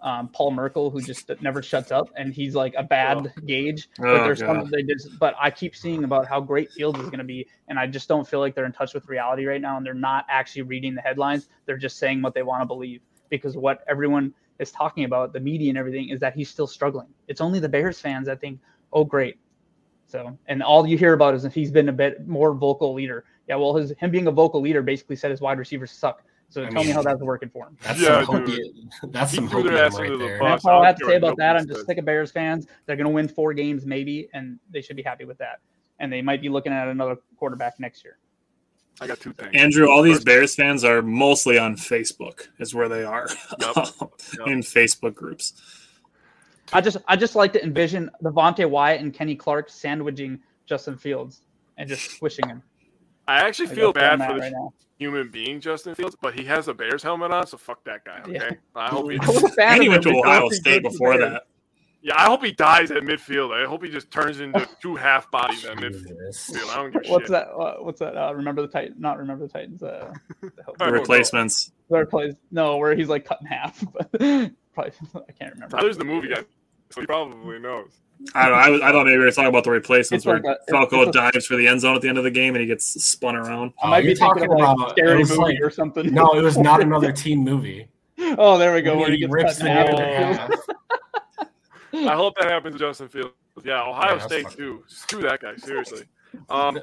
um, 0.00 0.28
Paul 0.28 0.52
Merkel, 0.52 0.90
who 0.90 1.00
just 1.00 1.30
never 1.40 1.62
shuts 1.62 1.90
up, 1.90 2.10
and 2.16 2.32
he's 2.32 2.54
like 2.54 2.74
a 2.76 2.82
bad 2.82 3.32
gauge. 3.46 3.88
But 3.98 4.08
Oh, 4.08 4.24
there's 4.24 4.38
some 4.38 4.70
they 4.70 4.82
just, 4.82 5.18
but 5.18 5.34
I 5.40 5.50
keep 5.50 5.74
seeing 5.74 6.04
about 6.04 6.26
how 6.26 6.40
great 6.40 6.70
Fields 6.72 6.98
is 6.98 7.06
going 7.06 7.18
to 7.18 7.24
be, 7.24 7.46
and 7.68 7.78
I 7.78 7.86
just 7.86 8.08
don't 8.08 8.26
feel 8.26 8.40
like 8.40 8.54
they're 8.54 8.66
in 8.66 8.72
touch 8.72 8.94
with 8.94 9.08
reality 9.08 9.46
right 9.46 9.60
now, 9.60 9.76
and 9.76 9.84
they're 9.84 9.94
not 9.94 10.26
actually 10.28 10.62
reading 10.62 10.94
the 10.94 11.00
headlines. 11.00 11.48
They're 11.66 11.76
just 11.76 11.98
saying 11.98 12.22
what 12.22 12.34
they 12.34 12.42
want 12.42 12.62
to 12.62 12.66
believe 12.66 13.00
because 13.28 13.56
what 13.56 13.84
everyone 13.88 14.32
is 14.58 14.70
talking 14.70 15.04
about, 15.04 15.32
the 15.32 15.40
media 15.40 15.68
and 15.68 15.78
everything, 15.78 16.08
is 16.10 16.20
that 16.20 16.34
he's 16.34 16.48
still 16.48 16.66
struggling. 16.66 17.08
It's 17.26 17.40
only 17.40 17.60
the 17.60 17.68
Bears 17.68 18.00
fans 18.00 18.26
that 18.26 18.40
think, 18.40 18.60
oh 18.92 19.04
great. 19.04 19.38
So, 20.06 20.38
and 20.46 20.62
all 20.62 20.86
you 20.86 20.96
hear 20.96 21.12
about 21.12 21.34
is 21.34 21.44
if 21.44 21.52
he's 21.52 21.70
been 21.70 21.88
a 21.88 21.92
bit 21.92 22.26
more 22.26 22.54
vocal 22.54 22.94
leader. 22.94 23.24
Yeah, 23.46 23.56
well, 23.56 23.74
his 23.76 23.92
him 23.98 24.10
being 24.10 24.26
a 24.26 24.30
vocal 24.30 24.60
leader 24.60 24.82
basically 24.82 25.16
said 25.16 25.30
his 25.30 25.40
wide 25.40 25.58
receivers 25.58 25.90
suck. 25.90 26.22
So 26.50 26.64
I 26.64 26.68
tell 26.70 26.82
me 26.84 26.90
how 26.90 27.02
that's 27.02 27.20
working 27.20 27.50
for 27.50 27.66
him. 27.66 27.76
That's 27.82 28.00
Yeah, 28.00 28.24
some 28.24 28.44
dude. 28.46 28.58
hopium. 29.02 29.12
That's 29.12 29.30
He 29.32 29.36
some 29.36 29.48
threw 29.48 29.62
their 29.64 29.84
ass 29.84 29.94
hopium 29.94 29.98
right 29.98 30.04
under 30.12 30.16
the 30.18 30.24
there. 30.24 30.38
That's 30.42 30.64
all 30.64 30.82
I 30.82 30.86
have 30.86 30.96
to 30.98 31.04
say 31.06 31.16
about 31.16 31.36
that. 31.36 31.56
I'm 31.56 31.66
just 31.68 31.84
sick 31.86 31.98
of 31.98 32.04
Bears 32.06 32.30
fans. 32.30 32.66
They're 32.86 32.96
going 32.96 33.06
to 33.06 33.12
win 33.12 33.28
four 33.28 33.52
games 33.52 33.84
maybe, 33.84 34.28
and 34.32 34.58
they 34.70 34.80
should 34.80 34.96
be 34.96 35.02
happy 35.02 35.24
with 35.26 35.36
that. 35.38 35.60
And 36.00 36.10
they 36.12 36.22
might 36.22 36.40
be 36.40 36.48
looking 36.48 36.72
at 36.72 36.88
another 36.88 37.16
quarterback 37.36 37.78
next 37.78 38.02
year. 38.04 38.16
I 39.00 39.06
got 39.06 39.20
two 39.20 39.32
things. 39.34 39.50
Andrew, 39.54 39.88
all 39.90 40.02
these 40.02 40.16
First- 40.16 40.26
Bears 40.26 40.54
fans 40.54 40.84
are 40.84 41.02
mostly 41.02 41.58
on 41.58 41.76
Facebook, 41.76 42.48
is 42.58 42.74
where 42.74 42.88
they 42.88 43.04
are 43.04 43.28
Yep. 43.60 43.76
in 44.46 44.60
Facebook 44.60 45.14
groups. 45.14 45.52
I 46.72 46.80
just 46.80 46.96
I 47.06 47.14
just 47.16 47.34
like 47.36 47.52
to 47.54 47.62
envision 47.62 48.10
Devonte 48.22 48.68
Wyatt 48.68 49.00
and 49.00 49.12
Kenny 49.14 49.34
Clark 49.36 49.70
sandwiching 49.70 50.40
Justin 50.66 50.96
Fields 50.98 51.42
and 51.78 51.88
just 51.88 52.10
squishing 52.10 52.46
him. 52.48 52.62
I 53.28 53.36
actually 53.46 53.66
Like, 53.66 53.74
feel 53.76 53.92
that's 53.92 54.02
where 54.02 54.12
I'm 54.12 54.18
bad 54.18 54.28
for 54.28 54.34
the 54.34 54.40
right 54.56 54.70
human 54.98 55.28
being 55.30 55.60
Justin 55.60 55.94
Fields, 55.94 56.16
but 56.20 56.34
he 56.36 56.44
has 56.46 56.66
a 56.66 56.74
Bears 56.74 57.02
helmet 57.04 57.30
on, 57.30 57.46
so 57.46 57.56
fuck 57.56 57.84
that 57.84 58.04
guy. 58.04 58.18
Okay, 58.22 58.32
Yeah. 58.32 58.50
I 58.74 58.88
hope 58.90 59.10
he. 59.10 59.18
I 59.20 59.26
was 59.26 59.44
a 59.44 59.48
fan 59.50 59.74
And 59.74 59.82
he 59.82 59.88
went 59.88 60.02
to 60.02 60.10
Ohio 60.10 60.48
State 60.48 60.82
goes 60.82 60.92
to 60.94 60.98
before 60.98 61.18
Bears. 61.18 61.32
that. 61.34 61.42
Yeah, 62.00 62.14
I 62.16 62.26
hope 62.26 62.44
he 62.44 62.52
dies 62.52 62.90
at 62.92 63.02
midfield. 63.02 63.52
I 63.52 63.68
hope 63.68 63.84
he 63.84 63.90
just 63.90 64.10
turns 64.10 64.38
into 64.40 64.66
two 64.82 64.94
half 64.96 65.30
bodies 65.32 65.64
at 65.64 65.76
midfield. 65.76 66.70
I 66.70 66.76
don't 66.76 66.92
give 66.92 67.02
a 67.06 67.08
What's 67.12 67.24
shit. 67.24 67.30
that? 67.32 67.48
Uh, 67.48 67.74
what's 67.82 67.98
that? 68.00 68.16
Uh, 68.16 68.32
remember 68.34 68.62
the 68.62 68.68
Titan? 68.68 68.94
Not 68.98 69.18
remember 69.18 69.46
the 69.46 69.52
Titans. 69.52 69.82
Uh, 69.82 70.12
the 70.40 70.46
I 70.46 70.50
The 70.66 70.72
don't 70.78 70.92
replacements. 70.92 71.72
No, 72.50 72.76
where 72.76 72.94
he's 72.94 73.08
like 73.08 73.24
cut 73.24 73.38
in 73.40 73.46
half. 73.48 73.84
But 73.92 74.10
probably 74.12 74.92
I 75.28 75.32
can't 75.32 75.54
remember. 75.54 75.76
Tyler's 75.76 75.98
the 75.98 76.04
movie 76.04 76.28
guy, 76.28 76.44
so 76.90 77.00
he 77.00 77.06
probably 77.06 77.58
knows. 77.58 77.90
I 78.34 78.48
don't 78.48 78.52
know. 78.52 78.56
I, 78.58 78.68
was- 78.70 78.80
I 78.82 78.90
thought 78.92 79.04
maybe 79.06 79.18
we 79.18 79.24
were 79.24 79.30
talking 79.30 79.48
about 79.48 79.62
the 79.64 79.70
replacements 79.70 80.24
It's 80.24 80.26
where 80.26 80.40
like 80.40 80.56
a- 80.68 80.70
Falco 80.72 81.08
a- 81.08 81.12
dives 81.12 81.46
for 81.46 81.56
the 81.56 81.68
end 81.68 81.80
zone 81.80 81.94
at 81.94 82.02
the 82.02 82.08
end 82.08 82.18
of 82.18 82.24
the 82.24 82.30
game 82.32 82.54
and 82.54 82.60
he 82.60 82.66
gets 82.66 82.84
spun 83.04 83.36
around. 83.36 83.72
I 83.82 83.88
might 83.90 83.98
Oh, 83.98 84.00
be 84.00 84.06
you're 84.08 84.16
talking 84.16 84.48
like 84.48 84.58
about- 84.58 84.90
scary 84.90 85.20
it 85.22 85.28
movie 85.28 85.36
like- 85.36 85.60
or 85.62 85.70
something. 85.70 86.12
No, 86.12 86.32
it 86.34 86.42
was 86.42 86.58
not 86.58 86.80
another 86.82 87.12
teen 87.24 87.44
movie. 87.44 87.86
oh, 88.18 88.58
there 88.58 88.74
we 88.74 88.82
go. 88.82 88.92
When 88.92 89.00
Where 89.02 89.10
he 89.12 89.18
he 89.18 89.26
rips 89.26 89.58
cut 89.58 89.64
the 89.64 89.70
in 89.70 89.76
half. 89.76 89.86
dude 89.86 89.98
in 90.00 90.04
in 90.04 90.32
the 90.32 90.48
field. 90.48 90.68
half. 91.94 92.10
I 92.12 92.14
hope 92.16 92.34
that 92.40 92.50
happens 92.50 92.74
to 92.74 92.78
Justin 92.80 93.08
Fields. 93.08 93.32
Yeah, 93.64 93.82
Ohio 93.82 94.16
Yeah, 94.16 94.26
State 94.26 94.50
too. 94.50 94.84
Screw 94.88 95.22
that 95.22 95.40
guy, 95.40 95.56
seriously. 95.56 96.02
Um, 96.50 96.78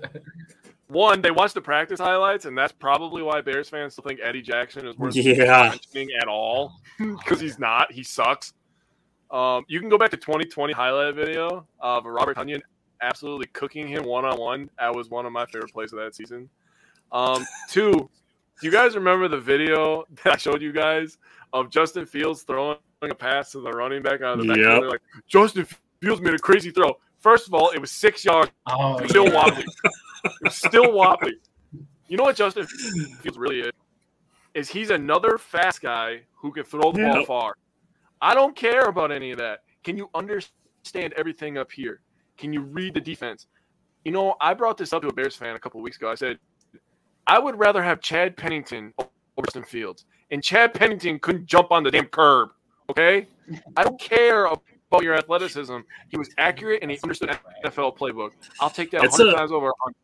one, 0.88 1.22
they 1.22 1.32
watched 1.32 1.53
the 1.53 1.61
practice 1.61 1.99
highlights, 1.99 2.45
and 2.45 2.57
that's 2.57 2.72
probably 2.73 3.22
why 3.23 3.41
Bears 3.41 3.69
fans 3.69 3.94
still 3.94 4.03
think 4.03 4.19
Eddie 4.23 4.41
Jackson 4.41 4.88
is 4.88 4.98
worth 4.98 5.15
Yeah. 5.15 5.69
mentioning 5.69 6.10
at 6.22 6.27
all 6.27 6.73
because 6.99 7.40
he's 7.40 7.60
not. 7.60 7.91
He 7.91 8.03
sucks. 8.03 8.53
Um, 9.36 9.66
you 9.68 9.82
can 9.82 9.90
go 9.90 9.98
back 9.98 10.12
to 10.12 10.18
2020 10.18 10.72
highlight 10.72 11.14
video 11.14 11.68
of 11.82 12.06
Robert 12.06 12.38
Tonyan 12.38 12.62
absolutely 13.02 13.48
cooking 13.48 13.86
him 13.86 14.06
one 14.06 14.24
on 14.24 14.40
one. 14.40 14.70
That 14.80 14.95
was 14.95 15.10
one 15.10 15.26
of 15.26 15.34
my 15.34 15.45
favorite 15.45 15.74
plays 15.74 15.91
of 15.91 15.99
that 15.99 16.16
season. 16.16 16.49
Um, 17.12 17.45
two, 17.70 17.91
do 17.91 18.10
you 18.62 18.72
guys 18.72 18.95
remember 18.95 19.28
the 19.28 19.40
video 19.40 20.06
that 20.24 20.34
I 20.34 20.38
showed 20.38 20.62
you 20.62 20.72
guys 20.72 21.18
of 21.52 21.70
Justin 21.70 22.06
Fields 22.06 22.44
throwing 22.44 22.78
a 23.02 23.14
pass 23.14 23.52
to 23.52 23.60
the 23.60 23.72
running 23.72 24.02
back 24.02 24.22
out 24.22 24.40
of 24.40 24.48
the 24.48 24.48
back? 24.48 24.57
Yep. 24.57 24.80
They're 24.80 24.90
like 24.90 25.02
Justin 25.28 25.68
Fields 26.02 26.22
made 26.22 26.34
a 26.34 26.40
crazy 26.40 26.72
throw. 26.72 26.98
First 27.20 27.48
of 27.48 27.53
all, 27.53 27.72
it 27.72 27.80
was 27.80 27.91
six 27.91 28.24
yards, 28.24 28.52
Oh, 28.68 29.06
still 29.06 29.26
yeah. 29.26 29.34
wobbly. 29.34 29.66
It 30.24 30.32
was 30.44 30.56
still 30.56 30.94
wobbly. 30.94 31.34
You 32.07 32.16
know 32.16 32.24
what 32.24 32.38
Justin 32.38 32.66
Fields 32.68 33.38
really 33.38 33.60
is? 33.60 33.72
Is 34.53 34.70
he's 34.70 34.91
another 34.91 35.38
fast 35.38 35.82
guy 35.82 36.22
who 36.36 36.53
can 36.53 36.64
throw 36.64 36.94
the 36.94 37.02
ball 37.03 37.26
far. 37.26 37.56
I 38.21 38.33
don't 38.33 38.55
care 38.55 38.85
about 38.85 39.11
any 39.11 39.31
of 39.31 39.37
that. 39.39 39.59
Can 39.83 39.97
you 39.97 40.09
understand 40.15 41.13
everything 41.13 41.57
up 41.57 41.71
here? 41.71 42.01
Can 42.37 42.53
you 42.53 42.61
read 42.61 42.93
the 42.93 43.01
defense? 43.01 43.47
You 44.03 44.11
know, 44.11 44.35
I 44.41 44.53
brought 44.53 44.77
this 44.77 44.93
up 44.93 45.01
to 45.01 45.07
a 45.07 45.13
Bears 45.13 45.35
fan 45.35 45.55
a 45.55 45.59
couple 45.59 45.81
weeks 45.81 45.97
ago. 45.97 46.09
I 46.11 46.15
said, 46.15 46.37
I 47.27 47.39
would 47.39 47.57
rather 47.57 47.81
have 47.81 48.01
Chad 48.01 48.37
Pennington 48.37 48.93
over 48.99 49.45
Justin 49.45 49.63
Fields. 49.63 50.05
And 50.31 50.43
Chad 50.43 50.73
Pennington 50.73 51.19
couldn't 51.19 51.45
jump 51.45 51.71
on 51.71 51.83
the 51.83 51.91
damn 51.91 52.05
curb. 52.07 52.49
Okay? 52.89 53.27
I 53.75 53.83
don't 53.83 53.99
care 53.99 54.45
about 54.45 55.03
your 55.03 55.15
athleticism. 55.15 55.77
He 56.09 56.17
was 56.17 56.29
accurate 56.37 56.81
and 56.81 56.91
he 56.91 56.99
understood 57.03 57.37
NFL 57.63 57.97
playbook. 57.97 58.31
I'll 58.59 58.69
take 58.69 58.91
that 58.91 59.03
It's 59.03 59.17
100 59.17 59.33
a- 59.33 59.37
times 59.37 59.51
over 59.51 59.67
100. 59.67 59.95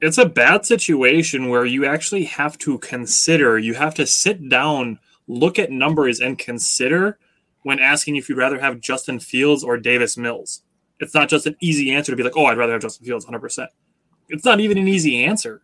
It's 0.00 0.18
a 0.18 0.26
bad 0.26 0.66
situation 0.66 1.48
where 1.48 1.64
you 1.64 1.86
actually 1.86 2.24
have 2.24 2.58
to 2.58 2.78
consider, 2.78 3.56
you 3.58 3.74
have 3.74 3.94
to 3.94 4.06
sit 4.06 4.48
down, 4.48 4.98
look 5.28 5.60
at 5.60 5.70
numbers, 5.70 6.18
and 6.20 6.36
consider 6.36 7.18
when 7.62 7.78
asking 7.78 8.16
if 8.16 8.28
you'd 8.28 8.38
rather 8.38 8.60
have 8.60 8.80
Justin 8.80 9.20
Fields 9.20 9.62
or 9.62 9.76
Davis 9.76 10.16
Mills. 10.16 10.62
It's 11.00 11.14
not 11.14 11.28
just 11.28 11.46
an 11.46 11.56
easy 11.60 11.90
answer 11.92 12.12
to 12.12 12.16
be 12.16 12.22
like, 12.22 12.36
oh, 12.36 12.46
I'd 12.46 12.58
rather 12.58 12.72
have 12.72 12.82
Justin 12.82 13.06
Fields 13.06 13.26
100%. 13.26 13.66
It's 14.28 14.44
not 14.44 14.60
even 14.60 14.78
an 14.78 14.88
easy 14.88 15.24
answer. 15.24 15.62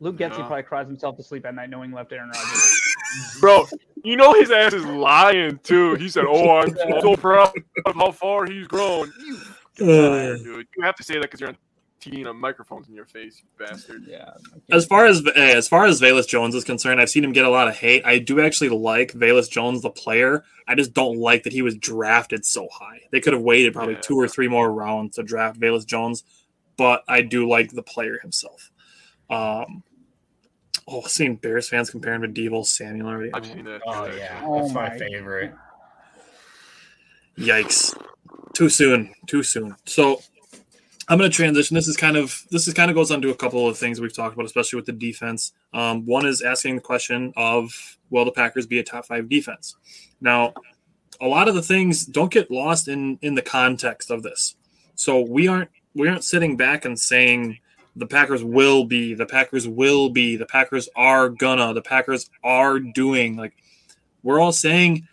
Luke 0.00 0.16
Getsy 0.16 0.38
Yeah. 0.38 0.46
probably 0.46 0.62
cries 0.62 0.86
himself 0.86 1.16
to 1.16 1.22
sleep 1.22 1.44
at 1.44 1.54
night 1.54 1.70
knowing 1.70 1.92
left 1.92 2.12
Aaron 2.12 2.30
Rodgers. 2.30 2.80
Bro, 3.40 3.66
you 4.04 4.16
know 4.16 4.32
his 4.34 4.50
ass 4.50 4.72
is 4.72 4.84
lying 4.84 5.58
too. 5.64 5.94
He 5.94 6.08
said, 6.08 6.24
"Oh, 6.28 6.58
I'm 6.58 6.76
so 7.00 7.16
proud 7.16 7.52
of 7.84 7.94
how 7.96 8.12
far 8.12 8.46
he's 8.46 8.66
grown." 8.68 9.10
You 9.26 9.34
uh. 9.36 9.38
fucking 9.74 9.86
liar, 9.88 10.36
dude. 10.36 10.68
You 10.76 10.84
have 10.84 10.94
to 10.96 11.02
say 11.02 11.14
that 11.14 11.22
because 11.22 11.40
you're 11.40 11.48
on 11.48 11.56
TV 12.00 12.18
and 12.18 12.28
a 12.28 12.34
microphone's 12.34 12.88
in 12.88 12.94
your 12.94 13.04
face, 13.06 13.42
you 13.42 13.66
bastard. 13.66 14.04
yeah. 14.06 14.34
As 14.70 14.86
far 14.86 15.06
as 15.06 15.22
eh, 15.34 15.54
as 15.56 15.66
far 15.68 15.86
as 15.86 16.00
Velus 16.00 16.28
Jones 16.28 16.54
is 16.54 16.62
concerned, 16.64 17.00
I've 17.00 17.10
seen 17.10 17.24
him 17.24 17.32
get 17.32 17.44
a 17.44 17.50
lot 17.50 17.66
of 17.68 17.76
hate. 17.76 18.02
I 18.06 18.18
do 18.18 18.40
actually 18.40 18.68
like 18.70 19.12
Velus 19.12 19.50
Jones, 19.50 19.82
the 19.82 19.90
player. 19.90 20.44
I 20.68 20.74
just 20.74 20.92
don't 20.94 21.18
like 21.18 21.42
that 21.42 21.52
he 21.52 21.62
was 21.62 21.76
drafted 21.76 22.44
so 22.46 22.68
high. 22.72 23.00
They 23.10 23.20
could 23.20 23.32
have 23.32 23.42
waited 23.42 23.72
probably 23.74 23.94
Yeah. 23.94 24.00
two 24.02 24.16
or 24.16 24.28
three 24.28 24.48
more 24.48 24.70
rounds 24.72 25.16
to 25.16 25.22
draft 25.22 25.58
Velus 25.58 25.84
Jones, 25.86 26.22
but 26.76 27.02
I 27.08 27.22
do 27.22 27.48
like 27.48 27.72
the 27.72 27.82
player 27.82 28.18
himself. 28.22 28.70
Um, 29.28 29.82
oh, 30.86 31.02
seeing 31.06 31.36
Bears 31.36 31.68
fans 31.68 31.90
comparing 31.90 32.22
to 32.22 32.28
Deebo 32.28 32.64
Samuel 32.64 33.08
already. 33.08 33.32
I've 33.34 33.44
seen 33.46 33.64
that. 33.64 33.80
Oh 33.86 34.06
yeah, 34.06 34.40
Oh 34.44 34.60
that's 34.62 34.72
my 34.72 34.88
my 34.90 34.98
favorite. 34.98 35.52
Yikes! 37.36 37.96
Too 38.52 38.68
soon. 38.68 39.12
Too 39.26 39.42
soon. 39.42 39.76
So 39.84 40.20
I'm 41.08 41.16
going 41.16 41.30
to 41.30 41.34
transition. 41.34 41.74
This 41.74 41.88
is 41.88 41.96
kind 41.96 42.16
of 42.16 42.44
this 42.50 42.68
is 42.68 42.74
kind 42.74 42.90
of 42.90 42.94
goes 42.94 43.10
on 43.10 43.22
to 43.22 43.30
a 43.30 43.34
couple 43.34 43.66
of 43.66 43.78
things 43.78 44.00
we've 44.00 44.14
talked 44.14 44.34
about, 44.34 44.44
especially 44.44 44.76
with 44.76 44.86
the 44.86 44.92
defense. 44.92 45.52
Um, 45.72 46.04
one 46.04 46.26
is 46.26 46.42
asking 46.42 46.76
the 46.76 46.82
question 46.82 47.32
of 47.34 47.98
will 48.10 48.26
the 48.26 48.32
Packers 48.32 48.66
be 48.66 48.78
a 48.78 48.84
top 48.84 49.06
five 49.06 49.28
defense? 49.28 49.76
Now, 50.20 50.52
a 51.20 51.26
lot 51.26 51.48
of 51.48 51.54
the 51.54 51.62
things 51.62 52.04
don't 52.04 52.30
get 52.30 52.50
lost 52.50 52.88
in 52.88 53.18
in 53.22 53.34
the 53.34 53.42
context 53.42 54.10
of 54.10 54.22
this. 54.22 54.56
So 54.96 55.20
we 55.20 55.48
aren't 55.48 55.70
we 55.94 56.08
aren't 56.08 56.24
sitting 56.24 56.58
back 56.58 56.84
and 56.84 56.98
saying 56.98 57.58
the 57.96 58.06
Packers 58.06 58.44
will 58.44 58.84
be, 58.84 59.14
the 59.14 59.26
Packers 59.26 59.66
will 59.66 60.10
be, 60.10 60.36
the 60.36 60.46
Packers 60.46 60.88
are 60.94 61.30
gonna, 61.30 61.72
the 61.72 61.82
Packers 61.82 62.30
are 62.44 62.78
doing. 62.78 63.34
Like 63.36 63.56
we're 64.22 64.40
all 64.40 64.52
saying 64.52 65.08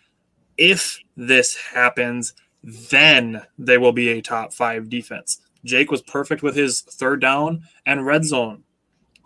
if 0.58 0.98
this 1.16 1.56
happens, 1.56 2.34
then 2.62 3.42
they 3.58 3.78
will 3.78 3.92
be 3.92 4.10
a 4.10 4.20
top 4.20 4.52
five 4.52 4.90
defense. 4.90 5.40
Jake 5.66 5.90
was 5.90 6.02
perfect 6.02 6.42
with 6.42 6.56
his 6.56 6.80
third 6.80 7.20
down 7.20 7.62
and 7.84 8.06
red 8.06 8.24
zone. 8.24 8.64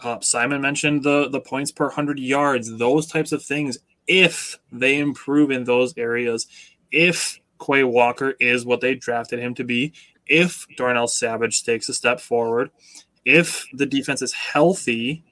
Uh, 0.02 0.19
Simon 0.20 0.60
mentioned 0.60 1.02
the 1.02 1.28
the 1.28 1.41
points 1.41 1.70
per 1.70 1.91
hundred 1.91 2.19
yards, 2.19 2.78
those 2.78 3.07
types 3.07 3.33
of 3.33 3.43
things. 3.43 3.78
If 4.07 4.59
they 4.73 4.99
improve 4.99 5.51
in 5.51 5.65
those 5.65 5.97
areas, 5.97 6.47
if 6.91 7.39
Quay 7.65 7.85
Walker 7.85 8.35
is 8.41 8.65
what 8.65 8.81
they 8.81 8.94
drafted 8.94 9.39
him 9.39 9.55
to 9.57 9.65
be, 9.65 9.93
if 10.27 10.67
Darnell 10.77 11.07
Savage 11.07 11.62
takes 11.62 11.89
a 11.89 11.94
step 11.94 12.20
forward, 12.20 12.70
if 13.25 13.67
the 13.73 13.86
defense 13.86 14.23
is 14.23 14.33
healthy, 14.33 15.23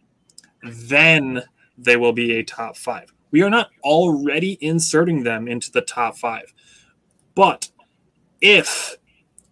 then 0.63 1.43
they 1.79 1.97
will 1.97 2.13
be 2.13 2.33
a 2.33 2.43
top 2.43 2.77
five. 2.77 3.13
We 3.31 3.43
are 3.43 3.51
not 3.51 3.71
already 3.83 4.59
inserting 4.61 5.23
them 5.23 5.49
into 5.49 5.71
the 5.71 5.81
top 5.81 6.17
five. 6.17 6.53
But 7.35 7.71
if 8.41 8.97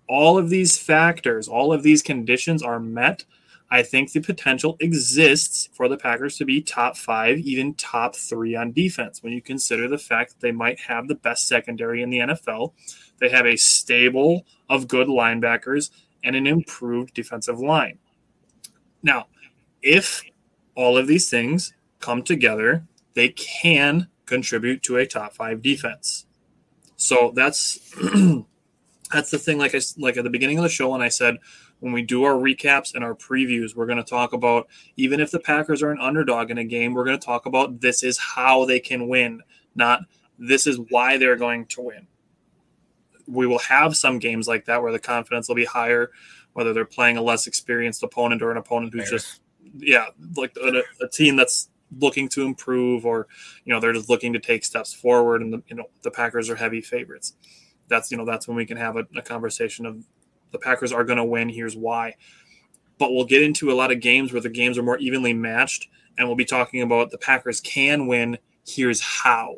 all 0.09 0.39
of 0.39 0.51
these 0.51 0.79
factors, 0.79 1.49
all 1.49 1.73
of 1.73 1.83
these 1.83 2.03
conditions 2.03 2.63
are 2.63 2.81
met, 2.81 3.25
I 3.71 3.83
think 3.83 4.13
the 4.13 4.21
potential 4.21 4.77
exists 4.79 5.69
for 5.73 5.89
the 5.89 5.97
Packers 5.97 6.37
to 6.37 6.45
be 6.45 6.61
top 6.61 6.97
five, 6.97 7.39
even 7.39 7.75
top 7.75 8.15
three 8.15 8.55
on 8.55 8.73
defense. 8.73 9.23
When 9.23 9.33
you 9.33 9.43
consider 9.43 9.89
the 9.89 9.99
fact 9.99 10.31
that 10.31 10.41
they 10.41 10.53
might 10.53 10.79
have 10.81 11.09
the 11.09 11.17
best 11.17 11.49
secondary 11.49 12.03
in 12.03 12.11
the 12.11 12.19
NFL, 12.19 12.75
they 13.19 13.29
have 13.29 13.47
a 13.47 13.57
stable 13.57 14.47
of 14.69 14.87
good 14.87 15.09
linebackers 15.09 15.91
and 16.23 16.37
an 16.37 16.47
improved 16.47 17.15
defensive 17.15 17.59
line. 17.59 17.99
Now, 19.03 19.27
if 19.83 20.23
all 20.77 20.97
of 20.97 21.09
these 21.09 21.29
things 21.29 21.75
come 21.99 22.23
together, 22.23 22.87
they 23.15 23.31
can 23.31 24.09
contribute 24.27 24.83
to 24.85 24.97
a 24.97 25.07
top 25.07 25.35
five 25.35 25.63
defense. 25.63 26.27
So 26.97 27.33
that's 27.35 27.79
that's 29.09 29.31
the 29.31 29.39
thing. 29.39 29.59
Like 29.59 29.75
I 29.75 29.81
like 29.99 30.17
at 30.17 30.25
the 30.25 30.31
beginning 30.31 30.59
of 30.59 30.63
the 30.63 30.69
show, 30.69 30.91
when 30.91 31.03
I 31.03 31.09
said 31.09 31.37
when 31.81 31.93
we 31.93 32.03
do 32.03 32.25
our 32.25 32.35
recaps 32.35 32.95
and 32.95 33.05
our 33.05 33.15
previews, 33.15 33.75
we're 33.75 33.87
going 33.87 33.99
to 33.99 34.05
talk 34.05 34.33
about 34.33 34.69
even 34.97 35.21
if 35.21 35.31
the 35.31 35.41
Packers 35.41 35.83
are 35.83 35.91
an 35.91 36.01
underdog 36.01 36.51
in 36.51 36.59
a 36.59 36.65
game, 36.65 36.95
we're 36.95 37.05
going 37.05 37.19
to 37.19 37.25
talk 37.25 37.47
about 37.47 37.81
this 37.81 38.03
is 38.03 38.19
how 38.19 38.65
they 38.65 38.81
can 38.81 39.09
win, 39.09 39.43
not 39.75 40.03
this 40.39 40.67
is 40.67 40.79
why 40.91 41.17
they're 41.17 41.37
going 41.37 41.67
to 41.67 41.83
win. 41.83 42.07
We 43.27 43.47
will 43.47 43.59
have 43.59 43.97
some 43.97 44.19
games 44.19 44.47
like 44.47 44.67
that 44.67 44.83
where 44.83 44.93
the 44.93 44.99
confidence 44.99 45.49
will 45.49 45.57
be 45.57 45.65
higher, 45.65 46.11
whether 46.53 46.73
they're 46.73 46.85
playing 46.85 47.17
a 47.17 47.23
less 47.23 47.47
experienced 47.47 48.03
opponent 48.03 48.43
or 48.43 48.51
an 48.51 48.57
opponent 48.57 48.95
who's 48.95 49.11
just 49.11 49.41
yeah, 49.79 50.07
like 50.37 50.57
a, 50.63 50.83
a 51.03 51.09
team 51.09 51.37
that's 51.37 51.69
looking 51.99 52.29
to 52.29 52.43
improve 52.43 53.07
or 53.07 53.29
you 53.65 53.73
know 53.73 53.79
they're 53.79 53.93
just 53.93 54.09
looking 54.09 54.33
to 54.33 54.41
take 54.41 54.65
steps 54.65 54.93
forward 54.93 55.41
and 55.41 55.53
the, 55.53 55.63
you 55.69 55.77
know 55.77 55.89
the 56.03 56.11
Packers 56.11 56.51
are 56.51 56.57
heavy 56.57 56.81
favorites. 56.81 57.35
That's 57.89 58.11
you 58.11 58.17
know 58.17 58.25
that's 58.25 58.49
when 58.49 58.57
we 58.57 58.67
can 58.67 58.77
have 58.77 58.97
a, 58.97 59.07
a 59.17 59.23
conversation 59.23 59.87
of 59.87 60.05
the 60.53 60.59
Packers 60.59 60.93
are 60.93 61.05
going 61.05 61.19
to 61.19 61.25
win. 61.25 61.49
Here's 61.49 61.77
why. 61.77 62.15
But 62.99 63.13
we'll 63.13 63.27
get 63.27 63.43
into 63.43 63.71
a 63.71 63.75
lot 63.75 63.93
of 63.93 64.01
games 64.01 64.33
where 64.33 64.41
the 64.41 64.49
games 64.49 64.79
are 64.79 64.83
more 64.83 64.99
evenly 64.99 65.35
matched, 65.35 65.89
and 66.17 66.27
we'll 66.27 66.37
be 66.37 66.45
talking 66.45 66.83
about 66.83 67.11
the 67.11 67.19
Packers 67.19 67.61
can 67.61 68.07
win. 68.07 68.39
Here's 68.67 69.01
how. 69.01 69.57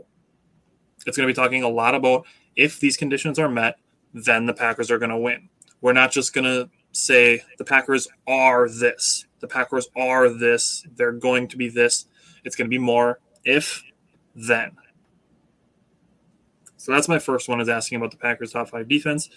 It's 1.07 1.17
going 1.17 1.27
to 1.27 1.33
be 1.33 1.37
talking 1.37 1.63
a 1.63 1.69
lot 1.69 1.95
about 1.95 2.27
if 2.57 2.81
these 2.81 2.97
conditions 2.97 3.39
are 3.39 3.49
met, 3.49 3.77
then 4.13 4.47
the 4.47 4.55
Packers 4.55 4.91
are 4.91 4.99
going 4.99 5.11
to 5.11 5.17
win. 5.17 5.49
We're 5.81 5.93
not 5.93 6.11
just 6.11 6.35
going 6.35 6.45
to 6.45 6.69
say 6.93 7.43
the 7.59 7.65
Packers 7.65 8.09
are 8.27 8.69
this. 8.69 9.27
The 9.41 9.47
Packers 9.47 9.89
are 9.97 10.29
this. 10.29 10.85
They're 10.97 11.13
going 11.13 11.49
to 11.49 11.57
be 11.57 11.69
this. 11.69 12.07
It's 12.45 12.57
going 12.57 12.67
to 12.67 12.71
be 12.71 12.79
more 12.79 13.21
if, 13.45 13.85
then. 14.35 14.73
So 16.79 16.93
that's 16.93 17.09
my 17.09 17.19
first 17.19 17.49
one 17.49 17.61
is 17.61 17.69
asking 17.69 17.97
about 17.97 18.13
the 18.13 18.17
Packers 18.17 18.53
top 18.53 18.71
five 18.71 18.89
defense. 18.89 19.29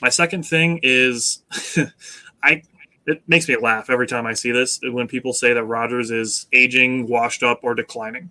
My 0.00 0.10
second 0.10 0.44
thing 0.44 0.78
is 0.82 1.42
I 2.42 2.62
it 3.06 3.22
makes 3.26 3.48
me 3.48 3.56
laugh 3.56 3.90
every 3.90 4.06
time 4.06 4.26
I 4.26 4.34
see 4.34 4.52
this 4.52 4.78
when 4.82 5.08
people 5.08 5.32
say 5.32 5.54
that 5.54 5.64
Rodgers 5.64 6.10
is 6.10 6.46
aging, 6.52 7.08
washed 7.08 7.42
up, 7.42 7.60
or 7.62 7.74
declining. 7.74 8.30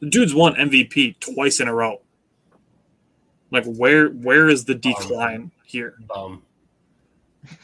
The 0.00 0.08
dude's 0.08 0.34
won 0.34 0.54
MVP 0.54 1.18
twice 1.18 1.60
in 1.60 1.68
a 1.68 1.74
row. 1.74 2.00
Like 3.50 3.64
where 3.64 4.08
where 4.08 4.48
is 4.48 4.64
the 4.64 4.74
decline 4.74 5.50
here? 5.66 5.96
Um, 6.14 6.42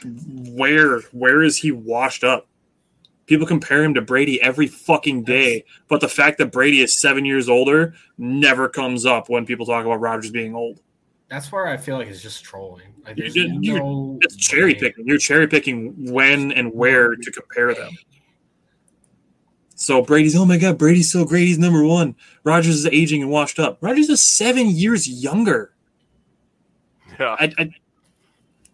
Where 0.03 0.99
where 1.13 1.41
is 1.41 1.57
he 1.57 1.71
washed 1.71 2.25
up? 2.25 2.48
People 3.29 3.45
compare 3.45 3.83
him 3.83 3.93
to 3.93 4.01
Brady 4.01 4.41
every 4.41 4.65
fucking 4.65 5.23
day, 5.23 5.63
but 5.87 6.01
the 6.01 6.07
fact 6.09 6.39
that 6.39 6.51
Brady 6.51 6.81
is 6.81 6.99
seven 6.99 7.25
years 7.25 7.47
older 7.47 7.93
never 8.17 8.67
comes 8.67 9.05
up 9.05 9.29
when 9.29 9.45
people 9.45 9.67
talk 9.67 9.85
about 9.85 9.99
Rodgers 10.01 10.31
being 10.31 10.55
old. 10.55 10.81
that's 11.29 11.51
where 11.51 11.67
I 11.67 11.77
feel 11.77 11.95
like 11.97 12.07
it's 12.07 12.23
just 12.23 12.43
trolling. 12.43 12.87
Like, 13.05 13.15
You 13.17 13.21
there's 13.25 13.33
did- 13.35 13.63
you- 13.63 13.77
no 13.77 14.17
It's 14.23 14.35
cherry 14.35 14.73
way. 14.73 14.79
picking. 14.79 15.05
You're 15.07 15.19
cherry 15.19 15.47
picking 15.47 16.11
when 16.11 16.51
and 16.53 16.73
where 16.73 17.15
to 17.15 17.31
compare 17.31 17.75
them. 17.75 17.91
So 19.75 20.01
Brady's, 20.01 20.35
oh 20.35 20.45
my 20.45 20.57
god, 20.57 20.79
Brady's 20.79 21.11
so 21.11 21.25
great. 21.25 21.45
He's 21.45 21.59
number 21.59 21.83
one. 21.85 22.15
Rodgers 22.43 22.77
is 22.77 22.87
aging 22.87 23.21
and 23.21 23.29
washed 23.29 23.59
up. 23.59 23.77
Rodgers 23.79 24.09
is 24.09 24.23
seven 24.23 24.69
years 24.71 25.07
younger. 25.07 25.71
Yeah. 27.19 27.35
I, 27.39 27.53
I 27.59 27.69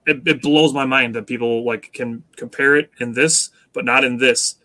it, 0.08 0.22
it 0.26 0.42
blows 0.42 0.74
my 0.74 0.86
mind 0.86 1.14
that 1.16 1.28
people 1.28 1.66
like 1.66 1.92
can 1.92 2.24
compare 2.38 2.78
it 2.78 2.90
in 3.02 3.12
this, 3.14 3.50
but 3.76 3.86
not 3.86 4.04
in 4.04 4.18
this, 4.18 4.56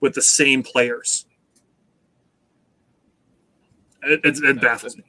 with 0.00 0.14
the 0.14 0.22
same 0.22 0.62
players. 0.62 1.26
It, 4.02 4.20
it, 4.24 4.42
it 4.42 4.60
baffles 4.62 4.96
me. 4.96 5.04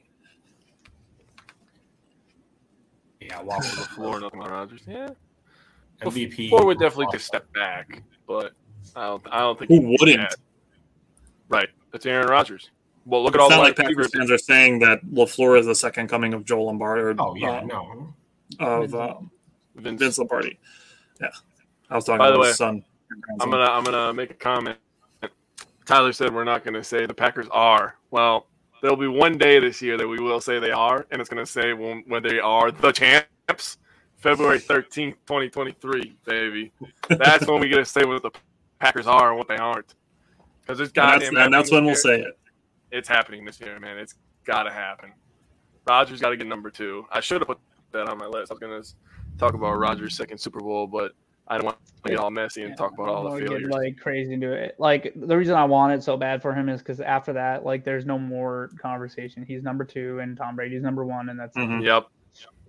Yeah, 3.22 3.42
well, 3.42 3.62
Floor, 3.62 4.20
nothing 4.20 4.40
about 4.40 4.52
Rodgers. 4.52 4.82
Yeah. 4.86 5.10
MVP. 6.02 6.50
Floor 6.50 6.66
would 6.66 6.80
definitely 6.80 7.06
take 7.12 7.22
a 7.22 7.24
step 7.24 7.54
back, 7.54 8.04
but 8.28 8.52
I 8.96 9.06
don't. 9.06 9.24
I 9.32 9.40
don't 9.40 9.58
think 9.58 9.70
Who 9.70 9.76
he'd 9.76 9.82
be 9.88 9.98
wouldn't? 10.00 10.36
Right. 11.48 11.70
That's 11.92 12.06
Aaron 12.06 12.28
Rodgers. 12.28 12.72
Well, 13.06 13.24
look 13.24 13.36
at 13.36 13.36
It's 13.36 13.44
all 13.44 13.50
the 13.50 13.56
not 13.56 13.62
like 13.64 13.78
wide 13.78 13.88
Packers 13.88 14.10
fans 14.14 14.32
are 14.32 14.38
saying 14.38 14.80
that 14.80 15.06
LaFleur 15.06 15.60
is 15.60 15.66
the 15.66 15.76
second 15.76 16.08
coming 16.08 16.34
of 16.34 16.46
Joel 16.46 16.66
Lombardi 16.66 17.02
or 17.02 17.16
Oh 17.20 17.36
yeah, 17.36 17.58
uh, 17.58 17.66
no. 17.66 18.14
of 18.60 18.96
uh, 18.96 19.16
Vince. 19.76 20.00
Vince 20.00 20.18
Lombardi. 20.18 20.60
Yeah, 21.20 21.30
I 21.90 21.96
was 21.96 22.06
talking 22.06 22.20
By 22.20 22.28
the 22.28 22.36
about 22.36 22.46
way, 22.46 22.54
son. 22.54 22.84
I'm 23.40 23.50
gonna 23.50 23.64
I'm 23.64 23.84
gonna 23.84 24.14
make 24.14 24.32
a 24.32 24.36
comment. 24.36 24.78
Tyler 25.86 26.14
said 26.14 26.34
we're 26.34 26.44
not 26.44 26.64
gonna 26.64 26.84
say 26.84 27.06
the 27.06 27.14
Packers 27.14 27.48
are. 27.52 27.96
Well, 28.12 28.48
there'll 28.82 28.98
be 28.98 29.08
one 29.08 29.38
day 29.38 29.60
this 29.60 29.82
year 29.82 29.98
that 29.98 30.08
we 30.08 30.20
will 30.20 30.42
say 30.42 30.60
they 30.60 30.72
are, 30.72 31.06
and 31.12 31.20
it's 31.20 31.30
gonna 31.30 31.46
say 31.46 31.74
when, 31.74 32.04
when 32.08 32.24
they 32.24 32.40
are 32.40 32.72
the 32.72 32.92
champs. 32.92 33.78
February 34.18 34.60
13th, 34.60 35.16
2023, 35.26 36.16
baby. 36.26 36.72
That's 37.10 37.48
when 37.48 37.60
we 37.60 37.68
get 37.68 37.78
to 37.78 37.86
say 37.86 38.06
what 38.06 38.22
the 38.22 38.30
Packers 38.80 39.08
are 39.08 39.30
and 39.30 39.38
what 39.38 39.48
they 39.48 39.58
aren't. 39.58 39.96
Because 40.62 40.80
it's 40.80 40.92
And 40.96 41.22
that's, 41.22 41.28
and 41.36 41.54
that's 41.54 41.72
when 41.72 41.86
we'll 41.86 41.96
say 41.96 42.22
it. 42.22 42.38
it's 42.92 43.08
happening 43.08 43.46
this 43.46 43.60
year, 43.60 43.80
man. 43.80 43.98
It's 43.98 44.14
got 44.46 44.64
to 44.64 44.72
happen. 44.72 45.12
Rodgers 45.88 46.22
got 46.22 46.30
to 46.30 46.38
get 46.38 46.46
number 46.46 46.70
two. 46.70 47.06
I 47.12 47.20
should 47.20 47.42
have 47.42 47.48
put 47.48 47.58
that 47.94 48.08
on 48.10 48.20
my 48.20 48.28
list. 48.28 48.52
I 48.52 48.68
was 48.68 48.94
to 48.94 49.38
talk 49.40 49.56
about 49.56 49.80
Rodgers' 49.80 50.16
second 50.16 50.38
Super 50.38 50.60
Bowl, 50.60 50.86
but 50.86 51.14
I 51.48 51.58
don't 51.58 51.66
want 51.66 51.78
to 52.04 52.10
get 52.12 52.20
all 52.20 52.32
messy 52.32 52.62
and 52.62 52.72
Yeah, 52.72 52.76
talk 52.76 52.94
about 52.94 53.10
all 53.10 53.24
the 53.24 53.30
gonna 53.30 53.42
get, 53.42 53.50
failures. 53.50 53.70
like 53.72 53.98
crazy 53.98 54.34
into 54.34 54.52
it. 54.54 54.76
Like 54.80 55.12
the 55.16 55.36
reason 55.38 55.56
I 55.56 55.66
want 55.66 55.94
it 55.94 56.04
so 56.04 56.18
bad 56.18 56.42
for 56.42 56.54
him 56.54 56.70
is 56.70 56.80
because 56.80 57.00
after 57.02 57.34
that, 57.34 57.66
like 57.66 57.84
there's 57.84 58.06
no 58.06 58.18
more 58.18 58.70
conversation. 58.82 59.44
He's 59.46 59.62
number 59.64 59.84
two 59.84 60.20
and 60.20 60.38
Tom 60.38 60.56
Brady's 60.56 60.82
number 60.82 61.06
one, 61.06 61.30
and 61.30 61.40
that's 61.40 61.56
it. 61.58 61.62
Mhm. 61.62 61.84
Yep. 61.84 62.08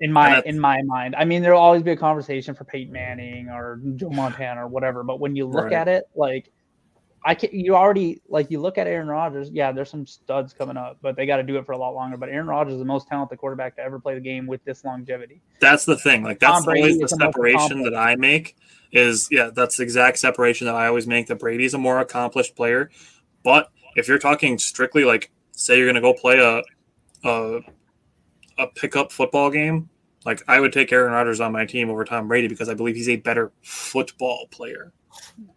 in 0.01 0.12
my 0.12 0.41
in 0.47 0.59
my 0.59 0.83
mind. 0.83 1.15
I 1.17 1.25
mean, 1.25 1.41
there'll 1.42 1.60
always 1.60 1.83
be 1.84 1.92
a 1.92 1.97
conversation 1.97 2.52
for 2.55 2.65
Peyton 2.65 2.92
Manning 2.92 3.49
or 3.49 3.81
Joe 3.94 4.10
Montana 4.10 4.65
or 4.65 4.68
whatever. 4.68 5.05
But 5.05 5.20
when 5.20 5.36
you 5.36 5.47
look 5.47 5.65
Right. 5.67 5.73
at 5.75 5.86
it, 5.86 6.05
like 6.17 6.51
I 7.25 7.34
can, 7.34 7.51
you 7.52 7.76
already 7.76 8.20
like 8.28 8.51
you 8.51 8.60
look 8.60 8.78
at 8.78 8.86
Aaron 8.86 9.07
Rodgers. 9.07 9.51
Yeah, 9.51 9.70
there's 9.70 9.91
some 9.91 10.07
studs 10.07 10.52
coming 10.52 10.76
up, 10.76 10.99
but 11.02 11.15
they 11.17 11.25
got 11.25 11.36
to 11.36 11.42
do 11.42 11.57
it 11.57 11.65
for 11.65 11.73
a 11.73 11.78
lot 11.78 11.94
longer. 11.94 12.17
But 12.17 12.31
Aaron 12.31 12.49
Rodgers 12.49 12.75
is 12.75 12.78
the 12.81 12.84
most 12.84 13.07
talented 13.07 13.39
quarterback 13.39 13.76
to 13.76 13.83
ever 13.83 14.01
play 14.01 14.15
the 14.15 14.20
game 14.20 14.47
with 14.47 14.65
this 14.65 14.84
longevity. 14.84 15.41
That's 15.60 15.84
the 15.84 15.97
thing. 15.97 16.25
Like 16.25 16.41
that's 16.41 16.67
always 16.67 16.99
the 16.99 17.07
the 17.07 17.09
separation 17.09 17.83
that 17.83 17.94
I 17.94 18.17
make. 18.17 18.57
Is 18.92 19.28
yeah, 19.31 19.51
that's 19.55 19.76
the 19.76 19.84
exact 19.84 20.18
separation 20.18 20.67
that 20.67 20.75
I 20.75 20.89
always 20.89 21.07
make. 21.07 21.28
That 21.28 21.39
Brady's 21.39 21.75
a 21.75 21.78
more 21.78 22.01
accomplished 22.01 22.57
player, 22.57 22.91
but 23.42 23.70
if 23.97 24.09
you're 24.09 24.18
talking 24.18 24.59
strictly 24.59 25.05
like, 25.05 25.31
say 25.52 25.78
you're 25.78 25.86
gonna 25.86 26.01
go 26.01 26.15
play 26.15 26.39
a 26.39 26.62
a 27.26 27.60
a 28.59 28.67
pickup 28.67 29.12
football 29.12 29.51
game, 29.51 29.89
like 30.25 30.42
I 30.49 30.60
would 30.60 30.73
take 30.73 30.92
Aaron 30.92 31.12
Rodgers 31.12 31.41
on 31.41 31.52
my 31.52 31.67
team 31.67 31.89
over 31.89 32.05
Tom 32.05 32.28
Brady 32.28 32.49
because 32.49 32.68
I 32.68 32.75
believe 32.75 32.97
he's 32.97 33.09
a 33.09 33.17
better 33.17 33.52
football 33.62 34.47
player 34.51 34.92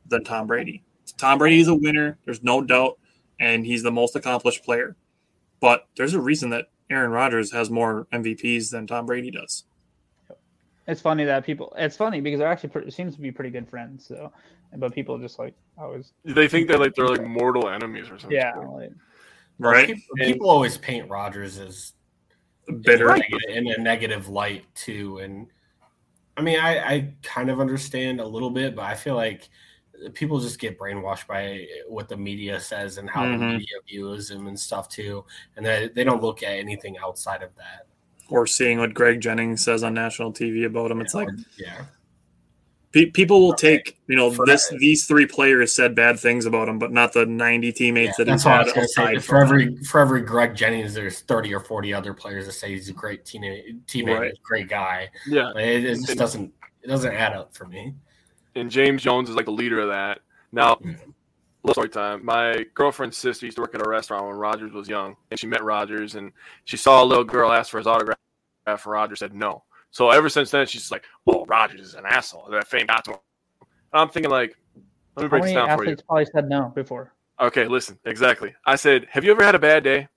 than 0.08 0.24
Tom 0.24 0.48
Brady. 0.48 0.84
Tom 1.18 1.38
Brady 1.38 1.60
is 1.60 1.68
a 1.68 1.76
winner. 1.76 2.18
There's 2.26 2.44
no 2.44 2.61
doubt, 2.61 3.00
and 3.40 3.66
he's 3.66 3.84
the 3.84 3.92
most 3.92 4.16
accomplished 4.16 4.64
player. 4.64 4.95
But 5.60 5.88
there's 5.95 6.14
a 6.14 6.19
reason 6.19 6.50
that 6.52 6.69
Aaron 6.90 7.11
Rodgers 7.11 7.52
has 7.52 7.69
more 7.69 8.08
MVPs 8.11 8.69
than 8.72 8.88
Tom 8.88 9.06
Brady 9.06 9.32
does. 9.32 9.64
It's 10.88 11.02
funny 11.02 11.24
that 11.26 11.45
people. 11.45 11.74
It's 11.77 11.98
funny 11.98 12.22
because 12.22 12.40
they're 12.40 12.52
actually 12.52 12.69
pretty, 12.69 12.92
seems 12.92 13.16
to 13.16 13.22
be 13.22 13.32
pretty 13.32 13.50
good 13.50 13.68
friends. 13.68 14.06
So, 14.06 14.32
but 14.77 14.94
people 14.94 15.18
just 15.18 15.40
like 15.40 15.56
always. 15.77 16.11
They 16.24 16.48
think 16.48 16.68
they're 16.68 16.77
like 16.77 16.94
they're 16.94 17.08
like 17.08 17.26
mortal 17.26 17.69
enemies 17.69 18.06
or 18.10 18.19
something. 18.19 18.38
Yeah, 18.38 18.53
like, 18.56 18.92
Right? 19.58 19.88
People, 19.88 20.16
people 20.19 20.50
always 20.50 20.77
paint 20.77 21.10
Rodgers 21.10 21.58
as 21.60 21.94
Bitter. 22.82 23.06
in 23.06 23.16
a, 23.16 23.18
negative, 23.18 23.40
in 23.50 23.68
a 23.68 23.77
negative 23.77 24.30
light 24.30 24.66
too, 24.76 25.19
and 25.19 25.48
I 26.38 26.42
mean, 26.42 26.60
I, 26.60 26.77
I 26.80 27.14
kind 27.24 27.50
of 27.50 27.60
understand 27.60 28.19
a 28.19 28.27
little 28.27 28.50
bit, 28.50 28.76
but 28.76 28.84
I 28.84 28.95
feel 28.95 29.16
like 29.16 29.50
people 30.14 30.40
just 30.40 30.59
get 30.59 30.77
brainwashed 30.77 31.27
by 31.27 31.65
what 31.88 32.07
the 32.09 32.17
media 32.17 32.59
says 32.59 32.98
and 32.98 33.09
how 33.09 33.24
the 33.24 33.30
Mhm. 33.38 33.51
media 33.57 33.77
views 33.88 34.30
him 34.32 34.48
and 34.48 34.59
stuff 34.59 34.90
too, 34.90 35.25
and 35.57 35.65
they 35.65 35.90
they 35.93 36.03
don't 36.03 36.22
look 36.22 36.43
at 36.43 36.51
anything 36.57 36.98
outside 36.98 37.41
of 37.43 37.56
that. 37.56 37.88
Or 38.30 38.48
seeing 38.48 38.80
what 38.80 38.93
Greg 38.93 39.22
Jennings 39.22 39.64
says 39.64 39.83
on 39.83 39.93
national 39.93 40.33
TV 40.33 40.65
about 40.65 40.91
him. 40.91 40.99
It's 41.01 41.14
like 41.14 41.30
yeah, 41.57 41.85
pe- 42.91 43.11
people 43.11 43.40
will 43.41 43.53
take, 43.53 43.99
you 44.07 44.15
know, 44.15 44.32
For 44.32 44.45
this 44.45 44.67
that- 44.69 44.80
these 44.80 45.06
three 45.06 45.25
players 45.27 45.74
said 45.75 45.93
bad 45.95 46.19
things 46.19 46.45
about 46.45 46.67
him, 46.67 46.80
but 46.80 46.91
not 46.91 47.14
the 47.14 47.25
90 47.25 47.72
teammates 47.72 48.17
that 48.17 48.25
that's 48.25 48.43
he's 48.43 48.45
what 48.49 48.67
had 48.67 48.75
was 48.77 48.95
say. 48.95 49.19
For 49.19 49.38
every 49.41 49.77
for 49.83 49.99
every 50.01 50.22
Greg 50.22 50.56
Jennings, 50.56 50.93
there's 50.93 51.19
thirty 51.22 51.53
or 51.53 51.59
forty 51.59 51.93
other 51.93 52.14
players 52.14 52.45
that 52.48 52.53
say 52.53 52.69
he's 52.74 52.90
a 52.90 52.93
great 52.93 53.25
teammate, 53.25 53.80
teammate, 53.85 54.19
Right. 54.19 54.33
great 54.43 54.69
guy. 54.69 55.09
Yeah. 55.27 55.51
Like, 55.51 55.65
It, 55.65 55.85
it 55.85 55.95
just 56.06 56.17
doesn't 56.17 56.51
it 56.82 56.88
doesn't 56.88 57.14
add 57.14 57.33
up 57.33 57.56
for 57.56 57.65
me. 57.65 57.93
And 58.56 58.72
James 58.72 59.03
Jones 59.03 59.30
is 59.30 59.35
like 59.35 59.45
the 59.45 59.51
leader 59.51 59.80
of 59.80 59.90
that. 59.90 60.19
Now, 60.51 60.80
little 61.64 61.74
story 61.74 61.90
time. 61.90 62.24
My 62.24 62.66
girlfriend's 62.74 63.17
sister 63.17 63.45
used 63.45 63.58
to 63.58 63.61
work 63.61 63.75
at 63.75 63.85
a 63.85 63.90
restaurant 63.90 64.27
when 64.27 64.35
Rodgers 64.35 64.72
was 64.72 64.88
young, 64.88 65.16
and 65.32 65.40
she 65.40 65.48
met 65.48 65.64
Rodgers, 65.64 66.16
and 66.16 66.32
she 66.64 66.77
saw 66.77 67.03
a 67.03 67.06
little 67.06 67.24
girl 67.24 67.51
ask 67.51 67.72
for 67.72 67.77
his 67.77 67.88
autograph, 67.88 68.17
and 68.66 68.85
Rodgers 68.85 69.19
said 69.19 69.34
no. 69.34 69.64
So 69.92 70.09
ever 70.11 70.30
since 70.30 70.51
then, 70.51 70.67
she's 70.67 70.92
like, 70.92 71.03
"Oh, 71.27 71.45
Rodgers 71.45 71.82
is 71.82 71.93
an 71.95 72.06
asshole." 72.06 72.50
That 72.51 72.67
fame 72.67 72.85
got 72.88 73.06
to 73.06 73.11
him. 73.11 73.17
And 73.61 74.01
I'm 74.01 74.09
thinking 74.09 74.32
like, 74.32 74.58
let 75.16 75.24
me 75.24 75.27
how 75.27 75.30
break 75.30 75.43
this 75.43 75.53
many 75.53 75.67
down 75.67 75.77
for 75.77 75.85
you. 75.85 75.95
probably 76.08 76.25
said 76.25 76.50
no 76.50 76.72
before? 76.75 77.14
Okay, 77.40 77.67
listen, 77.67 77.98
exactly. 78.06 78.53
I 78.66 78.75
said, 78.75 79.08
have 79.09 79.24
you 79.24 79.32
ever 79.32 79.43
had 79.43 79.56
a 79.56 79.59
bad 79.59 79.84
day? 79.84 80.08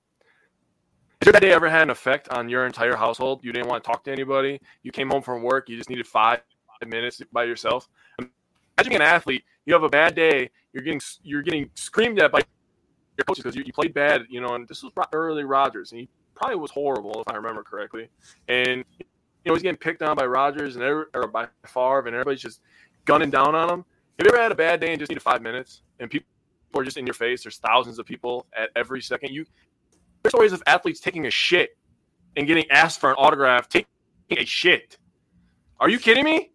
Has 1.21 1.27
your 1.27 1.33
bad 1.33 1.43
day 1.43 1.53
ever 1.53 1.69
had 1.69 1.83
an 1.83 1.91
effect 1.91 2.29
on 2.31 2.49
your 2.49 2.67
entire 2.67 2.97
household? 2.97 3.41
You 3.43 3.53
didn't 3.53 3.69
want 3.69 3.83
to 3.83 3.89
talk 3.89 4.05
to 4.05 4.13
anybody. 4.13 4.61
You 4.83 4.93
came 4.93 5.11
home 5.11 5.23
from 5.23 5.43
work. 5.43 5.69
You 5.69 5.77
just 5.77 5.91
needed 5.91 6.07
five 6.07 6.41
minutes 6.87 7.21
by 7.33 7.45
yourself. 7.45 7.89
Imagine 8.79 8.91
being 8.91 9.03
an 9.03 9.09
athlete. 9.09 9.45
You 9.67 9.73
have 9.75 9.83
a 9.83 9.89
bad 9.89 10.15
day. 10.15 10.51
You're 10.73 10.85
getting 10.85 11.01
you're 11.25 11.43
getting 11.43 11.69
screamed 11.75 12.21
at 12.21 12.31
by 12.31 12.43
your 13.17 13.25
coaches 13.25 13.43
because 13.43 13.57
you, 13.57 13.65
you 13.67 13.73
played 13.73 13.93
bad. 13.93 14.23
You 14.29 14.41
know, 14.41 14.55
and 14.55 14.69
this 14.69 14.85
was 14.85 14.93
early 15.13 15.43
Rodgers, 15.43 15.91
and 15.91 16.01
he 16.01 16.09
probably 16.37 16.57
was 16.57 16.71
horrible 16.71 17.21
if 17.21 17.29
I 17.29 17.37
remember 17.37 17.65
correctly. 17.65 18.09
And 18.47 18.85
you 18.99 19.05
know 19.47 19.55
he's 19.55 19.63
getting 19.63 19.79
picked 19.79 20.03
on 20.03 20.17
by 20.17 20.27
Rodgers 20.27 20.77
and 20.77 20.85
every, 20.85 21.07
or 21.13 21.27
by 21.27 21.49
Favre, 21.67 22.07
and 22.07 22.15
everybody's 22.15 22.41
just 22.41 22.61
gunning 23.05 23.31
down 23.31 23.57
on 23.57 23.69
him. 23.69 23.85
Have 24.19 24.27
you 24.27 24.33
ever 24.33 24.41
had 24.41 24.53
a 24.53 24.57
bad 24.57 24.81
day 24.81 24.91
and 24.91 24.99
just 25.01 25.11
needed 25.11 25.23
five 25.23 25.43
minutes, 25.43 25.83
and 25.99 26.09
people 26.09 26.29
are 26.77 26.85
just 26.85 26.97
in 26.97 27.05
your 27.05 27.15
face? 27.15 27.43
There's 27.43 27.59
thousands 27.59 27.99
of 27.99 28.07
people 28.07 28.47
at 28.57 28.71
every 28.77 29.03
second. 29.03 29.33
You 29.33 29.45
there's 30.23 30.33
stories 30.33 30.53
of 30.53 30.63
athletes 30.67 31.01
taking 31.01 31.27
a 31.27 31.31
shit 31.31 31.77
and 32.37 32.47
getting 32.47 32.71
asked 32.71 33.01
for 33.01 33.11
an 33.11 33.17
autograph, 33.19 33.69
taking 33.69 33.89
a 34.31 34.45
shit. 34.45 34.99
Are 35.81 35.89
you 35.89 35.99
kidding 35.99 36.25
me? 36.25 36.53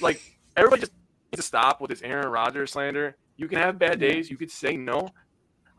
Like 0.00 0.20
everybody 0.56 0.82
just 0.82 0.92
to 1.32 1.42
stop 1.42 1.80
with 1.80 1.90
this 1.90 2.02
Aaron 2.02 2.28
Rodgers 2.28 2.72
slander. 2.72 3.16
You 3.36 3.48
can 3.48 3.58
have 3.58 3.78
bad 3.78 4.00
days. 4.00 4.30
You 4.30 4.36
could 4.36 4.50
say 4.50 4.76
no. 4.76 5.08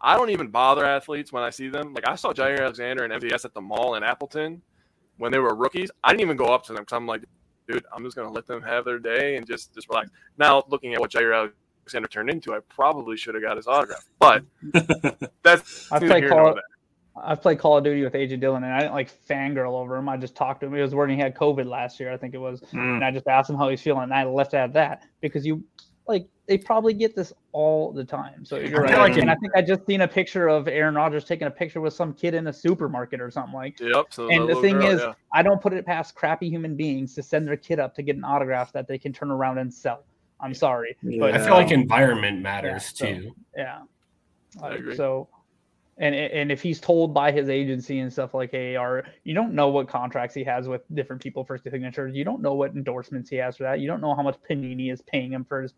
I 0.02 0.18
don't 0.18 0.32
even 0.32 0.48
bother 0.48 0.84
athletes 0.86 1.32
when 1.32 1.44
I 1.44 1.52
see 1.52 1.70
them. 1.70 1.94
Like 1.94 2.08
I 2.08 2.16
saw 2.16 2.34
Jaire 2.34 2.60
Alexander 2.60 3.04
and 3.04 3.14
MVS 3.22 3.46
at 3.46 3.54
the 3.54 3.62
mall 3.62 3.96
in 3.96 4.04
Appleton 4.04 4.62
when 5.18 5.32
they 5.32 5.40
were 5.40 5.56
rookies. 5.56 5.92
I 6.04 6.10
didn't 6.10 6.22
even 6.22 6.38
go 6.38 6.46
up 6.46 6.64
to 6.66 6.74
them 6.74 6.84
because 6.84 6.96
I'm 6.96 7.06
like, 7.06 7.24
dude, 7.68 7.86
I'm 7.96 8.04
just 8.04 8.16
gonna 8.16 8.32
let 8.32 8.48
them 8.48 8.62
have 8.64 8.86
their 8.86 8.98
day 9.00 9.36
and 9.36 9.46
just 9.46 9.74
just 9.74 9.88
relax. 9.90 10.10
Now 10.38 10.64
looking 10.70 10.94
at 10.94 11.00
what 11.00 11.12
Jaire 11.12 11.52
Alexander 11.84 12.08
turned 12.08 12.30
into, 12.32 12.54
I 12.54 12.60
probably 12.70 13.16
should 13.16 13.36
have 13.36 13.44
got 13.44 13.58
his 13.58 13.68
autograph. 13.68 14.06
But 14.18 14.44
that's 15.44 15.92
I 15.92 16.00
play 16.00 16.28
Call. 16.28 16.56
there. 16.56 16.64
I've 17.24 17.42
played 17.42 17.60
Call 17.60 17.78
of 17.78 17.84
Duty 17.84 18.04
with 18.04 18.14
AJ 18.14 18.40
Dillon, 18.40 18.64
and 18.64 18.74
I 18.74 18.80
didn't 18.82 18.94
like 18.94 19.12
fangirl 19.28 19.74
over 19.74 19.96
him. 19.98 20.10
I 20.10 20.18
just 20.18 20.36
talked 20.36 20.62
to 20.62 20.66
him. 20.68 20.74
He 20.76 20.82
was 20.82 20.96
when 20.96 21.10
he 21.10 21.18
had 21.18 21.36
COVID 21.36 21.66
last 21.66 22.00
year, 22.00 22.12
I 22.12 22.18
think 22.18 22.34
it 22.34 22.40
was, 22.40 22.62
Mm. 22.74 22.96
and 22.96 23.04
I 23.04 23.12
just 23.12 23.28
asked 23.28 23.50
him 23.50 23.56
how 23.58 23.70
he's 23.70 23.82
feeling, 23.82 24.04
and 24.04 24.14
I 24.14 24.24
left 24.24 24.54
it 24.54 24.58
at 24.58 24.74
that 24.74 25.04
because 25.22 25.46
you 25.46 25.64
like 26.08 26.28
they 26.48 26.58
probably 26.58 26.94
get 26.94 27.16
this 27.16 27.32
all 27.52 27.92
the 27.94 28.04
time. 28.04 28.44
So 28.44 28.58
you're 28.58 28.82
I 28.88 28.92
right. 28.92 28.98
like 29.12 29.18
and 29.22 29.30
I 29.30 29.36
think 29.36 29.56
I 29.56 29.62
just 29.62 29.86
seen 29.86 30.02
a 30.02 30.08
picture 30.08 30.50
of 30.50 30.68
Aaron 30.68 30.96
Rodgers 30.96 31.24
taking 31.24 31.48
a 31.48 31.52
picture 31.52 31.80
with 31.80 31.94
some 31.94 32.14
kid 32.14 32.34
in 32.34 32.48
a 32.48 32.54
supermarket 32.54 33.22
or 33.22 33.30
something 33.30 33.54
like. 33.54 33.80
Yep. 33.80 34.08
So 34.10 34.30
And 34.30 34.50
the 34.50 34.56
thing 34.56 34.80
girl, 34.80 34.88
is, 34.88 35.00
yeah. 35.00 35.14
I 35.32 35.44
don't 35.44 35.62
put 35.62 35.72
it 35.74 35.86
past 35.86 36.16
crappy 36.16 36.50
human 36.50 36.76
beings 36.76 37.14
to 37.16 37.24
send 37.24 37.48
their 37.48 37.56
kid 37.56 37.80
up 37.80 37.94
to 37.96 38.02
get 38.02 38.16
an 38.18 38.24
autograph 38.26 38.74
that 38.74 38.88
they 38.88 38.98
can 38.98 39.14
turn 39.14 39.30
around 39.32 39.60
and 39.60 39.72
sell. 39.74 40.04
I'm 40.42 40.56
sorry, 40.56 40.98
but 41.20 41.36
I 41.36 41.38
feel 41.38 41.54
like 41.54 41.72
environment 41.72 42.42
matters 42.42 42.72
Yeah, 42.72 42.80
so- 42.80 43.06
too. 43.06 43.36
yeah. 43.56 43.80
I 44.62 44.70
Like, 44.70 44.80
agree. 44.80 44.96
So, 44.98 45.30
and 45.98 46.16
and 46.16 46.52
if 46.52 46.62
he's 46.62 46.80
told 46.80 47.14
by 47.14 47.32
his 47.32 47.50
agency 47.50 48.00
and 48.00 48.12
stuff 48.12 48.34
like, 48.34 48.52
hey, 48.52 48.76
are 48.76 49.04
you 49.24 49.34
don't 49.34 49.54
know 49.54 49.70
what 49.70 49.88
contracts 49.88 50.34
he 50.36 50.44
has 50.44 50.68
with 50.68 50.82
different 50.94 51.22
people 51.22 51.44
for 51.44 51.58
signatures, 51.58 52.16
you 52.16 52.24
don't 52.24 52.42
know 52.42 52.54
what 52.54 52.72
endorsements 52.72 53.30
he 53.30 53.36
has 53.38 53.58
for 53.58 53.64
that, 53.64 53.80
you 53.80 53.88
don't 53.88 54.02
know 54.02 54.16
how 54.16 54.24
much 54.24 54.38
Panini 54.50 54.92
is 54.92 55.02
paying 55.02 55.34
him 55.34 55.44
for 55.46 55.64
his 55.64 55.74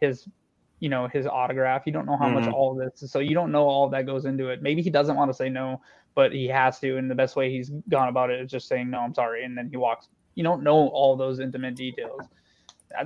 his 0.00 0.28
you 0.80 0.88
know 0.88 1.08
his 1.08 1.26
autograph, 1.26 1.82
you 1.86 1.92
don't 1.92 2.06
know 2.06 2.16
how 2.16 2.28
much 2.28 2.44
Mhm. 2.44 2.52
all 2.52 2.72
of 2.80 2.92
this, 2.92 3.10
so 3.10 3.18
you 3.18 3.34
don't 3.34 3.50
know 3.50 3.66
all 3.66 3.88
that 3.88 4.06
goes 4.06 4.24
into 4.24 4.48
it. 4.48 4.62
Maybe 4.62 4.82
he 4.82 4.90
doesn't 4.90 5.16
want 5.16 5.30
to 5.30 5.34
say 5.34 5.48
no, 5.48 5.80
but 6.14 6.32
he 6.32 6.46
has 6.48 6.78
to, 6.80 6.96
and 6.98 7.10
the 7.10 7.14
best 7.14 7.34
way 7.36 7.50
he's 7.50 7.70
gone 7.88 8.08
about 8.08 8.30
it 8.30 8.40
is 8.40 8.50
just 8.50 8.68
saying 8.68 8.90
no, 8.90 9.00
I'm 9.00 9.14
sorry, 9.14 9.44
and 9.44 9.56
then 9.56 9.68
he 9.70 9.76
walks. 9.76 10.08
You 10.34 10.44
don't 10.44 10.62
know 10.62 10.88
all 10.88 11.16
those 11.16 11.40
intimate 11.40 11.76
details. 11.76 12.22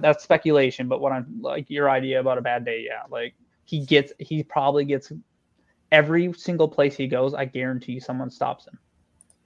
That's 0.00 0.22
speculation, 0.24 0.88
but 0.88 1.00
what 1.00 1.12
I'm 1.12 1.40
like 1.40 1.70
your 1.70 1.88
idea 1.90 2.20
about 2.20 2.38
a 2.38 2.42
bad 2.42 2.64
day, 2.64 2.84
yeah, 2.86 3.02
like 3.08 3.34
he 3.64 3.84
gets 3.86 4.12
he 4.18 4.42
probably 4.42 4.84
gets 4.84 5.12
every 5.92 6.32
single 6.32 6.68
place 6.68 6.96
he 6.96 7.06
goes 7.06 7.34
i 7.34 7.44
guarantee 7.44 7.98
someone 7.98 8.30
stops 8.30 8.66
him 8.66 8.78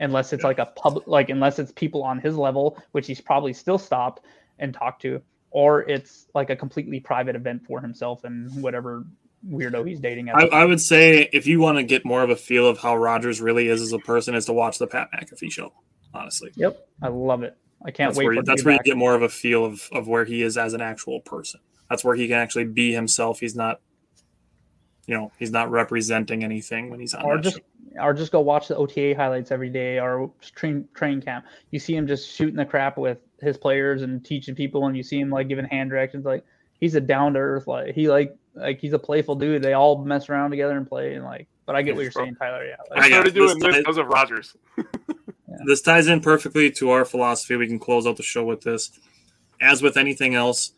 unless 0.00 0.32
it's 0.32 0.44
like 0.44 0.58
a 0.58 0.66
public 0.66 1.06
like 1.06 1.30
unless 1.30 1.58
it's 1.58 1.72
people 1.72 2.02
on 2.02 2.18
his 2.18 2.36
level 2.36 2.82
which 2.92 3.06
he's 3.06 3.20
probably 3.20 3.52
still 3.52 3.78
stopped 3.78 4.24
and 4.58 4.74
talked 4.74 5.02
to 5.02 5.20
or 5.50 5.82
it's 5.82 6.26
like 6.34 6.50
a 6.50 6.56
completely 6.56 7.00
private 7.00 7.36
event 7.36 7.64
for 7.64 7.80
himself 7.80 8.24
and 8.24 8.50
whatever 8.62 9.04
weirdo 9.48 9.86
he's 9.86 10.00
dating 10.00 10.28
at 10.28 10.36
I, 10.36 10.46
I 10.46 10.64
would 10.64 10.80
say 10.80 11.28
if 11.32 11.46
you 11.46 11.60
want 11.60 11.78
to 11.78 11.84
get 11.84 12.04
more 12.04 12.22
of 12.22 12.30
a 12.30 12.36
feel 12.36 12.66
of 12.66 12.78
how 12.78 12.96
Rodgers 12.96 13.40
really 13.40 13.68
is 13.68 13.82
as 13.82 13.92
a 13.92 13.98
person, 13.98 14.34
is 14.34 14.46
to 14.46 14.52
watch 14.52 14.78
the 14.78 14.86
Pat 14.86 15.10
McAfee 15.12 15.52
show. 15.52 15.72
Honestly, 16.12 16.50
Yep, 16.54 16.78
I 17.02 17.08
love 17.08 17.42
it. 17.42 17.56
I 17.84 17.90
can't 17.90 18.10
that's 18.10 18.18
wait 18.18 18.24
where 18.24 18.30
for 18.30 18.34
you, 18.34 18.40
it 18.40 18.44
to 18.44 18.50
that's 18.50 18.64
where 18.64 18.74
you 18.74 18.80
get 18.84 18.96
more 18.96 19.14
of 19.14 19.22
a 19.22 19.28
feel 19.28 19.64
of 19.64 19.88
of 19.92 20.08
where 20.08 20.24
he 20.24 20.42
is 20.42 20.56
as 20.56 20.72
an 20.72 20.80
actual 20.80 21.20
person. 21.20 21.60
That's 21.90 22.04
where 22.04 22.14
he 22.14 22.28
can 22.28 22.38
actually 22.38 22.64
be 22.64 22.92
himself. 22.92 23.40
He's 23.40 23.54
not, 23.54 23.80
you 25.06 25.14
know, 25.14 25.32
he's 25.38 25.50
not 25.50 25.70
representing 25.70 26.44
anything 26.44 26.90
when 26.90 27.00
he's 27.00 27.14
on 27.14 27.24
or 27.24 27.38
just 27.38 27.56
show. 27.56 28.02
or 28.02 28.14
just 28.14 28.32
go 28.32 28.40
watch 28.40 28.68
the 28.68 28.76
OTA 28.76 29.14
highlights 29.16 29.50
every 29.50 29.70
day 29.70 29.98
or 29.98 30.30
train 30.54 30.88
train 30.94 31.20
camp. 31.20 31.44
You 31.70 31.78
see 31.78 31.94
him 31.94 32.06
just 32.06 32.30
shooting 32.30 32.56
the 32.56 32.64
crap 32.64 32.98
with 32.98 33.18
his 33.40 33.56
players 33.56 34.02
and 34.02 34.24
teaching 34.24 34.54
people, 34.54 34.86
and 34.86 34.96
you 34.96 35.02
see 35.02 35.20
him 35.20 35.30
like 35.30 35.48
giving 35.48 35.64
hand 35.66 35.90
directions. 35.90 36.24
Like 36.24 36.44
he's 36.80 36.94
a 36.94 37.00
down 37.00 37.34
to 37.34 37.40
earth, 37.40 37.66
like 37.66 37.94
he 37.94 38.08
like 38.08 38.36
like 38.54 38.80
he's 38.80 38.92
a 38.92 38.98
playful 38.98 39.34
dude. 39.34 39.62
They 39.62 39.74
all 39.74 40.04
mess 40.04 40.28
around 40.28 40.50
together 40.50 40.76
and 40.76 40.88
play, 40.88 41.14
and 41.14 41.24
like. 41.24 41.46
But 41.66 41.76
I 41.76 41.82
get 41.82 41.96
what 41.96 42.02
you're 42.02 42.10
saying, 42.10 42.36
Tyler. 42.36 42.66
Yeah, 42.66 42.76
like, 42.90 42.98
got 42.98 43.06
started 43.06 43.34
this 43.34 43.34
doing 43.34 43.58
this 43.58 43.72
guy- 43.72 43.78
because 43.78 43.96
of 43.96 44.06
Rodgers. 44.06 44.54
This 45.66 45.82
ties 45.82 46.08
in 46.08 46.20
perfectly 46.20 46.70
to 46.72 46.90
our 46.90 47.04
philosophy. 47.04 47.56
We 47.56 47.66
can 47.66 47.78
close 47.78 48.06
out 48.06 48.16
the 48.16 48.22
show 48.22 48.44
with 48.44 48.62
this. 48.62 48.90
As 49.60 49.82
with 49.82 49.96
anything 49.96 50.34
else, 50.34 50.72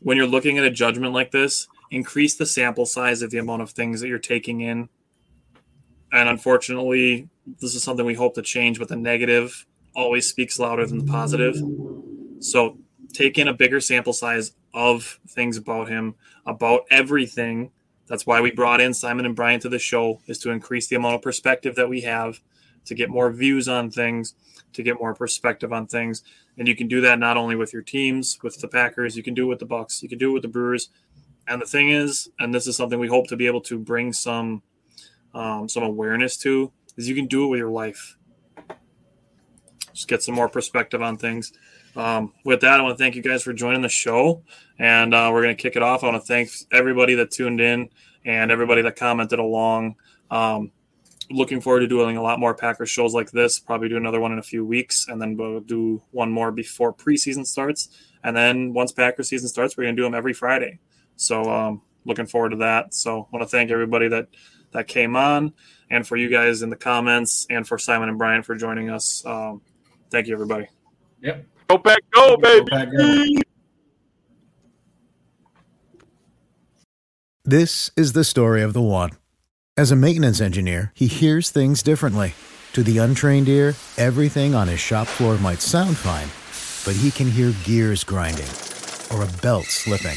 when 0.00 0.16
you're 0.16 0.26
looking 0.26 0.58
at 0.58 0.64
a 0.64 0.70
judgment 0.70 1.12
like 1.12 1.30
this, 1.30 1.68
increase 1.94 2.34
the 2.34 2.46
sample 2.46 2.86
size 2.86 3.22
of 3.22 3.30
the 3.30 3.38
amount 3.38 3.62
of 3.62 3.70
things 3.70 4.00
that 4.00 4.08
you're 4.08 4.18
taking 4.18 4.60
in. 4.60 4.88
And 6.12 6.28
unfortunately, 6.28 7.28
this 7.60 7.74
is 7.74 7.82
something 7.82 8.04
we 8.04 8.14
hope 8.14 8.34
to 8.34 8.42
change, 8.42 8.78
but 8.78 8.88
the 8.88 8.96
negative 8.96 9.66
always 9.94 10.28
speaks 10.28 10.58
louder 10.58 10.86
than 10.86 10.98
the 10.98 11.10
positive. 11.10 11.56
So 12.40 12.78
take 13.12 13.38
in 13.38 13.48
a 13.48 13.54
bigger 13.54 13.80
sample 13.80 14.12
size 14.12 14.52
of 14.72 15.20
things 15.28 15.56
about 15.56 15.88
him, 15.88 16.16
about 16.46 16.82
everything. 16.90 17.70
That's 18.06 18.26
why 18.26 18.40
we 18.40 18.50
brought 18.50 18.80
in 18.80 18.92
Simon 18.92 19.24
and 19.24 19.36
Brian 19.36 19.60
to 19.60 19.68
the 19.68 19.78
show, 19.78 20.20
is 20.26 20.38
to 20.40 20.50
increase 20.50 20.88
the 20.88 20.96
amount 20.96 21.14
of 21.14 21.22
perspective 21.22 21.76
that 21.76 21.88
we 21.88 22.02
have 22.02 22.40
to 22.86 22.94
get 22.94 23.08
more 23.08 23.32
views 23.32 23.68
on 23.68 23.90
things, 23.90 24.34
to 24.72 24.82
get 24.82 24.98
more 24.98 25.14
perspective 25.14 25.72
on 25.72 25.86
things. 25.86 26.22
And 26.58 26.68
you 26.68 26.76
can 26.76 26.86
do 26.86 27.00
that 27.00 27.18
not 27.18 27.36
only 27.36 27.56
with 27.56 27.72
your 27.72 27.82
teams, 27.82 28.38
with 28.42 28.60
the 28.60 28.68
Packers, 28.68 29.16
you 29.16 29.22
can 29.22 29.34
do 29.34 29.44
it 29.44 29.48
with 29.48 29.58
the 29.58 29.66
Bucks, 29.66 30.02
you 30.02 30.08
can 30.08 30.18
do 30.18 30.30
it 30.30 30.34
with 30.34 30.42
the 30.42 30.48
Brewers. 30.48 30.90
And 31.46 31.60
the 31.60 31.66
thing 31.66 31.90
is, 31.90 32.28
and 32.38 32.54
this 32.54 32.66
is 32.66 32.76
something 32.76 32.98
we 32.98 33.08
hope 33.08 33.28
to 33.28 33.36
be 33.36 33.46
able 33.46 33.60
to 33.62 33.78
bring 33.78 34.12
some 34.12 34.62
um, 35.34 35.68
some 35.68 35.82
awareness 35.82 36.36
to, 36.38 36.72
is 36.96 37.08
you 37.08 37.14
can 37.14 37.26
do 37.26 37.44
it 37.44 37.48
with 37.48 37.58
your 37.58 37.70
life. 37.70 38.16
Just 39.92 40.08
get 40.08 40.22
some 40.22 40.34
more 40.34 40.48
perspective 40.48 41.02
on 41.02 41.16
things. 41.16 41.52
Um, 41.96 42.32
with 42.44 42.60
that, 42.62 42.80
I 42.80 42.82
want 42.82 42.98
to 42.98 43.02
thank 43.02 43.14
you 43.14 43.22
guys 43.22 43.42
for 43.42 43.52
joining 43.52 43.82
the 43.82 43.88
show, 43.88 44.42
and 44.78 45.14
uh, 45.14 45.30
we're 45.32 45.42
going 45.42 45.56
to 45.56 45.62
kick 45.62 45.76
it 45.76 45.82
off. 45.82 46.02
I 46.02 46.08
want 46.08 46.22
to 46.22 46.26
thank 46.26 46.50
everybody 46.72 47.14
that 47.16 47.30
tuned 47.30 47.60
in 47.60 47.88
and 48.24 48.50
everybody 48.50 48.82
that 48.82 48.96
commented 48.96 49.38
along. 49.38 49.96
Um, 50.30 50.72
looking 51.30 51.60
forward 51.60 51.80
to 51.80 51.86
doing 51.86 52.16
a 52.16 52.22
lot 52.22 52.40
more 52.40 52.54
Packers 52.54 52.90
shows 52.90 53.14
like 53.14 53.30
this. 53.30 53.58
Probably 53.58 53.88
do 53.88 53.96
another 53.96 54.20
one 54.20 54.32
in 54.32 54.38
a 54.38 54.42
few 54.42 54.64
weeks, 54.64 55.06
and 55.08 55.20
then 55.20 55.36
we'll 55.36 55.60
do 55.60 56.02
one 56.10 56.30
more 56.30 56.50
before 56.50 56.92
preseason 56.92 57.46
starts. 57.46 57.88
And 58.24 58.36
then 58.36 58.72
once 58.72 58.92
Packers 58.92 59.28
season 59.28 59.48
starts, 59.48 59.76
we're 59.76 59.84
gonna 59.84 59.96
do 59.96 60.02
them 60.02 60.14
every 60.14 60.32
Friday. 60.32 60.80
So 61.16 61.50
um, 61.50 61.82
looking 62.04 62.26
forward 62.26 62.50
to 62.50 62.56
that. 62.56 62.94
So 62.94 63.22
I 63.22 63.36
want 63.36 63.42
to 63.42 63.48
thank 63.48 63.70
everybody 63.70 64.08
that 64.08 64.28
that 64.72 64.88
came 64.88 65.14
on, 65.14 65.52
and 65.90 66.06
for 66.06 66.16
you 66.16 66.28
guys 66.28 66.62
in 66.62 66.70
the 66.70 66.76
comments, 66.76 67.46
and 67.48 67.66
for 67.66 67.78
Simon 67.78 68.08
and 68.08 68.18
Brian 68.18 68.42
for 68.42 68.56
joining 68.56 68.90
us. 68.90 69.24
Um, 69.24 69.62
thank 70.10 70.26
you, 70.26 70.34
everybody. 70.34 70.66
Yep. 71.22 71.46
Go 71.68 71.78
back, 71.78 72.00
go, 72.10 72.36
baby. 72.36 72.64
Go 72.70 72.76
back, 72.76 72.88
go. 72.96 73.24
This 77.44 77.90
is 77.96 78.14
the 78.14 78.24
story 78.24 78.62
of 78.62 78.72
the 78.72 78.82
one. 78.82 79.10
As 79.76 79.90
a 79.90 79.96
maintenance 79.96 80.40
engineer, 80.40 80.92
he 80.94 81.06
hears 81.06 81.50
things 81.50 81.82
differently. 81.82 82.34
To 82.72 82.82
the 82.82 82.98
untrained 82.98 83.48
ear, 83.48 83.74
everything 83.96 84.54
on 84.54 84.66
his 84.66 84.80
shop 84.80 85.06
floor 85.06 85.36
might 85.38 85.60
sound 85.60 85.96
fine, 85.96 86.28
but 86.84 87.00
he 87.00 87.10
can 87.10 87.30
hear 87.30 87.52
gears 87.64 88.02
grinding 88.02 88.48
or 89.12 89.22
a 89.22 89.42
belt 89.42 89.66
slipping. 89.66 90.16